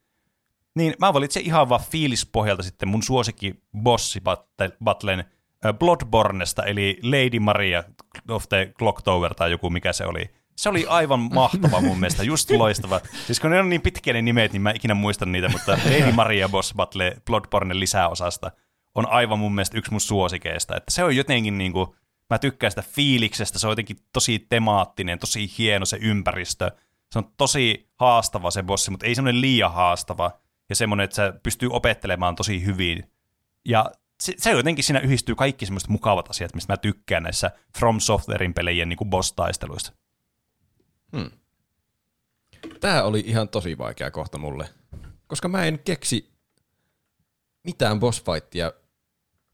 Niin 0.75 0.95
mä 0.99 1.13
valitsin 1.13 1.47
ihan 1.47 1.69
vaan 1.69 1.85
fiilispohjalta 1.91 2.63
sitten 2.63 2.89
mun 2.89 3.03
suosikki 3.03 3.63
bossi 3.83 4.23
battlen 4.85 5.25
Bloodbornesta, 5.73 6.63
eli 6.63 6.99
Lady 7.03 7.39
Maria 7.39 7.85
of 8.29 8.49
the 8.49 8.73
Clock 8.79 9.03
Tower 9.03 9.35
tai 9.35 9.51
joku 9.51 9.71
mikä 9.71 9.93
se 9.93 10.07
oli. 10.07 10.31
Se 10.57 10.69
oli 10.69 10.87
aivan 10.89 11.21
mahtava 11.21 11.81
mun 11.81 12.01
mielestä, 12.01 12.23
just 12.23 12.51
loistava. 12.51 13.01
Siis 13.27 13.41
kun 13.41 13.51
ne 13.51 13.61
on 13.61 13.69
niin 13.69 13.81
pitkiä 13.81 14.13
ne 14.13 14.23
nimet, 14.23 14.53
niin 14.53 14.63
mä 14.63 14.71
ikinä 14.71 14.95
muistan 14.95 15.33
niitä, 15.33 15.49
mutta 15.49 15.73
Lady 15.73 16.13
Maria 16.13 16.49
Boss 16.49 16.75
Battle 16.75 17.17
Bloodborne 17.27 17.81
lisäosasta 17.81 18.51
on 18.95 19.09
aivan 19.09 19.39
mun 19.39 19.55
mielestä 19.55 19.79
yksi 19.79 19.91
mun 19.91 20.01
suosikeista. 20.01 20.77
Että 20.77 20.91
se 20.91 21.05
on 21.05 21.17
jotenkin 21.17 21.59
niin 21.59 21.73
kuin, 21.73 21.87
mä 22.31 22.39
tykkään 22.39 22.71
sitä 22.71 22.83
fiiliksestä, 22.83 23.59
se 23.59 23.67
on 23.67 23.71
jotenkin 23.71 23.97
tosi 24.13 24.47
temaattinen, 24.49 25.19
tosi 25.19 25.51
hieno 25.59 25.87
se 25.87 25.99
ympäristö. 26.01 26.71
Se 27.13 27.19
on 27.19 27.33
tosi 27.37 27.89
haastava 27.95 28.51
se 28.51 28.63
bossi, 28.63 28.91
mutta 28.91 29.07
ei 29.07 29.15
semmoinen 29.15 29.41
liian 29.41 29.73
haastava. 29.73 30.31
Ja 30.69 30.77
semmoinen, 30.77 31.05
että 31.05 31.17
se 31.17 31.33
pystyy 31.43 31.69
opettelemaan 31.73 32.37
tosi 32.37 32.65
hyvin. 32.65 33.11
Ja 33.65 33.91
se, 34.25 34.35
se 34.39 34.51
jotenkin 34.51 34.85
siinä 34.85 35.01
yhdistyy 35.01 35.35
kaikki 35.35 35.67
semmoiset 35.67 35.89
mukavat 35.89 36.31
asiat, 36.31 36.55
mistä 36.55 36.73
mä 36.73 36.77
tykkään 36.77 37.23
näissä 37.23 37.51
From 37.79 38.01
Softwarein 38.01 38.55
pelejien 38.55 38.89
niin 38.89 39.11
boss-taisteluista. 39.11 39.93
Hmm. 41.17 41.31
Tämä 42.81 43.03
oli 43.03 43.23
ihan 43.27 43.49
tosi 43.49 43.79
vaikea 43.79 44.11
kohta 44.11 44.39
mulle, 44.39 44.69
koska 45.27 45.49
mä 45.49 45.65
en 45.65 45.79
keksi 45.79 46.31
mitään 47.63 48.01
boss 48.01 48.23
fightia, 48.25 48.73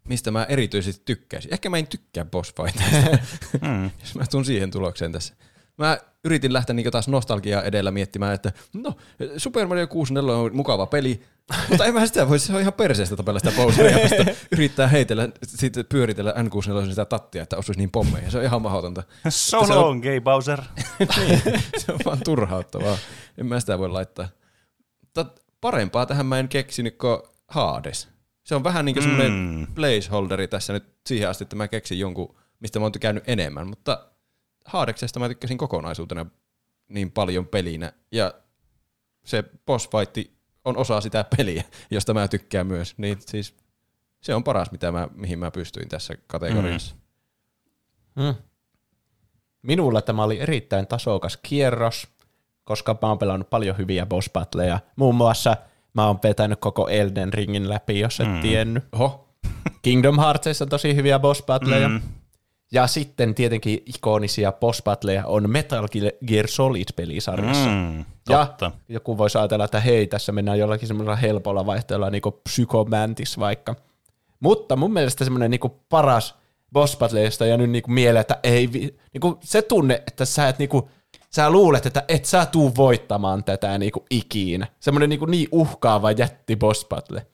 mistä 0.09 0.31
mä 0.31 0.45
erityisesti 0.45 1.03
tykkäisin. 1.05 1.53
Ehkä 1.53 1.71
mä 1.71 1.79
en 1.79 1.87
tykkää 1.87 2.25
boss 2.25 2.55
fightista, 2.55 3.27
hmm. 3.67 3.91
jos 4.01 4.15
mä 4.19 4.27
tuun 4.31 4.45
siihen 4.45 4.71
tulokseen 4.71 5.13
tässä. 5.13 5.35
Mä 5.81 5.99
yritin 6.25 6.53
lähteä 6.53 6.75
niin 6.75 6.91
taas 6.91 7.09
nostalgiaa 7.09 7.63
edellä 7.63 7.91
miettimään, 7.91 8.35
että 8.35 8.53
no, 8.75 8.95
Super 9.37 9.67
Mario 9.67 9.87
64 9.87 10.43
on 10.43 10.57
mukava 10.57 10.87
peli, 10.87 11.23
mutta 11.69 11.85
en 11.85 11.95
mä 11.95 12.07
sitä 12.07 12.29
voi, 12.29 12.39
se 12.39 12.55
on 12.55 12.61
ihan 12.61 12.73
perseestä 12.73 13.17
tapella 13.17 13.39
sitä 13.39 13.53
Bowseria, 13.57 13.99
yrittää 14.53 14.89
heitellä, 14.89 15.29
sitten 15.45 15.85
pyöritellä 15.87 16.33
N64 16.33 16.89
sitä 16.91 17.05
tattia, 17.05 17.43
että 17.43 17.57
osuisi 17.57 17.81
niin 17.81 17.91
pommeja. 17.91 18.31
Se 18.31 18.39
on 18.39 18.45
ihan 18.45 18.63
mahdotonta. 18.63 19.03
So 19.29 19.59
long, 19.59 19.91
on... 19.91 19.99
gay 19.99 20.21
Bowser. 20.21 20.61
niin, 21.17 21.43
se 21.79 21.93
on 21.93 21.99
vaan 22.05 22.21
turhauttavaa. 22.25 22.99
En 23.39 23.47
mä 23.47 23.61
sitä 23.61 23.79
voi 23.79 23.89
laittaa. 23.89 24.29
Mutta 25.01 25.27
parempaa 25.61 26.07
tähän 26.07 26.27
mä 26.27 26.39
en 26.39 26.49
keksinyt 26.49 26.99
kuin 26.99 27.23
Hades. 27.49 28.09
Se 28.45 28.55
on 28.55 28.65
vähän 28.65 28.85
niin 28.85 28.95
kuin 28.95 29.05
semmoinen 29.05 29.33
mm. 29.33 29.75
placeholderi 29.75 30.49
tässä 30.49 30.73
nyt 30.73 30.85
siihen 31.07 31.29
asti, 31.29 31.45
että 31.45 31.57
mä 31.57 31.69
keksin 31.69 31.99
jonkun, 31.99 32.37
mistä 32.61 32.79
mä 32.79 32.85
oon 32.85 32.93
tykännyt 32.93 33.25
enemmän, 33.27 33.69
mutta 33.69 34.11
Hadeksesta 34.65 35.21
mä 35.21 35.29
tykkäsin 35.29 35.59
kokonaisuutena 35.59 36.27
niin 36.89 37.11
paljon 37.11 37.47
pelinä, 37.47 37.93
ja 38.13 38.35
se 39.25 39.45
boss 39.67 39.89
fight 39.89 40.33
on 40.65 40.77
osa 40.77 41.01
sitä 41.01 41.25
peliä, 41.37 41.65
josta 41.91 42.15
mä 42.15 42.29
tykkään 42.29 42.67
myös. 42.67 42.95
Niin 42.99 43.17
siis 43.27 43.55
se 44.23 44.35
on 44.35 44.45
paras, 44.45 44.71
mitä 44.71 44.93
mä, 44.93 45.09
mihin 45.15 45.39
mä 45.39 45.51
pystyin 45.51 45.89
tässä 45.89 46.15
kategoriassa. 46.27 46.95
Mm. 48.17 48.25
Mm. 48.25 48.35
Minulla 49.63 50.03
tämä 50.03 50.25
oli 50.25 50.41
erittäin 50.41 50.87
tasokas 50.87 51.37
kierros, 51.37 52.09
koska 52.65 52.99
mä 53.03 53.09
oon 53.09 53.19
pelannut 53.19 53.51
paljon 53.51 53.79
hyviä 53.79 54.07
boss 54.07 54.31
battleja. 54.31 54.81
Muun 54.97 55.15
muassa 55.15 55.57
mä 55.95 56.07
oon 56.07 56.19
vetänyt 56.23 56.61
koko 56.61 56.89
Elden 56.89 57.33
Ringin 57.33 57.69
läpi, 57.69 58.01
jos 58.01 58.21
et 58.21 58.29
mm. 58.29 58.41
tiennyt. 58.41 58.85
Oho. 58.93 59.29
Kingdom 59.83 60.19
Heartsissa 60.19 60.65
on 60.65 60.69
tosi 60.69 60.95
hyviä 60.95 61.19
boss 61.19 61.43
battleja. 61.43 61.89
Mm. 61.89 62.01
Ja 62.73 62.87
sitten 62.87 63.35
tietenkin 63.35 63.83
ikonisia 63.87 64.53
boss 64.53 64.83
on 65.25 65.51
Metal 65.51 65.89
Gear 66.27 66.47
Solid-pelisarjassa. 66.49 67.69
Mm, 67.69 68.05
ja 68.29 68.47
totta. 68.47 68.71
joku 68.89 69.19
voisi 69.19 69.39
ajatella, 69.39 69.65
että 69.65 69.81
hei, 69.81 70.07
tässä 70.07 70.33
mennään 70.33 70.59
jollakin 70.59 70.89
semmoisella 70.89 71.17
helpolla 71.17 71.67
vaihteella, 71.67 72.11
niin 72.11 72.23
kuin 72.23 72.35
Psychomantis 72.49 73.39
vaikka. 73.39 73.77
Mutta 74.41 74.77
mun 74.77 74.93
mielestä 74.93 75.25
semmoinen 75.25 75.51
niin 75.51 75.61
paras 75.89 76.35
boss 76.73 76.97
battleista 76.97 77.47
ja 77.47 77.57
nyt 77.57 77.71
niin 77.71 77.83
kuin 77.83 77.95
mieleen, 77.95 78.21
että 78.21 78.39
ei, 78.43 78.67
niin 79.13 79.21
kuin 79.21 79.37
se 79.41 79.63
tunne, 79.63 80.03
että 80.07 80.25
sä 80.25 80.49
et 80.49 80.59
niin 80.59 80.69
kuin, 80.69 80.85
sä 81.31 81.51
luulet, 81.51 81.87
että 81.87 82.05
et 82.09 82.25
sä 82.25 82.47
tuu 82.47 82.77
voittamaan 82.77 83.45
tätä 83.45 83.79
niin 83.79 83.93
kuin 83.93 84.05
ikinä. 84.11 84.67
Semmoinen 84.81 85.09
niin, 85.09 85.19
kuin 85.19 85.31
niin 85.31 85.49
uhkaava 85.53 86.11
jätti 86.11 86.57
boss 86.57 86.87
battle. 86.89 87.27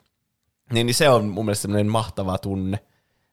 Niin, 0.73 0.87
niin 0.87 0.95
se 0.95 1.09
on 1.09 1.25
mun 1.25 1.45
mielestä 1.45 1.63
semmoinen 1.63 1.87
mahtava 1.87 2.39
tunne 2.39 2.79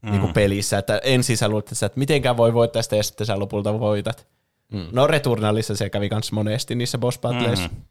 mm. 0.03 0.11
niin 0.11 0.21
kuin 0.21 0.33
pelissä, 0.33 0.77
että 0.77 0.97
ensin 1.03 1.37
sä 1.37 1.49
luulet, 1.49 1.71
että 1.71 1.99
mitenkään 1.99 2.37
voi 2.37 2.53
voittaa 2.53 2.81
sitä 2.81 2.95
ja 2.95 3.03
sitten 3.03 3.27
sä 3.27 3.39
lopulta 3.39 3.79
voitat. 3.79 4.27
Mm. 4.73 4.87
No 4.91 5.07
Returnalissa 5.07 5.75
se 5.75 5.89
kävi 5.89 6.09
kans 6.09 6.31
monesti 6.31 6.75
niissä 6.75 6.97
boss 6.97 7.19
battleissa. 7.19 7.67
Mm. 7.67 7.81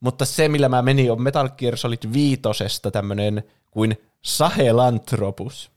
Mutta 0.00 0.24
se, 0.24 0.48
millä 0.48 0.68
mä 0.68 0.82
menin, 0.82 1.12
on 1.12 1.22
Metal 1.22 1.48
Gear 1.48 1.76
Solid 1.76 2.12
viitosesta 2.12 2.90
tämmönen 2.90 3.44
kuin 3.70 3.96
Sahelanthropus. 4.22 5.70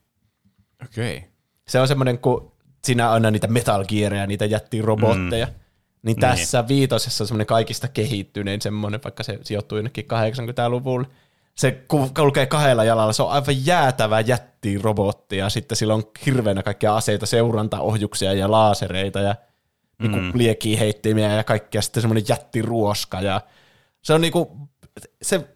Okei. 0.84 1.16
Okay. 1.16 1.28
Se 1.68 1.80
on 1.80 1.88
semmoinen, 1.88 2.18
kun 2.18 2.52
siinä 2.84 3.08
on 3.08 3.14
aina 3.14 3.30
niitä 3.30 3.46
Metal 3.46 3.84
Gearia, 3.84 4.26
niitä 4.26 4.44
jättiin 4.44 4.84
robotteja. 4.84 5.46
Mm. 5.46 5.52
Niin 6.02 6.20
tässä 6.20 6.68
viitosessa 6.68 7.24
on 7.24 7.28
semmoinen 7.28 7.46
kaikista 7.46 7.88
kehittynein 7.88 8.62
semmoinen, 8.62 9.00
vaikka 9.04 9.22
se 9.22 9.38
sijoittuu 9.42 9.78
jonnekin 9.78 10.04
80-luvulle. 10.04 11.06
Se 11.58 11.84
ku- 11.88 12.10
kulkee 12.16 12.46
kahdella 12.46 12.84
jalalla, 12.84 13.12
se 13.12 13.22
on 13.22 13.30
aivan 13.30 13.66
jäätävä 13.66 14.20
jättiin 14.20 14.80
robotti 14.80 15.36
ja 15.36 15.48
sitten 15.48 15.76
sillä 15.76 15.94
on 15.94 16.02
hirveänä 16.26 16.62
kaikkia 16.62 16.96
aseita, 16.96 17.26
seurantaohjuksia 17.26 18.32
ja 18.32 18.50
laasereita 18.50 19.20
ja 19.20 19.34
niinku 19.98 20.18
mm. 20.18 20.32
liekiä 20.34 20.78
heittimiä 20.78 21.32
ja 21.32 21.44
kaikkea 21.44 21.82
sitten 21.82 22.00
semmoinen 22.00 22.24
jättiruoska 22.28 23.20
ja 23.20 23.40
se 24.02 24.12
on 24.12 24.20
niinku, 24.20 24.68
se 25.22 25.48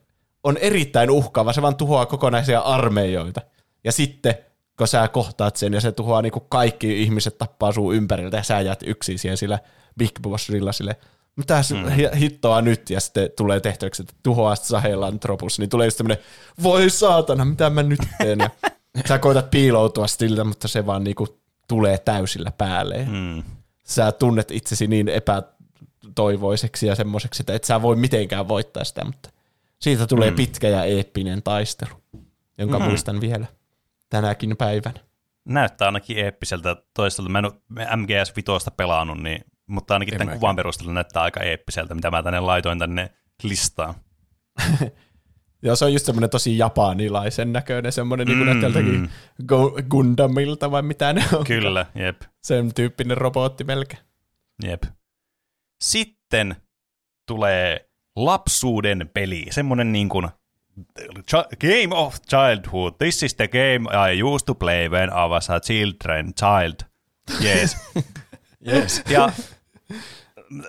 on 0.44 0.56
erittäin 0.56 1.10
uhkaava, 1.10 1.52
se 1.52 1.62
vaan 1.62 1.76
tuhoaa 1.76 2.06
kokonaisia 2.06 2.60
armeijoita. 2.60 3.40
Ja 3.84 3.92
sitten 3.92 4.34
kun 4.78 4.88
sä 4.88 5.08
kohtaat 5.08 5.56
sen 5.56 5.72
ja 5.72 5.80
se 5.80 5.92
tuhoaa 5.92 6.22
niinku 6.22 6.40
kaikki 6.40 7.02
ihmiset 7.02 7.38
tappaa 7.38 7.72
sun 7.72 7.94
ympäriltä 7.94 8.36
ja 8.36 8.42
sä 8.42 8.60
jäät 8.60 8.82
yksin 8.86 9.18
siihen 9.18 9.36
sillä 9.36 9.58
Big 9.98 10.12
Bossilla 10.22 10.72
sille, 10.72 10.96
mitä 11.36 11.62
mm. 11.70 12.16
hittoa 12.18 12.62
nyt, 12.62 12.90
ja 12.90 13.00
sitten 13.00 13.30
tulee 13.36 13.60
tehtäväksi, 13.60 14.02
että 14.02 14.14
tuhoaa 14.22 14.56
Sahelantropus, 14.56 15.58
niin 15.58 15.68
tulee 15.68 15.86
just 15.86 15.96
tämmönen, 15.96 16.24
voi 16.62 16.90
saatana, 16.90 17.44
mitä 17.44 17.70
mä 17.70 17.82
nyt 17.82 18.00
teen, 18.18 18.38
ja 18.38 18.50
sä 19.08 19.18
koetat 19.18 19.50
piiloutua 19.50 20.06
siltä, 20.06 20.44
mutta 20.44 20.68
se 20.68 20.86
vaan 20.86 21.04
niinku 21.04 21.42
tulee 21.68 21.98
täysillä 21.98 22.52
päälle. 22.58 23.06
Mm. 23.10 23.42
Sä 23.84 24.12
tunnet 24.12 24.50
itsesi 24.50 24.86
niin 24.86 25.08
epätoivoiseksi 25.08 26.86
ja 26.86 26.94
semmoiseksi, 26.94 27.42
että 27.42 27.54
et 27.54 27.64
sä 27.64 27.82
voi 27.82 27.96
mitenkään 27.96 28.48
voittaa 28.48 28.84
sitä, 28.84 29.04
mutta 29.04 29.30
siitä 29.78 30.06
tulee 30.06 30.30
mm. 30.30 30.36
pitkä 30.36 30.68
ja 30.68 30.84
eeppinen 30.84 31.42
taistelu, 31.42 31.94
jonka 32.58 32.78
mm. 32.78 32.84
muistan 32.84 33.20
vielä 33.20 33.46
tänäkin 34.10 34.56
päivänä. 34.56 35.00
Näyttää 35.44 35.88
ainakin 35.88 36.18
eeppiseltä 36.18 36.76
toistelta. 36.94 37.30
Mä 37.30 37.38
en 37.38 37.44
ole 37.44 37.96
MGS 37.96 38.36
Vitoista 38.36 38.70
pelannut, 38.70 39.22
niin, 39.22 39.44
mutta 39.66 39.94
ainakin 39.94 40.14
En 40.14 40.18
tämän 40.18 40.28
mäkään. 40.28 40.40
kuvan 40.40 40.56
perusteella 40.56 40.92
näyttää 40.92 41.22
aika 41.22 41.40
eeppiseltä, 41.40 41.94
mitä 41.94 42.10
mä 42.10 42.22
tänne 42.22 42.40
laitoin 42.40 42.78
tänne 42.78 43.10
listaan. 43.42 43.94
Ja 45.64 45.76
se 45.76 45.84
on 45.84 45.92
just 45.92 46.06
semmoinen 46.06 46.30
tosi 46.30 46.58
japanilaisen 46.58 47.52
näköinen, 47.52 47.92
semmoinen 47.92 48.26
niin 48.26 48.38
kuin 48.38 48.82
Mm, 48.84 49.00
mm. 49.00 49.08
Go- 49.46 49.82
Gundamilta 49.90 50.70
vai 50.70 50.82
mitä 50.82 51.12
ne 51.12 51.24
on. 51.32 51.44
Kyllä, 51.44 51.86
jep. 51.94 52.22
Sen 52.42 52.74
tyyppinen 52.74 53.16
robotti 53.16 53.64
melkein. 53.64 54.02
Jep. 54.64 54.82
Sitten 55.82 56.56
tulee 57.26 57.90
lapsuuden 58.16 59.10
peli, 59.14 59.46
semmoinen 59.50 59.92
niin 59.92 60.08
kuin 60.08 60.28
Game 61.60 61.88
of 61.96 62.16
Childhood. 62.28 62.92
This 62.98 63.22
is 63.22 63.34
the 63.34 63.48
game 63.48 64.10
I 64.12 64.22
used 64.22 64.46
to 64.46 64.54
play 64.54 64.88
when 64.88 65.08
I 65.08 65.28
was 65.30 65.50
a 65.50 65.60
children 65.60 66.32
child. 66.34 66.74
Yes. 67.44 67.76
Yes. 68.66 69.02
ja 69.08 69.32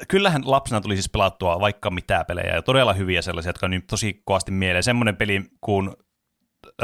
kyllähän 0.08 0.42
lapsena 0.46 0.82
tuli 0.82 0.96
siis 0.96 1.10
pelattua 1.10 1.60
vaikka 1.60 1.90
mitä 1.90 2.26
pelejä, 2.28 2.56
ja 2.56 2.62
todella 2.62 2.94
hyviä 2.94 3.22
sellaisia, 3.22 3.50
jotka 3.50 3.66
on 3.66 3.72
nyt 3.72 3.88
tosi 3.88 4.22
kovasti 4.26 4.52
mieleen. 4.52 4.84
Semmoinen 4.84 5.18
peli 5.18 5.42
kuin 5.62 5.92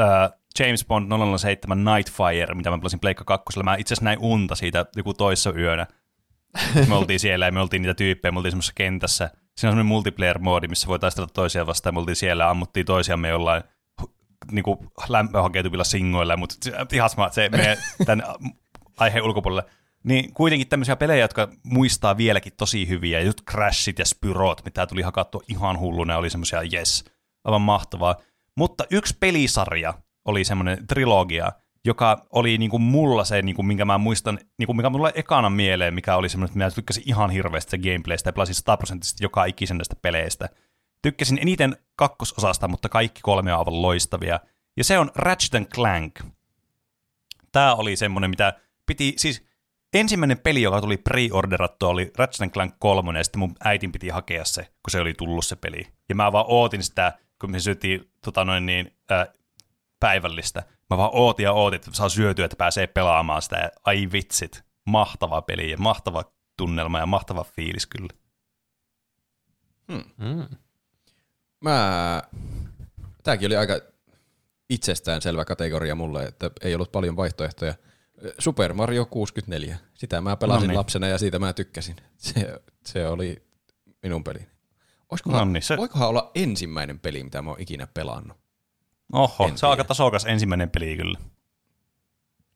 äh, 0.00 0.30
James 0.58 0.86
Bond 0.86 1.12
007 1.38 1.84
Nightfire, 1.84 2.54
mitä 2.54 2.70
mä 2.70 2.78
pelasin 2.78 3.00
Pleikka 3.00 3.24
2. 3.24 3.62
Mä 3.62 3.76
itse 3.76 3.94
asiassa 3.94 4.04
näin 4.04 4.18
unta 4.18 4.54
siitä 4.54 4.86
joku 4.96 5.14
toissa 5.14 5.52
yönä. 5.52 5.86
Me 6.88 6.94
oltiin 6.94 7.20
siellä 7.20 7.46
ja 7.46 7.52
me 7.52 7.60
oltiin 7.60 7.82
niitä 7.82 7.94
tyyppejä, 7.94 8.32
me 8.32 8.38
oltiin 8.38 8.52
semmoisessa 8.52 8.72
kentässä. 8.76 9.30
Siinä 9.56 9.70
on 9.70 9.76
semmoinen 9.76 9.86
multiplayer-moodi, 9.86 10.68
missä 10.68 10.86
voi 10.86 10.98
taistella 10.98 11.28
toisia 11.34 11.66
vastaan. 11.66 11.94
Me 11.94 11.98
oltiin 12.00 12.16
siellä 12.16 12.50
ammuttiin 12.50 12.86
toisiamme 12.86 13.28
jollain 13.28 13.62
niin 14.52 14.62
kuin 14.62 14.78
lämpöhakeutuvilla 15.08 15.84
singoilla, 15.84 16.36
mutta 16.36 16.56
ihan 16.92 17.10
sama, 17.10 17.30
se 17.30 17.48
menee 17.48 17.78
tämän 18.06 18.22
aiheen 18.98 19.24
ulkopuolelle. 19.24 19.70
Niin 20.04 20.34
kuitenkin 20.34 20.68
tämmöisiä 20.68 20.96
pelejä, 20.96 21.24
jotka 21.24 21.48
muistaa 21.64 22.16
vieläkin 22.16 22.52
tosi 22.56 22.88
hyviä, 22.88 23.20
just 23.20 23.40
Crashit 23.50 23.98
ja 23.98 24.04
Spyrot, 24.04 24.64
mitä 24.64 24.86
tuli 24.86 25.02
hakattua 25.02 25.42
ihan 25.48 25.78
hulluna, 25.78 26.16
oli 26.16 26.30
semmoisia 26.30 26.62
yes, 26.72 27.04
aivan 27.44 27.62
mahtavaa. 27.62 28.16
Mutta 28.56 28.84
yksi 28.90 29.16
pelisarja 29.20 29.94
oli 30.24 30.44
semmoinen 30.44 30.86
trilogia, 30.86 31.52
joka 31.84 32.26
oli 32.30 32.58
niinku 32.58 32.78
mulla 32.78 33.24
se, 33.24 33.42
niinku, 33.42 33.62
minkä 33.62 33.84
mä 33.84 33.98
muistan, 33.98 34.38
niinku, 34.58 34.74
mikä 34.74 34.90
mulla 34.90 35.10
ekana 35.10 35.50
mieleen, 35.50 35.94
mikä 35.94 36.16
oli 36.16 36.28
semmoinen, 36.28 36.50
että 36.50 36.64
mä 36.64 36.70
tykkäsin 36.70 37.02
ihan 37.06 37.30
hirveästi 37.30 37.70
se 37.70 37.78
gameplaystä 37.78 38.28
ja 38.28 38.32
pelasin 38.32 38.54
sataprosenttisesti 38.54 39.24
joka 39.24 39.44
ikisen 39.44 39.76
näistä 39.76 39.96
peleistä. 40.02 40.48
Tykkäsin 41.02 41.38
eniten 41.42 41.76
kakkososasta, 41.96 42.68
mutta 42.68 42.88
kaikki 42.88 43.20
kolme 43.22 43.52
on 43.52 43.58
aivan 43.58 43.82
loistavia. 43.82 44.40
Ja 44.76 44.84
se 44.84 44.98
on 44.98 45.10
Ratchet 45.14 45.68
Clank. 45.68 46.20
Tämä 47.52 47.74
oli 47.74 47.96
semmoinen, 47.96 48.30
mitä 48.30 48.52
piti, 48.86 49.14
siis 49.16 49.49
ensimmäinen 49.94 50.38
peli, 50.38 50.62
joka 50.62 50.80
tuli 50.80 50.96
pre-orderattua, 50.96 51.88
oli 51.88 52.10
Ratchet 52.18 52.52
Clank 52.52 52.74
3, 52.78 53.18
ja 53.18 53.24
sitten 53.24 53.38
mun 53.38 53.54
äitin 53.64 53.92
piti 53.92 54.08
hakea 54.08 54.44
se, 54.44 54.62
kun 54.62 54.90
se 54.90 55.00
oli 55.00 55.14
tullut 55.14 55.46
se 55.46 55.56
peli. 55.56 55.86
Ja 56.08 56.14
mä 56.14 56.32
vaan 56.32 56.44
ootin 56.48 56.82
sitä, 56.82 57.12
kun 57.40 57.50
me 57.50 57.60
syötiin 57.60 58.10
tota 58.24 58.44
noin 58.44 58.66
niin, 58.66 58.96
äh, 59.12 59.28
päivällistä. 60.00 60.62
Mä 60.90 60.96
vaan 60.96 61.10
ootin 61.12 61.44
ja 61.44 61.52
ootin, 61.52 61.76
että 61.76 61.90
saa 61.92 62.08
syötyä, 62.08 62.44
että 62.44 62.56
pääsee 62.56 62.86
pelaamaan 62.86 63.42
sitä. 63.42 63.56
Ja 63.56 63.70
ai 63.84 64.08
vitsit, 64.12 64.64
mahtava 64.86 65.42
peli 65.42 65.70
ja 65.70 65.78
mahtava 65.78 66.24
tunnelma 66.56 66.98
ja 66.98 67.06
mahtava 67.06 67.44
fiilis 67.44 67.86
kyllä. 67.86 68.14
Mm. 69.88 70.56
Mä... 71.60 72.22
Tääkin 73.22 73.46
oli 73.46 73.56
aika 73.56 73.80
itsestäänselvä 74.70 75.44
kategoria 75.44 75.94
mulle, 75.94 76.24
että 76.24 76.50
ei 76.60 76.74
ollut 76.74 76.92
paljon 76.92 77.16
vaihtoehtoja. 77.16 77.74
Super 78.38 78.72
Mario 78.72 79.06
64. 79.06 79.78
Sitä 79.94 80.20
mä 80.20 80.36
pelasin 80.36 80.60
Noniin. 80.62 80.78
lapsena 80.78 81.06
ja 81.06 81.18
siitä 81.18 81.38
mä 81.38 81.52
tykkäsin. 81.52 81.96
Se, 82.16 82.60
se 82.86 83.06
oli 83.06 83.42
minun 84.02 84.24
peli. 84.24 84.38
Olisikohan, 85.10 85.38
Noniin, 85.48 85.62
se- 85.62 85.76
Voikohan 85.76 86.08
olla 86.08 86.30
ensimmäinen 86.34 86.98
peli, 86.98 87.24
mitä 87.24 87.42
mä 87.42 87.50
oon 87.50 87.60
ikinä 87.60 87.86
pelannut? 87.86 88.36
Oho, 89.12 89.46
En 89.48 89.58
se 89.58 89.66
on 89.66 89.70
aika 89.70 89.84
tasokas 89.84 90.24
ensimmäinen 90.24 90.70
peli 90.70 90.96
kyllä. 90.96 91.18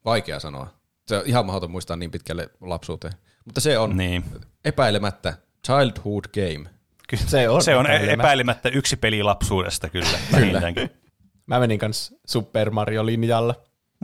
Vaikea 0.05 0.41
sanoa. 0.41 0.67
Se 1.09 1.17
on 1.17 1.23
ihan 1.27 1.47
mahdoton 1.47 1.71
muistaa 1.71 1.97
niin 1.97 2.11
pitkälle 2.11 2.49
lapsuuteen. 2.61 3.15
Mutta 3.45 3.61
se 3.61 3.79
on 3.79 3.97
Niin. 3.97 4.25
epäilemättä 4.65 5.37
childhood 5.67 6.25
game. 6.35 6.71
Se 7.27 7.49
on, 7.49 7.63
Se 7.63 7.77
on 7.77 7.87
epäilemättä. 7.87 8.23
epäilemättä 8.23 8.69
yksi 8.69 8.97
peli 8.97 9.23
lapsuudesta 9.23 9.89
kyllä. 9.89 10.19
vähintäänkin. 10.33 10.91
Mä 11.47 11.59
menin 11.61 11.79
kans 11.79 12.15
Super 12.27 12.71
Mario-linjalla. 12.71 13.55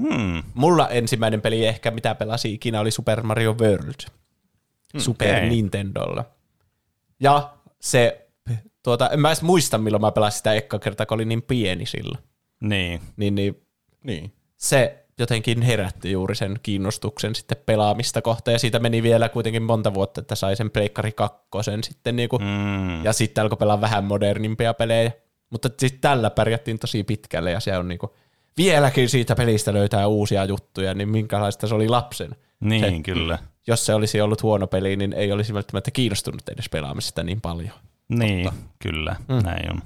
Hmm. 0.00 0.42
Mulla 0.54 0.88
ensimmäinen 0.88 1.40
peli 1.40 1.66
ehkä, 1.66 1.90
mitä 1.90 2.14
pelasin 2.14 2.52
ikinä, 2.54 2.80
oli 2.80 2.90
Super 2.90 3.22
Mario 3.22 3.54
World. 3.60 4.00
Super 4.98 5.34
okei. 5.36 5.48
Nintendolla. 5.48 6.24
Ja 7.20 7.50
se, 7.80 8.26
tuota, 8.82 9.08
en 9.10 9.20
mä 9.20 9.28
edes 9.28 9.42
muista, 9.42 9.78
milloin 9.78 10.00
mä 10.00 10.12
pelasin 10.12 10.36
sitä 10.38 10.52
ekka 10.54 10.78
kertaa, 10.78 11.06
kun 11.06 11.14
oli 11.14 11.24
niin 11.24 11.42
pieni 11.42 11.86
silloin. 11.86 12.24
Niin. 12.60 13.00
Niin, 13.16 13.34
niin 13.34 13.62
Niin. 14.04 14.32
se 14.56 15.04
jotenkin 15.18 15.62
herätti 15.62 16.12
juuri 16.12 16.34
sen 16.34 16.60
kiinnostuksen 16.62 17.34
sitten 17.34 17.58
pelaamista 17.66 18.22
kohtaan, 18.22 18.52
ja 18.52 18.58
siitä 18.58 18.78
meni 18.78 19.02
vielä 19.02 19.28
kuitenkin 19.28 19.62
monta 19.62 19.94
vuotta, 19.94 20.20
että 20.20 20.34
sai 20.34 20.56
sen 20.56 20.70
Pleikkari 20.70 21.12
kakkosen 21.12 21.84
sitten 21.84 22.16
niinku, 22.16 22.38
Mm. 22.38 23.04
ja 23.04 23.12
sitten 23.12 23.42
alkoi 23.42 23.56
pelaa 23.58 23.80
vähän 23.80 24.04
modernimpia 24.04 24.74
pelejä. 24.74 25.12
Mutta 25.50 25.68
sitten 25.78 26.00
tällä 26.00 26.30
pärjättiin 26.30 26.78
tosi 26.78 27.04
pitkälle, 27.04 27.50
ja 27.50 27.60
se 27.60 27.76
on 27.78 27.88
niinku, 27.88 28.14
vieläkin 28.56 29.08
siitä 29.08 29.34
pelistä 29.34 29.72
löytää 29.72 30.06
uusia 30.06 30.44
juttuja, 30.44 30.94
niin 30.94 31.08
minkälaista 31.08 31.66
se 31.66 31.74
oli 31.74 31.88
lapsen. 31.88 32.36
Niin, 32.60 32.84
Se- 32.84 33.02
kyllä. 33.02 33.38
Jos 33.66 33.86
se 33.86 33.94
olisi 33.94 34.20
ollut 34.20 34.42
huono 34.42 34.66
peli, 34.66 34.96
niin 34.96 35.12
ei 35.12 35.32
olisi 35.32 35.54
välttämättä 35.54 35.90
kiinnostunut 35.90 36.48
edes 36.48 36.68
pelaamisesta 36.68 37.22
niin 37.22 37.40
paljon. 37.40 37.72
Niin, 38.08 38.50
kyllä, 38.78 39.16
mm. 39.28 39.44
näin 39.44 39.72
on. 39.72 39.82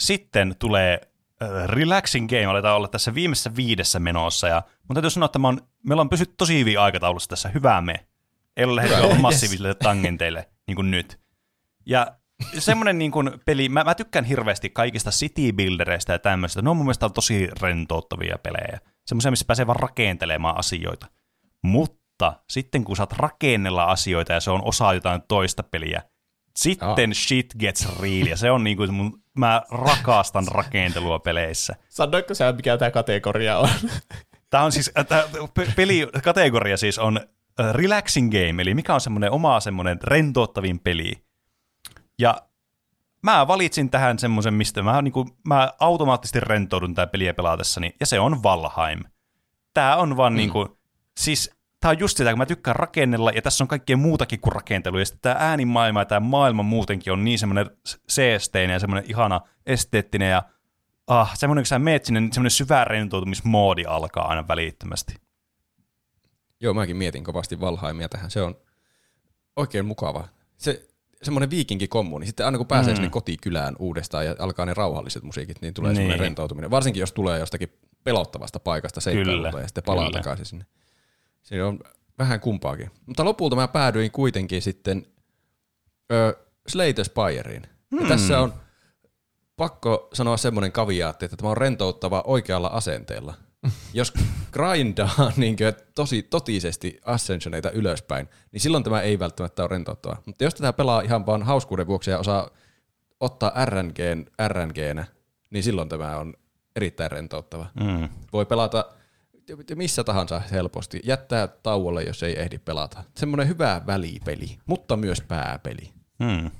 Sitten 0.00 0.56
tulee 0.58 1.00
äh, 1.42 1.68
relaxing 1.68 2.28
game 2.28 2.44
aletaan 2.44 2.76
olla 2.76 2.88
tässä 2.88 3.14
viimeisessä 3.14 3.56
viidessä 3.56 4.00
menossa. 4.00 4.48
Ja 4.48 4.62
mun 4.88 4.94
täytyy 4.94 5.10
sanoa, 5.10 5.24
että 5.24 5.38
mä 5.38 5.48
oon, 5.48 5.60
meillä 5.82 6.00
on 6.00 6.08
pysytty 6.08 6.34
tosi 6.38 6.58
hyvin 6.58 6.80
aikataulussa 6.80 7.28
tässä. 7.28 7.48
Hyvää 7.48 7.80
me. 7.82 8.06
Ei 8.56 8.64
ole 8.64 8.76
lähdetty 8.76 9.04
olla 9.04 9.14
massiivisille 9.14 9.74
tangenteille, 9.74 10.48
niin 10.66 10.76
kuin 10.76 10.90
nyt. 10.90 11.20
Ja 11.86 12.06
semmoinen 12.58 12.98
niin 12.98 13.10
kuin 13.10 13.30
peli, 13.46 13.68
mä, 13.68 13.84
mä 13.84 13.94
tykkään 13.94 14.24
hirveästi 14.24 14.70
kaikista 14.70 15.10
city 15.10 15.52
buildereista 15.52 16.12
ja 16.12 16.18
tämmöistä. 16.18 16.62
Ne 16.62 16.70
on 16.70 16.76
mun 16.76 16.86
mielestä 16.86 17.08
tosi 17.08 17.48
rentouttavia 17.60 18.38
pelejä. 18.42 18.78
Semmoisia, 19.06 19.30
missä 19.30 19.44
pääsee 19.44 19.66
vaan 19.66 19.80
rakentelemaan 19.80 20.58
asioita. 20.58 21.06
Mutta 21.62 22.34
sitten 22.50 22.84
kun 22.84 22.96
saat 22.96 23.12
rakennella 23.12 23.84
asioita 23.84 24.32
ja 24.32 24.40
se 24.40 24.50
on 24.50 24.64
osa 24.64 24.94
jotain 24.94 25.22
toista 25.28 25.62
peliä, 25.62 26.02
sitten 26.56 27.10
oh. 27.10 27.14
shit 27.14 27.54
gets 27.58 28.00
real. 28.00 28.26
Ja 28.26 28.36
se 28.36 28.50
on 28.50 28.64
niin 28.64 28.76
kuin 28.76 28.94
mun, 28.94 29.22
mä 29.38 29.62
rakastan 29.70 30.46
rakentelua 30.48 31.18
peleissä. 31.18 31.74
Sanoitko 31.88 32.34
sä, 32.34 32.52
mikä 32.52 32.78
tämä 32.78 32.90
kategoria 32.90 33.58
on? 33.58 33.68
Tämä 34.50 34.64
on 34.64 34.72
siis, 34.72 34.92
tämä 35.08 35.24
pelikategoria 35.76 36.76
siis 36.76 36.98
on 36.98 37.20
äh, 37.60 37.74
relaxing 37.74 38.30
game, 38.30 38.62
eli 38.62 38.74
mikä 38.74 38.94
on 38.94 39.00
semmoinen 39.00 39.30
oma 39.30 39.60
semmoinen 39.60 39.98
rentouttavin 40.04 40.78
peli. 40.78 41.12
Ja 42.18 42.42
mä 43.22 43.46
valitsin 43.48 43.90
tähän 43.90 44.18
semmoisen, 44.18 44.54
mistä 44.54 44.82
mä, 44.82 45.02
niin 45.02 45.12
kuin, 45.12 45.28
mä 45.48 45.72
automaattisesti 45.80 46.40
rentoudun 46.40 46.94
tämä 46.94 47.06
peliä 47.06 47.34
pelatessani, 47.34 47.94
ja 48.00 48.06
se 48.06 48.20
on 48.20 48.42
Valheim. 48.42 49.00
Tämä 49.74 49.96
on 49.96 50.16
vaan 50.16 50.32
mm. 50.32 50.36
niin 50.36 50.50
kuin, 50.50 50.68
siis 51.16 51.50
tämä 51.80 51.90
on 51.90 51.98
just 51.98 52.16
sitä, 52.16 52.30
kun 52.30 52.38
mä 52.38 52.46
tykkään 52.46 52.76
rakennella, 52.76 53.30
ja 53.30 53.42
tässä 53.42 53.64
on 53.64 53.68
kaikkea 53.68 53.96
muutakin 53.96 54.40
kuin 54.40 54.52
rakentelu, 54.52 54.98
ja 54.98 55.04
sitten 55.04 55.22
tämä 55.22 55.36
äänimaailma 55.38 56.00
ja 56.00 56.04
tämä 56.04 56.20
maailma 56.20 56.62
muutenkin 56.62 57.12
on 57.12 57.24
niin 57.24 57.38
semmoinen 57.38 57.70
seesteinen 58.08 58.74
ja 58.74 58.80
semmoinen 58.80 59.10
ihana 59.10 59.40
esteettinen, 59.66 60.30
ja 60.30 60.42
ah, 61.06 61.36
semmoinen, 61.36 61.62
kun 61.62 61.66
sä 61.66 61.78
meet 61.78 62.04
sinne, 62.04 62.20
niin 62.20 62.32
semmoinen 62.32 62.50
syvä 62.50 62.84
rentoutumismoodi 62.84 63.84
alkaa 63.84 64.28
aina 64.28 64.48
välittömästi. 64.48 65.14
Joo, 66.60 66.74
mäkin 66.74 66.96
mietin 66.96 67.24
kovasti 67.24 67.60
Valheimia 67.60 68.08
tähän. 68.08 68.30
Se 68.30 68.42
on 68.42 68.54
oikein 69.56 69.86
mukava. 69.86 70.28
Se 70.56 70.88
semmoinen 71.22 71.50
viikinkikommuuni. 71.50 72.26
Sitten 72.26 72.46
aina 72.46 72.58
kun 72.58 72.66
pääsee 72.66 72.92
mm. 72.92 72.96
sinne 72.96 73.10
kotikylään 73.10 73.76
uudestaan 73.78 74.26
ja 74.26 74.36
alkaa 74.38 74.66
ne 74.66 74.74
rauhalliset 74.74 75.22
musiikit, 75.22 75.62
niin 75.62 75.74
tulee 75.74 75.88
niin. 75.88 75.96
semmoinen 75.96 76.20
rentoutuminen. 76.20 76.70
Varsinkin 76.70 77.00
jos 77.00 77.12
tulee 77.12 77.38
jostakin 77.38 77.72
pelottavasta 78.04 78.60
paikasta 78.60 79.00
seikkailulta 79.00 79.60
ja 79.60 79.66
sitten 79.68 79.84
palaa 79.84 80.06
Kyllä. 80.06 80.18
takaisin 80.18 80.46
sinne. 80.46 80.66
Se 81.42 81.64
on 81.64 81.80
vähän 82.18 82.40
kumpaakin. 82.40 82.90
Mutta 83.06 83.24
lopulta 83.24 83.56
mä 83.56 83.68
päädyin 83.68 84.10
kuitenkin 84.10 84.62
sitten 84.62 85.06
ö, 86.12 86.36
Slate 86.68 87.04
Spireen. 87.04 87.66
Mm. 87.90 88.00
Ja 88.02 88.08
tässä 88.08 88.40
on 88.40 88.52
pakko 89.56 90.08
sanoa 90.12 90.36
semmoinen 90.36 90.72
kaviaatti, 90.72 91.24
että 91.24 91.36
tämä 91.36 91.50
on 91.50 91.56
rentouttava 91.56 92.22
oikealla 92.26 92.68
asenteella. 92.68 93.34
Jos 93.94 94.12
grindaa 94.52 95.32
niin 95.36 95.56
tosi 95.94 96.22
totisesti 96.22 97.00
ascensioneita 97.04 97.70
ylöspäin, 97.70 98.28
niin 98.52 98.60
silloin 98.60 98.84
tämä 98.84 99.00
ei 99.00 99.18
välttämättä 99.18 99.62
ole 99.62 99.68
rentouttava. 99.68 100.16
Mutta 100.26 100.44
jos 100.44 100.54
tätä 100.54 100.72
pelaa 100.72 101.00
ihan 101.00 101.26
vaan 101.26 101.42
hauskuuden 101.42 101.86
vuoksi 101.86 102.10
ja 102.10 102.18
osaa 102.18 102.50
ottaa 103.20 103.52
RNG, 103.64 103.98
RNGnä, 104.48 105.04
niin 105.50 105.62
silloin 105.62 105.88
tämä 105.88 106.16
on 106.18 106.34
erittäin 106.76 107.10
rentouttava. 107.10 107.66
Mm. 107.80 108.08
Voi 108.32 108.46
pelata 108.46 108.84
missä 109.74 110.04
tahansa 110.04 110.42
helposti. 110.50 111.00
Jättää 111.04 111.48
tauolle, 111.48 112.02
jos 112.02 112.22
ei 112.22 112.40
ehdi 112.40 112.58
pelata. 112.58 113.04
Semmoinen 113.16 113.48
hyvä 113.48 113.82
välipeli, 113.86 114.58
mutta 114.66 114.96
myös 114.96 115.20
pääpeli. 115.20 115.90
Hmm. 116.24 116.50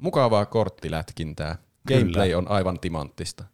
Mukavaa 0.00 0.46
korttilätkintää. 0.46 1.56
Gameplay 1.88 2.28
Kyllä. 2.28 2.38
on 2.38 2.48
aivan 2.48 2.80
timanttista. 2.80 3.44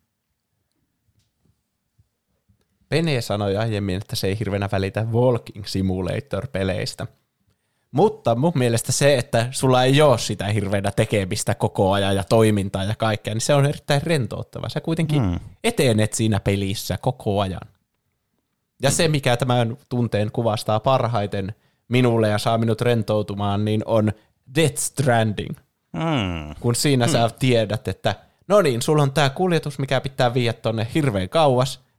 Pene 2.90 3.20
sanoi 3.20 3.56
aiemmin, 3.56 3.96
että 3.96 4.16
se 4.16 4.26
ei 4.26 4.38
hirveänä 4.38 4.68
välitä 4.72 5.06
Walking 5.12 5.64
Simulator-peleistä. 5.64 7.06
Mutta 7.90 8.34
mun 8.34 8.52
mielestä 8.54 8.92
se, 8.92 9.18
että 9.18 9.48
sulla 9.50 9.84
ei 9.84 10.02
ole 10.02 10.18
sitä 10.18 10.44
hirveänä 10.44 10.90
tekemistä 10.90 11.54
koko 11.54 11.92
ajan 11.92 12.16
ja 12.16 12.24
toimintaa 12.24 12.84
ja 12.84 12.94
kaikkea, 12.94 13.34
niin 13.34 13.40
se 13.40 13.54
on 13.54 13.66
erittäin 13.66 14.02
rentouttava. 14.02 14.68
Sä 14.68 14.80
kuitenkin 14.80 15.22
hmm. 15.22 15.40
etenet 15.64 16.12
siinä 16.12 16.40
pelissä 16.40 16.98
koko 16.98 17.40
ajan. 17.40 17.68
Ja 18.82 18.90
se, 18.90 19.08
mikä 19.08 19.36
tämän 19.36 19.76
tunteen 19.88 20.32
kuvastaa 20.32 20.80
parhaiten 20.80 21.54
minulle 21.88 22.28
ja 22.28 22.38
saa 22.38 22.58
minut 22.58 22.80
rentoutumaan, 22.80 23.64
niin 23.64 23.82
on 23.86 24.12
Death 24.54 24.76
Stranding. 24.76 25.56
Hmm. 25.98 26.54
Kun 26.60 26.74
siinä 26.74 27.04
hmm. 27.06 27.12
sä 27.12 27.30
tiedät, 27.38 27.88
että 27.88 28.14
no 28.48 28.62
niin, 28.62 28.82
sulla 28.82 29.02
on 29.02 29.12
tämä 29.12 29.30
kuljetus, 29.30 29.78
mikä 29.78 30.00
pitää 30.00 30.34
viedä 30.34 30.52
tonne 30.52 30.86
hirveän 30.94 31.28
kauas. 31.28 31.89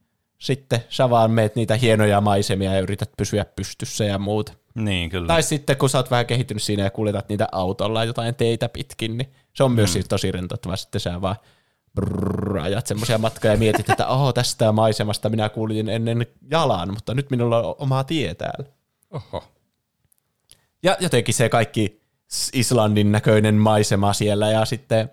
Sitten 0.42 0.84
sä 0.90 1.10
vaan 1.10 1.32
meet 1.32 1.56
niitä 1.56 1.76
hienoja 1.76 2.22
maisemia 2.22 2.74
ja 2.74 2.80
yrität 2.80 3.12
pysyä 3.18 3.46
pystyssä 3.46 4.04
ja 4.04 4.20
muuta. 4.20 4.54
Niin, 4.76 5.10
kyllä. 5.10 5.28
Tai 5.28 5.44
sitten 5.44 5.78
kun 5.78 5.90
sä 5.90 5.98
oot 5.98 6.12
vähän 6.12 6.26
kehittynyt 6.26 6.64
siinä 6.64 6.84
ja 6.84 6.92
kuljetat 6.92 7.30
niitä 7.30 7.48
autolla 7.52 8.04
jotain 8.04 8.36
teitä 8.36 8.70
pitkin, 8.70 9.18
niin 9.18 9.34
se 9.54 9.64
on 9.64 9.72
myös 9.72 9.94
hmm. 9.94 10.04
tosi 10.10 10.32
rentouttava. 10.32 10.76
Sitten 10.76 11.02
sä 11.02 11.22
vaan 11.22 11.36
brrr, 11.96 12.58
ajat 12.58 12.88
semmoisia 12.88 13.18
matkoja 13.18 13.54
ja 13.54 13.60
mietit, 13.60 13.90
että 13.90 14.08
oh, 14.08 14.34
tästä 14.34 14.72
maisemasta 14.72 15.30
minä 15.30 15.50
kuulin 15.50 15.90
ennen 15.90 16.28
jalan, 16.52 16.94
mutta 16.94 17.14
nyt 17.14 17.30
minulla 17.30 17.62
on 17.62 17.76
oma 17.80 18.04
tie 18.04 18.36
täällä. 18.36 18.66
Oho. 19.12 19.44
Ja 20.84 20.98
jotenkin 21.00 21.34
se 21.34 21.50
kaikki 21.50 22.02
Islandin 22.54 23.12
näköinen 23.12 23.56
maisema 23.56 24.14
siellä 24.14 24.52
ja 24.52 24.66
sitten 24.66 25.12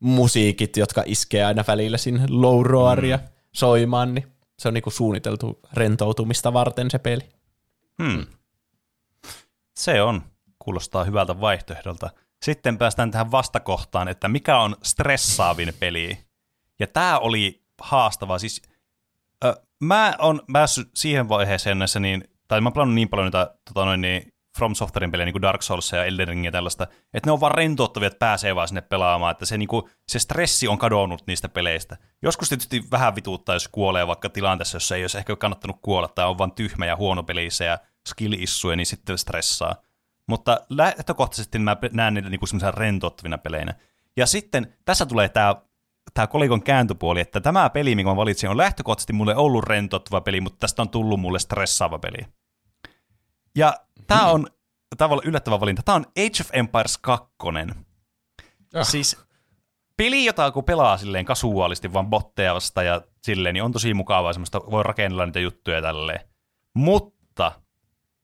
musiikit, 0.00 0.76
jotka 0.76 1.02
iskee 1.06 1.44
aina 1.44 1.64
välillä 1.68 1.96
sinne 1.98 2.26
low 2.28 2.66
roaria 2.66 3.16
mm. 3.16 3.22
soimaan, 3.52 4.14
niin 4.14 4.35
se 4.58 4.68
on 4.68 4.74
niinku 4.74 4.90
suunniteltu 4.90 5.60
rentoutumista 5.72 6.52
varten 6.52 6.90
se 6.90 6.98
peli. 6.98 7.28
Hmm. 8.02 8.26
Se 9.76 10.02
on. 10.02 10.22
Kuulostaa 10.58 11.04
hyvältä 11.04 11.40
vaihtoehdolta. 11.40 12.10
Sitten 12.42 12.78
päästään 12.78 13.10
tähän 13.10 13.30
vastakohtaan, 13.30 14.08
että 14.08 14.28
mikä 14.28 14.58
on 14.58 14.76
stressaavin 14.82 15.72
peli. 15.80 16.18
Ja 16.78 16.86
tämä 16.86 17.18
oli 17.18 17.64
haastava. 17.80 18.38
Siis, 18.38 18.62
ö, 19.44 19.62
mä 19.80 20.14
oon 20.18 20.40
päässyt 20.52 20.90
siihen 20.94 21.28
vaiheeseen 21.28 21.78
näissä, 21.78 22.00
niin, 22.00 22.24
tai 22.48 22.60
mä 22.60 22.70
oon 22.74 22.94
niin 22.94 23.08
paljon 23.08 23.26
niitä 23.26 23.54
tota 23.64 23.84
noin, 23.84 24.00
niin, 24.00 24.32
From 24.56 24.74
Softwarein 24.74 25.10
pelejä, 25.10 25.24
niin 25.24 25.32
kuin 25.32 25.42
Dark 25.42 25.62
Souls 25.62 25.92
ja 25.92 26.04
Elden 26.04 26.28
Ring 26.28 26.44
ja 26.44 26.52
tällaista, 26.52 26.84
että 27.14 27.28
ne 27.28 27.32
on 27.32 27.40
vaan 27.40 27.54
rentouttavia, 27.54 28.06
että 28.06 28.18
pääsee 28.18 28.54
vaan 28.54 28.68
sinne 28.68 28.80
pelaamaan, 28.80 29.32
että 29.32 29.46
se, 29.46 29.58
niin 29.58 29.68
kuin, 29.68 29.90
se 30.08 30.18
stressi 30.18 30.68
on 30.68 30.78
kadonnut 30.78 31.22
niistä 31.26 31.48
peleistä. 31.48 31.96
Joskus 32.22 32.48
tietysti 32.48 32.84
vähän 32.90 33.14
vituuttaa, 33.16 33.54
jos 33.54 33.68
kuolee 33.68 34.06
vaikka 34.06 34.28
tilanteessa, 34.28 34.76
jossa 34.76 34.96
ei 34.96 35.02
olisi 35.02 35.18
ehkä 35.18 35.36
kannattanut 35.36 35.78
kuolla, 35.82 36.08
tai 36.08 36.26
on 36.26 36.38
vaan 36.38 36.52
tyhmä 36.52 36.86
ja 36.86 36.96
huono 36.96 37.22
pelissä 37.22 37.64
ja 37.64 37.78
skill 38.08 38.32
issue, 38.32 38.76
niin 38.76 38.86
sitten 38.86 39.18
stressaa. 39.18 39.74
Mutta 40.28 40.60
lähtökohtaisesti 40.68 41.58
mä 41.58 41.76
näen 41.92 42.14
niitä 42.14 42.28
niin 42.28 42.48
semmoisia 42.48 42.70
rentouttavina 42.70 43.38
peleinä. 43.38 43.74
Ja 44.16 44.26
sitten 44.26 44.74
tässä 44.84 45.06
tulee 45.06 45.28
tämä 45.28 45.54
tämä 46.14 46.26
kolikon 46.26 46.62
kääntöpuoli, 46.62 47.20
että 47.20 47.40
tämä 47.40 47.70
peli, 47.70 47.94
minkä 47.94 48.10
mä 48.10 48.16
valitsin, 48.16 48.50
on 48.50 48.56
lähtökohtaisesti 48.56 49.12
mulle 49.12 49.36
ollut 49.36 49.64
rentouttava 49.64 50.20
peli, 50.20 50.40
mutta 50.40 50.58
tästä 50.60 50.82
on 50.82 50.88
tullut 50.88 51.20
mulle 51.20 51.38
stressaava 51.38 51.98
peli. 51.98 52.18
Ja 53.56 53.74
tämä 54.06 54.26
on 54.26 54.46
tavallaan 54.96 55.28
yllättävä 55.28 55.60
valinta. 55.60 55.82
Tämä 55.82 55.96
on 55.96 56.06
Age 56.06 56.40
of 56.40 56.48
Empires 56.52 56.98
2. 56.98 57.26
Ah. 58.74 58.86
Siis 58.86 59.26
peli, 59.96 60.24
jota 60.24 60.50
kun 60.50 60.64
pelaa 60.64 60.96
silleen 60.96 61.24
kasuaalisti, 61.24 61.92
vaan 61.92 62.06
botteja 62.06 62.54
vasta 62.54 62.82
ja 62.82 63.02
silleen, 63.22 63.54
niin 63.54 63.62
on 63.62 63.72
tosi 63.72 63.94
mukavaa 63.94 64.32
semmoista, 64.32 64.60
voi 64.70 64.82
rakennella 64.82 65.26
niitä 65.26 65.40
juttuja 65.40 65.82
tälleen. 65.82 66.20
Mutta 66.74 67.52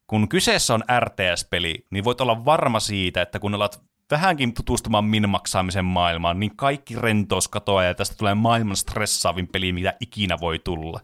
kun 0.07 0.29
kyseessä 0.29 0.75
on 0.75 0.85
RTS-peli, 1.01 1.87
niin 1.91 2.05
voit 2.05 2.21
olla 2.21 2.45
varma 2.45 2.81
siitä, 2.81 3.23
että 3.23 3.39
kun 3.39 3.55
alat 3.55 3.83
vähänkin 4.11 4.55
tutustumaan 4.55 5.05
minmaksaamisen 5.05 5.85
maailmaan, 5.85 6.41
niin 6.41 6.57
kaikki 6.57 6.95
rentous 6.97 7.49
katoaa 7.49 7.85
ja 7.85 7.95
tästä 7.95 8.17
tulee 8.19 8.35
maailman 8.35 8.77
stressaavin 8.77 9.49
peli, 9.49 9.73
mitä 9.73 9.95
ikinä 10.01 10.41
voi 10.41 10.59
tulla. 10.59 11.01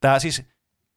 Tää 0.00 0.18
siis, 0.18 0.42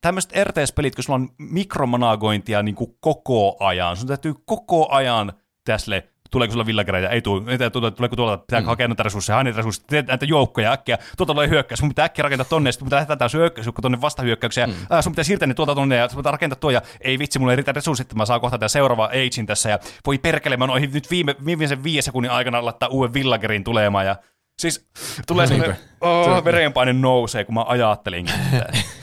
tämmöiset 0.06 0.32
RTS-pelit, 0.44 0.94
kun 0.94 1.04
sulla 1.04 1.18
on 1.18 1.28
mikromanagointia 1.38 2.62
niin 2.62 2.74
kuin 2.74 2.96
koko 3.00 3.56
ajan, 3.60 3.96
sun 3.96 4.08
täytyy 4.08 4.34
koko 4.44 4.88
ajan 4.90 5.32
tässä 5.64 6.02
tuleeko 6.30 6.52
sulla 6.52 6.66
villagereita, 6.66 7.08
ei 7.08 7.22
tule, 7.22 7.52
ei 7.52 7.70
tule, 7.70 7.90
tuleeko 7.90 8.16
tuolta, 8.16 8.38
pitää 8.38 8.60
mm. 8.60 8.66
hakea 8.66 8.88
näitä 8.88 9.02
resursseja, 9.02 9.44
näitä 9.44 9.56
resursseja, 9.56 10.02
näitä 10.02 10.26
joukkoja 10.26 10.72
äkkiä, 10.72 10.98
tuolta 11.16 11.34
tulee 11.34 11.48
hyökkäys, 11.48 11.78
sun 11.78 11.88
pitää 11.88 12.04
äkkiä 12.04 12.22
rakentaa 12.22 12.44
tonne, 12.44 12.72
sitten 12.72 12.86
pitää 12.86 12.96
lähettää 12.96 13.16
tämä 13.16 13.28
hyökkäysjoukko 13.32 13.82
tonne 13.82 14.00
vastahyökkäykseen, 14.00 14.70
mm. 14.70 14.76
äh, 14.92 15.02
sun 15.02 15.12
pitää 15.12 15.24
siirtää 15.24 15.46
ne 15.46 15.54
tuolta 15.54 15.74
tonne, 15.74 15.96
ja 15.96 16.08
sun 16.08 16.16
pitää 16.16 16.32
rakentaa 16.32 16.58
tuo, 16.58 16.70
ja 16.70 16.82
ei 17.00 17.18
vitsi, 17.18 17.38
mulla 17.38 17.52
ei 17.52 17.56
riitä 17.56 17.72
resurssit, 17.72 18.14
mä 18.14 18.26
saan 18.26 18.40
kohta 18.40 18.58
tämän 18.58 18.70
seuraava 18.70 19.04
agein 19.04 19.46
tässä, 19.46 19.70
ja 19.70 19.78
voi 20.06 20.18
perkele, 20.18 20.56
mä 20.56 20.64
oon 20.64 20.82
nyt 20.92 21.10
viime, 21.10 21.36
viimeisen 21.44 21.84
viiden 21.84 22.02
sekunnin 22.02 22.30
aikana 22.30 22.64
laittaa 22.64 22.88
uuden 22.88 23.14
villagerin 23.14 23.64
tulemaan, 23.64 24.06
ja 24.06 24.16
siis 24.58 24.88
tulee 25.26 25.46
semmoinen, 25.46 25.76
oh, 26.00 26.44
verenpaine 26.44 26.92
nousee, 26.92 27.44
kun 27.44 27.54
mä 27.54 27.64
ajattelinkin. 27.68 28.34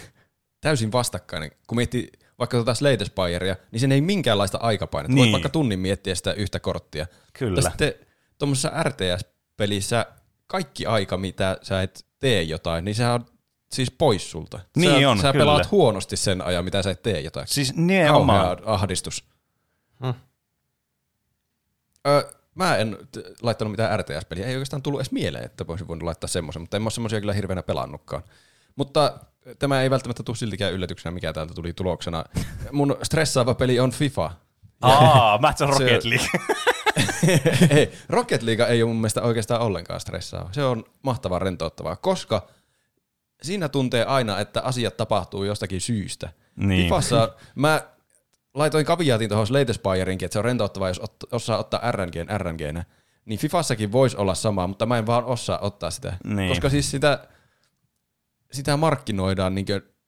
Täysin 0.64 0.92
vastakkainen, 0.92 1.52
kun 1.68 1.76
miettii 1.76 2.12
vaikka 2.40 2.58
tuota 2.58 2.74
Slate 2.74 3.06
Spirea, 3.06 3.56
niin 3.72 3.80
sen 3.80 3.92
ei 3.92 4.02
minkäänlaista 4.02 4.58
aikapainetta. 4.58 5.14
Niin. 5.16 5.22
Voit 5.22 5.32
vaikka 5.32 5.50
tunnin 5.50 5.80
miettiä 5.80 6.16
sitä 6.16 6.34
yhtä 6.34 6.60
korttia. 6.60 7.08
Kyllä. 7.34 7.58
Ja 7.58 7.62
sitten 7.62 7.94
tuommoisessa 8.38 8.72
RTS-pelissä 8.84 10.06
kaikki 10.48 10.86
aika, 10.86 11.18
mitä 11.18 11.58
sä 11.62 11.82
et 11.82 12.06
tee 12.20 12.44
jotain, 12.44 12.86
niin 12.86 12.96
sehän 12.96 13.14
on 13.14 13.26
siis 13.74 13.92
pois 13.92 14.32
sulta. 14.32 14.60
Niin 14.78 15.02
sä, 15.02 15.10
on, 15.10 15.18
Sä 15.18 15.32
kyllä. 15.32 15.44
pelaat 15.44 15.72
huonosti 15.72 16.18
sen 16.18 16.42
ajan, 16.42 16.66
mitä 16.66 16.82
sä 16.84 16.92
et 16.92 17.04
tee 17.04 17.20
jotain. 17.20 17.48
Siis 17.48 17.76
nimenomaan. 17.76 18.58
Ahdistus. 18.66 19.24
Hmm. 20.04 20.14
Ö, 22.08 22.32
mä 22.56 22.78
en 22.78 22.98
t- 23.12 23.42
laittanut 23.42 23.72
mitään 23.72 24.00
RTS-peliä. 24.00 24.46
Ei 24.46 24.56
oikeastaan 24.56 24.82
tullut 24.82 25.00
edes 25.00 25.12
mieleen, 25.12 25.46
että 25.46 25.68
voisin 25.68 25.88
voinut 25.88 26.04
laittaa 26.04 26.28
semmoisen, 26.28 26.62
mutta 26.62 26.78
en 26.78 26.84
mä 26.84 26.86
ole 26.86 26.92
semmoisia 26.92 27.20
kyllä 27.20 27.34
hirveänä 27.34 27.64
pelannutkaan. 27.64 28.24
Mutta 28.76 29.20
tämä 29.60 29.82
ei 29.82 29.90
välttämättä 29.90 30.24
tule 30.24 30.38
siltikään 30.38 30.74
yllätyksenä, 30.74 31.14
mikä 31.14 31.34
täältä 31.34 31.54
tuli 31.54 31.74
tuloksena. 31.74 32.24
Mun 32.72 32.98
stressaava 33.04 33.54
peli 33.54 33.80
on 33.80 33.92
FIFA. 33.92 34.32
Aa, 34.82 35.38
mä 35.38 35.54
se 35.56 35.64
on 35.64 35.70
Rocket 35.70 36.04
League. 36.04 36.28
ei, 37.78 37.92
Rocket 38.10 38.44
League 38.44 38.66
ei 38.66 38.84
ole 38.84 38.90
mun 38.90 39.02
mielestä 39.02 39.22
oikeastaan 39.22 39.62
ollenkaan 39.62 40.00
stressaava. 40.00 40.50
Se 40.52 40.64
on 40.64 40.84
mahtavaa 41.02 41.40
rentouttavaa, 41.40 41.96
koska 41.96 42.48
siinä 43.44 43.70
tuntee 43.70 44.06
aina, 44.06 44.40
että 44.40 44.62
asiat 44.62 44.98
tapahtuu 44.98 45.44
jostakin 45.44 45.82
syystä. 45.82 46.30
Niin. 46.56 46.84
Fifassa 46.84 47.36
mä 47.56 47.82
laitoin 48.54 48.86
kaviaatin 48.86 49.30
tuohon 49.30 49.48
Slate 49.48 49.74
Spireinkin, 49.74 50.26
että 50.26 50.34
se 50.34 50.40
on 50.40 50.46
rentouttavaa, 50.46 50.88
jos 50.88 51.00
ot, 51.00 51.16
osaa 51.32 51.58
ottaa 51.58 51.92
RNGn 51.92 52.28
RNGnä. 52.38 52.86
Niin 53.26 53.40
Fifassakin 53.40 53.92
voisi 53.92 54.18
olla 54.18 54.36
sama, 54.36 54.68
mutta 54.68 54.86
mä 54.86 54.98
en 54.98 55.06
vaan 55.06 55.26
osaa 55.26 55.60
ottaa 55.60 55.92
sitä. 55.92 56.18
Niin. 56.24 56.50
Koska 56.50 56.70
siis 56.70 56.92
sitä, 56.92 57.28
sitä 58.54 58.78
markkinoidaan 58.78 59.56
niin 59.56 59.66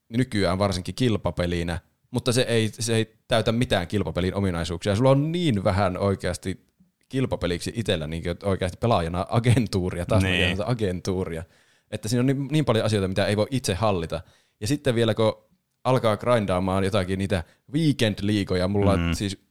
nykyään 0.10 0.60
varsinkin 0.60 0.96
kilpapelinä, 0.96 1.80
mutta 2.12 2.34
se 2.34 2.42
ei, 2.42 2.70
se 2.80 2.96
ei 2.96 3.16
täytä 3.28 3.52
mitään 3.52 3.88
kilpapelin 3.88 4.36
ominaisuuksia. 4.36 4.96
Sulla 4.96 5.10
on 5.10 5.32
niin 5.32 5.64
vähän 5.64 5.98
oikeasti 5.98 6.66
kilpapeliksi 7.10 7.74
itsellä 7.76 8.08
niin 8.08 8.24
oikeasti 8.44 8.78
pelaajana 8.78 9.26
agentuuria, 9.30 10.06
taas 10.06 10.24
Niin. 10.24 10.58
agentuuria, 10.66 11.44
että 11.92 12.08
siinä 12.08 12.20
on 12.20 12.26
niin, 12.26 12.48
niin 12.52 12.66
paljon 12.66 12.86
asioita, 12.86 13.08
mitä 13.08 13.26
ei 13.26 13.38
voi 13.38 13.48
itse 13.52 13.74
hallita. 13.74 14.22
Ja 14.62 14.68
sitten 14.68 14.96
vielä 14.96 15.14
kun 15.14 15.46
alkaa 15.84 16.18
grindaamaan 16.18 16.84
jotakin 16.84 17.20
niitä 17.20 17.44
weekend-liigoja, 17.74 18.68
mulla 18.68 18.98
mm. 18.98 19.14
siis 19.14 19.46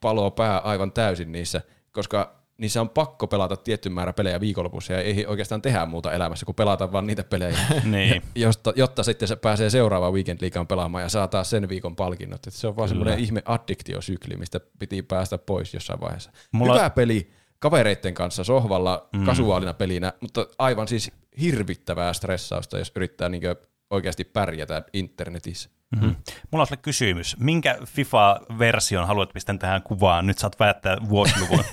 paloo 0.00 0.30
pää 0.30 0.58
aivan 0.58 0.92
täysin 0.92 1.32
niissä, 1.32 1.62
koska 1.92 2.43
niissä 2.58 2.80
on 2.80 2.90
pakko 2.90 3.26
pelata 3.26 3.56
tietty 3.56 3.88
määrä 3.88 4.12
pelejä 4.12 4.40
viikonlopussa 4.40 4.92
ja 4.92 5.00
ei 5.00 5.26
oikeastaan 5.26 5.62
tehdä 5.62 5.86
muuta 5.86 6.12
elämässä 6.12 6.46
kuin 6.46 6.56
pelata 6.56 6.92
vaan 6.92 7.06
niitä 7.06 7.24
pelejä, 7.24 7.58
niin. 7.84 8.22
josta, 8.34 8.72
jotta 8.76 9.02
sitten 9.02 9.28
se 9.28 9.36
pääsee 9.36 9.70
seuraavaan 9.70 10.12
weekend 10.12 10.38
liigaan 10.40 10.66
pelaamaan 10.66 11.02
ja 11.02 11.08
saa 11.08 11.28
taas 11.28 11.50
sen 11.50 11.68
viikon 11.68 11.96
palkinnot. 11.96 12.46
Et 12.46 12.54
se 12.54 12.66
on 12.66 12.76
vaan 12.76 12.88
semmoinen 12.88 13.18
ihme 13.18 13.42
addiktiosykli, 13.44 14.36
mistä 14.36 14.60
piti 14.78 15.02
päästä 15.02 15.38
pois 15.38 15.74
jossain 15.74 16.00
vaiheessa. 16.00 16.30
Mulla- 16.30 16.48
Mulla... 16.52 16.74
Hyvä 16.74 16.90
peli 16.90 17.30
kavereiden 17.58 18.14
kanssa 18.14 18.44
sohvalla 18.44 19.08
mm. 19.12 19.24
kasuaalina 19.24 19.74
pelinä, 19.74 20.12
mutta 20.20 20.46
aivan 20.58 20.88
siis 20.88 21.12
hirvittävää 21.40 22.12
stressausta, 22.12 22.78
jos 22.78 22.92
yrittää 22.96 23.28
niinkö 23.28 23.56
oikeasti 23.90 24.24
pärjätä 24.24 24.82
internetissä. 24.92 25.70
Mm-hmm. 25.96 26.16
Mulla 26.50 26.62
on 26.62 26.66
sulle 26.66 26.80
kysymys. 26.82 27.36
Minkä 27.38 27.78
FIFA-version 27.84 29.06
haluat 29.06 29.32
pistää 29.32 29.58
tähän 29.58 29.82
kuvaan? 29.82 30.26
Nyt 30.26 30.38
saat 30.38 30.58
päättää 30.58 30.96
vuosiluvun. 31.08 31.64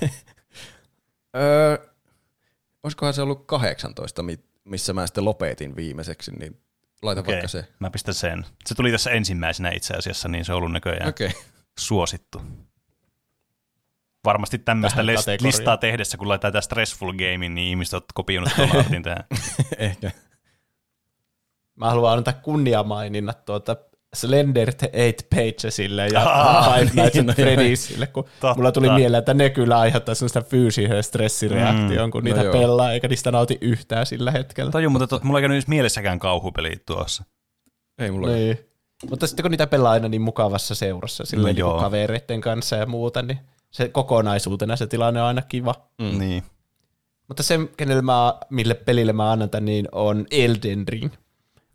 Öö, 1.36 1.78
olisikohan 2.82 3.14
se 3.14 3.22
ollut 3.22 3.46
18, 3.46 4.22
mi- 4.22 4.44
missä 4.64 4.92
mä 4.92 5.06
sitten 5.06 5.24
lopetin 5.24 5.76
viimeiseksi, 5.76 6.32
niin 6.32 6.60
laita 7.02 7.20
okay. 7.20 7.32
Vaikka 7.34 7.48
se. 7.48 7.68
mä 7.78 7.90
pistän 7.90 8.14
sen. 8.14 8.46
Se 8.66 8.74
tuli 8.74 8.90
tässä 8.90 9.10
ensimmäisenä 9.10 9.70
itse 9.70 9.94
asiassa, 9.94 10.28
niin 10.28 10.44
se 10.44 10.52
on 10.52 10.58
ollut 10.58 10.72
näköjään 10.72 11.08
Okei. 11.08 11.26
Okay. 11.26 11.40
suosittu. 11.78 12.42
Varmasti 14.24 14.58
tämmöistä 14.58 15.02
list- 15.02 15.42
listaa 15.44 15.76
tehdessä, 15.76 16.16
kun 16.18 16.28
laitetaan 16.28 16.52
tämä 16.52 16.60
Stressful 16.60 17.12
Game, 17.12 17.38
niin 17.48 17.58
ihmiset 17.58 17.94
ovat 17.94 18.04
kopioinut 18.14 18.52
tuon 18.56 19.02
tähän. 19.02 19.24
Ehkä. 19.78 20.10
Mä 21.76 21.88
haluan 21.88 22.18
antaa 22.18 22.34
kunniamaininnat 22.34 23.44
tuota 23.44 23.76
Slender 24.16 24.72
Eight 24.92 25.26
Pagesille 25.30 26.06
ja 26.08 26.22
Ah, 26.24 26.74
Five 26.74 26.90
Nights 26.94 27.14
niin, 27.14 27.30
at 27.30 27.36
no 27.38 27.44
joo. 27.44 27.54
Freddy'sille, 27.56 28.06
kun 28.06 28.24
Totta. 28.24 28.54
mulla 28.56 28.72
tuli 28.72 28.90
mieleen, 28.90 29.18
että 29.18 29.34
ne 29.34 29.50
kyllä 29.50 29.78
aiheuttaa 29.78 30.14
sellaista 30.14 30.42
fyysisen 30.42 31.02
stressireaktion, 31.02 32.10
kun 32.10 32.22
no 32.22 32.24
niitä 32.24 32.42
joo. 32.42 32.52
pelaa, 32.52 32.92
eikä 32.92 33.08
niistä 33.08 33.30
nauti 33.30 33.58
yhtään 33.60 34.06
sillä 34.06 34.30
hetkellä. 34.30 34.70
Taju, 34.72 34.90
mutta 34.90 35.06
tot, 35.06 35.24
mulla 35.24 35.38
ei 35.38 35.42
käynyt 35.42 35.56
edes 35.56 35.68
mielessäkään 35.68 36.18
kauhupelit 36.18 36.86
tuossa. 36.86 37.24
Ei 37.98 38.10
mulla 38.10 38.28
Niin. 38.28 38.58
Mutta 39.10 39.26
sitten 39.26 39.42
kun 39.42 39.50
niitä 39.50 39.66
pelaa 39.66 39.92
aina 39.92 40.08
niin 40.08 40.22
mukavassa 40.22 40.74
seurassa, 40.74 41.24
silleen 41.24 41.54
No 41.56 41.58
joo. 41.58 41.80
kavereiden 41.80 42.40
kanssa 42.40 42.76
ja 42.76 42.86
muuta, 42.86 43.22
niin 43.22 43.38
se 43.70 43.88
kokonaisuutena 43.88 44.76
se 44.76 44.86
tilanne 44.86 45.20
on 45.22 45.26
aina 45.28 45.42
kiva. 45.42 45.74
Mm. 46.02 46.18
Niin. 46.18 46.42
Mutta 47.28 47.42
se, 47.42 47.58
kenelle 47.76 48.02
mä, 48.02 48.34
mille 48.50 48.74
pelille 48.74 49.12
mä 49.12 49.32
annan 49.32 49.50
tän, 49.50 49.64
niin 49.64 49.88
on 49.92 50.26
Elden 50.30 50.88
Ring. 50.88 51.12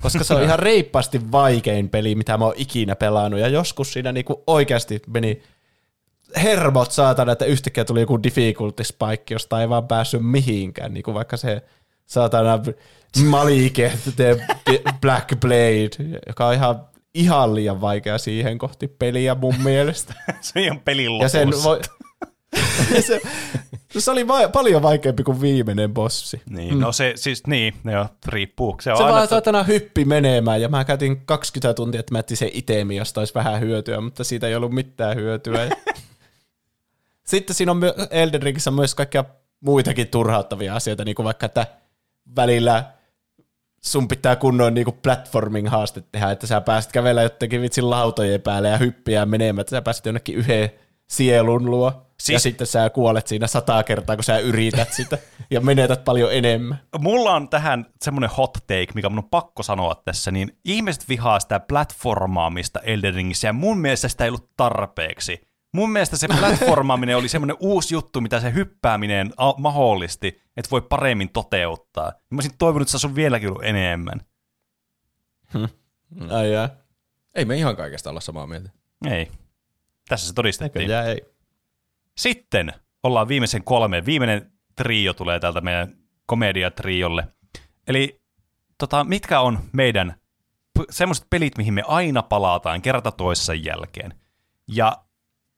Koska 0.02 0.24
se 0.24 0.34
on 0.34 0.44
ihan 0.44 0.60
reippaasti 0.60 1.32
vaikein 1.32 1.90
peli, 1.90 2.16
mitä 2.16 2.38
mä 2.38 2.46
oon 2.46 2.54
ikinä 2.58 2.96
pelannut. 2.96 3.40
Ja 3.40 3.48
joskus 3.48 3.94
siinä 3.94 4.12
niinku 4.12 4.44
oikeasti 4.48 5.02
meni 5.08 5.42
hermot 6.36 6.92
saatana, 6.92 7.32
että 7.32 7.46
yhtäkkiä 7.46 7.86
tuli 7.86 8.00
joku 8.00 8.24
difficulty 8.24 8.84
spike, 8.84 9.34
josta 9.34 9.62
ei 9.62 9.70
vaan 9.70 9.88
päässyt 9.88 10.22
mihinkään. 10.24 10.94
Niinku 10.94 11.14
vaikka 11.14 11.38
se 11.38 11.62
saatana 12.06 12.60
Malike, 13.26 13.94
the 14.16 14.38
Black 15.02 15.40
Blade, 15.40 16.20
joka 16.28 16.48
on 16.48 16.54
ihan, 16.54 16.82
ihan 17.14 17.56
liian 17.56 17.82
vaikea 17.82 18.18
siihen 18.18 18.58
kohti 18.58 18.88
peliä 18.88 19.36
mun 19.36 19.56
mielestä. 19.64 20.14
Se 20.42 20.72
on 20.72 20.80
pelin 20.80 21.20
Ja 21.22 21.30
sen 21.30 21.48
lopussa. 21.48 21.70
voi, 21.70 21.80
se, 23.02 23.22
se 23.98 24.12
oli 24.12 24.28
va- 24.28 24.50
paljon 24.50 24.82
vaikeampi 24.82 25.24
kuin 25.24 25.42
viimeinen 25.42 25.94
bossi. 25.94 26.42
Niin, 26.50 26.80
no 26.80 26.92
se 26.92 27.14
siis, 27.16 27.48
niin, 27.48 27.74
joo, 27.92 28.06
riippuu. 28.26 28.78
Se 28.82 28.92
on 28.92 28.98
Se 28.98 29.04
aina, 29.04 29.16
vaan 29.16 29.28
saatana 29.28 29.64
hyppi 29.64 30.06
menemään 30.06 30.62
ja 30.62 30.70
mä 30.70 30.86
käytin 30.86 31.22
20 31.26 31.74
tuntia, 31.74 32.00
että 32.00 32.14
mä 32.14 32.20
etsin 32.20 32.38
sen 32.38 32.50
itemi, 32.54 32.96
josta 32.96 33.22
olisi 33.22 33.34
vähän 33.34 33.60
hyötyä, 33.60 34.02
mutta 34.02 34.24
siitä 34.24 34.48
ei 34.48 34.56
ollut 34.56 34.72
mitään 34.74 35.16
hyötyä. 35.16 35.70
Sitten 37.28 37.56
siinä 37.56 37.72
on 37.72 37.78
my- 37.78 37.94
Elden 38.12 38.42
Ringissä 38.42 38.72
myös 38.72 38.96
kaikkia 38.96 39.24
muitakin 39.60 40.08
turhauttavia 40.08 40.76
asioita, 40.76 41.06
niin 41.06 41.16
kuin 41.16 41.24
vaikka, 41.24 41.46
että 41.46 41.68
välillä 42.36 42.84
sun 43.82 44.08
pitää 44.08 44.36
kunnon 44.36 44.74
niin 44.74 44.86
platforming-haaste 45.02 46.04
tehdä, 46.12 46.32
että 46.32 46.48
sä 46.48 46.62
pääset 46.62 46.92
kävellä 46.92 47.22
jotenkin 47.22 47.62
vitsin 47.62 47.90
lautojen 47.90 48.42
päälle 48.42 48.70
ja 48.70 48.78
hyppiä 48.78 49.26
menemään, 49.26 49.62
että 49.62 49.70
sä 49.76 49.82
pääset 49.82 50.06
jonnekin 50.06 50.36
yhden 50.36 50.70
sielun 51.08 51.66
luo. 51.72 52.07
Siis... 52.24 52.34
Ja 52.34 52.40
sitten 52.40 52.68
sä 52.68 52.90
kuolet 52.90 53.28
siinä 53.28 53.48
sata 53.48 53.84
kertaa, 53.84 54.16
kun 54.16 54.24
sä 54.24 54.40
yrität 54.40 54.94
sitä 54.94 55.18
ja 55.52 55.62
menetät 55.62 56.04
paljon 56.04 56.34
enemmän. 56.34 56.80
mulla 57.00 57.34
on 57.34 57.50
tähän 57.50 57.86
semmoinen 58.02 58.30
hot 58.30 58.54
take, 58.54 58.88
mikä 58.96 59.10
mun 59.10 59.18
on 59.18 59.30
pakko 59.30 59.64
sanoa 59.64 60.02
tässä, 60.06 60.32
niin 60.32 60.58
ihmiset 60.66 61.10
vihaa 61.10 61.40
sitä 61.40 61.60
platformaamista 61.60 62.80
Elden 62.80 63.14
Ringissä, 63.14 63.48
ja 63.48 63.54
mun 63.54 63.78
mielestä 63.78 64.08
sitä 64.08 64.24
ei 64.24 64.30
ollut 64.30 64.52
tarpeeksi. 64.58 65.48
Mun 65.74 65.92
mielestä 65.92 66.18
se 66.18 66.28
platformaaminen 66.40 67.18
oli 67.18 67.30
semmoinen 67.30 67.58
uusi 67.60 67.96
juttu, 67.96 68.22
mitä 68.22 68.40
se 68.40 68.54
hyppääminen 68.54 69.34
mahdollisti, 69.58 70.42
että 70.58 70.72
voi 70.72 70.82
paremmin 70.82 71.30
toteuttaa. 71.30 72.12
Mä 72.30 72.36
olisin 72.36 72.58
toivonut, 72.58 72.88
että 72.88 72.98
se 72.98 73.08
on 73.08 73.16
vieläkin 73.16 73.50
ollut 73.50 73.64
enemmän. 73.64 74.22
Ai 76.30 76.52
jaa. 76.52 76.70
Ei 77.36 77.46
me 77.46 77.58
ihan 77.58 77.76
kaikesta 77.76 78.10
olla 78.10 78.20
samaa 78.20 78.48
mieltä. 78.48 78.70
Ei. 79.06 79.32
Tässä 80.10 80.28
se 80.28 80.34
todistettiin. 80.34 80.82
Näköjään 80.82 81.08
ei. 81.08 81.37
Sitten 82.18 82.74
ollaan 83.04 83.28
viimeisen 83.28 83.64
kolme. 83.64 84.06
Viimeinen 84.06 84.52
trio 84.76 85.14
tulee 85.14 85.40
täältä 85.40 85.62
meidän 85.62 85.94
komediatriolle. 86.26 87.28
Eli 87.88 88.22
tota, 88.78 89.04
mitkä 89.04 89.40
on 89.40 89.60
meidän 89.74 90.16
p- 90.80 90.90
semmoiset 90.90 91.28
pelit, 91.30 91.58
mihin 91.58 91.74
me 91.74 91.84
aina 91.88 92.24
palataan 92.24 92.82
kerta 92.82 93.12
toisessa 93.12 93.54
jälkeen. 93.54 94.14
Ja 94.68 94.98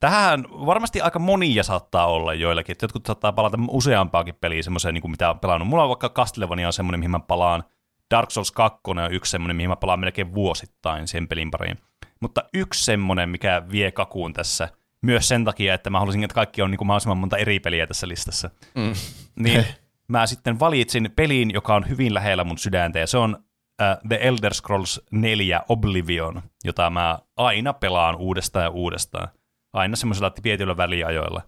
tähän 0.00 0.44
varmasti 0.50 1.00
aika 1.00 1.18
monia 1.18 1.62
saattaa 1.62 2.06
olla 2.06 2.34
joillakin. 2.34 2.72
Että 2.72 2.84
jotkut 2.84 3.06
saattaa 3.06 3.32
palata 3.32 3.58
useampaakin 3.68 4.34
peliä 4.40 4.62
semmoiseen, 4.62 4.94
niin 4.94 5.02
kuin 5.02 5.10
mitä 5.10 5.30
on 5.30 5.38
pelannut. 5.38 5.68
Mulla 5.68 5.82
on 5.82 5.88
vaikka 5.88 6.08
Castlevania 6.08 6.66
on 6.66 6.72
semmoinen, 6.72 7.00
mihin 7.00 7.10
mä 7.10 7.20
palaan. 7.20 7.64
Dark 8.10 8.30
Souls 8.30 8.52
2 8.52 8.80
on 8.86 9.12
yksi 9.12 9.30
semmoinen, 9.30 9.56
mihin 9.56 9.70
mä 9.70 9.76
palaan 9.76 10.00
melkein 10.00 10.34
vuosittain 10.34 11.08
sen 11.08 11.28
pelin 11.28 11.50
pariin. 11.50 11.78
Mutta 12.20 12.44
yksi 12.54 12.84
semmoinen, 12.84 13.28
mikä 13.28 13.62
vie 13.72 13.92
kakuun 13.92 14.32
tässä, 14.32 14.68
myös 15.02 15.28
sen 15.28 15.44
takia, 15.44 15.74
että 15.74 15.90
mä 15.90 16.00
halusin, 16.00 16.24
että 16.24 16.34
kaikki 16.34 16.62
on 16.62 16.70
niin 16.70 16.78
kuin 16.78 16.86
mahdollisimman 16.86 17.18
monta 17.18 17.36
eri 17.36 17.60
peliä 17.60 17.86
tässä 17.86 18.08
listassa. 18.08 18.50
Mm. 18.74 18.92
Niin 19.42 19.64
mä 20.08 20.26
sitten 20.26 20.60
valitsin 20.60 21.12
pelin, 21.16 21.50
joka 21.50 21.74
on 21.74 21.88
hyvin 21.88 22.14
lähellä 22.14 22.44
mun 22.44 22.58
sydäntä, 22.58 22.98
ja 22.98 23.06
se 23.06 23.18
on 23.18 23.34
uh, 23.34 24.08
The 24.08 24.18
Elder 24.22 24.54
Scrolls 24.54 25.00
4 25.10 25.62
Oblivion, 25.68 26.42
jota 26.64 26.90
mä 26.90 27.18
aina 27.36 27.72
pelaan 27.72 28.16
uudestaan 28.16 28.64
ja 28.64 28.70
uudestaan. 28.70 29.28
Aina 29.72 29.96
semmoisella 29.96 30.30
tietyillä 30.30 30.76
väliajoilla. 30.76 31.42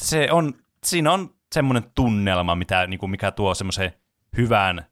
Se 0.00 0.28
on, 0.30 0.54
siinä 0.84 1.12
on 1.12 1.34
semmoinen 1.54 1.90
tunnelma, 1.94 2.54
mitä, 2.54 2.86
niin 2.86 3.00
kuin 3.00 3.10
mikä 3.10 3.30
tuo 3.30 3.54
semmoisen 3.54 3.92
hyvän 4.36 4.84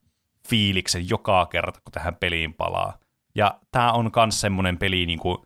fiiliksen 0.48 1.08
joka 1.08 1.46
kerta, 1.46 1.80
kun 1.80 1.92
tähän 1.92 2.14
peliin 2.14 2.54
palaa. 2.54 2.98
Ja 3.34 3.60
tämä 3.70 3.92
on 3.92 4.10
myös 4.16 4.40
semmoinen 4.40 4.78
peli, 4.78 5.06
niin 5.06 5.18
kuin, 5.18 5.38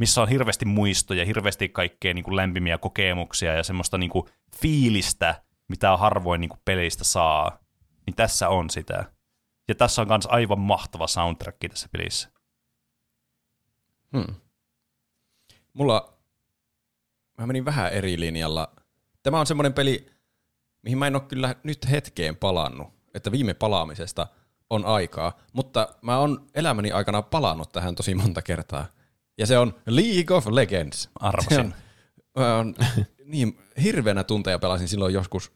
missä 0.00 0.22
on 0.22 0.28
hirveästi 0.28 0.64
muistoja, 0.64 1.24
hirveästi 1.24 1.68
kaikkea 1.68 2.14
niin 2.14 2.24
kuin 2.24 2.36
lämpimiä 2.36 2.78
kokemuksia 2.78 3.54
ja 3.54 3.62
semmoista 3.62 3.98
niin 3.98 4.10
kuin, 4.10 4.24
fiilistä, 4.60 5.42
mitä 5.68 5.96
harvoin 5.96 6.40
niin 6.40 6.48
kuin, 6.48 6.60
pelistä 6.64 7.04
saa. 7.04 7.58
Niin 8.06 8.16
tässä 8.16 8.48
on 8.48 8.70
sitä. 8.70 9.04
Ja 9.68 9.74
tässä 9.74 10.02
on 10.02 10.08
myös 10.08 10.26
aivan 10.26 10.60
mahtava 10.60 11.06
soundtrack 11.06 11.58
tässä 11.70 11.88
pelissä. 11.92 12.28
Hmm. 14.16 14.34
Mulla, 15.72 16.18
mä 17.38 17.46
menin 17.46 17.64
vähän 17.64 17.92
eri 17.92 18.20
linjalla. 18.20 18.72
Tämä 19.22 19.40
on 19.40 19.46
semmoinen 19.46 19.74
peli, 19.74 20.06
mihin 20.82 20.98
mä 20.98 21.06
en 21.06 21.16
ole 21.16 21.22
kyllä 21.22 21.54
nyt 21.62 21.90
hetkeen 21.90 22.36
palannut, 22.36 22.88
että 23.14 23.32
viime 23.32 23.54
palaamisesta 23.54 24.26
on 24.70 24.84
aikaa, 24.84 25.38
mutta 25.52 25.88
mä 26.02 26.18
oon 26.18 26.46
elämäni 26.54 26.92
aikana 26.92 27.22
palannut 27.22 27.72
tähän 27.72 27.94
tosi 27.94 28.14
monta 28.14 28.42
kertaa. 28.42 28.86
Ja 29.40 29.46
se 29.46 29.58
on 29.58 29.74
League 29.86 30.36
of 30.36 30.46
Legends. 30.46 31.08
Arvasin. 31.20 31.54
Se 31.56 31.60
on, 31.60 32.46
on, 32.58 32.74
niin, 33.24 33.58
hirveänä 33.82 34.24
tunteja 34.24 34.58
pelasin 34.58 34.88
silloin 34.88 35.14
joskus 35.14 35.52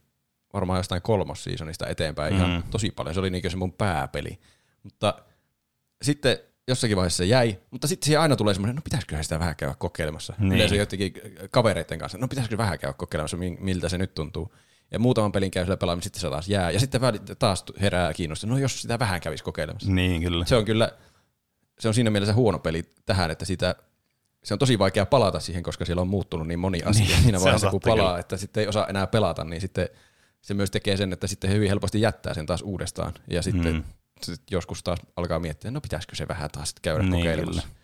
varmaan 0.52 0.78
jostain 0.78 1.02
kolmos 1.02 1.44
seasonista 1.44 1.86
eteenpäin 1.86 2.34
ihan 2.34 2.50
Mm. 2.50 2.62
tosi 2.70 2.90
paljon. 2.90 3.14
Se 3.14 3.20
oli 3.20 3.30
niin 3.30 3.50
se 3.50 3.56
mun 3.56 3.72
pääpeli. 3.72 4.38
Mutta 4.82 5.14
sitten 6.02 6.38
jossakin 6.68 6.96
vaiheessa 6.96 7.16
se 7.16 7.24
jäi, 7.24 7.58
mutta 7.70 7.88
sitten 7.88 8.06
siihen 8.06 8.20
aina 8.20 8.36
tulee 8.36 8.54
semmoinen, 8.54 8.76
no 8.76 8.82
pitäisikö 8.84 9.22
sitä 9.22 9.38
vähän 9.38 9.56
käydä 9.56 9.74
kokeilemassa. 9.78 10.34
Niin. 10.38 10.52
Yleensä 10.52 10.74
jotenkin 10.74 11.12
kavereiden 11.50 11.98
kanssa, 11.98 12.18
no 12.18 12.28
pitäisikö 12.28 12.58
vähän 12.58 12.78
käydä 12.78 12.92
kokeilemassa, 12.92 13.36
mi- 13.36 13.56
miltä 13.60 13.88
se 13.88 13.98
nyt 13.98 14.14
tuntuu. 14.14 14.54
Ja 14.90 14.98
muutaman 14.98 15.32
pelin 15.32 15.50
käy 15.50 15.64
sillä 15.64 15.76
pelaamassa, 15.76 16.04
sitten 16.04 16.20
se 16.20 16.30
taas 16.30 16.48
jää. 16.48 16.70
Ja 16.70 16.80
sitten 16.80 17.00
taas 17.38 17.64
herää 17.80 18.12
kiinnostus, 18.14 18.50
no 18.50 18.58
jos 18.58 18.82
sitä 18.82 18.98
vähän 18.98 19.20
kävisi 19.20 19.44
kokeilemassa. 19.44 19.90
Niin, 19.92 20.22
kyllä. 20.22 20.44
Se 20.46 20.56
on 20.56 20.64
kyllä, 20.64 20.92
se 21.80 21.88
on 21.88 21.94
siinä 21.94 22.10
mielessä 22.10 22.34
huono 22.34 22.58
peli 22.58 22.82
tähän, 23.06 23.30
että 23.30 23.44
sitä, 23.44 23.74
se 24.44 24.54
on 24.54 24.58
tosi 24.58 24.78
vaikea 24.78 25.06
palata 25.06 25.40
siihen, 25.40 25.62
koska 25.62 25.84
siellä 25.84 26.02
on 26.02 26.08
muuttunut 26.08 26.46
niin 26.46 26.58
moni 26.58 26.82
asia 26.84 27.06
Niin, 27.06 27.22
siinä 27.22 27.40
vaiheessa, 27.40 27.70
kun 27.70 27.80
palaa, 27.84 28.06
kyllä. 28.08 28.18
että 28.20 28.36
sitten 28.36 28.60
ei 28.60 28.68
osaa 28.68 28.86
enää 28.86 29.06
pelata, 29.06 29.44
niin 29.44 29.60
sitten 29.60 29.88
se 30.42 30.54
myös 30.54 30.70
tekee 30.70 30.96
sen, 30.96 31.12
että 31.12 31.26
sitten 31.26 31.50
hyvin 31.52 31.68
helposti 31.68 32.00
jättää 32.00 32.34
sen 32.34 32.46
taas 32.46 32.62
uudestaan. 32.62 33.12
Ja 33.30 33.42
sitten 33.42 33.74
Mm. 33.74 33.82
sit 34.22 34.42
joskus 34.50 34.82
taas 34.82 34.98
alkaa 35.16 35.38
miettiä, 35.38 35.70
no 35.70 35.80
pitäisikö 35.80 36.16
se 36.16 36.28
vähän 36.28 36.50
taas 36.50 36.74
käydä 36.82 37.02
Niin, 37.02 37.12
kokeilemassa. 37.12 37.62
kyllä. 37.62 37.74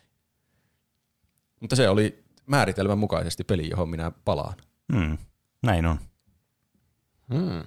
Mutta 1.60 1.76
se 1.76 1.88
oli 1.88 2.24
määritelmän 2.46 2.98
mukaisesti 2.98 3.44
peli, 3.44 3.70
johon 3.70 3.88
minä 3.88 4.12
palaan. 4.24 4.54
Mm. 4.92 5.18
Näin 5.62 5.86
on. 5.86 5.98
Hmm. 7.34 7.62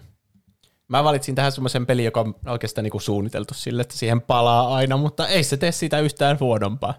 Mä 0.98 1.04
valitsin 1.04 1.36
tähän 1.36 1.52
semmoisen 1.52 1.86
pelin, 1.86 2.06
joka 2.06 2.20
on 2.20 2.36
oikeastaan 2.48 2.84
niinku 2.84 3.00
suunniteltu 3.00 3.54
sille, 3.54 3.82
että 3.82 3.98
siihen 3.98 4.22
palaa 4.22 4.76
aina, 4.76 4.98
mutta 4.98 5.28
ei 5.28 5.44
se 5.44 5.58
tee 5.58 5.72
sitä 5.72 6.00
yhtään 6.00 6.38
huonompaa 6.40 6.94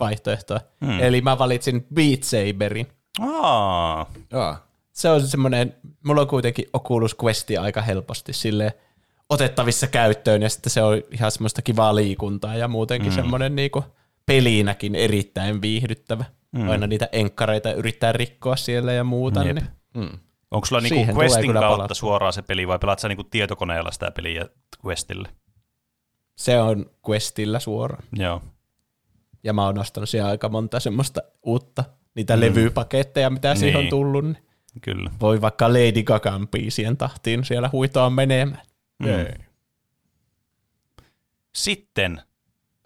vaihtoehtoa. 0.00 0.60
Hmm. 0.84 0.92
Hmm. 0.92 1.00
Eli 1.00 1.20
mä 1.20 1.38
valitsin 1.38 1.86
Beat 1.94 2.22
Saberin. 2.22 2.86
Aa, 3.20 4.12
Jaa. 4.32 4.66
Se 4.92 5.08
on 5.08 5.22
semmoinen, 5.26 5.74
mulla 6.06 6.20
on 6.20 6.28
kuitenkin 6.28 6.66
Oculus 6.72 7.16
Questia 7.24 7.62
aika 7.62 7.82
helposti 7.82 8.32
sille 8.32 8.74
otettavissa 9.30 9.86
käyttöön, 9.86 10.42
ja 10.42 10.48
sitten 10.48 10.70
se 10.70 10.82
on 10.82 11.02
ihan 11.10 11.30
semmoista 11.30 11.62
kivaa 11.62 11.94
liikuntaa 11.94 12.56
ja 12.56 12.68
muutenkin 12.68 13.12
Hmm. 13.12 13.18
mm. 13.18 13.22
semmoinen 13.22 13.56
niinku 13.56 13.84
pelinäkin 14.26 14.94
erittäin 14.94 15.62
viihdyttävä. 15.62 16.24
Mm. 16.52 16.60
Mm. 16.62 16.68
Aina 16.68 16.86
niitä 16.86 17.08
enkkareita 17.12 17.72
yrittää 17.72 18.12
rikkoa 18.12 18.56
siellä 18.56 18.92
ja 18.92 19.04
muuta. 19.04 19.44
Jep. 19.44 19.56
Niin. 19.56 19.66
Mm. 19.94 20.18
Onko 20.54 20.66
sulla 20.66 20.80
niinku 20.82 20.94
Siihen 20.94 21.16
Questin 21.16 21.52
kautta 21.52 21.68
palattua. 21.68 21.94
suoraan 21.94 22.32
se 22.32 22.42
peli 22.42 22.68
vai 22.68 22.78
pelaat 22.78 22.98
sä 22.98 23.08
niinku 23.08 23.24
tietokoneella 23.24 23.90
sitä 23.90 24.10
peliä 24.10 24.46
Questille? 24.86 25.28
Se 26.36 26.60
on 26.60 26.86
Questillä 27.10 27.60
suoraan. 27.60 28.02
Joo. 28.12 28.42
Ja 29.44 29.52
mä 29.52 29.64
oon 29.64 29.78
ostanut 29.78 30.08
siellä 30.08 30.30
aika 30.30 30.48
monta 30.48 30.80
semmoista 30.80 31.20
uutta, 31.42 31.84
niitä 32.14 32.36
Mm. 32.36 32.40
levypaketteja, 32.40 33.30
mitä 33.30 33.48
niin. 33.48 33.58
siihen 33.58 33.76
on 33.76 33.82
Niin. 33.82 33.90
tullut. 33.90 34.24
Niin 34.24 34.42
Kyllä. 34.80 35.10
voi 35.20 35.40
vaikka 35.40 35.68
Lady 35.68 36.02
Gagan 36.02 36.48
biisien 36.48 36.96
tahtiin 36.96 37.44
siellä 37.44 37.68
huitoa 37.72 38.10
menemään. 38.10 38.62
Mm. 38.98 39.08
Sitten 41.54 42.22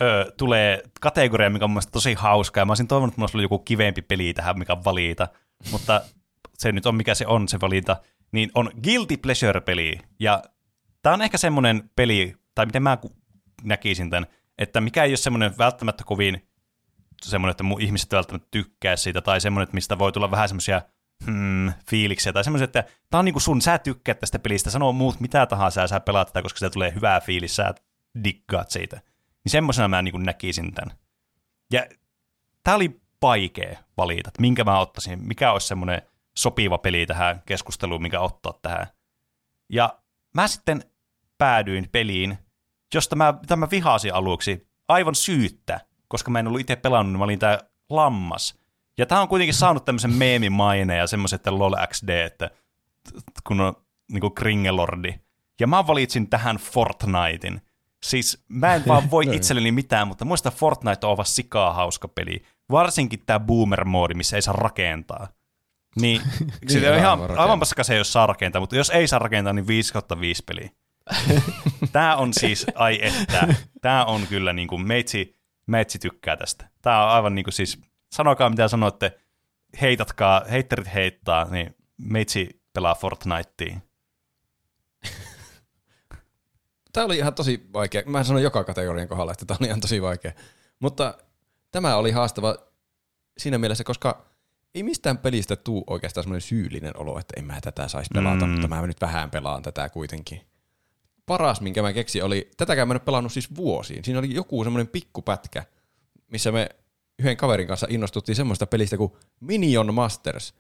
ö, 0.03 0.33
tulee 0.37 0.83
kategoria, 1.01 1.51
mikä 1.51 1.65
on 1.65 1.71
mun 1.71 1.75
mielestä 1.75 1.93
tosi 1.93 2.15
hauska, 2.15 2.61
ja 2.61 2.65
mä 2.65 2.71
olisin 2.71 2.89
toivonut, 2.89 3.13
että 3.13 3.21
mulla 3.21 3.25
olisi 3.25 3.37
ollut 3.37 3.45
joku 3.45 3.59
kivempi 3.59 4.03
peli 4.03 4.35
tähän, 4.35 4.59
mikä 4.59 4.77
valita, 4.85 5.29
mutta 5.73 6.01
se 6.59 6.73
nyt 6.73 6.87
on 6.87 6.95
mikä 6.95 7.15
se 7.15 7.27
on 7.27 7.49
se 7.49 7.61
valinta, 7.61 7.97
niin 8.33 8.51
on 8.55 8.71
Guilty 8.85 9.17
Pleasure-peli, 9.17 9.99
ja 10.21 10.43
tämä 11.03 11.15
on 11.15 11.23
ehkä 11.23 11.39
semmoinen 11.39 11.91
peli, 11.97 12.35
tai 12.55 12.67
miten 12.67 12.83
mä 12.83 12.99
näkisin 13.63 14.11
tämän, 14.11 14.27
että 14.59 14.81
mikä 14.81 15.05
ei 15.05 15.11
ole 15.11 15.17
semmoinen 15.17 15.59
välttämättä 15.59 16.05
kovin 16.05 16.49
semmoinen, 17.23 17.51
että 17.51 17.63
mun 17.63 17.81
ihmiset 17.81 18.13
välttämättä 18.13 18.49
tykkää 18.51 18.97
siitä, 18.97 19.21
tai 19.21 19.41
semmoinen, 19.41 19.63
että 19.63 19.75
mistä 19.75 19.99
voi 19.99 20.13
tulla 20.13 20.31
vähän 20.31 20.49
semmoisia 20.49 20.83
hmm, 21.27 21.73
fiiliksiä, 21.91 22.33
tai 22.33 22.45
semmoisia, 22.45 22.65
että 22.65 22.85
tämä 23.11 23.19
on 23.19 23.25
niinku 23.25 23.41
sun, 23.41 23.63
sä 23.63 23.79
tykkäät 23.79 24.19
tästä 24.21 24.39
pelistä, 24.39 24.71
sanoo 24.71 24.93
muut 24.93 25.21
mitä 25.21 25.47
tahansa, 25.47 25.81
ja 25.81 25.87
sä 25.87 26.01
pelaat 26.01 26.29
tätä, 26.29 26.43
koska 26.43 26.59
se 26.59 26.71
tulee 26.71 26.95
hyvää 26.95 27.21
fiilis, 27.21 27.57
sä 27.57 27.75
diggaat 28.25 28.71
siitä. 28.71 28.97
Niin 29.45 29.51
semmoisena 29.51 29.89
mä 29.89 30.03
niinku 30.03 30.19
näkisin 30.19 30.75
tämän. 30.75 30.97
Ja 31.73 31.87
tää 32.63 32.75
oli 32.75 33.01
vaikea 33.23 33.79
valita, 33.97 34.29
että 34.29 34.41
minkä 34.41 34.65
mä 34.65 34.79
ottaisin, 34.79 35.19
mikä 35.27 35.53
olisi 35.53 35.67
semmoinen 35.67 36.03
sopiva 36.39 36.79
peli 36.79 37.07
tähän 37.07 37.43
keskusteluun, 37.47 38.03
mikä 38.03 38.21
ottaa 38.21 38.59
tähän. 38.63 38.87
Ja 39.73 39.99
mä 40.35 40.49
sitten 40.49 40.83
päädyin 41.39 41.89
peliin, 41.93 42.39
josta 42.95 43.17
mä, 43.17 43.35
mitä 43.41 43.57
mä 43.57 43.69
vihasin 43.71 44.15
aluksi, 44.15 44.69
aivan 44.89 45.15
syyttä, 45.15 45.81
koska 46.09 46.31
mä 46.31 46.39
en 46.39 46.47
ollut 46.47 46.61
itse 46.61 46.77
pelannut, 46.77 47.13
niin 47.13 47.19
mä 47.19 47.25
olin 47.25 47.39
tää 47.39 47.59
lammas. 47.91 48.59
Ja 48.99 49.07
tää 49.07 49.21
on 49.21 49.29
kuitenkin 49.29 49.55
saanut 49.55 49.85
tämmöisen 49.85 50.15
meemimaine 50.15 50.97
ja 50.97 51.07
semmoisen, 51.07 51.37
että 51.37 51.59
LOL 51.59 51.75
XD, 51.87 52.09
että 52.09 52.51
kun 53.47 53.61
on 53.61 53.75
niinku 54.13 54.31
Kringelordi. 54.31 55.15
Ja 55.61 55.67
mä 55.67 55.87
valitsin 55.87 56.31
tähän 56.31 56.57
Fortnitein. 56.57 57.63
Siis 58.03 58.45
mä 58.49 58.75
en 58.75 58.83
vaan 58.89 59.11
voi 59.11 59.25
itselleni 59.37 59.73
mitään, 59.73 60.09
mutta 60.09 60.25
muista 60.25 60.51
Fortnite 60.51 61.07
on 61.07 61.11
aivan 61.11 61.27
sikaa 61.27 61.73
hauska 61.73 62.09
peli. 62.09 62.43
Varsinkin 62.71 63.23
tää 63.27 63.41
boomer-moodi, 63.41 64.15
missä 64.15 64.37
ei 64.37 64.43
saa 64.43 64.55
rakentaa. 64.55 65.38
Niin, 66.01 66.23
niin 66.69 66.79
on 66.79 66.85
aivan 66.85 66.99
ihan 66.99 67.19
rakentaa. 67.19 67.43
aivan 67.43 67.59
paska 67.59 67.85
se, 67.85 67.97
jos 67.97 68.13
saa 68.13 68.27
rakentaa, 68.27 68.61
mutta 68.61 68.77
jos 68.77 68.91
ei 68.91 69.09
saa 69.09 69.19
rakentaa, 69.19 69.53
niin 69.53 69.67
5 69.67 69.93
kautta 69.93 70.21
5 70.21 70.43
peli. 70.47 70.71
Tää 71.93 72.17
on 72.17 72.35
siis, 72.35 72.67
ai 72.75 72.99
että, 73.03 73.55
tää 73.81 74.05
on 74.05 74.27
kyllä 74.27 74.53
niin 74.53 74.69
kuin 74.69 74.87
meitsi, 74.87 75.37
meitsi 75.67 75.99
tykkää 75.99 76.37
tästä. 76.37 76.69
Tää 76.83 77.05
on 77.05 77.11
aivan 77.11 77.35
niin 77.35 77.45
kuin 77.45 77.55
siis, 77.55 77.81
sanokaa 78.13 78.51
mitä 78.51 78.69
sanotte, 78.69 79.19
heitatkaa, 79.81 80.43
heitterit 80.51 80.95
heittaa, 80.95 81.45
niin 81.45 81.77
meitsi 81.99 82.63
pelaa 82.73 82.95
Fortnitea. 82.95 83.77
Tämä 86.93 87.07
oli 87.07 87.17
ihan 87.19 87.35
tosi 87.35 87.67
vaikea. 87.73 88.03
Mä 88.07 88.25
sanon 88.25 88.43
joka 88.43 88.65
kategorian 88.65 89.09
kohdalla, 89.09 89.33
että 89.33 89.47
tämä 89.47 89.59
oli 89.61 89.69
ihan 89.69 89.81
tosi 89.81 90.03
vaikea. 90.03 90.33
Mutta 90.79 91.15
tämä 91.71 91.97
oli 91.97 92.11
haastava 92.11 92.57
siinä 93.39 93.59
mielessä, 93.59 93.85
koska 93.85 94.28
ei 94.79 94.83
mistään 94.83 95.19
pelistä 95.19 95.57
tuu 95.57 95.85
oikeastaan 95.87 96.25
semmoinen 96.25 96.41
syyllinen 96.41 96.97
olo, 96.97 97.19
että 97.19 97.35
en 97.37 97.45
mä 97.45 97.61
tätä 97.61 97.89
saisi 97.89 98.11
pelata, 98.15 98.47
Mm. 98.47 98.53
mutta 98.53 98.69
mä 98.69 98.87
nyt 98.87 99.01
vähän 99.01 99.31
pelaan 99.31 99.63
tätä 99.63 99.89
kuitenkin. 99.89 100.41
Paras, 101.27 101.61
minkä 101.61 101.83
mä 101.83 101.93
keksin, 101.93 102.25
oli, 102.25 102.51
tätäkään 102.57 102.89
mä 102.89 102.93
en 102.93 102.97
ole 102.97 103.05
pelannut 103.05 103.33
siis 103.33 103.57
vuosiin. 103.57 104.05
Siinä 104.05 104.19
oli 104.19 104.35
joku 104.35 104.65
semmoinen 104.65 104.89
pikkupätkä, 104.89 105.65
missä 106.31 106.53
me 106.53 106.69
yhden 107.19 107.37
kaverin 107.37 107.67
kanssa 107.69 107.87
innostuttiin 107.91 108.37
semmoista 108.37 108.67
pelistä 108.67 108.97
kuin 108.97 109.13
Minion 109.41 109.95
Masters. 109.95 110.55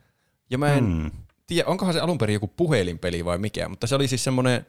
Ja 0.50 0.58
mä 0.58 0.74
en 0.74 0.84
Mm. 0.84 1.10
tiedä, 1.46 1.68
onkohan 1.68 1.94
se 1.94 2.00
alun 2.00 2.18
perin 2.18 2.34
joku 2.34 2.48
puhelinpeli 2.48 3.24
vai 3.24 3.38
mikä, 3.38 3.68
mutta 3.68 3.86
se 3.86 3.94
oli 3.94 4.08
siis 4.08 4.24
semmoinen 4.24 4.66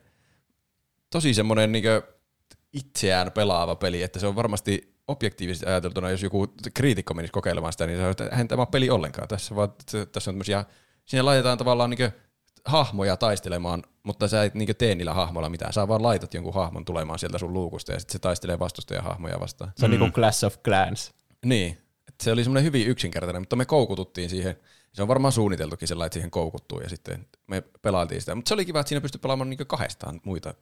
tosi 1.10 1.34
semmoinen 1.34 1.72
niin 1.72 1.84
itseään 2.74 3.32
pelaava 3.32 3.76
peli, 3.76 4.04
että 4.04 4.20
se 4.20 4.28
on 4.28 4.36
varmasti 4.36 4.96
objektiivisesti 5.10 5.66
ajateltuna, 5.66 6.10
jos 6.10 6.24
joku 6.24 6.48
kriitikko 6.74 7.14
menisi 7.14 7.32
kokeilemaan 7.32 7.74
sitä, 7.74 7.88
niin 7.88 8.00
se 8.00 8.06
on, 8.06 8.12
että 8.12 8.26
eihän 8.26 8.48
tämä 8.48 8.62
ole 8.62 8.68
peli 8.72 8.90
ollenkaan. 8.90 9.28
Tässä, 9.28 9.56
vaan, 9.56 9.70
tässä 10.12 10.32
on 10.32 10.34
tämmöisiä, 10.34 10.66
siinä 11.06 11.26
laitetaan 11.26 11.58
tavallaan 11.58 11.90
niin 11.90 12.12
hahmoja 12.66 13.18
taistelemaan, 13.18 13.84
mutta 14.04 14.28
sä 14.28 14.44
et 14.44 14.54
niin 14.54 14.76
tee 14.76 14.96
niillä 14.96 15.14
hahmoilla 15.14 15.50
mitään. 15.50 15.74
Sä 15.74 15.88
vaan 15.88 16.04
laitat 16.04 16.34
jonkun 16.34 16.54
hahmon 16.54 16.86
tulemaan 16.86 17.20
sieltä 17.20 17.38
sun 17.38 17.54
luukusta 17.54 17.92
ja 17.92 18.00
sitten 18.00 18.14
se 18.14 18.20
taistelee 18.20 18.60
vastustajahahmoja 18.60 19.40
vastaan. 19.40 19.72
Se 19.76 19.86
on 19.86 19.92
Mm. 19.92 19.96
mm. 19.96 20.00
niinku 20.00 20.16
Clash 20.16 20.46
of 20.46 20.58
Clans. 20.64 21.12
Niin, 21.46 21.78
että 22.08 22.24
se 22.24 22.32
oli 22.32 22.44
semmoinen 22.44 22.64
hyvin 22.64 22.88
yksinkertainen, 22.88 23.42
mutta 23.42 23.56
me 23.56 23.66
koukututtiin 23.66 24.30
siihen. 24.30 24.56
Se 24.94 25.02
on 25.02 25.08
varmaan 25.08 25.32
suunniteltukin 25.32 25.88
sellainen, 25.88 26.06
että 26.08 26.14
siihen 26.14 26.32
koukuttuu 26.32 26.82
ja 26.82 26.90
sitten 26.90 27.28
me 27.48 27.64
pelailtiin 27.82 28.22
sitä. 28.22 28.36
Mutta 28.36 28.50
se 28.50 28.54
oli 28.54 28.66
kiva, 28.66 28.80
että 28.80 28.88
siinä 28.88 29.02
pystyi 29.02 29.20
pelaamaan 29.20 29.50
niin 29.50 29.68
kahdestaan 29.68 30.22
muita 30.24 30.54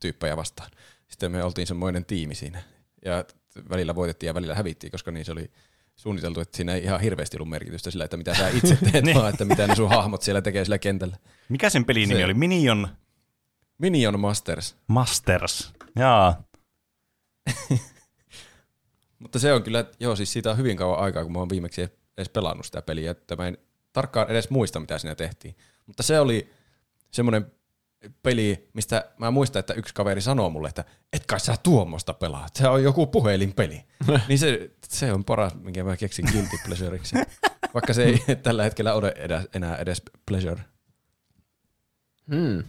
tyyppejä 0.00 0.36
vastaan. 0.36 0.70
Sitten 1.08 1.32
me 1.32 1.44
oltiin 1.44 1.66
semmoinen 1.66 2.04
tiimi 2.04 2.34
siinä. 2.34 2.62
Ja 3.04 3.24
välillä 3.70 3.94
voitettiin 3.94 4.28
ja 4.28 4.34
välillä 4.34 4.54
hävittiin, 4.54 4.90
koska 4.90 5.10
niin 5.10 5.24
se 5.24 5.32
oli 5.32 5.50
suunniteltu, 5.96 6.40
että 6.40 6.56
siinä 6.56 6.74
ei 6.74 6.84
ihan 6.84 7.00
hirveästi 7.00 7.36
ollut 7.36 7.48
merkitystä 7.48 7.90
sillä, 7.90 8.04
että 8.04 8.16
mitä 8.16 8.34
sä 8.34 8.48
itse 8.48 8.78
teet, 8.92 9.04
Niin. 9.04 9.16
vaan 9.16 9.28
että 9.28 9.44
mitä 9.44 9.66
ne 9.66 9.74
sun 9.76 9.88
hahmot 9.88 10.22
siellä 10.22 10.42
tekee 10.42 10.64
sillä 10.64 10.78
kentällä. 10.78 11.16
Mikä 11.48 11.70
sen 11.70 11.84
pelin 11.84 12.08
nimi 12.08 12.20
Se- 12.20 12.24
oli? 12.24 12.34
Minion 12.34 12.88
Minion 13.78 14.20
Masters. 14.20 14.76
Masters. 14.86 15.72
Jaa. 15.96 16.42
Mutta 19.18 19.38
se 19.38 19.52
on 19.52 19.62
kyllä, 19.62 19.84
joo 20.00 20.16
siis 20.16 20.32
siitä 20.32 20.50
on 20.50 20.56
hyvin 20.56 20.76
kauan 20.76 20.98
aikaa, 20.98 21.22
kun 21.22 21.32
mä 21.32 21.38
oon 21.38 21.48
viimeksi 21.48 21.82
edes 22.16 22.28
pelannut 22.28 22.66
sitä 22.66 22.82
peliä, 22.82 23.10
että 23.10 23.36
mä 23.36 23.46
en 23.48 23.58
tarkkaan 23.92 24.30
edes 24.30 24.50
muista, 24.50 24.80
mitä 24.80 24.98
siinä 24.98 25.14
tehtiin. 25.14 25.56
Mutta 25.86 26.02
se 26.02 26.20
oli 26.20 26.50
semmoinen, 27.10 27.52
peli, 28.22 28.68
mistä 28.72 29.10
mä 29.18 29.30
muistan, 29.30 29.60
että 29.60 29.74
yksi 29.74 29.94
kaveri 29.94 30.20
sanoo 30.20 30.50
mulle, 30.50 30.68
että 30.68 30.84
et 31.12 31.26
kai 31.26 31.40
sä 31.40 31.54
tuommoista 31.62 32.14
pelaat, 32.14 32.56
se 32.56 32.68
on 32.68 32.82
joku 32.82 33.06
puhelinpeli. 33.06 33.84
niin 34.28 34.38
se, 34.38 34.70
se 34.88 35.12
on 35.12 35.24
paras, 35.24 35.54
minkä 35.54 35.84
mä 35.84 35.96
keksin 35.96 36.28
guilty 36.32 36.56
pleasureiksi. 36.66 37.16
Vaikka 37.74 37.92
se 37.92 38.04
ei 38.04 38.18
tällä 38.42 38.62
hetkellä 38.62 38.94
ole 38.94 39.14
edä, 39.16 39.42
enää 39.54 39.76
edes 39.76 40.02
pleasure. 40.26 40.60
Hmm. 42.30 42.64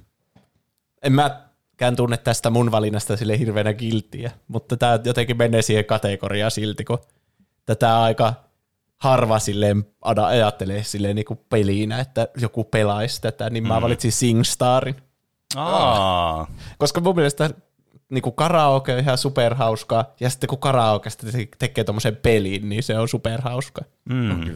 En 1.01 1.13
mäkään 1.13 1.95
tunne 1.95 2.17
tästä 2.17 2.49
mun 2.49 2.71
valinnasta 2.71 3.17
sille 3.17 3.39
hirveänä 3.39 3.73
kilttiä, 3.73 4.31
mutta 4.47 4.77
tämä 4.77 4.99
jotenkin 5.03 5.37
menee 5.37 5.61
siihen 5.61 5.85
kategoriaan 5.85 6.51
silti, 6.51 6.83
kun 6.83 6.99
tätä 7.65 8.01
aika 8.01 8.33
harva 9.03 9.39
silleen 9.39 9.85
ajattelee 10.01 10.83
silleen 10.83 11.15
niin 11.15 11.39
pelinä, 11.49 11.99
että 11.99 12.27
joku 12.37 12.63
pelaisi 12.63 13.21
tätä, 13.21 13.49
niin 13.49 13.67
mä 13.67 13.81
valitsin 13.81 14.11
SingStarin. 14.11 14.95
Aa, 15.55 16.47
Koska 16.77 17.01
mun 17.01 17.15
mielestä 17.15 17.49
niin 18.09 18.21
kuin 18.21 18.35
karaoke 18.35 18.93
on 18.93 18.99
ihan 18.99 19.17
superhauskaa, 19.17 20.05
ja 20.19 20.29
sitten 20.29 20.47
kun 20.47 20.57
karaokesta 20.59 21.31
te- 21.31 21.47
tekee 21.59 21.83
tommosen 21.83 22.15
pelin, 22.15 22.69
niin 22.69 22.83
se 22.83 22.99
on 22.99 23.07
superhauskaa. 23.09 23.85
mm. 24.09 24.55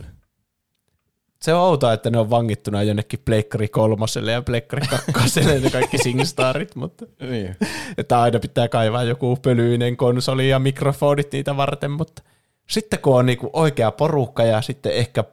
Se 1.42 1.54
on 1.54 1.62
outoa, 1.62 1.94
että 1.94 2.10
ne 2.10 2.18
on 2.20 2.30
vangittuna 2.30 2.84
jonnekin 2.84 3.20
Pleikkari 3.26 3.68
kolmoselle 3.68 4.32
ja 4.32 4.42
Pleikkari 4.42 4.88
kakkoselle 4.88 5.60
ne 5.60 5.70
kaikki 5.70 5.98
SingStarit, 5.98 6.76
mutta 6.76 7.06
Niin. 7.30 7.56
että 7.98 8.22
aina 8.22 8.40
pitää 8.40 8.68
kaivaa 8.68 9.04
joku 9.04 9.36
pölyinen 9.42 9.98
konsoli 9.98 10.50
ja 10.50 10.60
mikrofonit 10.60 11.32
niitä 11.32 11.58
varten, 11.58 11.92
mutta 11.92 12.22
sitten 12.70 13.00
kun 13.00 13.16
on 13.20 13.26
niinku 13.26 13.50
oikea 13.54 13.92
porukka 13.92 14.44
ja 14.44 14.62
sitten 14.62 14.92
ehkä 14.94 15.24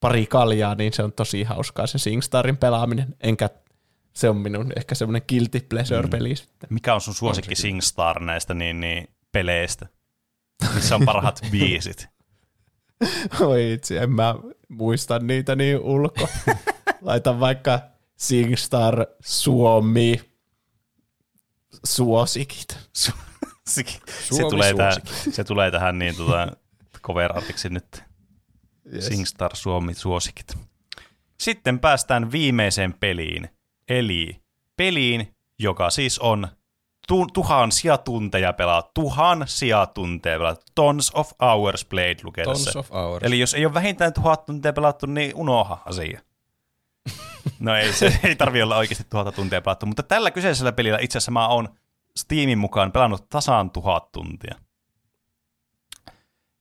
pari 0.00 0.26
kaljaa, 0.26 0.74
niin 0.74 0.92
se 0.92 1.02
on 1.02 1.12
tosi 1.12 1.42
hauskaa 1.42 1.86
se 1.86 1.98
SingStarin 1.98 2.56
pelaaminen, 2.56 3.14
enkä 3.20 3.50
se 4.18 4.28
on 4.28 4.36
minun 4.36 4.72
ehkä 4.76 4.94
semmoinen 4.94 5.22
guilty 5.28 5.60
pleasure-peli 5.60 6.36
sitten. 6.36 6.68
Mikä 6.70 6.94
on 6.94 7.00
sun 7.00 7.14
suosikki 7.14 7.54
SingStar 7.54 8.20
näistä 8.20 8.54
niin, 8.54 8.80
niin, 8.80 9.08
peleistä? 9.32 9.86
Missä 10.74 10.94
on 10.94 11.04
parhaat 11.04 11.40
biisit? 11.52 12.08
Oi 13.40 13.72
itse, 13.72 13.98
en 13.98 14.10
mä 14.10 14.34
muista 14.68 15.18
niitä 15.18 15.56
niin 15.56 15.78
ulko. 15.78 16.28
Laitan 17.00 17.40
vaikka 17.40 17.80
SingStar 18.16 19.06
Suomi 19.20 20.20
suosikit. 21.84 22.78
se, 22.92 23.12
se, 23.66 23.84
Suomi 24.28 24.50
tulee 24.50 24.74
tähän, 24.74 25.02
se 25.30 25.44
tulee 25.44 25.70
tähän 25.70 25.98
niin 25.98 26.16
tota, 26.16 26.56
cover-artiksi 27.02 27.68
nyt. 27.68 28.02
Yes. 28.92 29.06
SingStar 29.06 29.56
Suomi 29.56 29.94
suosikit. 29.94 30.56
Sitten 31.40 31.78
päästään 31.78 32.32
viimeiseen 32.32 32.94
peliin. 33.00 33.57
Eli 33.88 34.42
peliin, 34.76 35.34
joka 35.58 35.90
siis 35.90 36.18
on 36.18 36.48
tu- 37.08 37.26
tuhansia 37.26 37.98
tunteja 37.98 38.52
pelaa. 38.52 38.82
Tuhansia 38.94 39.86
tunteja 39.86 40.38
pelaa. 40.38 40.56
Tons 40.74 41.10
of 41.14 41.32
hours 41.42 41.84
played 41.84 42.18
lukee 42.22 42.44
Tons 42.44 42.64
tässä. 42.64 42.78
of 42.78 42.90
hours. 42.90 43.24
Eli 43.24 43.38
jos 43.38 43.54
ei 43.54 43.66
ole 43.66 43.74
vähintään 43.74 44.12
tuhat 44.12 44.46
tuntia 44.46 44.72
pelattu, 44.72 45.06
niin 45.06 45.32
unoha 45.34 45.82
asia. 45.86 46.20
No 47.60 47.74
ei, 47.76 47.92
se 47.92 48.20
ei 48.24 48.36
tarvi 48.36 48.62
olla 48.62 48.76
oikeasti 48.76 49.04
tuhatta 49.10 49.32
tuntia 49.32 49.60
pelattu, 49.60 49.86
mutta 49.86 50.02
tällä 50.02 50.30
kyseisellä 50.30 50.72
pelillä 50.72 50.98
itse 51.00 51.18
asiassa 51.18 51.30
mä 51.30 51.48
oon 51.48 51.68
Steamin 52.16 52.58
mukaan 52.58 52.92
pelannut 52.92 53.28
tasan 53.28 53.70
tuhat 53.70 54.12
tuntia. 54.12 54.54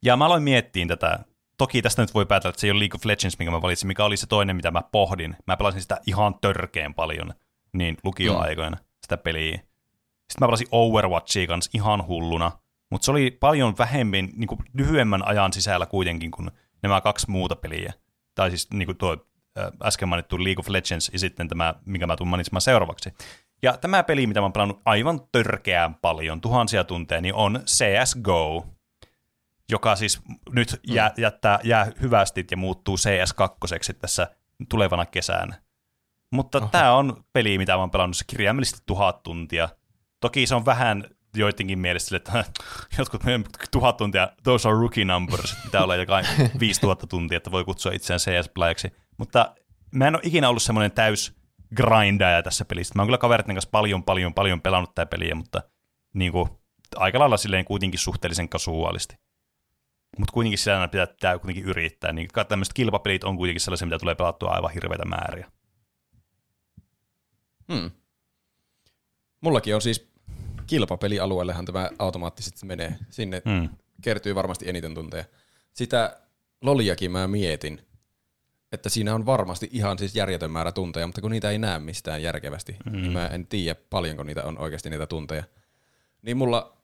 Ja 0.03 0.17
mä 0.17 0.25
aloin 0.25 0.43
miettiä 0.43 0.87
tätä. 0.87 1.19
Toki 1.57 1.81
tästä 1.81 2.01
nyt 2.01 2.13
voi 2.13 2.25
päätellä, 2.25 2.49
että 2.49 2.61
se 2.61 2.67
ei 2.67 2.71
ole 2.71 2.79
League 2.79 2.95
of 2.95 3.05
Legends, 3.05 3.39
minkä 3.39 3.51
mä 3.51 3.61
valitsin, 3.61 3.87
mikä 3.87 4.05
oli 4.05 4.17
se 4.17 4.27
toinen, 4.27 4.55
mitä 4.55 4.71
mä 4.71 4.81
pohdin. 4.91 5.35
Mä 5.47 5.57
pelasin 5.57 5.81
sitä 5.81 5.97
ihan 6.07 6.35
törkeen 6.41 6.93
paljon 6.93 7.33
niin 7.73 7.97
lukioaikoina, 8.03 8.77
sitä 9.01 9.17
peliä. 9.17 9.55
Sitten 9.55 10.39
mä 10.39 10.47
pelasin 10.47 10.67
Overwatchia 10.71 11.47
kanssa 11.47 11.71
ihan 11.73 12.07
hulluna, 12.07 12.51
mutta 12.91 13.05
se 13.05 13.11
oli 13.11 13.31
paljon 13.31 13.77
vähemmän, 13.77 14.29
niin 14.35 14.47
kuin 14.47 14.59
lyhyemmän 14.73 15.27
ajan 15.27 15.53
sisällä 15.53 15.85
kuitenkin 15.85 16.31
kuin 16.31 16.51
nämä 16.83 17.01
kaksi 17.01 17.31
muuta 17.31 17.55
peliä. 17.55 17.93
Tai 18.35 18.49
siis 18.49 18.71
niin 18.73 18.85
kuin 18.85 18.97
tuo 18.97 19.17
äh, 19.59 19.71
äsken 19.83 20.09
mainittu 20.09 20.43
League 20.43 20.59
of 20.59 20.69
Legends 20.69 21.09
ja 21.13 21.19
sitten 21.19 21.47
tämä, 21.47 21.75
mikä 21.85 22.07
mä 22.07 22.15
tuun 22.15 22.27
mainitsemaan 22.27 22.61
seuraavaksi. 22.61 23.13
Ja 23.63 23.77
tämä 23.77 24.03
peli, 24.03 24.27
mitä 24.27 24.39
mä 24.39 24.45
oon 24.45 24.53
pelannut 24.53 24.81
aivan 24.85 25.21
törkeään 25.31 25.95
paljon, 25.95 26.41
tuhansia 26.41 26.83
tunteja, 26.83 27.21
niin 27.21 27.33
on 27.33 27.63
CSGO, 27.65 28.65
joka 29.71 29.95
siis 29.95 30.21
nyt 30.49 30.79
jää, 30.87 31.13
jättää, 31.17 31.59
jää 31.63 31.91
hyvästit 32.01 32.51
ja 32.51 32.57
muuttuu 32.57 32.95
CS2 32.95 33.93
tässä 34.01 34.27
tulevana 34.69 35.05
kesänä. 35.05 35.61
Mutta 36.31 36.61
tämä 36.71 36.93
on 36.93 37.23
peli, 37.33 37.57
mitä 37.57 37.73
mä 37.73 37.79
oon 37.79 37.91
pelannut 37.91 38.17
se 38.17 38.23
kirjaimellisesti 38.27 38.83
tuhat 38.85 39.23
tuntia. 39.23 39.69
Toki 40.19 40.47
se 40.47 40.55
on 40.55 40.65
vähän 40.65 41.05
joidenkin 41.35 41.79
mielestä 41.79 42.07
sille, 42.07 42.17
että 42.17 42.45
jotkut 42.97 43.23
meidän 43.23 43.43
tuhat 43.71 43.97
tuntia, 43.97 44.29
those 44.43 44.69
are 44.69 44.77
rookie 44.77 45.05
numbers, 45.05 45.55
pitää 45.63 45.83
olla 45.83 45.95
jotain 45.95 46.25
5000 46.59 47.07
tuntia, 47.07 47.37
että 47.37 47.51
voi 47.51 47.65
kutsua 47.65 47.91
itseään 47.91 48.19
CS-playiksi. 48.19 48.91
Mutta 49.17 49.55
mä 49.91 50.07
en 50.07 50.15
ole 50.15 50.21
ikinä 50.25 50.49
ollut 50.49 50.63
semmoinen 50.63 50.91
täys 50.91 51.35
grindaja 51.75 52.43
tässä 52.43 52.65
pelissä. 52.65 52.93
Mä 52.95 53.01
oon 53.01 53.07
kyllä 53.07 53.17
kaveritten 53.17 53.55
kanssa 53.55 53.69
paljon, 53.71 54.03
paljon, 54.03 54.33
paljon 54.33 54.61
pelannut 54.61 54.95
tätä 54.95 55.09
peliä, 55.09 55.35
mutta 55.35 55.61
niin 56.13 56.31
kuin, 56.31 56.49
aika 56.95 57.19
lailla 57.19 57.37
silleen 57.37 57.65
kuitenkin 57.65 57.99
suhteellisen 57.99 58.49
kasuaalisti. 58.49 59.15
Mutta 60.17 60.33
kuitenkin 60.33 60.57
siellä 60.57 60.79
aina 60.79 60.87
pitää, 60.87 61.07
pitää 61.07 61.39
kuitenkin 61.39 61.65
yrittää. 61.65 62.13
Niin 62.13 62.27
tämmöiset 62.47 62.73
kilpapelit 62.73 63.23
on 63.23 63.37
kuitenkin 63.37 63.61
sellaisia, 63.61 63.85
mitä 63.85 63.99
tulee 63.99 64.15
pelattua 64.15 64.49
aivan 64.49 64.71
hirveitä 64.71 65.05
määriä. 65.05 65.51
Hmm. 67.73 67.91
Mullakin 69.41 69.75
on 69.75 69.81
siis 69.81 70.11
kilpapelialueellehan 70.67 71.65
tämä 71.65 71.89
automaattisesti 71.99 72.65
menee. 72.65 72.95
Sinne 73.09 73.41
Mm. 73.45 73.69
kertyy 74.01 74.35
varmasti 74.35 74.69
eniten 74.69 74.93
tunteja. 74.93 75.25
Sitä 75.73 76.17
loliakin 76.61 77.11
mä 77.11 77.27
mietin, 77.27 77.81
että 78.71 78.89
siinä 78.89 79.15
on 79.15 79.25
varmasti 79.25 79.69
ihan 79.71 79.97
siis 79.99 80.15
järjetön 80.15 80.51
määrä 80.51 80.71
tunteja, 80.71 81.07
mutta 81.07 81.21
kun 81.21 81.31
niitä 81.31 81.51
ei 81.51 81.57
näe 81.57 81.79
mistään 81.79 82.23
järkevästi, 82.23 82.77
mm. 82.85 82.91
niin 82.91 83.11
mä 83.11 83.27
en 83.27 83.47
tiedä 83.47 83.79
paljonko 83.89 84.23
niitä 84.23 84.43
on 84.43 84.57
oikeasti 84.59 84.89
niitä 84.89 85.07
tunteja. 85.07 85.43
Niin 86.21 86.37
mulla 86.37 86.77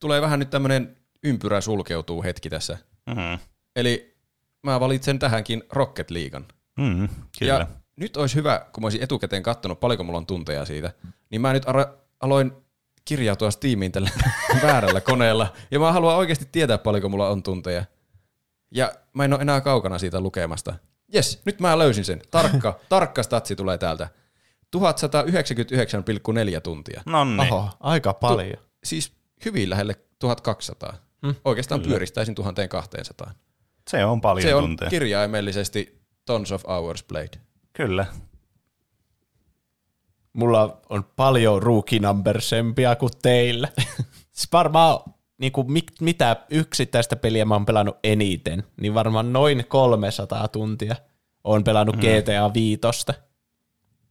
tulee 0.00 0.20
vähän 0.20 0.38
nyt 0.38 0.50
tämmönen 0.50 0.96
ympyrä 1.24 1.60
sulkeutuu 1.60 2.22
hetki 2.22 2.50
tässä. 2.50 2.78
Mm. 3.06 3.38
Eli 3.76 4.16
mä 4.62 4.80
valitsen 4.80 5.18
tähänkin 5.18 5.62
Rocket 5.72 6.10
Leaguean. 6.10 6.46
Mm. 6.78 7.08
Kyllä. 7.38 7.52
Ja 7.52 7.66
nyt 7.96 8.16
olisi 8.16 8.34
hyvä, 8.34 8.66
kun 8.72 8.82
mä 8.82 8.84
olisin 8.84 9.02
etukäteen 9.02 9.42
katsonut, 9.42 9.80
paljonko 9.80 10.04
mulla 10.04 10.18
on 10.18 10.26
tunteja 10.26 10.64
siitä, 10.64 10.92
niin 11.30 11.40
mä 11.40 11.52
nyt 11.52 11.64
ara- 11.64 11.92
aloin 12.20 12.52
kirjautua 13.04 13.50
Steamiin 13.50 13.92
tällä 13.92 14.10
väärällä 14.62 15.00
koneella, 15.00 15.52
ja 15.70 15.78
mä 15.78 15.92
haluan 15.92 16.16
oikeasti 16.16 16.48
tietää, 16.52 16.78
paljonko 16.78 17.08
mulla 17.08 17.28
on 17.28 17.42
tunteja. 17.42 17.84
Ja 18.70 18.92
mä 19.12 19.24
en 19.24 19.32
ole 19.32 19.42
enää 19.42 19.60
kaukana 19.60 19.98
siitä 19.98 20.20
lukemasta. 20.20 20.74
Jes, 21.12 21.42
nyt 21.44 21.60
mä 21.60 21.78
löysin 21.78 22.04
sen. 22.04 22.22
Tarkka, 22.30 22.80
tarkka 22.88 23.22
statsi 23.22 23.56
tulee 23.56 23.78
täältä. 23.78 24.08
1199,4 24.76 26.60
tuntia. 26.62 27.02
No 27.06 27.24
niin. 27.24 27.40
Oho, 27.40 27.70
aika 27.80 28.14
paljon. 28.14 28.58
Siis 28.84 29.12
hyvin 29.44 29.70
lähelle 29.70 29.94
1200. 30.18 30.94
Hmm, 31.22 31.34
Oikeastaan 31.44 31.80
pyöristäisin 31.80 32.34
1200. 32.34 33.32
Se 33.90 34.04
on 34.04 34.20
paljon 34.20 34.42
Se 34.42 34.54
on 34.54 34.62
tunteja. 34.62 34.90
kirjaimellisesti 34.90 36.00
tons 36.24 36.52
of 36.52 36.64
hours 36.68 37.02
played. 37.02 37.34
Kyllä. 37.72 38.06
Mulla 40.32 40.80
on 40.88 41.04
paljon 41.16 41.62
rookie 41.62 41.98
numbersempia 41.98 42.96
kuin 42.96 43.12
teillä. 43.22 43.68
siis 44.32 44.48
varmaan 44.52 45.14
niin 45.38 45.52
kuin 45.52 45.72
mit, 45.72 45.84
mitä 46.00 46.36
yksittäistä 46.50 47.16
peliä 47.16 47.44
mä 47.44 47.54
oon 47.54 47.66
pelannut 47.66 47.98
eniten, 48.04 48.64
niin 48.80 48.94
varmaan 48.94 49.32
noin 49.32 49.64
300 49.68 50.48
tuntia 50.48 50.96
oon 51.44 51.64
pelannut 51.64 51.96
mm. 51.96 52.00
GTA 52.00 52.54
5. 52.54 52.80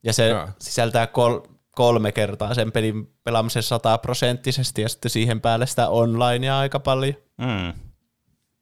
Ja 0.03 0.13
se 0.13 0.27
Jaa. 0.27 0.51
sisältää 0.59 1.07
kol, 1.07 1.39
kolme 1.80 2.11
kertaa 2.11 2.53
sen 2.53 2.72
pelin 2.72 3.14
pelaamisen 3.24 3.64
sataprosenttisesti 3.64 4.82
ja 4.82 4.90
sitten 4.90 5.11
siihen 5.11 5.41
päälle 5.41 5.67
sitä 5.67 5.90
onlinea 5.90 6.59
aika 6.59 6.80
paljon. 6.80 7.14
Mm. 7.38 7.74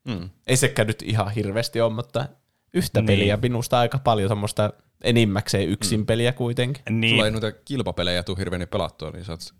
Hmm. 0.09 0.29
Ei 0.47 0.57
sekään 0.57 0.87
nyt 0.87 1.01
ihan 1.01 1.31
hirveästi 1.31 1.81
ole, 1.81 1.93
mutta 1.93 2.25
yhtä 2.73 3.01
Niin. 3.01 3.07
peliä 3.07 3.37
minusta 3.37 3.79
aika 3.79 3.99
paljon 3.99 4.29
semmoista 4.29 4.73
enimmäkseen 5.03 5.69
yksin 5.69 6.05
peliä 6.05 6.31
kuitenkin. 6.31 6.83
Niin. 6.89 7.11
Sulla 7.11 7.25
ei 7.25 7.31
noita 7.31 7.51
kilpapelejä 7.51 8.23
tule 8.23 8.37
hirveän 8.37 8.67
pelattua, 8.71 9.11
niin 9.11 9.25
sä 9.25 9.31
oot 9.31 9.53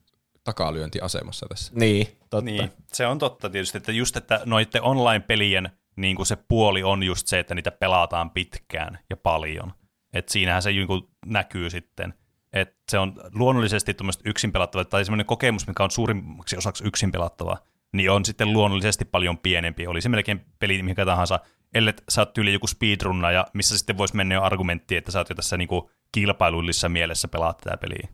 takalyöntiasemassa 0.43 1.45
tässä. 1.49 1.71
Niin, 1.75 2.07
totta. 2.29 2.41
Niin, 2.41 2.71
se 2.93 3.07
on 3.07 3.19
totta 3.19 3.49
tietysti, 3.49 3.77
että 3.77 3.91
just, 3.91 4.17
että 4.17 4.41
noiden 4.45 4.81
online-pelien 4.81 5.69
niin 5.95 6.15
kuin 6.15 6.25
se 6.25 6.35
puoli 6.35 6.83
on 6.83 7.03
just 7.03 7.27
se, 7.27 7.39
että 7.39 7.55
niitä 7.55 7.71
pelataan 7.71 8.29
pitkään 8.29 8.99
ja 9.09 9.17
paljon. 9.17 9.73
Et 10.13 10.29
siinähän 10.29 10.61
se 10.61 10.69
niin 10.69 10.87
kuin 10.87 11.01
näkyy 11.25 11.69
sitten. 11.69 12.13
Et 12.53 12.75
se 12.91 12.99
on 12.99 13.13
luonnollisesti 13.33 13.93
tuommoista 13.93 14.23
yksin 14.25 14.51
pelattavaa, 14.51 14.85
tai 14.85 15.05
semmoinen 15.05 15.25
kokemus, 15.25 15.67
mikä 15.67 15.83
on 15.83 15.91
suurimmaksi 15.91 16.57
osaksi 16.57 16.87
yksin 16.87 17.11
pelattavaa, 17.11 17.57
niin 17.93 18.11
on 18.11 18.25
sitten 18.25 18.53
luonnollisesti 18.53 19.05
paljon 19.05 19.37
pienempi. 19.37 19.87
Oli 19.87 20.01
se 20.01 20.09
melkein 20.09 20.45
peli 20.59 20.83
mikä 20.83 21.05
tahansa, 21.05 21.39
ellei 21.73 21.93
sä 22.09 22.21
oot 22.21 22.33
tyyli 22.33 22.53
joku 22.53 22.67
speedrunnaja, 22.67 23.45
missä 23.53 23.77
sitten 23.77 23.97
voisi 23.97 24.15
mennä 24.15 24.35
jo 24.35 24.43
argumentti, 24.43 24.95
että 24.95 25.11
sä 25.11 25.19
oot 25.19 25.29
jo 25.29 25.35
tässä 25.35 25.57
niinku 25.57 25.91
kilpailullisessa 26.11 26.89
mielessä 26.89 27.27
pelaat 27.27 27.57
tätä 27.57 27.77
peliä. 27.77 28.07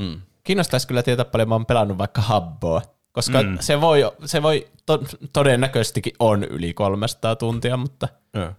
Mm. 0.00 0.20
Kiinnostaisi 0.44 0.88
kyllä 0.88 1.02
tietää 1.02 1.24
paljon, 1.24 1.48
mä 1.48 1.54
oon 1.54 1.66
pelannut 1.66 1.98
vaikka 1.98 2.20
Habboa, 2.20 2.82
koska 3.12 3.42
Mm. 3.42 3.58
se 3.60 3.80
voi, 3.80 4.00
se 4.24 4.42
voi 4.42 4.68
to, 4.86 5.04
todennäköisestikin 5.32 6.12
on 6.18 6.44
yli 6.44 6.74
300 6.74 7.36
tuntia, 7.36 7.76
mutta, 7.76 8.08
mm, 8.36 8.54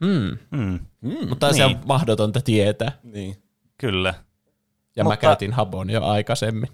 Mm, 0.00 0.38
Mm. 1.00 1.28
mutta 1.28 1.46
niin. 1.46 1.56
se 1.56 1.64
on 1.64 1.70
Niin. 1.72 1.80
mahdotonta 1.86 2.40
tietää. 2.40 2.92
Niin. 3.02 3.41
Kyllä. 3.82 4.14
Ja 4.96 5.04
Mutta- 5.04 5.14
mä 5.14 5.16
käytin 5.16 5.52
Habon 5.52 5.90
jo 5.90 6.04
aikaisemmin. 6.04 6.68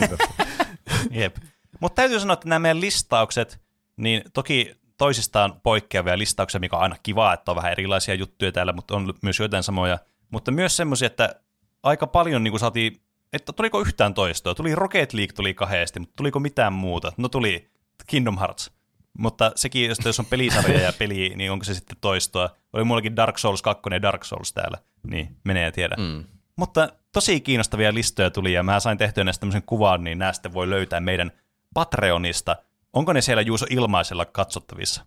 Jep. 1.10 1.36
Mutta 1.80 1.96
täytyy 1.96 2.20
sanoa, 2.20 2.34
että 2.34 2.48
nämä 2.48 2.58
meidän 2.58 2.80
listaukset, 2.80 3.60
niin 3.96 4.22
toki 4.32 4.76
toisistaan 4.96 5.60
poikkeavia 5.62 6.18
listauksia, 6.18 6.60
mikä 6.60 6.76
on 6.76 6.82
aina 6.82 6.96
kiva, 7.02 7.32
että 7.32 7.50
on 7.50 7.56
vähän 7.56 7.72
erilaisia 7.72 8.14
juttuja 8.14 8.52
täällä, 8.52 8.72
mutta 8.72 8.96
on 8.96 9.14
myös 9.22 9.38
joitain 9.38 9.62
samoja. 9.62 9.98
Mutta 10.30 10.50
myös 10.50 10.76
semmoisia, 10.76 11.06
että 11.06 11.34
aika 11.82 12.06
paljon 12.06 12.44
niin 12.44 12.52
kuin 12.52 12.60
saatiin, 12.60 13.00
että 13.32 13.52
tuliko 13.52 13.80
yhtään 13.80 14.14
toistoa. 14.14 14.54
Tuli 14.54 14.74
Rocket 14.74 15.12
League 15.12 15.32
tuli 15.32 15.54
kahdesti, 15.54 16.00
mutta 16.00 16.16
tuliko 16.16 16.40
mitään 16.40 16.72
muuta? 16.72 17.12
No 17.16 17.28
tuli 17.28 17.70
Kingdom 18.06 18.38
Hearts. 18.38 18.70
Mutta 19.18 19.52
sekin, 19.56 19.88
jos- 19.88 19.98
jos 20.04 20.20
on 20.20 20.26
pelisarja 20.26 20.80
ja 20.80 20.92
peli, 20.92 21.32
niin 21.36 21.52
onko 21.52 21.64
se 21.64 21.74
sitten 21.74 21.96
toistoa? 22.00 22.50
Oli 22.72 22.84
mullakin 22.84 23.16
Dark 23.16 23.38
Souls 23.38 23.62
2 23.62 23.82
ja 23.92 24.02
Dark 24.02 24.24
Souls 24.24 24.52
täällä, 24.52 24.78
niin 25.10 25.36
menee 25.44 25.64
ja 25.64 25.72
tiedä. 25.72 25.94
Mm. 25.98 26.24
Mutta 26.56 26.88
tosi 27.12 27.40
kiinnostavia 27.40 27.94
listoja 27.94 28.30
tuli 28.30 28.52
ja 28.52 28.62
mä 28.62 28.80
sain 28.80 28.98
tehtyä 28.98 29.24
näistä 29.24 29.40
tämmöisen 29.40 29.62
kuvan, 29.62 30.04
niin 30.04 30.18
nämä 30.18 30.32
sitten 30.32 30.52
voi 30.54 30.70
löytää 30.70 31.00
meidän 31.00 31.32
Patreonista. 31.74 32.56
Onko 32.92 33.12
ne 33.12 33.20
siellä 33.20 33.42
Juuso 33.42 33.66
ilmaisella 33.70 34.24
katsottavissa? 34.24 35.06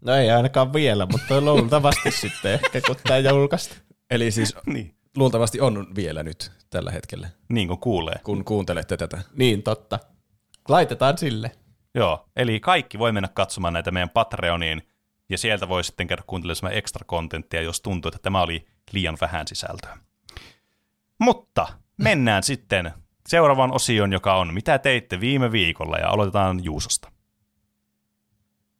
No 0.00 0.14
ei 0.14 0.30
ainakaan 0.30 0.72
vielä, 0.72 1.06
mutta 1.06 1.40
luultavasti 1.40 2.10
sitten 2.20 2.52
ehkä, 2.52 2.80
kun 2.80 2.96
tämä 3.04 3.18
julkaista. 3.18 3.74
Eli 4.10 4.30
siis 4.30 4.54
Niin. 4.66 4.94
luultavasti 5.16 5.60
on 5.60 5.86
vielä 5.96 6.22
nyt 6.22 6.52
tällä 6.70 6.90
hetkellä, 6.90 7.28
Niin 7.48 7.68
kuin 7.68 7.80
kuulee. 7.80 8.16
kun 8.24 8.44
kuuntelette 8.44 8.96
tätä. 8.96 9.20
Niin, 9.36 9.62
totta. 9.62 9.98
Laitetaan 10.68 11.18
sille. 11.18 11.50
Joo, 11.94 12.28
eli 12.36 12.60
kaikki 12.60 12.98
voi 12.98 13.12
mennä 13.12 13.28
katsomaan 13.28 13.72
näitä 13.72 13.90
meidän 13.90 14.10
Patreoniin, 14.10 14.88
ja 15.28 15.38
sieltä 15.38 15.68
voi 15.68 15.84
sitten 15.84 16.06
käydä 16.06 16.22
kuuntelemaan 16.26 16.78
extra 16.78 17.04
kontenttia, 17.06 17.62
jos 17.62 17.80
tuntuu, 17.80 18.08
että 18.08 18.18
tämä 18.22 18.42
oli 18.42 18.66
liian 18.92 19.18
vähän 19.20 19.48
sisältöä. 19.48 19.98
Mutta 21.18 21.66
mennään 21.96 22.42
sitten 22.52 22.92
seuraavaan 23.28 23.72
osioon, 23.72 24.12
joka 24.12 24.34
on 24.34 24.54
Mitä 24.54 24.78
teitte 24.78 25.20
viime 25.20 25.52
viikolla, 25.52 25.96
ja 25.96 26.08
aloitetaan 26.08 26.64
Juusosta. 26.64 27.10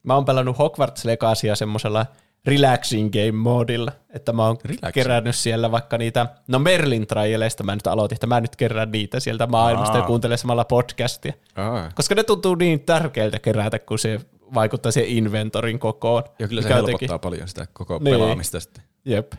Mä 0.03 0.15
oon 0.15 0.25
pelannut 0.25 0.59
Hogwarts 0.59 1.05
Legacya 1.05 1.57
semmoisella 1.57 2.07
relaxing 2.47 3.11
game 3.13 3.33
moodilla, 3.33 3.93
että 4.11 4.33
mä 4.33 4.47
oon 4.47 4.57
Relaxing. 4.65 4.93
kerännyt 4.95 5.37
siellä 5.37 5.71
vaikka 5.71 5.99
niitä, 5.99 6.27
no 6.49 6.59
Merlin 6.59 7.07
trialeista 7.07 7.65
mä 7.65 7.75
nyt 7.75 7.87
aloitin, 7.87 8.17
että 8.17 8.27
mä 8.27 8.41
nyt 8.41 8.57
kerään 8.57 8.91
niitä 8.91 9.21
sieltä 9.21 9.47
maailmasta 9.47 9.93
Aa. 9.95 10.01
ja 10.01 10.07
kuuntelen 10.07 10.39
samalla 10.39 10.65
podcastia. 10.65 11.33
Aa. 11.57 11.91
Koska 11.95 12.15
ne 12.15 12.23
tuntuu 12.23 12.55
niin 12.55 12.81
tärkeältä 12.81 13.39
kerätä, 13.39 13.79
kun 13.79 13.99
se 13.99 14.21
vaikuttaa 14.55 14.93
siihen 14.93 15.11
inventorin 15.17 15.79
kokoon. 15.79 16.23
Ja 16.39 16.49
kyllä 16.49 16.63
se 16.63 16.69
helpottaa 16.69 16.93
jotenkin- 16.93 17.21
paljon 17.21 17.49
sitä 17.49 17.67
koko 17.73 17.99
Niin. 17.99 18.15
pelaamista 18.17 18.61
sitten. 18.61 18.85
Jep. 19.05 19.33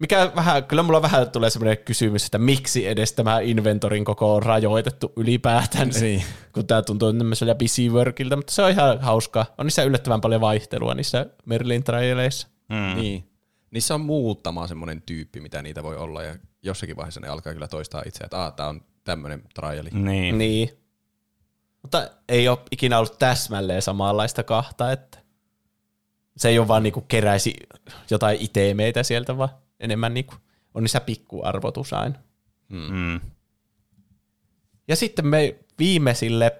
Mikä 0.00 0.32
vähän, 0.36 0.64
kyllä 0.64 0.82
mulla 0.82 1.02
vähän 1.02 1.30
tulee 1.30 1.50
semmoinen 1.50 1.78
kysymys, 1.84 2.24
että 2.24 2.38
miksi 2.38 2.86
edes 2.86 3.12
tämä 3.12 3.40
inventorin 3.40 4.04
koko 4.04 4.34
on 4.34 4.42
rajoitettu 4.42 5.12
ylipäätään, 5.16 5.88
Niin. 6.00 6.22
kun 6.54 6.66
tämä 6.66 6.82
tuntuu 6.82 7.12
tämmöisellä 7.12 7.54
busy 7.54 7.88
workilta, 7.88 8.36
mutta 8.36 8.52
se 8.52 8.62
on 8.62 8.70
ihan 8.70 9.00
hauskaa. 9.00 9.46
On 9.58 9.66
niissä 9.66 9.82
yllättävän 9.82 10.20
paljon 10.20 10.40
vaihtelua 10.40 10.94
niissä 10.94 11.26
Merlin 11.44 11.84
trialeissa. 11.84 12.48
Mm. 12.68 13.00
Niin. 13.00 13.24
Niissä 13.70 13.94
on 13.94 14.00
muutama 14.00 14.66
semmoinen 14.66 15.02
tyyppi, 15.02 15.40
mitä 15.40 15.62
niitä 15.62 15.82
voi 15.82 15.96
olla, 15.96 16.22
ja 16.22 16.36
jossakin 16.62 16.96
vaiheessa 16.96 17.20
ne 17.20 17.28
alkaa 17.28 17.52
kyllä 17.52 17.68
toistaa 17.68 18.02
itse, 18.06 18.24
että 18.24 18.38
aah, 18.38 18.52
tää 18.54 18.68
on 18.68 18.80
tämmöinen 19.04 19.42
triali. 19.54 19.90
Niin. 19.92 20.38
Niin. 20.38 20.70
Mutta 21.82 22.10
ei 22.28 22.48
ole 22.48 22.58
ikinä 22.70 22.98
ollut 22.98 23.18
täsmälleen 23.18 23.82
samanlaista 23.82 24.42
kahta, 24.42 24.92
että 24.92 25.18
se 26.36 26.48
ei 26.48 26.58
ole 26.58 26.68
vaan 26.68 26.82
niinku 26.82 27.00
keräisi 27.00 27.54
jotain 28.10 28.38
itemeitä 28.40 29.02
sieltä, 29.02 29.38
vaan 29.38 29.48
enemmän 29.80 30.14
niinku 30.14 30.34
on 30.74 30.82
niissä 30.82 31.00
pikkuarvotus 31.00 31.92
aina. 31.92 32.14
Mm. 32.68 33.20
Ja 34.88 34.96
sitten 34.96 35.26
me 35.26 35.56
viimeisille, 35.78 36.52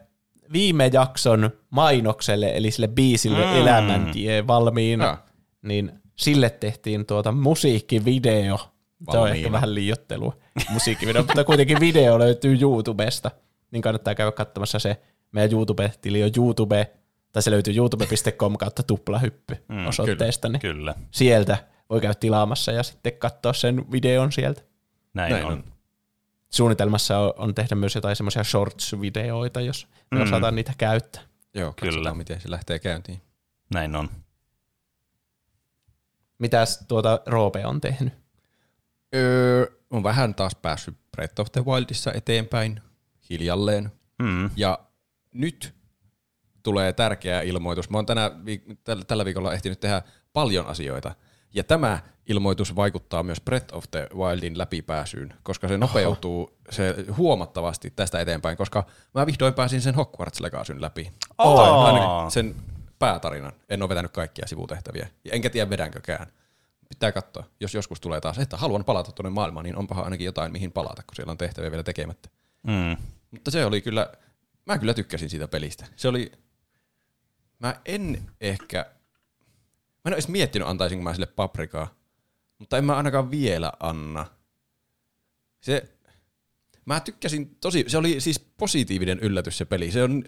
viime 0.53 0.91
jakson 0.93 1.51
mainokselle, 1.71 2.53
eli 2.57 2.71
sille 2.71 2.89
biisille 2.89 3.45
Mm. 3.45 3.51
mm. 3.51 3.57
Elämäntie 3.57 4.47
valmiina, 4.47 5.05
Joo. 5.05 5.17
niin 5.63 5.93
sille 6.17 6.51
tehtiin 6.51 7.07
tuota 7.07 7.33
musiikkivideo. 7.33 8.57
Se 8.59 8.65
on 9.07 9.07
Valmiina. 9.07 9.35
ehkä 9.37 9.53
vähän 9.53 9.75
liiottelua 9.75 10.37
musiikkivideo, 10.71 11.23
mutta 11.23 11.45
kuitenkin 11.45 11.81
video 11.81 12.19
löytyy 12.19 12.59
YouTubesta, 12.61 13.31
niin 13.71 13.83
kannattaa 13.83 14.15
käydä 14.15 14.33
katsomassa 14.33 14.79
se. 14.79 15.01
Meidän 15.33 15.53
YouTube-tili 15.53 16.23
on 16.23 16.31
YouTube, 16.37 16.91
tai 17.33 17.43
se 17.43 17.51
löytyy 17.51 17.75
youtube.com 17.75 18.57
kautta 18.57 18.83
tuplahyppy 18.83 19.57
Mm, 19.69 19.87
osoitteesta, 19.87 20.49
niin 20.49 20.61
Kyllä, 20.61 20.95
sieltä 21.11 21.59
voi 21.91 22.01
käydä 22.01 22.15
tilaamassa 22.15 22.73
ja 22.73 22.83
sitten 22.83 23.13
katsoa 23.13 23.53
sen 23.53 23.93
videon 23.93 24.33
sieltä. 24.33 24.63
näin, 25.15 25.33
Näin 25.33 25.45
on. 25.45 25.53
on. 25.53 25.65
Suunnitelmassa 26.51 27.19
on, 27.19 27.33
on 27.37 27.55
tehdä 27.55 27.75
myös 27.75 27.95
jotain 27.95 28.17
semmoisia 28.17 28.45
shorts-videoita, 28.45 29.61
jos 29.61 29.87
me 30.11 30.19
Mm. 30.19 30.23
osataan 30.25 30.55
niitä 30.55 30.73
käyttää. 30.79 31.23
Joo, 31.55 31.73
Kyllä. 31.81 32.15
miten 32.15 32.41
se 32.41 32.51
lähtee 32.51 32.79
käyntiin. 32.79 33.21
Näin 33.75 33.97
on. 33.97 34.09
Mitäs 36.39 36.85
tuota 36.89 37.21
Roope 37.27 37.67
on 37.67 37.81
tehnyt? 37.81 38.13
Öö, 39.15 39.67
on 39.91 40.03
vähän 40.03 40.35
taas 40.35 40.55
päässyt 40.55 40.97
Breath 41.13 41.41
of 41.41 41.53
the 41.53 41.65
Wildissa 41.65 42.13
eteenpäin, 42.13 42.81
hiljalleen. 43.31 43.93
Mm. 44.23 44.51
Ja 44.57 44.79
nyt 45.35 45.75
tulee 46.63 46.93
tärkeä 46.93 47.43
ilmoitus. 47.43 47.91
Mä 47.91 47.99
oon 47.99 48.07
tänä 48.07 48.29
viik- 48.45 49.05
tällä 49.07 49.25
viikolla 49.25 49.53
ehtinyt 49.55 49.81
tehdä 49.81 50.03
paljon 50.33 50.67
asioita. 50.67 51.15
Ja 51.55 51.65
tämä 51.65 51.99
ilmoitus 52.27 52.77
vaikuttaa 52.77 53.23
myös 53.23 53.41
Breath 53.41 53.75
of 53.75 53.85
the 53.91 54.09
Wildin 54.15 54.59
läpipääsyyn, 54.59 55.35
koska 55.43 55.69
se 55.69 55.79
nopeutuu 55.79 56.59
se 56.71 56.95
huomattavasti 57.17 57.91
tästä 57.91 58.21
eteenpäin, 58.21 58.57
koska 58.57 58.87
mä 59.15 59.27
vihdoin 59.27 59.55
pääsin 59.55 59.81
sen 59.81 59.95
Hogwarts 59.95 60.41
Legacyn 60.41 60.81
läpi. 60.81 61.13
Aa. 61.39 61.57
Tai 61.57 61.71
ainakin 61.71 62.31
sen 62.31 62.55
päätarinan. 62.99 63.53
En 63.69 63.83
ole 63.83 63.89
vetänyt 63.89 64.13
kaikkia 64.13 64.47
sivutehtäviä. 64.47 65.09
Enkä 65.33 65.51
tiedä 65.51 65.71
vedänkökään. 65.71 66.27
Pitää 66.89 67.13
katsoa, 67.13 67.45
jos 67.61 67.75
joskus 67.75 68.01
tulee 68.01 68.21
taas, 68.21 68.39
että 68.39 68.57
haluan 68.57 68.85
palata 68.85 69.13
tuonne 69.13 69.31
maailmaan, 69.31 69.65
niin 69.65 69.77
onpahan 69.77 70.05
ainakin 70.05 70.25
jotain 70.25 70.53
mihin 70.53 70.73
palata, 70.73 71.03
kun 71.03 71.17
siellä 71.17 71.31
on 71.31 71.39
tehtäviä 71.39 71.71
vielä 71.71 71.83
tekemättä. 71.83 72.29
Mm. 72.63 72.97
Mutta 73.31 73.51
se 73.51 73.65
oli 73.65 73.81
kyllä, 73.81 74.13
mä 74.67 74.79
kyllä 74.79 74.95
tykkäsin 74.95 75.31
siitä 75.31 75.49
pelistä. 75.49 75.87
Se 75.97 76.09
oli, 76.09 76.33
mä 77.59 77.75
en 77.85 78.23
ehkä, 78.41 78.87
mä 80.05 80.09
en 80.09 80.13
ole 80.13 80.15
edes 80.15 80.29
miettinyt 80.29 80.69
antaisinko 80.69 81.03
mä 81.03 81.15
sille 81.15 81.27
paprikaa, 81.27 81.95
mutta 82.59 82.79
en 82.79 82.85
mä 82.85 82.97
ainakaan 82.97 83.31
vielä 83.31 83.73
anna. 83.81 84.27
Se, 85.61 85.85
mä 86.85 87.01
tykkäsin 87.01 87.57
tosi, 87.61 87.85
se 87.89 87.99
oli 87.99 88.21
siis 88.21 88.39
positiivinen 88.41 89.19
yllätys 89.19 89.59
se 89.59 89.65
peli. 89.65 89.91
Se 89.91 90.03
on, 90.03 90.25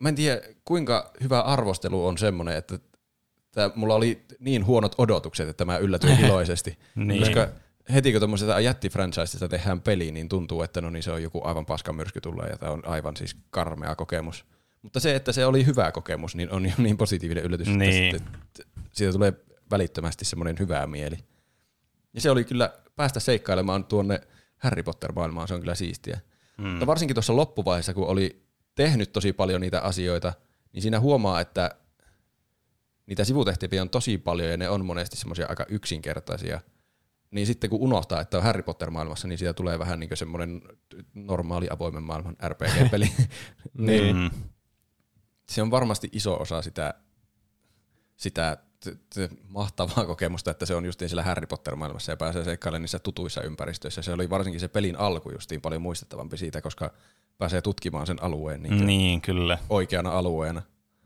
mä 0.00 0.08
en 0.08 0.14
tiedä 0.14 0.40
kuinka 0.64 1.10
hyvä 1.22 1.40
arvostelu 1.40 2.06
on 2.06 2.18
semmoinen, 2.18 2.56
että 2.56 2.78
tää, 3.52 3.70
mulla 3.74 3.94
oli 3.94 4.24
niin 4.38 4.66
huonot 4.66 4.94
odotukset, 4.98 5.48
että 5.48 5.64
mä 5.64 5.76
yllätyin 5.78 6.20
iloisesti. 6.24 6.78
Niin. 6.94 7.20
Koska 7.20 7.48
heti 7.94 8.12
kun 8.12 8.20
tuommoisesta 8.20 8.60
jättifranchisesta 8.60 9.48
tehdään 9.48 9.80
peli, 9.80 10.12
niin 10.12 10.28
tuntuu, 10.28 10.62
että 10.62 10.80
no 10.80 10.90
niin 10.90 11.02
se 11.02 11.12
on 11.12 11.22
joku 11.22 11.40
aivan 11.44 11.66
paskamyrsky 11.66 12.20
tulee 12.20 12.48
ja 12.50 12.58
tämä 12.58 12.72
on 12.72 12.82
aivan 12.86 13.16
siis 13.16 13.36
karmea 13.50 13.94
kokemus. 13.96 14.44
Mutta 14.82 15.00
se, 15.00 15.14
että 15.14 15.32
se 15.32 15.46
oli 15.46 15.66
hyvä 15.66 15.92
kokemus, 15.92 16.36
niin 16.36 16.50
on 16.50 16.66
jo 16.66 16.72
niin 16.78 16.96
positiivinen 16.96 17.44
yllätys, 17.44 17.68
Niin. 17.68 18.16
että 18.16 18.30
sitten 18.56 18.75
siitä 18.96 19.12
tulee 19.12 19.32
välittömästi 19.70 20.24
semmoinen 20.24 20.56
hyvä 20.58 20.86
mieli. 20.86 21.16
Ja 22.14 22.20
se 22.20 22.30
oli 22.30 22.44
kyllä 22.44 22.72
päästä 22.96 23.20
seikkailemaan 23.20 23.84
tuonne 23.84 24.20
Harry 24.56 24.82
Potter-maailmaan, 24.82 25.48
se 25.48 25.54
on 25.54 25.60
kyllä 25.60 25.74
siistiä. 25.74 26.20
Mm. 26.58 26.68
Mutta 26.68 26.86
varsinkin 26.86 27.14
tuossa 27.14 27.36
loppuvaiheessa, 27.36 27.94
kun 27.94 28.06
oli 28.06 28.46
tehnyt 28.74 29.12
tosi 29.12 29.32
paljon 29.32 29.60
niitä 29.60 29.80
asioita, 29.80 30.32
niin 30.72 30.82
siinä 30.82 31.00
huomaa, 31.00 31.40
että 31.40 31.70
niitä 33.06 33.24
sivutehtäviä 33.24 33.82
on 33.82 33.90
tosi 33.90 34.18
paljon 34.18 34.50
ja 34.50 34.56
ne 34.56 34.68
on 34.68 34.84
monesti 34.84 35.16
semmoisia 35.16 35.46
aika 35.48 35.66
yksinkertaisia. 35.68 36.60
Niin 37.30 37.46
sitten 37.46 37.70
kun 37.70 37.80
unohtaa, 37.80 38.20
että 38.20 38.36
on 38.36 38.42
Harry 38.42 38.62
Potter-maailmassa, 38.62 39.28
niin 39.28 39.38
siitä 39.38 39.54
tulee 39.54 39.78
vähän 39.78 40.00
niin 40.00 40.16
semmoinen 40.16 40.62
normaali 41.14 41.66
avoimen 41.70 42.02
maailman 42.02 42.36
RPG-peli. 42.48 43.10
niin. 43.78 44.16
Mm. 44.16 44.30
Se 45.48 45.62
on 45.62 45.70
varmasti 45.70 46.08
iso 46.12 46.40
osa 46.40 46.62
sitä, 46.62 46.94
sitä 48.16 48.56
mahtavaa 49.48 50.04
kokemusta, 50.06 50.50
että 50.50 50.66
se 50.66 50.74
on 50.74 50.84
justiin 50.84 51.08
siellä 51.08 51.22
Harry 51.22 51.46
Potter-maailmassa 51.46 52.12
ja 52.12 52.16
pääsee 52.16 52.44
seikkailemaan 52.44 52.82
niissä 52.82 52.98
tutuissa 52.98 53.42
ympäristöissä. 53.42 54.02
Se 54.02 54.12
oli 54.12 54.30
varsinkin 54.30 54.60
se 54.60 54.68
pelin 54.68 54.96
alku 54.96 55.30
justiin 55.30 55.60
paljon 55.60 55.82
muistettavampi 55.82 56.36
siitä, 56.36 56.60
koska 56.60 56.90
pääsee 57.38 57.62
tutkimaan 57.62 58.06
sen 58.06 58.22
alueen 58.22 58.62
niin 58.62 58.86
Niin, 58.86 59.20
kyllä. 59.20 59.58
oikeana 59.68 60.10
alueena. 60.10 60.62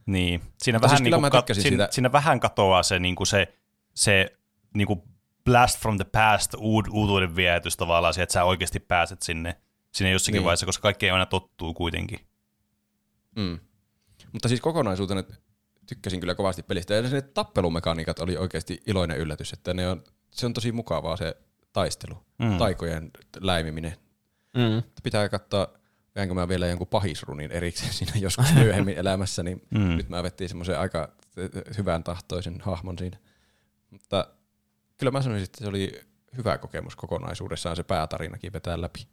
Niin. 0.07 0.41
Siinä, 0.63 0.77
Mutta 0.77 0.87
vähän, 0.87 0.99
siis 0.99 1.11
niin 1.11 1.21
kuin, 1.21 1.33
tykkäsin 1.33 1.63
siinä, 1.63 1.89
siinä 1.91 2.13
vähän 2.13 2.41
katoaa 2.41 2.83
se, 2.83 2.99
niin 2.99 3.17
kuin 3.17 3.27
se, 3.27 3.55
se 3.95 4.37
niin 4.75 4.87
kuin 4.87 5.03
blast 5.45 5.79
from 5.81 5.97
the 5.97 6.05
past 6.05 6.55
uud, 6.59 6.87
uutuuden 6.91 7.37
viehätys 7.37 7.77
tavallaan, 7.77 8.15
että 8.21 8.33
sä 8.33 8.45
oikeasti 8.45 8.81
pääset 8.81 9.23
sinne, 9.23 9.57
sinne 9.93 10.11
jossakin 10.11 10.39
Niin. 10.39 10.45
vaiheessa, 10.45 10.67
koska 10.67 10.83
kaikki 10.83 11.11
aina 11.11 11.27
tottuu 11.27 11.75
kuitenkin. 11.75 12.19
Mm. 13.37 13.59
Mutta 14.33 14.49
siis 14.49 14.61
kokonaisuutena 14.61 15.23
tykkäsin 15.91 16.21
kyllä 16.21 16.35
kovasti 16.35 16.63
pelistä. 16.63 16.95
Ja 16.95 17.03
ne 17.03 17.23
tappelumekaniikat 17.23 18.19
oli 18.19 18.37
oikeasti 18.37 18.83
iloinen 18.87 19.19
yllätys, 19.19 19.53
että 19.53 19.75
ne 19.75 19.89
on, 19.89 20.05
se 20.31 20.47
on 20.47 20.55
tosi 20.55 20.73
mukavaa 20.73 21.17
se 21.17 21.37
taistelu, 21.73 22.15
mm. 22.39 22.59
taikojen 22.59 23.11
läimiminen. 23.41 23.97
Mm. 24.55 24.83
Pitää 25.03 25.29
katsoa, 25.29 25.69
jäänkö 26.15 26.35
mä 26.35 26.49
vielä 26.49 26.67
jonkun 26.67 26.87
pahisrunin 26.87 27.53
erikseen 27.53 27.93
siinä 27.93 28.13
joskus 28.17 28.55
myöhemmin 28.55 28.99
elämässä, 29.03 29.43
niin 29.43 29.63
mm. 29.71 29.97
nyt 29.97 30.09
mä 30.09 30.23
vettiin 30.23 30.49
semmoisen 30.49 30.79
aika 30.79 31.13
hyvän 31.79 32.05
tahtoisen 32.05 32.61
hahmon 32.61 32.99
siinä. 32.99 33.19
Mutta 33.91 34.27
kyllä 34.99 35.11
mä 35.11 35.23
sanoisin, 35.23 35.45
että 35.45 35.59
se 35.59 35.69
oli 35.69 36.01
hyvä 36.37 36.59
kokemus 36.59 36.97
kokonaisuudessaan 36.97 37.77
se 37.77 37.83
päätarinakin 37.83 38.53
vetää 38.53 38.81
läpi. 38.81 39.07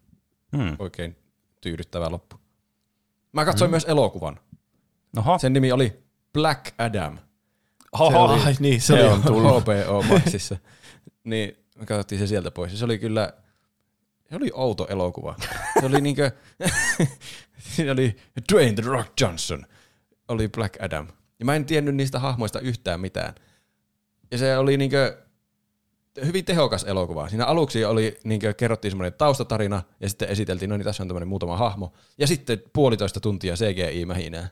Hmm. 0.58 0.76
Oikein 0.80 1.16
tyydyttävä 1.62 2.10
loppu. 2.10 2.36
Mä 3.32 3.46
katsoin 3.46 3.70
mm. 3.70 3.74
myös 3.74 3.86
elokuvan. 3.86 4.40
Oho. 5.18 5.40
Sen 5.40 5.54
nimi 5.54 5.72
oli 5.72 6.07
Black 6.38 6.74
Adam. 6.78 7.18
Oho. 7.92 8.24
oli- 8.26 8.42
Ai 8.44 8.56
niin, 8.60 8.82
se, 8.82 9.04
on 9.04 9.24
tullut. 9.24 9.64
HBO 9.64 10.02
Maxissa. 10.10 10.58
niin 11.24 11.58
me 11.76 11.86
katsottiin 11.86 12.20
se 12.20 12.28
sieltä 12.28 12.52
pois. 12.52 12.80
Se 12.80 12.86
oli 12.86 13.00
kyllä, 13.00 13.34
se 14.30 14.36
oli 14.36 14.52
outo 14.54 14.88
elokuva. 14.90 15.36
Se 15.80 15.86
oli 15.86 16.02
niinkö, 16.02 16.32
siinä 17.76 17.92
oli 17.92 18.16
Dwayne 18.54 18.74
The 18.74 18.84
Rock 18.90 19.22
Johnson, 19.22 19.66
oli 20.28 20.48
Black 20.48 20.82
Adam. 20.84 21.08
Ja 21.40 21.46
mä 21.46 21.56
en 21.56 21.66
tiennyt 21.66 21.96
niistä 21.96 22.20
hahmoista 22.20 22.60
yhtään 22.60 23.00
mitään. 23.00 23.36
Ja 24.32 24.38
se 24.38 24.58
oli 24.58 24.78
niinkö 24.78 25.18
hyvin 26.26 26.46
tehokas 26.46 26.84
elokuva. 26.84 27.30
Siinä 27.30 27.46
aluksi 27.46 27.86
oli, 27.86 28.20
niinkö 28.24 28.54
kerrottiin 28.54 28.92
semmoinen 28.92 29.14
taustatarina, 29.18 29.84
ja 30.00 30.10
sitten 30.10 30.30
esiteltiin, 30.30 30.70
no 30.70 30.78
niin 30.78 30.86
tässä 30.86 31.04
on 31.04 31.08
tämmöinen 31.08 31.28
muutama 31.28 31.58
hahmo. 31.58 31.94
Ja 32.18 32.28
sitten 32.28 32.62
puolitoista 32.74 33.20
tuntia 33.20 33.56
CGI-mähinää. 33.56 34.48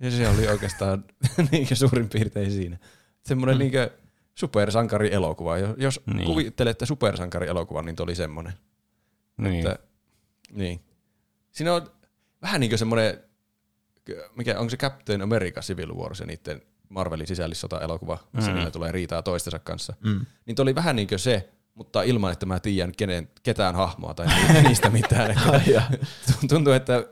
Ja 0.00 0.10
se 0.10 0.28
oli 0.28 0.48
oikeastaan 0.48 1.04
niinkö 1.52 1.74
suurin 1.74 2.08
piirtein 2.08 2.50
siinä. 2.50 2.78
Semmoinen 3.22 3.56
mm. 3.56 3.58
niinkö 3.58 3.90
supersankarielokuva. 4.34 5.58
Jos, 5.58 5.74
jos 5.78 6.00
Niin. 6.14 6.26
kuvittelette 6.26 6.86
supersankarielokuvan, 6.86 7.84
niin 7.84 7.96
oli 8.00 8.14
semmoinen. 8.14 8.52
Niin. 9.36 9.66
Että, 9.66 9.78
niin. 10.52 10.80
Siinä 11.50 11.74
on 11.74 11.90
vähän 12.42 12.60
niin 12.60 12.70
kuin 12.70 12.78
semmoinen, 12.78 13.20
mikä, 14.36 14.58
onko 14.58 14.70
se 14.70 14.76
Captain 14.76 15.22
America 15.22 15.60
Civil 15.60 15.94
War, 15.94 16.14
se 16.14 16.26
niiden 16.26 16.62
Marvelin 16.88 17.26
sisällissota-elokuva, 17.26 18.18
missä 18.32 18.50
mm. 18.50 18.54
niillä 18.54 18.70
tulee 18.70 18.92
riitaa 18.92 19.22
toistensa 19.22 19.58
kanssa. 19.58 19.94
Mm. 20.04 20.26
Niin 20.46 20.60
oli 20.60 20.74
vähän 20.74 20.96
niin 20.96 21.08
kuin 21.08 21.18
se, 21.18 21.48
mutta 21.74 22.02
ilman, 22.02 22.32
että 22.32 22.46
mä 22.46 22.60
tiedän 22.60 22.92
kenen, 22.96 23.28
ketään 23.42 23.74
hahmoa 23.74 24.14
tai 24.14 24.26
ni- 24.26 24.62
niistä 24.68 24.90
mitään. 24.90 25.40
Tuntuu, 26.48 26.72
että 26.72 27.04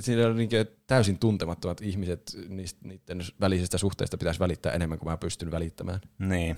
siinä 0.00 0.26
on 0.26 0.36
niin 0.36 0.50
täysin 0.86 1.18
tuntemattomat 1.18 1.80
ihmiset, 1.80 2.36
niistä, 2.48 2.88
niiden 2.88 3.20
välisestä 3.40 3.78
suhteesta 3.78 4.18
pitäisi 4.18 4.40
välittää 4.40 4.72
enemmän 4.72 4.98
kuin 4.98 5.10
mä 5.10 5.16
pystyn 5.16 5.50
välittämään. 5.50 6.00
niin. 6.18 6.56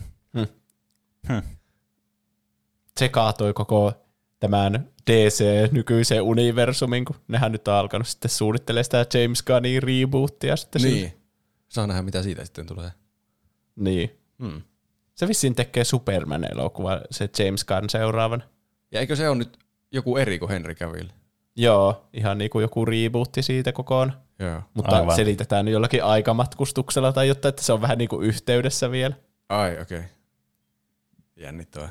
Se 2.98 3.08
kaatoi 3.08 3.52
koko 3.52 3.92
tämän 4.40 4.90
DC-nykyisen 5.10 6.22
universumin, 6.22 7.04
kun 7.04 7.16
nehän 7.28 7.52
nyt 7.52 7.68
on 7.68 7.74
alkanut 7.74 8.08
sitten 8.08 8.30
suunnittelemaan 8.30 8.84
sitä 8.84 9.18
James 9.18 9.42
Gunnin 9.42 9.82
rebootia 9.82 10.56
sitten. 10.56 10.82
sille. 10.82 10.96
Niin. 10.96 11.12
Saa 11.68 11.86
nähdä, 11.86 12.02
mitä 12.02 12.22
siitä 12.22 12.44
sitten 12.44 12.66
tulee. 12.66 12.90
Niin. 13.76 14.10
Hmm. 14.38 14.62
Se 15.14 15.28
vissiin 15.28 15.54
tekee 15.54 15.84
Superman-elokuva, 15.84 17.00
se 17.10 17.28
James 17.38 17.64
Gunn 17.64 17.90
seuraavan. 17.90 18.44
Ja 18.92 19.00
eikö 19.00 19.16
se 19.16 19.28
ole 19.28 19.38
nyt 19.38 19.58
joku 19.92 20.16
eri 20.16 20.38
kuin 20.38 20.48
Henry 20.48 20.74
Cavill? 20.74 21.08
Joo, 21.56 22.08
ihan 22.12 22.38
niin 22.38 22.50
kuin 22.50 22.62
joku 22.62 22.84
rebootti 22.84 23.42
siitä 23.42 23.72
kokoon. 23.72 24.12
Joo. 24.38 24.62
Mutta 24.74 24.96
Aivan. 24.96 25.16
Selitetään 25.16 25.68
jollakin 25.68 26.04
aikamatkustuksella 26.04 27.12
tai 27.12 27.28
jotain, 27.28 27.50
että 27.50 27.62
se 27.62 27.72
on 27.72 27.80
vähän 27.80 27.98
niin 27.98 28.08
kuin 28.08 28.26
yhteydessä 28.26 28.90
vielä. 28.90 29.14
Ai, 29.48 29.80
okei. 29.80 29.98
Okay. 29.98 30.10
Jännittävää. 31.36 31.88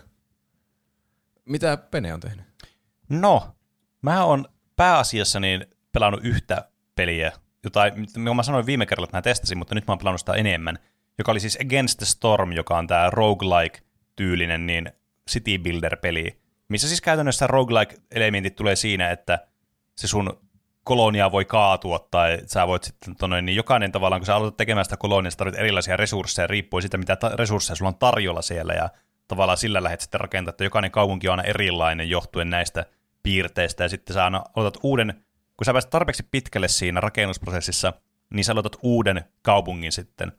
Mitä 1.46 1.78
Pene 1.78 2.14
on 2.14 2.20
tehnyt? 2.20 2.46
No, 3.10 3.56
mä 4.02 4.24
oon 4.24 4.46
pääasiassa 4.76 5.40
niin 5.40 5.66
pelannut 5.92 6.26
yhtä 6.26 6.70
peliä, 6.96 7.32
jota 7.64 7.82
mitä 7.96 8.20
mä 8.20 8.44
sanoin 8.44 8.66
viime 8.66 8.86
kerralla, 8.86 9.06
että 9.06 9.18
mä 9.18 9.22
testasin, 9.22 9.58
mutta 9.58 9.76
nyt 9.76 9.88
mä 9.88 9.92
oon 9.92 9.98
pelannut 10.00 10.22
sitä 10.22 10.34
enemmän, 10.34 10.80
joka 11.18 11.32
oli 11.32 11.40
siis 11.40 11.58
Against 11.62 11.98
the 11.98 12.06
Storm, 12.06 12.52
joka 12.52 12.78
on 12.78 12.88
tää 12.88 13.10
roguelike-tyylinen 13.10 14.68
niin 14.68 14.92
city 15.30 15.58
builder-peli, 15.58 16.40
missä 16.68 16.88
siis 16.88 17.02
käytännössä 17.02 17.48
roguelike-elementit 17.48 18.56
tulee 18.56 18.76
siinä, 18.76 19.12
että 19.12 19.48
se 19.96 20.08
sun 20.08 20.46
kolonia 20.84 21.32
voi 21.32 21.46
kaatua 21.46 22.08
tai 22.12 22.38
sä 22.46 22.68
voit 22.68 22.84
sitten 22.84 23.16
tonne, 23.16 23.42
niin 23.42 23.56
jokainen 23.56 23.92
tavallaan, 23.92 24.22
kun 24.22 24.26
sä 24.26 24.36
aloitat 24.36 24.58
tekemään 24.58 24.86
sitä 24.86 24.98
koloniaa, 24.98 25.32
sä 25.32 25.38
tarvitset 25.38 25.62
erilaisia 25.62 25.98
resursseja 25.98 26.48
riippuen 26.48 26.82
siitä, 26.82 26.98
mitä 26.98 27.16
ta- 27.16 27.36
resursseja 27.36 27.76
sulla 27.76 27.90
on 27.90 27.98
tarjolla 27.98 28.42
siellä 28.42 28.74
ja 28.74 28.90
tavallaan 29.28 29.58
sillä 29.58 29.84
lähdet 29.84 30.02
sitten 30.02 30.22
rakentamaan, 30.22 30.54
että 30.54 30.64
jokainen 30.64 30.92
kaupunki 30.92 31.28
on 31.28 31.32
aina 31.32 31.44
erilainen 31.44 32.10
johtuen 32.10 32.50
näistä 32.50 32.86
piirteistä 33.24 33.84
ja 33.84 33.90
sitten 33.90 34.14
sä 34.14 34.24
aina 34.24 34.44
aloitat 34.56 34.80
uuden, 34.84 35.26
kun 35.58 35.66
sä 35.66 35.74
pääset 35.74 35.90
tarpeeksi 35.90 36.24
pitkälle 36.32 36.68
siinä 36.68 37.02
rakennusprosessissa, 37.02 37.94
niin 38.34 38.46
sä 38.46 38.52
aloitat 38.52 38.78
uuden 38.82 39.24
kaupungin 39.42 39.92
sitten, 39.92 40.32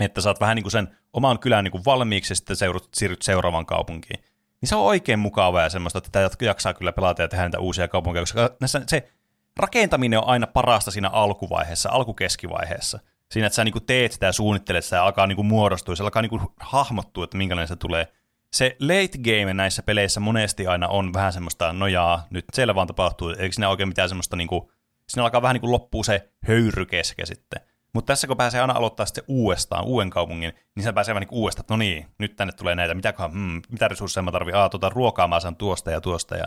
että 0.00 0.20
saat 0.20 0.40
vähän 0.40 0.56
niin 0.56 0.64
kuin 0.64 0.72
sen 0.72 0.96
oman 1.12 1.38
kylän 1.38 1.64
niin 1.64 1.72
kuin 1.72 1.84
valmiiksi 1.84 2.32
ja 2.32 2.36
sitten 2.36 2.56
seurut, 2.56 2.88
siirryt 2.94 3.22
seuraavaan 3.22 3.66
kaupunkiin. 3.66 4.24
Niin 4.60 4.68
se 4.68 4.76
on 4.76 4.82
oikein 4.82 5.18
mukavaa 5.18 5.62
ja 5.62 5.70
semmoista, 5.70 5.98
että 5.98 6.10
tätä 6.10 6.44
jaksaa 6.44 6.74
kyllä 6.74 6.92
pelata 6.92 7.22
ja 7.22 7.28
tehdä 7.28 7.44
niitä 7.44 7.58
uusia 7.58 7.88
kaupunkeja, 7.88 8.22
koska 8.22 8.50
näissä, 8.60 8.82
se 8.86 9.10
rakentaminen 9.56 10.18
on 10.18 10.28
aina 10.28 10.46
parasta 10.46 10.90
siinä 10.90 11.08
alkuvaiheessa, 11.08 11.88
alkukeskivaiheessa. 11.92 12.98
Siinä, 13.32 13.46
että 13.46 13.54
sä 13.54 13.64
niinku 13.64 13.80
teet 13.80 14.12
sitä 14.12 14.26
ja 14.26 14.32
suunnittelet 14.32 14.84
sitä 14.84 14.96
ja 14.96 15.04
alkaa 15.04 15.26
niinku 15.26 15.42
muodostua, 15.42 15.96
se 15.96 16.02
alkaa 16.02 16.22
niinku 16.22 16.40
hahmottua, 16.60 17.24
että 17.24 17.36
minkälainen 17.36 17.68
se 17.68 17.76
tulee. 17.76 18.08
Se 18.52 18.76
late 18.80 19.18
game 19.18 19.54
näissä 19.54 19.82
peleissä 19.82 20.20
monesti 20.20 20.66
aina 20.66 20.88
on 20.88 21.12
vähän 21.12 21.32
semmoista 21.32 21.72
nojaa, 21.72 22.26
nyt 22.30 22.44
siellä 22.54 22.74
vaan 22.74 22.86
tapahtuu, 22.86 23.28
eikä 23.28 23.52
siinä 23.52 23.68
oikein 23.68 23.88
mitään 23.88 24.08
semmoista 24.08 24.36
niinku, 24.36 24.72
siinä 25.08 25.24
alkaa 25.24 25.42
vähän 25.42 25.54
niinku 25.54 25.72
loppuu 25.72 26.04
se 26.04 26.28
höyry 26.46 26.86
sitten. 27.24 27.60
Mutta 27.96 28.12
tässä 28.12 28.26
kun 28.26 28.36
pääsee 28.36 28.60
aina 28.60 28.74
aloittaa 28.74 29.06
sitten 29.06 29.24
uudestaan, 29.28 29.84
uuden 29.84 30.10
kaupungin, 30.10 30.52
niin 30.74 30.84
se 30.84 30.92
pääsee 30.92 31.14
vähän 31.14 31.20
niinku 31.20 31.40
uudestaan, 31.40 31.62
että 31.62 31.74
no 31.74 31.78
niin, 31.78 32.06
nyt 32.18 32.36
tänne 32.36 32.52
tulee 32.52 32.74
näitä, 32.74 32.94
mitä, 32.94 33.14
hmm, 33.32 33.62
mitä 33.70 33.88
resursseja 33.88 34.22
mä 34.22 34.32
tarvitsen, 34.32 34.60
aa, 34.60 34.68
tuota 34.68 34.88
ruokaa 34.88 35.28
mä 35.28 35.40
saan 35.40 35.56
tuosta 35.56 35.90
ja 35.90 36.00
tuosta 36.00 36.36
ja 36.36 36.44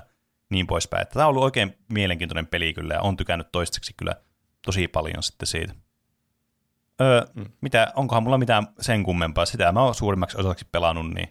niin 0.49 0.67
poispäin. 0.67 1.01
Että 1.01 1.13
tämä 1.13 1.25
on 1.25 1.29
ollut 1.29 1.43
oikein 1.43 1.77
mielenkiintoinen 1.93 2.47
peli 2.47 2.73
kyllä 2.73 2.93
ja 2.93 3.01
on 3.01 3.17
tykännyt 3.17 3.51
toistaiseksi 3.51 3.93
kyllä 3.97 4.15
tosi 4.65 4.87
paljon 4.87 5.23
sitten 5.23 5.47
siitä. 5.47 5.73
Öö, 7.01 7.21
mm. 7.33 7.45
mitä, 7.61 7.91
onkohan 7.95 8.23
mulla 8.23 8.37
mitään 8.37 8.67
sen 8.79 9.03
kummempaa? 9.03 9.45
Sitä 9.45 9.71
mä 9.71 9.81
oon 9.81 9.95
suurimmaksi 9.95 10.37
osaksi 10.37 10.67
pelannut, 10.71 11.13
niin 11.13 11.29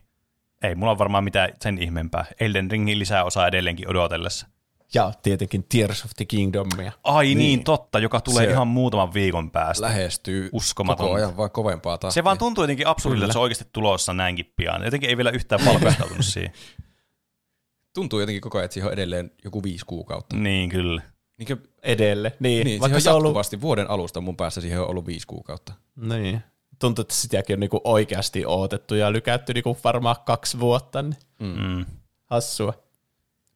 ei 0.62 0.74
mulla 0.74 0.92
on 0.92 0.98
varmaan 0.98 1.24
mitään 1.24 1.50
sen 1.60 1.78
ihmeempää. 1.82 2.24
Elden 2.40 2.70
Ringin 2.70 2.98
lisää 2.98 3.24
osaa 3.24 3.46
edelleenkin 3.46 3.90
odotellessa. 3.90 4.46
Ja 4.94 5.12
tietenkin 5.22 5.64
Tears 5.68 6.04
of 6.04 6.10
the 6.16 6.24
Kingdomia. 6.24 6.92
Ai 7.04 7.24
niin, 7.26 7.38
niin 7.38 7.64
totta, 7.64 7.98
joka 7.98 8.20
tulee 8.20 8.44
Se- 8.44 8.50
ihan 8.50 8.68
muutaman 8.68 9.14
viikon 9.14 9.50
päästä. 9.50 9.86
Lähestyy 9.86 10.48
Uskomaton. 10.52 11.06
koko 11.06 11.16
ajan 11.16 11.36
vaan 11.36 11.50
kovempaa 11.50 11.98
tahtia. 11.98 12.14
Se 12.14 12.24
vaan 12.24 12.38
tuntuu 12.38 12.64
jotenkin 12.64 12.86
absurdilta, 12.86 13.24
että 13.24 13.32
se 13.32 13.38
on 13.38 13.42
oikeasti 13.42 13.66
tulossa 13.72 14.12
näinkin 14.12 14.52
pian. 14.56 14.84
Jotenkin 14.84 15.10
ei 15.10 15.16
vielä 15.16 15.30
yhtään 15.30 15.64
valmistautunut 15.64 16.24
siihen. 16.24 16.52
Tuntuu 17.94 18.20
jotenkin 18.20 18.40
koko 18.40 18.58
ajan, 18.58 18.64
että 18.64 18.72
siihen 18.74 18.86
on 18.86 18.92
edelleen 18.92 19.30
joku 19.44 19.62
viisi 19.62 19.84
kuukautta. 19.86 20.36
Niin 20.36 20.70
kyllä. 20.70 21.02
Niin, 21.38 21.58
Edelle. 21.82 22.32
Niin, 22.40 22.64
niin 22.64 22.80
vaikka 22.80 23.00
se 23.00 23.10
on 23.10 23.14
on 23.14 23.18
ollut, 23.18 23.28
jatkuvasti 23.30 23.60
vuoden 23.60 23.90
alusta 23.90 24.20
mun 24.20 24.36
päässä 24.36 24.60
siihen 24.60 24.80
on 24.80 24.88
ollut 24.88 25.06
viisi 25.06 25.26
kuukautta. 25.26 25.72
niin. 25.96 26.40
Tuntuu, 26.78 27.02
että 27.02 27.14
sitäkin 27.14 27.54
on 27.56 27.60
niinku 27.60 27.80
oikeasti 27.84 28.46
odotettu 28.46 28.94
ja 28.94 29.12
lykätty 29.12 29.54
niinku 29.54 29.76
varmaan 29.84 30.16
kaksi 30.26 30.60
vuotta. 30.60 31.02
Niin 31.02 31.16
Mm. 31.40 31.86
hassua. 32.24 32.74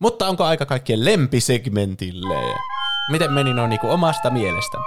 Mutta 0.03 0.29
onko 0.29 0.45
aika 0.45 0.67
kaikkien 0.67 1.05
lempisegmentille? 1.05 2.55
Miten 3.11 3.33
meni 3.33 3.55
noin 3.55 3.71
niinku 3.71 3.91
omasta 3.91 4.31
mielestä? 4.31 4.79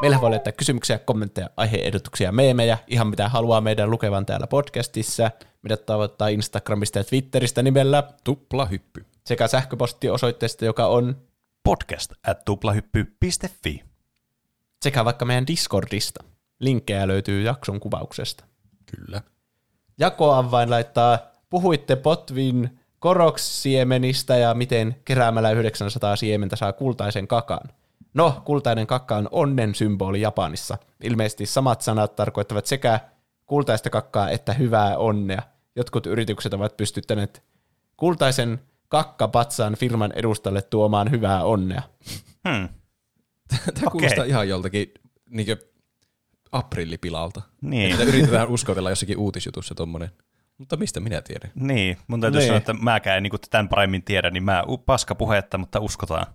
Meillä 0.00 0.20
voi 0.20 0.30
laittaa 0.30 0.52
kysymyksiä, 0.52 0.98
kommentteja, 0.98 1.50
aiheehdotuksia, 1.56 2.32
meemejä, 2.32 2.78
ihan 2.86 3.06
mitä 3.06 3.28
haluaa 3.28 3.60
meidän 3.60 3.90
lukevan 3.90 4.26
täällä 4.26 4.46
podcastissa. 4.46 5.30
Meidät 5.62 5.86
tavoittaa 5.86 6.28
Instagramista 6.28 6.98
ja 6.98 7.04
Twitteristä 7.04 7.62
nimellä 7.62 8.02
Tupla 8.24 8.64
hyppy. 8.64 9.06
sekä 9.26 9.48
sähköpostiosoitteesta, 9.48 10.64
joka 10.64 10.86
on 10.86 11.16
Podcast 11.62 12.12
at 12.26 12.44
tuplahyppy.fi. 12.44 13.84
sekä 14.82 15.04
vaikka 15.04 15.24
meidän 15.24 15.46
Discordista. 15.46 16.24
Linkkejä 16.60 17.08
löytyy 17.08 17.42
jakson 17.42 17.80
kuvauksesta. 17.80 18.44
Kyllä. 18.86 19.22
Jakoa 19.98 20.50
vain 20.50 20.70
laittaa, 20.70 21.18
puhuitte 21.50 21.96
Potvin 21.96 22.78
koroksiemenistä 22.98 24.36
ja 24.36 24.54
miten 24.54 24.96
keräämällä 25.04 25.50
900 25.50 26.16
siementä 26.16 26.56
saa 26.56 26.72
kultaisen 26.72 27.28
kakan. 27.28 27.68
No, 28.14 28.42
kultainen 28.44 28.86
kakka 28.86 29.16
on 29.16 29.28
onnen 29.30 29.74
symboli 29.74 30.20
Japanissa. 30.20 30.78
Ilmeisesti 31.02 31.46
samat 31.46 31.82
sanat 31.82 32.16
tarkoittavat 32.16 32.66
sekä 32.66 33.00
kultaista 33.46 33.90
kakkaa 33.90 34.30
että 34.30 34.52
hyvää 34.52 34.98
onnea. 34.98 35.42
Jotkut 35.76 36.06
yritykset 36.06 36.54
ovat 36.54 36.76
pystyttäneet 36.76 37.42
kultaisen 37.96 38.60
kakkapatsaan 38.88 39.74
firman 39.74 40.12
edustalle 40.12 40.62
tuomaan 40.62 41.10
hyvää 41.10 41.44
onnea. 41.44 41.82
Hmm. 42.48 42.68
Tämä 43.74 43.90
kuulostaa 43.92 44.24
ihan 44.24 44.48
joltakin 44.48 44.92
niin 45.30 45.56
aprillipilalta. 46.52 47.42
Niin. 47.60 47.90
Että 47.92 48.04
yritetään 48.04 48.48
uskotella 48.48 48.90
jossakin 48.90 49.18
uutisjutussa 49.18 49.74
tommonen. 49.74 50.10
Mutta 50.58 50.76
mistä 50.76 51.00
minä 51.00 51.20
tiedän? 51.22 51.50
Niin, 51.54 51.96
mun 52.08 52.20
täytyy 52.20 52.38
Niin. 52.38 52.46
sanoa, 52.46 52.58
että 52.58 52.72
mäkään 52.72 53.16
en 53.16 53.22
niin 53.22 53.32
tämän 53.50 53.68
paremmin 53.68 54.02
tiedä, 54.02 54.30
niin 54.30 54.42
mä 54.44 54.64
paska 54.86 55.14
puhetta, 55.14 55.58
mutta 55.58 55.80
uskotaan. 55.80 56.26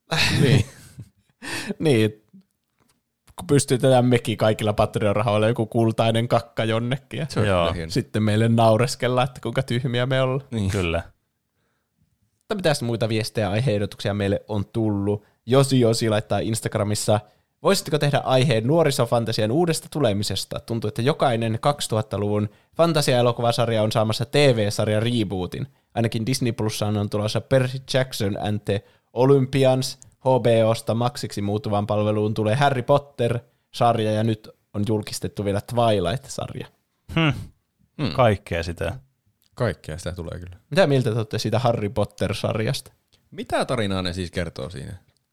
niin. 0.42 0.64
Niin, 1.78 2.10
kun 3.36 3.46
pystytetään 3.46 4.04
mekin 4.04 4.36
kaikilla 4.36 4.72
Patreon-rahoilla 4.72 5.48
joku 5.48 5.66
kultainen 5.66 6.28
kakka 6.28 6.64
jonnekin. 6.64 7.20
Ja 7.20 7.26
Se 7.28 7.46
Joo. 7.46 7.74
sitten 7.88 8.22
meille 8.22 8.48
naureskellaan, 8.48 9.24
että 9.24 9.40
kuinka 9.40 9.62
tyhmiä 9.62 10.06
me 10.06 10.22
ollaan. 10.22 10.48
Niin. 10.50 10.70
Kyllä. 10.70 11.02
Mutta 12.38 12.54
mitäs 12.54 12.82
muita 12.82 13.08
viestejä 13.08 13.46
ja 13.46 13.50
aiheehdotuksia 13.50 14.14
meille 14.14 14.40
on 14.48 14.64
tullut? 14.72 15.24
Josi 15.46 15.80
Josi 15.80 16.08
laittaa 16.08 16.38
Instagramissa, 16.38 17.20
voisitteko 17.62 17.98
tehdä 17.98 18.18
aiheen 18.24 18.66
nuorisofantasian 18.66 19.50
uudesta 19.50 19.88
tulemisesta? 19.90 20.60
Tuntuu, 20.60 20.88
että 20.88 21.02
jokainen 21.02 21.54
2000-luvun 21.54 22.48
fantasia-elokuvasarja 22.76 23.82
on 23.82 23.92
saamassa 23.92 24.24
TV-sarjan 24.24 25.02
rebootin. 25.02 25.66
Ainakin 25.94 26.26
Disney 26.26 26.52
Plussaan 26.52 26.96
on 26.96 27.10
tulossa 27.10 27.40
Percy 27.40 27.78
Jackson 27.94 28.38
and 28.40 28.60
the 28.64 28.84
Olympians, 29.12 29.98
HBOsta 30.18 30.94
maksiksi 30.94 31.42
muuttuvan 31.42 31.86
palveluun 31.86 32.34
tulee 32.34 32.54
Harry 32.54 32.82
Potter-sarja 32.82 34.12
ja 34.12 34.24
nyt 34.24 34.48
on 34.74 34.84
julkistettu 34.88 35.44
vielä 35.44 35.60
Twilight-sarja. 35.60 36.66
Hmm. 37.14 38.12
Kaikkea 38.12 38.62
sitä. 38.62 38.98
Kaikkea 39.54 39.98
sitä 39.98 40.12
tulee 40.12 40.38
kyllä. 40.38 40.56
Mitä 40.70 40.86
mieltä 40.86 41.10
te 41.10 41.16
olette 41.16 41.38
siitä 41.38 41.58
Harry 41.58 41.88
Potter-sarjasta? 41.88 42.92
Mitä 43.30 43.64
tarinaa 43.64 44.02
ne 44.02 44.12
siis 44.12 44.30
kertoo 44.30 44.70
siinä? 44.70 44.92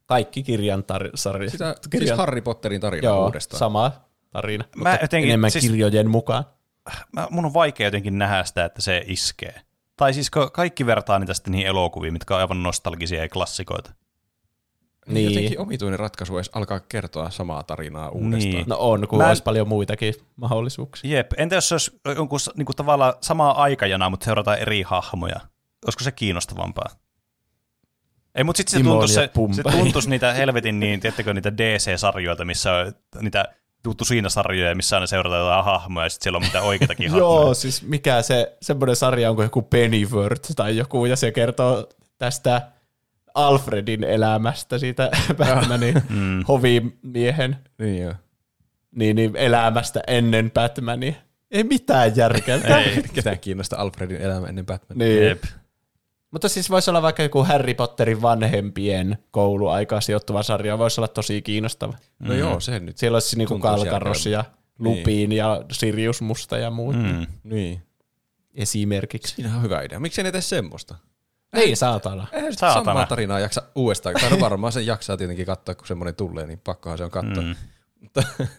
Kaikki 0.10 0.44
kirjan 0.44 0.80
tar- 0.84 1.12
sarja. 1.16 1.50
Sitä, 1.50 1.76
kirjan... 1.90 2.08
siis 2.08 2.18
Harry 2.18 2.42
Potterin 2.42 2.82
tarina 2.82 3.06
Joo, 3.08 3.26
uudestaan. 3.26 3.60
sama 3.60 3.92
tarina, 4.32 4.64
Mä 4.76 4.90
mutta 4.90 5.04
jotenkin- 5.06 5.30
enemmän 5.30 5.52
siis- 5.52 5.66
kirjojen 5.66 6.10
mukaan. 6.10 6.44
Mä, 7.12 7.28
mun 7.30 7.46
on 7.46 7.54
vaikea 7.54 7.88
jotenkin 7.88 8.18
nähdä 8.18 8.44
sitä, 8.44 8.66
että 8.66 8.82
se 8.82 9.04
iskee. 9.08 9.62
Tai 9.98 10.14
siis 10.14 10.32
kaikki 10.54 10.86
vertaa 10.86 11.20
niitä 11.20 11.34
sitten 11.34 11.52
niihin 11.52 11.68
elokuviin, 11.68 12.14
mitkä 12.14 12.34
on 12.36 12.40
aivan 12.42 12.64
nostalgisia 12.64 13.22
ja 13.22 13.30
klassikoita. 13.30 13.92
Niin. 15.08 15.14
Niin. 15.16 15.34
Jotenkin 15.34 15.60
omituinen 15.60 16.00
ratkaisu 16.00 16.38
edes 16.38 16.50
alkaa 16.54 16.80
kertoa 16.80 17.30
samaa 17.30 17.64
tarinaa 17.64 18.10
uudestaan. 18.10 18.54
Niin. 18.54 18.66
No 18.68 18.78
on, 18.80 19.08
kun 19.08 19.20
Mä- 19.20 19.28
olisi 19.28 19.44
paljon 19.44 19.68
muitakin 19.68 20.14
mahdollisuuksia. 20.36 21.18
Jep, 21.18 21.32
entä 21.38 21.56
jos 21.56 21.70
se 21.70 21.74
olisi 21.76 22.00
jonkun 22.16 22.40
s- 22.40 22.52
niinku 22.58 22.74
tavallaan 22.74 23.14
samaa 23.22 23.62
aikajana, 23.64 24.10
mutta 24.10 24.24
seurataan 24.26 24.58
eri 24.60 24.82
hahmoja? 24.82 25.40
Olisiko 25.86 26.04
se 26.04 26.12
kiinnostavampaa? 26.12 26.90
Ei, 28.36 28.44
mutta 28.44 28.58
sitten 28.58 28.80
se 28.80 28.84
tuntuisi, 28.84 29.14
se, 29.14 29.30
se 29.52 29.64
tuntuisi 29.78 30.10
niitä 30.10 30.34
helvetin 30.34 30.80
niin, 30.80 31.00
tiedättekö, 31.00 31.34
niitä 31.34 31.58
DC-sarjoilta, 31.58 32.46
missä 32.46 32.74
on 32.74 32.94
niitä 33.22 33.46
tuttu 33.84 34.06
siinä 34.06 34.30
sarjoja, 34.30 34.76
missä 34.76 34.96
aina 34.96 35.08
seurataan 35.08 35.42
jotain 35.42 35.66
hahmoja, 35.66 36.06
ja 36.06 36.10
sitten 36.10 36.24
siellä 36.24 36.38
on 36.38 36.44
mitä 36.44 36.62
oikeitakin 36.62 37.10
hahmoja. 37.12 37.42
Joo, 37.42 37.54
siis 37.54 37.84
mikä 37.84 38.22
se, 38.22 38.58
semmoinen 38.62 38.96
sarja 38.96 39.30
onko 39.30 39.44
joku 39.44 39.62
Pennyworth 39.62 40.52
tai 40.56 40.78
joku, 40.78 41.06
ja 41.06 41.16
se 41.16 41.32
kertoo 41.32 41.90
tästä 42.18 42.62
Alfredin 43.34 44.04
elämästä, 44.04 44.78
siitä 44.78 45.10
Batmanin 45.38 45.96
Mm. 46.10 46.44
hovimiehen 46.48 47.58
Niin 47.78 48.02
joo. 48.04 48.14
niin, 48.96 49.16
niin 49.16 49.36
elämästä 49.36 50.02
ennen 50.08 50.52
Batmania. 50.52 51.14
Ei 51.52 51.64
mitään 51.64 52.16
järkeä. 52.16 52.56
Ei. 52.56 53.04
Ketään 53.14 53.40
kiinnostaa 53.40 53.82
Alfredin 53.82 54.22
elämä 54.22 54.48
ennen 54.48 54.66
Batman. 54.66 54.98
Niin. 54.98 55.24
Jep. 55.24 55.44
Mutta 56.32 56.50
siis 56.50 56.70
voisi 56.70 56.90
olla 56.90 57.02
vaikka 57.02 57.24
joku 57.24 57.44
Harry 57.44 57.74
Potterin 57.74 58.22
vanhempien 58.22 59.18
kouluaikaa 59.32 60.02
sijoittuva 60.02 60.44
sarja, 60.44 60.78
voisi 60.78 61.00
olla 61.02 61.08
tosi 61.08 61.42
kiinnostava. 61.42 61.94
No 62.20 62.34
joo, 62.34 62.60
se 62.60 62.80
nyt. 62.80 62.98
Siellä 62.98 63.16
olisi 63.16 63.38
niinku 63.38 63.60
Kalkaros 63.60 64.26
ja. 64.26 64.44
Lupin 64.80 65.32
ja 65.32 65.62
Sirius 65.72 66.22
Musta 66.22 66.58
ja 66.58 66.72
muut 66.72 66.96
mm. 66.96 67.02
Mm. 67.04 67.28
Niin. 67.44 67.82
esimerkiksi. 68.54 69.36
Siinä 69.36 69.56
on 69.56 69.62
hyvä 69.64 69.82
idea. 69.82 70.00
Miksi 70.00 70.24
ne 70.24 70.32
tee 70.32 70.42
semmoista? 70.42 70.96
Ei 71.54 71.76
saatana. 71.76 72.28
Eihän 72.32 72.54
sitä 72.54 72.60
Saatana. 72.60 72.86
samaa 72.86 73.06
tarinaa 73.06 73.40
jaksa 73.40 73.64
uudestaan. 73.76 74.16
Tai 74.22 74.30
no 74.30 74.40
varmaan 74.40 74.74
sen 74.74 74.86
jaksaa 74.86 75.18
tietenkin 75.18 75.46
katsoa, 75.46 75.76
kun 75.76 75.88
semmoinen 75.88 76.16
tulee, 76.16 76.46
niin 76.46 76.60
pakkohan 76.60 76.98
se 76.98 77.04
on 77.04 77.12
katsoa. 77.12 77.44
Mm. 77.44 77.56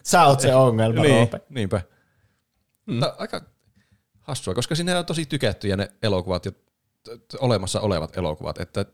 Sä 0.03 0.25
oot 0.25 0.39
se 0.39 0.55
ongelma, 0.55 1.01
niin, 1.01 1.15
Roope. 1.15 1.41
niinpä. 1.49 1.81
Mm. 2.85 2.93
Mutta 2.93 3.15
aika 3.17 3.41
hassua, 4.19 4.53
koska 4.53 4.75
sinne 4.75 4.97
on 4.97 5.05
tosi 5.05 5.27
ne 5.77 5.91
elokuvat 6.03 6.45
ja 6.45 6.51
t- 6.51 6.55
t- 6.55 6.70
olemassa 7.39 7.81
olevat 7.81 8.17
elokuvat, 8.17 8.59
että 8.59 8.85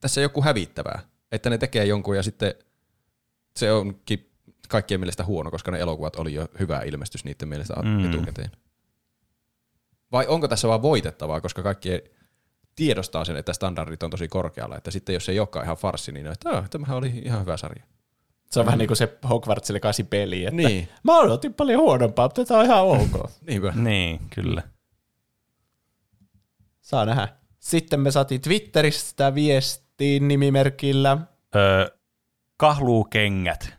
tässä 0.00 0.20
ei 0.20 0.22
joku 0.24 0.42
hävittävää, 0.42 1.00
että 1.32 1.50
ne 1.50 1.58
tekee 1.58 1.84
jonkun 1.84 2.16
ja 2.16 2.22
sitten 2.22 2.54
se 3.56 3.72
onkin 3.72 4.30
kaikkien 4.68 5.00
mielestä 5.00 5.24
huono, 5.24 5.50
koska 5.50 5.70
ne 5.70 5.78
elokuvat 5.78 6.16
oli 6.16 6.34
jo 6.34 6.48
hyvä 6.58 6.80
ilmestys 6.80 7.24
niiden 7.24 7.48
mielestä 7.48 7.74
Mm. 7.82 7.88
mm. 7.88 8.04
etukäteen. 8.04 8.50
Vai 10.12 10.26
onko 10.26 10.48
tässä 10.48 10.68
vaan 10.68 10.82
voitettavaa, 10.82 11.40
koska 11.40 11.62
kaikki 11.62 12.04
tiedostaa 12.76 13.24
sen, 13.24 13.36
että 13.36 13.52
standardit 13.52 14.02
on 14.02 14.10
tosi 14.10 14.28
korkealla, 14.28 14.76
että 14.76 14.90
sitten 14.90 15.12
jos 15.14 15.28
ei 15.28 15.38
olekaan 15.38 15.64
ihan 15.64 15.76
farssi, 15.76 16.12
niin 16.12 16.26
että 16.26 16.50
"Ah, 16.50 16.70
tämähän 16.70 16.96
oli 16.96 17.08
ihan 17.24 17.40
hyvä 17.40 17.56
sarja. 17.56 17.84
Se 18.50 18.60
on 18.60 18.66
vähän 18.66 18.78
niin 18.78 18.86
kuin 18.88 18.96
se 18.96 19.18
Hogwarts 19.28 19.70
Legacy 19.70 20.04
peli, 20.04 20.44
että 20.44 20.56
Niin. 20.56 20.88
mä 21.02 21.18
odotin 21.18 21.54
paljon 21.54 21.80
huonompaa, 21.80 22.26
mutta 22.26 22.44
tämä 22.44 22.60
on 22.60 22.66
ihan 22.66 22.82
ok. 22.84 23.30
Niinpä. 23.48 23.72
Niin, 23.76 24.20
kyllä. 24.34 24.62
Saa 26.84 27.04
nähdä. 27.04 27.28
Sitten 27.58 28.00
me 28.00 28.10
saatiin 28.10 28.40
Twitteristä 28.40 29.34
viestiin 29.34 30.28
nimimerkillä 30.28 31.18
Öö, 31.56 31.86
kahluukengät. 32.56 33.74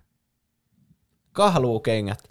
Kahluukengät 1.32 2.24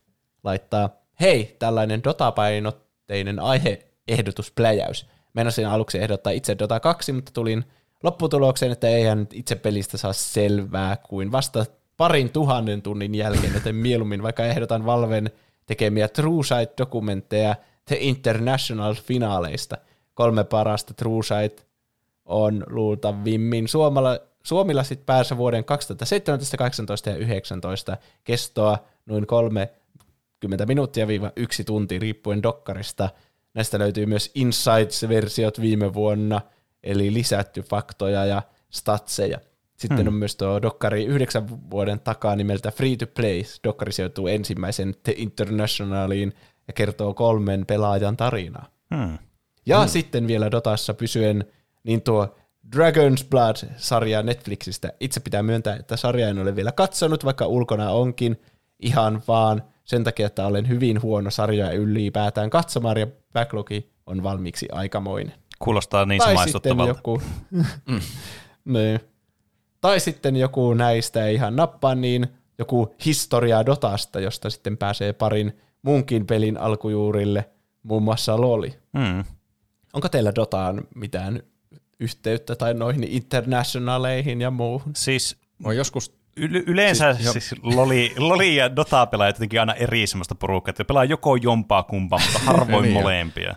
laittaa, 0.45 0.91
hei, 1.21 1.57
tällainen 1.59 2.01
Dota-painotteinen 2.05 3.41
aiheehdotuspläjäys. 3.41 5.07
Meinasin 5.35 5.67
aluksi 5.67 5.99
ehdottaa 5.99 6.33
itse 6.33 6.59
Dota 6.59 6.81
2, 6.81 7.13
mutta 7.13 7.33
tulin 7.33 7.65
lopputulokseen, 8.03 8.73
että 8.73 8.89
eihän 8.89 9.19
nyt 9.19 9.35
itse 9.35 9.55
pelistä 9.55 9.97
saa 9.99 10.13
selvää 10.13 10.97
kuin 10.97 11.33
vasta 11.33 11.67
parin 11.97 12.31
tuhannen 12.31 12.83
tunnin 12.83 13.15
jälkeen, 13.15 13.55
joten 13.55 13.75
mieluummin 13.77 14.23
vaikka 14.23 14.45
ehdotan 14.45 14.87
Valven 14.87 15.31
tekemiä 15.67 16.09
True 16.09 16.43
Sight-dokumentteja 16.45 17.57
The 17.85 17.97
International-finaaleista. 18.01 19.77
Kolme 20.15 20.45
parasta 20.45 20.95
True 20.95 21.23
Sight 21.23 21.67
on 22.25 22.65
luultavimmin 22.71 23.69
Suomalla, 23.69 24.19
Suomilla 24.43 24.83
sitten 24.83 25.07
päässä 25.07 25.37
vuoden 25.37 25.65
2017, 25.65 26.57
18 26.57 27.11
ja 27.11 27.17
19 27.17 27.97
kestoa 28.25 28.79
noin 29.07 29.27
30 29.27 30.67
minuuttia 30.67 31.07
viiva 31.07 31.33
yksi 31.37 31.65
tunti 31.65 31.99
riippuen 31.99 32.43
dokkarista. 32.43 33.11
Näistä 33.55 33.79
löytyy 33.79 34.07
myös 34.07 34.33
Insights-versiot 34.35 35.61
viime 35.61 35.95
vuonna, 35.95 36.41
eli 36.83 37.15
lisätty 37.15 37.63
faktoja 37.63 38.25
ja 38.25 38.43
statseja. 38.71 39.39
Sitten 39.77 39.99
hmm. 39.99 40.09
on 40.09 40.15
myös 40.15 40.37
tuo 40.37 40.63
dokkari 40.63 41.05
yhdeksän 41.05 41.71
vuoden 41.71 42.01
takaa 42.01 42.37
nimeltä 42.37 42.71
Free 42.71 42.97
to 42.97 43.07
Play. 43.07 43.43
Dokkari 43.65 43.93
sijoittuu 43.93 44.27
ensimmäisen 44.27 44.95
The 45.03 45.15
Internationaliin 45.17 46.33
ja 46.67 46.73
kertoo 46.73 47.15
kolmen 47.15 47.67
pelaajan 47.67 48.17
tarinaa. 48.17 48.67
Hmm. 48.95 49.19
Ja 49.67 49.83
mm. 49.83 49.89
sitten 49.89 50.27
vielä 50.27 50.51
Dotassa 50.51 50.95
pysyen, 50.95 51.45
niin 51.85 52.03
tuo 52.03 52.37
Dragon's 52.77 53.27
Blood-sarja 53.31 54.23
Netflixistä. 54.23 54.93
Itse 55.01 55.21
pitää 55.21 55.43
myöntää, 55.43 55.77
että 55.77 55.97
sarja 55.97 56.29
en 56.29 56.39
ole 56.39 56.57
vielä 56.57 56.73
katsonut, 56.73 57.25
vaikka 57.25 57.47
ulkona 57.47 57.91
onkin 57.91 58.41
ihan 58.81 59.23
vaan 59.29 59.63
sen 59.85 60.05
takia, 60.05 60.27
että 60.27 60.47
olen 60.47 60.69
hyvin 60.69 61.03
huono 61.03 61.31
sarja 61.31 61.73
ylipäätään 61.73 62.51
katsomaan 62.51 62.99
ja 62.99 63.07
backlogi 63.33 63.91
on 64.07 64.23
valmiiksi 64.23 64.69
aikamoinen. 64.73 65.35
Kuulostaa 65.59 66.07
niin 66.07 66.23
tai 66.23 66.49
sitten 66.49 66.79
joku, 66.79 67.23
niin. 68.65 69.01
Tai 69.81 70.01
sitten 70.01 70.37
joku 70.37 70.75
näistä 70.75 71.27
ei 71.27 71.35
ihan 71.35 71.57
nappaa, 71.57 71.95
niin 71.95 72.27
joku 72.59 72.95
historia 73.05 73.67
Dotasta, 73.67 74.21
josta 74.21 74.51
sitten 74.51 74.77
pääsee 74.77 75.13
parin 75.13 75.59
muunkin 75.83 76.27
pelin 76.27 76.57
alkujuurille, 76.57 77.51
muun 77.83 78.03
muassa 78.03 78.41
Loli. 78.41 78.75
Hmm. 78.99 79.25
Onko 79.95 80.09
teillä 80.09 80.33
Dotaan 80.35 80.83
mitään 80.95 81.43
yhteyttä 82.01 82.57
tai 82.57 82.75
noihin 82.75 83.05
internationaleihin 83.05 84.41
ja 84.41 84.51
muuhun? 84.51 84.93
Siis 84.97 85.37
Mä 85.59 85.69
oon 85.69 85.77
joskus 85.77 86.17
yle- 86.37 86.63
yleensä 86.67 87.15
siis, 87.15 87.33
siis 87.33 87.55
Loli, 87.63 88.13
Loli 88.19 88.57
ja 88.57 88.77
Dota 88.77 89.07
pelaa 89.07 89.27
jotenkin 89.27 89.61
aina 89.61 89.75
eri 89.75 90.07
semmoista 90.07 90.35
porukkaa, 90.35 90.71
että 90.71 90.85
pelaa 90.85 91.05
joko 91.05 91.37
jompaa 91.37 91.83
kumpaa, 91.83 92.19
mutta 92.27 92.39
harvoin 92.53 92.83
Niin 92.83 92.93
molempia. 92.95 93.55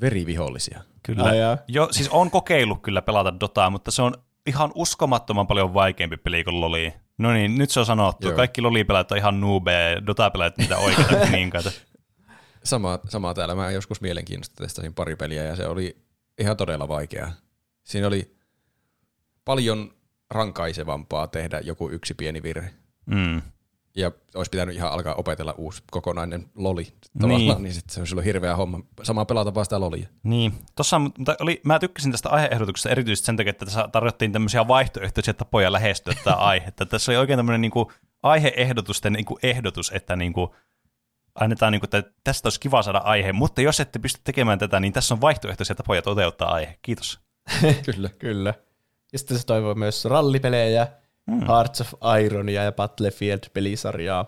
verivihollisia. 0.00 0.80
Kyllä. 1.02 1.24
Ai 1.24 1.36
jo, 1.68 1.88
siis 1.90 2.08
on 2.08 2.30
kokeillut 2.30 2.82
kyllä 2.82 3.02
pelata 3.02 3.40
Dotaa, 3.40 3.70
mutta 3.70 3.90
se 3.90 4.02
on 4.02 4.14
ihan 4.46 4.72
uskomattoman 4.74 5.46
paljon 5.46 5.74
vaikeampi 5.74 6.16
peli 6.16 6.44
kuin 6.44 6.60
Loli. 6.60 6.92
No 7.18 7.32
niin, 7.32 7.58
nyt 7.58 7.70
se 7.70 7.80
on 7.80 7.86
sanottu. 7.86 8.26
Joo. 8.28 8.36
Kaikki 8.36 8.60
lolipelaajat 8.60 9.12
on 9.12 9.18
ihan 9.18 9.40
noobeja, 9.40 10.06
Dota-pelaajat 10.06 10.58
niitä 10.58 10.76
oikeita 10.76 11.14
niinkaita. 11.30 11.70
Sama, 12.64 12.98
sama 13.08 13.34
täällä. 13.34 13.54
Mä 13.54 13.70
joskus 13.70 14.00
mielenkiinnosta 14.00 14.64
testasin 14.64 14.94
pari 14.94 15.16
peliä 15.16 15.42
ja 15.44 15.56
se 15.56 15.66
oli 15.66 15.96
ihan 16.38 16.56
todella 16.56 16.88
vaikeaa. 16.88 17.32
Siinä 17.84 18.06
oli 18.06 18.36
paljon 19.44 19.94
rankaisevampaa 20.30 21.26
tehdä 21.26 21.60
joku 21.60 21.90
yksi 21.90 22.14
pieni 22.14 22.42
virhe. 22.42 22.70
Mm. 23.06 23.42
Ja 23.96 24.12
olisi 24.34 24.50
pitänyt 24.50 24.74
ihan 24.74 24.92
alkaa 24.92 25.14
opetella 25.14 25.54
uusi 25.58 25.82
kokonainen 25.90 26.46
loli 26.54 26.92
tavallaan, 27.20 27.40
niin, 27.40 27.62
niin 27.62 27.74
sitten 27.74 27.94
se 27.94 28.00
olisi 28.00 28.14
ollut 28.14 28.24
hirveä 28.24 28.56
homma. 28.56 28.80
Sama 29.02 29.24
pelata 29.24 29.54
vaan 29.54 29.66
sitä 29.66 29.80
lolia. 29.80 30.08
Niin, 30.22 30.52
tossa 30.74 30.96
on- 30.96 31.02
mutta 31.02 31.36
oli, 31.40 31.60
mä 31.64 31.78
tykkäsin 31.78 32.10
tästä 32.10 32.28
aiheehdotuksesta 32.28 32.90
erityisesti 32.90 33.26
sen 33.26 33.36
takia, 33.36 33.50
että 33.50 33.64
tässä 33.64 33.88
tarjottiin 33.92 34.32
tämmöisiä 34.32 34.68
vaihtoehtoisia 34.68 35.34
tapoja 35.34 35.72
lähestyä 35.72 36.14
tätä 36.14 36.34
aihetta. 36.34 36.86
Tässä 36.86 37.12
oli 37.12 37.16
oikein 37.16 37.38
tämmöinen 37.38 37.60
niinku 37.60 37.92
aiheehdotusten 38.22 39.12
niinku 39.12 39.38
ehdotus, 39.42 39.92
että 39.94 40.16
niinku 40.16 40.54
annetaan, 41.34 41.72
niinku, 41.72 41.84
että 41.84 42.02
tästä 42.24 42.46
olisi 42.46 42.60
kiva 42.60 42.82
saada 42.82 42.98
aihe, 42.98 43.32
mutta 43.32 43.60
jos 43.60 43.80
ette 43.80 43.98
pysty 43.98 44.20
tekemään 44.24 44.58
tätä, 44.58 44.80
niin 44.80 44.92
tässä 44.92 45.14
on 45.14 45.20
vaihtoehtoisia 45.20 45.76
tapoja 45.76 46.02
toteuttaa 46.02 46.52
aihe. 46.52 46.78
Kiitos. 46.82 47.20
Kyllä. 47.92 48.10
Kyllä. 48.18 48.54
Ja 49.12 49.18
sitten 49.18 49.38
se 49.38 49.46
toivoo 49.46 49.74
myös 49.74 50.04
rallipelejä, 50.04 50.86
mm. 51.26 51.46
Hearts 51.46 51.80
of 51.80 51.94
Ironia 52.24 52.64
ja 52.64 52.72
Battlefield-pelisarjaa. 52.72 54.24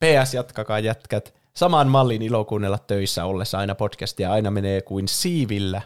PS, 0.00 0.34
jatkakaa 0.34 0.78
jätkät. 0.78 1.34
Saman 1.54 1.88
mallin 1.88 2.22
ilo 2.22 2.44
kuunnella 2.44 2.78
töissä 2.78 3.24
ollessa 3.24 3.58
aina 3.58 3.74
podcastia. 3.74 4.32
Aina 4.32 4.50
menee 4.50 4.82
kuin 4.82 5.08
siivillä 5.08 5.82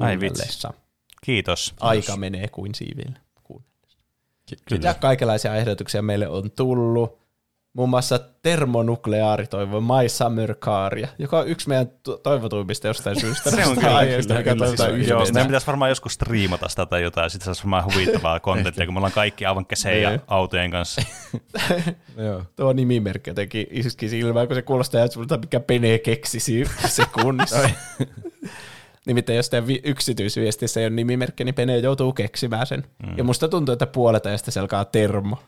Ai 0.00 0.20
vitsi. 0.20 0.68
Kiitos. 1.24 1.74
Aika 1.80 2.16
menee 2.16 2.48
kuin 2.48 2.74
siivillä 2.74 3.18
kuunnellessa. 3.44 3.98
Kyllä. 4.68 4.88
Ja 4.88 4.94
kaikenlaisia 4.94 5.54
ehdotuksia 5.54 6.02
meille 6.02 6.28
on 6.28 6.50
tullut. 6.50 7.23
Muun 7.76 7.88
muassa 7.88 8.20
termonukleaari 8.42 9.46
toivoi 9.46 9.80
My 9.80 10.08
Summer 10.08 10.54
Caria, 10.54 11.08
joka 11.18 11.38
on 11.38 11.48
yksi 11.48 11.68
meidän 11.68 11.90
to- 12.02 12.16
toivotuimmista 12.16 12.86
jostain 12.86 13.20
syystä. 13.20 13.50
Se 13.56 13.66
on 13.66 13.76
kyllä, 13.76 13.96
aiheesta, 13.96 14.34
kyllä, 14.42 14.52
kyllä. 14.54 14.66
Siis, 14.96 15.08
joo, 15.08 15.24
meidän 15.32 15.46
pitäisi 15.46 15.66
varmaan 15.66 15.90
joskus 15.90 16.12
striimata 16.14 16.68
sitä 16.68 16.86
tai 16.86 17.02
jotain, 17.02 17.30
sitten 17.30 17.44
se 17.44 17.50
olisi 17.50 17.62
varmaan 17.62 17.84
huvittavaa 17.84 18.40
kontenttia, 18.50 18.84
kun 18.86 18.94
me 18.94 18.98
ollaan 18.98 19.12
kaikki 19.12 19.46
aivan 19.46 19.66
kesejä 19.66 20.10
Niin. 20.10 20.20
autojen 20.26 20.70
kanssa. 20.70 21.02
Joo. 22.16 22.42
Tuo 22.56 22.72
nimimerkki 22.72 23.30
jotenkin 23.30 23.66
iski 23.70 24.08
silmään, 24.08 24.46
kun 24.46 24.56
se 24.56 24.62
kuulostaa 24.62 24.98
ihan 24.98 25.10
sulta, 25.10 25.38
mikä 25.38 25.60
Pene 25.60 25.98
keksisi 25.98 26.64
sekunnissa. 26.88 27.70
Nimittäin 29.06 29.36
jos 29.36 29.50
teidän 29.50 29.66
vi- 29.66 29.80
yksityisviestissä 29.84 30.80
ei 30.80 30.86
ole 30.86 30.94
nimimerkki, 30.94 31.44
niin 31.44 31.54
Pene 31.54 31.78
joutuu 31.78 32.12
keksimään 32.12 32.66
sen. 32.66 32.84
Mm. 33.06 33.18
Ja 33.18 33.24
musta 33.24 33.48
tuntuu, 33.48 33.72
että 33.72 33.86
puolet 33.86 34.26
ajasta 34.26 34.50
se 34.50 34.60
alkaa 34.60 34.84
termo. 34.84 35.38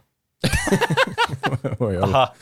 Voi 1.80 1.96
olla. 1.96 2.06
Aha, 2.16 2.34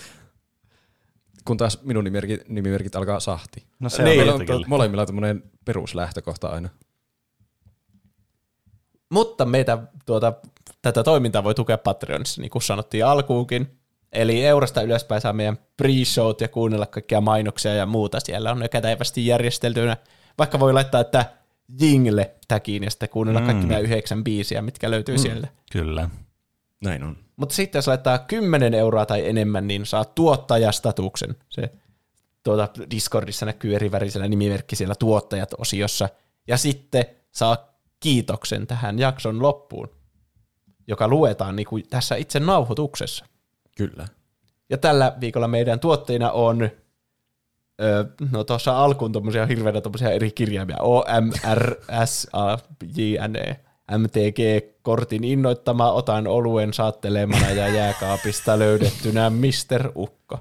Kun 1.45 1.57
taas 1.57 1.83
minun 1.83 2.05
nimimerkit, 2.05 2.49
nimimerkit 2.49 2.97
alkaa 2.97 3.21
sahti. 3.21 3.65
no 3.81 3.89
se 3.89 4.03
Niin, 4.03 4.33
on 4.33 4.41
on 4.51 4.65
molemmilla 4.67 5.07
tämmöinen 5.07 5.43
peruslähtökohta 5.65 6.49
aina. 6.49 6.69
Mutta 9.11 9.45
meitä 9.45 9.79
tuota, 10.07 10.33
tätä 10.83 11.03
toimintaa 11.03 11.45
voi 11.45 11.55
tukea 11.55 11.79
Patreonissa, 11.79 12.41
niin 12.41 12.51
kuin 12.51 12.63
sanottiin 12.63 13.07
alkuunkin. 13.07 13.79
Eli 14.13 14.45
eurosta 14.47 14.83
ylöspäin 14.83 15.21
saa 15.21 15.33
meidän 15.33 15.59
pre-showt 15.83 16.37
ja 16.41 16.49
kuunnella 16.49 16.87
kaikkia 16.87 17.21
mainoksia 17.21 17.75
ja 17.75 17.87
muuta. 17.87 18.21
Siellä 18.21 18.51
on 18.51 18.59
ne 18.59 18.69
kätevästi 18.69 19.27
järjesteltynä. 19.27 19.97
Vaikka 20.39 20.61
voi 20.61 20.73
laittaa, 20.73 21.01
että 21.01 21.27
jingle 21.81 22.31
täkiin 22.49 22.83
ja 22.85 22.91
sitten 22.91 23.09
kuunnella 23.09 23.41
Mm. 23.41 23.47
kaikki 23.47 23.67
meidän 23.67 23.85
yhdeksän 23.85 24.25
biisiä, 24.25 24.63
mitkä 24.63 24.91
löytyy 24.91 25.15
mm. 25.15 25.19
sieltä. 25.19 25.49
Kyllä. 25.73 26.09
Näin 26.85 27.03
on. 27.03 27.17
Mutta 27.37 27.55
sitten 27.55 27.79
jos 27.79 27.87
laittaa 27.87 28.19
10 28.19 28.75
euroa 28.75 29.07
tai 29.07 29.29
enemmän, 29.29 29.67
niin 29.67 29.87
saa 29.87 30.05
tuottajastatuksen. 30.05 31.37
Se 31.49 31.73
tuota, 32.43 32.69
Discordissa 32.91 33.47
näkyy 33.47 33.75
eri 33.75 33.93
värisellä 33.93 34.29
nimimerkki 34.29 34.77
siellä 34.77 34.95
tuottajat-osiossa. 34.99 36.09
Ja 36.49 36.57
sitten 36.57 37.05
saa 37.33 37.75
kiitoksen 38.01 38.67
tähän 38.67 38.99
jakson 38.99 39.43
loppuun, 39.43 39.89
joka 40.87 41.09
luetaan 41.09 41.57
niin 41.57 41.67
kuin 41.67 41.89
tässä 41.91 42.17
itse 42.17 42.41
nauhoituksessa. 42.41 43.27
Kyllä. 43.77 44.09
Ja 44.71 44.79
tällä 44.79 45.17
viikolla 45.21 45.49
meidän 45.49 45.81
tuotteina 45.81 46.31
on, 46.31 46.63
ö, 47.83 48.05
no 48.33 48.45
tuossa 48.45 48.85
alkuun 48.85 49.13
tuommoisia 49.13 49.47
hirveitä 49.47 49.81
tuommoisia 49.81 50.11
eri 50.11 50.31
kirjaimia, 50.31 50.77
O, 50.81 51.05
M, 51.21 51.55
R, 51.55 51.75
S, 52.05 52.29
A, 52.33 52.59
J, 52.97 53.01
N, 53.29 53.37
E, 53.37 53.64
MTG, 53.99 54.39
kortin 54.83 55.25
innoittama, 55.25 55.93
otan 55.93 56.27
oluen 56.27 56.73
saattelemana 56.73 57.51
ja 57.51 57.69
jääkaapista 57.69 58.59
löydettynä 58.59 59.31
Mr. 59.31 59.93
Ukko. 59.97 60.39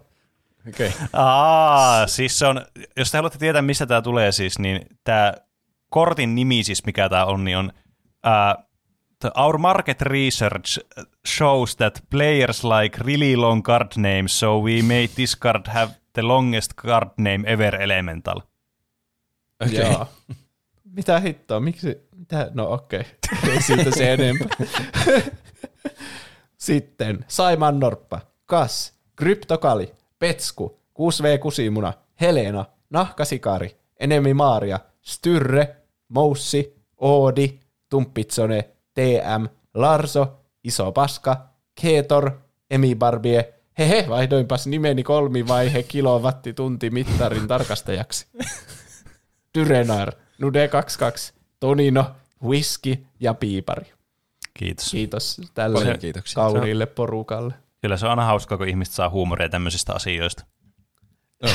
Okei. 0.68 0.88
Okay. 0.88 1.08
Aa, 1.14 2.08
siis 2.08 2.40
se 2.40 2.48
on, 2.48 2.66
jos 2.98 3.12
te 3.12 3.18
haluatte 3.18 3.40
tietää, 3.40 3.62
mistä 3.62 3.86
tämä 3.86 4.02
tulee 4.02 4.32
siis, 4.32 4.60
niin 4.60 4.82
tämä 5.04 5.34
kortin 5.90 6.36
nimi 6.36 6.64
siis, 6.64 6.86
mikä 6.86 7.10
tämä 7.10 7.26
on, 7.26 7.44
niin 7.44 7.58
on 7.58 7.72
uh, 8.28 8.64
the, 9.20 9.32
Our 9.38 9.58
market 9.58 10.02
research 10.02 10.80
shows 11.28 11.76
that 11.76 12.04
players 12.10 12.64
like 12.64 13.04
really 13.06 13.36
long 13.36 13.64
card 13.64 13.92
names, 13.98 14.40
so 14.40 14.60
we 14.62 14.82
made 14.82 15.08
this 15.16 15.40
card 15.40 15.68
have 15.68 15.92
the 16.14 16.22
longest 16.22 16.74
card 16.76 17.10
name 17.18 17.44
ever 17.46 17.82
elemental. 17.82 18.42
Okei. 19.66 19.80
Joo. 19.80 20.08
Mitä 20.96 21.20
hittoa, 21.20 21.60
miksi, 21.60 22.08
mitä, 22.16 22.52
no 22.54 22.74
okei, 22.74 23.00
okay. 23.44 23.62
siitä 23.62 23.92
se 23.92 24.14
enempää. 24.14 24.58
Sitten 26.58 27.26
Saiman 27.28 27.80
Norppa, 27.80 28.22
Kas, 28.46 28.94
Kryptokali, 29.16 29.94
Petsku, 30.20 30.80
6V 31.00 31.38
Kusimuna, 31.40 31.94
Helena, 32.22 32.66
Nahkasikari, 32.90 33.78
Enemi 34.00 34.34
Maaria, 34.34 34.80
Styrre, 35.02 35.76
Moussi, 36.10 36.84
Oodi, 36.98 37.60
Tumppitsone, 37.90 38.70
TM, 38.94 39.48
Larso, 39.74 40.40
Iso 40.64 40.92
Paska, 40.92 41.50
Keetor, 41.82 42.32
Emi 42.70 42.96
Barbie, 42.96 43.54
hehe, 43.78 44.06
vaihdoinpas 44.10 44.68
nimeni 44.68 45.04
kolmivaihe 45.04 45.84
kilowattitunti 45.84 46.90
mittarin 46.90 47.48
tarkastajaksi. 47.48 48.28
Dyrenar, 49.58 50.12
Nude 50.38 50.68
22, 50.68 51.34
Tonino, 51.60 52.06
Whisky 52.44 53.06
ja 53.20 53.34
Piipari. 53.34 53.94
Kiitos. 54.54 54.92
Kiitos 54.92 55.42
tälle 55.54 55.80
kauniille 56.36 56.86
porukalle. 56.86 57.54
Kyllä 57.82 57.98
se 57.98 58.06
on 58.06 58.10
aina 58.10 58.26
hauskaa, 58.26 58.58
kun 58.58 58.68
ihmiset 58.68 58.94
saa 58.94 59.10
huumoria 59.10 59.50
tämmöisistä 59.50 59.94
asioista. 59.94 60.46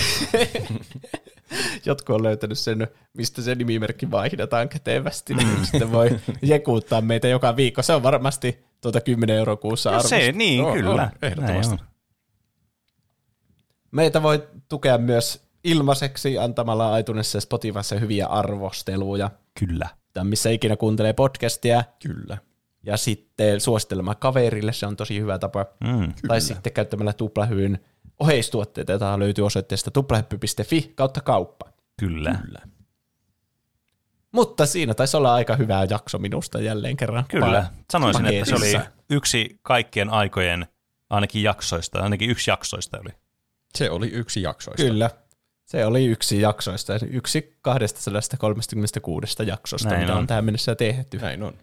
Jotkut 1.86 2.16
on 2.16 2.23
löytänyt 2.23 2.58
sen, 2.58 2.89
mistä 3.15 3.42
se 3.42 3.55
nimimerkki 3.55 4.10
vaihdetaan 4.10 4.68
kätevästi, 4.68 5.34
niin 5.34 5.66
sitten 5.66 5.92
voi 5.92 6.20
jekuuttaa 6.42 7.00
meitä 7.00 7.28
joka 7.28 7.57
viikko. 7.57 7.82
Se 7.82 7.92
on 7.92 8.02
varmasti 8.02 8.65
tuota 8.81 9.00
10 9.00 9.36
euroa 9.36 9.57
kuussa 9.57 9.90
arvosta. 9.90 10.08
Se, 10.08 10.32
niin, 10.32 10.65
On, 10.65 10.73
kyllä. 10.73 10.90
on, 10.90 11.10
ehdottomasti. 11.23 11.76
Näin 11.76 11.89
on. 11.89 11.89
Meitä 13.90 14.23
voi 14.23 14.48
tukea 14.68 14.98
myös 14.98 15.48
ilmaiseksi 15.65 16.39
antamalla 16.39 16.99
iTunesissa 16.99 17.37
ja 17.37 17.41
Spotifyssa 17.41 17.97
hyviä 17.97 18.27
arvosteluja. 18.27 19.31
Kyllä. 19.59 19.89
Tai 20.12 20.25
missä 20.25 20.51
ikinä 20.51 20.77
kuuntelee 20.77 21.12
podcastia. 21.12 21.85
Kyllä. 22.03 22.39
Ja 22.83 22.97
sitten 22.97 23.61
suosittelemaan 23.61 24.17
kaverille, 24.17 24.73
se 24.73 24.87
on 24.87 24.97
tosi 24.97 25.20
hyvä 25.20 25.39
tapa. 25.39 25.67
Mm. 25.85 26.12
Tai 26.28 26.41
sitten 26.41 26.73
käyttämällä 26.73 27.12
tuplahyyn 27.12 27.78
oheistuotteita, 28.19 28.93
joita 28.93 29.19
löytyy 29.19 29.47
osoitteesta 29.47 29.91
tuplahyppy.fi 29.91 30.93
kautta 30.95 31.20
kauppa. 31.20 31.73
Kyllä. 32.01 32.39
Kyllä. 32.45 32.59
Mutta 34.33 34.67
siinä 34.67 34.95
taisi 34.95 35.17
olla 35.17 35.35
aika 35.35 35.57
hyvä 35.57 35.87
jakso 35.91 36.19
minusta 36.19 36.61
jälleen 36.61 36.97
kerran. 36.97 37.25
Kyllä. 37.28 37.67
Sanoisin, 37.93 38.27
että 38.27 38.45
se 38.45 38.55
oli 38.55 38.81
yksi 39.11 39.59
kaikkien 39.62 40.11
aikojen 40.11 40.67
ainakin 41.11 41.43
jaksoista, 41.43 42.01
ainakin 42.01 42.31
yksi 42.31 42.51
jaksoista 42.51 42.99
oli. 43.01 43.11
Se 43.75 43.91
oli 43.91 44.09
yksi 44.09 44.43
jaksoista. 44.43 44.83
Kyllä. 44.83 45.11
Se 45.68 45.86
oli 45.86 46.06
yksi 46.06 46.40
jaksoista, 46.40 46.92
yksi 47.10 47.56
236 47.62 49.42
jaksosta, 49.47 49.88
Näin 49.88 50.00
mitä 50.00 50.12
on. 50.12 50.18
on 50.18 50.26
tähän 50.26 50.44
mennessä 50.44 50.74
tehty. 50.74 51.18
Näin 51.18 51.42
on. 51.42 51.55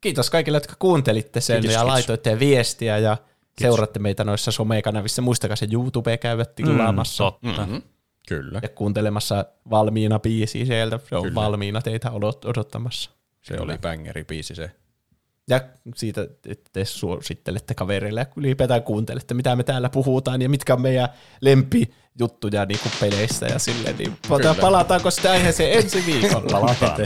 Kiitos 0.00 0.30
kaikille, 0.30 0.56
jotka 0.56 0.74
kuuntelitte 0.78 1.40
sen 1.40 1.60
Kiitos, 1.60 1.74
ja 1.74 1.80
kiitos. 1.80 1.92
laitoitte 1.92 2.38
viestiä 2.38 2.98
ja 2.98 3.16
seuraatte 3.60 3.98
meitä 3.98 4.24
noissa 4.24 4.52
somekanavissa. 4.52 5.22
Muistakaa 5.22 5.56
se 5.56 5.68
YouTube 5.72 6.16
käydä 6.18 6.44
tilaamassa 6.44 7.24
Totta. 7.24 7.66
Mm-hmm. 7.66 7.82
Kyllä. 8.28 8.60
ja 8.62 8.68
kuuntelemassa 8.68 9.44
valmiina 9.70 10.18
biisiä 10.18 10.64
sieltä. 10.64 11.00
Se 11.08 11.16
on 11.16 11.22
Kyllä. 11.22 11.34
valmiina 11.34 11.82
teitä 11.82 12.08
odot- 12.08 12.48
odottamassa. 12.50 13.10
Se 13.42 13.60
oli 13.60 13.78
bangeri 13.78 14.24
biisi 14.24 14.54
se. 14.54 14.70
Ja 15.52 15.60
siitä, 15.94 16.22
että 16.46 16.70
te 16.72 16.84
suosittelette 16.84 17.74
kavereille 17.74 18.20
ja 18.20 18.26
ylipäätään 18.36 18.82
kuuntelette, 18.82 19.34
mitä 19.34 19.56
me 19.56 19.62
täällä 19.62 19.88
puhutaan 19.88 20.42
ja 20.42 20.48
mitkä 20.48 20.74
on 20.74 20.80
meidän 20.80 21.08
lempijuttuja 21.40 22.64
niin 22.66 22.80
kuin 22.82 22.92
peleissä 23.00 23.46
ja 23.46 23.58
silleen. 23.58 23.96
Niin 23.98 24.12
Kyllä. 24.28 24.54
palataanko 24.54 25.10
sitä 25.10 25.30
aiheeseen 25.30 25.72
ensi 25.78 26.06
viikolla? 26.06 26.60
Palataan. 26.60 27.00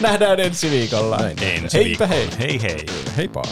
Nähdään 0.00 0.40
ensi 0.40 0.70
viikolla. 0.70 1.16
Näin. 1.16 1.42
Ensi 1.42 1.78
Heipä 1.78 2.08
viikolla. 2.08 2.36
hei. 2.38 2.38
Hei 2.38 2.62
hei. 2.62 2.86
Heippa. 3.16 3.42